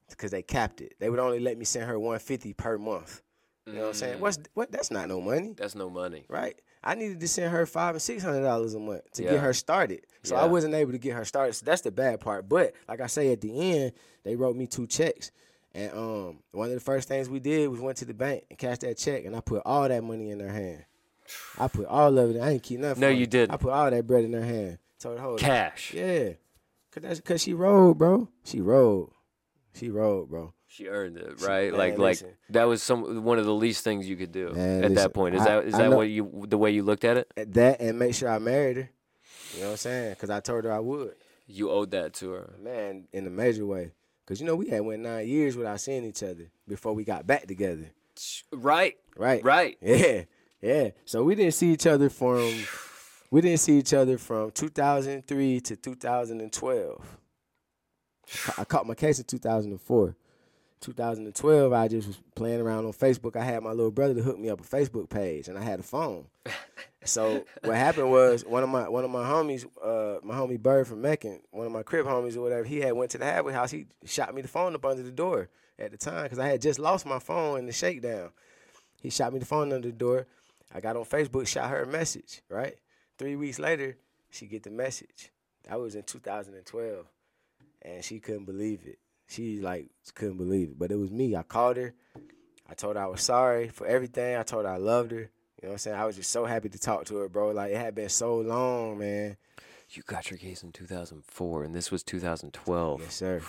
because 0.10 0.32
they 0.32 0.42
capped 0.42 0.82
it. 0.82 0.96
They 1.00 1.10
would 1.10 1.20
only 1.20 1.40
let 1.40 1.58
me 1.58 1.66
send 1.66 1.86
her 1.86 2.00
150 2.00 2.54
per 2.54 2.78
month. 2.78 3.22
You 3.66 3.74
know 3.74 3.82
what 3.82 3.88
I'm 3.90 3.94
saying? 3.94 4.20
What's 4.20 4.40
what 4.54 4.72
that's 4.72 4.92
not 4.92 5.08
no 5.10 5.20
money. 5.20 5.54
that's 5.58 5.76
no 5.76 5.90
money 5.90 6.26
Right. 6.30 6.60
I 6.84 6.96
needed 6.96 7.20
to 7.20 7.28
send 7.28 7.52
her 7.52 7.66
five 7.66 7.96
and 7.96 8.02
six 8.02 8.24
hundred 8.24 8.42
dollars 8.42 8.74
a 8.74 8.80
month 8.80 9.12
to 9.14 9.24
Yeah. 9.24 9.32
get 9.32 9.40
her 9.42 9.54
started. 9.54 10.06
So 10.24 10.36
I 10.36 10.46
wasn't 10.46 10.74
able 10.74 10.92
to 10.92 10.98
get 10.98 11.14
her 11.16 11.26
started. 11.26 11.54
So 11.54 11.66
that's 11.66 11.82
the 11.82 11.92
bad 11.92 12.20
part. 12.20 12.48
But 12.50 12.74
like 12.88 13.02
I 13.02 13.08
say 13.08 13.32
at 13.32 13.42
the 13.42 13.76
end, 13.76 13.94
they 14.24 14.36
wrote 14.36 14.56
me 14.56 14.68
two 14.68 14.88
checks. 14.88 15.32
And 15.74 15.92
um 15.94 16.40
one 16.52 16.68
of 16.70 16.74
the 16.74 16.80
first 16.80 17.08
things 17.08 17.30
we 17.30 17.40
did 17.40 17.70
was 17.70 17.80
went 17.80 17.98
to 18.00 18.06
the 18.06 18.14
bank 18.14 18.44
and 18.50 18.58
cashed 18.58 18.82
that 18.82 18.98
check 18.98 19.26
and 19.26 19.36
I 19.36 19.42
put 19.42 19.62
all 19.66 19.88
that 19.88 20.04
money 20.04 20.30
in 20.32 20.38
their 20.38 20.52
hand. 20.52 20.86
I 21.58 21.68
put 21.68 21.86
all 21.88 22.18
of 22.18 22.36
it. 22.36 22.40
I 22.40 22.52
ain't 22.52 22.64
keep 22.64 22.80
nothing. 22.80 23.02
No, 23.02 23.10
you 23.10 23.28
didn't. 23.28 23.54
I 23.54 23.58
put 23.58 23.72
all 23.72 23.90
that 23.92 24.08
bread 24.08 24.24
in 24.24 24.34
her 24.34 24.42
hand. 24.44 24.80
Told 25.00 25.18
her 25.18 25.24
hold 25.24 25.40
it. 25.40 25.44
cash 25.44 25.94
Yeah. 25.94 26.30
Cause 26.92 27.04
that's 27.04 27.20
cause 27.22 27.42
she 27.44 27.54
rolled, 27.54 27.98
bro. 27.98 28.30
She 28.44 28.62
rolled. 28.62 29.12
She 29.76 29.90
rolled, 29.90 30.30
bro. 30.30 30.54
She 30.78 30.88
earned 30.88 31.18
it, 31.18 31.42
right? 31.42 31.72
man, 31.72 31.80
like, 31.80 31.92
like 31.98 32.00
listen. 32.22 32.30
that 32.52 32.66
was 32.66 32.84
some 32.84 33.24
one 33.24 33.40
of 33.40 33.46
the 33.46 33.54
least 33.54 33.84
things 33.84 34.08
you 34.08 34.16
could 34.16 34.32
do 34.32 34.52
Man, 34.54 34.84
at 34.84 34.92
listen, 34.92 34.94
that 34.96 35.14
point. 35.14 35.34
Is 35.36 35.42
I- 35.42 35.46
that 35.46 35.66
is 35.66 35.74
I 35.74 35.78
that 35.80 35.90
know- 35.90 35.98
what 35.98 36.10
you 36.10 36.46
the 36.48 36.58
way 36.58 36.70
you 36.70 36.84
looked 36.84 37.04
at 37.04 37.18
it? 37.18 37.32
That 37.54 37.82
and 37.82 37.98
make 37.98 38.14
sure 38.14 38.30
I 38.30 38.38
married 38.38 38.78
her. 38.78 38.90
You 39.56 39.60
know 39.62 39.66
what 39.68 39.72
I'm 39.72 39.78
saying? 39.78 40.16
Cause 40.18 40.30
I 40.30 40.40
told 40.40 40.66
her 40.66 40.72
I 40.72 40.80
would. 40.80 41.16
You 41.48 41.72
owed 41.72 41.90
that 41.92 42.14
to 42.16 42.30
her. 42.32 42.54
Man, 42.62 43.08
in 43.12 43.26
a 43.26 43.30
major 43.32 43.66
way. 43.66 43.94
Cause 44.28 44.40
you 44.40 44.46
know 44.46 44.56
we 44.56 44.68
had 44.70 44.82
went 44.82 45.02
nine 45.02 45.28
years 45.28 45.56
without 45.56 45.80
seeing 45.82 46.04
each 46.06 46.22
other 46.22 46.52
before 46.68 46.94
we 46.94 47.04
got 47.04 47.26
back 47.26 47.48
together. 47.48 47.90
Right, 48.52 48.98
Right. 49.16 49.44
right. 49.44 49.78
Yeah. 49.82 50.24
Yeah. 50.62 50.90
So 51.06 51.24
we 51.24 51.34
didn't 51.36 51.54
see 51.54 51.72
each 51.72 51.88
other 51.88 52.10
from 52.10 52.54
we 53.32 53.42
didn't 53.42 53.62
see 53.62 53.80
each 53.80 53.94
other 53.94 54.18
from 54.20 54.52
2003 54.52 55.60
to 55.62 55.76
2012. 55.76 57.18
I 58.58 58.66
caught 58.66 58.86
my 58.86 58.94
case 58.96 59.20
in 59.20 59.26
2004. 59.26 60.16
2012, 60.82 61.74
I 61.74 61.88
just 61.88 62.08
was 62.08 62.18
playing 62.36 62.62
around 62.62 62.86
on 62.86 62.94
Facebook. 62.94 63.36
I 63.36 63.44
had 63.44 63.64
my 63.64 63.72
little 63.72 63.92
brother 63.92 64.14
to 64.14 64.22
hook 64.22 64.40
me 64.40 64.50
up 64.50 64.62
a 64.62 64.64
Facebook 64.64 65.10
page, 65.10 65.48
and 65.48 65.58
I 65.58 65.64
had 65.64 65.80
a 65.80 65.84
phone. 65.84 66.28
so 67.04 67.44
what 67.64 67.76
happened 67.76 68.12
was 68.12 68.46
one 68.46 68.64
of 68.64 68.70
my 68.70 68.88
one 68.88 69.04
of 69.04 69.10
my 69.10 69.24
homies, 69.24 69.66
uh, 69.84 70.20
my 70.24 70.36
homie 70.36 70.60
Bird 70.60 70.88
from 70.88 71.02
Macon, 71.02 71.40
one 71.52 71.66
of 71.66 71.72
my 71.72 71.84
crip 71.84 72.06
homies 72.06 72.36
or 72.36 72.42
whatever, 72.42 72.64
he 72.64 72.80
had 72.80 72.94
went 72.94 73.12
to 73.12 73.18
the 73.18 73.26
halfway 73.26 73.54
house. 73.54 73.72
He 73.72 73.88
shot 74.06 74.34
me 74.34 74.42
the 74.42 74.48
phone 74.48 74.76
up 74.76 74.86
under 74.86 75.04
the 75.04 75.12
door 75.12 75.50
at 75.80 75.92
the 75.92 75.98
time 75.98 76.24
because 76.24 76.40
I 76.40 76.48
had 76.48 76.62
just 76.62 76.80
lost 76.80 77.06
my 77.06 77.20
phone 77.20 77.60
in 77.60 77.66
the 77.66 77.72
shakedown. 77.72 78.30
He 79.02 79.10
shot 79.10 79.34
me 79.34 79.40
the 79.40 79.46
phone 79.46 79.74
under 79.74 79.88
the 79.88 79.94
door. 79.94 80.28
I 80.74 80.80
got 80.80 80.98
on 80.98 81.06
Facebook, 81.06 81.48
shot 81.48 81.70
her 81.70 81.84
a 81.84 81.88
message. 81.88 82.42
Right, 82.50 82.76
three 83.18 83.36
weeks 83.36 83.60
later, 83.60 83.98
she 84.30 84.46
get 84.46 84.64
the 84.64 84.72
message. 84.72 85.32
That 85.68 85.80
was 85.80 85.96
in 85.96 86.04
2012, 86.04 87.06
and 87.82 88.04
she 88.04 88.20
couldn't 88.20 88.46
believe 88.46 88.82
it. 88.86 89.00
She 89.28 89.60
like 89.60 89.90
couldn't 90.16 90.38
believe 90.38 90.70
it, 90.70 90.80
but 90.80 90.92
it 90.92 90.98
was 90.98 91.12
me. 91.12 91.36
I 91.36 91.44
called 91.44 91.78
her. 91.78 91.94
I 92.70 92.74
told 92.74 92.96
her 92.96 93.04
I 93.04 93.08
was 93.08 93.22
sorry 93.22 93.70
for 93.70 93.86
everything. 93.88 94.36
I 94.38 94.44
told 94.44 94.66
her 94.66 94.72
I 94.72 94.78
loved 94.78 95.12
her. 95.12 95.18
You 95.62 95.64
know 95.64 95.70
what 95.70 95.72
I'm 95.74 95.78
saying? 95.80 95.98
I 95.98 96.06
was 96.06 96.16
just 96.16 96.32
so 96.32 96.46
happy 96.46 96.70
to 96.70 96.80
talk 96.80 97.06
to 97.06 97.18
her, 97.18 97.30
bro. 97.30 97.52
Like 97.52 97.72
it 97.72 97.78
had 97.78 97.96
been 97.96 98.10
so 98.10 98.38
long, 98.40 99.00
man. 99.00 99.38
You 99.90 100.04
got 100.06 100.30
your 100.30 100.38
case 100.38 100.64
in 100.64 100.72
2004, 100.74 101.64
and 101.64 101.74
this 101.74 101.92
was 101.92 102.04
2012. 102.04 103.02
Yes, 103.02 103.14
sir. 103.16 103.42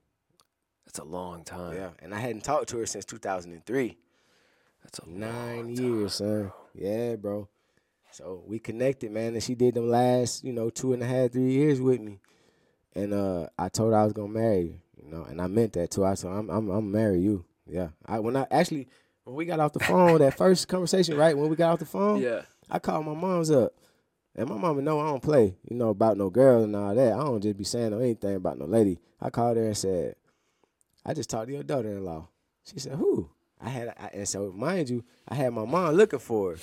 That's 0.84 0.98
a 0.98 1.04
long 1.04 1.44
time. 1.44 1.76
Yeah, 1.76 1.90
and 2.00 2.12
I 2.12 2.18
hadn't 2.18 2.42
talked 2.42 2.68
to 2.70 2.78
her 2.78 2.86
since 2.86 3.04
2003. 3.04 3.96
That's 4.82 4.98
a 4.98 5.08
Nine 5.08 5.68
years, 5.68 6.14
son. 6.14 6.52
Yeah, 6.74 7.16
bro. 7.16 7.48
So 8.10 8.42
we 8.46 8.58
connected, 8.58 9.12
man, 9.12 9.34
and 9.34 9.42
she 9.42 9.54
did 9.54 9.74
them 9.74 9.88
last, 9.88 10.42
you 10.42 10.52
know, 10.52 10.68
two 10.68 10.92
and 10.92 11.02
a 11.02 11.06
half, 11.06 11.30
three 11.30 11.52
years 11.52 11.80
with 11.80 12.00
me. 12.00 12.18
And 12.94 13.14
uh, 13.14 13.46
I 13.56 13.68
told 13.68 13.92
her 13.92 13.98
I 13.98 14.04
was 14.04 14.12
gonna 14.12 14.32
marry 14.32 14.68
her, 14.68 14.78
you 15.10 15.16
know, 15.16 15.24
and 15.24 15.40
I 15.40 15.46
meant 15.46 15.72
that 15.74 15.90
too. 15.90 16.04
I 16.04 16.14
said, 16.14 16.30
I'm, 16.30 16.48
I'm, 16.50 16.68
I'm 16.70 16.90
marry 16.92 17.20
you. 17.20 17.44
Yeah. 17.68 17.88
I 18.06 18.18
when 18.20 18.36
I 18.36 18.46
actually 18.50 18.88
when 19.24 19.36
we 19.36 19.44
got 19.44 19.60
off 19.60 19.72
the 19.72 19.80
phone, 19.80 20.18
that 20.18 20.36
first 20.36 20.68
conversation, 20.68 21.16
right? 21.16 21.36
When 21.36 21.48
we 21.48 21.56
got 21.56 21.72
off 21.72 21.78
the 21.78 21.84
phone, 21.84 22.20
Yeah. 22.20 22.42
I 22.70 22.78
called 22.78 23.06
my 23.06 23.14
mom's 23.14 23.50
up. 23.50 23.72
And 24.36 24.48
my 24.48 24.56
mama 24.56 24.80
know 24.80 25.00
I 25.00 25.06
don't 25.06 25.22
play, 25.22 25.56
you 25.68 25.76
know, 25.76 25.88
about 25.88 26.16
no 26.16 26.30
girl 26.30 26.62
and 26.62 26.74
all 26.76 26.94
that. 26.94 27.12
I 27.12 27.16
don't 27.16 27.40
just 27.40 27.56
be 27.58 27.64
saying 27.64 27.90
no 27.90 27.98
anything 27.98 28.36
about 28.36 28.58
no 28.58 28.64
lady. 28.64 29.00
I 29.20 29.28
called 29.28 29.56
her 29.56 29.64
and 29.64 29.76
said, 29.76 30.14
I 31.04 31.14
just 31.14 31.28
talked 31.28 31.48
to 31.48 31.52
your 31.52 31.64
daughter 31.64 31.88
in 31.90 32.04
law. 32.04 32.28
She 32.64 32.78
said, 32.78 32.92
"Who?" 32.92 33.28
I 33.60 33.68
had, 33.68 33.88
I, 33.88 34.10
and 34.14 34.28
so 34.28 34.52
mind 34.52 34.88
you, 34.88 35.02
I 35.28 35.34
had 35.34 35.52
my 35.52 35.64
mom 35.64 35.94
looking 35.94 36.20
for 36.20 36.52
her. 36.52 36.58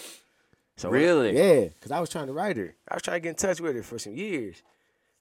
So 0.78 0.90
Really? 0.90 1.36
yeah, 1.38 1.66
because 1.68 1.92
I 1.92 2.00
was 2.00 2.10
trying 2.10 2.28
to 2.28 2.34
write 2.34 2.56
her. 2.56 2.74
I 2.90 2.96
was 2.96 3.04
trying 3.04 3.18
to 3.18 3.20
get 3.22 3.30
in 3.32 3.36
touch 3.36 3.60
with 3.60 3.76
her 3.76 3.84
for 3.84 4.00
some 4.00 4.16
years. 4.16 4.64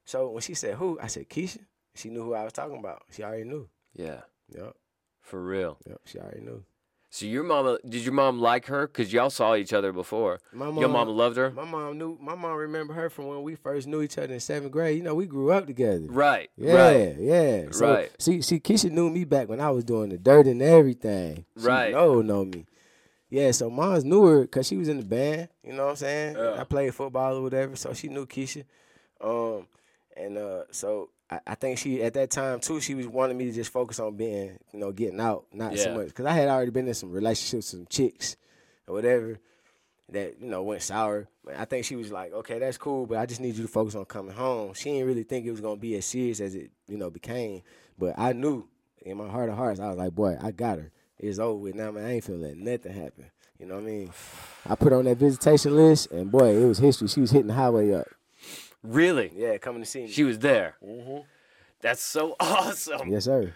So 0.04 0.28
when 0.30 0.42
she 0.42 0.54
said 0.54 0.74
who, 0.76 0.98
I 1.02 1.08
said 1.08 1.28
Keisha. 1.28 1.58
She 1.96 2.08
knew 2.10 2.22
who 2.22 2.34
I 2.34 2.44
was 2.44 2.52
talking 2.52 2.78
about. 2.78 3.02
She 3.10 3.22
already 3.22 3.44
knew. 3.44 3.68
Yeah, 3.94 4.20
Yep, 4.54 4.74
for 5.22 5.42
real. 5.42 5.78
yep. 5.86 6.00
She 6.04 6.18
already 6.18 6.40
knew. 6.40 6.62
So 7.08 7.24
your 7.24 7.44
mama, 7.44 7.78
did 7.88 8.04
your 8.04 8.12
mom 8.12 8.40
like 8.40 8.66
her? 8.66 8.86
Cause 8.88 9.10
y'all 9.12 9.30
saw 9.30 9.54
each 9.54 9.72
other 9.72 9.90
before. 9.92 10.38
My 10.52 10.66
Your 10.68 10.88
mama 10.88 11.10
loved 11.10 11.36
her. 11.38 11.50
My 11.50 11.64
mom 11.64 11.96
knew. 11.96 12.18
My 12.20 12.34
mom 12.34 12.56
remember 12.56 12.92
her 12.92 13.08
from 13.08 13.28
when 13.28 13.42
we 13.42 13.54
first 13.54 13.86
knew 13.86 14.02
each 14.02 14.18
other 14.18 14.34
in 14.34 14.40
seventh 14.40 14.72
grade. 14.72 14.98
You 14.98 15.02
know, 15.02 15.14
we 15.14 15.24
grew 15.24 15.50
up 15.50 15.66
together. 15.66 16.04
Right. 16.08 16.50
Yeah, 16.56 16.74
Right. 16.74 17.16
yeah. 17.18 17.70
So, 17.70 17.86
Right. 17.94 18.10
See, 18.20 18.42
see, 18.42 18.60
Keisha 18.60 18.90
knew 18.90 19.08
me 19.08 19.24
back 19.24 19.48
when 19.48 19.60
I 19.60 19.70
was 19.70 19.84
doing 19.84 20.10
the 20.10 20.18
dirt 20.18 20.46
and 20.46 20.60
everything. 20.60 21.46
She 21.58 21.64
Right. 21.66 21.92
know 21.92 22.20
know 22.20 22.44
me. 22.44 22.66
Yeah, 23.30 23.50
so 23.52 23.70
moms 23.70 24.04
knew 24.04 24.24
her 24.26 24.42
because 24.42 24.66
she 24.66 24.76
was 24.76 24.88
in 24.88 24.98
the 24.98 25.04
band. 25.06 25.48
You 25.64 25.72
know 25.72 25.84
what 25.84 25.90
I'm 25.90 25.96
saying? 25.96 26.36
Yeah. 26.36 26.60
I 26.60 26.64
played 26.64 26.94
football 26.94 27.36
or 27.38 27.42
whatever, 27.42 27.76
so 27.76 27.92
she 27.94 28.08
knew 28.08 28.26
Keisha. 28.26 28.64
Um, 29.20 29.66
and 30.16 30.36
uh, 30.38 30.64
so 30.70 31.10
I, 31.30 31.40
I 31.46 31.54
think 31.54 31.78
she 31.78 32.02
at 32.02 32.14
that 32.14 32.30
time 32.30 32.60
too, 32.60 32.80
she 32.80 32.94
was 32.94 33.06
wanting 33.06 33.36
me 33.36 33.46
to 33.46 33.52
just 33.52 33.72
focus 33.72 33.98
on 33.98 34.16
being, 34.16 34.58
you 34.72 34.78
know, 34.78 34.92
getting 34.92 35.20
out, 35.20 35.46
not 35.52 35.76
so 35.78 35.94
much 35.94 36.08
because 36.08 36.26
I 36.26 36.32
had 36.32 36.48
already 36.48 36.70
been 36.70 36.86
in 36.88 36.94
some 36.94 37.12
relationships 37.12 37.72
with 37.72 37.80
some 37.80 37.86
chicks 37.88 38.36
or 38.86 38.94
whatever 38.94 39.38
that 40.10 40.40
you 40.40 40.48
know 40.48 40.62
went 40.62 40.82
sour. 40.82 41.28
But 41.44 41.56
I 41.56 41.64
think 41.64 41.84
she 41.84 41.96
was 41.96 42.12
like, 42.12 42.32
okay, 42.32 42.58
that's 42.58 42.78
cool, 42.78 43.06
but 43.06 43.18
I 43.18 43.26
just 43.26 43.40
need 43.40 43.56
you 43.56 43.62
to 43.62 43.68
focus 43.68 43.94
on 43.94 44.04
coming 44.04 44.34
home. 44.34 44.74
She 44.74 44.90
didn't 44.90 45.06
really 45.06 45.24
think 45.24 45.46
it 45.46 45.50
was 45.50 45.60
gonna 45.60 45.76
be 45.76 45.96
as 45.96 46.06
serious 46.06 46.40
as 46.40 46.54
it 46.54 46.70
you 46.86 46.96
know 46.96 47.10
became, 47.10 47.62
but 47.98 48.14
I 48.16 48.32
knew 48.32 48.68
in 49.02 49.16
my 49.16 49.28
heart 49.28 49.48
of 49.48 49.56
hearts, 49.56 49.80
I 49.80 49.88
was 49.88 49.96
like, 49.96 50.14
boy, 50.14 50.36
I 50.40 50.50
got 50.50 50.78
her. 50.78 50.90
It's 51.18 51.38
over 51.38 51.58
with 51.58 51.74
now, 51.74 51.90
man. 51.92 52.04
I 52.04 52.14
ain't 52.14 52.24
finna 52.24 52.42
let 52.42 52.56
nothing 52.56 52.92
happen. 52.92 53.30
You 53.58 53.66
know 53.66 53.76
what 53.76 53.84
I 53.84 53.86
mean? 53.86 54.10
I 54.68 54.74
put 54.74 54.92
her 54.92 54.98
on 54.98 55.06
that 55.06 55.16
visitation 55.16 55.74
list, 55.74 56.10
and 56.10 56.30
boy, 56.30 56.56
it 56.56 56.66
was 56.66 56.78
history. 56.78 57.08
She 57.08 57.20
was 57.20 57.30
hitting 57.30 57.46
the 57.46 57.54
highway 57.54 57.92
up. 57.92 58.06
Really? 58.86 59.32
Yeah, 59.34 59.58
coming 59.58 59.82
to 59.82 59.86
see 59.88 60.02
me. 60.02 60.08
She 60.10 60.24
was 60.24 60.38
there. 60.38 60.76
Mhm. 60.84 61.24
That's 61.80 62.00
so 62.02 62.36
awesome. 62.40 63.08
yes, 63.08 63.24
sir. 63.24 63.52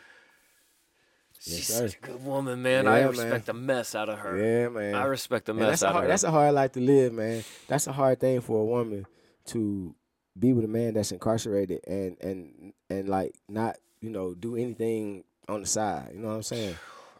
She's 1.41 1.67
sir. 1.69 1.89
such 1.89 1.97
a 1.97 2.01
good 2.01 2.25
woman, 2.25 2.61
man. 2.63 2.87
I 2.87 3.01
respect 3.03 3.31
man. 3.31 3.43
the 3.47 3.55
mess 3.55 3.95
out 3.95 4.09
of 4.11 4.19
her. 4.19 4.37
Yeah, 4.37 4.69
man. 4.69 4.95
I 4.95 5.05
respect 5.05 5.47
the 5.47 5.53
And 5.53 5.61
mess 5.61 5.69
that's 5.81 5.83
a 5.83 5.87
out 5.87 5.93
hard, 5.93 6.05
of 6.05 6.09
her. 6.09 6.13
that's 6.13 6.25
a 6.25 6.31
hard 6.31 6.55
life 6.55 6.73
to 6.73 6.81
live, 6.81 7.13
man. 7.15 7.43
That's 7.67 7.87
a 7.87 7.93
hard 7.93 8.21
thing 8.21 8.41
for 8.43 8.61
a 8.61 8.65
woman 8.65 9.07
to 9.47 9.95
be 10.39 10.53
with 10.53 10.65
a 10.67 10.69
man 10.69 10.95
that's 10.95 11.13
incarcerated 11.13 11.81
and 11.87 12.17
and 12.21 12.73
and 12.91 13.09
like 13.09 13.35
not 13.49 13.79
you 14.01 14.11
know 14.11 14.35
do 14.35 14.55
anything 14.57 15.25
on 15.49 15.63
the 15.63 15.67
side. 15.67 16.11
You 16.13 16.21
know 16.21 16.29
what 16.29 16.35
I'm 16.35 16.43
saying? 16.43 16.77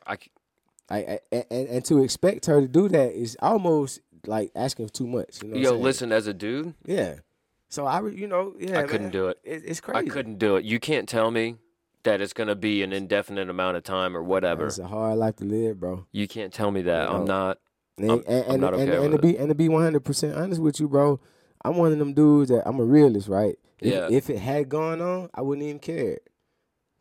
I 0.07 0.17
c- 0.17 0.31
I, 0.91 0.97
I 1.33 1.45
and 1.51 1.69
and 1.69 1.85
to 1.87 2.03
expect 2.03 2.45
her 2.47 2.61
to 2.61 2.69
do 2.69 2.89
that 2.91 3.13
is 3.13 3.39
almost 3.41 4.01
like 4.27 4.51
asking 4.55 4.89
for 4.89 4.93
too 4.93 5.07
much. 5.07 5.43
You 5.43 5.49
know? 5.49 5.57
Yo, 5.57 5.73
listen, 5.79 6.13
as 6.13 6.27
a 6.27 6.35
dude, 6.35 6.75
Yeah. 6.85 7.17
So 7.71 7.87
I, 7.87 8.07
you 8.09 8.27
know, 8.27 8.55
yeah, 8.59 8.81
I 8.81 8.83
couldn't 8.83 9.05
man. 9.07 9.13
do 9.13 9.29
it. 9.29 9.39
it. 9.45 9.63
It's 9.65 9.81
I 9.87 9.93
crazy. 9.93 10.09
couldn't 10.11 10.39
do 10.39 10.57
it. 10.57 10.65
You 10.65 10.79
can't 10.79 11.09
tell 11.09 11.31
me 11.31 11.57
that 12.03 12.21
it's 12.21 12.33
gonna 12.33 12.57
be 12.57 12.83
an 12.83 12.93
indefinite 12.93 13.49
amount 13.49 13.77
of 13.77 13.85
time 13.85 14.17
or 14.17 14.23
whatever. 14.23 14.67
It's 14.67 14.79
a 14.79 14.87
hard 14.89 15.17
life 15.19 15.37
to 15.37 15.45
live, 15.45 15.81
bro. 15.81 16.05
You 16.13 16.27
can't 16.29 16.53
tell 16.53 16.71
me 16.71 16.83
that. 16.83 17.09
I'm 17.09 17.25
not. 17.25 17.59
And 17.97 18.11
I'm- 18.11 18.23
and, 18.27 18.45
I'm 18.45 18.51
and, 18.53 18.61
not 18.61 18.75
and, 18.75 18.83
okay 18.91 18.93
and, 19.05 19.13
with 19.13 19.21
to 19.23 19.27
be 19.27 19.37
and 19.39 19.49
to 19.51 19.55
be 19.55 19.69
one 19.69 19.83
hundred 19.83 20.05
percent 20.05 20.35
honest 20.37 20.61
with 20.61 20.81
you, 20.81 20.89
bro, 20.89 21.21
I'm 21.65 21.77
one 21.77 21.93
of 21.93 21.99
them 21.99 22.13
dudes 22.13 22.51
that 22.51 22.67
I'm 22.67 22.81
a 22.81 22.85
realist, 22.85 23.29
right? 23.29 23.57
If, 23.79 23.93
Yeah. 23.93 24.09
if 24.11 24.29
it 24.31 24.39
had 24.39 24.69
gone 24.69 25.01
on, 25.01 25.31
I 25.33 25.43
wouldn't 25.43 25.65
even 25.67 25.79
care. 25.79 26.19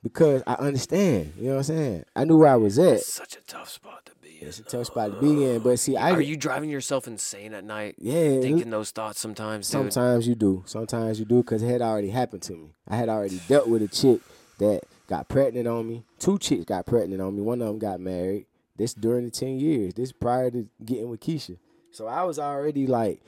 Because 0.03 0.43
I 0.47 0.53
understand. 0.53 1.33
You 1.37 1.45
know 1.45 1.49
what 1.51 1.57
I'm 1.57 1.63
saying? 1.63 2.05
I 2.15 2.23
knew 2.25 2.37
where 2.37 2.49
I 2.51 2.55
was 2.55 2.77
at. 2.79 2.93
It's 2.95 3.11
such 3.13 3.35
a 3.35 3.41
tough 3.41 3.69
spot 3.69 4.05
to. 4.05 4.11
It's 4.47 4.59
a 4.59 4.63
tough 4.63 4.87
spot 4.87 5.11
to 5.13 5.19
be 5.19 5.45
in. 5.45 5.59
But 5.59 5.79
see, 5.79 5.97
I 5.97 6.11
Are 6.11 6.21
you 6.21 6.37
driving 6.37 6.69
yourself 6.69 7.07
insane 7.07 7.53
at 7.53 7.63
night? 7.63 7.95
yeah, 7.97 8.39
Thinking 8.41 8.69
those 8.69 8.91
thoughts 8.91 9.19
sometimes, 9.19 9.69
dude. 9.69 9.93
Sometimes 9.93 10.27
you 10.27 10.35
do. 10.35 10.63
Sometimes 10.65 11.19
you 11.19 11.25
do 11.25 11.43
because 11.43 11.61
it 11.63 11.67
had 11.67 11.81
already 11.81 12.09
happened 12.09 12.41
to 12.43 12.53
me. 12.53 12.73
I 12.87 12.95
had 12.95 13.09
already 13.09 13.39
dealt 13.47 13.67
with 13.67 13.81
a 13.81 13.87
chick 13.87 14.21
that 14.59 14.81
got 15.07 15.27
pregnant 15.27 15.67
on 15.67 15.87
me. 15.87 16.03
Two 16.19 16.37
chicks 16.37 16.65
got 16.65 16.85
pregnant 16.85 17.21
on 17.21 17.35
me. 17.35 17.41
One 17.41 17.61
of 17.61 17.67
them 17.67 17.79
got 17.79 17.99
married. 17.99 18.45
This 18.77 18.93
during 18.93 19.25
the 19.25 19.31
10 19.31 19.59
years. 19.59 19.93
This 19.93 20.11
prior 20.11 20.49
to 20.51 20.67
getting 20.85 21.09
with 21.09 21.19
Keisha. 21.19 21.57
So 21.91 22.07
I 22.07 22.23
was 22.23 22.39
already 22.39 22.87
like, 22.87 23.21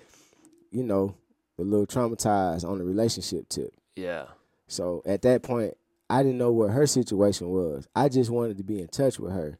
you 0.71 0.83
know, 0.83 1.15
a 1.59 1.63
little 1.63 1.87
traumatized 1.87 2.63
on 2.63 2.77
the 2.77 2.85
relationship 2.85 3.49
tip. 3.49 3.73
Yeah. 3.95 4.25
So 4.67 5.01
at 5.05 5.21
that 5.23 5.43
point, 5.43 5.75
I 6.09 6.23
didn't 6.23 6.37
know 6.37 6.51
what 6.51 6.71
her 6.71 6.87
situation 6.87 7.49
was. 7.49 7.87
I 7.95 8.09
just 8.09 8.29
wanted 8.29 8.57
to 8.57 8.63
be 8.63 8.79
in 8.81 8.87
touch 8.87 9.19
with 9.19 9.33
her. 9.33 9.57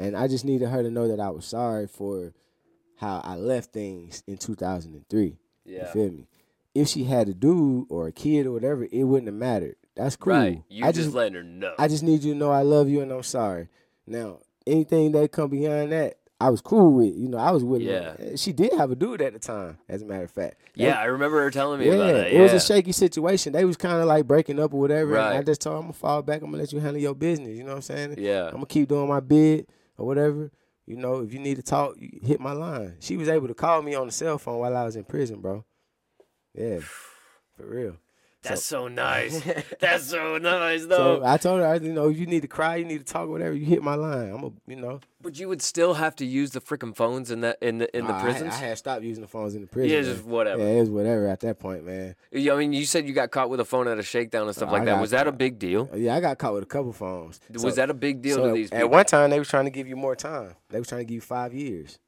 And 0.00 0.16
I 0.16 0.28
just 0.28 0.44
needed 0.44 0.68
her 0.68 0.82
to 0.82 0.90
know 0.90 1.08
that 1.08 1.20
I 1.20 1.30
was 1.30 1.44
sorry 1.44 1.86
for 1.86 2.32
how 2.96 3.20
I 3.24 3.36
left 3.36 3.72
things 3.72 4.22
in 4.26 4.36
2003. 4.38 5.36
You 5.64 5.76
Yeah. 5.76 5.92
feel 5.92 6.10
me? 6.10 6.26
If 6.74 6.88
she 6.88 7.04
had 7.04 7.28
a 7.28 7.34
dude 7.34 7.86
or 7.90 8.06
a 8.06 8.12
kid 8.12 8.46
or 8.46 8.52
whatever, 8.52 8.86
it 8.90 9.04
wouldn't 9.04 9.26
have 9.26 9.34
mattered. 9.34 9.76
That's 9.96 10.16
cool. 10.16 10.32
Right. 10.34 10.62
You 10.68 10.84
I 10.84 10.92
just, 10.92 11.04
just, 11.06 11.14
letting 11.14 11.34
her 11.34 11.42
know. 11.42 11.74
I 11.78 11.88
just 11.88 12.02
need 12.02 12.22
you 12.22 12.32
to 12.32 12.38
know 12.38 12.50
I 12.50 12.62
love 12.62 12.88
you 12.88 13.00
and 13.02 13.10
I'm 13.12 13.22
sorry. 13.22 13.68
Now, 14.06 14.38
anything 14.66 15.12
that 15.12 15.32
come 15.32 15.50
behind 15.50 15.92
that, 15.92 16.16
I 16.40 16.48
was 16.48 16.62
cool 16.62 16.92
with. 16.92 17.14
You 17.14 17.28
know, 17.28 17.36
I 17.38 17.50
was 17.50 17.62
with 17.64 17.82
Yeah. 17.82 18.12
her. 18.16 18.36
She 18.36 18.52
did 18.52 18.72
have 18.74 18.90
a 18.90 18.94
dude 18.94 19.20
at 19.20 19.34
the 19.34 19.38
time, 19.38 19.76
as 19.88 20.00
a 20.00 20.06
matter 20.06 20.24
of 20.24 20.30
fact. 20.30 20.56
That- 20.76 20.82
yeah, 20.82 20.98
I 20.98 21.04
remember 21.06 21.40
her 21.42 21.50
telling 21.50 21.80
me 21.80 21.86
yeah, 21.86 21.92
about 21.94 22.12
that. 22.14 22.32
it 22.32 22.40
was 22.40 22.52
a 22.54 22.60
shaky 22.60 22.92
situation. 22.92 23.52
They 23.52 23.64
was 23.66 23.76
kind 23.76 24.00
of 24.00 24.06
like 24.06 24.26
breaking 24.26 24.58
up 24.58 24.72
or 24.72 24.80
whatever. 24.80 25.16
and 25.18 25.38
I 25.38 25.42
just 25.42 25.60
told 25.60 25.74
her, 25.74 25.78
I'm 25.78 25.84
gonna 25.86 25.92
fall 25.92 26.22
back. 26.22 26.40
I'm 26.40 26.50
gonna 26.50 26.62
let 26.62 26.72
you 26.72 26.78
handle 26.78 27.02
your 27.02 27.14
business. 27.14 27.56
You 27.58 27.64
know 27.64 27.70
what 27.70 27.76
I'm 27.76 27.82
saying? 27.82 28.14
Yeah. 28.18 28.46
I'm 28.46 28.52
gonna 28.54 28.66
keep 28.66 28.88
doing 28.88 29.08
my 29.08 29.20
bid 29.20 29.66
or 30.00 30.06
whatever. 30.06 30.50
You 30.86 30.96
know, 30.96 31.20
if 31.20 31.32
you 31.32 31.38
need 31.38 31.56
to 31.56 31.62
talk, 31.62 31.96
hit 31.98 32.40
my 32.40 32.52
line. 32.52 32.96
She 32.98 33.16
was 33.16 33.28
able 33.28 33.46
to 33.46 33.54
call 33.54 33.82
me 33.82 33.94
on 33.94 34.06
the 34.06 34.12
cell 34.12 34.38
phone 34.38 34.58
while 34.58 34.76
I 34.76 34.84
was 34.84 34.96
in 34.96 35.04
prison, 35.04 35.40
bro. 35.40 35.64
Yeah, 36.54 36.80
for 36.80 37.66
real. 37.66 37.96
That's 38.42 38.64
so 38.64 38.88
nice. 39.06 39.42
That's 39.80 40.04
so 40.06 40.38
nice, 40.38 40.86
though. 40.86 41.20
So 41.20 41.24
I 41.26 41.36
told 41.36 41.60
her, 41.60 41.76
you 41.76 41.92
know, 41.92 42.08
if 42.08 42.16
you 42.18 42.26
need 42.26 42.40
to 42.42 42.48
cry, 42.48 42.76
you 42.76 42.84
need 42.86 42.98
to 43.06 43.12
talk, 43.12 43.28
whatever. 43.28 43.54
You 43.54 43.66
hit 43.66 43.82
my 43.82 43.94
line. 43.96 44.30
I'm 44.32 44.44
a, 44.44 44.50
you 44.66 44.76
know, 44.76 45.00
but 45.20 45.38
you 45.38 45.46
would 45.48 45.60
still 45.60 45.94
have 45.94 46.16
to 46.16 46.24
use 46.24 46.52
the 46.52 46.60
freaking 46.60 46.96
phones 46.96 47.30
in 47.30 47.42
that 47.42 47.58
in 47.60 47.78
the 47.78 47.96
in 47.96 48.06
the 48.06 48.12
Nah, 48.12 48.18
I- 48.18 48.22
prisons. 48.22 48.54
I, 48.54 48.56
had 48.56 48.78
stopped 48.78 49.02
using 49.02 49.20
the 49.20 49.28
phones 49.28 49.54
in 49.54 49.60
the 49.60 49.66
prison. 49.66 49.90
yeah, 49.90 50.02
just 50.02 50.24
whatever. 50.24 50.62
Yeah, 50.62 50.70
it 50.76 50.80
was 50.80 50.90
whatever 50.90 51.26
at 51.28 51.40
that 51.40 51.58
point, 51.58 51.84
man. 51.84 52.14
Yeah, 52.32 52.54
I 52.54 52.56
mean, 52.56 52.72
you 52.72 52.86
said 52.86 53.06
you 53.06 53.12
got 53.12 53.30
caught 53.30 53.50
with 53.50 53.60
a 53.60 53.64
phone 53.66 53.86
at 53.88 53.98
a 53.98 54.02
shakedown 54.02 54.46
and 54.46 54.56
stuff 54.56 54.70
I 54.70 54.72
like 54.72 54.84
that. 54.86 55.00
Was 55.00 55.10
that 55.10 55.26
a 55.26 55.32
big 55.32 55.58
deal? 55.58 55.90
Uh, 55.92 55.96
Yeah, 55.96 56.16
I 56.16 56.20
got 56.20 56.38
caught 56.38 56.54
with 56.54 56.62
a 56.62 56.66
couple 56.66 56.92
phones. 56.94 57.40
Was 57.52 57.62
So- 57.62 57.70
that 57.72 57.90
a 57.90 57.94
big 57.94 58.22
deal 58.22 58.36
so 58.36 58.46
to 58.48 58.52
these 58.54 58.70
At 58.72 58.78
people? 58.78 58.90
one 58.90 59.04
time, 59.04 59.28
they 59.30 59.38
were 59.38 59.44
trying 59.44 59.66
to 59.66 59.70
give 59.70 59.86
you 59.86 59.96
more 59.96 60.16
time. 60.16 60.54
They 60.70 60.78
were 60.78 60.86
trying 60.86 61.00
to 61.02 61.04
give 61.04 61.14
you 61.16 61.20
five 61.20 61.52
years, 61.52 61.98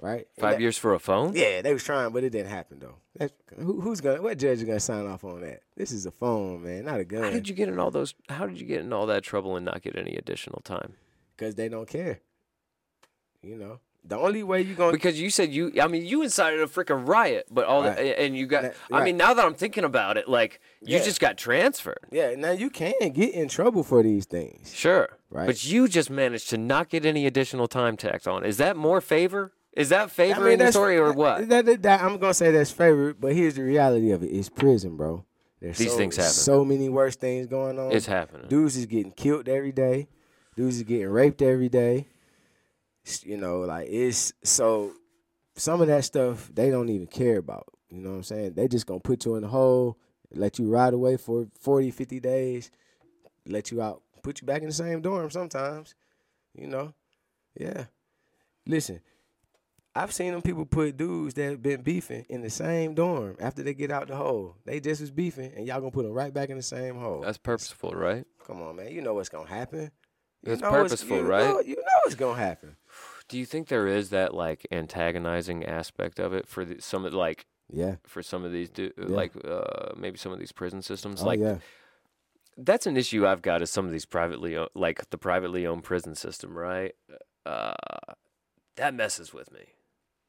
right? 0.00 0.26
Five 0.38 0.52
that- 0.54 0.60
years 0.60 0.76
for 0.78 0.94
a 0.94 0.98
phone? 0.98 1.34
Yeah, 1.34 1.62
they 1.62 1.72
was 1.72 1.84
trying, 1.84 2.10
but 2.12 2.24
it 2.24 2.30
didn't 2.30 2.50
happen 2.50 2.78
though. 2.80 2.96
That's, 3.16 3.32
who, 3.58 3.80
who's 3.80 4.00
gonna? 4.00 4.22
What 4.22 4.38
judge 4.38 4.58
is 4.58 4.64
gonna 4.64 4.80
sign 4.80 5.06
off 5.06 5.24
on 5.24 5.40
that? 5.42 5.62
This 5.76 5.92
is 5.92 6.06
a 6.06 6.10
phone, 6.10 6.62
man, 6.62 6.84
not 6.84 7.00
a 7.00 7.04
gun. 7.04 7.22
How 7.22 7.30
did 7.30 7.48
you 7.48 7.54
get 7.54 7.68
in 7.68 7.78
all 7.78 7.90
those? 7.90 8.14
How 8.28 8.46
did 8.46 8.60
you 8.60 8.66
get 8.66 8.80
in 8.80 8.92
all 8.92 9.06
that 9.06 9.22
trouble 9.22 9.56
and 9.56 9.64
not 9.66 9.82
get 9.82 9.96
any 9.96 10.14
additional 10.16 10.60
time? 10.64 10.94
Because 11.36 11.54
they 11.54 11.68
don't 11.68 11.88
care. 11.88 12.20
You 13.42 13.56
know, 13.56 13.80
the 14.04 14.16
only 14.18 14.42
way 14.42 14.60
you 14.62 14.74
gonna 14.74 14.92
Because 14.92 15.20
you 15.20 15.30
said 15.30 15.50
you, 15.52 15.72
I 15.80 15.86
mean, 15.86 16.04
you 16.04 16.22
incited 16.22 16.60
a 16.60 16.66
freaking 16.66 17.08
riot, 17.08 17.46
but 17.50 17.64
all 17.64 17.82
Right. 17.82 17.96
the, 17.96 18.20
and 18.20 18.36
you 18.36 18.46
got. 18.46 18.62
That- 18.62 18.76
I 18.92 19.02
mean, 19.04 19.16
now 19.16 19.32
that 19.34 19.44
I'm 19.44 19.54
thinking 19.54 19.84
about 19.84 20.16
it, 20.18 20.28
like 20.28 20.60
you 20.82 20.98
Yeah. 20.98 21.04
just 21.04 21.20
got 21.20 21.36
transferred. 21.38 21.98
yeah. 22.10 22.34
Now 22.36 22.50
you 22.52 22.68
can 22.70 22.92
get 23.12 23.32
in 23.34 23.48
trouble 23.48 23.82
for 23.82 24.02
these 24.02 24.26
things. 24.26 24.74
Sure. 24.74 25.18
Right. 25.30 25.46
But 25.46 25.64
you 25.64 25.88
just 25.88 26.10
managed 26.10 26.50
to 26.50 26.58
not 26.58 26.88
get 26.90 27.04
any 27.06 27.26
additional 27.26 27.66
time 27.66 27.96
tacked 27.96 28.26
on. 28.28 28.44
Is 28.44 28.58
that 28.58 28.76
more 28.76 29.00
favor? 29.00 29.52
Is 29.72 29.90
that 29.90 30.10
favor 30.10 30.40
I 30.40 30.44
mean, 30.44 30.52
in 30.54 30.66
the 30.66 30.72
story 30.72 30.98
or 30.98 31.12
what? 31.12 31.48
That, 31.48 31.64
that- 31.66 31.82
that- 31.82 32.02
I'm 32.02 32.18
gonna 32.18 32.34
say 32.34 32.50
that's 32.50 32.70
favorite, 32.70 33.20
but 33.20 33.34
here's 33.34 33.54
the 33.54 33.62
reality 33.62 34.10
of 34.10 34.22
it: 34.22 34.26
it's 34.28 34.48
prison, 34.48 34.96
bro. 34.96 35.24
There's 35.60 35.78
These 35.78 35.92
so, 35.92 35.96
things 35.96 36.16
happen. 36.16 36.30
So 36.32 36.64
many 36.64 36.88
worse 36.88 37.16
things 37.16 37.46
going 37.46 37.78
on. 37.78 37.92
It's 37.92 38.06
happening. 38.06 38.48
Dudes 38.48 38.76
is 38.76 38.86
getting 38.86 39.12
killed 39.12 39.48
every 39.48 39.72
day. 39.72 40.08
Dudes 40.56 40.76
is 40.76 40.82
getting 40.84 41.08
raped 41.08 41.42
every 41.42 41.68
day. 41.68 42.08
You 43.22 43.36
know, 43.36 43.60
like 43.60 43.88
it's 43.90 44.32
so 44.42 44.92
some 45.56 45.80
of 45.80 45.86
that 45.88 46.04
stuff 46.04 46.50
they 46.52 46.70
don't 46.70 46.88
even 46.88 47.06
care 47.06 47.38
about. 47.38 47.66
You 47.90 48.00
know 48.00 48.10
what 48.10 48.16
I'm 48.16 48.22
saying? 48.22 48.54
They 48.54 48.68
just 48.68 48.86
gonna 48.86 49.00
put 49.00 49.24
you 49.24 49.34
in 49.36 49.42
the 49.42 49.48
hole, 49.48 49.98
let 50.32 50.58
you 50.58 50.68
ride 50.68 50.94
away 50.94 51.16
for 51.16 51.48
40, 51.60 51.90
50 51.90 52.20
days, 52.20 52.70
let 53.46 53.70
you 53.70 53.82
out, 53.82 54.02
put 54.22 54.40
you 54.40 54.46
back 54.46 54.62
in 54.62 54.68
the 54.68 54.74
same 54.74 55.00
dorm 55.00 55.30
sometimes. 55.30 55.94
You 56.54 56.68
know? 56.68 56.94
Yeah. 57.58 57.84
Listen, 58.66 59.00
I've 59.94 60.12
seen 60.12 60.32
them 60.32 60.40
people 60.42 60.64
put 60.66 60.96
dudes 60.96 61.34
that 61.34 61.50
have 61.50 61.62
been 61.62 61.82
beefing 61.82 62.24
in 62.28 62.42
the 62.42 62.50
same 62.50 62.94
dorm 62.94 63.36
after 63.40 63.62
they 63.64 63.74
get 63.74 63.90
out 63.90 64.06
the 64.08 64.14
hole. 64.16 64.56
They 64.64 64.78
just 64.78 65.00
was 65.00 65.10
beefing, 65.10 65.52
and 65.56 65.66
y'all 65.66 65.80
gonna 65.80 65.90
put 65.90 66.04
them 66.04 66.12
right 66.12 66.32
back 66.32 66.48
in 66.48 66.56
the 66.56 66.62
same 66.62 66.96
hole. 66.96 67.22
That's 67.22 67.38
purposeful, 67.38 67.90
right? 67.92 68.24
Come 68.46 68.62
on, 68.62 68.76
man. 68.76 68.92
You 68.92 69.02
know 69.02 69.14
what's 69.14 69.28
gonna 69.28 69.48
happen. 69.48 69.90
You 70.46 70.52
It's 70.52 70.62
purposeful, 70.62 71.16
you 71.18 71.22
right? 71.24 71.44
Know, 71.48 71.60
you 71.60 71.74
know 71.76 71.98
what's 72.04 72.14
gonna 72.14 72.38
happen. 72.38 72.76
Do 73.28 73.36
you 73.36 73.44
think 73.44 73.66
there 73.68 73.86
is 73.88 74.10
that 74.10 74.32
like 74.32 74.66
antagonizing 74.70 75.64
aspect 75.66 76.18
of 76.20 76.32
it 76.32 76.46
for 76.46 76.64
the, 76.64 76.80
some 76.80 77.04
of 77.04 77.12
like 77.12 77.46
Yeah. 77.68 77.96
for 78.04 78.22
some 78.22 78.44
of 78.44 78.52
these 78.52 78.70
du- 78.70 78.92
like 78.96 79.32
uh, 79.44 79.92
maybe 79.96 80.18
some 80.18 80.30
of 80.32 80.38
these 80.38 80.52
prison 80.52 80.82
systems 80.82 81.20
Oh, 81.22 81.26
like 81.26 81.40
yeah. 81.40 81.58
that's 82.56 82.86
an 82.86 82.96
issue 82.96 83.26
I've 83.26 83.42
got 83.42 83.60
is 83.60 83.70
some 83.70 83.86
of 83.86 83.92
these 83.92 84.06
privately 84.06 84.56
o- 84.56 84.68
like 84.74 85.10
the 85.10 85.18
privately 85.18 85.66
owned 85.66 85.82
prison 85.84 86.14
system, 86.14 86.56
right? 86.56 86.94
Uh, 87.44 87.74
that 88.76 88.94
messes 88.94 89.32
with 89.34 89.52
me. 89.52 89.60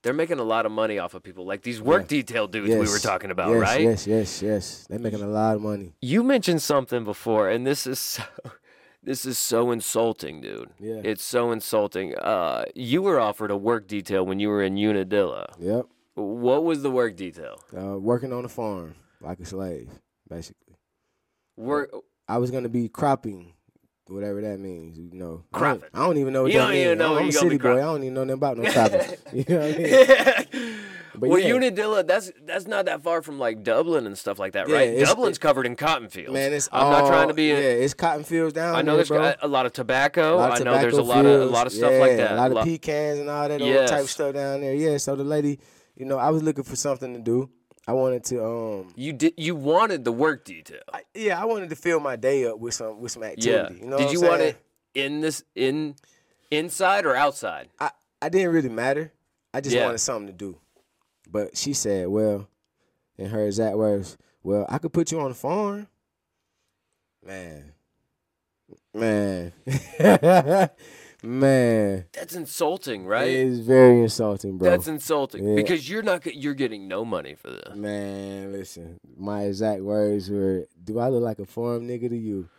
They're 0.04 0.14
making 0.14 0.40
a 0.40 0.44
lot 0.44 0.66
of 0.66 0.72
money 0.72 0.98
off 0.98 1.14
of 1.14 1.22
people 1.22 1.46
like 1.46 1.62
these 1.62 1.80
work 1.82 2.04
Yeah. 2.04 2.08
detail 2.08 2.48
dudes 2.48 2.70
we 2.70 2.80
were 2.80 3.00
talking 3.00 3.30
about, 3.32 3.50
yes, 3.52 3.62
right? 3.62 3.82
Yes, 3.82 4.08
yes, 4.08 4.42
yes. 4.42 4.86
They're 4.90 5.00
making 5.00 5.22
a 5.22 5.28
lot 5.28 5.56
of 5.58 5.62
money. 5.62 5.94
You 6.02 6.24
mentioned 6.24 6.62
something 6.62 7.04
before, 7.04 7.50
and 7.50 7.68
this 7.68 7.86
is 7.86 8.00
so, 8.00 8.24
this 9.04 9.26
is 9.26 9.38
so 9.38 9.70
insulting, 9.72 10.42
dude. 10.42 10.70
Yeah. 10.80 11.02
It's 11.04 11.24
so 11.24 11.52
insulting. 11.52 12.16
Uh, 12.16 12.66
you 12.74 13.02
were 13.04 13.20
offered 13.20 13.52
a 13.52 13.58
work 13.58 13.88
detail 13.88 14.26
when 14.26 14.40
you 14.40 14.50
were 14.50 14.64
in 14.64 14.76
Unadilla. 14.76 15.54
Yep. 15.60 15.86
What 16.16 16.64
was 16.64 16.82
the 16.82 16.92
work 16.92 17.16
detail? 17.16 17.62
Uh, 17.76 17.98
working 18.00 18.34
on 18.34 18.44
a 18.44 18.50
farm 18.50 18.96
like 19.22 19.40
a 19.40 19.46
slave, 19.46 19.90
basically. 20.28 20.76
Work. 21.58 21.92
I 22.28 22.38
was 22.40 22.50
gonna 22.50 22.70
be 22.70 22.90
cropping, 22.90 23.54
whatever 24.12 24.42
that 24.42 24.60
means. 24.60 24.98
You 24.98 25.10
know, 25.14 25.44
I 25.54 25.60
don't, 25.60 25.84
I 25.94 26.00
don't 26.06 26.18
even 26.18 26.34
know 26.34 26.44
what 26.44 26.52
You 26.52 26.60
that 26.60 26.66
don't 26.66 26.74
means. 26.74 26.86
even 26.86 26.98
know 26.98 27.18
I'm 27.18 27.24
a 27.24 27.26
you 27.28 27.32
gonna 27.32 27.46
be 27.46 27.56
city 27.56 27.58
boy. 27.58 27.78
I 27.78 27.82
don't 27.82 28.04
even 28.04 28.14
know 28.14 28.24
nothing 28.24 28.34
about 28.34 28.58
no 28.58 28.72
cropping. 28.72 29.18
you 29.34 29.46
know 29.50 29.60
what 29.68 29.76
I 29.76 30.48
mean? 30.58 30.78
But 31.14 31.30
well, 31.30 31.40
yeah. 31.40 31.54
Unadilla, 31.54 32.04
that's 32.06 32.32
that's 32.46 32.66
not 32.68 32.86
that 32.86 33.04
far 33.04 33.22
from 33.22 33.38
like 33.38 33.64
Dublin 33.64 34.08
and 34.08 34.18
stuff 34.18 34.40
like 34.40 34.54
that, 34.54 34.70
Yeah, 34.70 34.76
right? 34.78 34.98
Dublin's 34.98 35.38
covered 35.38 35.66
in 35.66 35.76
cotton 35.76 36.08
fields. 36.08 36.32
Man, 36.34 36.54
it's 36.54 36.70
I'm 36.72 36.90
not 36.90 37.06
trying 37.06 37.28
to 37.28 37.34
all- 37.34 37.36
be. 37.36 37.50
Yeah, 37.50 37.56
it's 37.58 37.94
cotton 37.94 38.24
fields 38.24 38.54
down 38.54 38.76
I 38.76 38.82
know 38.82 38.96
there, 38.96 39.04
there's 39.04 39.36
a 39.42 39.48
lot 39.48 39.66
of 39.66 39.74
tobacco. 39.74 40.38
lot 40.38 40.54
of 40.54 40.62
I 40.62 40.64
know 40.64 40.78
there's 40.80 40.94
a 40.94 41.02
tobacco 41.02 41.14
lot 41.16 41.26
of 41.26 41.42
a 41.42 41.46
lot 41.52 41.68
of 41.68 41.74
stuff 41.74 41.92
like 42.00 42.16
that. 42.16 42.32
A 42.32 42.36
lot 42.36 42.52
Lo- 42.52 42.62
of 42.62 42.66
pecans 42.66 43.20
and 43.20 43.30
all 43.30 43.48
that 43.50 43.62
old 43.62 43.88
type 43.88 44.06
stuff 44.06 44.34
down 44.34 44.62
there. 44.62 44.74
Yeah, 44.74 44.96
so 44.98 45.16
the 45.18 45.26
lady, 45.26 45.60
you 45.98 46.06
know, 46.06 46.18
I 46.18 46.30
was 46.30 46.44
looking 46.44 46.64
for 46.64 46.78
something 46.78 47.14
to 47.14 47.20
do. 47.20 47.50
I 47.88 47.94
wanted 47.94 48.24
to, 48.26 48.46
um, 48.46 48.94
you 48.96 49.12
did. 49.14 49.34
You 49.38 49.56
wanted 49.56 50.06
the 50.06 50.12
work 50.12 50.46
detail. 50.46 50.82
I, 50.94 51.02
yeah, 51.16 51.42
I 51.42 51.46
wanted 51.46 51.70
to 51.72 51.76
fill 51.76 52.00
my 52.00 52.16
day 52.16 52.46
up 52.46 52.60
with 52.60 52.74
some 52.76 53.00
with 53.02 53.12
some 53.12 53.24
activity. 53.24 53.76
Yeah. 53.76 53.84
You 53.84 53.90
know, 53.90 53.98
did 53.98 54.12
you 54.12 54.22
want 54.22 54.42
it 54.42 54.58
in 54.94 55.22
this 55.22 55.44
in 55.56 55.96
inside 56.52 57.06
or 57.06 57.16
outside? 57.16 57.70
I, 57.80 57.90
I 58.22 58.30
didn't 58.30 58.52
really 58.54 58.70
matter. 58.70 59.12
I 59.54 59.62
just 59.62 59.76
Yeah. 59.76 59.86
wanted 59.86 59.98
something 59.98 60.28
to 60.28 60.34
do. 60.34 60.58
But 61.30 61.58
she 61.58 61.74
said, 61.74 62.08
well, 62.10 62.48
in 63.18 63.30
her 63.30 63.46
exact 63.46 63.76
words, 63.78 64.18
well, 64.44 64.66
I 64.70 64.78
could 64.78 64.94
put 64.94 65.12
you 65.12 65.20
on 65.20 65.30
the 65.30 65.36
farm. 65.36 65.88
Man. 67.26 67.74
Man. 68.94 69.54
Man. 71.24 72.06
That's 72.14 72.36
insulting, 72.36 73.06
right? 73.06 73.28
It 73.28 73.36
is 73.36 73.60
very 73.60 74.02
insulting, 74.02 74.58
bro. 74.58 74.70
That's 74.72 74.88
insulting 74.88 75.48
Yeah. 75.48 75.56
because 75.56 75.88
you're 75.88 76.02
not. 76.02 76.26
You're 76.26 76.56
getting 76.56 76.88
no 76.88 77.06
money 77.06 77.36
for 77.36 77.52
this. 77.52 77.76
Man, 77.76 78.52
listen. 78.52 79.00
My 79.18 79.44
exact 79.44 79.82
words 79.84 80.30
were, 80.30 80.68
do 80.84 80.98
I 81.00 81.10
look 81.10 81.22
like 81.24 81.40
a 81.40 81.46
farm 81.46 81.88
nigga 81.88 82.10
to 82.10 82.18
you? 82.18 82.50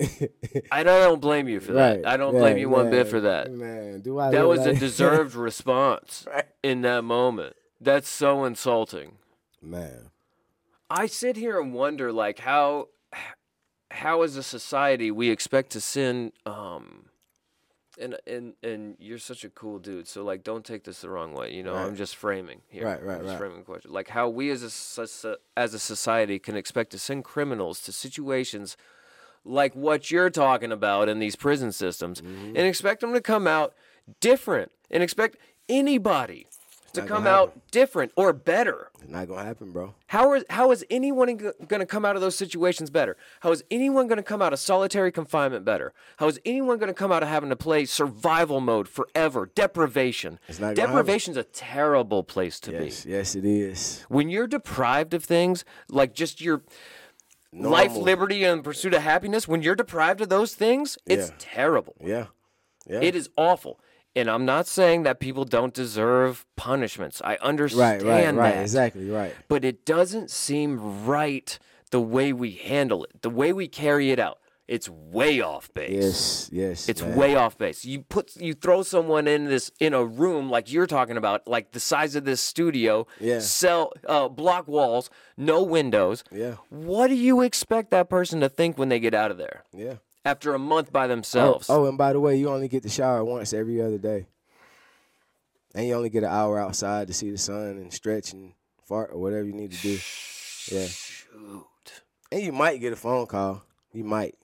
I 0.70 0.84
don't, 0.84 1.20
blame 1.20 1.48
you 1.48 1.58
for 1.58 1.72
that. 1.72 1.96
Right, 1.96 2.06
I 2.06 2.16
don't 2.16 2.34
yeah, 2.34 2.40
blame 2.40 2.58
you 2.58 2.68
one 2.68 2.88
bit 2.88 3.08
for 3.08 3.20
that. 3.22 3.50
Man, 3.50 4.00
do 4.00 4.20
I 4.20 4.30
That 4.30 4.46
was 4.46 4.64
a 4.64 4.74
deserved 4.86 5.34
response 5.34 6.24
Right. 6.32 6.44
in 6.62 6.82
that 6.82 7.02
moment. 7.02 7.56
That's 7.80 8.08
so 8.08 8.44
insulting. 8.44 9.18
Man. 9.60 10.10
I 10.88 11.06
sit 11.06 11.36
here 11.36 11.60
and 11.60 11.74
wonder, 11.74 12.12
like, 12.12 12.38
how, 12.38 12.88
how 13.90 14.22
as 14.22 14.36
a 14.36 14.42
society 14.44 15.10
we 15.10 15.30
expect 15.30 15.70
to 15.72 15.80
send, 15.80 16.30
um, 16.46 17.06
and 18.00 18.16
and 18.26 18.54
and 18.62 18.96
you're 18.98 19.18
such 19.18 19.44
a 19.44 19.50
cool 19.50 19.78
dude, 19.78 20.08
so 20.08 20.24
like, 20.24 20.42
don't 20.42 20.64
take 20.64 20.84
this 20.84 21.00
the 21.02 21.08
wrong 21.10 21.32
way. 21.34 21.52
You 21.52 21.62
know, 21.62 21.74
I'm 21.74 21.96
just 21.96 22.16
framing 22.16 22.62
here. 22.68 22.84
Right, 22.84 23.02
right, 23.02 23.14
I'm 23.16 23.20
just 23.20 23.30
right. 23.32 23.38
framing 23.38 23.58
the 23.58 23.64
question. 23.64 23.92
Like, 23.92 24.08
how 24.08 24.28
we 24.28 24.50
as 24.50 24.62
a 24.62 25.36
as 25.56 25.74
a 25.74 25.78
society 25.78 26.38
can 26.38 26.56
expect 26.56 26.90
to 26.92 26.98
send 26.98 27.24
criminals 27.24 27.80
to 27.82 27.92
situations 27.92 28.76
like 29.44 29.74
what 29.74 30.10
you're 30.10 30.30
talking 30.30 30.72
about 30.72 31.08
in 31.08 31.20
these 31.20 31.36
prison 31.36 31.72
systems, 31.72 32.20
Mm-hmm. 32.20 32.48
and 32.48 32.58
expect 32.58 33.00
them 33.00 33.12
to 33.12 33.20
come 33.20 33.46
out 33.46 33.72
different, 34.20 34.72
and 34.90 35.02
expect 35.02 35.36
anybody 35.68 36.47
to 37.02 37.06
come 37.08 37.24
gonna 37.24 37.36
out 37.36 37.70
different 37.70 38.12
or 38.16 38.32
better. 38.32 38.90
It's 39.00 39.10
not 39.10 39.28
gonna 39.28 39.44
happen, 39.44 39.70
bro. 39.72 39.94
How 40.08 40.32
is 40.34 40.44
how 40.50 40.70
is 40.72 40.84
anyone 40.90 41.38
to 41.38 41.86
come 41.86 42.04
out 42.04 42.16
of 42.16 42.22
those 42.22 42.36
situations 42.36 42.90
better? 42.90 43.16
How 43.40 43.50
is 43.52 43.62
anyone 43.70 44.08
to 44.08 44.22
come 44.22 44.40
out 44.42 44.52
of 44.52 44.58
solitary 44.58 45.10
confinement 45.12 45.64
better? 45.64 45.92
How 46.18 46.26
is 46.28 46.38
anyone 46.44 46.78
to 46.80 46.92
come 46.94 47.10
out 47.12 47.22
of 47.22 47.28
having 47.28 47.50
to 47.50 47.56
play 47.56 47.84
survival 47.84 48.60
mode 48.60 48.88
forever? 48.88 49.50
Deprivation. 49.54 50.38
It's 50.48 50.58
not 50.58 50.74
gonna 50.74 50.80
happen. 50.80 50.94
Deprivation's 50.96 51.36
a 51.36 51.44
terrible 51.44 52.22
place 52.24 52.58
to 52.60 52.72
Yes, 52.72 53.04
be. 53.04 53.10
yes, 53.10 53.34
it 53.34 53.44
is. 53.44 54.04
When 54.08 54.28
you're 54.28 54.46
deprived 54.46 55.14
of 55.14 55.24
things 55.24 55.64
like 55.88 56.14
just 56.14 56.40
your 56.40 56.62
life, 57.52 57.94
liberty, 57.96 58.44
and 58.44 58.62
pursuit 58.62 58.92
of 58.94 59.02
happiness, 59.02 59.48
when 59.48 59.62
you're 59.62 59.74
deprived 59.74 60.20
of 60.20 60.28
those 60.28 60.54
things, 60.54 60.98
it's 61.06 61.28
Yeah. 61.30 61.34
terrible. 61.38 61.94
Yeah. 62.04 62.26
Yeah. 62.86 63.00
It 63.02 63.14
is 63.14 63.28
awful. 63.36 63.80
And 64.18 64.28
I'm 64.30 64.44
not 64.44 64.66
saying 64.66 65.04
that 65.04 65.20
people 65.20 65.44
don't 65.44 65.72
deserve 65.72 66.44
punishments. 66.56 67.20
I 67.22 67.30
right, 67.30 67.40
understand 67.40 68.02
right, 68.04 68.34
right. 68.34 68.54
that 68.54 68.62
Exactly, 68.62 69.08
right. 69.10 69.34
but 69.48 69.64
it 69.64 69.84
doesn't 69.84 70.30
seem 70.30 71.04
right 71.06 71.58
the 71.90 72.00
way 72.00 72.32
we 72.32 72.50
handle 72.52 73.04
it, 73.04 73.22
the 73.22 73.30
way 73.30 73.52
we 73.52 73.68
carry 73.68 74.10
it 74.10 74.18
out. 74.18 74.38
It's 74.66 74.86
way 74.86 75.40
off 75.40 75.72
base. 75.72 75.90
Yes, 75.90 76.50
yes. 76.52 76.88
It's 76.90 77.00
man. 77.00 77.16
way 77.16 77.34
off 77.34 77.56
base. 77.56 77.86
You 77.86 78.02
put 78.02 78.36
you 78.36 78.52
throw 78.52 78.82
someone 78.82 79.26
in 79.26 79.46
this 79.46 79.70
in 79.80 79.94
a 79.94 80.04
room 80.04 80.50
like 80.50 80.70
you're 80.70 80.86
talking 80.86 81.16
about, 81.16 81.48
like 81.48 81.72
the 81.72 81.80
size 81.80 82.14
of 82.14 82.26
this 82.26 82.42
studio, 82.42 83.06
Yeah. 83.18 83.38
cell 83.40 83.94
uh, 84.06 84.28
block 84.28 84.68
walls, 84.68 85.08
no 85.38 85.62
windows. 85.62 86.22
Yeah, 86.30 86.56
What 86.68 87.06
do 87.06 87.14
you 87.14 87.40
expect 87.40 87.90
that 87.92 88.10
person 88.10 88.40
to 88.40 88.50
think 88.50 88.76
when 88.76 88.90
they 88.90 89.00
get 89.00 89.14
out 89.14 89.30
of 89.30 89.38
there 89.38 89.64
yeah. 89.72 89.94
After 90.28 90.54
a 90.54 90.58
month 90.58 90.92
by 90.92 91.04
Oh, 91.06 91.08
themselves? 91.08 91.70
oh, 91.70 91.86
and 91.86 91.96
by 91.98 92.12
the 92.12 92.20
way, 92.20 92.36
you 92.36 92.48
only 92.50 92.68
get 92.68 92.82
to 92.82 92.88
shower 92.88 93.24
once 93.24 93.52
every 93.52 93.80
other 93.80 93.98
day, 93.98 94.26
and 95.74 95.86
you 95.86 95.94
only 95.94 96.10
get 96.10 96.22
an 96.22 96.30
hour 96.30 96.58
outside 96.58 97.08
to 97.08 97.14
see 97.14 97.30
the 97.30 97.38
sun 97.38 97.78
and 97.78 97.92
stretch 97.92 98.32
and 98.32 98.52
fart 98.84 99.10
or 99.12 99.18
whatever 99.18 99.44
you 99.44 99.52
need 99.54 99.72
to 99.72 99.82
do. 99.82 99.98
Yeah, 100.74 100.86
Shoot. 100.86 101.66
and 102.30 102.42
you 102.42 102.52
might 102.52 102.78
get 102.80 102.92
a 102.92 102.96
phone 102.96 103.26
call. 103.26 103.62
You 103.92 104.04
might. 104.04 104.34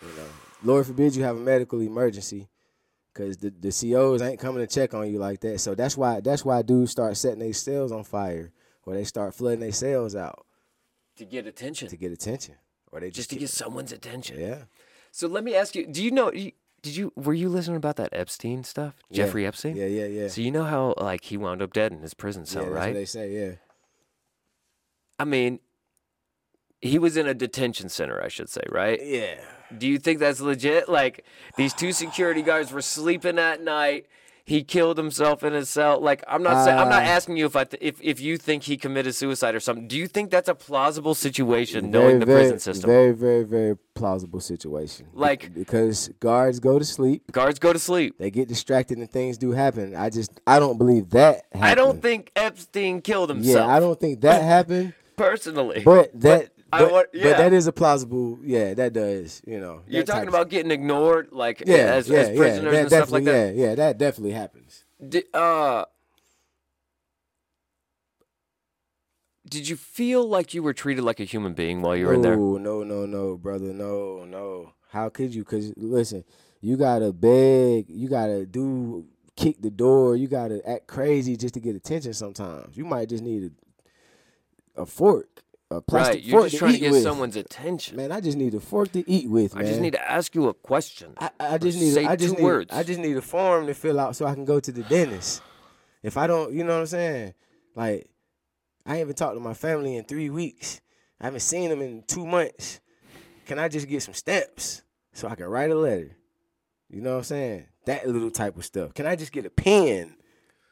You 0.00 0.08
know, 0.16 0.28
Lord 0.62 0.86
forbid 0.86 1.16
you 1.16 1.24
have 1.24 1.36
a 1.36 1.40
medical 1.40 1.80
emergency, 1.80 2.48
because 3.12 3.36
the 3.38 3.50
the 3.50 3.72
COs 3.72 4.22
ain't 4.22 4.38
coming 4.38 4.64
to 4.64 4.72
check 4.72 4.94
on 4.94 5.10
you 5.10 5.18
like 5.18 5.40
that. 5.40 5.60
So 5.60 5.74
that's 5.74 5.96
why 5.96 6.20
that's 6.20 6.44
why 6.44 6.62
dudes 6.62 6.92
start 6.92 7.16
setting 7.16 7.40
their 7.40 7.52
cells 7.52 7.90
on 7.90 8.04
fire, 8.04 8.52
or 8.84 8.94
they 8.94 9.02
start 9.04 9.34
flooding 9.34 9.58
their 9.60 9.72
cells 9.72 10.14
out 10.14 10.46
To 11.16 11.24
get 11.24 11.48
attention, 11.48 11.88
to 11.88 11.96
get 11.96 12.12
attention, 12.12 12.54
or 12.92 13.00
they 13.00 13.08
just 13.08 13.16
just, 13.16 13.30
to 13.30 13.36
get 13.36 13.50
someone's 13.50 13.92
attention. 13.92 14.40
yeah. 14.40 14.62
So 15.10 15.26
let 15.26 15.44
me 15.44 15.54
ask 15.54 15.74
you: 15.74 15.86
Do 15.86 16.02
you 16.02 16.10
know? 16.10 16.30
Did 16.30 16.96
you 16.96 17.12
were 17.16 17.34
you 17.34 17.48
listening 17.48 17.76
about 17.76 17.96
that 17.96 18.10
Epstein 18.12 18.62
stuff, 18.62 18.94
Yeah. 19.10 19.24
Jeffrey 19.24 19.46
Epstein? 19.46 19.76
Yeah, 19.76 19.86
yeah, 19.86 20.06
yeah. 20.06 20.28
So 20.28 20.40
you 20.40 20.50
know 20.52 20.64
how 20.64 20.94
like 20.96 21.24
he 21.24 21.36
wound 21.36 21.60
up 21.60 21.72
dead 21.72 21.92
in 21.92 22.00
his 22.00 22.14
prison 22.14 22.42
yeah, 22.42 22.50
cell, 22.52 22.62
that's 22.64 22.74
right? 22.74 22.86
what 22.88 22.94
they 22.94 23.04
say. 23.04 23.32
Yeah. 23.32 23.52
I 25.18 25.24
mean, 25.24 25.58
he 26.80 26.98
was 26.98 27.16
in 27.16 27.26
a 27.26 27.34
detention 27.34 27.88
center, 27.88 28.22
I 28.22 28.28
should 28.28 28.48
say, 28.48 28.62
right? 28.70 29.00
Yeah. 29.02 29.34
Do 29.76 29.88
you 29.88 29.98
think 29.98 30.20
that's 30.20 30.40
legit? 30.40 30.88
Like 30.88 31.24
these 31.56 31.74
two 31.74 31.92
security 31.92 32.42
guards 32.42 32.72
were 32.72 32.80
sleeping 32.82 33.38
at 33.38 33.60
night. 33.62 34.06
He 34.48 34.62
killed 34.64 34.96
himself 34.96 35.42
in 35.42 35.52
his 35.52 35.68
cell. 35.68 36.00
Like 36.00 36.24
I'm 36.26 36.42
not 36.42 36.64
saying 36.64 36.78
I'm 36.78 36.88
not 36.88 37.02
Uh, 37.02 37.06
asking 37.16 37.36
you 37.36 37.46
if 37.46 37.54
I 37.54 37.64
th- 37.64 37.82
if 37.82 38.00
if 38.02 38.18
you 38.20 38.36
think 38.38 38.62
he 38.62 38.76
committed 38.76 39.14
suicide 39.14 39.54
or 39.54 39.60
something. 39.60 39.86
Do 39.86 39.96
you 39.98 40.06
think 40.06 40.30
that's 40.30 40.48
a 40.48 40.54
plausible 40.54 41.14
situation, 41.14 41.90
Very, 41.92 42.04
knowing 42.04 42.18
the 42.20 42.26
very, 42.26 42.40
prison 42.42 42.58
system? 42.58 42.88
Very, 42.90 43.12
very, 43.12 43.44
very 43.44 43.76
plausible 43.94 44.40
situation. 44.40 45.06
Like- 45.12 45.52
because 45.52 46.08
guards 46.20 46.60
go 46.60 46.78
to 46.78 46.84
sleep, 46.84 47.30
Guards 47.32 47.58
go 47.58 47.72
to 47.72 47.78
sleep. 47.78 48.14
they 48.18 48.30
get 48.30 48.48
distracted, 48.48 48.96
and 48.98 49.10
things 49.10 49.36
do 49.38 49.50
happen. 49.52 49.94
I 49.94 50.08
just, 50.08 50.30
I 50.46 50.58
don't 50.58 50.78
believe 50.78 51.10
that. 51.10 51.42
Happened. 51.52 51.64
I 51.64 51.74
don't 51.74 52.00
think 52.00 52.30
Epstein 52.34 53.02
killed 53.02 53.28
himself. 53.28 53.66
Yeah, 53.68 53.76
I 53.76 53.80
don't 53.80 54.00
think 54.00 54.20
that 54.22 54.42
happened. 54.56 54.94
personally. 55.16 55.82
But 55.84 56.18
that, 56.20 56.42
I 56.42 56.57
but, 56.70 56.92
want- 56.92 57.08
but 57.12 57.36
that 57.38 57.52
is 57.52 57.66
a 57.66 57.72
plausible. 57.72 58.38
Yeah, 58.42 58.74
that 58.74 58.92
does. 58.92 59.42
You 59.46 59.60
know, 59.60 59.82
You're 59.86 60.02
talking 60.04 60.28
about 60.28 60.48
getting 60.50 60.70
ignored, 60.70 61.28
like 61.32 61.62
yeah, 61.66 61.76
as, 61.94 62.08
yeah, 62.08 62.18
as 62.20 62.36
prisoners 62.36 62.64
yeah, 62.64 62.70
that 62.70 62.80
and 62.80 62.88
stuff 62.88 63.10
like 63.12 63.24
definitely- 63.24 63.56
that. 63.56 63.60
Yeah, 63.62 63.68
yeah, 63.70 63.74
that 63.76 63.98
definitely 63.98 64.32
happens. 64.32 64.84
Did, 65.08 65.24
uh, 65.32 65.84
did 69.48 69.68
you 69.68 69.76
feel 69.76 70.28
like 70.28 70.52
you 70.52 70.62
were 70.62 70.74
treated 70.74 71.04
like 71.04 71.20
a 71.20 71.24
human 71.24 71.54
being 71.54 71.80
while 71.80 71.96
you 71.96 72.06
were 72.06 72.14
in 72.14 72.22
there? 72.22 72.36
No, 72.36 72.58
no, 72.58 72.82
no, 72.82 73.06
no, 73.06 73.36
brother, 73.36 73.72
no, 73.72 74.24
no. 74.24 74.72
How 74.90 75.08
could 75.08 75.34
you? 75.34 75.44
Cause 75.44 75.72
listen, 75.76 76.24
you 76.60 76.76
gotta 76.76 77.12
beg, 77.12 77.86
you 77.88 78.08
gotta 78.08 78.44
do, 78.44 79.06
kick 79.36 79.60
the 79.62 79.70
door, 79.70 80.16
you 80.16 80.28
gotta 80.28 80.60
act 80.68 80.86
crazy 80.86 81.36
just 81.36 81.54
to 81.54 81.60
get 81.60 81.76
attention. 81.76 82.12
Sometimes 82.12 82.76
you 82.76 82.84
might 82.84 83.08
just 83.08 83.22
need 83.22 83.52
a, 84.76 84.82
a 84.82 84.86
fork, 84.86 85.42
a 85.70 85.80
plastic 85.80 86.14
Right, 86.16 86.24
you're 86.24 86.38
fork 86.40 86.44
just 86.44 86.52
to 86.54 86.58
trying 86.58 86.72
to 86.72 86.76
eat 86.78 86.80
get 86.80 86.92
with. 86.92 87.02
someone's 87.02 87.36
attention. 87.36 87.96
Man, 87.96 88.10
I 88.12 88.20
just 88.20 88.38
need 88.38 88.54
a 88.54 88.60
fork 88.60 88.92
to 88.92 89.08
eat 89.10 89.28
with. 89.28 89.56
I 89.56 89.62
just 89.64 89.80
need 89.80 89.92
to 89.92 90.10
ask 90.10 90.34
you 90.34 90.48
a 90.48 90.54
question. 90.54 91.12
I, 91.18 91.30
I 91.38 91.58
just 91.58 91.78
need. 91.78 91.92
say 91.92 92.06
I 92.06 92.16
just 92.16 92.34
two 92.34 92.40
need. 92.40 92.44
words. 92.44 92.72
I 92.74 92.82
just 92.82 92.98
need 93.00 93.16
a 93.16 93.22
form 93.22 93.66
to 93.66 93.74
fill 93.74 94.00
out 94.00 94.16
so 94.16 94.26
I 94.26 94.34
can 94.34 94.44
go 94.44 94.60
to 94.60 94.72
the 94.72 94.82
dentist. 94.84 95.42
If 96.02 96.16
I 96.16 96.26
don't, 96.26 96.52
you 96.54 96.64
know 96.64 96.74
what 96.74 96.80
I'm 96.80 96.86
saying? 96.86 97.34
Like, 97.74 98.08
I 98.86 99.00
even 99.00 99.14
talked 99.14 99.34
to 99.34 99.40
my 99.40 99.54
family 99.54 99.96
in 99.96 100.04
three 100.04 100.30
weeks. 100.30 100.80
I 101.20 101.24
haven't 101.26 101.40
seen 101.40 101.68
them 101.70 101.82
in 101.82 102.02
two 102.06 102.24
months. 102.26 102.80
can 103.46 103.58
I 103.58 103.68
just 103.68 103.88
get 103.88 104.02
some 104.02 104.14
stamps 104.14 104.82
so 105.12 105.28
I 105.28 105.34
can 105.34 105.46
write 105.46 105.70
a 105.70 105.74
letter? 105.74 106.16
You 106.88 107.02
know 107.02 107.10
what 107.12 107.18
I'm 107.18 107.24
saying? 107.24 107.66
That 107.86 108.08
little 108.08 108.30
type 108.30 108.56
of 108.56 108.64
stuff. 108.64 108.94
Can 108.94 109.06
I 109.06 109.16
just 109.16 109.32
get 109.32 109.44
a 109.44 109.50
pen 109.50 110.14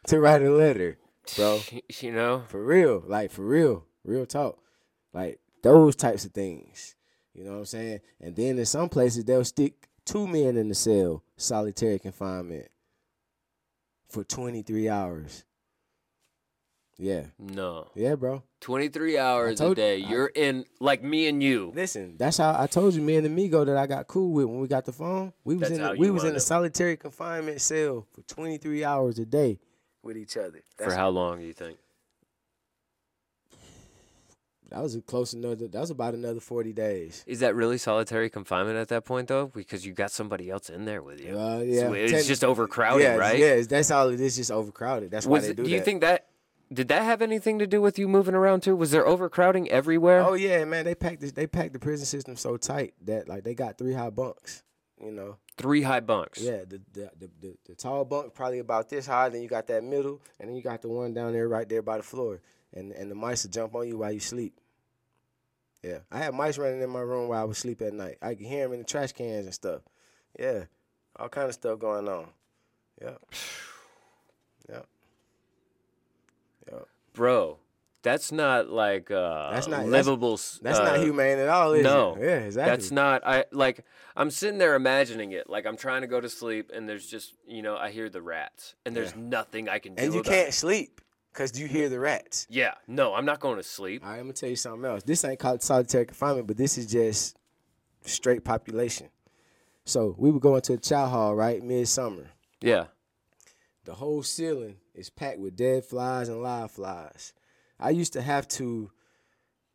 to 0.07 0.21
write 0.21 0.43
a 0.43 0.51
letter, 0.51 0.97
bro? 1.37 1.61
You 2.01 2.13
know, 2.13 2.45
For 2.49 2.65
real, 2.65 3.03
like 3.07 3.31
for 3.31 3.43
real, 3.45 3.85
real 4.05 4.25
talk, 4.25 4.59
like 5.17 5.41
those 5.63 5.97
types 5.97 6.25
of 6.25 6.33
things. 6.33 6.95
You 7.35 7.45
know 7.45 7.53
what 7.53 7.59
I'm 7.59 7.65
saying? 7.67 8.01
And 8.21 8.37
then 8.37 8.59
in 8.59 8.67
some 8.67 8.89
places 8.89 9.25
they'll 9.25 9.45
stick 9.45 9.89
two 10.05 10.27
men 10.27 10.57
in 10.57 10.69
the 10.69 10.75
cell, 10.75 11.23
solitary 11.37 11.99
confinement, 11.99 12.69
for 14.09 14.23
23 14.25 14.89
hours. 14.89 15.45
Yeah, 16.99 17.25
no. 17.39 17.89
yeah, 17.95 18.15
bro. 18.15 18.43
23 18.61 19.19
hours 19.19 19.61
a 19.61 19.65
told 19.65 19.71
you- 19.77 19.85
day. 19.85 19.97
You're 19.99 20.33
in 20.35 20.65
like 20.81 21.03
me 21.03 21.27
and 21.29 21.43
you. 21.43 21.73
Listen, 21.75 22.17
that's 22.17 22.39
how 22.39 22.59
I 22.59 22.67
told 22.67 22.95
you, 22.95 23.03
me 23.03 23.17
and 23.17 23.27
Amigo 23.27 23.65
that 23.67 23.77
I 23.77 23.87
got 23.87 24.07
cool 24.07 24.33
with 24.33 24.47
when 24.47 24.61
we 24.61 24.69
got 24.69 24.87
the 24.87 24.93
phone. 24.93 25.35
We 25.45 25.57
was 25.57 25.69
That's 25.69 25.79
in 25.81 25.83
the, 25.83 25.97
we 25.99 26.11
was 26.11 26.25
in 26.25 26.35
a 26.35 26.41
solitary 26.41 26.97
confinement 26.97 27.61
cell 27.61 28.07
for 28.13 28.23
23 28.23 28.83
hours 28.85 29.19
a 29.19 29.27
day 29.27 29.59
with 30.03 30.17
each 30.17 30.39
other. 30.39 30.63
For 30.79 30.95
how 30.95 31.11
long 31.11 31.41
do 31.41 31.45
you 31.45 31.53
think? 31.53 31.77
That 34.71 34.83
was 34.83 34.95
a 34.95 35.01
close 35.01 35.33
another. 35.33 35.69
That 35.69 35.81
was 35.81 35.91
about 35.91 36.15
another 36.15 36.41
40 36.41 36.73
days. 36.73 37.25
Is 37.27 37.41
that 37.41 37.55
really 37.55 37.79
solitary 37.79 38.29
confinement 38.29 38.79
at 38.79 38.89
that 38.89 39.05
point 39.05 39.29
though? 39.29 39.47
Because 39.47 39.87
you 39.87 39.93
got 39.93 40.11
somebody 40.11 40.51
else 40.51 40.69
in 40.69 40.85
there 40.85 41.03
with 41.03 41.21
you. 41.21 41.39
Uh, 41.39 41.59
yeah, 41.61 41.81
So 41.83 41.93
it's 41.93 42.27
just 42.27 42.45
overcrowded, 42.45 43.03
yeah, 43.03 43.17
right? 43.17 43.39
Yeah, 43.39 43.61
that's 43.63 43.91
all 43.91 44.09
it 44.09 44.21
is. 44.21 44.37
Just 44.37 44.51
overcrowded. 44.51 45.11
That's 45.11 45.27
why 45.27 45.41
they 45.41 45.51
it, 45.51 45.57
do, 45.57 45.65
do 45.65 45.71
you 45.71 45.79
that. 45.79 45.85
think 45.85 46.01
that 46.01 46.27
did 46.73 46.89
that 46.89 47.03
have 47.03 47.23
anything 47.23 47.61
to 47.61 47.67
do 47.67 47.81
with 47.81 47.99
you 47.99 48.09
moving 48.09 48.35
around 48.35 48.63
too? 48.63 48.75
Was 48.75 48.91
there 48.91 49.07
overcrowding 49.07 49.69
everywhere? 49.69 50.25
Oh 50.25 50.35
yeah, 50.35 50.65
man. 50.65 50.85
They 50.85 50.95
packed 50.95 51.21
this, 51.21 51.33
they 51.33 51.47
packed 51.47 51.73
the 51.73 51.79
prison 51.79 52.07
system 52.07 52.37
so 52.37 52.57
tight 52.57 52.95
that 53.05 53.29
like 53.29 53.45
they 53.45 53.55
got 53.55 53.79
three 53.79 53.93
high 53.93 54.11
bunks. 54.11 54.65
You 55.01 55.13
know. 55.13 55.37
Three 55.59 55.83
high 55.83 56.01
bunks. 56.01 56.41
Yeah, 56.41 56.65
the 56.69 56.81
the, 56.93 57.11
the 57.19 57.31
the 57.41 57.57
the 57.67 57.75
tall 57.75 58.05
bunk 58.05 58.35
probably 58.35 58.59
about 58.59 58.89
this 58.89 59.07
high. 59.07 59.29
Then 59.29 59.43
you 59.43 59.49
got 59.49 59.67
that 59.69 59.85
middle, 59.85 60.21
and 60.41 60.49
then 60.49 60.57
you 60.57 60.63
got 60.63 60.83
the 60.83 60.89
one 60.89 61.15
down 61.15 61.33
there 61.33 61.49
right 61.49 61.69
there 61.69 61.83
by 61.83 61.99
the 61.99 62.03
floor. 62.03 62.41
And 62.75 62.93
and 62.93 63.11
the 63.11 63.15
mice 63.15 63.45
will 63.45 63.51
jump 63.51 63.75
on 63.75 63.89
you 63.89 63.99
while 63.99 64.13
you 64.13 64.21
sleep. 64.21 64.59
Yeah, 65.83 65.99
I 66.11 66.19
had 66.19 66.35
mice 66.35 66.59
running 66.59 66.83
in 66.83 66.91
my 66.91 67.01
room 67.01 67.29
while 67.29 67.41
I 67.41 67.45
was 67.45 67.59
asleep 67.59 67.81
at 67.83 67.93
night. 67.93 68.19
I 68.21 68.35
could 68.35 68.47
hear 68.47 68.65
them 68.65 68.73
in 68.73 68.79
the 68.81 68.85
trash 68.85 69.13
cans 69.13 69.45
and 69.47 69.55
stuff. 69.55 69.83
Yeah, 70.39 70.65
all 71.17 71.29
kind 71.29 71.49
of 71.49 71.55
stuff 71.55 71.79
going 71.79 72.09
on. 72.09 72.27
Yeah. 73.01 73.17
Yeah. 74.69 74.81
Yeah. 76.71 76.79
Bro, 77.13 77.59
that's 78.03 78.33
not 78.33 78.69
like 78.69 79.11
uh 79.11 79.51
That's 79.51 79.67
not- 79.69 79.87
that's- 79.87 79.93
livable. 80.07 80.37
That's 80.37 80.79
not 80.79 80.97
uh, 80.97 81.01
humane 81.01 81.39
at 81.39 81.49
all, 81.49 81.73
is 81.73 81.85
no, 81.85 82.15
it? 82.17 82.23
Yeah, 82.23 82.39
exactly. 82.39 82.71
That's 82.71 82.91
not 82.91 83.23
I 83.27 83.45
like 83.53 83.85
I'm 84.17 84.31
sitting 84.31 84.59
there 84.59 84.75
imagining 84.75 85.33
it. 85.33 85.49
Like 85.49 85.67
I'm 85.67 85.77
trying 85.77 86.01
to 86.03 86.07
go 86.07 86.21
to 86.21 86.29
sleep 86.29 86.71
and 86.75 86.89
there's 86.89 87.07
just 87.07 87.35
you 87.47 87.63
know, 87.63 87.77
I 87.77 87.91
hear 87.91 88.09
the 88.09 88.23
rats 88.23 88.75
and 88.85 88.95
there's 88.97 89.15
nothing 89.15 89.69
I 89.69 89.79
can 89.79 89.95
do. 89.95 90.03
and 90.03 90.15
you 90.15 90.23
can't 90.23 90.49
it. 90.49 90.55
sleep 90.55 91.01
because 91.37 91.51
do 91.51 91.61
you 91.61 91.67
mm-hmm. 91.67 91.77
hear 91.77 91.89
the 91.91 92.01
rats. 92.01 92.47
Yeah, 92.49 92.75
no, 92.87 93.15
I'm 93.15 93.27
not 93.27 93.41
going 93.41 93.57
to 93.57 93.63
sleep. 93.63 94.03
All 94.03 94.11
right, 94.11 94.17
I'm 94.17 94.25
gonna 94.25 94.33
tell 94.33 94.49
you 94.49 94.57
something 94.57 94.85
else. 94.85 95.03
This 95.03 95.25
ain't 95.25 95.39
called 95.39 95.63
solitary 95.63 96.07
confinement, 96.07 96.47
but 96.47 96.57
this 96.57 96.79
is 96.79 96.87
just 96.87 97.37
straight 98.05 98.45
population. 98.45 99.09
So 99.85 100.15
we 100.19 100.31
were 100.31 100.41
going 100.41 100.63
to 100.63 100.73
a 100.75 100.79
chow 100.79 101.07
hall, 101.07 101.35
right, 101.35 101.63
midsummer. 101.63 102.31
Yeah. 102.61 102.87
The 103.85 103.95
whole 103.95 104.23
ceiling 104.23 104.77
is 104.95 105.11
packed 105.11 105.39
with 105.39 105.57
dead 105.57 105.85
flies 105.85 106.29
and 106.29 106.43
live 106.43 106.73
flies. 106.73 107.35
I 107.79 107.91
used 107.91 108.15
to 108.15 108.23
have 108.23 108.49
to 108.49 108.91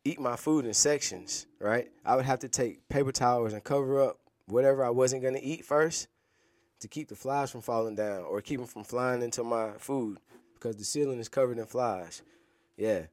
eat 0.04 0.20
my 0.20 0.36
food 0.36 0.66
in 0.66 0.74
sections, 0.74 1.46
right? 1.60 1.88
I 2.04 2.16
would 2.16 2.24
have 2.24 2.40
to 2.40 2.48
take 2.48 2.88
paper 2.88 3.12
towels 3.12 3.52
and 3.52 3.62
cover 3.62 4.02
up 4.02 4.18
whatever 4.46 4.84
I 4.84 4.90
wasn't 4.90 5.22
gonna 5.22 5.38
eat 5.40 5.64
first 5.64 6.08
to 6.80 6.88
keep 6.88 7.08
the 7.08 7.14
flies 7.14 7.52
from 7.52 7.60
falling 7.60 7.94
down 7.94 8.24
or 8.24 8.40
keep 8.42 8.58
them 8.58 8.66
from 8.66 8.82
flying 8.82 9.22
into 9.22 9.44
my 9.44 9.70
food 9.78 10.18
because 10.62 10.76
the 10.76 10.84
ceiling 10.84 11.18
is 11.18 11.28
covered 11.28 11.58
in 11.58 11.66
flies. 11.66 12.22
Yeah. 12.76 13.06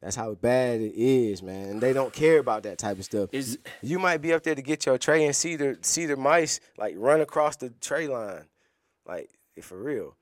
That's 0.00 0.14
how 0.14 0.32
bad 0.34 0.80
it 0.80 0.94
is, 0.94 1.42
man. 1.42 1.70
And 1.70 1.80
they 1.80 1.92
don't 1.92 2.12
care 2.12 2.38
about 2.38 2.62
that 2.62 2.78
type 2.78 2.98
of 2.98 3.04
stuff. 3.04 3.30
Is 3.32 3.58
You 3.82 3.98
might 3.98 4.18
be 4.18 4.32
up 4.32 4.44
there 4.44 4.54
to 4.54 4.62
get 4.62 4.86
your 4.86 4.96
tray 4.96 5.26
and 5.26 5.34
see 5.34 5.56
the 5.56 5.76
see 5.82 6.06
the 6.06 6.16
mice 6.16 6.60
like 6.76 6.94
run 6.96 7.20
across 7.20 7.56
the 7.56 7.70
tray 7.80 8.06
line, 8.06 8.44
like 9.06 9.28
for 9.60 9.76
real. 9.76 10.14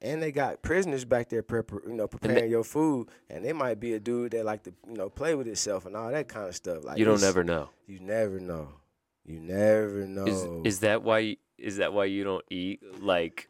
And 0.00 0.22
they 0.22 0.32
got 0.32 0.62
prisoners 0.62 1.04
back 1.04 1.28
there, 1.28 1.42
prep, 1.42 1.70
you 1.72 1.92
know, 1.92 2.06
preparing 2.06 2.48
your 2.48 2.62
food, 2.64 3.08
and 3.28 3.44
they 3.44 3.52
might 3.52 3.80
be 3.80 3.94
a 3.94 4.00
dude 4.00 4.30
that 4.30 4.46
like 4.46 4.62
to, 4.62 4.72
you 4.88 4.96
know, 4.96 5.10
play 5.10 5.34
with 5.34 5.48
itself 5.48 5.86
and 5.86 5.96
all 5.96 6.10
that 6.10 6.28
kind 6.28 6.48
of 6.48 6.54
stuff. 6.54 6.84
Like 6.84 6.98
you 6.98 7.04
don't 7.04 7.16
it's- 7.16 7.28
ever 7.28 7.44
know. 7.44 7.68
you 7.86 7.98
never 8.00 8.40
know, 8.40 8.68
you 9.26 9.40
never 9.40 10.06
know. 10.06 10.62
Is 10.64 10.74
is 10.76 10.80
that 10.80 11.02
why 11.02 11.36
is 11.58 11.76
that 11.76 11.92
why 11.92 12.06
you 12.06 12.24
don't 12.24 12.44
eat 12.48 12.80
like 13.02 13.48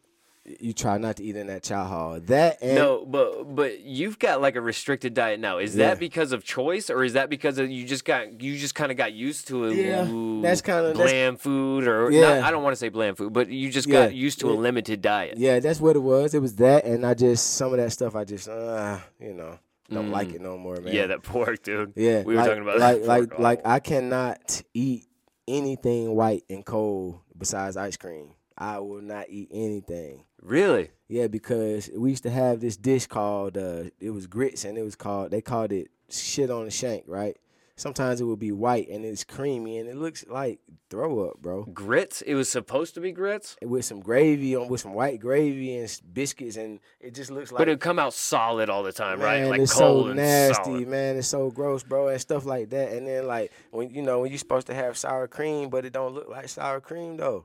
you 0.60 0.72
try 0.72 0.98
not 0.98 1.16
to 1.16 1.22
eat 1.24 1.36
in 1.36 1.46
that 1.48 1.62
chow 1.62 1.84
hall? 1.84 2.20
That 2.20 2.58
and 2.62 2.74
No, 2.74 3.04
but 3.04 3.54
but 3.54 3.80
you've 3.80 4.18
got 4.18 4.40
like 4.40 4.56
a 4.56 4.60
restricted 4.60 5.14
diet 5.14 5.40
now. 5.40 5.58
Is 5.58 5.74
Yeah. 5.76 5.88
that 5.88 5.98
because 5.98 6.32
of 6.32 6.44
choice, 6.44 6.90
or 6.90 7.04
is 7.04 7.12
that 7.14 7.28
because 7.30 7.58
of 7.58 7.70
you 7.70 7.84
just 7.86 8.04
got 8.04 8.40
you 8.40 8.56
just 8.58 8.74
kind 8.74 8.90
of 8.90 8.96
got 8.98 9.12
used 9.12 9.48
to 9.48 9.66
a 9.66 9.74
Yeah, 9.74 10.08
ooh, 10.08 10.40
that's 10.42 10.60
kinda- 10.60 10.88
that's- 10.94 10.96
bland 11.10 11.40
food, 11.40 11.86
or 11.88 12.10
Yeah. 12.10 12.40
not, 12.40 12.44
I 12.44 12.50
don't 12.50 12.62
want 12.62 12.72
to 12.72 12.78
say 12.78 12.88
bland 12.88 13.16
food, 13.16 13.32
but 13.32 13.48
you 13.48 13.70
just 13.70 13.88
got 13.88 14.12
Yeah, 14.12 14.18
used 14.18 14.40
to 14.40 14.50
a 14.50 14.54
limited 14.54 15.02
diet. 15.02 15.38
Yeah, 15.38 15.60
that's 15.60 15.80
what 15.80 15.96
it 15.96 16.00
was. 16.02 16.34
It 16.34 16.42
was 16.42 16.56
that, 16.56 16.84
and 16.84 17.04
I 17.06 17.14
just 17.14 17.54
some 17.54 17.72
of 17.72 17.78
that 17.78 17.92
stuff 17.92 18.14
I 18.16 18.24
just, 18.24 18.48
uh, 18.48 18.98
you 19.20 19.34
know, 19.34 19.58
don't 19.90 20.10
like 20.10 20.32
it 20.34 20.40
no 20.40 20.58
more, 20.58 20.76
man. 20.76 20.92
Mm. 20.92 20.96
Yeah, 20.96 21.06
that 21.08 21.22
pork, 21.22 21.62
dude. 21.62 21.92
Yeah, 21.96 22.22
we 22.22 22.34
were 22.34 22.40
like, 22.40 22.48
talking 22.48 22.62
about 22.62 22.78
like 22.78 23.00
that 23.02 23.06
like 23.08 23.38
like. 23.38 23.60
I 23.64 23.80
cannot 23.80 24.62
eat 24.74 25.06
anything 25.46 26.14
white 26.14 26.44
and 26.50 26.64
cold 26.64 27.20
besides 27.36 27.76
ice 27.76 27.96
cream. 27.96 28.32
I 28.56 28.80
will 28.80 29.00
not 29.00 29.26
eat 29.30 29.48
anything. 29.52 30.24
Really. 30.43 30.90
Yeah, 31.09 31.27
because 31.27 31.90
we 31.97 32.10
used 32.10 32.23
to 32.24 32.31
have 32.31 32.60
this 32.60 32.77
dish 32.77 33.06
called 33.06 33.56
uh, 33.56 33.85
it 34.01 34.10
was 34.10 34.27
grits, 34.27 34.65
and 34.65 34.77
it 34.77 34.82
was 34.82 34.97
called 34.97 35.31
they 35.31 35.40
called 35.40 35.73
it 35.73 35.89
shit 36.10 36.51
on 36.51 36.65
the 36.65 36.70
shank, 36.70 37.05
right? 37.06 37.36
Sometimes 37.77 38.20
it 38.20 38.24
would 38.24 38.40
be 38.40 38.51
white 38.51 38.89
and 38.89 39.05
it's 39.05 39.23
creamy 39.23 39.78
and 39.78 39.89
it 39.89 39.94
looks 39.94 40.27
like 40.27 40.59
throw 40.90 41.28
up, 41.28 41.40
bro. 41.40 41.62
Grits. 41.62 42.23
It 42.23 42.35
was 42.35 42.51
supposed 42.51 42.94
to 42.94 43.01
be 43.01 43.12
grits, 43.12 43.56
With 43.62 43.85
some 43.85 44.01
gravy 44.01 44.56
on, 44.56 44.66
with 44.66 44.81
some 44.81 44.94
white 44.94 45.20
gravy 45.20 45.77
and 45.77 46.01
biscuits, 46.12 46.56
and 46.56 46.81
it 46.98 47.15
just 47.15 47.31
looks 47.31 47.52
like 47.52 47.59
but 47.59 47.69
it'd 47.69 47.78
come 47.81 48.01
out 48.01 48.15
solid 48.15 48.69
all 48.69 48.82
the 48.82 48.90
time, 48.90 49.20
right? 49.20 49.44
Like 49.44 49.60
it's 49.60 49.73
cold 49.73 50.06
so 50.06 50.09
and 50.09 50.16
nasty, 50.16 50.65
solid. 50.65 50.89
man. 50.89 51.16
It's 51.19 51.28
so 51.28 51.52
gross, 51.52 51.85
bro, 51.85 52.09
and 52.09 52.20
stuff 52.20 52.44
like 52.44 52.70
that. 52.70 52.93
And 52.94 53.06
then 53.06 53.28
like 53.28 53.52
when 53.70 53.90
you 53.90 54.02
know 54.02 54.20
when 54.20 54.32
you're 54.32 54.39
supposed 54.39 54.66
to 54.66 54.74
have 54.74 54.98
sour 54.98 55.28
cream, 55.28 55.70
but 55.70 55.85
it 55.85 55.93
don't 55.93 56.15
look 56.15 56.28
like 56.28 56.48
sour 56.48 56.81
cream 56.81 57.16
though. 57.16 57.44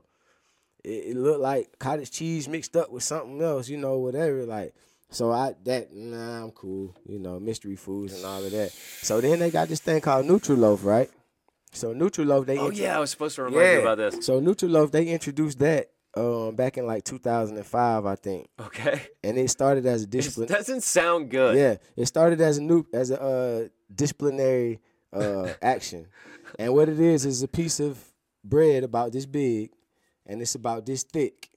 It, 0.84 0.88
it 1.08 1.16
look 1.16 1.40
like 1.40 1.78
cottage 1.78 2.10
cheese 2.10 2.48
mixed 2.48 2.76
up 2.76 2.90
with 2.90 3.02
something 3.02 3.40
else, 3.40 3.68
you 3.68 3.76
know, 3.78 3.98
whatever. 3.98 4.44
Like 4.44 4.74
so, 5.10 5.32
I 5.32 5.54
that 5.64 5.92
nah, 5.94 6.44
I'm 6.44 6.50
cool, 6.50 6.94
you 7.06 7.18
know, 7.18 7.38
mystery 7.40 7.76
foods 7.76 8.14
and 8.14 8.24
all 8.24 8.44
of 8.44 8.50
that. 8.52 8.70
So 9.02 9.20
then 9.20 9.38
they 9.38 9.50
got 9.50 9.68
this 9.68 9.80
thing 9.80 10.00
called 10.00 10.26
Nutriloaf, 10.26 10.84
right? 10.84 11.10
So 11.72 11.92
Nutriloaf, 11.94 12.46
they 12.46 12.58
Oh 12.58 12.66
intro- 12.68 12.84
yeah, 12.84 12.96
I 12.96 13.00
was 13.00 13.10
supposed 13.10 13.36
to 13.36 13.42
remind 13.44 13.72
you 13.72 13.80
about 13.80 13.98
this. 13.98 14.24
So 14.24 14.40
Nutriloaf, 14.40 14.90
they 14.92 15.06
introduced 15.08 15.58
that 15.60 15.90
um 16.16 16.54
back 16.54 16.78
in 16.78 16.86
like 16.86 17.02
2005, 17.04 18.06
I 18.06 18.14
think, 18.14 18.48
Okay, 18.60 19.02
and 19.24 19.36
it 19.38 19.50
started 19.50 19.84
as 19.86 20.02
a 20.02 20.04
it 20.04 20.10
discipline. 20.10 20.48
doesn't 20.48 20.82
sound 20.82 21.30
good. 21.30 21.56
Yeah, 21.56 21.76
it 21.96 22.06
started 22.06 22.40
as 22.40 22.58
a 22.58 22.62
new 22.62 22.86
as 22.92 23.10
a 23.10 23.20
uh, 23.20 23.68
disciplinary 23.92 24.80
uh, 25.12 25.48
action, 25.62 26.06
and 26.58 26.72
what 26.74 26.88
it 26.88 27.00
is 27.00 27.24
is 27.24 27.42
a 27.42 27.48
piece 27.48 27.80
of 27.80 27.98
bread 28.44 28.84
about 28.84 29.10
this 29.12 29.26
big, 29.26 29.70
and 30.26 30.40
it's 30.40 30.54
about 30.54 30.86
this 30.86 31.02
thick, 31.02 31.50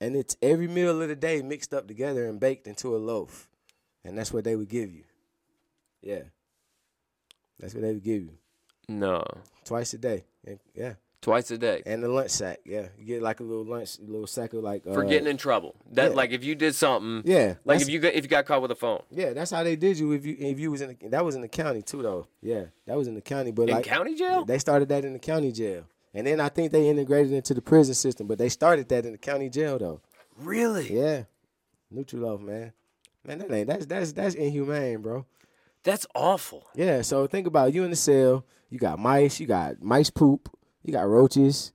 and 0.00 0.16
it's 0.16 0.36
every 0.42 0.68
meal 0.68 1.00
of 1.02 1.08
the 1.08 1.16
day 1.16 1.42
mixed 1.42 1.72
up 1.74 1.86
together 1.88 2.26
and 2.26 2.40
baked 2.40 2.66
into 2.66 2.94
a 2.94 2.98
loaf, 2.98 3.48
and 4.04 4.16
that's 4.16 4.32
what 4.32 4.44
they 4.44 4.56
would 4.56 4.68
give 4.68 4.92
you. 4.92 5.04
Yeah, 6.02 6.22
that's 7.58 7.74
what 7.74 7.82
they 7.82 7.92
would 7.92 8.02
give 8.02 8.22
you 8.22 8.32
No, 8.88 9.22
twice 9.64 9.94
a 9.94 9.98
day. 9.98 10.24
Yeah, 10.74 10.94
twice 11.20 11.50
a 11.52 11.58
day. 11.58 11.82
and 11.86 12.02
the 12.02 12.08
lunch 12.08 12.30
sack. 12.30 12.58
Yeah, 12.64 12.88
you 12.98 13.04
get 13.04 13.22
like 13.22 13.38
a 13.38 13.44
little 13.44 13.64
lunch, 13.64 13.98
a 13.98 14.02
little 14.10 14.26
sack 14.26 14.52
of 14.54 14.64
like 14.64 14.82
uh, 14.84 14.92
For 14.94 15.04
getting 15.04 15.28
in 15.28 15.36
trouble. 15.36 15.76
That 15.92 16.10
yeah. 16.10 16.16
like 16.16 16.30
if 16.32 16.42
you 16.42 16.56
did 16.56 16.74
something. 16.74 17.22
Yeah, 17.30 17.54
Like 17.64 17.80
if 17.80 17.88
you 17.88 18.00
got 18.00 18.14
if 18.14 18.24
you 18.24 18.28
got 18.28 18.44
caught 18.46 18.62
with 18.62 18.72
a 18.72 18.74
phone 18.74 19.02
Yeah, 19.12 19.32
that's 19.32 19.52
how 19.52 19.62
they 19.62 19.76
did 19.76 19.98
you 20.00 20.10
if 20.12 20.26
you 20.26 20.36
if 20.40 20.58
you 20.58 20.72
was 20.72 20.80
in 20.80 20.96
the, 21.00 21.08
that 21.10 21.24
was 21.24 21.36
in 21.36 21.42
the 21.42 21.48
county 21.48 21.82
too 21.82 22.02
though. 22.02 22.26
Yeah, 22.40 22.64
that 22.86 22.96
was 22.96 23.06
in 23.06 23.14
the 23.14 23.20
county, 23.20 23.52
but 23.52 23.68
in 23.68 23.76
like 23.76 23.84
county 23.84 24.16
jail. 24.16 24.44
they 24.44 24.58
started 24.58 24.88
that 24.88 25.04
in 25.04 25.12
the 25.12 25.20
county 25.20 25.52
jail, 25.52 25.84
and 26.14 26.26
then 26.26 26.40
I 26.40 26.48
think 26.48 26.72
they 26.72 26.88
integrated 26.88 27.32
into 27.32 27.54
the 27.54 27.62
prison 27.62 27.94
system, 27.94 28.26
but 28.26 28.38
they 28.38 28.48
started 28.48 28.88
that 28.88 29.06
in 29.06 29.12
the 29.12 29.18
county 29.18 29.48
jail 29.48 29.78
though. 29.78 30.00
Really? 30.36 30.92
Yeah, 30.92 31.24
Nutriloaf, 31.94 32.40
man, 32.40 32.72
man, 33.24 33.38
that 33.38 33.50
ain't 33.50 33.66
that's 33.66 33.86
that's 33.86 34.12
that's 34.12 34.34
inhumane, 34.34 35.02
bro. 35.02 35.26
That's 35.84 36.06
awful. 36.14 36.68
Yeah, 36.74 37.02
so 37.02 37.26
think 37.26 37.46
about 37.46 37.68
it. 37.68 37.74
you 37.74 37.84
in 37.84 37.90
the 37.90 37.96
cell, 37.96 38.44
you 38.70 38.78
got 38.78 38.98
mice, 38.98 39.40
you 39.40 39.46
got 39.46 39.82
mice 39.82 40.10
poop, 40.10 40.48
you 40.82 40.92
got 40.92 41.08
roaches, 41.08 41.72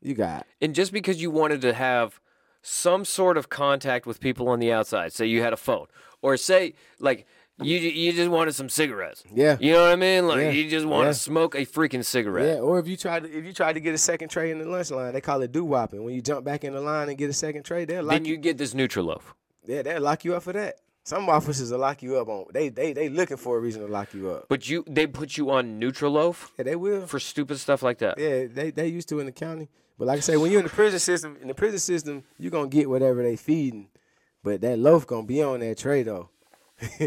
you 0.00 0.14
got 0.14 0.46
And 0.60 0.74
just 0.74 0.92
because 0.92 1.20
you 1.20 1.30
wanted 1.30 1.60
to 1.62 1.72
have 1.74 2.20
some 2.62 3.04
sort 3.04 3.36
of 3.36 3.48
contact 3.48 4.06
with 4.06 4.20
people 4.20 4.48
on 4.48 4.58
the 4.58 4.72
outside, 4.72 5.12
say 5.12 5.26
you 5.26 5.42
had 5.42 5.52
a 5.52 5.56
phone, 5.56 5.86
or 6.22 6.36
say 6.36 6.74
like 6.98 7.26
You 7.60 7.76
you 7.78 8.12
just 8.12 8.30
wanted 8.30 8.54
some 8.54 8.68
cigarettes. 8.68 9.24
Yeah. 9.34 9.56
You 9.60 9.72
know 9.72 9.82
what 9.82 9.92
I 9.92 9.96
mean? 9.96 10.26
Like 10.28 10.38
Yeah. 10.38 10.50
you 10.50 10.70
just 10.70 10.86
want 10.86 11.04
to 11.04 11.08
Yeah. 11.08 11.12
smoke 11.12 11.54
a 11.56 11.66
freaking 11.66 12.04
cigarette. 12.04 12.56
Yeah, 12.56 12.60
or 12.62 12.78
if 12.78 12.86
you 12.86 12.96
try 12.96 13.18
to 13.20 13.26
if 13.38 13.44
you 13.44 13.52
try 13.52 13.72
to 13.72 13.80
get 13.80 13.94
a 13.94 13.98
second 13.98 14.28
tray 14.28 14.50
in 14.50 14.58
the 14.58 14.64
lunch 14.66 14.90
line, 14.90 15.12
they 15.12 15.20
call 15.20 15.42
it 15.42 15.50
doo 15.52 15.64
wopping. 15.64 16.04
When 16.04 16.14
you 16.14 16.22
jump 16.22 16.44
back 16.44 16.62
in 16.64 16.72
the 16.72 16.80
line 16.80 17.08
and 17.08 17.18
get 17.18 17.28
a 17.30 17.32
second 17.32 17.64
tray, 17.64 17.84
they'll 17.84 18.04
lock 18.04 18.12
Then 18.14 18.24
you 18.24 18.36
get 18.36 18.58
this 18.58 18.74
Nutriloaf. 18.74 19.22
Yeah, 19.66 19.82
they'll 19.82 20.00
lock 20.02 20.24
you 20.24 20.34
up 20.36 20.44
for 20.44 20.52
that. 20.52 20.76
Some 21.04 21.28
officers 21.30 21.72
will 21.72 21.78
lock 21.78 22.02
you 22.02 22.16
up 22.18 22.28
on. 22.28 22.44
They 22.52 22.68
they 22.68 22.92
they 22.92 23.08
looking 23.08 23.38
for 23.38 23.56
a 23.56 23.60
reason 23.60 23.82
to 23.84 23.88
lock 23.88 24.14
you 24.14 24.30
up. 24.30 24.46
But 24.48 24.68
you 24.68 24.84
they 24.88 25.06
put 25.06 25.36
you 25.36 25.50
on 25.50 25.80
Nutriloaf 25.80 26.50
Yeah, 26.58 26.64
they 26.64 26.76
will. 26.76 27.06
for 27.06 27.18
stupid 27.18 27.58
stuff 27.58 27.82
like 27.82 27.98
that. 27.98 28.18
Yeah, 28.18 28.44
they 28.46 28.70
they 28.70 28.86
used 28.88 29.08
to 29.08 29.18
in 29.18 29.26
the 29.26 29.32
county. 29.32 29.68
But 29.98 30.06
like 30.06 30.18
I 30.18 30.20
say, 30.20 30.36
when 30.36 30.52
you're 30.52 30.60
in 30.60 30.66
the 30.66 30.70
prison 30.72 31.00
system, 31.00 31.36
in 31.42 31.48
the 31.48 31.54
prison 31.54 31.80
system, 31.80 32.22
you're 32.38 32.52
gonna 32.52 32.68
get 32.68 32.88
whatever 32.88 33.20
they 33.22 33.34
feeding. 33.34 33.88
But 34.44 34.60
that 34.60 34.78
loaf 34.78 35.06
gonna 35.08 35.26
be 35.26 35.42
on 35.42 35.58
that 35.60 35.78
tray 35.78 36.04
though. 36.04 36.28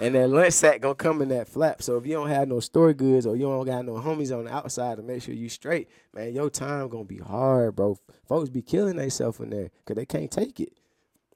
and 0.00 0.14
that 0.14 0.28
lunch 0.28 0.52
sack 0.52 0.80
gonna 0.80 0.94
come 0.94 1.22
in 1.22 1.28
that 1.28 1.48
flap. 1.48 1.82
So 1.82 1.96
if 1.96 2.06
you 2.06 2.14
don't 2.14 2.28
have 2.28 2.48
no 2.48 2.60
store 2.60 2.92
goods 2.92 3.26
or 3.26 3.36
you 3.36 3.42
don't 3.42 3.66
got 3.66 3.84
no 3.84 3.94
homies 3.94 4.36
on 4.36 4.44
the 4.44 4.52
outside 4.52 4.96
to 4.96 5.02
make 5.02 5.22
sure 5.22 5.34
you 5.34 5.48
straight, 5.48 5.88
man, 6.14 6.32
your 6.32 6.50
time 6.50 6.88
gonna 6.88 7.04
be 7.04 7.18
hard, 7.18 7.76
bro. 7.76 7.98
Folks 8.26 8.50
be 8.50 8.62
killing 8.62 8.96
themselves 8.96 9.40
in 9.40 9.50
there 9.50 9.70
because 9.84 9.96
they 9.96 10.06
can't 10.06 10.30
take 10.30 10.60
it. 10.60 10.72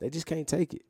They 0.01 0.11
just 0.11 0.27
can't 0.27 0.49
take 0.49 0.75
it. 0.75 0.83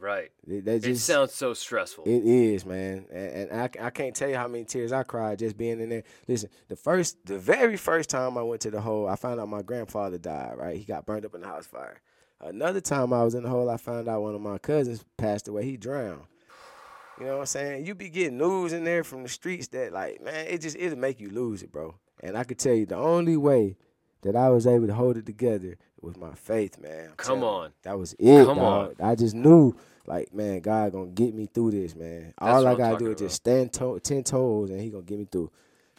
Right. 0.00 0.30
It 0.46 0.80
just 0.80 1.04
sounds 1.04 1.34
so 1.34 1.52
stressful. 1.52 2.04
it 2.04 2.24
is, 2.24 2.64
man, 2.64 3.04
and, 3.12 3.50
and 3.50 3.60
I, 3.60 3.86
I 3.86 3.90
can't 3.90 4.16
tell 4.16 4.30
you 4.30 4.36
how 4.36 4.48
many 4.48 4.64
tears 4.64 4.92
I 4.92 5.02
cried 5.02 5.40
just 5.40 5.58
being 5.58 5.78
in 5.78 5.90
there. 5.90 6.04
Listen, 6.26 6.48
the 6.68 6.76
first, 6.76 7.18
the 7.26 7.38
very 7.38 7.76
first 7.76 8.08
time 8.08 8.38
I 8.38 8.42
went 8.42 8.62
to 8.62 8.70
the 8.70 8.80
hole, 8.80 9.06
I 9.06 9.16
found 9.16 9.40
out 9.40 9.50
my 9.50 9.60
grandfather 9.60 10.16
died. 10.16 10.54
Right, 10.56 10.78
he 10.78 10.84
got 10.84 11.04
burned 11.04 11.26
up 11.26 11.34
in 11.34 11.42
the 11.42 11.46
house 11.46 11.66
fire. 11.66 12.00
Another 12.40 12.80
time 12.80 13.12
I 13.12 13.22
was 13.22 13.34
in 13.34 13.42
the 13.42 13.48
hole, 13.50 13.68
I 13.68 13.76
found 13.76 14.08
out 14.08 14.22
one 14.22 14.34
of 14.34 14.40
my 14.40 14.58
cousins 14.58 15.04
passed 15.16 15.46
away. 15.48 15.64
He 15.64 15.76
drowned. 15.76 16.22
You 17.18 17.26
know 17.26 17.34
what 17.34 17.40
I'm 17.40 17.46
saying? 17.46 17.84
You 17.86 17.94
be 17.94 18.08
getting 18.08 18.38
news 18.38 18.72
in 18.72 18.84
there 18.84 19.04
from 19.04 19.22
the 19.22 19.28
streets 19.28 19.68
that, 19.68 19.92
like, 19.92 20.22
man, 20.22 20.46
it 20.46 20.62
just 20.62 20.76
it'll 20.78 20.98
make 20.98 21.20
you 21.20 21.28
lose 21.28 21.62
it, 21.62 21.70
bro. 21.70 21.94
And 22.22 22.36
I 22.38 22.44
could 22.44 22.58
tell 22.58 22.72
you 22.72 22.86
the 22.86 22.96
only 22.96 23.36
way 23.36 23.76
that 24.22 24.34
I 24.36 24.48
was 24.48 24.66
able 24.66 24.86
to 24.86 24.94
hold 24.94 25.18
it 25.18 25.26
together 25.26 25.76
was 26.00 26.16
my 26.16 26.32
faith, 26.34 26.78
man. 26.78 27.10
I'm 27.10 27.16
Come 27.16 27.40
telling 27.40 27.40
you. 27.42 27.46
on. 27.48 27.72
That 27.82 27.98
was 27.98 28.14
it. 28.18 28.44
Come 28.46 28.56
dawg. 28.58 28.94
I 29.02 29.14
just 29.16 29.34
knew, 29.34 29.74
like, 30.06 30.32
man, 30.32 30.60
God 30.60 30.92
gonna 30.92 31.08
get 31.08 31.34
me 31.34 31.46
through 31.52 31.72
this, 31.72 31.94
man. 31.94 32.32
All 32.38 32.66
I 32.66 32.74
gotta 32.74 32.96
do 32.96 33.10
is 33.10 33.18
just 33.18 33.34
stand 33.36 33.72
to- 33.74 34.00
ten 34.00 34.24
toes, 34.24 34.70
and 34.70 34.80
He 34.80 34.88
gonna 34.88 35.02
get 35.02 35.18
me 35.18 35.26
through. 35.30 35.50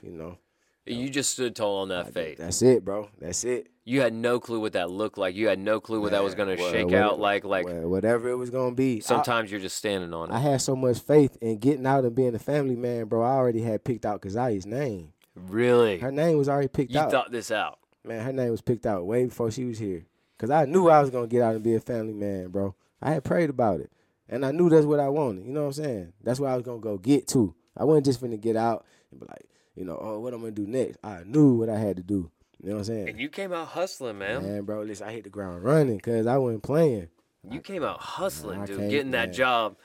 You 0.01 0.11
know, 0.13 0.37
You 0.85 1.09
just 1.09 1.31
stood 1.31 1.55
tall 1.55 1.81
on 1.81 1.89
that 1.89 2.07
I- 2.07 2.11
faith. 2.11 2.37
That's 2.39 2.61
it, 2.61 2.83
bro. 2.83 3.09
That's 3.19 3.43
it. 3.43 3.67
You 3.83 4.01
had 4.01 4.13
no 4.13 4.39
clue 4.39 4.59
what 4.59 4.73
that 4.73 4.91
looked 4.91 5.17
like. 5.17 5.35
You 5.35 5.47
had 5.47 5.57
no 5.59 5.79
clue 5.79 6.01
what 6.01 6.11
that 6.11 6.23
was 6.23 6.35
going 6.35 6.55
to 6.55 6.63
shake 6.71 6.93
out 6.93 7.19
like. 7.19 7.43
Like 7.43 7.65
well, 7.65 7.89
whatever 7.89 8.29
it 8.29 8.35
was 8.35 8.49
gonna 8.51 8.75
be. 8.75 8.97
I- 8.97 8.99
sometimes 8.99 9.49
you're 9.51 9.59
just 9.59 9.75
standing 9.77 10.13
on 10.13 10.29
it. 10.29 10.33
I, 10.33 10.39
had 10.39 10.61
so 10.61 10.75
much 10.75 10.99
faith 10.99 11.35
in 11.41 11.57
getting 11.57 11.85
out 11.87 12.05
and 12.05 12.15
being 12.15 12.35
a 12.35 12.39
family 12.39 12.75
man, 12.75 13.05
bro. 13.05 13.23
I 13.23 13.31
already 13.33 13.61
had 13.61 13.83
picked 13.83 14.05
out 14.05 14.21
Keziah's 14.21 14.65
name. 14.67 15.13
really? 15.35 15.97
Her 15.99 16.11
name 16.11 16.37
was 16.37 16.47
already 16.47 16.67
picked 16.67 16.91
You 16.91 16.99
out. 16.99 17.05
You 17.05 17.11
thought 17.11 17.31
this 17.31 17.49
out. 17.51 17.79
man, 18.03 18.23
her 18.23 18.33
name 18.33 18.51
was 18.51 18.61
picked 18.61 18.85
out 18.85 19.05
way 19.05 19.25
before 19.25 19.49
she 19.51 19.65
was 19.65 19.79
here. 19.79 20.05
Cause 20.37 20.49
I 20.51 20.65
knew 20.65 20.87
I 20.89 21.01
was 21.01 21.09
gonna 21.11 21.27
get 21.27 21.41
out 21.43 21.53
and 21.55 21.63
be 21.63 21.75
a 21.75 21.79
family 21.79 22.13
man, 22.13 22.49
bro. 22.49 22.75
I 23.01 23.11
had 23.13 23.23
prayed 23.23 23.49
about 23.49 23.79
it, 23.79 23.91
and 24.29 24.43
I 24.45 24.51
knew 24.51 24.69
that's 24.69 24.85
what 24.85 24.99
I 24.99 25.09
wanted. 25.09 25.45
You 25.45 25.53
know 25.53 25.61
what 25.61 25.77
I'm 25.77 25.83
saying? 25.83 26.13
That's 26.23 26.39
what 26.39 26.49
I 26.51 26.55
was 26.55 26.63
gonna 26.63 26.79
go 26.79 26.97
get 26.97 27.27
to. 27.29 27.53
I 27.77 27.83
wasn't 27.83 28.05
just 28.05 28.21
finna 28.21 28.39
get 28.41 28.55
out 28.55 28.85
and 29.11 29.19
be 29.19 29.25
like, 29.27 29.45
you 29.75 29.85
know, 29.85 29.97
oh, 29.99 30.19
what 30.19 30.33
I'm 30.33 30.41
gonna 30.41 30.51
do 30.51 30.67
next. 30.67 30.97
I 31.03 31.23
knew 31.25 31.53
what 31.53 31.69
I 31.69 31.77
had 31.77 31.97
to 31.97 32.03
do. 32.03 32.31
You 32.61 32.69
know 32.69 32.75
what 32.75 32.79
I'm 32.79 32.85
saying? 32.85 33.09
And 33.09 33.19
you 33.19 33.29
came 33.29 33.53
out 33.53 33.67
hustling, 33.69 34.19
man. 34.19 34.43
Man, 34.43 34.63
bro, 34.63 34.83
listen, 34.83 35.07
I 35.07 35.11
hit 35.13 35.23
the 35.23 35.29
ground 35.29 35.63
running 35.63 35.97
because 35.97 36.27
I 36.27 36.37
wasn't 36.37 36.63
playing. 36.63 37.07
You 37.49 37.59
came 37.59 37.83
out 37.83 37.99
hustling, 37.99 38.61
I 38.61 38.65
dude. 38.67 38.89
Getting 38.91 39.11
that 39.11 39.33
job, 39.33 39.77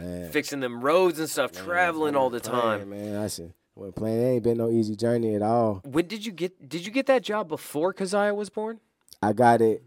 Man, 0.00 0.30
fixing 0.32 0.58
them 0.58 0.80
roads 0.80 1.20
and 1.20 1.30
stuff, 1.30 1.52
traveling 1.52 2.16
all 2.16 2.28
the 2.28 2.40
playing, 2.40 2.80
time. 2.80 2.90
man. 2.90 3.16
I 3.16 3.28
said, 3.28 3.54
I 3.76 3.80
wasn't 3.80 3.96
playing. 3.96 4.20
It 4.20 4.24
ain't 4.30 4.42
been 4.42 4.58
no 4.58 4.68
easy 4.70 4.96
journey 4.96 5.36
at 5.36 5.42
all. 5.42 5.80
When 5.84 6.08
did 6.08 6.26
you 6.26 6.32
get? 6.32 6.68
Did 6.68 6.84
you 6.84 6.90
get 6.90 7.06
that 7.06 7.22
job 7.22 7.48
before 7.48 7.92
Keziah 7.92 8.34
was 8.34 8.50
born? 8.50 8.80
I 9.22 9.32
got 9.32 9.62
it 9.62 9.84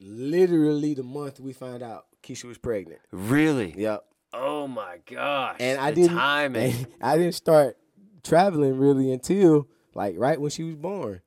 literally 0.00 0.94
the 0.94 1.02
month 1.02 1.40
we 1.40 1.52
found 1.52 1.82
out 1.82 2.06
Keisha 2.22 2.44
was 2.44 2.58
pregnant. 2.58 3.00
Really? 3.10 3.74
Yep. 3.76 4.04
Oh 4.32 4.68
my 4.68 4.98
gosh! 5.06 5.56
and 5.58 5.80
I 5.80 5.90
the 5.90 6.02
didn't 6.02 6.16
timing. 6.16 6.86
I 7.02 7.18
didn't 7.18 7.34
start 7.34 7.76
traveling 8.22 8.76
really 8.78 9.12
until 9.12 9.68
like 9.94 10.14
right 10.18 10.40
when 10.40 10.50
she 10.50 10.62
was 10.64 10.76
born. 10.76 11.20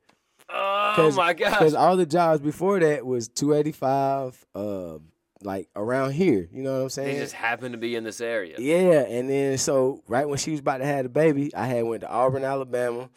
oh 0.49 1.11
my 1.15 1.33
gosh! 1.33 1.51
Because 1.51 1.73
all 1.73 1.97
the 1.97 2.05
jobs 2.05 2.41
before 2.41 2.79
that 2.79 3.05
was 3.05 3.27
two 3.27 3.53
eighty 3.53 3.71
five, 3.71 4.43
uh, 4.55 4.97
like 5.41 5.67
around 5.75 6.11
here. 6.13 6.47
You 6.51 6.63
know 6.63 6.75
what 6.77 6.83
I'm 6.83 6.89
saying? 6.89 7.15
They 7.15 7.19
just 7.21 7.33
happened 7.33 7.73
to 7.73 7.77
be 7.77 7.95
in 7.95 8.03
this 8.03 8.21
area. 8.21 8.55
yeah, 8.59 9.01
and 9.01 9.29
then 9.29 9.57
so 9.57 10.01
right 10.07 10.27
when 10.27 10.37
she 10.37 10.51
was 10.51 10.59
about 10.59 10.77
to 10.77 10.85
have 10.85 11.03
the 11.03 11.09
baby, 11.09 11.53
I 11.55 11.65
had 11.65 11.83
went 11.85 12.01
to 12.01 12.09
Auburn, 12.09 12.43
Alabama, 12.43 13.09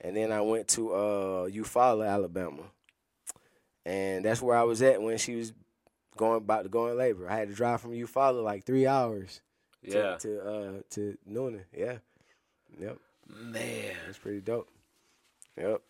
and 0.00 0.16
then 0.16 0.32
I 0.32 0.40
went 0.40 0.68
to 0.68 0.92
uh 0.92 1.48
Eufaula, 1.48 2.08
Alabama, 2.08 2.62
and 3.86 4.24
that's 4.24 4.42
where 4.42 4.56
I 4.56 4.64
was 4.64 4.82
at 4.82 5.00
when 5.00 5.18
she 5.18 5.36
was 5.36 5.52
going 6.16 6.38
about 6.38 6.64
to 6.64 6.68
go 6.68 6.88
in 6.88 6.98
labor. 6.98 7.30
I 7.30 7.36
had 7.36 7.48
to 7.48 7.54
drive 7.54 7.80
from 7.80 7.92
Eufaula 7.92 8.42
like 8.42 8.64
three 8.64 8.86
hours. 8.86 9.40
To, 9.88 9.96
Yeah. 9.96 10.16
To 10.16 10.40
uh 10.40 10.72
to 10.90 11.16
Newnan. 11.30 11.64
Yeah. 11.76 11.98
Yep. 12.78 12.98
Man, 13.38 13.94
That's 14.06 14.18
pretty 14.18 14.40
dope. 14.40 14.68
Yep. 15.56 15.82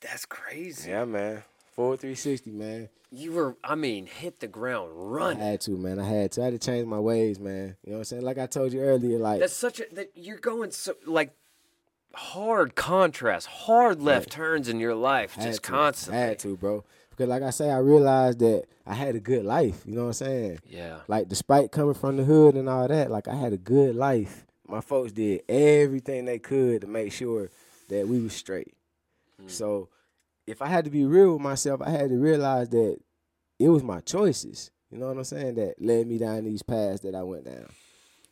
that's 0.00 0.24
crazy. 0.24 0.90
Yeah, 0.90 1.04
man. 1.04 1.42
Full 1.74 1.96
360, 1.96 2.50
man. 2.50 2.88
You 3.12 3.32
were, 3.32 3.56
I 3.64 3.74
mean, 3.74 4.06
hit 4.06 4.40
the 4.40 4.46
ground 4.48 4.90
running. 4.94 5.42
I 5.42 5.46
had 5.46 5.60
to, 5.62 5.72
man. 5.72 5.98
I 5.98 6.04
had 6.08 6.32
to. 6.32 6.42
I 6.42 6.44
had 6.46 6.60
to 6.60 6.64
change 6.64 6.86
my 6.86 6.98
ways, 6.98 7.38
man. 7.38 7.76
You 7.84 7.92
know 7.92 7.96
what 7.96 7.98
I'm 7.98 8.04
saying? 8.04 8.22
Like 8.22 8.38
I 8.38 8.46
told 8.46 8.72
you 8.72 8.80
earlier, 8.80 9.18
like 9.18 9.40
That's 9.40 9.52
such 9.54 9.80
a 9.80 9.84
that 9.94 10.12
you're 10.14 10.38
going 10.38 10.70
so 10.70 10.94
like 11.06 11.32
hard 12.14 12.74
contrast, 12.74 13.46
hard 13.46 14.00
left 14.02 14.30
turns 14.30 14.68
in 14.68 14.80
your 14.80 14.94
life, 14.94 15.36
just 15.40 15.62
constantly. 15.62 16.20
Had 16.20 16.38
to, 16.40 16.56
bro. 16.56 16.84
Because 17.10 17.28
like 17.28 17.42
I 17.42 17.50
say, 17.50 17.70
I 17.70 17.78
realized 17.78 18.38
that 18.40 18.64
I 18.86 18.94
had 18.94 19.14
a 19.14 19.20
good 19.20 19.44
life. 19.44 19.82
You 19.84 19.94
know 19.94 20.02
what 20.02 20.08
I'm 20.08 20.12
saying? 20.14 20.60
Yeah. 20.68 21.00
Like 21.08 21.28
despite 21.28 21.72
coming 21.72 21.94
from 21.94 22.16
the 22.16 22.24
hood 22.24 22.54
and 22.54 22.68
all 22.68 22.86
that, 22.86 23.10
like 23.10 23.28
I 23.28 23.34
had 23.34 23.52
a 23.52 23.58
good 23.58 23.94
life. 23.96 24.46
My 24.70 24.80
folks 24.80 25.12
did 25.12 25.42
everything 25.48 26.24
they 26.24 26.38
could 26.38 26.82
to 26.82 26.86
make 26.86 27.12
sure 27.12 27.50
that 27.88 28.06
we 28.06 28.20
was 28.20 28.32
straight. 28.32 28.74
So 29.46 29.88
if 30.46 30.60
I 30.62 30.66
had 30.66 30.84
to 30.84 30.90
be 30.90 31.04
real 31.04 31.32
with 31.32 31.42
myself, 31.42 31.80
I 31.82 31.90
had 31.90 32.10
to 32.10 32.16
realize 32.16 32.68
that 32.70 32.98
it 33.58 33.68
was 33.68 33.82
my 33.82 34.00
choices. 34.00 34.70
You 34.90 34.98
know 34.98 35.06
what 35.08 35.16
I'm 35.16 35.24
saying? 35.24 35.54
That 35.54 35.74
led 35.80 36.06
me 36.06 36.18
down 36.18 36.44
these 36.44 36.62
paths 36.62 37.00
that 37.00 37.14
I 37.14 37.22
went 37.22 37.44
down. 37.44 37.68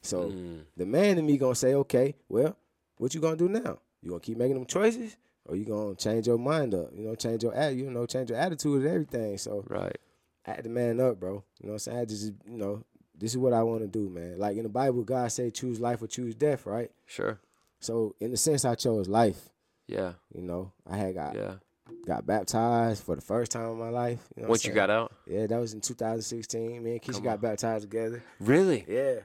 So 0.03 0.31
Mm. 0.31 0.65
the 0.77 0.87
man 0.87 1.19
in 1.19 1.27
me 1.27 1.39
gonna 1.39 1.55
say, 1.55 1.75
okay, 1.75 2.15
well, 2.29 2.57
what 2.99 3.15
you 3.15 3.21
gonna 3.21 3.37
do 3.37 3.49
now? 3.49 3.81
You 4.03 4.11
gonna 4.11 4.21
keep 4.21 4.37
making 4.39 4.55
them 4.55 4.67
choices, 4.67 5.17
or 5.45 5.57
you 5.57 5.65
gonna 5.65 5.95
change 5.95 6.27
your 6.27 6.39
mind 6.39 6.75
up? 6.75 6.91
You 6.95 7.05
know, 7.05 7.15
change 7.15 7.43
your 7.43 7.55
at, 7.55 7.75
you 7.75 7.91
know, 7.91 8.07
change 8.07 8.31
your 8.31 8.39
attitude 8.39 8.83
and 8.83 8.91
everything. 8.91 9.39
So 9.39 9.65
Right. 9.67 9.97
I 10.47 10.53
had 10.53 10.65
to 10.65 10.71
man 10.71 11.01
up, 11.01 11.19
bro. 11.21 11.43
You 11.61 11.67
know 11.67 11.73
what 11.73 11.73
I'm 11.75 11.79
saying? 11.79 11.99
I 11.99 12.05
just, 12.05 12.33
you 12.47 12.59
know, 12.59 12.85
this 13.19 13.33
is 13.33 13.39
what 13.39 13.53
I 13.53 13.63
want 13.63 13.81
to 13.83 13.87
do, 13.89 14.09
man. 14.09 14.39
Like 14.39 14.57
in 14.57 14.63
the 14.63 14.69
Bible, 14.69 15.03
God 15.03 15.31
say 15.33 15.51
choose 15.51 15.81
life 15.81 16.03
or 16.03 16.07
choose 16.07 16.35
death, 16.35 16.67
right? 16.67 16.91
Sure. 17.07 17.39
So 17.81 18.15
in 18.21 18.31
the 18.31 18.37
sense, 18.37 18.65
I 18.65 18.75
chose 18.75 19.09
life. 19.09 19.49
Yeah. 19.87 20.13
You 20.35 20.43
know, 20.43 20.73
I 20.89 20.97
had 20.97 21.15
got 21.15 21.35
Yeah. 21.35 21.55
got 22.07 22.27
baptized 22.27 23.03
for 23.03 23.15
the 23.15 23.23
first 23.23 23.51
time 23.53 23.71
in 23.71 23.79
my 23.79 23.89
life. 23.91 24.27
You 24.37 24.43
know 24.43 24.49
what 24.49 24.51
Once 24.51 24.65
you 24.67 24.73
got 24.73 24.91
out. 24.91 25.13
yeah, 25.27 25.47
that 25.47 25.59
was 25.59 25.73
in 25.75 25.81
2016. 25.81 26.83
Me 26.83 26.93
and 26.93 27.03
Keisha 27.03 27.15
Come 27.15 27.23
got 27.25 27.35
on. 27.35 27.41
baptized 27.41 27.83
together. 27.91 28.23
Really? 28.41 28.85
Yeah. 28.89 29.21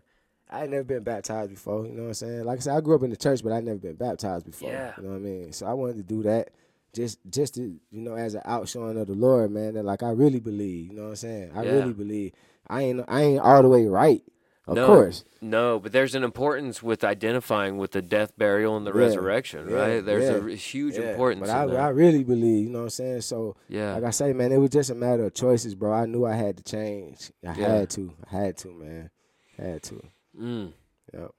I 0.50 0.60
had 0.60 0.70
never 0.70 0.84
been 0.84 1.04
baptized 1.04 1.50
before, 1.50 1.86
you 1.88 1.94
know 1.94 2.04
what 2.04 2.08
I'm 2.10 2.14
saying? 2.14 2.44
Like 2.46 2.60
I 2.60 2.62
said, 2.62 2.76
I 2.78 2.82
grew 2.82 2.96
up 2.96 3.02
in 3.04 3.10
the 3.10 3.18
church, 3.18 3.42
but 3.44 3.52
I 3.52 3.60
never 3.60 3.80
been 3.80 3.96
baptized 3.96 4.46
before. 4.46 4.70
Yeah. 4.70 4.94
You 4.98 5.04
know 5.04 5.10
what 5.10 5.16
I 5.16 5.20
mean? 5.20 5.52
So 5.52 5.66
I 5.66 5.74
wanted 5.74 5.98
to 5.98 6.04
do 6.04 6.22
that 6.24 6.50
just 6.94 7.18
just 7.30 7.56
to, 7.56 7.62
you 7.62 8.02
know, 8.02 8.14
as 8.16 8.36
an 8.36 8.44
outshowing 8.46 8.98
of 9.00 9.08
the 9.08 9.16
Lord, 9.16 9.50
man, 9.52 9.74
that 9.74 9.84
like 9.84 10.04
I 10.04 10.12
really 10.12 10.40
believe, 10.40 10.92
you 10.92 10.94
know 10.96 11.04
what 11.04 11.10
I'm 11.10 11.16
saying? 11.16 11.52
I 11.56 11.64
Yeah. 11.64 11.72
really 11.72 11.94
believe. 11.94 12.34
I 12.68 12.84
ain't 12.84 13.04
I 13.08 13.22
ain't 13.22 13.42
all 13.42 13.62
the 13.64 13.70
way 13.70 13.88
right. 13.88 14.22
Of 14.68 14.76
No, 14.76 14.86
course. 14.86 15.26
No, 15.42 15.80
but 15.80 15.92
there's 15.92 16.16
an 16.16 16.24
importance 16.24 16.84
with 16.84 17.04
identifying 17.04 17.78
with 17.78 17.92
the 17.92 18.02
death, 18.02 18.34
burial, 18.38 18.78
and 18.78 18.88
the 18.88 18.94
Yeah, 18.94 19.00
resurrection, 19.00 19.68
yeah, 19.68 19.72
right? 19.72 20.00
There's 20.06 20.30
a 20.30 20.34
yeah, 20.34 20.42
r- 20.42 20.48
huge 20.50 20.98
Yeah, 20.98 21.00
importance 21.00 21.42
But 21.42 21.50
I. 21.52 21.64
I 21.78 21.90
really 21.90 22.24
believe, 22.24 22.66
you 22.66 22.70
know 22.72 22.80
what 22.80 22.84
I'm 22.86 22.90
saying? 22.92 23.22
So 23.22 23.56
yeah. 23.70 23.96
like 23.96 24.04
I 24.06 24.12
say, 24.12 24.34
man, 24.34 24.52
it 24.52 24.58
was 24.58 24.72
just 24.72 24.90
a 24.92 24.96
matter 24.96 25.26
of 25.26 25.34
choices, 25.34 25.76
bro. 25.76 25.94
I 25.94 26.06
knew 26.06 26.26
I 26.26 26.36
had 26.36 26.58
to 26.58 26.64
change. 26.64 27.32
I 27.48 27.54
had 27.54 27.90
to. 27.92 28.14
I 28.32 28.36
had 28.38 28.58
to, 28.60 28.74
man. 28.74 29.10
had 29.58 29.84
to. 29.84 30.02
mm. 30.40 30.74
Yep. 31.14 31.32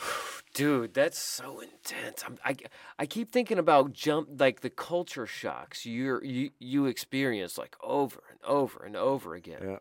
Dude, 0.54 0.94
that's 0.94 1.18
so 1.18 1.58
intense. 1.58 2.22
I'm, 2.24 2.38
I 2.44 2.54
I 2.96 3.06
keep 3.06 3.32
thinking 3.32 3.58
about 3.58 3.92
jump 3.92 4.28
like 4.38 4.60
the 4.60 4.70
culture 4.70 5.26
shocks 5.26 5.84
you're, 5.84 6.24
you 6.24 6.50
you 6.60 6.86
experience 6.86 7.58
like 7.58 7.76
over 7.82 8.22
and 8.30 8.38
over 8.44 8.84
and 8.84 8.94
over 8.96 9.34
again. 9.34 9.60
Yeah. 9.62 9.78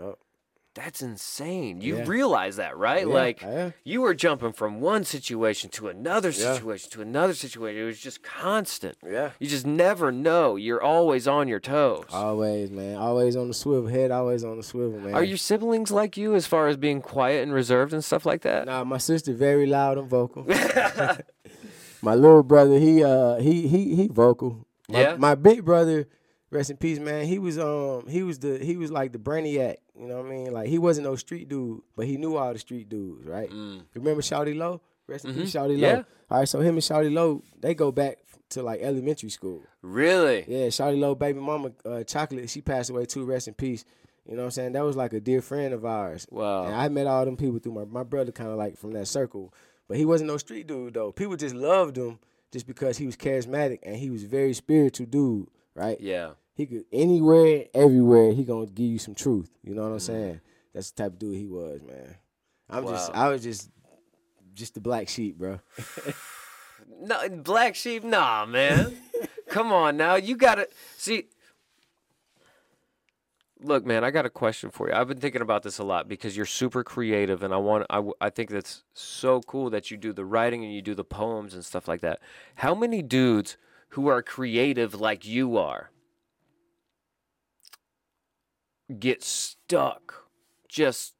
Yep. 0.00 0.18
That's 0.76 1.00
insane. 1.00 1.80
You 1.80 1.96
Yeah. 1.96 2.04
realize 2.06 2.56
that, 2.56 2.76
right? 2.76 3.06
Yeah, 3.08 3.12
like 3.14 3.40
yeah. 3.40 3.70
you 3.82 4.02
were 4.02 4.14
jumping 4.14 4.52
from 4.52 4.80
one 4.80 5.04
situation 5.04 5.70
to 5.70 5.88
another 5.88 6.30
situation 6.32 6.90
to 6.90 7.00
another 7.00 7.32
situation. 7.32 7.82
It 7.82 7.86
was 7.86 7.98
just 7.98 8.22
constant. 8.22 8.96
Yeah. 9.04 9.30
You 9.40 9.48
just 9.48 9.66
never 9.66 10.12
know. 10.12 10.56
You're 10.56 10.82
always 10.82 11.26
on 11.26 11.48
your 11.48 11.60
toes. 11.60 12.04
Always, 12.12 12.70
man. 12.70 12.96
Always 12.98 13.36
on 13.36 13.48
the 13.48 13.54
swivel. 13.54 13.88
Head 13.88 14.10
always 14.10 14.44
on 14.44 14.58
the 14.58 14.62
swivel, 14.62 15.00
man. 15.00 15.14
Are 15.14 15.24
your 15.24 15.38
siblings 15.38 15.90
like 15.90 16.16
you 16.18 16.34
as 16.34 16.46
far 16.46 16.68
as 16.68 16.76
being 16.76 17.00
quiet 17.00 17.42
and 17.42 17.54
reserved 17.54 17.94
and 17.94 18.04
stuff 18.04 18.26
like 18.26 18.42
that? 18.42 18.66
Nah, 18.66 18.84
my 18.84 18.98
sister 18.98 19.32
very 19.32 19.64
loud 19.66 19.96
and 19.96 20.08
vocal. 20.08 20.44
my 22.02 22.14
little 22.14 22.42
brother, 22.42 22.78
he 22.78 23.02
uh 23.02 23.36
he 23.36 23.66
he 23.66 23.94
he 23.96 24.08
vocal. 24.08 24.66
My, 24.88 25.00
Yeah? 25.00 25.16
My 25.16 25.34
big 25.34 25.64
brother, 25.64 26.06
rest 26.50 26.70
in 26.70 26.76
peace, 26.76 26.98
man. 26.98 27.24
He 27.24 27.38
was 27.38 27.58
um 27.58 28.06
he 28.08 28.22
was 28.22 28.38
the 28.40 28.58
he 28.58 28.76
was 28.76 28.90
like 28.90 29.12
the 29.12 29.18
brainiac. 29.18 29.76
You 29.98 30.06
know 30.06 30.18
what 30.18 30.26
I 30.26 30.30
mean? 30.30 30.52
Like 30.52 30.68
he 30.68 30.78
wasn't 30.78 31.06
no 31.06 31.16
street 31.16 31.48
dude, 31.48 31.80
but 31.96 32.06
he 32.06 32.16
knew 32.16 32.36
all 32.36 32.52
the 32.52 32.58
street 32.58 32.88
dudes, 32.88 33.26
right? 33.26 33.50
Remember 33.94 34.22
Shawty 34.22 34.56
Lo? 34.56 34.80
Rest 35.06 35.24
in 35.24 35.34
peace, 35.34 35.52
Shawty 35.54 35.78
Lo. 35.80 35.88
Mm. 35.88 35.96
Yeah. 35.96 36.02
All 36.30 36.38
right, 36.40 36.48
so 36.48 36.60
him 36.60 36.74
and 36.74 36.82
Shawty 36.82 37.12
Lo, 37.12 37.42
they 37.60 37.74
go 37.74 37.92
back 37.92 38.18
to 38.50 38.62
like 38.62 38.80
elementary 38.80 39.30
school. 39.30 39.62
Really? 39.82 40.44
Yeah, 40.48 40.66
Shawty 40.66 40.98
Lo 40.98 41.14
baby 41.14 41.40
mama 41.40 41.72
uh, 41.84 42.02
chocolate, 42.02 42.50
she 42.50 42.60
passed 42.60 42.90
away 42.90 43.06
too, 43.06 43.24
rest 43.24 43.48
in 43.48 43.54
peace. 43.54 43.84
You 44.26 44.34
know 44.34 44.42
what 44.42 44.46
I'm 44.46 44.50
saying? 44.50 44.72
That 44.72 44.84
was 44.84 44.96
like 44.96 45.12
a 45.12 45.20
dear 45.20 45.40
friend 45.40 45.72
of 45.72 45.84
ours. 45.84 46.26
Wow. 46.30 46.64
And 46.64 46.74
I 46.74 46.88
met 46.88 47.06
all 47.06 47.24
them 47.24 47.36
people 47.36 47.60
through 47.60 47.72
my 47.72 47.84
my 47.84 48.02
brother 48.02 48.32
kind 48.32 48.50
of 48.50 48.56
like 48.56 48.76
from 48.76 48.92
that 48.92 49.06
circle. 49.06 49.54
But 49.88 49.98
he 49.98 50.04
wasn't 50.04 50.28
no 50.28 50.36
street 50.36 50.66
dude 50.66 50.94
though. 50.94 51.12
People 51.12 51.36
just 51.36 51.54
loved 51.54 51.96
him 51.96 52.18
just 52.52 52.66
because 52.66 52.98
he 52.98 53.06
was 53.06 53.16
charismatic 53.16 53.78
and 53.84 53.96
he 53.96 54.10
was 54.10 54.24
a 54.24 54.26
very 54.26 54.52
spiritual 54.52 55.06
dude, 55.06 55.46
right? 55.74 56.00
Yeah. 56.00 56.30
He 56.56 56.64
could 56.64 56.84
anywhere, 56.90 57.66
everywhere, 57.74 58.32
he 58.32 58.42
gonna 58.42 58.66
give 58.66 58.86
you 58.86 58.98
some 58.98 59.14
truth. 59.14 59.50
You 59.62 59.74
know 59.74 59.82
what. 59.82 59.88
I'm 59.88 59.96
mm-hmm. 59.98 60.06
saying? 60.06 60.40
That's 60.72 60.90
the 60.90 61.02
type 61.02 61.12
of 61.12 61.18
dude 61.18 61.36
he 61.36 61.46
was, 61.46 61.82
man. 61.82 62.16
I'm 62.68 62.86
just 62.86 63.12
I 63.14 63.28
was 63.28 63.42
just 63.42 63.70
just 64.54 64.74
the 64.74 64.80
black 64.80 65.08
sheep, 65.08 65.38
bro. 65.38 65.60
No, 66.98 67.28
black 67.28 67.74
sheep, 67.74 68.04
nah, 68.04 68.46
man. 68.46 68.96
Come 69.48 69.72
on 69.72 69.96
now, 69.96 70.14
you 70.14 70.36
gotta 70.36 70.68
see. 70.96 71.26
Look, 73.60 73.84
man, 73.84 74.02
I 74.02 74.10
got 74.10 74.24
a 74.26 74.30
question 74.30 74.70
for 74.70 74.88
you. 74.88 74.94
I've 74.94 75.08
been 75.08 75.20
thinking 75.20 75.42
about 75.42 75.62
this 75.62 75.78
a 75.78 75.84
lot 75.84 76.08
because 76.08 76.36
you're 76.36 76.46
super 76.46 76.84
creative, 76.84 77.42
and 77.42 77.52
I 77.52 77.56
want, 77.56 77.86
I, 77.90 78.02
I 78.20 78.30
think 78.30 78.50
that's 78.50 78.82
so 78.92 79.40
cool 79.40 79.70
that 79.70 79.90
you 79.90 79.96
do 79.96 80.12
the 80.12 80.24
writing 80.24 80.64
and 80.64 80.72
you 80.74 80.82
do 80.82 80.94
the 80.94 81.04
poems 81.04 81.54
and 81.54 81.64
stuff 81.64 81.88
like 81.88 82.00
that. 82.00 82.20
How 82.56 82.74
many 82.74 83.02
dudes 83.02 83.56
who 83.90 84.08
are 84.08 84.22
creative 84.22 84.94
like 84.94 85.26
you 85.26 85.56
are 85.56 85.90
get 88.98 89.22
stuck 89.22 90.28
just 90.68 91.14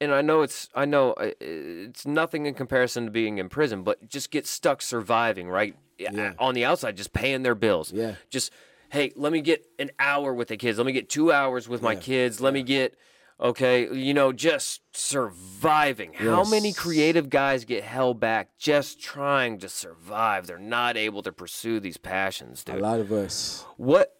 and 0.00 0.12
I 0.14 0.22
know 0.22 0.42
it's 0.42 0.68
I 0.74 0.84
know 0.84 1.12
uh, 1.14 1.30
it's 1.40 2.06
nothing 2.06 2.46
in 2.46 2.54
comparison 2.54 3.06
to 3.06 3.10
being 3.10 3.38
in 3.38 3.48
prison, 3.48 3.82
but 3.82 4.08
just 4.08 4.30
get 4.30 4.46
stuck 4.46 4.80
surviving, 4.82 5.48
right? 5.48 5.74
Yeah. 5.98 6.34
On 6.38 6.54
the 6.54 6.64
outside, 6.64 6.96
just 6.96 7.12
paying 7.12 7.42
their 7.42 7.56
bills. 7.56 7.92
Yeah. 7.92 8.14
Just 8.30 8.52
hey, 8.90 9.12
let 9.16 9.32
me 9.32 9.40
get 9.40 9.66
an 9.78 9.90
hour 9.98 10.32
with 10.32 10.48
the 10.48 10.56
kids. 10.56 10.78
Let 10.78 10.86
me 10.86 10.92
get 10.92 11.08
two 11.08 11.32
hours 11.32 11.68
with 11.68 11.82
my 11.82 11.92
Yeah. 11.92 11.98
kids. 12.00 12.40
Let 12.40 12.54
me 12.54 12.62
get 12.62 12.96
okay, 13.40 13.92
you 13.92 14.14
know, 14.14 14.32
just 14.32 14.80
surviving. 14.96 16.12
How 16.14 16.44
many 16.44 16.72
creative 16.72 17.30
guys 17.30 17.64
get 17.64 17.84
held 17.84 18.18
back 18.20 18.56
just 18.58 19.00
trying 19.00 19.58
to 19.58 19.68
survive? 19.68 20.46
They're 20.46 20.58
not 20.58 20.96
able 20.96 21.22
to 21.22 21.32
pursue 21.32 21.80
these 21.80 21.96
passions, 21.96 22.64
dude. 22.64 22.76
A 22.76 22.78
lot 22.80 23.00
of 23.00 23.12
us. 23.12 23.64
What? 23.76 24.14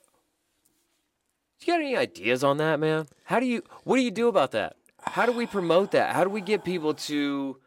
You 1.61 1.73
got 1.73 1.81
any 1.81 1.97
ideas 1.97 2.45
on 2.45 2.59
that, 2.59 2.79
man? 2.79 3.07
How 3.25 3.41
do 3.41 3.47
you? 3.47 3.63
What 3.85 3.97
do 3.97 4.03
you 4.03 4.11
do 4.11 4.29
about 4.29 4.53
that? 4.53 4.77
How 5.03 5.27
do 5.27 5.33
we 5.33 5.47
promote 5.47 5.91
that? 5.93 6.15
How 6.15 6.25
do 6.25 6.31
we 6.31 6.41
get 6.41 6.65
people 6.65 6.95
to? 6.95 7.59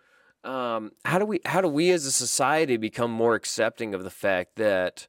Um, 0.44 0.92
how 1.06 1.20
do 1.20 1.26
we? 1.26 1.40
How 1.46 1.62
do 1.62 1.68
we 1.68 1.92
as 1.92 2.06
a 2.06 2.12
society 2.12 2.78
become 2.78 3.12
more 3.12 3.36
accepting 3.36 3.94
of 3.94 4.04
the 4.04 4.10
fact 4.10 4.56
that? 4.56 5.08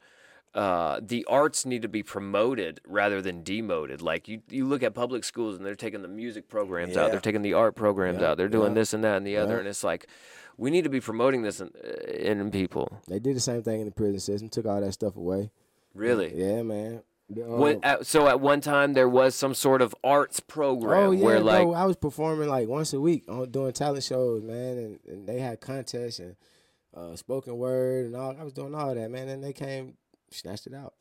Uh, 0.55 1.01
the 1.03 1.25
arts 1.31 1.65
need 1.65 1.81
to 1.81 1.89
be 1.89 2.03
promoted 2.03 2.79
rather 2.87 3.23
than 3.23 3.43
demoted. 3.43 4.03
Like 4.03 4.29
you, 4.29 4.43
you 4.51 4.67
look 4.67 4.83
at 4.83 4.93
public 4.93 5.25
schools 5.25 5.57
and 5.57 5.65
they're 5.65 5.75
taking 5.75 6.03
the 6.03 6.09
music 6.09 6.47
programs 6.47 6.95
out, 6.95 7.11
they're 7.11 7.21
taking 7.21 7.41
the 7.41 7.55
art 7.55 7.75
programs 7.75 8.21
Yeah, 8.21 8.33
out, 8.33 8.37
they're 8.37 8.51
doing 8.51 8.73
yeah, 8.73 8.81
this 8.81 8.93
and 8.93 9.03
that 9.03 9.17
and 9.17 9.27
the 9.27 9.39
other, 9.39 9.59
and 9.59 9.67
it's 9.67 9.83
like 9.83 10.09
we 10.59 10.71
need 10.71 10.85
to 10.85 10.91
be 10.91 11.01
promoting 11.01 11.41
this 11.41 11.63
in, 11.63 11.69
in 12.05 12.51
people. 12.51 13.01
They 13.09 13.19
did 13.19 13.35
the 13.35 13.41
same 13.41 13.63
thing 13.63 13.81
in 13.81 13.87
the 13.87 13.93
prison 13.93 14.21
system, 14.21 14.51
took 14.51 14.67
all 14.67 14.79
that 14.83 14.93
stuff 14.93 15.17
away. 15.17 15.51
Really, 15.95 16.35
Yeah, 16.35 16.63
man. 16.63 17.01
Um, 17.39 17.81
at, 17.83 18.07
so 18.07 18.27
at 18.29 18.41
one 18.41 18.61
time 18.61 18.93
there 18.95 19.09
was 19.09 19.35
some 19.35 19.55
sort 19.55 19.81
of 19.83 19.95
arts 20.05 20.41
program 20.41 21.09
Oh 21.09 21.11
yeah, 21.13 21.25
where 21.25 21.41
like 21.41 21.63
bro. 21.65 21.75
I 21.75 21.85
was 21.85 21.97
performing 21.97 22.49
like 22.49 22.69
once 22.69 22.93
a 22.93 23.01
week 23.01 23.25
on 23.29 23.51
doing 23.51 23.73
talent 23.73 24.05
shows, 24.05 24.43
man, 24.43 24.79
and, 24.79 24.99
and 25.07 25.27
they 25.29 25.39
had 25.41 25.61
contests 25.61 26.19
and 26.19 26.37
uh, 26.95 27.17
spoken 27.17 27.57
word 27.57 28.07
and 28.07 28.17
all. 28.17 28.37
I 28.39 28.43
was 28.45 28.53
doing 28.53 28.75
all 28.75 28.95
that, 28.95 29.11
man, 29.11 29.29
and 29.29 29.43
they 29.43 29.53
came, 29.53 29.97
snatched 30.31 30.67
it 30.67 30.75
out 30.75 30.95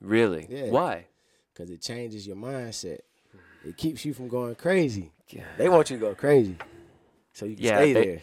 really 0.00 0.46
Yeah. 0.50 0.70
why? 0.70 1.06
because 1.54 1.70
it 1.70 1.80
changes 1.82 2.26
your 2.26 2.36
mindset. 2.36 2.98
It 3.64 3.76
keeps 3.76 4.04
you 4.04 4.12
from 4.14 4.28
going 4.28 4.54
crazy. 4.56 5.12
Yeah. 5.28 5.44
They 5.56 5.68
want 5.68 5.90
you 5.90 5.96
to 5.96 6.00
go 6.00 6.14
crazy, 6.14 6.56
so 7.32 7.44
you 7.46 7.56
can 7.56 7.64
Yeah, 7.64 7.76
stay 7.76 7.92
they- 7.92 8.04
there. 8.04 8.20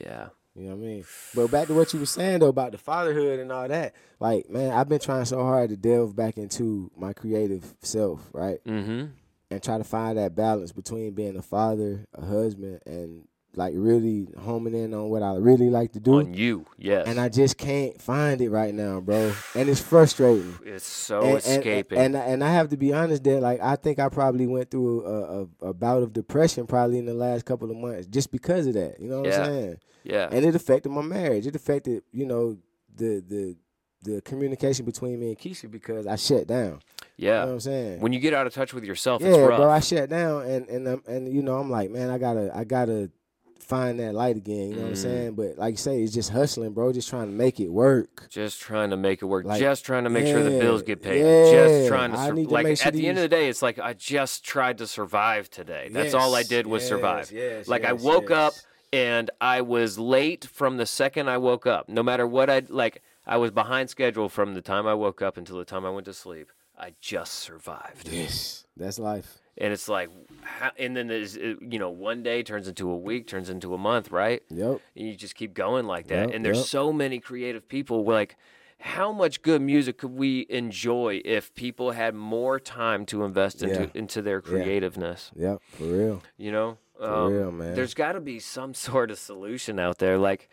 Yeah. 0.00 0.28
You 0.56 0.68
know 0.68 0.76
what 0.76 0.84
I 0.84 0.86
mean? 0.86 1.04
But 1.34 1.50
back 1.50 1.66
to 1.68 1.74
what 1.74 1.92
you 1.92 1.98
were 2.00 2.06
saying 2.06 2.38
though 2.38 2.48
about 2.48 2.72
the 2.72 2.78
fatherhood 2.78 3.40
and 3.40 3.50
all 3.50 3.66
that. 3.66 3.94
Like, 4.20 4.48
man, 4.48 4.72
I've 4.72 4.88
been 4.88 5.00
trying 5.00 5.24
so 5.24 5.42
hard 5.42 5.70
to 5.70 5.76
delve 5.76 6.14
back 6.14 6.38
into 6.38 6.90
my 6.96 7.12
creative 7.12 7.74
self, 7.82 8.20
right? 8.32 8.62
Mm-hmm. 8.64 9.06
and 9.50 9.62
try 9.62 9.78
to 9.78 9.84
find 9.84 10.16
that 10.16 10.34
balance 10.36 10.72
between 10.72 11.12
being 11.12 11.36
a 11.36 11.42
father, 11.42 12.06
a 12.14 12.24
husband, 12.24 12.80
and 12.86 13.26
like 13.56 13.74
really 13.76 14.28
homing 14.38 14.74
in 14.74 14.92
on 14.94 15.08
what 15.08 15.22
I 15.22 15.34
really 15.36 15.70
like 15.70 15.92
to 15.92 16.00
do. 16.00 16.18
On 16.20 16.34
you, 16.34 16.66
yes. 16.78 17.06
And 17.06 17.18
I 17.20 17.28
just 17.28 17.56
can't 17.58 18.00
find 18.00 18.40
it 18.40 18.50
right 18.50 18.74
now, 18.74 19.00
bro. 19.00 19.32
And 19.54 19.68
it's 19.68 19.80
frustrating. 19.80 20.58
it's 20.64 20.86
so 20.86 21.20
and, 21.20 21.28
and- 21.30 21.38
escaping. 21.38 21.98
And, 21.98 22.16
and 22.16 22.42
I 22.44 22.52
have 22.52 22.68
to 22.70 22.76
be 22.76 22.92
honest 22.92 23.24
that 23.24 23.40
like 23.40 23.60
I 23.60 23.76
think 23.76 23.98
I 23.98 24.08
probably 24.08 24.46
went 24.46 24.70
through 24.70 25.04
a, 25.06 25.42
a, 25.42 25.68
a 25.70 25.74
bout 25.74 26.02
of 26.02 26.12
depression 26.12 26.66
probably 26.66 26.98
in 26.98 27.06
the 27.06 27.14
last 27.14 27.44
couple 27.44 27.70
of 27.70 27.76
months 27.76 28.06
just 28.06 28.30
because 28.32 28.66
of 28.66 28.74
that. 28.74 29.00
You 29.00 29.08
know 29.08 29.20
what 29.20 29.28
Yeah. 29.30 29.40
I'm 29.40 29.46
saying? 29.46 29.76
yeah. 30.04 30.28
And 30.30 30.44
it 30.44 30.54
affected 30.54 30.90
my 30.90 31.02
marriage. 31.02 31.46
It 31.46 31.56
affected, 31.56 32.02
you 32.12 32.26
know, 32.26 32.56
the 32.96 33.22
the 33.26 33.56
the 34.02 34.20
communication 34.20 34.84
between 34.84 35.18
me 35.18 35.28
and 35.28 35.38
Keisha 35.38 35.70
because 35.70 36.06
I 36.06 36.16
shut 36.16 36.46
down. 36.46 36.80
You 37.16 37.28
yeah. 37.28 37.40
know 37.40 37.46
what 37.46 37.52
I'm 37.52 37.60
saying? 37.60 38.00
when 38.00 38.12
you 38.12 38.20
get 38.20 38.34
out 38.34 38.46
of 38.46 38.52
touch 38.52 38.74
with 38.74 38.84
yourself, 38.84 39.22
yeah, 39.22 39.28
it's 39.28 39.38
rough. 39.38 39.56
bro, 39.56 39.70
I 39.70 39.80
shut 39.80 40.10
down 40.10 40.42
and 40.46 40.68
and 40.68 40.88
um, 40.88 41.02
and 41.06 41.32
you 41.32 41.42
know 41.42 41.58
I'm 41.58 41.70
like, 41.70 41.90
man, 41.90 42.10
I 42.10 42.18
gotta 42.18 42.50
I 42.54 42.64
gotta 42.64 43.10
find 43.58 43.98
that 44.00 44.14
light 44.14 44.36
again. 44.36 44.70
You 44.70 44.76
know 44.76 44.82
what 44.82 44.86
I'm 44.88 44.92
Mm. 44.94 44.96
saying? 45.02 45.32
But 45.34 45.58
like 45.58 45.72
you 45.72 45.76
say, 45.78 46.02
it's 46.02 46.12
just 46.12 46.30
hustling, 46.30 46.72
bro. 46.72 46.92
Just 46.92 47.08
trying 47.08 47.26
to 47.26 47.32
make 47.32 47.60
it 47.60 47.68
work. 47.68 48.26
just 48.30 48.60
trying 48.60 48.90
to 48.90 48.96
make 48.96 49.22
it 49.22 49.26
work. 49.26 49.44
Like, 49.46 49.58
just 49.60 49.84
trying 49.84 50.04
to 50.04 50.10
make 50.10 50.26
sure 50.26 50.42
the 50.42 50.50
bills 50.58 50.82
get 50.82 51.02
paid. 51.02 51.20
yeah, 51.24 51.50
just 51.52 51.88
trying 51.88 52.10
to, 52.12 52.18
sur- 52.18 52.34
to 52.34 52.48
like 52.50 52.64
make 52.64 52.78
sure 52.78 52.88
at 52.88 52.94
the 52.94 53.06
end 53.06 53.18
of 53.18 53.22
the 53.22 53.28
day, 53.28 53.48
it's 53.48 53.62
like 53.62 53.78
I 53.78 53.92
just 53.94 54.44
tried 54.44 54.78
to 54.78 54.86
survive 54.86 55.50
today. 55.50 55.88
That's 55.90 56.14
all 56.14 56.34
I 56.34 56.42
did 56.42 56.66
was 56.66 56.82
yes, 56.82 56.88
survive. 56.88 57.32
yes, 57.32 57.68
like 57.68 57.84
I 57.84 57.92
yes, 57.92 58.02
woke 58.02 58.30
up 58.30 58.52
and 58.92 59.30
I 59.40 59.62
was 59.62 59.98
late 59.98 60.44
from 60.44 60.76
the 60.76 60.86
second 60.86 61.28
I 61.28 61.38
woke 61.38 61.66
up. 61.66 61.88
No 61.88 62.02
matter 62.02 62.26
what 62.26 62.50
I 62.50 62.62
like, 62.68 63.02
I 63.26 63.38
was 63.38 63.50
behind 63.50 63.88
schedule 63.88 64.28
from 64.28 64.54
the 64.54 64.60
time 64.62 64.86
I 64.86 64.94
woke 64.94 65.22
up 65.22 65.36
until 65.36 65.56
the 65.58 65.64
time 65.64 65.86
I 65.86 65.90
went 65.90 66.04
to 66.06 66.12
sleep. 66.14 66.50
I 66.78 66.92
just 67.00 67.32
survived. 67.34 68.08
Yes, 68.10 68.66
that's 68.76 68.98
life. 68.98 69.38
And 69.56 69.72
it's 69.72 69.88
like, 69.88 70.10
how, 70.44 70.70
and 70.78 70.96
then 70.96 71.08
there's, 71.08 71.36
you 71.36 71.78
know, 71.78 71.90
one 71.90 72.22
day 72.22 72.42
turns 72.42 72.68
into 72.68 72.90
a 72.90 72.96
week, 72.96 73.26
turns 73.26 73.50
into 73.50 73.74
a 73.74 73.78
month, 73.78 74.10
right? 74.10 74.42
Yep. 74.50 74.80
And 74.96 75.08
you 75.08 75.14
just 75.16 75.34
keep 75.34 75.54
going 75.54 75.86
like 75.86 76.06
that. 76.08 76.28
Yep, 76.28 76.36
and 76.36 76.44
there's 76.44 76.58
yep. 76.58 76.66
so 76.66 76.92
many 76.92 77.18
creative 77.18 77.68
people. 77.68 78.04
Like, 78.04 78.36
how 78.78 79.12
much 79.12 79.42
good 79.42 79.62
music 79.62 79.98
could 79.98 80.10
we 80.12 80.46
enjoy 80.50 81.22
if 81.24 81.54
people 81.54 81.92
had 81.92 82.14
more 82.14 82.60
time 82.60 83.06
to 83.06 83.24
invest 83.24 83.62
into 83.62 83.82
Yeah. 83.84 83.90
into 83.94 84.20
their 84.22 84.40
creativeness? 84.40 85.30
Yep. 85.34 85.62
For 85.72 85.84
real. 85.84 86.22
You 86.36 86.52
know, 86.52 86.78
Um, 87.00 87.32
real, 87.32 87.50
man. 87.50 87.74
There's 87.74 87.94
got 87.94 88.12
to 88.12 88.20
be 88.20 88.38
some 88.38 88.74
sort 88.88 89.10
of 89.10 89.18
solution 89.18 89.78
out 89.78 89.98
there. 89.98 90.18
Like, 90.18 90.48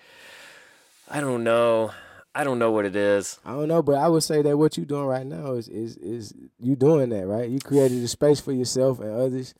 I 1.09 1.19
don't 1.19 1.43
know. 1.43 1.91
I 2.33 2.45
don't 2.45 2.59
know 2.59 2.71
what 2.71 2.85
it 2.85 2.95
is. 2.95 3.39
I 3.43 3.51
don't 3.51 3.67
know, 3.67 3.81
but 3.81 3.95
I 3.95 4.07
would 4.07 4.23
say 4.23 4.41
that 4.41 4.57
what 4.57 4.77
you're 4.77 4.85
doing 4.85 5.05
right 5.05 5.25
now 5.25 5.53
is 5.53 5.67
is 5.67 5.97
is 5.97 6.33
you 6.59 6.77
doing 6.77 7.09
that 7.09 7.27
right. 7.27 7.49
You 7.49 7.59
created 7.59 8.01
a 8.01 8.07
space 8.07 8.39
for 8.39 8.53
yourself 8.53 9.01
and 9.01 9.11
others. 9.11 9.53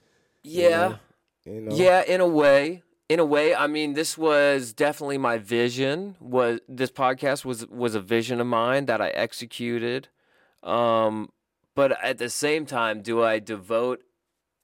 Yeah. 0.43 0.97
You 1.45 1.61
know. 1.61 1.75
Yeah, 1.75 2.03
in 2.03 2.21
a 2.21 2.27
way. 2.27 2.83
In 3.09 3.19
a 3.19 3.25
way, 3.25 3.53
I 3.53 3.67
mean, 3.67 3.93
this 3.93 4.17
was 4.17 4.71
definitely 4.71 5.17
my 5.17 5.37
vision. 5.37 6.15
Was 6.21 6.61
this 6.69 6.91
podcast 6.91 7.43
was 7.43 7.67
was 7.67 7.93
a 7.93 7.99
vision 7.99 8.39
of 8.39 8.47
mine 8.47 8.85
that 8.85 9.01
I 9.01 9.09
executed. 9.09 10.07
Um, 10.63 11.29
but 11.75 12.01
at 12.01 12.19
the 12.19 12.29
same 12.29 12.65
time, 12.65 13.01
do 13.01 13.21
I 13.21 13.39
devote 13.39 14.03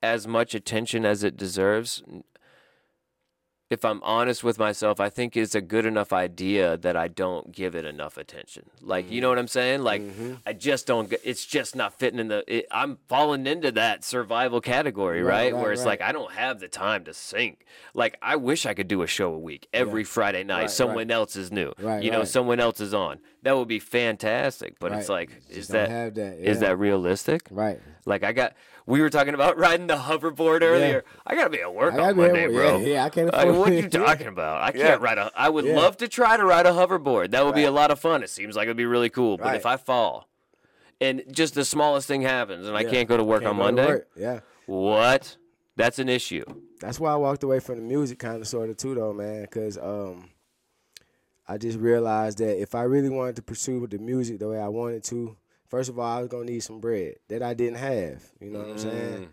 as 0.01 0.27
much 0.27 0.55
attention 0.55 1.05
as 1.05 1.23
it 1.23 1.35
deserves? 1.35 2.03
If 3.69 3.83
I'm 3.83 4.01
honest 4.01 4.45
with 4.45 4.57
myself, 4.57 5.01
I 5.01 5.09
think 5.09 5.35
it's 5.35 5.53
a 5.53 5.59
good 5.59 5.85
enough 5.85 6.13
idea 6.13 6.77
that 6.77 6.95
I 6.95 7.09
don't 7.09 7.51
give 7.51 7.75
it 7.75 7.83
enough 7.83 8.15
attention. 8.17 8.69
Like, 8.81 9.11
you 9.11 9.19
know 9.19 9.27
what 9.27 9.37
I'm 9.37 9.47
saying? 9.49 9.81
Like, 9.81 10.01
Mm-hmm. 10.01 10.35
I 10.45 10.53
just 10.53 10.87
don't. 10.87 11.11
It's 11.23 11.45
just 11.45 11.75
not 11.75 11.93
fitting 11.99 12.17
in 12.19 12.29
the. 12.29 12.43
It, 12.47 12.67
I'm 12.71 12.97
falling 13.09 13.45
into 13.45 13.71
that 13.73 14.05
survival 14.05 14.61
category, 14.61 15.21
Right, 15.21 15.51
right? 15.51 15.53
right, 15.53 15.61
Where 15.61 15.71
it's 15.73 15.81
right. 15.81 15.99
like 15.99 16.01
I 16.01 16.13
don't 16.13 16.31
have 16.31 16.59
the 16.61 16.69
time 16.69 17.03
to 17.05 17.13
sink. 17.13 17.65
Like, 17.93 18.17
I 18.21 18.37
wish 18.37 18.65
I 18.65 18.73
could 18.73 18.87
do 18.87 19.01
a 19.01 19.07
show 19.07 19.33
a 19.33 19.39
week 19.39 19.67
every 19.73 20.05
Friday 20.05 20.45
night. 20.45 20.71
Someone 20.71 21.11
else 21.11 21.35
is 21.35 21.51
new. 21.51 21.73
Right, 21.79 22.01
you 22.01 22.09
know, 22.11 22.23
someone 22.23 22.61
else 22.61 22.79
is 22.79 22.93
on. 22.93 23.19
That 23.43 23.57
would 23.57 23.67
be 23.67 23.79
fantastic. 23.79 24.79
But 24.79 24.93
it's 24.93 25.09
like, 25.09 25.29
is 25.49 25.67
that 25.69 26.15
that, 26.15 26.37
is 26.39 26.61
that 26.61 26.79
realistic? 26.79 27.41
Right. 27.51 27.81
Like 28.05 28.23
I 28.23 28.31
got, 28.31 28.53
we 28.87 29.01
were 29.01 29.09
talking 29.11 29.35
about 29.35 29.57
riding 29.65 29.85
the 29.85 29.97
hoverboard 29.97 30.61
earlier. 30.63 31.03
I 31.27 31.35
gotta 31.35 31.51
be 31.51 31.61
at 31.61 31.73
work 31.75 31.93
I 31.93 32.09
on 32.09 32.17
Monday, 32.17 32.45
work. 32.47 32.53
bro. 32.53 32.77
Yeah, 32.79 32.87
yeah, 32.87 33.03
I 33.05 33.09
can't 33.09 33.29
afford 33.29 33.55
what 33.55 33.71
are 33.71 33.75
you 33.75 33.89
talking 33.89 34.27
about? 34.27 34.61
I 34.63 34.71
can't 34.71 34.83
Yeah. 34.83 34.97
ride 34.99 35.17
a. 35.19 35.31
I 35.35 35.49
would 35.49 35.65
Yeah. 35.65 35.75
love 35.75 35.97
to 35.97 36.07
try 36.07 36.35
to 36.37 36.43
ride 36.45 36.65
a 36.65 36.71
hoverboard. 36.71 37.31
That 37.31 37.45
would 37.45 37.53
be 37.55 37.65
a 37.65 37.71
lot 37.71 37.91
of 37.91 37.99
fun. 37.99 38.23
It 38.23 38.29
seems 38.31 38.55
like 38.55 38.63
it'd 38.65 38.77
be 38.77 38.85
really 38.85 39.09
cool. 39.11 39.37
But 39.37 39.45
Right. 39.47 39.55
if 39.57 39.65
I 39.67 39.77
fall, 39.77 40.27
and 40.99 41.23
just 41.31 41.53
the 41.53 41.63
smallest 41.65 42.07
thing 42.07 42.23
happens, 42.23 42.65
and 42.67 42.75
I 42.75 42.83
can't 42.83 43.07
go 43.07 43.17
to 43.17 43.23
work 43.23 43.43
on 43.45 43.57
Monday, 43.57 43.85
work. 43.85 44.07
Yeah. 44.15 44.39
what? 44.65 45.37
That's 45.75 45.99
an 45.99 46.09
issue. 46.09 46.43
That's 46.79 46.99
why 46.99 47.11
I 47.11 47.15
walked 47.17 47.43
away 47.43 47.59
from 47.59 47.75
the 47.75 47.81
music 47.83 48.17
kind 48.19 48.41
of 48.41 48.47
sort 48.47 48.69
of 48.71 48.77
too 48.77 48.95
though, 48.95 49.13
man, 49.13 49.45
cuz 49.47 49.77
um 49.77 50.29
I 51.47 51.57
just 51.57 51.77
realized 51.79 52.39
that 52.39 52.59
if 52.61 52.75
I 52.75 52.83
really 52.83 53.09
wanted 53.09 53.35
to 53.37 53.41
pursue 53.41 53.85
the 53.87 53.99
music 53.99 54.39
the 54.39 54.49
way 54.49 54.59
I 54.59 54.67
wanted 54.67 55.03
to, 55.05 55.37
first 55.67 55.89
of 55.89 55.97
all, 55.99 56.05
I 56.05 56.19
was 56.19 56.27
going 56.29 56.47
to 56.47 56.53
need 56.53 56.61
some 56.61 56.79
bread 56.79 57.15
that 57.29 57.41
I 57.43 57.53
didn't 57.53 57.77
have, 57.77 58.23
you 58.39 58.49
know 58.51 58.59
what 58.59 58.69
I'm 58.69 58.77
saying? 58.77 59.29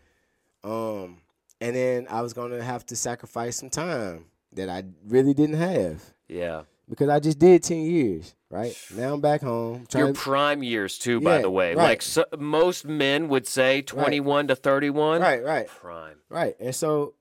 Um 0.63 1.19
and 1.61 1.75
then 1.77 2.07
I 2.11 2.21
was 2.23 2.33
going 2.33 2.51
to 2.53 2.63
have 2.63 2.85
to 2.87 2.97
sacrifice 2.97 3.57
some 3.57 3.71
time 3.71 4.27
that 4.53 4.69
I 4.69 4.85
really 5.07 5.35
didn't 5.35 5.57
have 5.57 6.03
Yeah. 6.29 6.63
because 6.89 7.09
I 7.09 7.21
just 7.21 7.39
did 7.39 7.63
10 7.63 7.79
years, 7.79 8.35
right? 8.51 8.77
Now 8.95 9.15
I'm 9.15 9.21
back 9.21 9.41
home 9.41 9.87
Your 9.95 10.09
to 10.09 10.13
prime 10.13 10.63
years 10.63 10.99
too, 10.99 11.21
by 11.21 11.39
the 11.43 11.51
way. 11.51 11.75
right. 11.75 11.83
Like 11.91 12.03
so, 12.03 12.25
most 12.39 12.85
men 12.85 13.29
would 13.29 13.47
say, 13.47 13.83
twenty-one 13.83 14.49
to 14.49 14.57
thirty-one. 14.57 15.21
Right, 15.23 15.43
right. 15.43 15.67
Prime. 15.69 16.17
Right. 16.29 16.55
And 16.61 16.75
so 16.75 17.15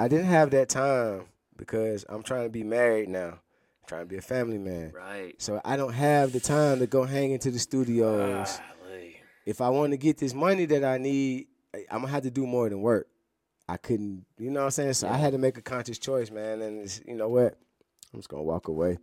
I 0.00 0.08
didn't 0.08 0.26
have 0.26 0.50
that 0.50 0.68
time 0.68 1.26
because 1.56 2.04
I'm 2.08 2.22
trying 2.22 2.44
to 2.44 2.50
be 2.50 2.62
married 2.64 3.08
now. 3.08 3.38
Trying 3.86 4.02
to 4.02 4.06
be 4.06 4.16
a 4.16 4.22
family 4.22 4.58
man. 4.58 4.92
Right. 4.94 5.40
So 5.40 5.60
I 5.64 5.76
don't 5.76 5.92
have 5.92 6.32
the 6.32 6.40
time 6.40 6.80
to 6.80 6.86
go 6.86 7.04
hang 7.04 7.32
into 7.32 7.50
the 7.50 7.58
studios. 7.58 8.58
Golly. 8.82 9.16
If 9.44 9.60
I 9.60 9.68
want 9.68 9.92
to 9.92 9.96
get 9.96 10.18
this 10.18 10.34
money 10.34 10.66
that 10.66 10.84
I 10.84 10.98
need, 10.98 11.46
I'm 11.90 12.00
gonna 12.00 12.08
have 12.08 12.24
to 12.24 12.30
do 12.30 12.46
more 12.46 12.68
than 12.68 12.80
work. 12.80 13.08
I 13.68 13.76
couldn't, 13.76 14.24
you 14.38 14.50
know 14.50 14.60
what 14.60 14.66
I'm 14.66 14.70
saying? 14.70 14.92
So 14.94 15.08
I 15.08 15.16
had 15.16 15.32
to 15.32 15.38
make 15.38 15.58
a 15.58 15.62
conscious 15.62 15.98
choice, 15.98 16.30
man. 16.30 16.62
And 16.62 16.82
it's, 16.82 17.00
you 17.06 17.14
know 17.14 17.28
what? 17.28 17.58
I'm 18.12 18.20
just 18.20 18.28
gonna 18.28 18.44
walk 18.44 18.68
away, 18.68 18.98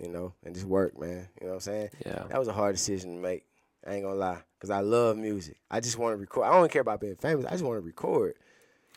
you 0.00 0.08
know, 0.08 0.34
and 0.44 0.54
just 0.54 0.66
work, 0.66 0.98
man. 0.98 1.28
You 1.40 1.46
know 1.46 1.54
what 1.54 1.54
I'm 1.54 1.60
saying? 1.60 1.90
Yeah. 2.06 2.24
That 2.28 2.38
was 2.38 2.48
a 2.48 2.52
hard 2.52 2.76
decision 2.76 3.16
to 3.16 3.20
make. 3.20 3.44
I 3.86 3.94
ain't 3.94 4.04
gonna 4.04 4.16
lie, 4.16 4.42
cause 4.60 4.70
I 4.70 4.80
love 4.80 5.16
music. 5.16 5.56
I 5.70 5.80
just 5.80 5.98
want 5.98 6.12
to 6.12 6.16
record. 6.16 6.46
I 6.46 6.50
don't 6.50 6.70
care 6.70 6.82
about 6.82 7.00
being 7.00 7.16
famous. 7.16 7.46
I 7.46 7.50
just 7.50 7.64
want 7.64 7.76
to 7.76 7.80
record. 7.80 8.34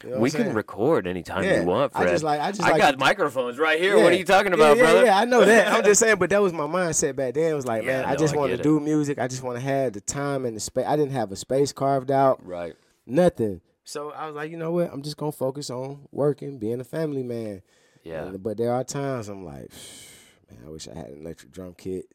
You 0.03 0.09
know 0.11 0.17
we 0.19 0.31
can 0.31 0.53
record 0.53 1.05
anytime 1.07 1.43
Yeah, 1.43 1.61
you 1.61 1.65
want, 1.67 1.91
I 1.95 2.01
Fred. 2.01 2.11
just 2.11 2.23
like- 2.23 2.39
I 2.41 2.51
just 2.51 2.61
I 2.63 2.71
like 2.71 2.81
got 2.81 2.97
microphones 2.99 3.57
right 3.59 3.79
here. 3.79 3.97
What 3.97 4.11
are 4.11 4.15
you 4.15 4.25
talking 4.25 4.53
about, 4.53 4.77
yeah, 4.77 4.83
brother? 4.83 5.05
Yeah, 5.05 5.17
I 5.19 5.25
know 5.25 5.45
that. 5.45 5.67
I'm 5.73 5.83
just 5.83 5.99
saying, 5.99 6.17
but 6.17 6.29
that 6.31 6.41
was 6.41 6.53
my 6.53 6.63
mindset 6.65 7.15
back 7.15 7.33
then. 7.35 7.51
It 7.51 7.55
was 7.55 7.65
like, 7.65 7.83
Yeah, 7.83 8.01
man, 8.01 8.05
I 8.05 8.11
I 8.11 8.15
just 8.15 8.35
want 8.35 8.51
to 8.51 8.57
do 8.57 8.79
music. 8.79 9.19
I 9.19 9.27
just 9.27 9.43
want 9.43 9.57
to 9.57 9.61
have 9.63 9.93
the 9.93 10.01
time 10.01 10.45
and 10.45 10.55
the 10.55 10.59
space. 10.59 10.85
I 10.87 10.95
didn't 10.95 11.11
have 11.13 11.31
a 11.31 11.35
space 11.35 11.71
carved 11.71 12.09
out, 12.11 12.45
Right. 12.45 12.73
nothing. 13.05 13.61
So 13.83 14.11
I 14.11 14.25
was 14.27 14.35
like, 14.35 14.51
you 14.51 14.57
know 14.57 14.71
what? 14.71 14.91
I'm 14.91 15.01
just 15.01 15.17
gonna 15.17 15.31
focus 15.31 15.69
on 15.69 16.07
working, 16.11 16.57
being 16.59 16.79
a 16.79 16.83
family 16.85 17.23
man. 17.23 17.61
Yeah. 18.03 18.25
And- 18.25 18.41
but 18.41 18.57
there 18.57 18.71
are 18.73 18.83
times 18.83 19.27
I'm 19.27 19.43
like, 19.45 19.69
man, 20.49 20.59
I 20.65 20.69
wish 20.69 20.87
I 20.87 20.95
had 20.95 21.07
an 21.09 21.21
electric 21.21 21.51
drum 21.51 21.75
kit. 21.77 22.05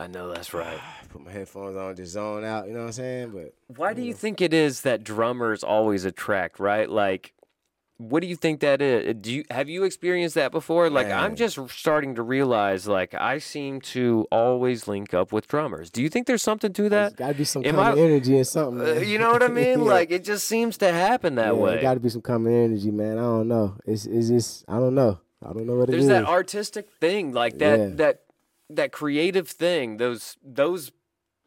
I 0.00 0.06
know 0.06 0.32
that's 0.32 0.54
right. 0.54 0.78
Put 1.10 1.24
my 1.24 1.30
headphones 1.30 1.76
on, 1.76 1.94
just 1.96 2.12
zone 2.12 2.44
out. 2.44 2.66
You 2.66 2.72
know 2.72 2.80
what 2.80 2.86
I'm 2.86 2.92
saying? 2.92 3.30
But 3.30 3.54
Why 3.76 3.92
do 3.94 4.02
you 4.02 4.14
think 4.14 4.40
it 4.40 4.54
is 4.54 4.80
that 4.82 5.04
drummers 5.04 5.62
always 5.62 6.04
attract, 6.04 6.58
right? 6.58 6.88
Like 6.88 7.34
what 7.98 8.20
do 8.22 8.26
you 8.28 8.36
think 8.36 8.60
that 8.60 8.80
is? 8.80 9.14
Do 9.20 9.30
you 9.30 9.44
have 9.50 9.68
you 9.68 9.84
experienced 9.84 10.34
that 10.36 10.52
before? 10.52 10.88
Like 10.88 11.08
I'm 11.10 11.36
just 11.36 11.58
starting 11.68 12.14
to 12.14 12.22
realize 12.22 12.88
like 12.88 13.12
I 13.12 13.36
seem 13.36 13.82
to 13.92 14.26
always 14.32 14.88
link 14.88 15.12
up 15.12 15.32
with 15.32 15.46
drummers. 15.46 15.90
Do 15.90 16.00
you 16.00 16.08
think 16.08 16.26
there's 16.26 16.40
something 16.42 16.72
to 16.72 16.88
there's 16.88 17.10
that? 17.12 17.18
got 17.18 17.28
to 17.28 17.34
be 17.34 17.44
some 17.44 17.62
Am 17.66 17.74
common 17.74 17.98
I- 17.98 18.02
energy 18.02 18.36
and 18.38 18.46
something. 18.46 18.80
Uh, 18.80 19.00
you 19.00 19.18
know 19.18 19.30
what 19.32 19.42
I 19.42 19.48
mean? 19.62 19.80
Yeah. 19.80 19.84
Like 19.84 20.10
it 20.10 20.24
just 20.24 20.46
seems 20.46 20.78
to 20.78 20.90
happen 20.90 21.34
that 21.34 21.48
yeah, 21.54 21.60
way. 21.60 21.82
got 21.82 21.94
to 21.94 22.00
be 22.00 22.08
some 22.08 22.22
common 22.22 22.54
energy, 22.54 22.90
man. 22.90 23.18
I 23.18 23.22
don't 23.22 23.48
know. 23.48 23.76
It's 23.84 24.06
it's 24.06 24.28
just 24.28 24.64
I 24.66 24.78
don't 24.78 24.94
know. 24.94 25.20
I 25.44 25.52
don't 25.52 25.66
know 25.66 25.74
what 25.76 25.90
it 25.90 25.96
is. 25.96 26.06
There's 26.06 26.22
that 26.22 26.30
artistic 26.30 26.88
thing, 27.02 27.32
like 27.34 27.58
that 27.58 27.78
Yeah. 27.78 27.86
that 27.96 28.22
that 28.76 28.92
creative 28.92 29.48
thing. 29.48 29.96
Those 29.98 30.36
those 30.42 30.92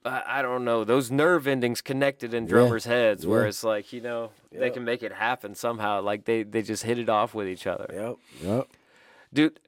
I 0.05 0.23
I 0.25 0.41
don't 0.41 0.65
know 0.65 0.83
those 0.83 1.09
nerve 1.11 1.47
endings 1.47 1.81
connected 1.81 2.33
in 2.33 2.43
Yeah. 2.43 2.49
drummers' 2.49 2.85
heads, 2.85 3.25
where 3.25 3.45
it's 3.45 3.63
like 3.63 3.93
you 3.93 4.01
know 4.01 4.31
they 4.51 4.69
can 4.69 4.83
make 4.83 5.01
it 5.03 5.13
happen 5.13 5.55
somehow. 5.55 6.01
Like 6.01 6.25
they 6.25 6.43
they 6.43 6.61
just 6.61 6.83
hit 6.83 6.99
it 6.99 7.09
off 7.09 7.33
with 7.33 7.47
each 7.47 7.65
other, 7.67 7.87
Yep. 7.93 8.15
Yep. 8.43 8.67
dude. 9.33 9.59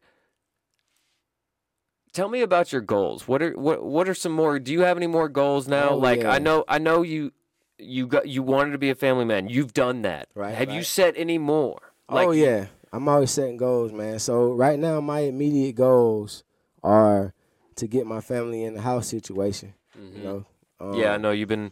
Tell 2.13 2.29
me 2.29 2.41
about 2.41 2.71
your 2.71 2.81
goals. 2.81 3.27
What 3.27 3.41
are 3.41 3.51
what 3.51 3.83
what 3.83 4.07
are 4.07 4.13
some 4.13 4.31
more? 4.31 4.57
Do 4.57 4.71
you 4.71 4.81
have 4.81 4.95
any 4.95 5.07
more 5.07 5.27
goals 5.27 5.67
now? 5.67 5.89
Oh, 5.89 5.97
like 5.97 6.23
I 6.23 6.39
know 6.39 6.63
I 6.67 6.77
know 6.77 7.01
you 7.01 7.33
you 7.77 8.07
got 8.07 8.27
you 8.29 8.41
wanted 8.41 8.71
to 8.71 8.77
be 8.77 8.89
a 8.89 8.95
family 8.95 9.25
man. 9.25 9.49
You've 9.49 9.73
done 9.73 10.01
that. 10.03 10.29
Right, 10.33 10.55
Have 10.55 10.71
you 10.71 10.83
set 10.83 11.15
any 11.17 11.37
more? 11.37 11.91
Oh, 12.07 12.15
like, 12.15 12.27
oh 12.29 12.31
yeah, 12.31 12.67
I'm 12.93 13.09
always 13.09 13.31
setting 13.31 13.57
goals, 13.57 13.91
man. 13.91 14.19
So 14.19 14.53
right 14.53 14.79
now, 14.79 15.01
my 15.01 15.21
immediate 15.21 15.75
goals 15.75 16.45
are 16.83 17.33
to 17.77 17.87
get 17.87 18.05
my 18.07 18.21
family 18.21 18.63
in 18.63 18.73
the 18.73 18.81
house 18.81 19.07
situation. 19.07 19.73
You 20.13 20.23
know. 20.23 20.45
Um, 20.79 20.93
Yeah, 20.95 21.13
I 21.13 21.17
know 21.17 21.31
you've 21.31 21.47
been 21.49 21.71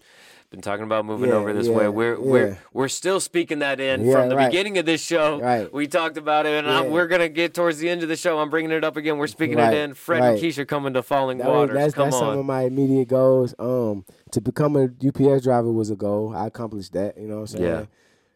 been 0.49 0.61
talking 0.61 0.83
about 0.85 1.03
moving 1.03 1.29
Yeah, 1.29 1.35
over 1.37 1.51
this 1.51 1.67
way. 1.67 1.89
We're 1.89 2.19
we're 2.19 2.57
we're 2.73 2.87
still 2.87 3.19
speaking 3.19 3.59
that 3.59 3.79
in 3.79 4.05
Yeah, 4.05 4.13
from 4.13 4.29
the 4.29 4.35
right. 4.35 4.49
beginning 4.51 4.77
of 4.77 4.85
this 4.85 5.03
show. 5.03 5.39
Right. 5.41 5.73
We 5.73 5.87
talked 5.87 6.15
about 6.15 6.45
it, 6.45 6.53
and 6.63 6.69
I'm, 6.69 6.91
we're 6.91 7.07
gonna 7.07 7.27
get 7.27 7.53
towards 7.55 7.79
the 7.79 7.89
end 7.89 8.03
of 8.03 8.09
the 8.09 8.15
show. 8.15 8.37
I'm 8.39 8.49
bringing 8.51 8.71
it 8.71 8.83
up 8.83 8.95
again. 8.95 9.17
We're 9.17 9.27
speaking 9.27 9.57
Right, 9.57 9.73
it 9.73 9.77
in. 9.79 9.93
Fred 9.95 10.21
and 10.23 10.33
right. 10.35 10.41
Keisha 10.43 10.67
coming 10.67 10.93
to 10.93 11.01
Falling 11.03 11.39
That 11.39 11.47
was, 11.47 11.55
Waters. 11.69 11.75
that's 11.75 11.93
Come 11.95 12.05
that's 12.11 12.19
some 12.19 12.37
of 12.39 12.45
my 12.45 12.61
immediate 12.61 13.07
goals. 13.07 13.55
Um, 13.59 14.05
to 14.31 14.41
become 14.41 14.75
a 14.75 14.83
UPS 15.05 15.43
driver 15.43 15.71
was 15.71 15.89
a 15.89 15.95
goal. 15.95 16.33
I 16.35 16.47
accomplished 16.47 16.93
that. 16.93 17.17
You 17.17 17.27
know 17.27 17.35
what 17.41 17.41
I'm 17.41 17.47
saying? 17.47 17.63
Yeah. 17.63 17.85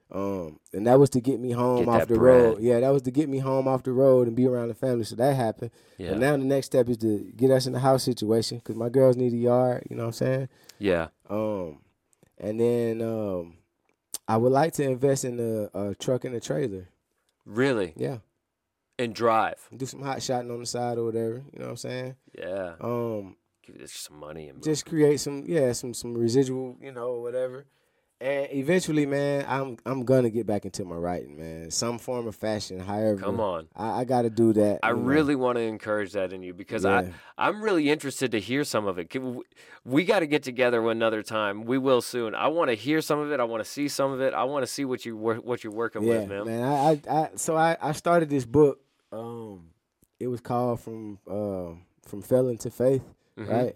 Um, 0.09 0.59
and 0.73 0.87
that 0.87 0.99
was 0.99 1.09
to 1.11 1.19
get 1.21 1.39
me 1.39 1.51
home 1.51 1.85
Get 1.85 1.89
off 1.89 2.07
the 2.07 2.15
bread. 2.15 2.41
road. 2.43 2.61
Yeah, 2.61 2.79
that 2.79 2.89
was 2.93 3.01
to 3.03 3.11
get 3.11 3.27
me 3.27 3.39
home 3.39 3.67
off 3.67 3.83
the 3.83 3.91
road 3.91 4.27
and 4.27 4.35
be 4.37 4.45
around 4.47 4.69
the 4.69 4.73
family. 4.73 5.03
So 5.03 5.15
that 5.17 5.35
happened. 5.35 5.71
Yeah. 5.97 6.11
And 6.11 6.21
now 6.21 6.31
the 6.37 6.45
next 6.45 6.67
step 6.67 6.87
is 6.87 6.97
to 6.99 7.31
get 7.35 7.51
us 7.51 7.67
in 7.67 7.73
the 7.73 7.79
house 7.79 8.03
situation 8.03 8.59
because 8.59 8.75
my 8.77 8.87
girls 8.89 9.17
need 9.17 9.33
a 9.33 9.37
yard. 9.37 9.85
You 9.89 9.97
know 9.97 10.03
what 10.03 10.07
I'm 10.07 10.13
saying? 10.13 10.49
yeah. 10.79 11.07
Um, 11.29 11.79
and 12.37 12.59
then 12.59 13.01
um, 13.01 13.55
I 14.27 14.37
would 14.37 14.51
like 14.53 14.73
to 14.73 14.83
invest 14.83 15.25
in 15.25 15.39
a, 15.39 15.77
a 15.89 15.95
truck 15.95 16.23
and 16.23 16.35
a 16.35 16.39
trailer. 16.39 16.87
Really. 17.45 17.93
Yeah, 17.97 18.17
And 18.99 19.13
drive. 19.13 19.67
do 19.75 19.85
some 19.85 20.01
hot 20.03 20.21
shotting 20.21 20.51
on 20.51 20.59
the 20.59 20.65
side 20.65 20.97
or 20.97 21.05
whatever. 21.05 21.43
You 21.51 21.59
know 21.59 21.65
what 21.65 21.71
I'm 21.71 21.77
saying? 21.77 22.15
Yeah. 22.37 22.73
Um, 22.79 23.35
Give 23.65 23.77
this 23.79 23.91
some 23.91 24.19
money 24.19 24.47
and 24.47 24.63
just 24.63 24.85
create 24.85 25.19
some 25.19 25.43
yeah 25.45 25.73
some 25.73 25.93
some 25.93 26.13
residual 26.13 26.77
you 26.81 26.93
know 26.93 27.19
whatever. 27.19 27.65
And 28.19 28.47
eventually, 28.51 29.05
man, 29.05 29.45
I'm 29.47 29.77
I'm 29.85 30.03
gonna 30.03 30.31
get 30.31 30.47
back 30.47 30.65
into 30.65 30.83
my 30.85 30.95
writing, 30.95 31.37
man. 31.37 31.69
Some 31.69 31.99
form 31.99 32.25
of 32.27 32.35
fashion, 32.35 32.79
however. 32.79 33.19
come 33.21 33.39
on. 33.39 33.67
I, 33.75 33.99
I 33.99 34.03
got 34.05 34.23
to 34.23 34.31
do 34.31 34.53
that. 34.53 34.79
I 34.81 34.89
know. 34.91 34.95
really 34.97 35.35
want 35.35 35.57
to 35.57 35.61
encourage 35.61 36.13
that 36.13 36.33
in 36.33 36.41
you 36.41 36.55
because 36.55 36.83
Yeah. 36.83 37.11
I 37.37 37.47
I'm 37.49 37.61
really 37.61 37.91
interested 37.91 38.31
to 38.31 38.39
hear 38.39 38.63
some 38.63 38.87
of 38.87 38.97
it. 38.97 39.15
We, 39.85 40.03
got 40.03 40.19
to 40.21 40.27
get 40.27 40.41
together 40.41 40.89
another 40.89 41.21
time. 41.21 41.65
We 41.65 41.77
will 41.77 42.01
soon. 42.01 42.33
I 42.33 42.47
want 42.47 42.69
to 42.71 42.75
hear 42.75 43.01
some 43.01 43.19
of 43.19 43.31
it. 43.31 43.39
I 43.39 43.43
want 43.43 43.63
to 43.63 43.69
see 43.69 43.87
some 43.87 44.11
of 44.11 44.19
it. 44.19 44.33
I 44.33 44.45
want 44.45 44.63
to 44.63 44.67
see 44.67 44.83
what 44.83 45.05
you 45.05 45.15
what 45.15 45.63
you're 45.63 45.71
working 45.73 46.01
yeah, 46.01 46.21
with, 46.21 46.29
man. 46.29 46.45
man. 46.45 46.63
I, 46.63 46.89
I, 47.07 47.19
I 47.21 47.29
so 47.35 47.55
I, 47.55 47.77
I 47.79 47.91
started 47.91 48.29
this 48.29 48.45
book. 48.45 48.79
Um, 49.11 49.69
it 50.19 50.27
was 50.27 50.41
called 50.41 50.79
from 50.79 51.19
uh, 51.29 51.75
from 52.07 52.23
felon 52.23 52.57
to 52.57 52.71
faith, 52.71 53.03
Mhm. 53.37 53.47
right? 53.47 53.75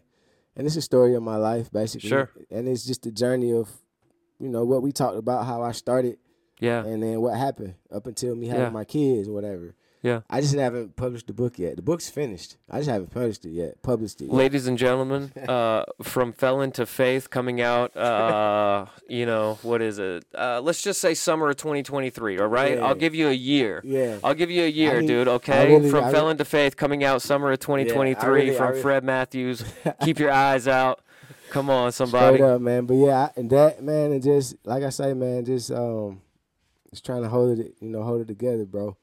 And 0.56 0.66
it's 0.66 0.76
a 0.78 0.82
story 0.82 1.14
of 1.14 1.22
my 1.22 1.38
life, 1.38 1.72
basically. 1.72 2.10
Sure. 2.10 2.30
And 2.50 2.68
it's 2.68 2.84
just 2.86 3.04
the 3.04 3.12
journey 3.12 3.54
of, 3.54 3.70
you 4.42 4.50
know, 4.50 4.66
what 4.66 4.82
we 4.82 4.92
talked 4.92 5.18
about, 5.18 5.46
how 5.46 5.62
I 5.62 5.72
started, 5.72 6.18
Yeah. 6.60 6.84
and 6.86 7.02
then 7.04 7.22
what 7.22 7.38
happened 7.38 7.76
up 7.92 8.08
until 8.08 8.36
me 8.36 8.48
having 8.48 8.64
Yeah. 8.64 8.70
my 8.70 8.86
kids 8.86 9.28
or 9.28 9.34
whatever. 9.34 9.76
Yeah. 10.04 10.22
I 10.32 10.42
just 10.42 10.56
haven't 10.56 10.96
published 10.96 11.28
the 11.28 11.34
book 11.34 11.60
yet. 11.60 11.76
The 11.76 11.84
book's 11.84 12.10
finished. 12.10 12.58
I 12.72 12.80
just 12.80 12.90
haven't 12.90 13.12
published 13.12 13.46
it 13.46 13.52
yet. 13.52 13.84
Published 13.84 14.20
it. 14.22 14.26
Yet. 14.26 14.34
Ladies 14.34 14.66
and 14.66 14.76
gentlemen, 14.76 15.32
uh, 15.48 15.84
from 16.02 16.34
Felon 16.34 16.72
to 16.72 16.88
Faith 16.88 17.30
coming 17.30 17.62
out, 17.62 17.96
uh, 17.96 18.88
you 19.08 19.28
know, 19.28 19.60
what 19.62 19.80
is 19.84 20.00
it? 20.00 20.26
Uh, 20.36 20.60
let's 20.60 20.82
just 20.82 21.02
say 21.02 21.14
summer 21.14 21.50
of 21.52 21.58
2023, 21.58 22.40
all 22.40 22.48
right? 22.48 22.78
Yeah. 22.78 22.84
I'll 22.86 22.96
give 22.96 23.14
you 23.14 23.28
a 23.28 23.32
year. 23.34 23.80
Yeah. 23.86 24.18
I'll 24.24 24.34
give 24.34 24.50
you 24.50 24.64
a 24.64 24.68
year, 24.72 25.02
need- 25.02 25.08
dude, 25.08 25.28
okay? 25.28 25.68
really- 25.72 25.92
from 25.92 26.06
I 26.06 26.12
Felon 26.12 26.38
to 26.38 26.46
Faith 26.46 26.78
coming 26.78 27.04
out 27.04 27.22
summer 27.22 27.52
of 27.52 27.60
2023 27.60 28.28
really- 28.46 28.56
from 28.58 28.82
Fred 28.82 29.04
Matthews. 29.04 29.64
Keep 30.04 30.18
your 30.18 30.32
eyes 30.32 30.68
out. 30.68 31.02
Come 31.52 31.70
on, 31.70 31.92
somebody. 31.92 32.38
Straight 32.38 32.48
up, 32.50 32.62
man. 32.62 32.86
But 32.86 32.94
yeah, 32.96 33.18
I, 33.20 33.32
and 33.40 33.50
that 33.52 33.84
man, 33.84 34.12
and 34.14 34.24
just 34.24 34.56
like 34.66 34.84
I 34.84 34.90
say, 34.90 35.14
man, 35.14 35.46
just 35.46 35.70
um, 35.72 36.22
just 36.90 37.06
trying 37.06 37.24
to 37.24 37.30
hold 37.30 37.60
it, 37.60 37.76
you 37.80 37.90
know, 37.90 38.04
hold 38.04 38.22
it 38.22 38.28
together, 38.28 38.66
bro. 38.66 38.96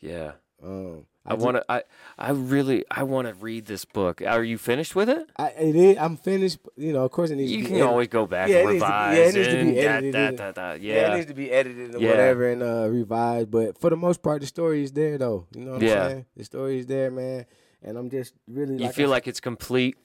Yeah. 0.00 0.32
Um, 0.62 1.06
I, 1.24 1.34
just- 1.34 1.44
want 1.44 1.56
to. 1.58 1.64
I 1.68 1.82
I 2.18 2.30
really 2.32 2.84
I 2.90 3.02
want 3.04 3.28
to 3.28 3.34
read 3.34 3.66
this 3.66 3.84
book. 3.84 4.20
Are 4.22 4.42
you 4.44 4.58
finished 4.58 4.94
with 4.96 5.08
it? 5.08 5.28
I, 5.36 5.48
it 5.50 5.76
is, 5.76 5.96
I'm 5.98 6.16
finished. 6.16 6.58
You 6.76 6.92
know, 6.92 7.04
of 7.04 7.10
course, 7.12 7.30
it 7.30 7.36
needs 7.36 7.52
You 7.52 7.62
to 7.62 7.68
be 7.68 7.74
can 7.76 7.82
always 7.82 8.08
go 8.08 8.26
back 8.26 8.48
Yeah, 8.48 8.58
and 8.58 8.70
it 8.70 8.72
needs 8.74 8.84
to 8.84 8.88
be- 8.88 8.92
revise. 8.92 9.16
yeah, 9.16 9.24
it 9.24 9.34
needs 9.34 9.48
to 9.48 9.54
be 9.54 9.60
and 9.60 9.78
edited 9.78 10.12
da- 10.12 10.26
in. 10.28 10.34
da- 10.36 10.52
da- 10.52 10.72
Yeah. 10.74 10.94
Yeah. 10.94 11.12
it 11.12 11.14
needs 11.16 11.26
to 11.26 11.34
be 11.34 11.50
edited 11.52 11.94
or 11.94 11.98
Yeah. 11.98 12.10
whatever 12.10 12.50
and 12.50 12.62
uh, 12.62 12.88
revised. 12.90 13.50
But 13.50 13.78
for 13.80 13.90
the 13.90 13.96
most 13.96 14.22
part, 14.22 14.40
the 14.40 14.46
story 14.46 14.82
is 14.82 14.92
there, 14.92 15.18
though. 15.18 15.46
You 15.54 15.64
know 15.64 15.72
what 15.72 15.82
Yeah. 15.82 16.02
I'm 16.04 16.10
saying? 16.10 16.26
The 16.36 16.44
story 16.44 16.78
is 16.80 16.86
there, 16.86 17.10
man. 17.10 17.46
And 17.82 17.96
I'm 17.98 18.08
just 18.10 18.34
really. 18.48 18.74
you 18.74 18.80
like 18.80 18.88
I 18.90 18.92
feel 18.92 19.10
like 19.10 19.26
it's 19.28 19.40
complete. 19.40 19.96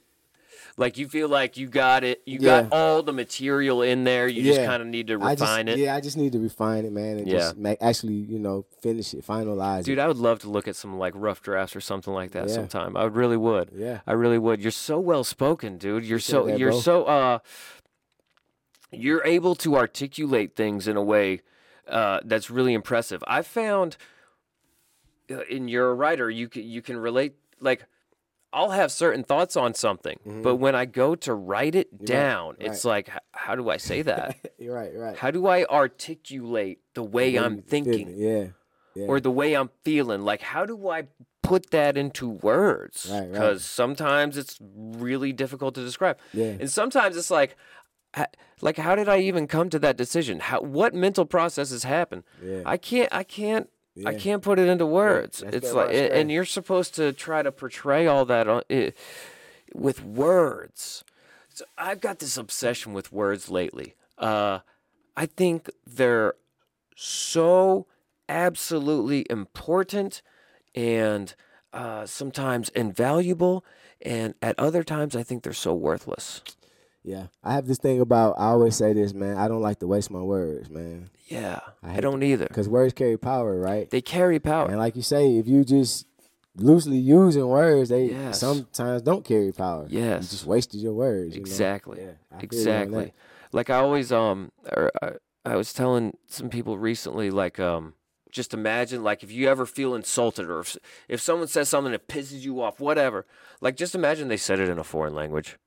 Like 0.77 0.98
you 0.98 1.07
feel 1.07 1.27
like 1.30 1.57
you 1.57 1.67
got 1.67 2.03
it. 2.03 2.22
You 2.25 2.40
Yeah. 2.41 2.64
got 2.64 2.73
all 2.73 3.03
the 3.03 3.14
material 3.14 3.81
in 3.81 4.03
there. 4.03 4.27
You 4.27 4.43
just 4.43 4.61
kind 4.61 4.81
of 4.81 4.88
need 4.88 5.07
to 5.07 5.15
I 5.22 5.35
just, 5.35 5.41
refine 5.41 5.67
it. 5.67 5.77
Yeah, 5.80 5.95
I 5.95 6.01
just 6.01 6.17
need 6.17 6.31
to 6.33 6.40
refine 6.40 6.85
it, 6.85 6.91
man, 6.91 7.17
and 7.19 7.27
Yeah. 7.27 7.38
just 7.40 7.57
make, 7.57 7.77
actually, 7.81 8.14
you 8.15 8.40
know, 8.40 8.65
finish 8.81 9.14
it, 9.14 9.25
finalize 9.25 9.81
it. 9.81 9.85
Dude, 9.85 9.98
it. 9.98 10.01
I 10.01 10.07
would 10.07 10.17
love 10.17 10.40
to 10.40 10.49
look 10.49 10.67
at 10.67 10.75
some 10.75 10.98
like 10.98 11.14
rough 11.15 11.41
drafts 11.41 11.75
or 11.75 11.81
something 11.81 12.14
like 12.14 12.31
that 12.31 12.48
Yeah. 12.48 12.56
sometime. 12.56 12.95
I 12.95 13.06
really 13.06 13.38
would. 13.38 13.72
Yeah. 13.75 13.99
I 14.07 14.14
really 14.14 14.38
would. 14.38 14.61
You're 14.61 14.72
so 14.72 14.99
well 14.99 15.23
spoken, 15.23 15.77
dude. 15.77 16.06
You're 16.06 16.19
so 16.19 16.45
that, 16.45 16.57
you're 16.59 16.72
bro. 16.72 16.80
so 16.80 17.03
uh 17.06 17.40
you're 18.91 19.23
able 19.25 19.56
to 19.56 19.75
articulate 19.77 20.56
things 20.56 20.88
in 20.88 20.98
a 20.98 21.03
way 21.03 21.41
uh, 21.88 22.19
that's 22.23 22.49
really 22.49 22.73
impressive. 22.73 23.23
I 23.27 23.41
found 23.41 23.98
uh, 25.30 25.41
in 25.49 25.67
you're 25.67 25.90
a 25.90 25.93
writer, 25.93 26.30
you 26.30 26.48
can 26.49 26.64
you 26.64 26.81
can 26.81 26.98
relate 26.98 27.35
like 27.59 27.85
I'll 28.53 28.71
have 28.71 28.91
certain 28.91 29.23
thoughts 29.23 29.55
on 29.55 29.73
something, 29.73 30.19
but 30.43 30.55
when 30.57 30.75
I 30.75 30.85
go 30.85 31.15
to 31.15 31.33
write 31.33 31.75
it 31.75 32.05
down, 32.05 32.55
it's 32.59 32.83
like 32.85 33.09
how 33.31 33.55
do 33.55 33.69
I 33.69 33.77
say 33.77 34.01
that? 34.11 34.38
You're 34.57 34.75
right, 34.75 34.91
right. 34.95 35.17
how 35.17 35.31
do 35.31 35.47
I 35.47 35.65
articulate 35.65 36.80
the 36.93 37.03
way 37.03 37.38
I'm 37.38 37.61
thinking? 37.61 38.13
Yeah. 38.15 38.47
Yeah. 38.93 39.05
or 39.05 39.21
the 39.21 39.31
way 39.31 39.53
I'm 39.53 39.69
feeling. 39.85 40.23
Like, 40.25 40.41
how 40.41 40.65
do 40.65 40.89
I 40.89 41.03
put 41.41 41.69
that 41.71 41.95
into 41.97 42.27
words? 42.27 43.07
Right, 43.09 43.21
right. 43.21 43.31
Because 43.31 43.63
sometimes 43.63 44.35
it's 44.35 44.57
really 44.61 45.31
difficult 45.31 45.75
to 45.75 45.81
describe. 45.81 46.17
Yeah. 46.33 46.57
And 46.59 46.69
sometimes 46.69 47.15
it's 47.15 47.31
like, 47.31 47.55
like, 48.61 48.77
how 48.77 48.95
did 48.95 49.07
I 49.07 49.19
even 49.19 49.47
come 49.47 49.69
to 49.69 49.80
that 49.80 49.95
decision? 49.95 50.41
How, 50.41 50.59
what 50.59 50.93
mental 50.93 51.25
processes 51.25 51.83
happen? 51.85 52.25
Yeah. 52.43 52.63
I 52.65 52.75
can't, 52.75 53.07
I 53.13 53.23
can't, 53.23 53.69
I 54.05 54.13
can't 54.13 54.41
put 54.41 54.57
it 54.57 54.67
into 54.67 54.85
words. 54.85 55.39
that's 55.39 55.55
it's 55.57 55.73
like, 55.73 55.93
and- 55.93 56.31
you're 56.31 56.45
supposed 56.45 56.95
to 56.95 57.11
try 57.13 57.41
to 57.41 57.51
portray 57.51 58.07
all 58.07 58.25
that 58.25 58.47
on, 58.47 58.61
i 58.69 58.93
with 59.73 60.03
words. 60.03 61.03
So 61.49 61.65
I've 61.77 62.01
got 62.01 62.19
this 62.19 62.37
obsession 62.37 62.93
with 62.93 63.11
words 63.11 63.49
lately. 63.49 63.95
Uh, 64.17 64.59
I 65.15 65.25
think 65.25 65.69
they're 65.85 66.35
so 66.95 67.87
absolutely 68.29 69.25
important 69.29 70.21
and 70.73 71.33
uh, 71.73 72.05
sometimes 72.05 72.69
invaluable, 72.69 73.65
and 74.01 74.33
at 74.41 74.57
other 74.57 74.83
times 74.83 75.15
I 75.15 75.23
think 75.23 75.43
they're 75.43 75.53
so 75.53 75.73
worthless. 75.73 76.41
Yeah. 77.03 77.27
I 77.43 77.53
have 77.53 77.67
this 77.67 77.77
thing 77.80 77.99
about, 77.99 78.35
I 78.38 78.45
always 78.47 78.75
say 78.75 78.93
this, 78.93 79.13
man. 79.13 79.38
I 79.38 79.47
don't 79.47 79.61
like 79.61 79.80
to 79.80 79.88
waste 79.88 80.11
my 80.11 80.21
words, 80.21 80.69
man. 80.69 81.09
Yeah, 81.27 81.59
I 81.81 81.97
I, 81.97 81.99
don't 81.99 82.21
either. 82.23 82.45
Because 82.47 82.69
words 82.69 82.93
carry 82.93 83.17
power, 83.17 83.59
right? 83.59 83.89
They 83.89 84.01
carry 84.01 84.39
power. 84.39 84.67
And 84.67 84.77
like 84.77 84.95
you 84.95 85.01
say, 85.01 85.38
if 85.38 85.47
you 85.47 85.63
just 85.63 86.05
loosely 86.55 86.97
using 86.97 87.47
words, 87.47 87.89
they 87.89 88.05
Yes. 88.11 88.39
sometimes 88.39 89.01
don't 89.01 89.23
carry 89.25 89.51
power. 89.51 89.88
Yes. 89.89 90.23
You 90.25 90.30
just 90.30 90.45
wasted 90.45 90.81
your 90.81 90.93
words. 90.93 91.33
you 91.35 91.41
know? 91.41 91.45
Exactly. 91.45 91.99
Yeah, 92.01 92.05
you 92.05 92.11
on 92.11 92.38
that. 92.38 92.43
exactly. 92.43 93.13
Like 93.53 93.69
I 93.69 93.77
always 93.77 94.11
um 94.11 94.51
or 94.71 94.91
I, 95.01 95.11
I 95.45 95.55
was 95.55 95.73
telling 95.73 96.15
some 96.27 96.49
people 96.49 96.77
recently 96.77 97.31
like 97.31 97.59
um 97.59 97.93
just 98.30 98.53
imagine 98.53 99.03
like 99.03 99.23
if 99.23 99.31
you 99.31 99.47
ever 99.49 99.65
feel 99.65 99.95
insulted 99.95 100.47
or 100.49 100.59
if, 100.61 100.77
if 101.09 101.19
someone 101.21 101.47
says 101.47 101.67
something 101.67 101.91
that 101.91 102.07
pisses 102.07 102.41
you 102.41 102.61
off 102.61 102.80
whatever 102.80 103.25
like 103.59 103.75
just 103.75 103.93
imagine 103.95 104.27
they 104.30 104.38
said 104.38 104.59
it 104.59 104.69
in 104.69 104.77
a 104.80 104.83
foreign 104.85 105.13
language 105.13 105.57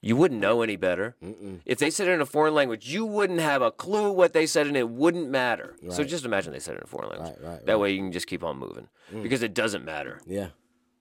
you 0.00 0.14
wouldn't 0.16 0.40
know 0.40 0.62
any 0.62 0.76
better 0.76 1.16
Mm-mm. 1.22 1.60
if 1.66 1.78
they 1.78 1.90
said 1.90 2.08
it 2.08 2.12
in 2.12 2.20
a 2.20 2.26
foreign 2.26 2.54
language 2.54 2.88
you 2.88 3.04
wouldn't 3.04 3.40
have 3.40 3.62
a 3.62 3.70
clue 3.72 4.12
what 4.12 4.32
they 4.32 4.46
said 4.46 4.66
and 4.66 4.76
it 4.76 4.88
wouldn't 4.88 5.28
matter 5.28 5.76
so 5.90 6.04
just 6.04 6.24
imagine 6.24 6.52
they 6.52 6.58
said 6.60 6.74
it 6.74 6.78
in 6.78 6.84
a 6.84 6.86
foreign 6.86 7.10
language 7.10 7.34
Right, 7.40 7.48
right, 7.50 7.66
that 7.66 7.72
right. 7.72 7.78
Mm. 7.78 7.80
way 7.80 7.90
you 7.92 7.98
can 7.98 8.12
just 8.12 8.26
keep 8.26 8.44
on 8.44 8.58
moving 8.58 8.88
because 9.22 9.42
it 9.42 9.54
doesn't 9.54 9.84
matter 9.84 10.20
Yeah. 10.26 10.48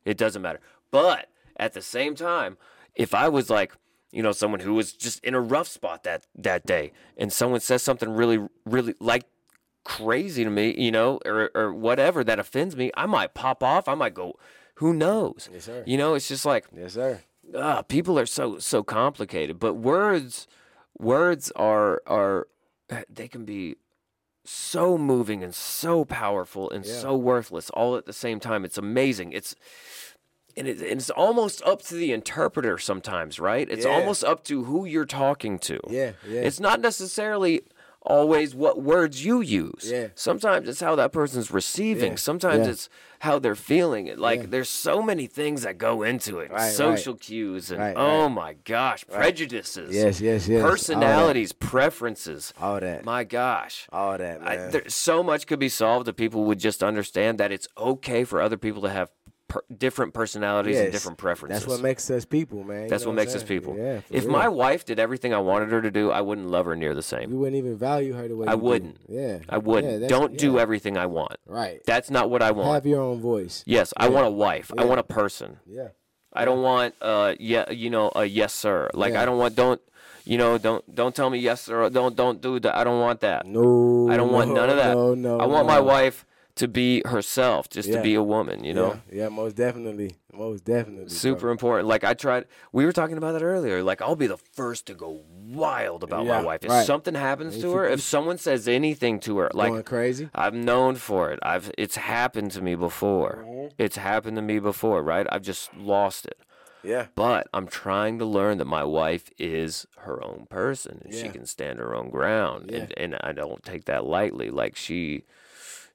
it 0.05 0.17
doesn't 0.17 0.41
matter. 0.41 0.59
But 0.89 1.29
at 1.57 1.73
the 1.73 1.81
same 1.81 2.15
time, 2.15 2.57
if 2.95 3.13
I 3.13 3.27
was 3.29 3.49
like, 3.49 3.73
you 4.11 4.23
know, 4.23 4.31
someone 4.31 4.61
who 4.61 4.73
was 4.73 4.93
just 4.93 5.23
in 5.23 5.33
a 5.35 5.41
rough 5.41 5.67
spot 5.67 6.03
that 6.03 6.25
that 6.35 6.65
day, 6.65 6.93
and 7.17 7.31
someone 7.33 7.59
says 7.59 7.83
something 7.83 8.09
really, 8.09 8.39
really 8.65 8.95
like 9.01 9.25
crazy 9.83 10.43
to 10.43 10.49
me, 10.49 10.73
you 10.77 10.91
know, 10.91 11.19
or 11.25 11.51
or 11.53 11.73
whatever 11.73 12.23
that 12.23 12.39
offends 12.39 12.75
me, 12.75 12.89
I 12.95 13.05
might 13.05 13.33
pop 13.33 13.61
off. 13.63 13.87
I 13.87 13.95
might 13.95 14.13
go, 14.13 14.37
who 14.75 14.93
knows? 14.93 15.49
Yes, 15.51 15.65
sir. 15.65 15.83
You 15.85 15.97
know, 15.97 16.13
it's 16.13 16.27
just 16.29 16.45
like 16.45 16.65
Yes, 16.75 16.93
sir. 16.93 17.21
Ah, 17.55 17.81
people 17.83 18.17
are 18.19 18.25
so 18.25 18.57
so 18.59 18.83
complicated. 18.83 19.59
But 19.59 19.75
words, 19.75 20.47
words 20.97 21.51
are 21.55 22.01
are 22.07 22.47
they 23.09 23.27
can 23.27 23.45
be 23.45 23.75
so 24.45 24.97
moving 24.97 25.43
and 25.43 25.53
so 25.53 26.05
powerful 26.05 26.69
and 26.69 26.85
Yeah. 26.85 26.93
so 27.01 27.15
worthless 27.17 27.69
all 27.71 27.95
at 27.97 28.05
the 28.05 28.13
same 28.13 28.39
time. 28.39 28.63
It's 28.63 28.77
amazing. 28.77 29.33
It's 29.33 29.55
and 30.55 30.67
it, 30.67 30.81
it's 30.81 31.09
almost 31.11 31.61
up 31.63 31.81
to 31.83 31.95
the 31.95 32.11
interpreter 32.11 32.77
sometimes, 32.79 33.39
right? 33.39 33.69
It's 33.69 33.85
Yeah. 33.85 33.91
almost 33.91 34.23
up 34.23 34.43
to 34.45 34.63
who 34.63 34.85
you're 34.85 35.05
talking 35.05 35.59
to. 35.59 35.79
Yeah, 35.89 36.13
yeah. 36.27 36.41
It's 36.41 36.59
not 36.59 36.79
necessarily 36.81 37.61
always 38.07 38.55
what 38.55 38.81
words 38.81 39.23
you 39.23 39.41
use. 39.41 39.89
Yeah. 39.91 40.07
Sometimes 40.15 40.67
it's 40.67 40.79
how 40.79 40.95
that 40.95 41.11
person's 41.11 41.51
receiving. 41.51 42.13
Yeah, 42.13 42.17
Sometimes 42.17 42.65
yeah. 42.65 42.71
it's 42.71 42.89
how 43.19 43.39
they're 43.39 43.55
feeling. 43.55 44.07
It 44.07 44.17
like 44.17 44.49
there's 44.49 44.69
so 44.69 45.01
many 45.01 45.27
things 45.27 45.63
that 45.63 45.77
go 45.77 46.03
into 46.03 46.39
it. 46.39 46.49
Right, 46.49 46.61
right. 46.61 46.71
Social 46.71 47.15
cues 47.15 47.71
and 47.71 47.79
Right, 47.79 47.95
oh 47.97 48.23
right. 48.23 48.27
my 48.29 48.53
gosh, 48.63 49.05
prejudices. 49.07 49.93
Yes, 49.95 50.21
yes, 50.21 50.47
yes. 50.47 50.63
All. 50.63 50.69
Personalities, 50.69 51.51
preferences. 51.51 52.53
All 52.59 52.79
that. 52.79 53.05
My 53.05 53.23
gosh. 53.23 53.87
All 53.91 54.17
that, 54.17 54.41
I, 54.41 54.55
there, 54.67 54.89
so 54.89 55.21
much 55.23 55.47
could 55.47 55.59
be 55.59 55.69
solved 55.69 56.07
if 56.07 56.15
people 56.15 56.45
would 56.45 56.59
just 56.59 56.83
understand 56.83 57.37
that 57.39 57.51
it's 57.51 57.67
okay 57.77 58.23
for 58.23 58.41
other 58.41 58.57
people 58.57 58.81
to 58.83 58.89
have 58.89 59.09
per, 59.47 59.61
different 59.75 60.13
personalities 60.13 60.77
and 60.77 60.91
different 60.91 61.17
preferences. 61.17 61.61
That's 61.61 61.71
what 61.71 61.81
makes 61.81 62.09
us 62.09 62.25
people, 62.25 62.63
man. 62.63 62.83
You 62.83 62.89
That's 62.89 63.03
know 63.03 63.09
what 63.09 63.13
I'm 63.13 63.15
makes 63.17 63.35
us 63.35 63.43
people. 63.43 63.75
Yeah. 63.77 64.01
if 64.09 64.23
real. 64.23 64.31
my 64.31 64.47
wife 64.47 64.85
did 64.85 64.99
everything 64.99 65.33
I 65.33 65.39
wanted 65.39 65.69
her 65.71 65.81
to 65.81 65.91
do, 65.91 66.11
I 66.11 66.21
wouldn't 66.21 66.47
love 66.49 66.65
her 66.65 66.75
near 66.75 66.93
the 66.93 67.01
same. 67.01 67.31
you 67.31 67.37
wouldn't 67.37 67.57
even 67.57 67.77
value 67.77 68.13
her 68.13 68.27
the 68.27 68.35
way 68.35 68.47
I 68.47 68.53
you 68.53 68.57
wouldn't. 68.57 68.97
Yeah. 69.07 69.39
I 69.49 69.57
wouldn't. 69.57 70.01
Yeah, 70.01 70.07
Don't 70.07 70.37
do 70.37 70.53
yeah. 70.53 70.61
everything 70.61 70.97
I 70.97 71.05
want. 71.05 71.37
Right. 71.45 71.81
That's 71.85 72.09
not 72.09 72.29
what 72.29 72.41
I 72.41 72.51
want. 72.51 72.73
Have 72.73 72.85
your 72.85 73.01
own 73.01 73.19
voice. 73.19 73.63
yes, 73.65 73.93
I 73.97 74.09
want 74.09 74.27
a 74.27 74.31
wife. 74.31 74.71
I 74.77 74.85
want 74.85 74.99
a 74.99 75.03
person. 75.03 75.57
Yeah. 75.65 75.89
I 76.33 76.45
don't 76.45 76.61
want 76.61 76.93
uh 77.01 77.33
yeah 77.39 77.71
you 77.71 77.89
know 77.89 78.11
a 78.15 78.25
yes 78.25 78.53
sir. 78.53 78.89
Like. 78.93 79.15
I 79.15 79.25
don't 79.25 79.37
want 79.39 79.55
don't 79.55 79.81
you 80.25 80.37
know 80.37 80.57
don't 80.57 80.83
don't 80.93 81.15
tell 81.15 81.29
me 81.29 81.39
yes 81.39 81.61
sir. 81.61 81.89
Don't 81.89 82.15
don't 82.15 82.41
do 82.41 82.59
that. 82.59 82.75
I 82.75 82.83
don't 82.83 82.99
want 82.99 83.21
that. 83.21 83.47
No. 83.47 84.09
I 84.11 84.17
don't 84.17 84.31
want 84.31 84.49
no, 84.49 84.55
none 84.55 84.69
of 84.69 84.75
that. 84.83 84.93
No, 84.93 85.15
no. 85.15 85.39
I 85.39 85.45
want 85.45 85.67
no. 85.67 85.73
my 85.73 85.79
wife 85.79 86.25
to 86.57 86.67
be 86.67 87.01
herself, 87.05 87.69
just 87.69 87.89
Yeah. 87.89 87.97
to 87.97 88.01
be 88.03 88.15
a 88.15 88.23
woman. 88.23 88.63
You 88.63 88.73
know. 88.73 88.99
Yeah, 89.11 89.23
yeah, 89.23 89.29
most 89.29 89.55
definitely. 89.55 90.15
Most 90.33 90.65
definitely. 90.65 91.05
bro. 91.05 91.13
Super 91.13 91.49
important. 91.49 91.87
Like 91.87 92.03
I 92.03 92.13
tried. 92.13 92.45
We 92.71 92.85
were 92.85 92.91
talking 92.91 93.17
about 93.17 93.31
that 93.33 93.43
earlier. 93.43 93.81
Like 93.83 94.01
I'll 94.01 94.15
be 94.15 94.27
the 94.27 94.37
first 94.37 94.85
to 94.87 94.93
go 94.93 95.23
wild 95.29 96.03
about 96.03 96.25
my 96.27 96.41
wife. 96.41 96.63
If 96.63 96.69
right. 96.69 96.85
something 96.85 97.15
happens 97.15 97.55
If 97.55 97.61
to 97.61 97.71
her, 97.73 97.85
if 97.85 98.01
someone 98.01 98.37
says 98.37 98.67
anything 98.67 99.19
to 99.21 99.37
her, 99.39 99.49
like 99.53 99.71
Going 99.71 99.83
crazy. 99.83 100.29
I'm 100.35 100.63
known 100.63 100.95
for 100.95 101.31
it. 101.31 101.39
I've 101.41 101.71
it's 101.77 101.95
happened 101.95 102.51
to 102.51 102.61
me 102.61 102.75
before. 102.75 103.43
Mm-hmm. 103.45 103.67
It's 103.77 103.97
happened 103.97 104.35
to 104.35 104.41
me 104.43 104.59
before, 104.59 105.01
right? 105.01 105.25
I've 105.31 105.41
just 105.41 105.73
lost 105.75 106.25
it. 106.25 106.39
Yeah. 106.83 107.07
But 107.15 107.47
I'm 107.53 107.67
trying 107.67 108.19
to 108.19 108.25
learn 108.25 108.59
that 108.59 108.65
my 108.65 108.83
wife 108.83 109.29
is 109.37 109.87
her 109.97 110.23
own 110.23 110.45
person 110.49 111.01
and 111.03 111.13
she 111.13 111.29
can 111.29 111.45
stand 111.45 111.79
her 111.79 111.95
own 111.95 112.09
ground. 112.09 112.71
And 112.71 112.93
and 112.97 113.17
I 113.21 113.31
don't 113.33 113.63
take 113.63 113.85
that 113.85 114.05
lightly. 114.05 114.49
Like 114.49 114.75
she 114.75 115.23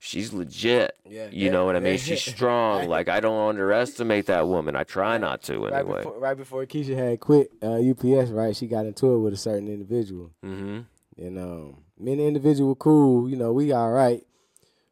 she's 0.04 0.32
legit. 0.32 0.96
Yeah, 1.08 1.26
You 1.30 1.46
yeah, 1.46 1.50
know 1.52 1.64
what 1.64 1.76
I 1.76 1.80
mean? 1.80 1.92
yeah. 1.92 1.98
She's 1.98 2.22
strong. 2.34 2.88
Like 2.88 3.08
I 3.08 3.20
don't 3.20 3.48
underestimate 3.48 4.26
that 4.26 4.48
woman. 4.48 4.74
I 4.74 4.82
try 4.84 5.16
not 5.16 5.42
to 5.44 5.58
Right 5.60 5.72
anyway. 5.74 5.98
before, 6.02 6.18
right 6.18 6.36
before 6.36 6.66
Keziah 6.66 6.96
had 6.96 7.20
quit 7.20 7.52
uh, 7.62 7.78
UPS, 7.78 8.30
right? 8.30 8.54
She 8.56 8.66
got 8.66 8.84
into 8.86 9.14
it 9.14 9.18
with 9.18 9.32
a 9.32 9.36
certain 9.36 9.68
individual, 9.68 10.32
Mm-hmm. 10.44 10.80
and 11.24 11.38
um, 11.38 11.76
me 11.98 12.12
and 12.12 12.20
the 12.20 12.26
individual 12.26 12.70
were 12.70 12.74
cool. 12.74 13.28
You 13.30 13.36
know, 13.36 13.52
we 13.52 13.70
all 13.72 13.90
right, 13.92 14.26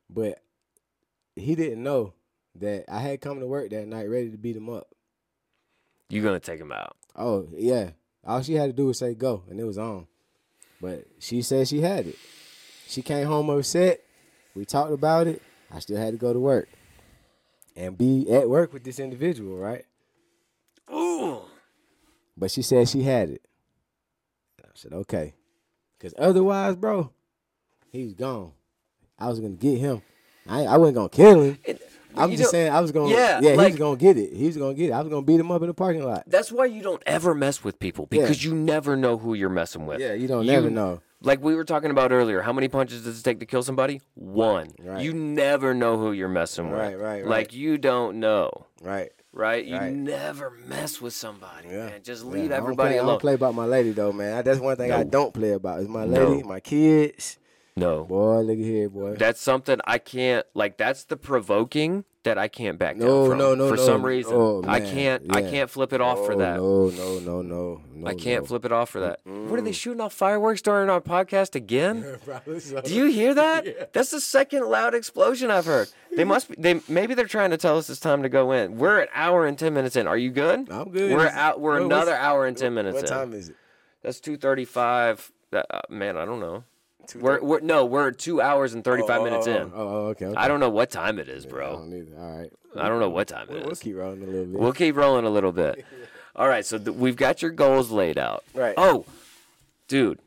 but 0.08 0.40
he 1.36 1.54
didn't 1.56 1.82
know 1.82 2.14
that 2.56 2.84
I 2.88 3.00
had 3.00 3.20
come 3.20 3.40
to 3.40 3.46
work 3.46 3.70
that 3.70 3.86
night 3.88 4.08
ready 4.08 4.30
to 4.30 4.36
beat 4.38 4.56
him 4.56 4.68
up. 4.70 4.88
You're 6.08 6.24
gonna 6.24 6.40
take 6.40 6.60
him 6.60 6.72
out. 6.72 6.96
Oh 7.16 7.48
yeah, 7.56 7.90
all 8.24 8.42
she 8.42 8.54
had 8.54 8.66
to 8.66 8.72
do 8.72 8.86
was 8.86 8.98
say 8.98 9.14
go, 9.14 9.42
and 9.50 9.58
it 9.60 9.64
was 9.64 9.78
on. 9.78 10.06
But 10.80 11.04
she 11.18 11.42
said 11.42 11.68
she 11.68 11.80
had 11.80 12.06
it. 12.06 12.16
She 12.88 13.02
came 13.02 13.26
home 13.26 13.50
upset. 13.50 14.00
We 14.54 14.64
talked 14.64 14.92
about 14.92 15.26
it. 15.26 15.42
I 15.72 15.78
still 15.78 15.96
had 15.96 16.12
to 16.12 16.18
go 16.18 16.32
to 16.32 16.40
work 16.40 16.68
and 17.76 17.96
be 17.96 18.30
at 18.32 18.48
work 18.48 18.72
with 18.72 18.84
this 18.84 18.98
individual, 18.98 19.56
right? 19.56 19.84
Ooh. 20.92 21.42
But 22.36 22.50
she 22.50 22.62
said 22.62 22.88
she 22.88 23.02
had 23.02 23.30
it. 23.30 23.42
I 24.64 24.68
said, 24.74 24.92
okay. 24.92 25.34
Because 25.98 26.14
otherwise, 26.18 26.76
bro, 26.76 27.10
he 27.92 28.04
was 28.04 28.14
gone. 28.14 28.52
I 29.18 29.28
was 29.28 29.38
going 29.38 29.56
to 29.56 29.60
get 29.62 29.78
him. 29.78 30.02
I, 30.48 30.64
I 30.64 30.76
wasn't 30.78 30.96
gonna 30.96 31.08
kill 31.10 31.42
him. 31.42 31.58
It- 31.64 31.82
I'm 32.16 32.34
just 32.34 32.50
saying 32.50 32.72
I 32.72 32.80
was 32.80 32.90
gonna. 32.90 33.10
Yeah, 33.14 33.38
Yeah, 33.40 33.50
he 33.52 33.56
was 33.56 33.76
gonna 33.76 33.96
get 33.96 34.16
it. 34.18 34.32
He 34.34 34.46
was 34.46 34.56
gonna 34.56 34.74
get 34.74 34.88
it. 34.90 34.92
I 34.92 35.00
was 35.00 35.08
gonna 35.08 35.22
beat 35.22 35.38
him 35.38 35.52
up 35.52 35.62
in 35.62 35.68
the 35.68 35.74
parking 35.74 36.02
lot. 36.04 36.24
That's 36.26 36.50
why 36.50 36.64
you 36.64 36.82
don't 36.82 37.00
ever 37.06 37.36
mess 37.36 37.62
with 37.62 37.78
people 37.78 38.08
Yeah. 38.10 38.22
because 38.22 38.42
you 38.42 38.52
never 38.52 38.96
know 38.96 39.16
who 39.16 39.34
you're 39.34 39.48
messing 39.48 39.86
with. 39.86 40.00
Yeah, 40.00 40.14
you 40.14 40.26
don't 40.26 40.44
You- 40.44 40.50
never 40.50 40.70
know. 40.70 41.02
Like 41.22 41.42
we 41.42 41.54
were 41.54 41.64
talking 41.64 41.90
about 41.90 42.12
earlier, 42.12 42.40
how 42.40 42.52
many 42.52 42.68
punches 42.68 43.04
does 43.04 43.20
it 43.20 43.22
take 43.22 43.40
to 43.40 43.46
kill 43.46 43.62
somebody? 43.62 44.00
One. 44.14 44.70
Right. 44.82 45.02
You 45.04 45.12
never 45.12 45.74
know 45.74 45.98
who 45.98 46.12
you're 46.12 46.28
messing 46.28 46.70
with. 46.70 46.80
Right, 46.80 46.98
right, 46.98 47.26
Like 47.26 47.52
you 47.52 47.76
don't 47.76 48.20
know, 48.20 48.50
Right. 48.80 49.10
right? 49.32 49.62
You 49.62 49.76
Right. 49.76 49.92
neave 49.92 50.42
mess 50.66 50.98
with 51.00 51.12
somebody, 51.12 51.68
Yeah. 51.68 51.86
man. 51.86 52.00
Just 52.02 52.24
Yeah, 52.24 52.30
leave 52.30 52.44
I 52.46 52.48
don't 52.56 52.62
everybody 52.62 52.88
play, 52.94 52.98
I 52.98 53.02
alone. 53.02 53.12
don't 53.14 53.20
play 53.20 53.34
about 53.34 53.54
my 53.54 53.66
lady 53.66 53.90
though, 53.90 54.12
man. 54.12 54.42
That's 54.44 54.60
one 54.60 54.76
thing 54.76 54.92
I 54.92 55.02
don't 55.04 55.34
play 55.34 55.52
about. 55.52 55.80
Is 55.80 55.88
my 55.88 56.06
No. 56.06 56.30
lady, 56.30 56.42
my 56.42 56.60
kids. 56.60 57.38
No. 57.76 58.04
Boy, 58.04 58.40
look 58.40 58.58
here, 58.58 58.88
boy. 58.88 59.14
That's 59.16 59.40
something 59.42 59.78
I 59.84 59.98
can't 59.98 60.46
like. 60.54 60.78
That's 60.78 61.04
the 61.04 61.16
provoking 61.18 62.04
that 62.22 62.36
I 62.36 62.48
can't 62.48 62.78
back 62.78 62.96
No, 62.96 63.22
down 63.22 63.28
from. 63.30 63.38
no, 63.38 63.54
no, 63.54 63.68
For 63.70 63.76
no. 63.76 63.86
some 63.86 64.04
reason, 64.04 64.32
Oh, 64.34 64.62
I 64.66 64.80
can't. 64.80 65.34
I 65.34 65.40
can't 65.42 65.70
flip 65.70 65.92
it 65.94 66.00
off 66.02 66.18
for 66.26 66.34
Oh, 66.34 66.38
that. 66.38 66.56
No, 66.56 66.90
no, 66.90 67.18
no, 67.18 67.42
no, 67.42 67.80
no. 67.94 68.06
I 68.06 68.14
can't 68.14 68.42
no. 68.42 68.46
flip 68.48 68.64
it 68.66 68.72
off 68.72 68.90
for 68.90 69.00
that. 69.00 69.20
What 69.24 69.58
are 69.58 69.62
they 69.62 69.72
shooting 69.72 70.00
off 70.02 70.12
fireworks 70.12 70.60
during 70.60 70.90
our 70.90 71.00
podcast 71.00 71.54
again? 71.54 72.04
So. 72.60 72.80
Do 72.82 72.94
you 72.94 73.06
hear 73.06 73.32
that? 73.34 73.92
That's 73.92 74.10
the 74.10 74.20
second 74.20 74.66
loud 74.68 74.94
explosion 74.94 75.50
I've 75.50 75.64
heard. 75.66 75.88
They 76.14 76.24
must 76.24 76.48
be. 76.50 76.56
They 76.58 76.80
maybe 76.88 77.14
they're 77.14 77.26
trying 77.26 77.50
to 77.50 77.56
tell 77.56 77.78
us 77.78 77.88
it's 77.88 78.00
time 78.00 78.22
to 78.22 78.28
go 78.28 78.52
in. 78.52 78.76
We're 78.76 79.00
an 79.00 79.08
hour 79.14 79.46
and 79.46 79.58
ten 79.58 79.72
minutes 79.72 79.96
in. 79.96 80.06
Are 80.06 80.16
you 80.18 80.30
good? 80.30 80.70
I'm 80.70 80.90
good. 80.90 81.12
We're 81.12 81.28
out. 81.28 81.60
We're 81.60 81.80
another 81.80 82.14
hour 82.14 82.46
and 82.46 82.56
ten 82.56 82.74
minutes 82.74 82.96
What 82.96 83.04
in. 83.04 83.10
time 83.10 83.32
is 83.32 83.48
it? 83.50 83.56
That's 84.02 84.20
two 84.20 84.36
thirty-five. 84.36 85.30
Uh, 85.52 85.62
man, 85.88 86.16
I 86.16 86.24
don't 86.24 86.40
know. 86.40 86.64
Two 87.10 87.18
We're, 87.20 87.40
we're 87.42 87.60
no, 87.60 87.84
we're 87.84 88.10
two 88.12 88.40
hours 88.40 88.74
and 88.74 88.84
thirty-five 88.84 89.20
Oh, 89.20 89.24
minutes 89.24 89.46
oh, 89.46 89.50
in. 89.50 89.62
Oh, 89.62 89.70
oh, 89.74 90.06
okay, 90.08 90.26
okay. 90.26 90.36
I 90.36 90.48
don't 90.48 90.60
know 90.60 90.70
what 90.70 90.90
time 90.90 91.18
it 91.18 91.28
is, 91.28 91.44
I 91.44 91.48
bro. 91.48 91.76
don't 91.76 91.92
either. 91.92 92.16
All 92.18 92.38
right. 92.38 92.52
I 92.76 92.88
don't 92.88 93.00
know 93.00 93.10
what 93.10 93.26
time 93.28 93.46
We'll, 93.48 93.58
it 93.58 93.66
we'll 93.66 93.74
keep 93.74 93.96
rolling 93.96 94.22
a 94.22 94.26
little 94.26 94.44
bit. 94.46 94.60
We'll 94.60 94.72
keep 94.72 94.96
rolling 94.96 95.24
a 95.24 95.30
little 95.30 95.52
bit. 95.52 95.84
All 96.36 96.48
right, 96.48 96.64
so 96.64 96.78
th- 96.78 96.96
we've 96.96 97.16
got 97.16 97.42
your 97.42 97.50
goals 97.50 97.90
laid 97.90 98.16
out. 98.16 98.44
Right. 98.54 98.74
Oh, 98.76 99.04
dude, 99.88 100.20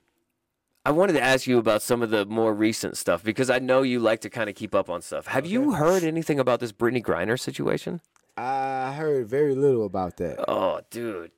I 0.85 0.91
wanted 0.91 1.13
to 1.13 1.21
ask 1.21 1.47
you 1.47 1.57
about 1.57 1.81
some 1.81 2.01
of 2.01 2.09
the 2.09 2.25
more 2.25 2.53
recent 2.53 2.97
stuff 2.97 3.23
because 3.23 3.49
I 3.49 3.59
know 3.59 3.81
you 3.83 3.99
like 4.01 4.19
to 4.21 4.29
kind 4.29 4.49
of 4.49 4.55
keep 4.55 4.75
up 4.75 4.89
on 4.89 5.01
stuff. 5.01 5.27
Have 5.27 5.45
you 5.45 5.71
heard 5.71 6.03
anything 6.03 6.39
about 6.39 6.59
this 6.59 6.73
Brittney 6.73 7.01
Griner 7.01 7.39
situation? 7.39 8.01
I 8.35 8.93
heard 8.93 9.27
very 9.27 9.55
little 9.55 9.85
about 9.85 10.17
that. 10.17 10.43
Oh, 10.47 10.81
dude. 10.89 11.31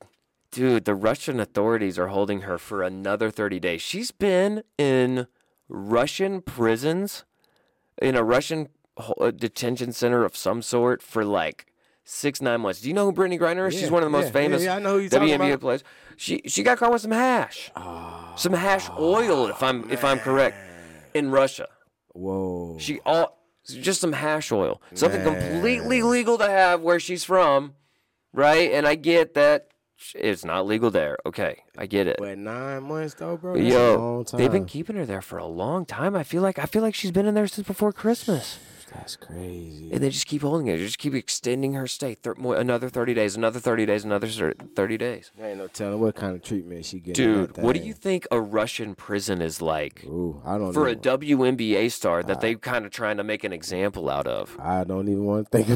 Dude, 0.50 0.84
the 0.84 0.94
Russian 0.94 1.38
authorities 1.38 1.98
are 1.98 2.08
holding 2.08 2.40
her 2.42 2.58
for 2.58 2.82
another 2.82 3.30
30 3.30 3.60
days. 3.60 3.82
She's 3.82 4.10
been 4.10 4.62
in 4.78 5.26
Russian 5.68 6.40
prisons, 6.40 7.24
in 8.00 8.14
a 8.14 8.22
Russian 8.22 8.68
uh, 8.96 9.30
detention 9.30 9.92
center 9.92 10.24
of 10.24 10.36
some 10.36 10.62
sort 10.62 11.02
for 11.02 11.24
like 11.24 11.66
six, 12.04 12.40
nine 12.40 12.60
months. 12.60 12.80
Do 12.80 12.88
you 12.88 12.94
know 12.94 13.10
who 13.10 13.12
Brittney 13.12 13.38
Griner 13.38 13.68
is? 13.68 13.74
She's 13.74 13.90
one 13.90 14.02
of 14.02 14.06
the 14.06 14.10
most 14.10 14.22
yeah, 14.22 14.28
yeah, 14.28 14.32
famous 14.32 14.62
yeah, 14.62 14.76
I 14.76 14.78
know 14.78 14.94
who 14.94 15.00
you're 15.00 15.10
WNBA 15.10 15.60
players. 15.60 15.84
She 16.16 16.40
she 16.46 16.62
got 16.62 16.78
caught 16.78 16.92
with 16.92 17.02
some 17.02 17.10
hash, 17.10 17.70
some 18.36 18.52
hash 18.52 18.88
oil, 18.98 19.48
if 19.48 19.62
I'm 19.62 19.90
if 19.90 20.04
I'm 20.04 20.18
correct, 20.18 20.56
in 21.14 21.30
Russia. 21.30 21.68
Whoa. 22.12 22.78
She 22.78 23.00
all 23.04 23.38
just 23.64 24.00
some 24.00 24.12
hash 24.12 24.52
oil, 24.52 24.80
something 24.94 25.24
Man. 25.24 25.52
completely 25.52 26.02
legal 26.02 26.38
to 26.38 26.48
have 26.48 26.80
where 26.80 27.00
she's 27.00 27.24
from, 27.24 27.74
right? 28.32 28.72
And 28.72 28.86
I 28.86 28.94
get 28.94 29.34
that 29.34 29.68
it's 30.14 30.44
not 30.44 30.66
legal 30.66 30.90
there. 30.90 31.16
Okay, 31.26 31.62
I 31.76 31.86
get 31.86 32.06
it. 32.06 32.16
But 32.18 32.38
nine 32.38 32.82
months 32.84 33.14
though, 33.14 33.36
bro. 33.36 33.54
A 33.54 33.58
yo, 33.58 33.96
long 33.98 34.24
time. 34.24 34.38
they've 34.38 34.52
been 34.52 34.66
keeping 34.66 34.96
her 34.96 35.06
there 35.06 35.22
for 35.22 35.38
a 35.38 35.46
long 35.46 35.86
time. 35.86 36.14
I 36.14 36.22
feel 36.22 36.42
like 36.42 36.58
I 36.58 36.66
feel 36.66 36.82
like 36.82 36.94
she's 36.94 37.10
been 37.10 37.26
in 37.26 37.34
there 37.34 37.46
since 37.46 37.66
before 37.66 37.92
Christmas, 37.92 38.58
That's 38.92 39.16
crazy. 39.16 39.90
and 39.92 40.02
they 40.02 40.10
just 40.10 40.26
keep 40.26 40.42
holding 40.42 40.66
her. 40.66 40.76
They 40.76 40.84
just 40.84 40.98
keep 40.98 41.14
extending 41.14 41.72
her 41.74 41.86
stay. 41.86 42.14
Thir- 42.14 42.34
another 42.38 42.88
thirty 42.88 43.14
days, 43.14 43.36
another 43.36 43.58
thirty 43.60 43.86
days, 43.86 44.04
another 44.04 44.26
thirty 44.28 44.96
days. 44.98 45.32
There 45.36 45.48
ain't 45.48 45.58
no 45.58 45.66
telling 45.68 46.00
what 46.00 46.14
kind 46.14 46.34
of 46.36 46.42
treatment 46.42 46.84
she 46.84 47.00
getting. 47.00 47.14
Dude, 47.46 47.56
what 47.58 47.74
do 47.74 47.82
you 47.82 47.92
think 47.94 48.26
a 48.30 48.40
Russian 48.40 48.94
prison 48.94 49.40
is 49.40 49.62
like 49.62 50.04
Ooh, 50.04 50.40
I 50.44 50.58
don't 50.58 50.72
for 50.72 50.86
a 50.88 50.94
know. 50.94 51.00
WNBA 51.00 51.90
star 51.90 52.22
that 52.22 52.40
they 52.40 52.54
kind 52.54 52.84
of 52.84 52.92
trying 52.92 53.16
to 53.16 53.24
make 53.24 53.44
an 53.44 53.52
example 53.52 54.08
out 54.10 54.26
of? 54.26 54.56
I 54.60 54.84
don't 54.84 55.08
even 55.08 55.24
want 55.24 55.50
to 55.50 55.62
think 55.62 55.68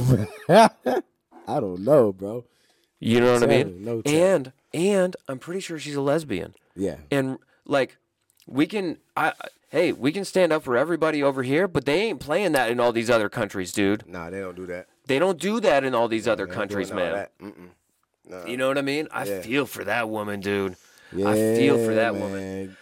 about 0.49 0.73
it. 0.89 1.05
I 1.49 1.59
don't 1.59 1.81
know, 1.81 2.13
bro. 2.13 2.45
You 3.01 3.21
know 3.21 3.33
what 3.33 3.43
I 3.43 3.47
mean? 3.47 3.83
no 3.85 4.03
and 4.05 4.53
and 4.75 5.17
I'm 5.27 5.39
pretty 5.39 5.61
sure 5.61 5.79
she's 5.79 5.97
a 5.97 6.01
lesbian. 6.03 6.55
Yeah. 6.77 6.97
And 7.11 7.39
like 7.65 7.97
we 8.47 8.67
can 8.67 8.99
I 9.17 9.33
hey, 9.71 9.93
we 9.93 10.13
can 10.13 10.25
stand 10.25 10.53
up 10.53 10.63
for 10.63 10.77
everybody 10.77 11.23
over 11.23 11.43
here, 11.43 11.67
but 11.67 11.87
they 11.87 12.03
ain't 12.03 12.21
playing 12.21 12.53
that 12.53 12.71
in 12.71 12.79
all 12.79 12.93
these 12.93 13.09
other 13.11 13.29
countries, 13.29 13.73
dude. 13.73 14.07
Nah, 14.07 14.29
they 14.31 14.41
don't 14.41 14.57
do 14.57 14.67
that. 14.67 14.87
They 15.07 15.19
don't 15.19 15.39
do 15.39 15.61
that 15.61 15.83
in 15.83 15.95
all 15.95 16.09
these 16.09 16.29
other 16.29 16.47
countries, 16.47 16.93
man. 16.93 17.27
Nah. 18.29 18.45
You 18.47 18.57
know 18.57 18.69
what 18.69 18.79
I 18.79 18.83
mean? 18.83 19.09
I 19.11 19.25
Yeah. 19.25 19.41
feel 19.41 19.67
for 19.67 19.83
that 19.85 20.09
woman, 20.09 20.41
dude. 20.41 20.77
Yeah, 21.13 21.31
I 21.31 21.35
feel 21.35 21.85
for 21.85 21.95
that 21.95 22.15
woman. 22.15 22.33
man. 22.33 22.77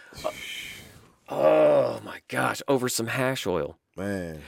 Oh 1.29 1.99
my 2.03 2.19
gosh, 2.27 2.61
over 2.67 2.89
some 2.89 3.07
hash 3.07 3.45
oil. 3.45 3.77
Man. 3.95 4.41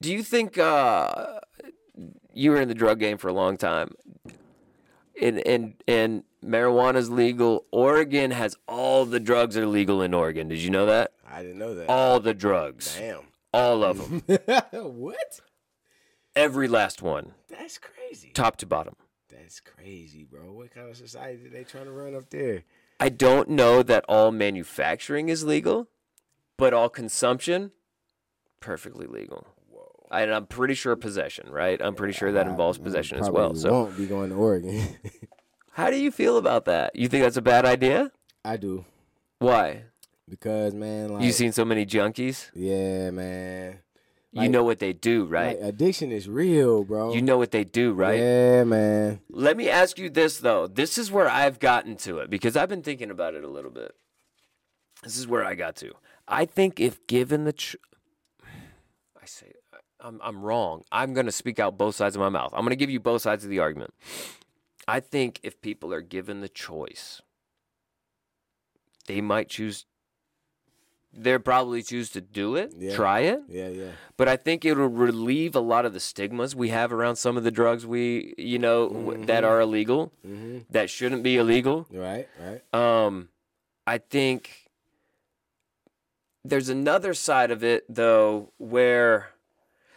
Do 0.00 0.12
you 0.12 0.22
think 0.22 0.58
uh, 0.58 1.40
you 2.32 2.50
were 2.50 2.60
in 2.60 2.68
the 2.68 2.74
drug 2.74 2.98
game 2.98 3.16
for 3.18 3.28
a 3.28 3.32
long 3.32 3.56
time, 3.56 3.94
and 5.20 5.38
and 5.46 5.74
and 5.88 6.24
marijuana's 6.44 7.10
legal? 7.10 7.64
Oregon 7.70 8.30
has 8.30 8.56
all 8.68 9.04
the 9.06 9.20
drugs 9.20 9.56
are 9.56 9.66
legal 9.66 10.02
in 10.02 10.14
Oregon. 10.14 10.48
Did 10.48 10.58
you 10.58 10.70
know 10.70 10.86
that? 10.86 11.12
I 11.28 11.42
didn't 11.42 11.58
know 11.58 11.74
that. 11.74 11.88
All 11.88 12.20
the 12.20 12.34
drugs, 12.34 12.96
Damn. 12.98 13.22
all 13.52 13.82
of 13.82 13.98
them, 14.36 14.38
what? 14.72 15.40
every 16.36 16.68
last 16.68 17.02
one, 17.02 17.32
That's 17.48 17.78
crazy. 17.78 18.30
top 18.34 18.56
to 18.58 18.66
bottom. 18.66 18.94
That's 19.28 19.60
crazy, 19.60 20.24
bro. 20.24 20.52
What 20.52 20.72
kind 20.72 20.88
of 20.88 20.96
society 20.96 21.46
are 21.46 21.50
they 21.50 21.64
trying 21.64 21.84
to 21.86 21.90
run 21.92 22.14
up 22.14 22.30
there? 22.30 22.62
I 23.00 23.08
don't 23.08 23.48
know 23.50 23.82
that 23.82 24.04
all 24.08 24.30
manufacturing 24.30 25.28
is 25.28 25.42
legal, 25.44 25.88
but 26.56 26.72
all 26.72 26.88
consumption, 26.88 27.72
perfectly 28.60 29.06
legal. 29.06 29.48
And 30.10 30.32
I'm 30.32 30.46
pretty 30.46 30.74
sure 30.74 30.94
possession, 30.96 31.48
right? 31.50 31.80
I'm 31.82 31.94
pretty 31.94 32.12
sure 32.12 32.32
that 32.32 32.46
involves 32.46 32.78
possession 32.78 33.18
as 33.18 33.30
well. 33.30 33.54
So, 33.54 33.72
won't 33.72 33.96
be 33.96 34.06
going 34.06 34.30
to 34.30 34.36
Oregon. 34.36 34.80
how 35.72 35.90
do 35.90 35.96
you 35.96 36.10
feel 36.10 36.36
about 36.36 36.66
that? 36.66 36.94
You 36.94 37.08
think 37.08 37.24
that's 37.24 37.36
a 37.36 37.42
bad 37.42 37.64
idea? 37.64 38.12
I 38.44 38.56
do 38.56 38.84
Why? 39.38 39.84
because 40.28 40.74
man, 40.74 41.10
like 41.10 41.22
you 41.22 41.32
seen 41.32 41.52
so 41.52 41.64
many 41.64 41.84
junkies. 41.86 42.50
yeah, 42.54 43.10
man. 43.10 43.80
you 44.32 44.48
know 44.48 44.64
what 44.64 44.78
they 44.78 44.92
do, 44.92 45.24
right? 45.24 45.58
Like 45.60 45.68
addiction 45.68 46.12
is 46.12 46.28
real, 46.28 46.84
bro. 46.84 47.12
you 47.12 47.22
know 47.22 47.38
what 47.38 47.50
they 47.50 47.64
do, 47.64 47.92
right? 47.92 48.18
Yeah, 48.18 48.64
man. 48.64 49.20
Let 49.30 49.56
me 49.56 49.68
ask 49.68 49.98
you 49.98 50.10
this 50.10 50.38
though. 50.38 50.66
This 50.66 50.98
is 50.98 51.10
where 51.10 51.28
I've 51.28 51.58
gotten 51.58 51.96
to 51.98 52.18
it 52.18 52.30
because 52.30 52.56
I've 52.56 52.68
been 52.68 52.82
thinking 52.82 53.10
about 53.10 53.34
it 53.34 53.44
a 53.44 53.48
little 53.48 53.70
bit. 53.70 53.92
This 55.02 55.16
is 55.18 55.26
where 55.26 55.44
I 55.44 55.54
got 55.54 55.76
to. 55.76 55.92
I 56.26 56.46
think 56.46 56.80
if 56.80 57.06
given 57.06 57.44
the, 57.44 57.52
ch- 57.52 57.76
I 58.42 59.26
say, 59.26 59.52
I'm 60.04 60.20
I'm 60.22 60.42
wrong. 60.42 60.82
I'm 60.92 61.14
gonna 61.14 61.32
speak 61.32 61.58
out 61.58 61.78
both 61.78 61.94
sides 61.96 62.14
of 62.14 62.20
my 62.20 62.28
mouth. 62.28 62.52
I'm 62.54 62.64
gonna 62.64 62.76
give 62.76 62.90
you 62.90 63.00
both 63.00 63.22
sides 63.22 63.42
of 63.44 63.50
the 63.50 63.58
argument. 63.58 63.92
I 64.86 65.00
think 65.00 65.40
if 65.42 65.60
people 65.62 65.92
are 65.94 66.02
given 66.02 66.40
the 66.40 66.48
choice, 66.48 67.22
they 69.06 69.20
might 69.22 69.48
choose. 69.48 69.86
They'll 71.16 71.38
probably 71.38 71.82
choose 71.82 72.10
to 72.10 72.20
do 72.20 72.56
it, 72.56 72.72
Yeah. 72.76 72.96
try 72.96 73.20
it, 73.20 73.40
Yeah, 73.48 73.68
yeah. 73.68 73.92
but 74.16 74.26
I 74.28 74.36
think 74.36 74.64
it'll 74.64 74.88
relieve 74.88 75.54
a 75.54 75.60
lot 75.60 75.86
of 75.86 75.92
the 75.92 76.00
stigmas 76.00 76.56
we 76.56 76.70
have 76.70 76.92
around 76.92 77.14
some 77.16 77.36
of 77.36 77.44
the 77.44 77.52
drugs 77.52 77.86
we, 77.86 78.34
you 78.36 78.58
know, 78.58 78.88
w 78.88 79.24
that 79.26 79.44
are 79.44 79.60
illegal, 79.60 80.12
Mm-hmm. 80.26 80.58
that 80.70 80.90
shouldn't 80.90 81.22
be 81.22 81.36
illegal. 81.36 81.86
Right, 81.92 82.28
right. 82.40 82.62
Um, 82.74 83.28
I 83.86 83.98
think 83.98 84.68
there's 86.44 86.68
another 86.68 87.14
side 87.14 87.52
of 87.52 87.62
it 87.62 87.84
though, 87.88 88.50
where, 88.58 89.28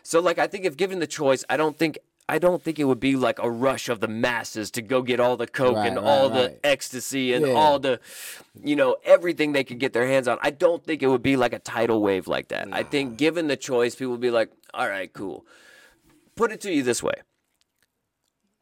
so 0.07 0.21
like 0.21 0.39
I 0.39 0.47
think 0.47 0.63
if 0.63 0.77
given 0.77 0.99
the 0.99 1.07
choice, 1.07 1.43
I 1.49 1.57
don't 1.57 1.77
think. 1.77 1.97
I 2.29 2.39
don't 2.39 2.61
think 2.61 2.77
it 2.77 2.83
would 2.83 2.99
be 2.99 3.15
like 3.15 3.39
a 3.39 3.49
rush 3.49 3.87
of 3.87 4.01
the 4.01 4.07
masses 4.09 4.69
to 4.71 4.81
go 4.81 5.01
get 5.01 5.21
all 5.21 5.37
the 5.37 5.47
coke 5.47 5.77
Right, 5.77 5.87
and 5.87 5.95
right, 5.95 6.05
all 6.05 6.29
the 6.29 6.59
ecstasy 6.61 7.31
and 7.31 7.45
Yeah. 7.45 7.53
all 7.53 7.79
the, 7.79 8.01
you 8.61 8.75
know, 8.75 8.97
everything 9.05 9.53
they 9.53 9.63
could 9.63 9.79
get 9.79 9.93
their 9.93 10.05
hands 10.05 10.27
on. 10.27 10.37
I 10.41 10.49
don't 10.49 10.83
think 10.83 11.01
it 11.01 11.07
would 11.07 11.23
be 11.23 11.37
like 11.37 11.53
a 11.53 11.59
tidal 11.59 12.01
wave 12.01 12.27
like 12.27 12.49
that. 12.49 12.67
I 12.73 12.83
think 12.83 13.15
given 13.17 13.47
the 13.47 13.55
choice, 13.55 13.95
people 13.95 14.11
would 14.11 14.19
be 14.19 14.29
like, 14.29 14.49
all 14.73 14.89
right, 14.89 15.11
cool. 15.13 15.45
Put 16.35 16.51
it 16.51 16.59
to 16.61 16.71
you 16.73 16.83
this 16.83 17.01
way 17.01 17.13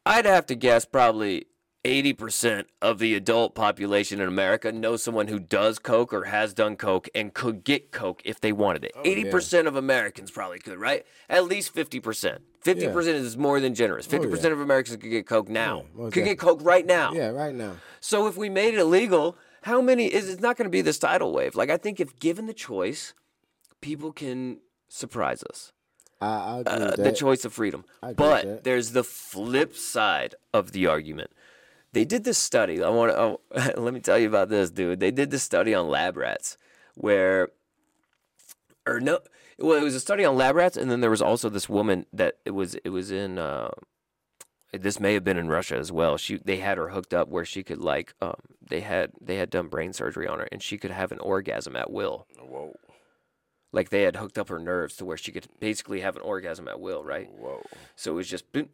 I'd 0.04 0.26
have 0.26 0.46
to 0.46 0.54
guess 0.54 0.84
probably 0.84 1.48
80% 1.86 2.64
of 2.82 2.98
the 2.98 3.14
adult 3.14 3.54
population 3.54 4.20
in 4.20 4.26
America 4.26 4.72
knows 4.72 5.04
someone 5.04 5.28
who 5.28 5.38
does 5.38 5.78
Coke 5.78 6.12
or 6.12 6.24
has 6.24 6.52
done 6.52 6.76
Coke 6.76 7.08
and 7.14 7.32
could 7.32 7.62
get 7.62 7.92
Coke 7.92 8.20
if 8.24 8.40
they 8.40 8.52
wanted 8.52 8.84
it. 8.84 8.92
80% 9.04 9.68
of 9.68 9.76
Americans 9.76 10.32
probably 10.32 10.58
could, 10.58 10.78
right? 10.78 11.06
At 11.28 11.44
least 11.44 11.74
50%. 11.74 12.38
50% 12.64 13.06
is 13.06 13.36
more 13.36 13.60
than 13.60 13.74
generous. 13.74 14.06
50% 14.08 14.52
of 14.52 14.60
Americans 14.60 14.96
could 14.96 15.10
get 15.10 15.26
Coke 15.26 15.48
now. 15.48 15.84
Yeah, 15.94 16.02
most 16.02 16.12
could 16.12 16.24
get 16.24 16.38
Coke 16.40 16.60
right 16.62 16.84
now. 16.84 17.12
Yeah, 17.12 17.28
right 17.28 17.54
now. 17.54 17.76
So 18.00 18.26
if 18.26 18.36
we 18.36 18.48
made 18.48 18.74
it 18.74 18.80
illegal, 18.80 19.36
how 19.62 19.80
many 19.80 20.06
is 20.06 20.28
it's 20.28 20.42
not 20.42 20.56
going 20.56 20.66
to 20.66 20.70
be 20.70 20.80
this 20.80 20.98
tidal 20.98 21.32
wave? 21.32 21.54
Like 21.54 21.70
I 21.70 21.76
think 21.76 22.00
if 22.00 22.18
given 22.18 22.46
the 22.46 22.54
choice, 22.54 23.14
people 23.80 24.12
can 24.12 24.58
surprise 24.88 25.44
us. 25.48 25.72
I, 26.20 26.26
I 26.26 26.58
agree 26.60 26.72
uh, 26.72 26.96
the 26.96 27.12
choice 27.12 27.44
of 27.44 27.52
freedom. 27.52 27.84
But 28.16 28.64
there's 28.64 28.92
the 28.92 29.04
flip 29.04 29.76
side 29.76 30.34
of 30.52 30.72
the 30.72 30.86
argument. 30.86 31.30
They 31.92 32.04
did 32.04 32.24
this 32.24 32.38
study. 32.38 32.82
I 32.82 32.88
want 32.90 33.12
to 33.12 33.18
oh, 33.18 33.40
let 33.80 33.94
me 33.94 34.00
tell 34.00 34.18
you 34.18 34.28
about 34.28 34.48
this, 34.48 34.70
dude. 34.70 35.00
They 35.00 35.10
did 35.10 35.30
this 35.30 35.42
study 35.42 35.74
on 35.74 35.88
lab 35.88 36.16
rats 36.16 36.58
where 36.94 37.48
or 38.86 39.00
no 39.00 39.18
well 39.58 39.78
it 39.78 39.84
was 39.84 39.94
a 39.94 40.00
study 40.00 40.24
on 40.24 40.36
lab 40.36 40.56
rats 40.56 40.76
and 40.76 40.90
then 40.90 41.00
there 41.00 41.10
was 41.10 41.20
also 41.22 41.48
this 41.48 41.68
woman 41.68 42.06
that 42.12 42.38
it 42.44 42.52
was 42.52 42.74
it 42.76 42.88
was 42.90 43.10
in 43.10 43.38
uh 43.38 43.70
this 44.72 45.00
may 45.00 45.14
have 45.14 45.24
been 45.24 45.38
in 45.38 45.48
Russia 45.48 45.76
as 45.76 45.90
well. 45.92 46.16
She 46.16 46.36
they 46.38 46.58
had 46.58 46.76
her 46.78 46.90
hooked 46.90 47.14
up 47.14 47.28
where 47.28 47.44
she 47.44 47.62
could 47.62 47.78
like 47.78 48.14
um 48.20 48.40
they 48.60 48.80
had 48.80 49.12
they 49.20 49.36
had 49.36 49.50
done 49.50 49.68
brain 49.68 49.92
surgery 49.92 50.26
on 50.26 50.38
her 50.38 50.48
and 50.52 50.62
she 50.62 50.76
could 50.78 50.90
have 50.90 51.12
an 51.12 51.18
orgasm 51.20 51.76
at 51.76 51.90
will. 51.90 52.26
Whoa, 52.38 52.74
Like 53.72 53.90
they 53.90 54.02
had 54.02 54.16
hooked 54.16 54.38
up 54.38 54.48
her 54.48 54.58
nerves 54.58 54.96
to 54.96 55.04
where 55.04 55.16
she 55.16 55.32
could 55.32 55.46
basically 55.60 56.00
have 56.00 56.16
an 56.16 56.22
orgasm 56.22 56.68
at 56.68 56.80
will, 56.80 57.04
right? 57.04 57.30
whoa. 57.30 57.62
So 57.94 58.12
it 58.12 58.16
was 58.16 58.28
just 58.28 58.50
boom, 58.52 58.68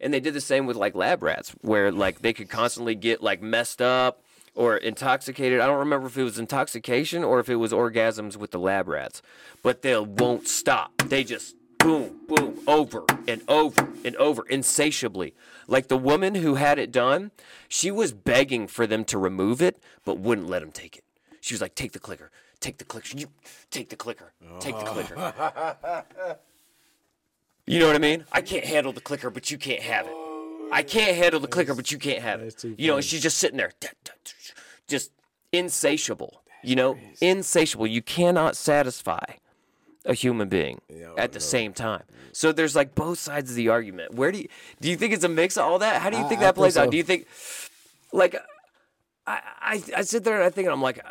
And 0.00 0.12
they 0.12 0.20
did 0.20 0.34
the 0.34 0.40
same 0.40 0.66
with 0.66 0.76
like 0.76 0.94
lab 0.94 1.22
rats, 1.22 1.54
where 1.60 1.92
like 1.92 2.20
they 2.20 2.32
could 2.32 2.48
constantly 2.48 2.94
get 2.94 3.22
like 3.22 3.40
messed 3.40 3.80
up 3.80 4.22
or 4.54 4.76
intoxicated. 4.76 5.60
I 5.60 5.66
don't 5.66 5.78
remember 5.78 6.08
if 6.08 6.18
it 6.18 6.24
was 6.24 6.38
intoxication 6.38 7.24
or 7.24 7.40
if 7.40 7.48
it 7.48 7.56
was 7.56 7.72
orgasms 7.72 8.36
with 8.36 8.50
the 8.50 8.58
lab 8.58 8.88
rats, 8.88 9.22
but 9.62 9.82
they 9.82 9.96
won't 9.98 10.48
stop. 10.48 10.92
They 11.06 11.24
just 11.24 11.56
boom, 11.78 12.20
boom, 12.28 12.60
over 12.66 13.04
and 13.26 13.42
over 13.48 13.88
and 14.04 14.14
over, 14.16 14.46
insatiably. 14.48 15.34
Like 15.66 15.88
the 15.88 15.96
woman 15.96 16.36
who 16.36 16.56
had 16.56 16.78
it 16.78 16.92
done, 16.92 17.30
she 17.68 17.90
was 17.90 18.12
begging 18.12 18.66
for 18.66 18.86
them 18.86 19.04
to 19.06 19.18
remove 19.18 19.62
it, 19.62 19.82
but 20.04 20.18
wouldn't 20.18 20.48
let 20.48 20.60
them 20.60 20.72
take 20.72 20.96
it. 20.96 21.04
She 21.40 21.54
was 21.54 21.60
like, 21.60 21.74
"Take 21.74 21.92
the 21.92 21.98
clicker, 21.98 22.30
take 22.60 22.78
the 22.78 22.84
clicker, 22.84 23.16
you 23.16 23.28
take 23.70 23.88
the 23.88 23.96
clicker, 23.96 24.32
take 24.60 24.78
the 24.78 24.84
clicker." 24.84 26.38
You 27.72 27.78
know 27.78 27.86
what 27.86 27.96
I 27.96 28.00
mean? 28.00 28.24
I 28.30 28.42
can't 28.42 28.64
handle 28.64 28.92
the 28.92 29.00
clicker, 29.00 29.30
but 29.30 29.50
you 29.50 29.56
can't 29.56 29.82
have 29.82 30.06
it. 30.06 30.12
I 30.70 30.82
can't 30.82 31.16
handle 31.16 31.40
the 31.40 31.48
clicker, 31.48 31.74
but 31.74 31.90
you 31.90 31.98
can't 31.98 32.20
have 32.20 32.40
it. 32.42 32.62
You 32.64 32.88
know, 32.88 32.96
and 32.96 33.04
she's 33.04 33.22
just 33.22 33.38
sitting 33.38 33.56
there, 33.56 33.72
just 34.88 35.10
insatiable. 35.52 36.42
You 36.62 36.76
know, 36.76 36.98
insatiable. 37.20 37.86
You 37.86 38.02
cannot 38.02 38.56
satisfy 38.56 39.24
a 40.04 40.14
human 40.14 40.48
being 40.48 40.80
at 41.16 41.32
the 41.32 41.40
same 41.40 41.72
time. 41.72 42.02
So 42.32 42.52
there's 42.52 42.76
like 42.76 42.94
both 42.94 43.18
sides 43.18 43.50
of 43.50 43.56
the 43.56 43.68
argument. 43.68 44.14
Where 44.14 44.32
do 44.32 44.38
you 44.38 44.48
do 44.80 44.90
you 44.90 44.96
think 44.96 45.12
it's 45.12 45.24
a 45.24 45.28
mix 45.28 45.56
of 45.56 45.64
all 45.64 45.78
that? 45.78 46.00
How 46.02 46.10
do 46.10 46.18
you 46.18 46.28
think 46.28 46.40
I 46.40 46.44
that 46.44 46.54
plays 46.54 46.76
out? 46.76 46.86
so. 46.86 46.90
Do 46.90 46.96
you 46.96 47.02
think 47.02 47.26
like 48.12 48.36
I 49.26 49.40
I 49.60 49.82
I 49.96 50.02
sit 50.02 50.24
there 50.24 50.36
and 50.36 50.44
I 50.44 50.50
think 50.50 50.66
and 50.66 50.72
I'm 50.72 50.82
like 50.82 51.04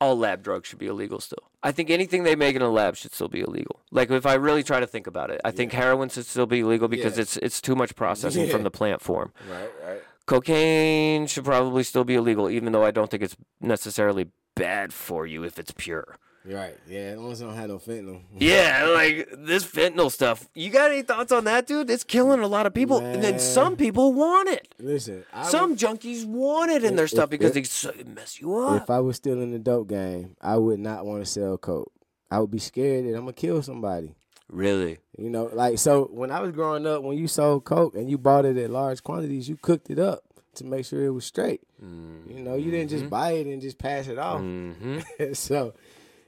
all 0.00 0.18
lab 0.18 0.42
drugs 0.42 0.68
should 0.68 0.78
be 0.78 0.86
illegal 0.86 1.20
still. 1.20 1.51
I 1.62 1.70
think 1.72 1.90
anything 1.90 2.24
they 2.24 2.34
make 2.34 2.56
in 2.56 2.62
a 2.62 2.68
lab 2.70 2.96
should 2.96 3.14
still 3.14 3.28
be 3.28 3.40
illegal. 3.40 3.80
Like 3.90 4.10
if 4.10 4.26
I 4.26 4.34
really 4.34 4.62
try 4.62 4.80
to 4.80 4.86
think 4.86 5.06
about 5.06 5.30
it, 5.30 5.40
I 5.44 5.50
think 5.52 5.72
heroin 5.72 6.08
should 6.08 6.26
still 6.26 6.46
be 6.46 6.60
illegal 6.60 6.88
because 6.88 7.16
Yeah. 7.16 7.22
it's 7.22 7.36
it's 7.36 7.60
too 7.60 7.76
much 7.76 7.94
processing 7.94 8.48
from 8.48 8.62
the 8.64 8.70
plant 8.70 9.00
form. 9.00 9.32
Right, 9.50 9.70
right. 9.86 10.02
Cocaine 10.26 11.26
should 11.26 11.44
probably 11.44 11.82
still 11.82 12.04
be 12.04 12.14
illegal, 12.14 12.48
even 12.50 12.72
though 12.72 12.84
I 12.84 12.90
don't 12.90 13.10
think 13.10 13.22
it's 13.22 13.36
necessarily 13.60 14.28
bad 14.54 14.92
for 14.92 15.26
you 15.26 15.44
if 15.44 15.58
it's 15.58 15.72
pure. 15.76 16.16
Right. 16.44 16.76
Yeah, 16.88 17.00
as 17.00 17.18
long 17.18 17.32
as 17.32 17.40
I 17.42 17.46
don't 17.46 17.54
have 17.56 17.68
no 17.68 17.78
fentanyl. 17.78 18.20
Yeah, 18.38 18.86
like 18.94 19.28
this 19.38 19.64
fentanyl 19.64 20.10
stuff. 20.10 20.48
You 20.54 20.70
got 20.70 20.90
any 20.90 21.02
thoughts 21.02 21.30
on 21.32 21.44
that, 21.44 21.66
dude? 21.66 21.88
It's 21.88 22.02
killing 22.04 22.40
a 22.40 22.46
lot 22.48 22.66
of 22.66 22.74
people, 22.74 22.98
and 22.98 23.22
then 23.22 23.38
some 23.38 23.76
people 23.76 24.12
want 24.12 24.48
it. 24.48 24.74
Listen, 24.78 25.24
I 25.32 25.48
Some 25.48 25.70
would- 25.70 25.78
junkies 25.78 26.24
want 26.26 26.70
it 26.72 26.82
in 26.84 26.96
their 26.96 27.06
stuff 27.06 27.24
if- 27.24 27.30
because 27.30 27.48
if- 27.50 27.54
they 27.54 27.62
so- 27.64 27.90
it 27.90 28.08
mess 28.08 28.40
you 28.40 28.56
up. 28.58 28.82
if 28.82 28.90
I 28.90 29.00
was 29.00 29.16
still 29.16 29.40
in 29.40 29.52
the 29.52 29.58
dope 29.60 29.88
game, 29.88 30.36
I 30.40 30.56
would 30.56 30.80
not 30.80 31.06
want 31.06 31.24
to 31.24 31.30
sell 31.30 31.56
coke. 31.58 31.92
I 32.30 32.40
would 32.40 32.50
be 32.50 32.58
scared 32.58 33.04
that 33.04 33.10
I'm 33.14 33.20
gonna 33.20 33.32
kill 33.34 33.62
somebody. 33.62 34.14
really? 34.48 34.98
You 35.16 35.30
know, 35.30 35.48
like 35.52 35.78
so 35.78 36.06
when 36.12 36.30
I 36.30 36.40
was 36.40 36.52
growing 36.52 36.86
up, 36.86 37.02
when 37.02 37.16
you 37.16 37.28
sold 37.28 37.64
coke 37.64 37.94
and 37.94 38.10
you 38.10 38.18
bought 38.18 38.44
it 38.44 38.56
at 38.56 38.70
large 38.70 39.02
quantities, 39.02 39.48
you 39.48 39.56
cooked 39.56 39.90
it 39.90 39.98
up 39.98 40.24
to 40.56 40.64
make 40.64 40.84
sure 40.84 41.04
it 41.04 41.10
was 41.10 41.24
straight. 41.24 41.60
You 41.80 42.40
know, 42.40 42.54
you 42.54 42.70
didn't 42.70 42.90
just 42.90 43.08
buy 43.10 43.32
it 43.32 43.46
and 43.46 43.60
just 43.60 43.76
pass 43.78 44.06
it 44.08 44.18
off. 44.18 44.40
Mm-hmm. 44.40 45.32
so, 45.34 45.74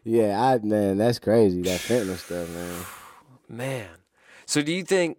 yeah, 0.05 0.41
I 0.41 0.59
man, 0.59 0.99
that's 0.99 1.19
crazy. 1.19 1.63
That 1.63 1.81
fentanyl 1.81 2.17
stuff, 2.17 2.49
man. 2.51 2.85
Man. 3.59 3.89
So 4.47 4.63
do 4.63 4.73
you 4.73 4.83
think 4.83 5.19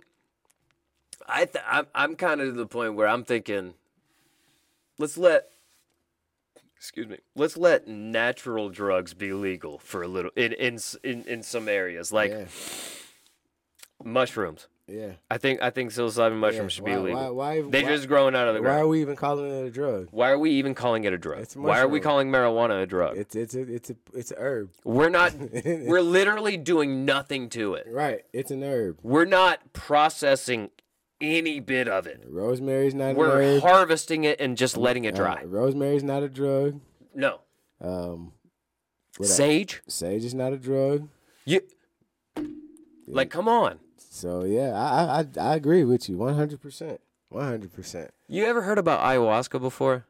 I 1.27 1.45
th- 1.45 1.64
I'm 1.67 1.85
I'm 1.93 2.15
kind 2.15 2.41
of 2.41 2.47
to 2.47 2.53
the 2.53 2.65
point 2.65 2.95
where 2.95 3.07
I'm 3.07 3.23
thinking 3.23 3.75
let's 4.97 5.17
let 5.17 5.49
excuse 6.75 7.07
me. 7.07 7.17
Let's 7.35 7.57
let 7.57 7.88
natural 7.88 8.69
drugs 8.69 9.14
be 9.14 9.33
legal 9.33 9.80
for 9.80 10.03
a 10.03 10.07
little 10.07 10.31
in 10.35 10.53
in 10.53 10.80
in, 11.03 11.23
in 11.23 11.43
some 11.43 11.67
areas 11.67 12.11
like 12.11 12.31
yeah, 12.31 12.45
mushrooms. 14.03 14.67
Yeah. 14.88 15.14
I 15.31 15.38
think 15.38 15.61
I 15.61 15.69
think 15.72 15.91
psilocybin 15.91 16.38
mushrooms 16.38 16.73
should 16.73 16.83
why, 16.83 16.89
be 16.89 16.95
illegal. 16.95 17.19
Why? 17.35 17.61
Why? 17.61 17.69
they 17.69 17.83
why, 17.83 17.89
just 17.89 18.07
growing 18.07 18.35
out 18.35 18.47
of 18.47 18.53
the 18.53 18.61
ground. 18.61 18.75
why 18.77 18.81
are 18.81 18.88
we 18.88 19.01
even 19.01 19.15
calling 19.15 19.49
it 19.49 19.65
a 19.65 19.72
drug? 19.72 20.07
Why 20.11 20.30
are 20.30 20.38
we 20.38 20.51
even 20.51 20.75
calling 20.75 21.03
it 21.05 21.14
a 21.14 21.17
drug? 21.17 21.39
It's 21.41 21.55
a 21.55 21.59
Why 21.59 21.80
are 21.80 21.88
we 21.88 21.99
calling 21.99 22.30
marijuana 22.30 22.83
a 22.83 22.85
drug? 22.85 23.17
It's 23.17 23.35
it's 23.35 23.55
a 23.55 23.61
it's 23.61 23.89
a 23.89 23.95
it's 24.14 24.31
a 24.31 24.35
herb. 24.38 24.69
we're 24.83 25.09
not 25.09 25.33
we're 25.65 26.01
literally 26.01 26.57
doing 26.57 27.05
nothing 27.05 27.49
to 27.49 27.73
it. 27.75 27.88
Right. 27.89 28.22
It's 28.33 28.51
an 28.51 28.64
herb. 28.64 28.99
We're 29.01 29.25
not 29.25 29.73
processing 29.73 30.69
any 31.22 31.59
bit 31.59 31.88
of 31.88 32.05
it. 32.07 32.23
Rosemary's 32.27 32.93
not 32.93 33.15
We're 33.15 33.39
an 33.41 33.55
herb. 33.55 33.61
harvesting 33.64 34.23
it 34.25 34.39
and 34.39 34.57
just 34.57 34.77
letting 34.77 35.05
it 35.05 35.14
Uh, 35.15 35.17
dry. 35.17 35.43
rosemary's 35.45 36.03
not 36.03 36.23
a 36.23 36.30
drug. 36.30 36.81
No. 37.14 37.39
Um? 37.81 38.33
Sage? 39.22 39.81
sage 39.88 40.25
is 40.25 40.33
not 40.33 40.51
a 40.51 40.57
drug. 40.57 41.07
You 41.45 41.61
like 43.07 43.30
come 43.30 43.47
on. 43.47 43.80
So 44.16 44.45
yeah, 44.45 44.72
I 44.74 45.19
I 45.19 45.50
I, 45.52 45.56
agree 45.56 45.84
with 45.84 46.08
you, 46.08 46.16
one 46.18 46.35
hundred 46.35 46.61
percent, 46.61 47.02
one 47.27 47.44
hundred 47.44 47.74
percent. 47.74 48.11
You 48.30 48.45
ever 48.45 48.61
heard 48.61 48.77
about 48.77 49.02
ayahuasca 49.02 49.60
before? 49.60 50.06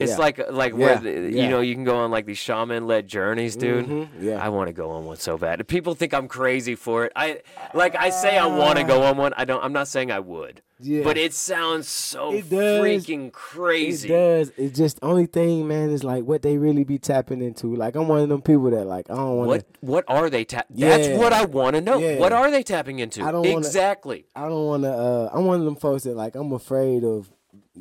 It's 0.00 0.12
Yeah. 0.12 0.16
like 0.18 0.50
like 0.50 0.72
Yeah, 0.72 0.78
where 0.78 0.96
the, 0.98 1.10
yeah. 1.30 1.42
you 1.44 1.48
know 1.48 1.60
you 1.60 1.74
can 1.76 1.84
go 1.84 1.98
on 1.98 2.10
like 2.10 2.26
these 2.26 2.38
shaman 2.38 2.88
led 2.88 3.06
journeys, 3.06 3.54
dude. 3.54 3.86
Mhm, 3.86 4.08
yeah. 4.20 4.44
I 4.44 4.48
want 4.48 4.66
to 4.66 4.72
go 4.72 4.90
on 4.90 5.04
one 5.04 5.16
so 5.18 5.38
bad. 5.38 5.66
People 5.68 5.94
think 5.94 6.12
I'm 6.12 6.26
crazy 6.26 6.74
for 6.74 7.04
it. 7.04 7.12
I 7.14 7.42
like 7.72 7.94
I 7.94 8.10
say 8.10 8.36
I 8.36 8.46
want 8.46 8.78
to 8.78 8.84
go 8.84 9.04
on 9.04 9.16
one. 9.16 9.32
I 9.36 9.44
don't. 9.44 9.62
I'm 9.62 9.72
not 9.72 9.86
saying 9.86 10.10
I 10.10 10.18
would. 10.18 10.60
Yeah. 10.82 11.02
But 11.04 11.18
it 11.18 11.34
sounds 11.34 11.88
so 11.88 12.32
It 12.32 12.48
does. 12.48 12.80
freaking 12.82 13.32
crazy. 13.32 14.08
It 14.08 14.12
does. 14.12 14.52
It's 14.56 14.78
just 14.78 14.98
only 15.02 15.26
thing, 15.26 15.68
man, 15.68 15.90
is 15.90 16.02
like 16.04 16.24
what 16.24 16.42
they 16.42 16.56
really 16.58 16.84
be 16.84 16.98
tapping 16.98 17.42
into. 17.42 17.74
Like 17.76 17.96
I'm 17.96 18.08
one 18.08 18.20
of 18.20 18.28
them 18.28 18.40
people 18.42 18.70
that 18.70 18.86
like 18.86 19.10
I 19.10 19.14
don't 19.16 19.36
want 19.36 19.48
What 19.48 19.66
what 19.80 20.04
are 20.08 20.30
they 20.30 20.44
tap? 20.44 20.66
That's 20.70 21.08
what 21.18 21.32
I 21.32 21.44
want 21.44 21.76
to 21.76 21.80
know. 21.82 21.98
Yeah. 21.98 22.18
What 22.18 22.32
are 22.32 22.50
they 22.50 22.62
tapping 22.62 22.98
into? 22.98 23.22
I 23.22 23.30
don't 23.30 23.42
wanna- 23.46 23.58
exactly. 23.58 24.26
I 24.34 24.42
don't 24.48 24.66
want 24.66 24.82
to. 24.84 24.90
Uh, 24.90 25.30
I'm 25.32 25.44
one 25.44 25.58
of 25.60 25.64
them 25.64 25.76
folks 25.76 26.04
that 26.04 26.16
like 26.16 26.34
I'm 26.34 26.52
afraid 26.52 27.04
of 27.04 27.30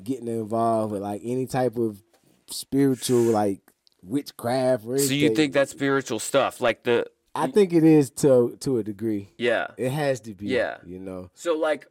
getting 0.03 0.27
involved 0.27 0.91
with 0.91 1.01
like 1.01 1.21
any 1.23 1.45
type 1.45 1.77
of 1.77 2.01
spiritual 2.47 3.21
like 3.21 3.61
witchcraft. 4.03 4.85
Or 4.85 4.97
So 4.97 5.13
you 5.13 5.35
think 5.35 5.53
that's 5.53 5.71
spiritual 5.71 6.19
stuff, 6.19 6.61
like 6.61 6.83
the 6.83 7.05
I 7.35 7.47
think 7.47 7.73
it 7.73 7.83
is 7.83 8.09
to 8.11 8.57
to 8.61 8.77
a 8.79 8.83
degree. 8.83 9.29
yeah. 9.37 9.67
It 9.77 9.91
has 9.91 10.19
to 10.21 10.33
be. 10.33 10.47
Yeah. 10.47 10.77
You 10.85 10.99
know. 10.99 11.29
So 11.35 11.55
like, 11.57 11.87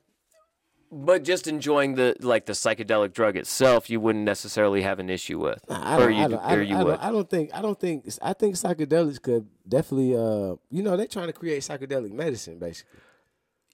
but 0.91 1.23
just 1.25 1.47
enjoying 1.47 1.94
the 1.94 2.17
like 2.20 2.47
the 2.47 2.52
psychedelic 2.55 3.12
drug 3.12 3.36
itself, 3.36 3.91
you 3.91 4.00
wouldn't 4.00 4.25
necessarily 4.25 4.83
have 4.83 4.99
an 4.99 5.10
issue 5.10 5.39
with, 5.39 5.60
I 5.68 5.97
or 5.97 6.10
don't, 6.10 6.12
you 6.12 6.25
I 6.25 6.28
don't, 6.28 6.41
I 6.44 6.55
or 6.55 6.62
you 6.62 6.76
I 6.76 6.84
would. 6.84 6.99
I 7.00 7.10
don't 7.12 7.28
think 7.31 7.50
I 7.55 7.62
don't 7.62 7.78
think 7.78 8.08
I 8.23 8.33
think 8.33 8.55
psychedelics 8.55 9.20
could 9.20 9.47
definitely 9.68 10.15
uh 10.17 10.57
you 10.70 10.83
know 10.83 10.97
they're 10.97 11.07
trying 11.07 11.26
to 11.28 11.33
create 11.33 11.62
psychedelic 11.62 12.12
medicine 12.12 12.58
basically. 12.58 13.00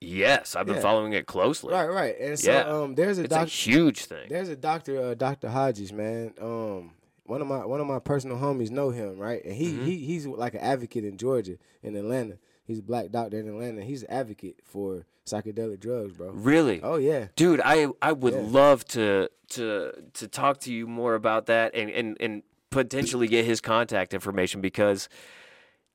yes, 0.01 0.55
I've 0.57 0.67
been 0.67 0.77
Yeah. 0.77 0.81
following 0.83 1.13
it 1.13 1.27
closely. 1.27 1.73
Right, 1.73 1.87
right. 1.89 2.15
And 2.21 2.39
so 2.39 2.51
Yeah. 2.53 2.61
um 2.69 2.95
there's 2.95 3.19
a 3.19 3.25
It's 3.25 3.35
a 3.35 3.45
huge 3.45 4.05
thing. 4.05 4.29
there's 4.29 4.49
a 4.49 4.57
doctor 4.57 5.01
uh, 5.01 5.15
Dr. 5.15 5.49
Hodges, 5.49 5.93
man. 5.93 6.35
Um 6.41 6.93
one 7.25 7.41
of 7.41 7.47
my 7.47 7.65
one 7.65 7.81
of 7.81 7.87
my 7.87 8.01
personal 8.01 8.37
homies 8.37 8.71
know 8.71 8.91
him, 8.91 9.19
right? 9.19 9.43
And 9.45 9.55
he 9.55 9.73
Mm-hmm. 9.73 9.85
he 9.87 9.97
he's 9.99 10.27
like 10.27 10.55
an 10.55 10.61
advocate 10.61 11.05
in 11.05 11.17
Georgia 11.17 11.57
in 11.83 11.97
Atlanta. 11.97 12.39
He's 12.67 12.79
a 12.79 12.83
black 12.83 13.11
doctor 13.11 13.39
in 13.39 13.49
Atlanta. 13.49 13.83
He's 13.83 14.03
an 14.03 14.11
advocate 14.11 14.57
for 14.65 15.05
psychedelic 15.27 15.81
drugs, 15.81 16.15
bro. 16.15 16.31
Really, 16.31 16.81
Oh 16.83 16.97
yeah. 16.97 17.27
dude, 17.37 17.61
I 17.65 17.89
I 18.01 18.13
would 18.13 18.35
Yeah. 18.35 18.41
love 18.47 18.85
to 18.89 19.29
to 19.51 19.93
to 20.15 20.29
talk 20.29 20.59
to 20.61 20.73
you 20.73 20.87
more 20.87 21.15
about 21.15 21.47
that 21.47 21.75
and 21.75 21.91
and 21.91 22.17
and 22.21 22.43
potentially 22.71 23.29
get 23.29 23.45
his 23.45 23.61
contact 23.61 24.13
information 24.15 24.61
because 24.61 25.09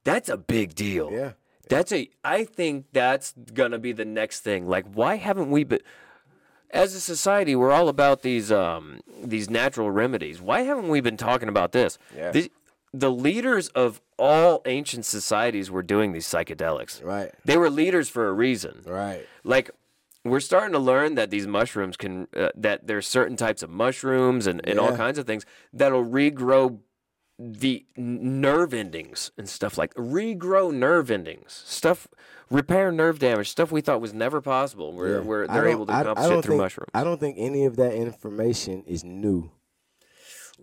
that's 0.03 0.29
a 0.29 0.37
big 0.37 0.75
deal. 0.75 1.11
Yeah. 1.11 1.31
That's 1.69 1.91
a. 1.91 2.09
I 2.23 2.45
think 2.45 2.85
that's 2.93 3.33
gonna 3.53 3.77
be 3.77 3.91
the 3.91 4.05
next 4.05 4.39
thing. 4.41 4.67
Like, 4.67 4.85
why 4.91 5.15
haven't 5.17 5.51
we 5.51 5.63
been? 5.63 5.81
As 6.71 6.93
a 6.95 6.99
society, 7.01 7.55
we're 7.55 7.71
all 7.71 7.89
about 7.89 8.21
these 8.23 8.51
um 8.51 9.01
these 9.23 9.49
natural 9.49 9.91
remedies. 9.91 10.41
Why 10.41 10.61
haven't 10.61 10.87
we 10.89 10.99
been 11.01 11.17
talking 11.17 11.49
about 11.49 11.71
this? 11.71 11.97
Yeah. 12.15 12.31
The, 12.31 12.51
the 12.93 13.11
leaders 13.11 13.67
of 13.69 14.01
all 14.17 14.61
ancient 14.65 15.05
societies 15.05 15.69
were 15.69 15.83
doing 15.83 16.11
these 16.11 16.25
psychedelics. 16.27 17.03
Right. 17.03 17.31
They 17.45 17.57
were 17.57 17.69
leaders 17.69 18.09
for 18.09 18.27
a 18.27 18.33
reason. 18.33 18.81
Right. 18.85 19.25
Like, 19.43 19.69
we're 20.25 20.39
starting 20.41 20.73
to 20.73 20.79
learn 20.79 21.15
that 21.15 21.29
these 21.29 21.47
mushrooms 21.47 21.95
can 21.95 22.27
uh, 22.35 22.49
that 22.55 22.87
there's 22.87 23.07
certain 23.07 23.37
types 23.37 23.63
of 23.63 23.69
mushrooms 23.69 24.47
and, 24.47 24.59
and 24.67 24.77
all 24.79 24.95
kinds 24.95 25.17
of 25.17 25.25
things 25.25 25.45
that'll 25.71 26.03
regrow 26.03 26.79
the 27.41 27.85
nerve 27.95 28.73
endings 28.73 29.31
and 29.37 29.47
stuff 29.47 29.77
like 29.77 29.93
regrow 29.93 30.73
nerve 30.73 31.09
endings, 31.09 31.63
stuff 31.65 32.05
repair 32.51 32.91
nerve 32.91 33.17
damage, 33.19 33.49
stuff 33.49 33.71
we 33.71 33.79
thought 33.79 34.01
was 34.01 34.13
never 34.13 34.41
possible. 34.41 34.91
Where 34.91 35.19
Yeah. 35.19 35.19
where 35.19 35.49
I 35.49 35.53
they're 35.53 35.69
able 35.69 35.85
to 35.85 35.93
I- 35.93 35.99
I 35.99 36.01
accomplish 36.01 36.25
it 36.25 36.41
through 36.43 36.51
think- 36.55 36.61
mushrooms. 36.63 36.89
I 36.93 37.03
don't 37.05 37.19
think 37.19 37.37
any 37.39 37.63
of 37.63 37.77
that 37.77 37.93
information 37.93 38.83
is 38.85 39.05
new. 39.05 39.51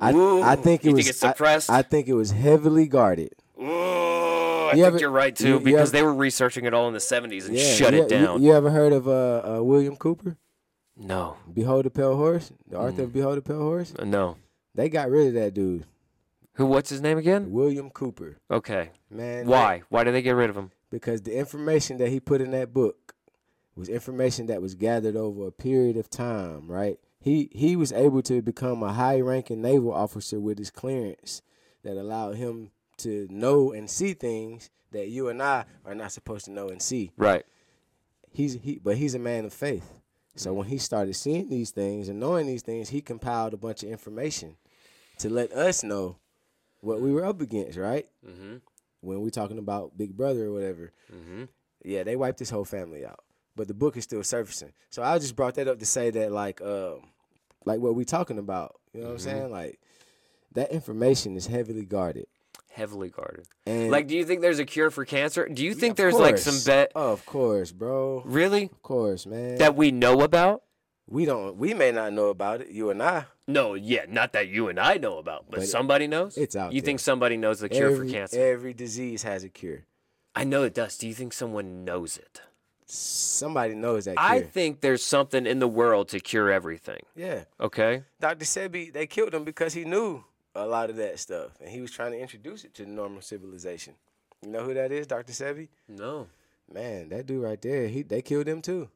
I, 0.00 0.12
Ooh, 0.12 0.42
I 0.42 0.56
think 0.56 0.82
it 0.84 0.88
you 0.88 0.94
was 0.94 1.04
think 1.04 1.10
it's 1.14 1.22
I- 1.24 1.28
suppressed? 1.30 1.70
I, 1.70 1.82
think 1.82 2.08
it 2.08 2.14
was 2.14 2.30
heavily 2.30 2.86
guarded. 2.86 3.30
Ooh, 3.60 3.64
I 3.66 4.70
You 4.72 4.82
think 4.82 4.86
ever- 4.86 4.98
you're 4.98 5.10
right 5.10 5.34
too 5.34 5.48
you- 5.48 5.54
you 5.54 5.60
because 5.60 5.88
ever- 5.88 5.98
they 5.98 6.02
were 6.02 6.14
researching 6.14 6.64
it 6.66 6.74
all 6.74 6.88
in 6.88 6.92
the 6.94 7.00
70s 7.00 7.46
and 7.46 7.56
Yeah, 7.56 7.64
shut 7.74 7.94
you, 7.94 8.02
it 8.02 8.08
down. 8.08 8.42
You, 8.42 8.48
you 8.48 8.54
ever 8.54 8.70
heard 8.70 8.92
of 8.92 9.08
uh, 9.08 9.56
uh, 9.58 9.62
William 9.62 9.96
Cooper? 9.96 10.36
No, 10.96 11.36
Behold 11.52 11.84
the 11.84 11.90
Pale 11.90 12.16
Horse, 12.16 12.52
the 12.68 12.76
Mm. 12.76 12.80
Arthur 12.80 13.02
of 13.04 13.12
Behold 13.12 13.36
the 13.38 13.42
Pale 13.42 13.58
Horse. 13.58 13.94
no. 14.04 14.36
They 14.74 14.88
got 14.90 15.08
rid 15.10 15.28
of 15.28 15.34
that 15.34 15.54
dude, 15.54 15.86
Who? 16.54 16.66
What's 16.66 16.90
his 16.90 17.00
name 17.00 17.16
again? 17.16 17.50
William 17.50 17.88
Cooper. 17.90 18.36
Okay. 18.50 18.90
Man, 19.10 19.46
Why? 19.46 19.82
Why 19.88 20.04
did 20.04 20.12
they 20.14 20.20
get 20.22 20.32
rid 20.32 20.50
of 20.50 20.56
him? 20.56 20.70
because 20.90 21.22
the 21.22 21.36
information 21.36 21.96
that 21.98 22.08
he 22.10 22.20
put 22.20 22.40
in 22.40 22.50
that 22.52 22.72
book 22.72 23.14
was 23.74 23.88
information 23.88 24.46
that 24.46 24.62
was 24.62 24.74
gathered 24.74 25.16
over 25.16 25.46
a 25.46 25.50
period 25.52 25.96
of 25.96 26.08
time, 26.08 26.70
right? 26.70 26.98
He 27.26 27.48
he 27.50 27.74
was 27.74 27.90
able 27.90 28.22
to 28.22 28.40
become 28.40 28.84
a 28.84 28.92
high 28.92 29.20
ranking 29.20 29.60
naval 29.60 29.92
officer 29.92 30.38
with 30.38 30.58
his 30.58 30.70
clearance 30.70 31.42
that 31.82 31.96
allowed 31.96 32.36
him 32.36 32.70
to 32.98 33.26
know 33.28 33.72
and 33.72 33.90
see 33.90 34.14
things 34.14 34.70
that 34.92 35.08
you 35.08 35.28
and 35.28 35.42
I 35.42 35.64
are 35.84 35.96
not 35.96 36.12
supposed 36.12 36.44
to 36.44 36.52
know 36.52 36.68
and 36.68 36.80
see. 36.80 37.10
Right. 37.16 37.44
He's 38.30 38.60
he 38.62 38.78
but 38.78 38.96
he's 38.96 39.16
a 39.16 39.18
man 39.18 39.44
of 39.44 39.52
faith. 39.52 39.92
So 40.36 40.54
when 40.54 40.68
he 40.68 40.78
started 40.78 41.14
seeing 41.14 41.48
these 41.48 41.72
things 41.72 42.08
and 42.08 42.20
knowing 42.20 42.46
these 42.46 42.62
things, 42.62 42.90
he 42.90 43.00
compiled 43.00 43.54
a 43.54 43.56
bunch 43.56 43.82
of 43.82 43.88
information 43.88 44.54
to 45.18 45.28
let 45.28 45.50
us 45.50 45.82
know 45.82 46.18
what 46.80 47.00
we 47.00 47.10
were 47.10 47.24
up 47.24 47.40
against, 47.40 47.76
right? 47.76 48.06
Mm-hmm. 48.24 48.58
When 49.00 49.20
we're 49.20 49.30
talking 49.30 49.58
about 49.58 49.98
Big 49.98 50.16
Brother 50.16 50.44
or 50.44 50.52
whatever. 50.52 50.92
Mm-hmm. 51.12 51.46
Yeah, 51.84 52.04
they 52.04 52.14
wiped 52.14 52.38
his 52.38 52.50
whole 52.50 52.64
family 52.64 53.04
out. 53.04 53.18
But 53.56 53.66
the 53.66 53.74
book 53.74 53.96
is 53.96 54.04
still 54.04 54.22
surfacing. 54.22 54.74
So 54.90 55.02
I 55.02 55.18
just 55.18 55.34
brought 55.34 55.56
that 55.56 55.66
up 55.66 55.80
to 55.80 55.86
say 55.86 56.10
that 56.10 56.30
like 56.30 56.60
um 56.60 57.00
like 57.66 57.80
what 57.80 57.94
we 57.94 58.04
talking 58.06 58.38
about. 58.38 58.76
You 58.94 59.02
know 59.02 59.08
what 59.10 59.18
Mm-hmm. 59.18 59.28
I'm 59.28 59.36
saying? 59.36 59.50
Like 59.50 59.80
that 60.52 60.72
information 60.72 61.36
is 61.36 61.46
heavily 61.48 61.84
guarded. 61.84 62.26
Heavily 62.70 63.08
guarded. 63.10 63.46
And 63.66 63.90
Like, 63.90 64.06
do 64.06 64.14
you 64.16 64.24
think 64.24 64.40
there's 64.42 64.58
a 64.58 64.64
cure 64.66 64.90
for 64.90 65.04
cancer? 65.04 65.48
Do 65.48 65.64
you 65.64 65.74
think 65.74 65.92
Of 65.92 65.96
there's 65.96 66.14
like 66.14 66.38
some 66.38 66.52
course. 66.54 66.64
bet? 66.64 66.92
Of 66.94 67.24
course, 67.26 67.72
bro. 67.72 68.22
Really? 68.24 68.64
Of 68.64 68.82
course, 68.82 69.26
man. 69.26 69.56
That 69.58 69.76
we 69.76 69.90
know 69.90 70.20
about? 70.22 70.62
we 71.08 71.24
don't 71.24 71.56
we 71.56 71.72
may 71.72 71.92
not 71.92 72.12
know 72.12 72.28
about 72.30 72.60
it, 72.62 72.68
you 72.70 72.90
and 72.90 73.00
I. 73.02 73.26
No, 73.46 73.74
yeah, 73.74 74.06
not 74.08 74.32
that 74.32 74.48
you 74.48 74.66
and 74.68 74.78
I 74.80 74.94
know 74.96 75.18
about, 75.18 75.44
but, 75.48 75.60
But 75.60 75.68
somebody 75.68 76.08
knows. 76.08 76.36
it's 76.36 76.56
out 76.56 76.72
You 76.72 76.80
there. 76.80 76.86
think 76.86 76.98
somebody 77.00 77.36
knows 77.36 77.60
the 77.60 77.68
cure 77.68 77.92
every, 77.92 78.08
for 78.08 78.12
cancer? 78.12 78.40
Every 78.40 78.74
disease 78.74 79.22
has 79.22 79.44
a 79.44 79.48
cure. 79.48 79.84
I 80.34 80.42
know 80.42 80.64
it 80.64 80.74
does. 80.74 80.98
Do 80.98 81.06
you 81.06 81.14
think 81.14 81.32
someone 81.32 81.84
knows 81.84 82.16
it? 82.16 82.40
Somebody 82.88 83.74
knows 83.74 84.04
that 84.04 84.16
cure. 84.16 84.24
I 84.26 84.42
think 84.42 84.80
there's 84.80 85.02
something 85.02 85.44
in 85.46 85.58
the 85.58 85.66
world 85.68 86.08
to 86.10 86.20
cure 86.20 86.50
everything. 86.50 87.00
yeah. 87.16 87.44
Okay. 87.60 88.04
Dr. 88.20 88.44
Sebi, 88.44 88.92
they 88.92 89.06
killed 89.06 89.34
him 89.34 89.42
because 89.44 89.74
he 89.74 89.84
knew 89.84 90.22
a 90.54 90.64
lot 90.66 90.88
of 90.88 90.96
that 90.96 91.18
stuff, 91.18 91.50
and 91.60 91.68
he 91.68 91.80
was 91.80 91.90
trying 91.90 92.12
to 92.12 92.18
introduce 92.18 92.64
it 92.64 92.74
to 92.74 92.84
the 92.84 92.90
normal 92.90 93.20
civilization. 93.22 93.94
You 94.42 94.50
know 94.52 94.62
who 94.62 94.72
that 94.74 94.92
is, 94.92 95.06
Dr. 95.06 95.32
Sebi? 95.32 95.68
No. 95.88 96.28
Man, 96.72 97.08
that 97.10 97.26
dude 97.26 97.42
right 97.42 97.60
there, 97.60 97.88
he 97.88 98.02
they 98.02 98.22
killed 98.22 98.46
him 98.46 98.62
too. 98.62 98.88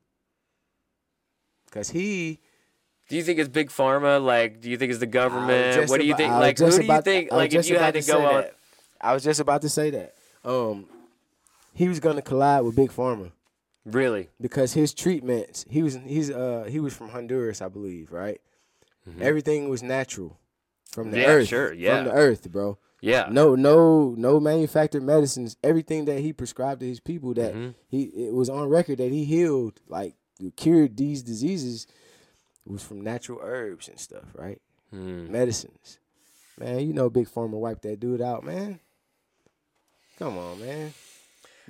Cause 1.70 1.90
he, 1.90 2.40
Do 3.08 3.16
you 3.16 3.22
think 3.22 3.38
it's 3.38 3.48
big 3.48 3.70
pharma? 3.70 4.22
Like, 4.24 4.60
do 4.60 4.70
you 4.70 4.76
think 4.76 4.90
it's 4.90 4.98
the 5.00 5.06
government? 5.06 5.88
What 5.88 6.00
do 6.00 6.06
you 6.06 6.14
about- 6.14 6.18
think? 6.18 6.32
Like, 6.32 6.58
who 6.58 6.70
do 6.70 6.84
you 6.84 7.00
think? 7.02 7.32
Like, 7.32 7.54
if 7.54 7.68
you 7.68 7.78
had 7.78 7.94
about 7.96 8.02
to 8.04 8.12
go 8.12 8.26
on, 8.26 8.34
that. 8.42 8.56
I 9.00 9.14
was 9.14 9.22
just 9.22 9.40
about 9.40 9.62
to 9.62 9.68
say 9.68 9.90
that. 9.90 10.14
Um, 10.44 10.86
he 11.74 11.88
was 11.88 12.00
gonna 12.00 12.22
collide 12.22 12.64
with 12.64 12.74
Big 12.76 12.90
Pharma 12.90 13.30
really? 13.84 14.28
because 14.40 14.72
his 14.74 14.92
treatments. 14.94 15.64
He 15.68 15.82
was 15.82 15.98
he's 16.06 16.30
uh 16.30 16.66
he 16.68 16.80
was 16.80 16.94
from 16.94 17.08
Honduras, 17.10 17.60
I 17.62 17.68
believe, 17.68 18.12
right? 18.12 18.40
Everything 19.20 19.68
was 19.68 19.82
natural 19.82 20.38
from 20.92 21.10
the 21.10 21.16
Mm-hmm. 21.16 21.22
Yeah, 21.28 21.34
earth. 21.34 21.48
sure, 21.48 21.72
yeah. 21.72 21.96
from 21.96 22.04
the 22.06 22.12
earth, 22.12 22.50
bro. 22.52 22.78
Yeah. 23.00 23.28
No, 23.30 23.54
no, 23.54 24.14
no 24.16 24.38
manufactured 24.38 25.02
medicines. 25.02 25.56
Everything 25.64 26.04
that 26.04 26.20
he 26.20 26.32
prescribed 26.32 26.80
to 26.80 26.86
his 26.86 27.00
people 27.00 27.32
that 27.34 27.54
Mhm. 27.54 27.74
he 27.88 28.02
it 28.04 28.32
was 28.34 28.48
on 28.50 28.68
record 28.68 28.98
that 28.98 29.10
he 29.10 29.24
healed, 29.24 29.80
like 29.88 30.14
cured 30.56 30.96
these 30.96 31.22
diseases, 31.22 31.86
was 32.66 32.82
from 32.82 33.00
natural 33.00 33.40
herbs 33.42 33.88
and 33.88 33.98
stuff, 33.98 34.26
right? 34.34 34.60
Hmm. 34.90 35.32
Medicines. 35.32 35.98
Man, 36.58 36.80
you 36.86 36.92
know 36.92 37.08
Big 37.08 37.26
Pharma 37.28 37.58
wiped 37.58 37.82
that 37.82 37.98
dude 38.00 38.20
out, 38.20 38.44
man. 38.44 38.80
Come 40.18 40.36
on, 40.36 40.60
man. 40.60 40.92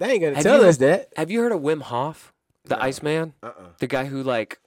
They 0.00 0.12
ain't 0.12 0.22
gonna 0.22 0.34
Have 0.34 0.42
tell 0.42 0.62
you- 0.62 0.68
us 0.68 0.78
that. 0.78 1.12
Have 1.16 1.30
you 1.30 1.40
heard 1.40 1.52
of 1.52 1.60
Wim 1.60 1.82
Hof, 1.82 2.32
the 2.64 2.74
No. 2.76 2.82
Iceman? 2.82 3.34
Uh-uh. 3.42 3.52
The 3.78 3.86
guy 3.86 4.06
who 4.06 4.22
like 4.22 4.58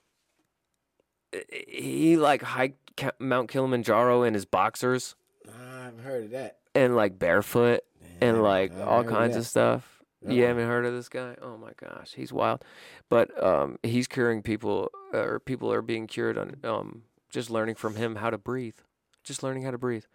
he 1.67 2.15
like 2.17 2.41
hiked 2.43 2.95
Ca- 2.97 3.11
Mount 3.19 3.49
Kilimanjaro 3.49 4.23
in 4.23 4.33
his 4.35 4.45
boxers 4.45 5.15
I 5.47 5.85
haven't 5.85 6.03
heard 6.03 6.23
of 6.25 6.31
that. 6.31 6.59
and 6.75 6.95
like 6.95 7.17
barefoot 7.17 7.81
and 8.21 8.41
like 8.43 8.71
all 8.79 9.03
kinds 9.03 9.35
of 9.35 9.45
stuff. 9.47 10.01
You 10.25 10.43
Uh-uh. 10.43 10.47
haven't 10.49 10.67
heard 10.67 10.85
of 10.85 10.93
this 10.93 11.09
guy? 11.09 11.35
Oh 11.41 11.57
my 11.57 11.71
gosh, 11.75 12.13
he's 12.13 12.31
wild. 12.31 12.63
But 13.09 13.43
um, 13.43 13.77
he's 13.83 14.07
curing 14.07 14.41
people, 14.41 14.89
or 15.11 15.39
people 15.41 15.73
are 15.73 15.81
being 15.81 16.07
cured 16.07 16.37
on 16.37 16.55
um, 16.63 17.03
just 17.29 17.49
learning 17.49 17.75
from 17.75 17.95
him 17.95 18.15
how 18.17 18.29
to 18.29 18.37
breathe, 18.37 18.77
just 19.23 19.43
learning 19.43 19.63
how 19.63 19.71
to 19.71 19.77
breathe. 19.77 20.05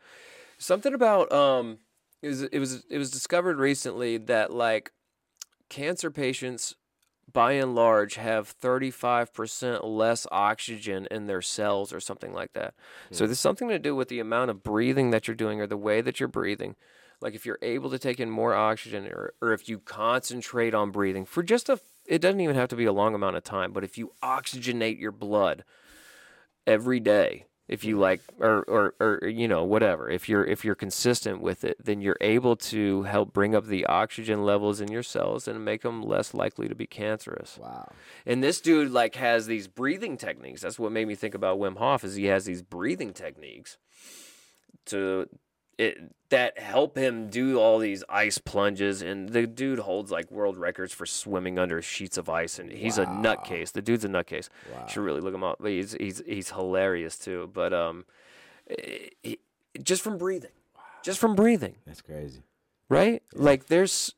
Something 0.58 0.94
about 0.94 1.30
um, 1.32 1.78
it 2.22 2.28
was 2.28 2.42
it 2.44 2.58
was 2.58 2.84
it 2.88 2.96
was 2.98 3.10
discovered 3.10 3.58
recently 3.58 4.16
that 4.16 4.50
like 4.52 4.92
cancer 5.68 6.10
patients 6.10 6.74
by 7.30 7.52
and 7.52 7.74
large 7.74 8.14
have 8.14 8.58
35% 8.58 9.84
less 9.84 10.26
oxygen 10.32 11.06
in 11.10 11.26
their 11.26 11.42
cells 11.42 11.92
or 11.92 12.00
something 12.00 12.32
like 12.32 12.52
that. 12.54 12.74
So 13.10 13.24
hmm. 13.24 13.28
there's 13.28 13.40
something 13.40 13.68
to 13.68 13.78
do 13.78 13.94
with 13.94 14.08
the 14.08 14.20
amount 14.20 14.50
of 14.50 14.62
breathing 14.62 15.10
that 15.10 15.28
you're 15.28 15.34
doing 15.34 15.60
or 15.60 15.66
the 15.66 15.76
way 15.76 16.00
that 16.00 16.20
you're 16.20 16.28
breathing. 16.28 16.74
Like 17.20 17.34
if 17.34 17.44
you're 17.44 17.58
able 17.62 17.90
to 17.90 17.98
take 17.98 18.20
in 18.20 18.30
more 18.30 18.54
oxygen 18.54 19.06
or, 19.06 19.34
or 19.42 19.52
if 19.52 19.68
you 19.68 19.78
concentrate 19.78 20.74
on 20.74 20.90
breathing 20.90 21.24
for 21.24 21.42
just 21.42 21.68
a 21.68 21.80
it 22.06 22.22
doesn't 22.22 22.40
even 22.40 22.56
have 22.56 22.70
to 22.70 22.76
be 22.76 22.86
a 22.86 22.92
long 22.92 23.14
amount 23.14 23.36
of 23.36 23.44
time, 23.44 23.72
but 23.72 23.84
if 23.84 23.98
you 23.98 24.12
oxygenate 24.22 24.98
your 24.98 25.12
blood 25.12 25.62
every 26.66 27.00
day, 27.00 27.44
if 27.68 27.84
you 27.84 27.98
like 27.98 28.22
or, 28.40 28.62
or 28.62 28.94
or 28.98 29.28
you 29.28 29.46
know 29.46 29.64
whatever. 29.64 30.08
If 30.10 30.28
you're 30.28 30.44
if 30.44 30.64
you're 30.64 30.74
consistent 30.74 31.40
with 31.40 31.64
it 31.64 31.76
then 31.84 32.00
you're 32.00 32.16
able 32.20 32.56
to 32.56 33.02
help 33.04 33.32
bring 33.32 33.54
up 33.54 33.66
the 33.66 33.86
oxygen 33.86 34.44
levels 34.44 34.80
in 34.80 34.90
your 34.90 35.02
cells 35.02 35.46
and 35.46 35.64
make 35.64 35.82
them 35.82 36.02
less 36.02 36.34
likely 36.34 36.68
to 36.68 36.74
be 36.74 36.86
cancerous. 36.86 37.58
Wow. 37.60 37.92
and 38.26 38.42
this 38.42 38.60
dude 38.60 38.90
like 38.90 39.14
has 39.16 39.46
these 39.46 39.68
breathing 39.68 40.16
techniques. 40.16 40.62
That's 40.62 40.78
what 40.78 40.92
made 40.92 41.06
me 41.06 41.14
think 41.14 41.34
about 41.34 41.58
wim 41.58 41.76
hof 41.76 42.04
is 42.04 42.16
he 42.16 42.26
has 42.26 42.46
these 42.46 42.62
breathing 42.62 43.12
techniques 43.12 43.76
to 44.86 45.28
it 45.78 46.12
that 46.30 46.58
help 46.58 46.98
him 46.98 47.30
do 47.30 47.58
all 47.58 47.78
these 47.78 48.04
ice 48.08 48.36
plunges 48.38 49.00
and 49.00 49.30
the 49.30 49.46
dude 49.46 49.78
holds 49.78 50.10
like 50.10 50.30
world 50.30 50.56
records 50.58 50.92
for 50.92 51.06
swimming 51.06 51.58
under 51.58 51.80
sheets 51.80 52.18
of 52.18 52.28
ice 52.28 52.58
and 52.58 52.70
he's 52.70 52.98
a 52.98 53.06
nutcase 53.06 53.72
the 53.72 53.80
dude's 53.80 54.04
a 54.04 54.08
nutcase 54.08 54.48
Wow. 54.72 54.82
you 54.82 54.92
should 54.92 55.00
really 55.02 55.20
look 55.22 55.34
him 55.34 55.44
up. 55.44 55.56
But 55.60 55.70
he's 55.70 55.92
he's 55.98 56.20
he's 56.26 56.50
hilarious 56.50 57.16
too. 57.18 57.48
But 57.52 57.72
um, 57.72 58.04
he- 58.68 59.12
he- 59.22 59.38
just 59.82 60.02
from 60.02 60.18
breathing, 60.18 60.50
just 61.04 61.18
from 61.20 61.34
breathing, 61.36 61.76
That's 61.86 62.00
crazy. 62.02 62.42
right? 62.88 63.22
Like 63.32 63.66
there's 63.68 64.14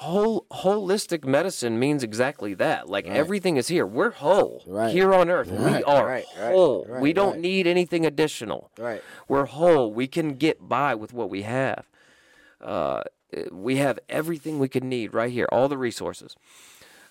whole 0.00 0.46
holistic 0.50 1.24
medicine 1.26 1.78
means 1.78 2.02
exactly 2.02 2.54
that. 2.54 2.88
Like 2.88 3.06
Right. 3.06 3.16
everything 3.16 3.58
is 3.58 3.68
here. 3.68 3.86
We're 3.86 4.10
whole 4.12 4.62
Right. 4.66 4.92
here 4.92 5.12
on 5.12 5.28
earth. 5.28 5.50
we 5.50 5.82
are 5.84 6.06
right, 6.06 6.24
right, 6.38 6.52
whole. 6.52 6.86
right, 6.88 7.02
we 7.02 7.12
don't 7.12 7.32
right. 7.32 7.40
need 7.40 7.66
anything 7.66 8.06
additional. 8.06 8.70
Right. 8.78 9.02
We're 9.28 9.44
whole. 9.44 9.92
We 9.92 10.06
can 10.06 10.36
get 10.36 10.66
by 10.68 10.94
with 10.94 11.12
what 11.12 11.28
we 11.28 11.42
have. 11.42 11.86
Uh, 12.62 13.02
we 13.52 13.76
have 13.76 13.98
everything 14.08 14.58
we 14.58 14.68
could 14.68 14.84
need 14.84 15.12
right 15.12 15.30
here, 15.30 15.46
all 15.52 15.68
the 15.68 15.78
resources. 15.78 16.34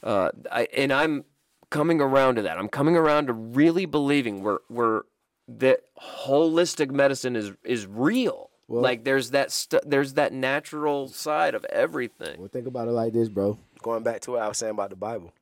Uh, 0.01 0.29
I, 0.51 0.67
and 0.75 0.91
I'm 0.91 1.25
coming 1.69 2.01
around 2.01 2.35
to 2.37 2.41
that. 2.41 2.57
I'm 2.57 2.69
coming 2.69 2.95
around 2.95 3.27
to 3.27 3.33
really 3.33 3.85
believing 3.85 4.41
we're 4.41 4.59
we're 4.67 5.03
that 5.47 5.81
holistic 6.25 6.89
medicine 6.91 7.35
is 7.35 7.51
is 7.63 7.85
real. 7.85 8.48
Well- 8.69 8.81
like 8.83 9.03
there's 9.03 9.31
that 9.31 9.51
stu- 9.51 9.81
there's 9.85 10.13
that 10.13 10.31
natural 10.31 11.07
side 11.09 11.55
of 11.55 11.65
everything. 11.65 12.39
Well, 12.39 12.47
think 12.47 12.67
about 12.67 12.87
it 12.87 12.91
like 12.91 13.11
this, 13.13 13.27
bro. 13.27 13.57
Going 13.81 14.03
back 14.03 14.21
to 14.21 14.31
what 14.31 14.41
I 14.43 14.47
was 14.47 14.57
saying 14.57 14.71
about 14.71 14.91
the 14.91 14.95
Bible. 14.95 15.33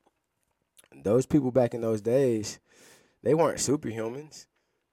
Those 1.04 1.26
people 1.26 1.50
back 1.52 1.74
in 1.74 1.80
those 1.82 2.00
days, 2.00 2.58
they 3.22 3.34
weren't 3.34 3.58
superhumans. 3.58 4.46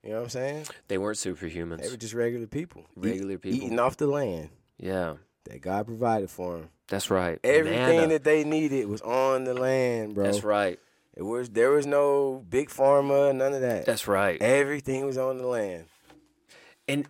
You 0.04 0.10
know 0.12 0.18
what 0.18 0.24
I'm 0.24 0.30
saying? 0.30 0.66
They 0.88 0.98
weren't 1.00 1.18
superhumans. 1.18 1.82
They 1.82 1.90
were 1.90 1.98
just 1.98 2.14
regular 2.14 2.46
people. 2.46 2.82
Eat- 2.98 3.06
Regular 3.10 3.38
people. 3.40 3.58
Eating 3.58 3.80
off 3.80 3.98
the 3.98 4.06
land 4.08 4.50
Yeah, 4.78 5.16
that 5.46 5.62
God 5.62 5.88
provided 5.88 6.30
for 6.30 6.58
them. 6.58 6.70
that's 6.90 7.10
right. 7.10 7.40
Everything 7.44 7.98
Manna. 8.02 8.08
that 8.10 8.24
they 8.24 8.44
needed 8.44 8.88
was 8.88 9.02
on 9.02 9.46
the 9.46 9.54
land, 9.56 10.14
bro. 10.14 10.26
That's 10.26 10.44
right. 10.44 10.78
It 11.16 11.24
was 11.24 11.50
there 11.50 11.72
was 11.72 11.88
no 11.88 12.44
big 12.50 12.70
pharma, 12.70 13.34
none 13.34 13.54
of 13.54 13.62
that. 13.62 13.86
That's 13.86 14.08
right. 14.08 14.40
Everything 14.42 15.06
was 15.06 15.18
on 15.18 15.38
the 15.38 15.48
land. 15.48 15.86
and 16.88 17.08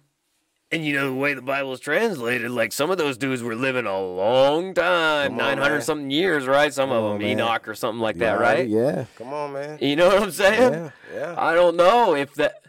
And 0.76 0.84
you 0.86 0.92
know 0.94 1.08
the 1.08 1.16
way 1.16 1.34
the 1.34 1.42
Bible 1.42 1.72
is 1.72 1.80
translated, 1.80 2.52
like 2.52 2.74
some 2.74 2.92
of 2.92 2.98
those 2.98 3.18
dudes 3.18 3.42
were 3.42 3.56
living 3.56 3.86
a 3.86 3.98
long 3.98 4.74
time 4.74 5.32
on, 5.32 5.38
900 5.38 5.70
man. 5.72 5.82
something 5.82 6.12
years, 6.12 6.46
right? 6.48 6.74
Some 6.74 6.90
Come 6.90 6.98
of 6.98 7.04
on, 7.06 7.12
them 7.14 7.22
man. 7.22 7.32
Enoch 7.40 7.66
or 7.70 7.76
something 7.76 8.02
like 8.02 8.18
that, 8.18 8.36
already- 8.36 8.64
right? 8.64 8.68
Yeah. 8.96 9.06
Come 9.18 9.32
on, 9.32 9.54
man. 9.54 9.78
You 9.80 9.96
know 9.96 10.08
what 10.10 10.24
I'm 10.24 10.32
saying? 10.32 10.74
Yeah, 10.74 10.90
yeah. 11.14 11.36
I 11.38 11.56
don't 11.56 11.78
know 11.78 12.14
if 12.14 12.34
that, 12.36 12.65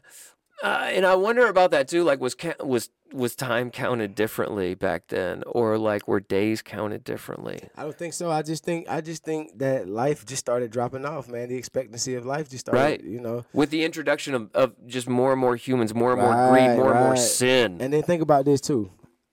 uh, 0.62 0.88
and 0.90 1.04
I 1.06 1.14
wonder 1.14 1.46
about 1.48 1.70
that 1.72 1.88
too. 1.88 2.02
Like, 2.04 2.20
was 2.20 2.36
was 2.60 2.90
was 3.12 3.36
time 3.36 3.70
counted 3.70 4.14
differently 4.14 4.74
back 4.74 5.08
then, 5.08 5.42
or 5.46 5.78
like 5.78 6.08
were 6.08 6.20
days 6.20 6.62
counted 6.62 7.04
differently? 7.04 7.60
I 7.76 7.82
don't 7.82 7.96
think 7.96 8.14
so. 8.14 8.30
I 8.30 8.42
just 8.42 8.64
think 8.64 8.86
I 8.88 9.00
just 9.00 9.22
think 9.24 9.58
that 9.58 9.88
life 9.88 10.24
just 10.26 10.40
started 10.40 10.70
dropping 10.70 11.04
off, 11.04 11.28
man. 11.28 11.48
The 11.48 11.56
expectancy 11.56 12.14
of 12.14 12.24
life 12.26 12.48
just 12.48 12.66
started, 12.66 12.80
Right. 12.80 13.04
you 13.04 13.20
know. 13.20 13.44
With 13.52 13.70
the 13.70 13.84
introduction 13.84 14.34
of, 14.34 14.50
of 14.54 14.72
just 14.86 15.08
more 15.08 15.32
and 15.32 15.40
more 15.40 15.56
humans, 15.56 15.94
more 15.94 16.12
and 16.12 16.20
more 16.20 16.34
greed, 16.50 16.68
Right, 16.68 16.76
more 16.76 16.90
and 16.92 17.00
more 17.00 17.16
sin. 17.16 17.78
And 17.80 17.92
then 17.92 18.02
think 18.02 18.22
about 18.22 18.44
this 18.44 18.60
too. 18.60 18.90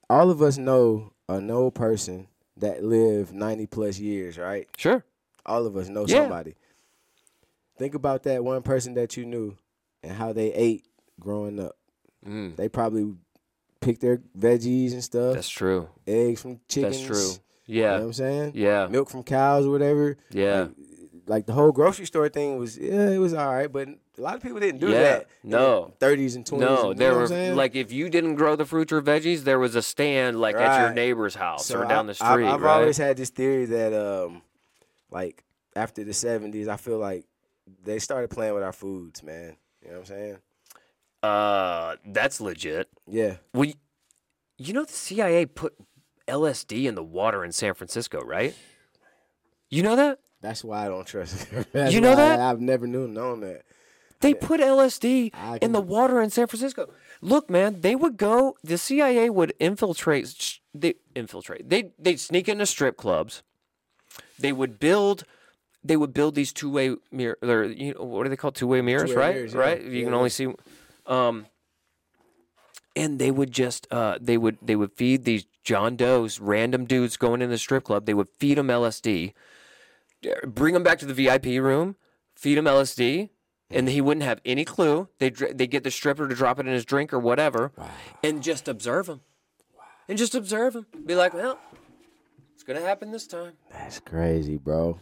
All 0.09 0.29
of 0.29 0.41
us 0.41 0.57
know 0.57 1.13
a 1.29 1.39
no 1.41 1.71
person 1.71 2.27
that 2.57 2.83
lived 2.83 3.33
90 3.33 3.65
plus 3.67 3.97
years, 3.97 4.37
right? 4.37 4.67
sure. 4.77 5.03
All 5.45 5.65
of 5.65 5.75
us 5.75 5.87
know 5.89 6.05
Yeah. 6.07 6.21
somebody. 6.21 6.55
Think 7.77 7.95
about 7.95 8.23
that 8.23 8.43
one 8.43 8.61
person 8.61 8.93
that 8.93 9.17
you 9.17 9.25
knew 9.25 9.57
and 10.03 10.11
how 10.13 10.31
they 10.33 10.53
ate 10.53 10.85
growing 11.23 11.59
up. 11.59 11.75
Mm, 12.27 12.55
They 12.55 12.69
probably 12.69 13.13
pick 13.81 13.99
their 13.99 14.21
veggies 14.37 14.93
and 14.93 15.03
stuff, 15.03 15.33
that's 15.35 15.49
true. 15.49 15.89
eggs 16.07 16.41
from 16.41 16.59
chickens. 16.69 16.97
That's 16.97 17.07
true. 17.07 17.43
You 17.65 17.81
know 17.81 17.87
Yeah. 17.87 17.93
what 17.99 18.03
I'm 18.05 18.13
saying? 18.13 18.51
Yeah. 18.55 18.87
Milk 18.87 19.09
from 19.09 19.23
cows 19.23 19.65
or 19.65 19.71
whatever. 19.71 20.17
Yeah. 20.31 20.61
Like, 20.61 20.71
like 21.25 21.45
the 21.45 21.53
whole 21.53 21.71
grocery 21.71 22.05
store 22.05 22.27
thing 22.29 22.57
was, 22.57 22.77
yeah, 22.77 23.09
it 23.09 23.17
was 23.17 23.33
all 23.33 23.53
right, 23.53 23.71
but 23.71 23.87
a 23.89 24.21
lot 24.21 24.35
of 24.35 24.41
people 24.43 24.59
didn't 24.59 24.79
do 24.81 24.89
Yeah, 24.89 25.01
that. 25.03 25.27
no. 25.43 25.93
30s 25.99 26.35
and 26.35 26.45
20s. 26.45 26.59
No, 26.59 26.77
you 26.77 26.83
know 26.83 26.93
there 26.93 27.17
what 27.17 27.31
I'm 27.31 27.49
were 27.49 27.55
like 27.55 27.75
if 27.75 27.91
you 27.93 28.09
didn't 28.09 28.35
grow 28.35 28.55
the 28.57 28.65
fruits 28.65 28.91
or 28.91 29.01
veggies, 29.01 29.41
there 29.45 29.57
was 29.59 29.75
a 29.75 29.81
stand 29.81 30.39
like 30.39 30.55
at 30.55 30.81
your 30.81 30.93
neighbor's 30.93 31.35
house 31.35 31.65
So 31.67 31.79
or 31.79 31.85
down 31.85 32.09
I- 32.09 32.13
the 32.13 32.23
I- 32.23 32.31
street, 32.33 32.47
I've 32.47 32.61
right? 32.61 32.79
always 32.79 32.97
had 32.97 33.15
this 33.17 33.29
theory 33.29 33.65
that, 33.65 33.93
um, 33.93 34.41
like 35.11 35.43
after 35.75 36.03
the 36.03 36.11
'70s, 36.13 36.67
I 36.67 36.75
feel 36.77 36.97
like 36.99 37.25
they 37.83 37.99
started 37.99 38.29
playing 38.29 38.53
with 38.53 38.63
our 38.63 38.73
foods, 38.73 39.23
man. 39.23 39.55
You 39.81 39.87
know 39.89 39.93
what 39.95 39.99
I'm 40.01 40.05
saying? 40.05 40.37
Uh, 41.23 41.95
that's 42.05 42.39
legit. 42.41 42.89
Yeah. 43.07 43.37
Well, 43.53 43.65
y- 43.67 43.73
you 44.57 44.73
know 44.73 44.83
the 44.85 44.93
CIA 44.93 45.45
put 45.45 45.73
LSD 46.27 46.85
in 46.85 46.95
the 46.95 47.03
water 47.03 47.43
in 47.43 47.51
San 47.51 47.73
Francisco, 47.73 48.21
right? 48.21 48.55
You 49.69 49.81
know 49.83 49.95
that? 49.95 50.19
That's 50.41 50.63
why 50.63 50.85
I 50.85 50.89
don't 50.89 51.07
trust. 51.07 51.47
it. 51.73 51.91
You 51.93 52.01
know 52.01 52.15
that? 52.15 52.39
I've 52.39 52.59
never 52.61 52.85
knew 52.85 53.07
known 53.07 53.39
that. 53.41 53.63
They 54.19 54.33
put 54.33 54.61
LSD 54.61 55.33
in 55.61 55.73
the 55.73 55.81
water 55.81 56.21
in 56.21 56.29
San 56.29 56.47
Francisco. 56.47 56.89
Look, 57.21 57.49
man, 57.49 57.81
they 57.81 57.93
would 57.93 58.15
go. 58.15 58.55
The 58.63 58.77
CIA 58.77 59.29
would 59.29 59.53
infiltrate. 59.59 60.59
They 60.73 60.93
infiltrate. 61.13 61.69
They 61.69 61.91
they 61.99 62.15
sneak 62.15 62.47
into 62.47 62.65
strip 62.65 62.95
clubs. 62.95 63.43
They 64.39 64.53
would 64.53 64.79
build. 64.79 65.25
They 65.83 65.97
would 65.97 66.13
build 66.13 66.35
these 66.35 66.53
two 66.53 66.69
way 66.69 66.95
mirror. 67.11 67.37
Or, 67.41 67.65
you 67.65 67.93
know, 67.95 68.03
what 68.05 68.25
are 68.25 68.29
they 68.29 68.37
called? 68.37 68.55
Two 68.55 68.67
way 68.67 68.81
mirrors, 68.81 69.09
Two-way 69.09 69.21
right? 69.21 69.35
mirrors, 69.35 69.53
yeah. 69.53 69.59
Right. 69.59 69.81
You 69.81 69.89
Yeah, 69.91 70.05
can 70.05 70.13
only 70.13 70.29
see. 70.29 70.47
Um. 71.05 71.47
And 72.95 73.17
they 73.19 73.31
would 73.31 73.51
just. 73.51 73.87
Uh. 73.91 74.17
They 74.21 74.37
would. 74.37 74.57
They 74.61 74.75
would 74.75 74.93
feed 74.93 75.23
these 75.23 75.45
John 75.63 75.95
Does, 75.95 76.39
random 76.39 76.85
dudes 76.85 77.17
going 77.17 77.41
in 77.41 77.49
the 77.49 77.57
strip 77.57 77.85
club. 77.85 78.05
They 78.05 78.13
would 78.13 78.29
feed 78.37 78.57
them 78.57 78.67
LSD. 78.67 79.33
Bring 80.45 80.73
them 80.73 80.83
back 80.83 80.99
to 80.99 81.05
the 81.05 81.13
VIP 81.13 81.45
room. 81.61 81.95
Feed 82.35 82.55
them 82.55 82.65
LSD 82.65 83.29
and 83.73 83.89
he 83.89 84.01
wouldn't 84.01 84.23
have 84.23 84.39
any 84.45 84.63
clue. 84.63 85.09
They 85.19 85.29
they 85.29 85.67
get 85.67 85.83
the 85.83 85.91
stripper 85.91 86.27
to 86.27 86.35
drop 86.35 86.59
it 86.59 86.67
in 86.67 86.73
his 86.73 86.85
drink 86.85 87.11
or 87.11 87.19
whatever, 87.19 87.71
and 88.23 88.41
just 88.41 88.67
observe 88.67 89.09
him, 89.09 89.21
and 90.07 90.17
just 90.17 90.35
observe 90.35 90.75
him. 90.75 90.85
Be 91.05 91.15
like, 91.15 91.33
well, 91.33 91.59
it's 92.53 92.63
gonna 92.63 92.81
happen 92.81 93.11
this 93.11 93.27
time. 93.27 93.53
That's 93.71 93.99
crazy, 93.99 94.57
bro. 94.57 94.99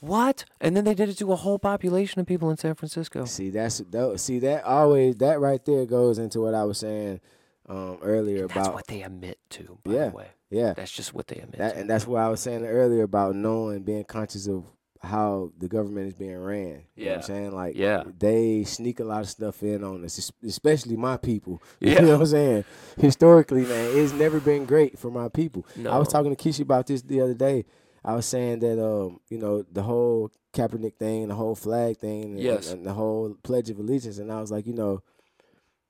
What? 0.00 0.44
And 0.60 0.76
then 0.76 0.84
they 0.84 0.94
did 0.94 1.08
it 1.08 1.18
to 1.18 1.32
a 1.32 1.36
whole 1.36 1.58
population 1.58 2.20
of 2.20 2.26
people 2.26 2.50
in 2.50 2.56
San 2.56 2.74
Francisco. 2.74 3.24
See, 3.26 3.50
that's 3.50 3.78
that, 3.78 4.18
see 4.18 4.38
that 4.40 4.64
always 4.64 5.16
that 5.16 5.40
right 5.40 5.64
there 5.64 5.86
goes 5.86 6.18
into 6.18 6.40
what 6.40 6.54
I 6.54 6.64
was 6.64 6.78
saying 6.78 7.20
um, 7.68 7.98
earlier 8.02 8.46
That's 8.48 8.66
about 8.66 8.74
what 8.74 8.86
they 8.86 9.02
admit 9.02 9.38
to. 9.50 9.78
By 9.84 9.92
yeah, 9.92 10.08
the 10.08 10.16
way, 10.16 10.26
yeah. 10.50 10.72
that's 10.72 10.90
just 10.90 11.14
what 11.14 11.28
they 11.28 11.36
admit. 11.36 11.58
That, 11.58 11.76
and 11.76 11.88
that's 11.88 12.06
what 12.06 12.20
I 12.22 12.28
was 12.28 12.40
saying 12.40 12.64
earlier 12.64 13.02
about 13.04 13.36
knowing, 13.36 13.82
being 13.82 14.04
conscious 14.04 14.48
of 14.48 14.64
how 15.02 15.50
the 15.56 15.66
government 15.68 16.08
is 16.08 16.14
being 16.14 16.36
ran. 16.36 16.60
You 16.66 16.66
know 16.66 16.74
what 16.74 16.86
Yeah. 16.96 17.14
I'm 17.14 17.22
saying? 17.22 17.52
Like, 17.52 17.76
Yeah. 17.76 18.02
they 18.18 18.64
sneak 18.64 19.00
a 19.00 19.04
lot 19.04 19.20
of 19.22 19.30
stuff 19.30 19.62
in 19.62 19.82
on 19.82 20.04
us, 20.04 20.30
especially 20.44 20.96
my 20.96 21.16
people. 21.16 21.62
Yeah. 21.80 22.00
You 22.00 22.06
know 22.06 22.12
what 22.12 22.20
I'm 22.20 22.26
saying? 22.26 22.64
Historically, 22.98 23.62
man, 23.62 23.96
it's 23.96 24.12
never 24.12 24.40
been 24.40 24.66
great 24.66 24.98
for 24.98 25.10
my 25.10 25.28
people. 25.28 25.64
I 25.88 25.96
was 25.98 26.08
talking 26.08 26.30
to 26.30 26.36
Keziah 26.36 26.64
about 26.64 26.86
this 26.86 27.00
the 27.02 27.20
other 27.22 27.34
day. 27.34 27.64
I 28.04 28.14
was 28.14 28.26
saying 28.26 28.60
that, 28.60 28.82
um, 28.82 29.20
you 29.28 29.38
know, 29.38 29.62
the 29.62 29.82
whole 29.82 30.30
Kaepernick 30.54 30.96
thing, 30.96 31.28
the 31.28 31.34
whole 31.34 31.54
flag 31.54 31.98
thing, 31.98 32.24
and, 32.24 32.40
Yes. 32.40 32.70
and 32.72 32.84
the 32.86 32.94
whole 32.94 33.34
Pledge 33.42 33.70
of 33.70 33.78
Allegiance. 33.78 34.18
And 34.18 34.32
I 34.32 34.40
was 34.40 34.50
like, 34.50 34.66
you 34.66 34.72
know, 34.72 35.02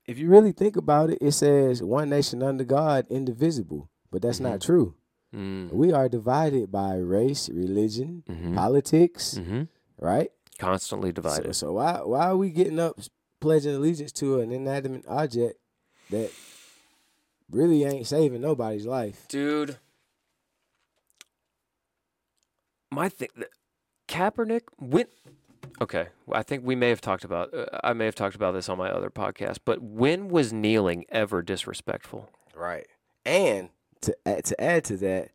if 0.07 0.19
you 0.19 0.29
really 0.29 0.53
think 0.53 0.77
about 0.77 1.11
it, 1.11 1.19
it 1.21 1.33
says 1.33 1.83
one 1.83 2.11
nation 2.11 2.43
under 2.43 2.65
God, 2.65 3.07
indivisible. 3.11 3.89
But 4.11 4.23
that's 4.23 4.41
not 4.41 4.61
true. 4.61 4.95
Mm. 5.35 5.73
We 5.73 5.93
are 5.93 6.09
divided 6.09 6.73
by 6.73 6.97
race, 6.97 7.49
religion, 7.49 8.25
Mhm. 8.29 8.55
politics, 8.57 9.37
hmm 9.37 9.63
right? 10.01 10.33
Constantly 10.59 11.11
So, 11.11 11.13
divided. 11.13 11.55
so 11.55 11.73
why 11.75 12.01
why 12.03 12.27
are 12.27 12.37
we 12.37 12.51
getting 12.51 12.81
up 12.81 12.99
pledging 13.39 13.75
allegiance 13.77 14.11
to 14.13 14.41
an 14.41 14.51
inanimate 14.51 15.05
object 15.07 15.59
that 16.11 16.33
really 17.51 17.85
ain't 17.85 18.07
saving 18.07 18.41
nobody's 18.41 18.87
life? 18.87 19.27
dude. 19.29 19.77
My 22.91 23.09
thing, 23.09 23.29
Kaepernick 24.09 24.63
went. 24.79 25.11
Okay, 25.81 26.09
I 26.33 26.43
think 26.43 26.65
we 26.65 26.75
may 26.75 26.89
have 26.89 27.01
talked 27.01 27.25
about. 27.25 27.55
Uh, 27.55 27.67
I 27.83 27.93
may 27.93 28.05
have 28.05 28.15
talked 28.15 28.35
about 28.35 28.53
this 28.53 28.69
on 28.69 28.79
my 28.79 28.91
other 28.91 29.11
podcast. 29.11 29.59
But 29.65 29.81
when 29.83 30.29
was 30.29 30.53
kneeling 30.53 31.05
ever 31.09 31.43
disrespectful? 31.43 32.29
Right. 32.55 32.87
And 33.25 33.71
to 34.03 34.17
add, 34.27 34.45
to 34.47 34.61
add 34.61 34.85
to 34.85 34.97
that, 34.99 35.31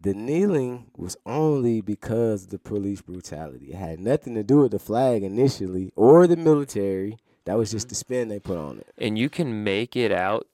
the 0.00 0.14
kneeling 0.14 0.90
was 0.96 1.16
only 1.26 1.80
because 1.80 2.44
of 2.44 2.50
the 2.50 2.58
police 2.58 3.02
brutality. 3.02 3.70
It 3.72 3.76
had 3.76 4.00
nothing 4.00 4.34
to 4.34 4.42
do 4.42 4.58
with 4.58 4.72
the 4.72 4.78
flag 4.78 5.22
initially 5.22 5.92
or 5.96 6.26
the 6.26 6.36
military. 6.36 7.18
That 7.44 7.58
was 7.58 7.70
just 7.70 7.88
the 7.88 7.94
spin 7.94 8.28
they 8.28 8.38
put 8.38 8.58
on 8.58 8.78
it. 8.78 8.88
And 8.98 9.18
you 9.18 9.28
can 9.28 9.64
make 9.64 9.96
it 9.96 10.12
out 10.12 10.46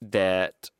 that 0.00 0.70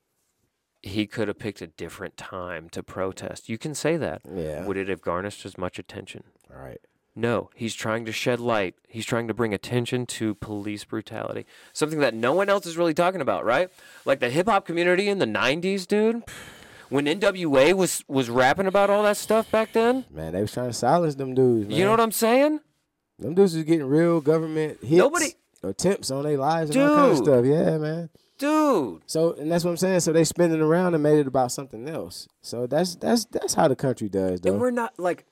he 0.85 1.07
could 1.07 1.29
have 1.29 1.39
picked 1.39 1.63
a 1.63 1.67
different 1.67 2.17
time 2.17 2.69
to 2.71 2.83
protest. 2.83 3.49
You 3.49 3.57
can 3.59 3.75
say 3.75 3.97
that. 3.97 4.23
Yeah. 4.33 4.67
Would 4.67 4.77
it 4.77 4.89
have 4.89 5.01
garnished 5.01 5.45
as 5.47 5.57
much 5.57 5.79
attention? 5.79 6.25
All 6.55 6.61
right. 6.63 6.81
No, 7.17 7.49
he's 7.55 7.75
trying 7.75 8.05
to 8.07 8.13
shed 8.13 8.41
light. 8.41 8.75
He's 8.89 9.07
trying 9.07 9.29
to 9.29 9.35
bring 9.35 9.55
attention 9.55 10.05
to 10.07 10.35
police 10.35 10.85
brutality. 10.85 11.47
Something 11.73 12.01
that 12.01 12.13
no 12.13 12.33
one 12.33 12.49
else 12.49 12.67
is 12.67 12.77
really 12.77 12.93
talking 12.95 13.21
about, 13.21 13.45
right? 13.45 13.71
Like 14.05 14.19
the 14.21 14.31
hip 14.31 14.47
hop 14.49 14.67
community 14.67 15.09
in 15.09 15.21
the 15.21 15.27
90s, 15.27 15.87
dude. 15.87 16.23
When 16.91 17.07
NWA 17.07 17.73
was 17.73 18.05
was 18.09 18.29
rapping 18.29 18.67
about 18.67 18.91
all 18.91 19.05
that 19.05 19.17
stuff 19.17 19.51
back 19.51 19.73
then. 19.73 20.05
Man, 20.11 20.33
they 20.33 20.41
was 20.43 20.53
trying 20.53 20.69
to 20.69 20.73
silence 20.75 21.15
them 21.15 21.35
dudes. 21.35 21.69
Man. 21.69 21.79
You 21.79 21.85
know 21.85 21.93
what 21.93 22.01
I'm 22.01 22.13
saying? 22.13 22.61
Them 23.19 23.35
dudes 23.35 23.55
was 23.55 23.65
getting 23.65 23.87
real 23.87 24.21
government 24.21 24.79
hits. 24.81 24.93
Nobody- 24.93 25.35
attempts 25.63 26.11
on 26.11 26.25
their 26.25 26.37
lives 26.37 26.71
and 26.77 26.83
all 26.83 26.95
kind 26.97 27.13
of 27.13 27.17
stuff. 27.19 27.45
Yeah, 27.47 27.79
man. 27.79 28.11
Dude. 28.39 29.03
So 29.07 29.33
and 29.35 29.51
that's 29.51 29.65
what 29.65 29.71
I'm 29.71 29.77
saying. 29.77 30.01
So 30.01 30.13
they 30.13 30.25
spin 30.25 30.53
it 30.53 30.61
around 30.61 30.95
and 30.95 31.03
made 31.03 31.19
it 31.19 31.27
about 31.27 31.53
something 31.53 31.89
else. 31.89 32.27
So 32.43 32.67
that's 32.67 32.97
that's 32.97 33.25
that's 33.27 33.55
how 33.55 33.69
the 33.69 33.77
country 33.77 34.09
does, 34.09 34.41
though. 34.41 34.53
And 34.53 34.61
we're 34.61 34.71
not 34.71 34.99
like 34.99 35.25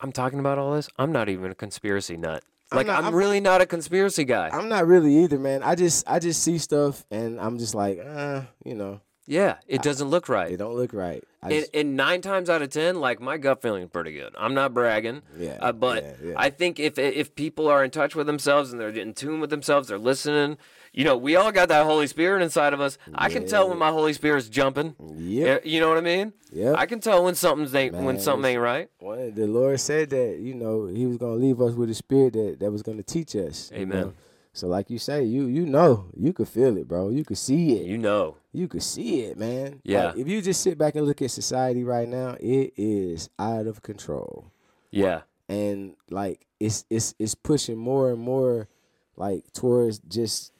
I'm 0.00 0.12
talking 0.12 0.38
about 0.40 0.58
all 0.58 0.74
this. 0.74 0.88
I'm 0.98 1.12
not 1.12 1.28
even 1.28 1.52
a 1.52 1.54
conspiracy 1.54 2.16
nut. 2.16 2.42
I'm 2.72 2.76
Like 2.78 2.86
not- 2.86 2.98
I'm, 2.98 3.04
I'm- 3.06 3.14
really 3.14 3.38
not 3.40 3.60
a 3.60 3.66
conspiracy 3.66 4.24
guy. 4.24 4.48
I'm 4.52 4.68
not 4.68 4.86
really 4.86 5.18
either, 5.24 5.38
man. 5.38 5.62
I 5.62 5.74
just 5.76 6.08
I 6.08 6.18
just 6.18 6.42
see 6.42 6.58
stuff 6.58 7.04
and 7.10 7.40
I'm 7.40 7.58
just 7.58 7.74
like, 7.74 8.00
uh, 8.04 8.42
you 8.64 8.74
know, 8.74 9.00
yeah, 9.26 9.58
it 9.68 9.82
doesn't 9.82 10.08
look 10.08 10.28
right. 10.28 10.50
it 10.50 10.56
don't 10.56 10.74
look 10.74 10.92
right. 10.92 11.22
And, 11.42 11.52
just, 11.52 11.74
and 11.74 11.96
nine 11.96 12.22
times 12.22 12.50
out 12.50 12.60
of 12.62 12.70
ten, 12.70 12.96
like 13.00 13.20
my 13.20 13.36
gut 13.36 13.62
feeling 13.62 13.84
is 13.84 13.90
pretty 13.90 14.12
good. 14.14 14.34
I'm 14.36 14.54
not 14.54 14.74
bragging. 14.74 15.22
Yeah, 15.38 15.58
Uh, 15.60 15.72
but 15.72 16.02
yeah, 16.02 16.12
yeah. 16.30 16.34
I 16.36 16.50
think 16.50 16.80
if 16.80 16.98
if 16.98 17.36
people 17.36 17.68
are 17.68 17.84
in 17.84 17.92
touch 17.92 18.16
with 18.16 18.26
themselves 18.26 18.72
and 18.72 18.80
they're 18.80 18.88
in 18.88 19.14
tune 19.14 19.38
with 19.38 19.50
themselves, 19.50 19.86
they're 19.88 19.98
listening. 19.98 20.56
You 20.92 21.04
know, 21.04 21.16
we 21.16 21.36
all 21.36 21.50
got 21.52 21.68
that 21.70 21.86
Holy 21.86 22.06
Spirit 22.06 22.42
inside 22.42 22.74
of 22.74 22.80
us. 22.80 22.98
I 23.14 23.30
can 23.30 23.46
tell 23.46 23.68
when 23.68 23.78
my 23.78 23.90
Holy 23.90 24.12
Spirit's 24.12 24.48
jumping. 24.50 24.94
Yep. 25.16 25.64
Uh, 25.64 25.68
You 25.68 25.80
know 25.80 25.88
what 25.88 25.96
I 25.96 26.02
mean? 26.02 26.34
Yep. 26.52 26.74
I 26.76 26.84
can 26.84 27.00
tell 27.00 27.24
when 27.24 27.34
something's 27.34 27.74
ain't 27.74 27.94
when 27.94 28.18
something 28.20 28.50
ain't 28.50 28.60
right. 28.60 28.90
Well, 29.00 29.30
the 29.30 29.46
Lord 29.46 29.80
said 29.80 30.10
that 30.10 30.38
you 30.40 30.52
know 30.54 30.86
He 30.86 31.06
was 31.06 31.16
gonna 31.16 31.36
leave 31.36 31.62
us 31.62 31.72
with 31.74 31.88
a 31.88 31.94
spirit 31.94 32.34
that 32.34 32.58
that 32.60 32.70
was 32.70 32.82
gonna 32.82 33.02
teach 33.02 33.34
us. 33.34 33.70
you 33.74 33.82
Amen. 33.82 34.00
know? 34.00 34.12
So 34.52 34.68
like 34.68 34.90
you 34.90 34.98
say, 34.98 35.24
you 35.24 35.46
you 35.46 35.64
know, 35.64 36.10
you 36.14 36.34
could 36.34 36.48
feel 36.48 36.76
it, 36.76 36.86
bro. 36.86 37.08
You 37.08 37.24
could 37.24 37.38
see 37.38 37.78
it. 37.80 37.86
You 37.86 37.96
know. 37.96 38.36
You 38.52 38.68
could 38.68 38.82
see 38.82 39.20
it, 39.22 39.38
man. 39.38 39.80
Yeah. 39.84 40.08
Like, 40.08 40.18
if 40.18 40.28
you 40.28 40.42
just 40.42 40.60
sit 40.60 40.76
back 40.76 40.94
and 40.94 41.06
look 41.06 41.22
at 41.22 41.30
society 41.30 41.84
right 41.84 42.06
now, 42.06 42.36
it 42.38 42.74
is 42.76 43.30
out 43.38 43.66
of 43.66 43.80
control. 43.80 44.52
Yeah. 44.90 45.22
And 45.48 45.94
like 46.10 46.46
it's 46.60 46.84
it's 46.90 47.14
it's 47.18 47.34
pushing 47.34 47.78
more 47.78 48.10
and 48.12 48.20
more 48.20 48.68
like 49.16 49.50
towards 49.54 50.00
just 50.00 50.52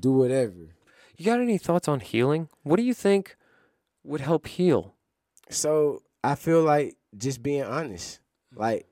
do 0.00 0.12
whatever. 0.12 0.74
You 1.16 1.24
got 1.24 1.40
any 1.40 1.58
thoughts 1.58 1.88
on 1.88 2.00
healing? 2.00 2.48
What 2.62 2.76
do 2.76 2.82
you 2.82 2.94
think 2.94 3.36
would 4.04 4.20
help 4.20 4.46
heal? 4.46 4.94
So 5.50 6.02
I 6.22 6.34
feel 6.34 6.62
like 6.62 6.96
just 7.16 7.42
being 7.42 7.62
honest. 7.62 8.20
Like 8.54 8.86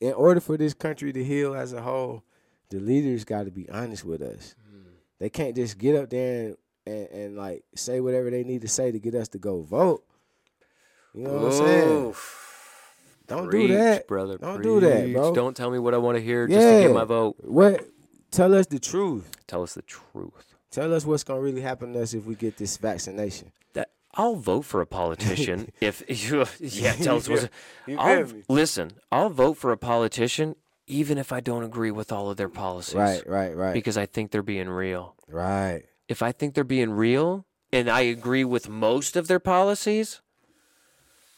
in 0.00 0.12
order 0.12 0.40
for 0.40 0.56
this 0.56 0.74
country 0.74 1.12
to 1.12 1.24
heal 1.24 1.54
as 1.54 1.72
a 1.72 1.82
whole, 1.82 2.22
the 2.70 2.78
leaders 2.78 3.24
got 3.24 3.44
to 3.44 3.50
be 3.50 3.68
honest 3.70 4.04
with 4.04 4.22
us. 4.22 4.54
Mm. 4.70 4.82
They 5.18 5.30
can't 5.30 5.54
just 5.54 5.78
get 5.78 5.96
up 5.96 6.10
there 6.10 6.46
and, 6.46 6.56
and, 6.86 7.08
and 7.08 7.36
like 7.36 7.64
say 7.74 8.00
whatever 8.00 8.30
they 8.30 8.44
need 8.44 8.62
to 8.62 8.68
say 8.68 8.92
to 8.92 8.98
get 8.98 9.14
us 9.14 9.28
to 9.28 9.38
go 9.38 9.62
vote. 9.62 10.04
You 11.14 11.24
know 11.24 11.34
what 11.34 11.52
I'm 11.52 11.52
saying? 11.52 12.14
Don't 13.26 13.50
Preach, 13.50 13.68
do 13.68 13.74
that. 13.74 14.06
brother. 14.06 14.38
Don't 14.38 14.62
do 14.62 14.80
that, 14.80 15.12
bro. 15.12 15.34
Don't 15.34 15.56
tell 15.56 15.70
me 15.70 15.78
what 15.78 15.94
I 15.94 15.98
want 15.98 16.16
to 16.16 16.22
hear 16.22 16.46
just 16.46 16.60
to 16.60 16.80
get 16.80 16.92
my 16.92 17.04
vote. 17.04 17.36
What? 17.40 17.86
Tell 18.30 18.54
us 18.54 18.66
the 18.66 18.78
truth. 18.78 19.30
Tell 19.46 19.62
us 19.62 19.74
the 19.74 19.82
truth. 19.82 20.54
Tell 20.70 20.92
us 20.94 21.04
what's 21.06 21.24
gonna 21.24 21.40
really 21.40 21.62
happen 21.62 21.92
to 21.94 22.02
us 22.02 22.14
if 22.14 22.24
we 22.26 22.34
get 22.34 22.56
this 22.58 22.76
vaccination. 22.76 23.52
That 23.72 23.90
I'll 24.14 24.36
vote 24.36 24.62
for 24.66 24.80
a 24.80 24.86
politician 24.86 25.72
if 25.80 26.02
you. 26.30 26.44
Yeah, 26.60 26.92
tell 26.92 27.16
us 27.16 27.28
what's. 27.28 27.48
You 27.86 27.98
I'll, 27.98 28.24
me? 28.24 28.42
listen, 28.48 28.92
I'll 29.10 29.30
vote 29.30 29.54
for 29.56 29.72
a 29.72 29.78
politician 29.78 30.56
even 30.86 31.18
if 31.18 31.32
I 31.32 31.40
don't 31.40 31.64
agree 31.64 31.90
with 31.90 32.10
all 32.12 32.30
of 32.30 32.36
their 32.38 32.48
policies. 32.48 32.94
Right, 32.94 33.26
right, 33.28 33.54
right, 33.54 33.74
Because 33.74 33.98
I 33.98 34.06
think 34.06 34.30
they're 34.30 34.42
being 34.42 34.70
real. 34.70 35.14
right. 35.28 35.82
If 36.08 36.22
I 36.22 36.32
think 36.32 36.54
they're 36.54 36.64
being 36.64 36.90
real 36.90 37.44
and 37.70 37.90
I 37.90 38.00
agree 38.00 38.44
with 38.44 38.70
most 38.70 39.14
of 39.16 39.26
their 39.28 39.38
policies, 39.38 40.22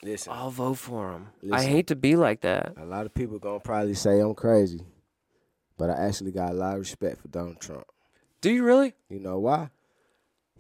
Listen, 0.05 0.33
I'll 0.33 0.51
vote 0.51 0.78
for 0.78 1.10
them. 1.10 1.28
I 1.52 1.65
hate 1.65 1.89
to 1.89 1.97
be 1.97 2.15
like 2.17 2.41
that. 2.43 2.75
a 2.77 2.85
lot 2.86 3.05
of 3.07 3.12
people 3.15 3.39
gonna 3.41 3.59
probably 3.60 3.94
say 3.94 4.20
I'm 4.20 4.35
crazy, 4.35 4.81
but 5.81 5.89
I 5.89 5.94
actually 6.07 6.31
got 6.31 6.50
a 6.50 6.55
lot 6.55 6.75
of 6.75 6.81
respect 6.81 7.23
for 7.23 7.28
Donald 7.28 7.59
Trump. 7.59 7.86
Do 8.42 8.50
you 8.50 8.62
really? 8.62 8.92
You 9.09 9.18
know 9.18 9.39
why? 9.39 9.70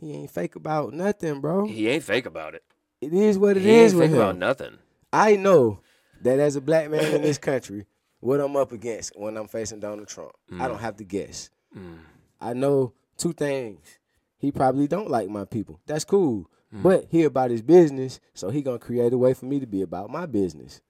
He 0.00 0.14
ain't 0.14 0.30
fake 0.30 0.56
about 0.56 0.94
nothing, 0.94 1.42
bro. 1.42 1.66
He 1.66 1.88
ain't 1.88 2.04
fake 2.04 2.24
about 2.24 2.54
it. 2.54 2.64
It 3.02 3.12
is 3.12 3.38
what 3.38 3.58
it 3.58 3.62
he 3.62 3.70
is 3.70 3.92
ain't 3.92 4.00
with 4.00 4.10
fake 4.12 4.16
about 4.18 4.38
nothing. 4.38 4.78
I 5.12 5.36
know 5.36 5.80
that 6.22 6.38
as 6.38 6.56
a 6.56 6.62
black 6.62 6.90
man 6.90 7.14
in 7.14 7.20
this 7.20 7.36
country, 7.36 7.84
what 8.20 8.40
I'm 8.40 8.56
up 8.56 8.72
against 8.72 9.12
when 9.14 9.36
I'm 9.36 9.46
facing 9.46 9.80
Donald 9.80 10.08
Trump, 10.08 10.32
I 10.58 10.66
don't 10.68 10.80
have 10.80 10.96
to 10.96 11.04
guess. 11.04 11.50
Mm. 11.76 11.98
I 12.40 12.54
know 12.54 12.94
two 13.18 13.34
things. 13.34 13.98
He 14.38 14.50
probably 14.50 14.86
don't 14.86 15.10
like 15.10 15.28
my 15.28 15.44
people. 15.44 15.80
That's 15.84 16.06
cool. 16.06 16.50
Mm. 16.74 16.82
But 16.82 17.06
he 17.10 17.24
about 17.24 17.50
his 17.50 17.60
business, 17.60 18.20
so 18.32 18.48
he 18.48 18.62
gonna 18.62 18.78
create 18.78 19.12
a 19.12 19.18
way 19.18 19.34
for 19.34 19.44
me 19.44 19.60
to 19.60 19.66
be 19.66 19.82
about 19.82 20.08
my 20.08 20.24
business. 20.24 20.80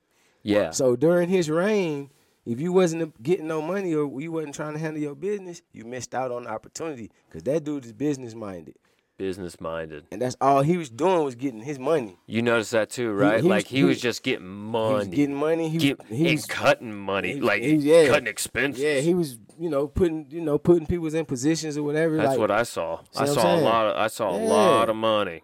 Yeah. 0.44 0.70
So 0.70 0.94
during 0.94 1.28
his 1.28 1.50
reign, 1.50 2.10
if 2.46 2.60
you 2.60 2.72
wasn't 2.72 3.22
getting 3.22 3.46
no 3.46 3.60
money 3.62 3.94
or 3.94 4.20
you 4.20 4.32
wasn't 4.32 4.54
trying 4.54 4.72
to 4.72 4.78
handle 4.78 5.00
your 5.02 5.14
business, 5.14 5.62
you 5.72 5.84
missed 5.84 6.14
out 6.14 6.30
on 6.32 6.44
the 6.44 6.50
opportunity 6.50 7.10
because 7.28 7.42
that 7.44 7.64
dude 7.64 7.84
is 7.84 7.92
business 7.92 8.34
minded, 8.34 8.76
Business 9.18 9.60
minded. 9.60 10.06
and 10.10 10.22
that's 10.22 10.34
all 10.40 10.62
he 10.62 10.78
was 10.78 10.88
doing 10.88 11.22
was 11.22 11.34
getting 11.34 11.60
his 11.60 11.78
money. 11.78 12.16
You 12.26 12.40
noticed 12.40 12.70
that 12.72 12.88
too, 12.88 13.12
right? 13.12 13.42
he 13.42 13.48
like 13.48 13.64
was- 13.64 13.70
he, 13.70 13.76
he 13.76 13.84
was 13.84 14.00
just 14.00 14.22
getting 14.22 14.46
He 14.46 14.50
money. 14.70 14.94
was 14.94 15.08
getting 15.08 15.34
money. 15.36 15.68
He, 15.68 15.76
Get- 15.78 15.98
was, 15.98 16.08
he 16.18 16.32
was 16.32 16.46
cutting 16.46 16.94
money. 16.94 17.34
he- 17.34 17.40
like 17.42 17.62
he- 17.62 17.74
yeah. 17.74 18.08
cutting 18.08 18.26
expenses. 18.28 18.82
yeah, 18.82 19.00
he 19.00 19.12
was 19.12 19.38
you 19.58 19.68
know 19.68 19.86
putting 19.88 20.26
you 20.30 20.40
know 20.40 20.56
putting 20.56 20.86
people 20.86 21.14
in 21.14 21.26
positions 21.26 21.76
or 21.76 21.82
whatever. 21.82 22.16
That's 22.16 22.30
like, 22.30 22.38
what 22.38 22.50
I 22.50 22.62
saw. 22.62 23.00
I 23.14 23.26
saw 23.26 23.54
a 23.54 23.60
lot 23.60 23.86
of 23.88 23.96
I 23.98 24.06
saw 24.06 24.30
a 24.34 24.40
lot 24.42 24.88
of 24.88 24.96
money. 24.96 25.42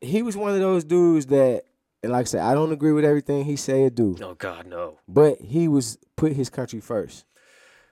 he 0.00 0.22
was 0.22 0.36
one 0.36 0.52
of 0.52 0.60
those 0.60 0.84
dudes 0.84 1.26
that, 1.26 1.64
and 2.02 2.12
like 2.12 2.22
I 2.22 2.24
said, 2.24 2.40
I 2.42 2.54
don't 2.54 2.72
agree 2.72 2.92
with 2.92 3.04
everything 3.04 3.44
he 3.44 3.56
say 3.56 3.82
or 3.84 3.90
do, 3.90 4.16
Oh 4.22 4.34
God, 4.34 4.66
no. 4.66 4.98
but 5.08 5.40
he 5.40 5.68
was 5.68 5.98
put 6.16 6.32
his 6.32 6.48
country 6.50 6.80
first, 6.80 7.24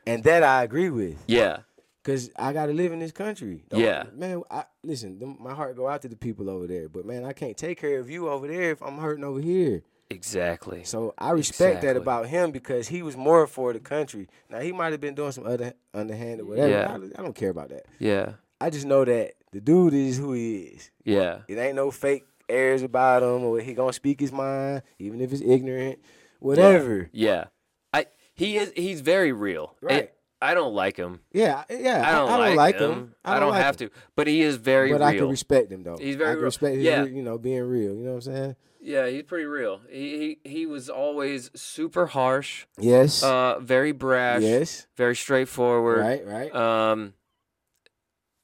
and 0.07 0.23
that 0.25 0.43
I 0.43 0.63
agree 0.63 0.91
with. 0.91 1.17
Yeah. 1.27 1.59
Cause 2.05 2.31
I 2.37 2.53
gotta 2.53 2.73
live 2.73 2.93
in 2.93 3.01
this 3.01 3.11
country. 3.11 3.65
Don't- 3.69 3.81
Yeah. 3.81 4.05
man. 4.15 4.43
I 4.49 4.65
listen. 4.85 5.19
them- 5.19 5.39
My 5.41 5.53
heart 5.55 5.75
go 5.77 5.89
out 5.89 6.03
to 6.03 6.09
the 6.09 6.15
people 6.15 6.49
over 6.49 6.69
there, 6.69 6.89
but 6.89 7.05
man, 7.05 7.25
I 7.25 7.33
can't 7.33 7.57
take 7.57 7.81
care 7.81 7.99
of 7.99 8.09
you 8.09 8.29
over 8.29 8.47
there 8.47 8.71
if 8.71 8.81
I'm 8.81 8.99
hurting 8.99 9.25
over 9.25 9.41
here. 9.41 9.83
Exactly. 10.09 10.85
So 10.85 11.15
I 11.19 11.31
respect 11.33 11.83
that 11.83 11.97
about 11.97 12.29
him 12.29 12.53
because 12.53 12.87
he 12.87 13.03
was 13.03 13.17
more 13.17 13.45
for 13.49 13.73
the 13.73 13.81
country. 13.81 14.29
Now 14.49 14.61
he 14.61 14.71
might 14.71 14.93
have 14.93 15.01
been 15.01 15.17
doing 15.17 15.33
some 15.33 15.47
other 15.49 15.75
underhand 15.93 16.41
or 16.41 16.45
whatever. 16.45 16.69
Yeah. 16.69 16.93
I, 16.93 17.21
I 17.21 17.23
don't 17.25 17.35
care 17.35 17.51
about 17.51 17.71
that. 17.71 17.87
Yeah. 17.99 18.35
I 18.61 18.71
just 18.71 18.87
know 18.87 19.05
that 19.05 19.33
the 19.51 19.61
dude 19.61 19.93
is 19.95 20.17
who 20.17 20.33
he 20.33 20.59
is. 20.59 20.91
Yeah. 21.05 21.41
It 21.49 21.59
ain't 21.59 21.75
no 21.75 21.91
fake 21.91 22.25
airs 22.49 22.83
about 22.83 23.23
him, 23.23 23.45
or 23.45 23.61
he 23.61 23.75
gonna 23.75 23.93
speak 23.93 24.21
his 24.21 24.33
mind, 24.33 24.83
even 24.99 25.21
if 25.21 25.33
it's 25.33 25.43
ignorant, 25.43 25.99
whatever. 26.41 27.09
Yeah. 27.13 27.45
I 27.93 28.07
he 28.35 28.57
is 28.57 28.73
he's 28.77 29.01
very 29.01 29.33
real. 29.33 29.75
And 29.83 29.91
Right. 29.91 30.13
I 30.43 30.53
don't 30.55 30.75
like 30.75 30.97
him. 30.99 31.21
Yeah, 31.33 31.65
yeah. 31.71 32.03
I 32.07 32.13
don't, 32.13 32.29
I, 32.31 32.47
don't 32.47 32.57
like, 32.57 32.79
him. 32.79 32.91
him. 32.93 33.15
I 33.25 33.41
don't, 33.41 33.51
like 33.53 33.63
have 33.63 33.81
him. 33.81 33.89
to. 33.89 33.95
But 34.17 34.27
he 34.27 34.43
is 34.43 34.57
very 34.57 34.91
But 34.93 35.01
real. 35.01 35.09
I 35.09 35.17
can 35.17 35.29
respect 35.31 35.73
him 35.73 35.83
though. 35.83 35.97
He's 35.97 36.17
very 36.17 36.31
I 36.31 36.33
can 36.35 36.39
real. 36.41 36.45
respect 36.47 36.77
Yeah. 36.77 37.03
re- 37.05 37.11
you 37.13 37.23
know, 37.23 37.39
being 37.39 37.63
real. 37.63 37.95
You 37.95 38.03
know 38.05 38.11
what 38.11 38.27
I'm 38.27 38.35
saying? 38.35 38.57
yeah, 38.83 39.09
he's 39.09 39.23
pretty 39.25 39.47
real. 39.47 39.81
He 39.91 40.39
he, 40.45 40.51
he 40.51 40.67
was 40.67 40.89
always 40.91 41.51
super 41.57 42.07
harsh, 42.07 42.67
Yes. 42.79 43.23
uh 43.23 43.59
very 43.61 43.93
brash, 43.93 44.43
yes. 44.43 44.87
very 44.97 45.17
straightforward. 45.17 45.99
Right. 46.01 46.25
Right. 46.27 46.55
Um 46.55 47.15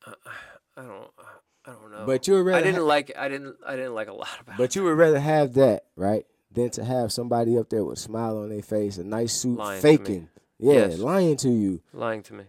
I 0.07 0.15
I 0.77 0.83
don't 0.83 1.11
I 1.65 1.73
don't 1.73 1.91
know. 1.93 2.05
but 2.07 2.27
you 2.27 2.35
would 2.35 2.47
rather. 2.47 2.59
I 2.59 2.63
didn't 2.63 2.81
ha- 2.81 2.87
like 2.87 3.13
I 3.17 3.29
didn't 3.29 3.57
I 3.67 3.77
didn't 3.77 3.95
like 3.95 4.09
a 4.09 4.13
lot 4.25 4.29
about 4.41 4.57
but 4.59 4.75
you 4.77 4.85
would 4.85 4.97
rather 4.99 5.21
have 5.21 5.55
that, 5.55 5.85
right, 5.97 6.27
than 6.53 6.71
to 6.71 6.85
have 6.85 7.13
somebody 7.13 7.57
up 7.59 7.71
there 7.71 7.85
with 7.85 7.99
a 7.99 8.01
smile 8.01 8.39
on 8.39 8.49
their 8.51 8.63
face, 8.63 8.99
a 8.99 9.05
nice 9.05 9.33
suit, 9.33 9.59
Lying 9.59 9.81
faking. 9.83 10.29
Yeah, 10.59 10.73
Yes. 10.75 10.99
lying 10.99 11.37
to 11.39 11.51
you. 11.51 11.81
lying 11.93 12.23
to 12.25 12.35
me 12.35 12.45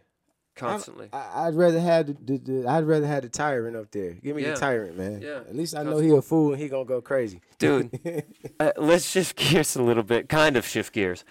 constantly. 0.55 1.09
I, 1.11 1.47
I'd 1.47 1.55
rather 1.55 1.79
have 1.79 2.05
the, 2.07 2.13
the, 2.13 2.37
the 2.37 2.67
I'd 2.69 2.83
rather 2.85 3.07
have 3.07 3.23
the 3.23 3.29
tyrant 3.29 3.75
up 3.75 3.89
there. 3.91 4.11
Give 4.13 4.35
me 4.35 4.43
Yeah. 4.43 4.51
the 4.53 4.59
tyrant, 4.59 4.97
man. 4.97 5.21
Yeah. 5.21 5.37
At 5.49 5.55
least 5.55 5.75
I 5.75 5.81
know 5.83 5.97
he 5.97 6.09
a 6.11 6.21
fool 6.21 6.53
and 6.53 6.61
he 6.61 6.67
gonna 6.69 6.85
go 6.85 7.01
crazy. 7.01 7.41
Dude, 7.57 8.23
uh, 8.59 8.71
let's 8.77 9.05
shift 9.09 9.35
gears 9.35 9.75
a 9.75 9.81
little 9.81 10.03
bit. 10.03 10.29
Kind 10.29 10.55
of 10.57 10.65
shift 10.67 10.93
gears. 10.93 11.23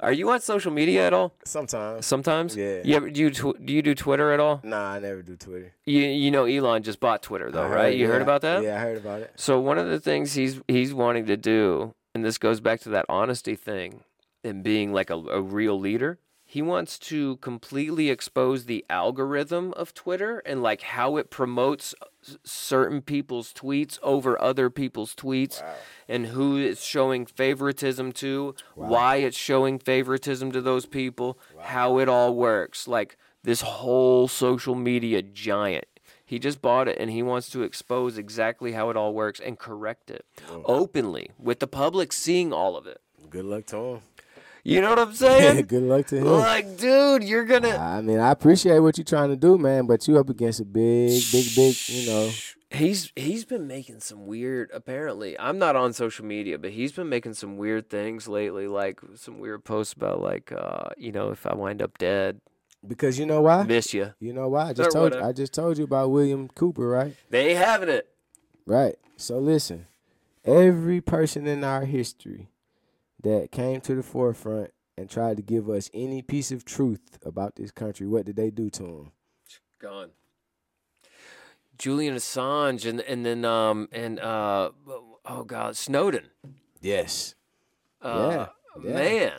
Are 0.00 0.12
you 0.12 0.30
on 0.30 0.40
social 0.40 0.72
media 0.72 1.06
at 1.06 1.12
all? 1.12 1.34
Sometimes. 1.44 2.04
Sometimes. 2.06 2.56
Yeah. 2.56 2.80
You 2.84 2.96
ever, 2.96 3.10
do 3.10 3.20
you 3.20 3.30
tw- 3.30 3.64
do 3.64 3.72
you 3.72 3.82
do 3.82 3.94
Twitter 3.94 4.32
at 4.32 4.40
all? 4.40 4.60
Nah, 4.62 4.92
I 4.92 4.98
never 4.98 5.22
do 5.22 5.36
Twitter. 5.36 5.72
You 5.86 6.00
you 6.00 6.30
know 6.30 6.44
Elon 6.44 6.82
just 6.82 7.00
bought 7.00 7.22
Twitter 7.22 7.50
though, 7.50 7.62
I 7.64 7.68
right? 7.68 7.96
You 7.96 8.06
heard 8.06 8.22
about 8.22 8.42
that? 8.42 8.62
Yeah, 8.62 8.76
I 8.76 8.80
heard 8.80 8.98
about 8.98 9.20
it. 9.20 9.32
So 9.36 9.60
one 9.60 9.78
of 9.78 9.88
the 9.88 10.00
things 10.00 10.34
he's 10.34 10.60
he's 10.68 10.92
wanting 10.92 11.26
to 11.26 11.36
do, 11.36 11.94
and 12.14 12.24
this 12.24 12.38
goes 12.38 12.60
back 12.60 12.80
to 12.80 12.88
that 12.90 13.06
honesty 13.08 13.56
thing 13.56 14.04
and 14.42 14.62
being 14.62 14.92
like 14.92 15.10
a, 15.10 15.14
a 15.16 15.40
real 15.40 15.78
leader. 15.78 16.18
He 16.46 16.60
wants 16.62 16.98
to 17.00 17.36
completely 17.38 18.10
expose 18.10 18.66
the 18.66 18.84
algorithm 18.90 19.72
of 19.72 19.94
Twitter 19.94 20.40
and 20.44 20.62
like 20.62 20.82
how 20.82 21.16
it 21.16 21.30
promotes 21.30 21.94
certain 22.44 23.02
people's 23.02 23.52
tweets 23.52 23.98
over 24.02 24.40
other 24.40 24.70
people's 24.70 25.14
tweets 25.14 25.62
and 26.08 26.26
who 26.26 26.56
it's 26.56 26.84
showing 26.84 27.26
favoritism 27.26 28.12
to, 28.12 28.54
why 28.74 29.16
it's 29.16 29.36
showing 29.36 29.78
favoritism 29.78 30.52
to 30.52 30.60
those 30.60 30.86
people, 30.86 31.38
how 31.60 31.98
it 31.98 32.08
all 32.08 32.34
works. 32.34 32.86
Like 32.88 33.16
this 33.42 33.60
whole 33.60 34.26
social 34.28 34.74
media 34.74 35.22
giant. 35.22 35.84
He 36.26 36.38
just 36.38 36.62
bought 36.62 36.88
it 36.88 36.96
and 36.98 37.10
he 37.10 37.22
wants 37.22 37.50
to 37.50 37.62
expose 37.62 38.16
exactly 38.16 38.72
how 38.72 38.88
it 38.90 38.96
all 38.96 39.12
works 39.12 39.38
and 39.38 39.58
correct 39.58 40.10
it 40.10 40.24
openly 40.64 41.30
with 41.38 41.60
the 41.60 41.66
public 41.66 42.12
seeing 42.12 42.52
all 42.52 42.76
of 42.76 42.86
it. 42.86 43.00
Good 43.28 43.44
luck 43.44 43.66
to 43.66 43.76
him. 43.76 44.00
You 44.66 44.80
know 44.80 44.88
what 44.90 44.98
I'm 44.98 45.12
saying? 45.12 45.66
Good 45.68 45.82
luck 45.82 46.06
to 46.06 46.16
him. 46.16 46.24
like, 46.24 46.78
dude, 46.78 47.22
you're 47.22 47.44
gonna. 47.44 47.76
I 47.76 48.00
mean, 48.00 48.18
I 48.18 48.30
appreciate 48.30 48.78
what 48.80 48.96
you're 48.96 49.04
trying 49.04 49.28
to 49.28 49.36
do, 49.36 49.58
man, 49.58 49.86
but 49.86 50.08
you 50.08 50.18
up 50.18 50.30
against 50.30 50.60
a 50.60 50.64
big, 50.64 51.22
big, 51.30 51.54
big, 51.54 51.76
you 51.88 52.06
know. 52.10 52.30
He's 52.70 53.12
he's 53.14 53.44
been 53.44 53.66
making 53.68 54.00
some 54.00 54.26
weird. 54.26 54.70
Apparently, 54.72 55.38
I'm 55.38 55.58
not 55.58 55.76
on 55.76 55.92
social 55.92 56.24
media, 56.24 56.58
but 56.58 56.70
he's 56.70 56.92
been 56.92 57.08
making 57.10 57.34
some 57.34 57.56
weird 57.58 57.88
things 57.90 58.26
lately, 58.26 58.66
like 58.66 59.00
some 59.14 59.38
weird 59.38 59.64
posts 59.64 59.92
about 59.92 60.20
like, 60.22 60.50
uh, 60.50 60.88
you 60.96 61.12
know, 61.12 61.30
if 61.30 61.46
I 61.46 61.54
wind 61.54 61.82
up 61.82 61.98
dead, 61.98 62.40
Because 62.84 63.18
you 63.18 63.26
know 63.26 63.42
why? 63.42 63.62
miss 63.64 63.92
you. 63.92 64.14
You 64.18 64.32
know 64.32 64.48
why? 64.48 64.68
I 64.68 64.70
Or 64.70 64.74
just 64.74 64.92
told 64.92 65.14
you. 65.14 65.20
I 65.22 65.32
just 65.32 65.52
told 65.52 65.76
you 65.78 65.84
about 65.84 66.10
William 66.10 66.48
Cooper, 66.48 66.88
right? 66.88 67.14
They 67.30 67.50
ain't 67.50 67.58
having 67.64 67.90
it. 67.90 68.08
Right. 68.66 68.96
So 69.18 69.38
listen, 69.38 69.86
every 70.44 71.00
person 71.02 71.46
in 71.46 71.62
our 71.62 71.84
history 71.84 72.48
that 73.24 73.50
came 73.50 73.80
to 73.82 73.94
the 73.94 74.02
forefront 74.02 74.70
and 74.96 75.10
tried 75.10 75.36
to 75.36 75.42
give 75.42 75.68
us 75.68 75.90
any 75.92 76.22
piece 76.22 76.52
of 76.52 76.64
truth 76.64 77.18
about 77.24 77.56
this 77.56 77.70
country, 77.70 78.06
what 78.06 78.24
did 78.24 78.36
they 78.36 78.50
do 78.50 78.70
to 78.70 78.84
him? 78.84 79.12
Gone. 79.80 80.10
Julian 81.76 82.14
Assange 82.14 82.88
and 82.88 83.00
and 83.00 83.26
then 83.26 83.44
um 83.44 83.88
and 83.90 84.20
uh 84.20 84.70
oh 85.24 85.44
god 85.44 85.76
Snowden. 85.76 86.28
Yes. 86.80 87.34
Uh, 88.00 88.46
Yeah, 88.82 88.88
yeah. 88.88 88.94
Man. 88.94 89.32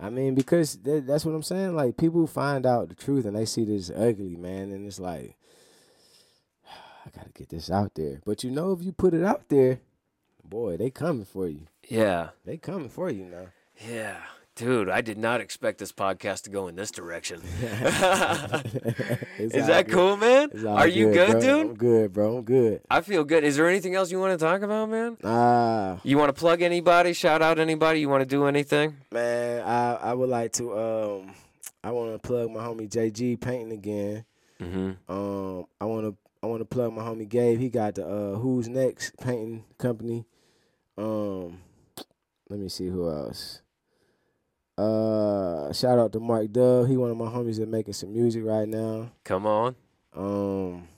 I 0.00 0.10
mean, 0.10 0.34
because 0.34 0.76
that, 0.78 1.06
that's 1.06 1.24
what 1.24 1.34
I'm 1.34 1.42
saying. 1.42 1.76
Like 1.76 1.96
people 1.96 2.26
find 2.26 2.64
out 2.64 2.88
the 2.88 2.94
truth 2.94 3.26
and 3.26 3.36
they 3.36 3.44
see 3.44 3.64
this 3.64 3.90
ugly, 3.90 4.36
man, 4.36 4.72
and 4.72 4.86
it's 4.86 4.98
like, 4.98 5.36
I 7.06 7.10
gotta 7.14 7.30
get 7.34 7.50
this 7.50 7.70
out 7.70 7.94
there. 7.94 8.20
But 8.24 8.42
you 8.42 8.50
know, 8.50 8.72
if 8.72 8.82
you 8.82 8.92
put 8.92 9.14
it 9.14 9.22
out 9.22 9.48
there, 9.48 9.80
boy, 10.42 10.76
they 10.76 10.90
coming 10.90 11.26
for 11.26 11.46
you. 11.48 11.66
Yeah. 11.92 12.30
They 12.46 12.56
coming 12.56 12.88
for 12.88 13.10
you 13.10 13.24
now. 13.26 13.46
Yeah. 13.88 14.16
dude, 14.54 14.88
I 14.88 15.00
did 15.02 15.18
not 15.18 15.40
expect 15.40 15.78
this 15.78 15.92
podcast 15.92 16.44
to 16.44 16.50
go 16.50 16.68
in 16.68 16.74
this 16.76 16.90
direction. 16.90 17.40
Is 19.38 19.66
that 19.66 19.86
good. 19.86 19.92
cool, 19.94 20.16
man? 20.16 20.50
Are 20.66 20.86
you 20.88 21.12
good, 21.12 21.30
bro. 21.32 21.40
dude? 21.40 21.66
I'm 21.66 21.74
good, 21.74 22.12
bro. 22.12 22.36
I'm 22.38 22.44
good. 22.44 22.80
I 22.90 23.00
feel 23.02 23.24
good. 23.24 23.44
Is 23.44 23.56
there 23.56 23.68
anything 23.68 23.94
else 23.94 24.10
you 24.10 24.18
want 24.20 24.38
to 24.38 24.42
talk 24.44 24.62
about, 24.62 24.88
man? 24.88 25.16
Ah, 25.24 26.00
You 26.02 26.16
want 26.18 26.28
to 26.34 26.38
plug 26.38 26.62
anybody? 26.62 27.12
Shout 27.12 27.42
out 27.42 27.58
anybody? 27.58 28.00
You 28.00 28.08
want 28.08 28.22
to 28.22 28.26
do 28.26 28.46
anything? 28.46 28.96
man, 29.10 29.62
I 29.62 29.94
I 30.10 30.14
would 30.14 30.28
like 30.30 30.52
to 30.54 30.78
um 30.78 31.34
I 31.84 31.90
want 31.90 32.12
to 32.14 32.18
plug 32.26 32.50
my 32.50 32.60
homie 32.62 32.88
JG 32.88 33.40
painting 33.40 33.72
again. 33.72 34.24
Mm-hmm. 34.60 35.12
Um, 35.12 35.66
I 35.80 35.84
want 35.84 36.06
to 36.06 36.16
I 36.42 36.46
want 36.46 36.60
to 36.60 36.64
plug 36.66 36.92
my 36.92 37.02
homie 37.02 37.28
Gabe. 37.28 37.58
He 37.58 37.68
got 37.68 37.96
the 37.96 38.06
uh 38.06 38.38
Who's 38.38 38.68
Next 38.68 39.16
painting 39.18 39.64
company. 39.78 40.24
Um, 40.96 41.58
let 42.52 42.60
me 42.60 42.68
see 42.68 42.86
who 42.88 43.08
else. 43.10 43.62
Uh, 44.76 45.72
shout 45.72 45.98
out 45.98 46.12
to 46.12 46.20
Mark 46.20 46.50
Dove. 46.52 46.86
He 46.88 46.96
one 46.96 47.10
of 47.10 47.16
my 47.16 47.26
homies 47.26 47.58
that 47.58 47.68
making 47.68 47.94
some 47.94 48.12
music 48.12 48.42
right 48.44 48.68
now. 48.68 49.10
Come 49.24 49.46
on. 49.46 49.74
Um, 50.14 50.88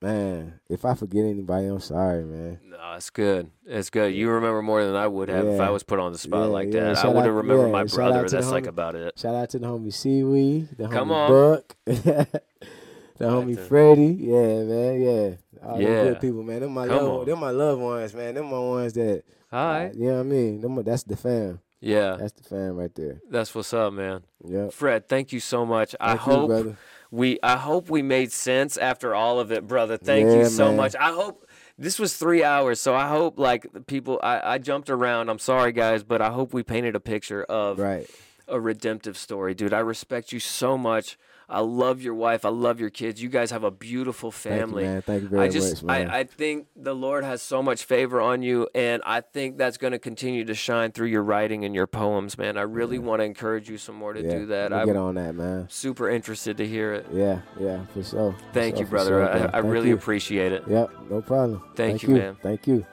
man, 0.00 0.60
if 0.68 0.84
I 0.84 0.94
forget 0.94 1.24
anybody, 1.24 1.66
I'm 1.66 1.80
sorry, 1.80 2.24
man. 2.24 2.60
No, 2.68 2.76
it's 2.94 3.10
good. 3.10 3.50
It's 3.66 3.90
good. 3.90 4.14
You 4.14 4.30
remember 4.30 4.62
more 4.62 4.84
than 4.84 4.94
I 4.94 5.06
would 5.08 5.28
have 5.28 5.46
if 5.46 5.60
I 5.60 5.70
was 5.70 5.82
put 5.82 5.98
on 5.98 6.12
the 6.12 6.18
spot 6.18 6.46
Yeah, 6.46 6.52
like 6.52 6.72
yeah. 6.72 6.92
that. 6.92 7.04
I 7.04 7.08
would 7.08 7.24
have 7.24 7.34
remembered 7.34 7.66
yeah, 7.66 7.72
my 7.72 7.86
shout 7.86 7.94
brother. 7.96 8.28
That's 8.28 8.50
like 8.50 8.64
homie. 8.64 8.68
about 8.68 8.94
it. 8.94 9.18
Shout 9.18 9.34
out 9.34 9.50
to 9.50 9.58
the 9.58 9.66
homie 9.66 9.92
Seaweed, 9.92 10.68
the 10.76 10.88
Come 10.88 11.08
homie 11.08 11.14
on. 11.14 11.30
Buck, 11.56 11.76
the 11.84 13.24
homie 13.24 13.56
to- 13.56 13.62
Freddie. 13.66 14.16
Yeah, 14.20 14.62
man, 14.64 15.00
yeah. 15.00 15.30
All 15.66 15.80
Yeah. 15.80 16.04
good 16.04 16.20
people, 16.20 16.42
man. 16.44 16.60
Them 16.60 16.72
my 16.72 16.86
Come 16.86 16.96
love, 16.96 17.20
on. 17.20 17.26
them 17.26 17.38
my 17.40 17.50
loved 17.50 17.82
ones, 17.82 18.14
man. 18.14 18.34
Them 18.34 18.46
my 18.46 18.58
ones 18.60 18.92
that, 18.94 19.24
Hi. 19.50 19.90
you 19.94 20.06
know 20.08 20.14
what 20.14 20.20
I 20.20 20.22
mean. 20.24 20.60
Them, 20.60 20.82
that's 20.84 21.02
the 21.04 21.16
fam. 21.16 21.60
Yeah, 21.80 22.16
That's 22.18 22.32
the 22.32 22.42
fam 22.42 22.76
right 22.76 22.92
there. 22.94 23.20
that's 23.30 23.54
what's 23.54 23.72
up, 23.72 23.92
man. 23.92 24.24
Yeah. 24.44 24.68
Fred, 24.68 25.08
thank 25.08 25.32
you 25.32 25.38
so 25.38 25.64
much. 25.64 25.94
I 26.00 26.12
you, 26.14 26.18
hope 26.18 26.48
brother. 26.48 26.76
we 27.12 27.38
I 27.40 27.56
hope 27.56 27.88
we 27.88 28.02
made 28.02 28.32
sense 28.32 28.76
after 28.76 29.14
all 29.14 29.38
of 29.38 29.52
it, 29.52 29.64
brother. 29.66 29.96
Thank 29.96 30.26
Yeah, 30.26 30.38
you 30.38 30.44
so 30.46 30.66
man. 30.68 30.76
much. 30.76 30.96
I 30.96 31.12
hope 31.12 31.46
this 31.78 32.00
was 32.00 32.16
three 32.16 32.42
hours, 32.42 32.80
so 32.80 32.96
I 32.96 33.06
hope 33.06 33.38
like 33.38 33.86
people 33.86 34.18
I, 34.24 34.54
I 34.54 34.58
jumped 34.58 34.90
around. 34.90 35.28
I'm 35.28 35.38
sorry 35.38 35.70
guys, 35.70 36.02
but 36.02 36.20
I 36.20 36.30
hope 36.30 36.52
we 36.52 36.64
painted 36.64 36.96
a 36.96 37.00
picture 37.00 37.44
of 37.44 37.78
Right. 37.78 38.10
a 38.48 38.58
redemptive 38.60 39.16
story, 39.16 39.54
dude. 39.54 39.72
I 39.72 39.78
respect 39.78 40.32
you 40.32 40.40
so 40.40 40.76
much. 40.76 41.16
I 41.48 41.60
love 41.60 42.02
your 42.02 42.14
wife. 42.14 42.44
I 42.44 42.50
love 42.50 42.78
your 42.78 42.90
kids. 42.90 43.22
You 43.22 43.30
guys 43.30 43.50
have 43.50 43.64
a 43.64 43.70
beautiful 43.70 44.30
family. 44.30 44.84
Thank 44.84 44.86
you, 44.86 44.92
man. 44.92 45.02
Thank 45.02 45.22
you 45.22 45.28
very 45.28 45.42
I 45.42 45.48
just 45.48 45.82
much, 45.82 45.98
man. 45.98 46.10
I, 46.10 46.18
I 46.18 46.24
think 46.24 46.66
the 46.76 46.94
Lord 46.94 47.24
has 47.24 47.40
so 47.40 47.62
much 47.62 47.84
favor 47.84 48.20
on 48.20 48.42
you 48.42 48.68
and 48.74 49.02
I 49.06 49.22
think 49.22 49.56
that's 49.56 49.78
going 49.78 49.92
to 49.92 49.98
continue 49.98 50.44
to 50.44 50.54
shine 50.54 50.92
through 50.92 51.06
your 51.06 51.22
writing 51.22 51.64
and 51.64 51.74
your 51.74 51.86
poems, 51.86 52.36
man. 52.36 52.58
I 52.58 52.62
really 52.62 52.98
want 52.98 53.20
to 53.20 53.24
encourage 53.24 53.68
you 53.70 53.78
some 53.78 53.94
more 53.94 54.12
to 54.12 54.22
yeah, 54.22 54.30
do 54.30 54.46
that. 54.46 54.72
I'm 54.72 54.86
get 54.86 54.96
on 54.96 55.14
that, 55.14 55.34
man. 55.34 55.66
super 55.70 56.10
interested 56.10 56.58
to 56.58 56.66
hear 56.66 56.92
it. 56.92 57.06
Yeah, 57.12 57.40
yeah, 57.58 57.84
for 57.86 58.04
sure. 58.04 58.36
Thank 58.52 58.76
sure, 58.76 58.80
you, 58.80 58.86
for 58.86 58.90
brother. 58.90 59.10
sure, 59.10 59.50
I. 59.54 59.56
I 59.56 59.58
really 59.60 59.88
you. 59.88 59.94
appreciate 59.94 60.52
it. 60.52 60.64
Yep, 60.68 60.90
no 61.10 61.22
problem. 61.22 61.62
Thank 61.74 62.02
you, 62.02 62.10
you, 62.10 62.14
man. 62.16 62.36
Thank 62.42 62.66
you. 62.66 62.84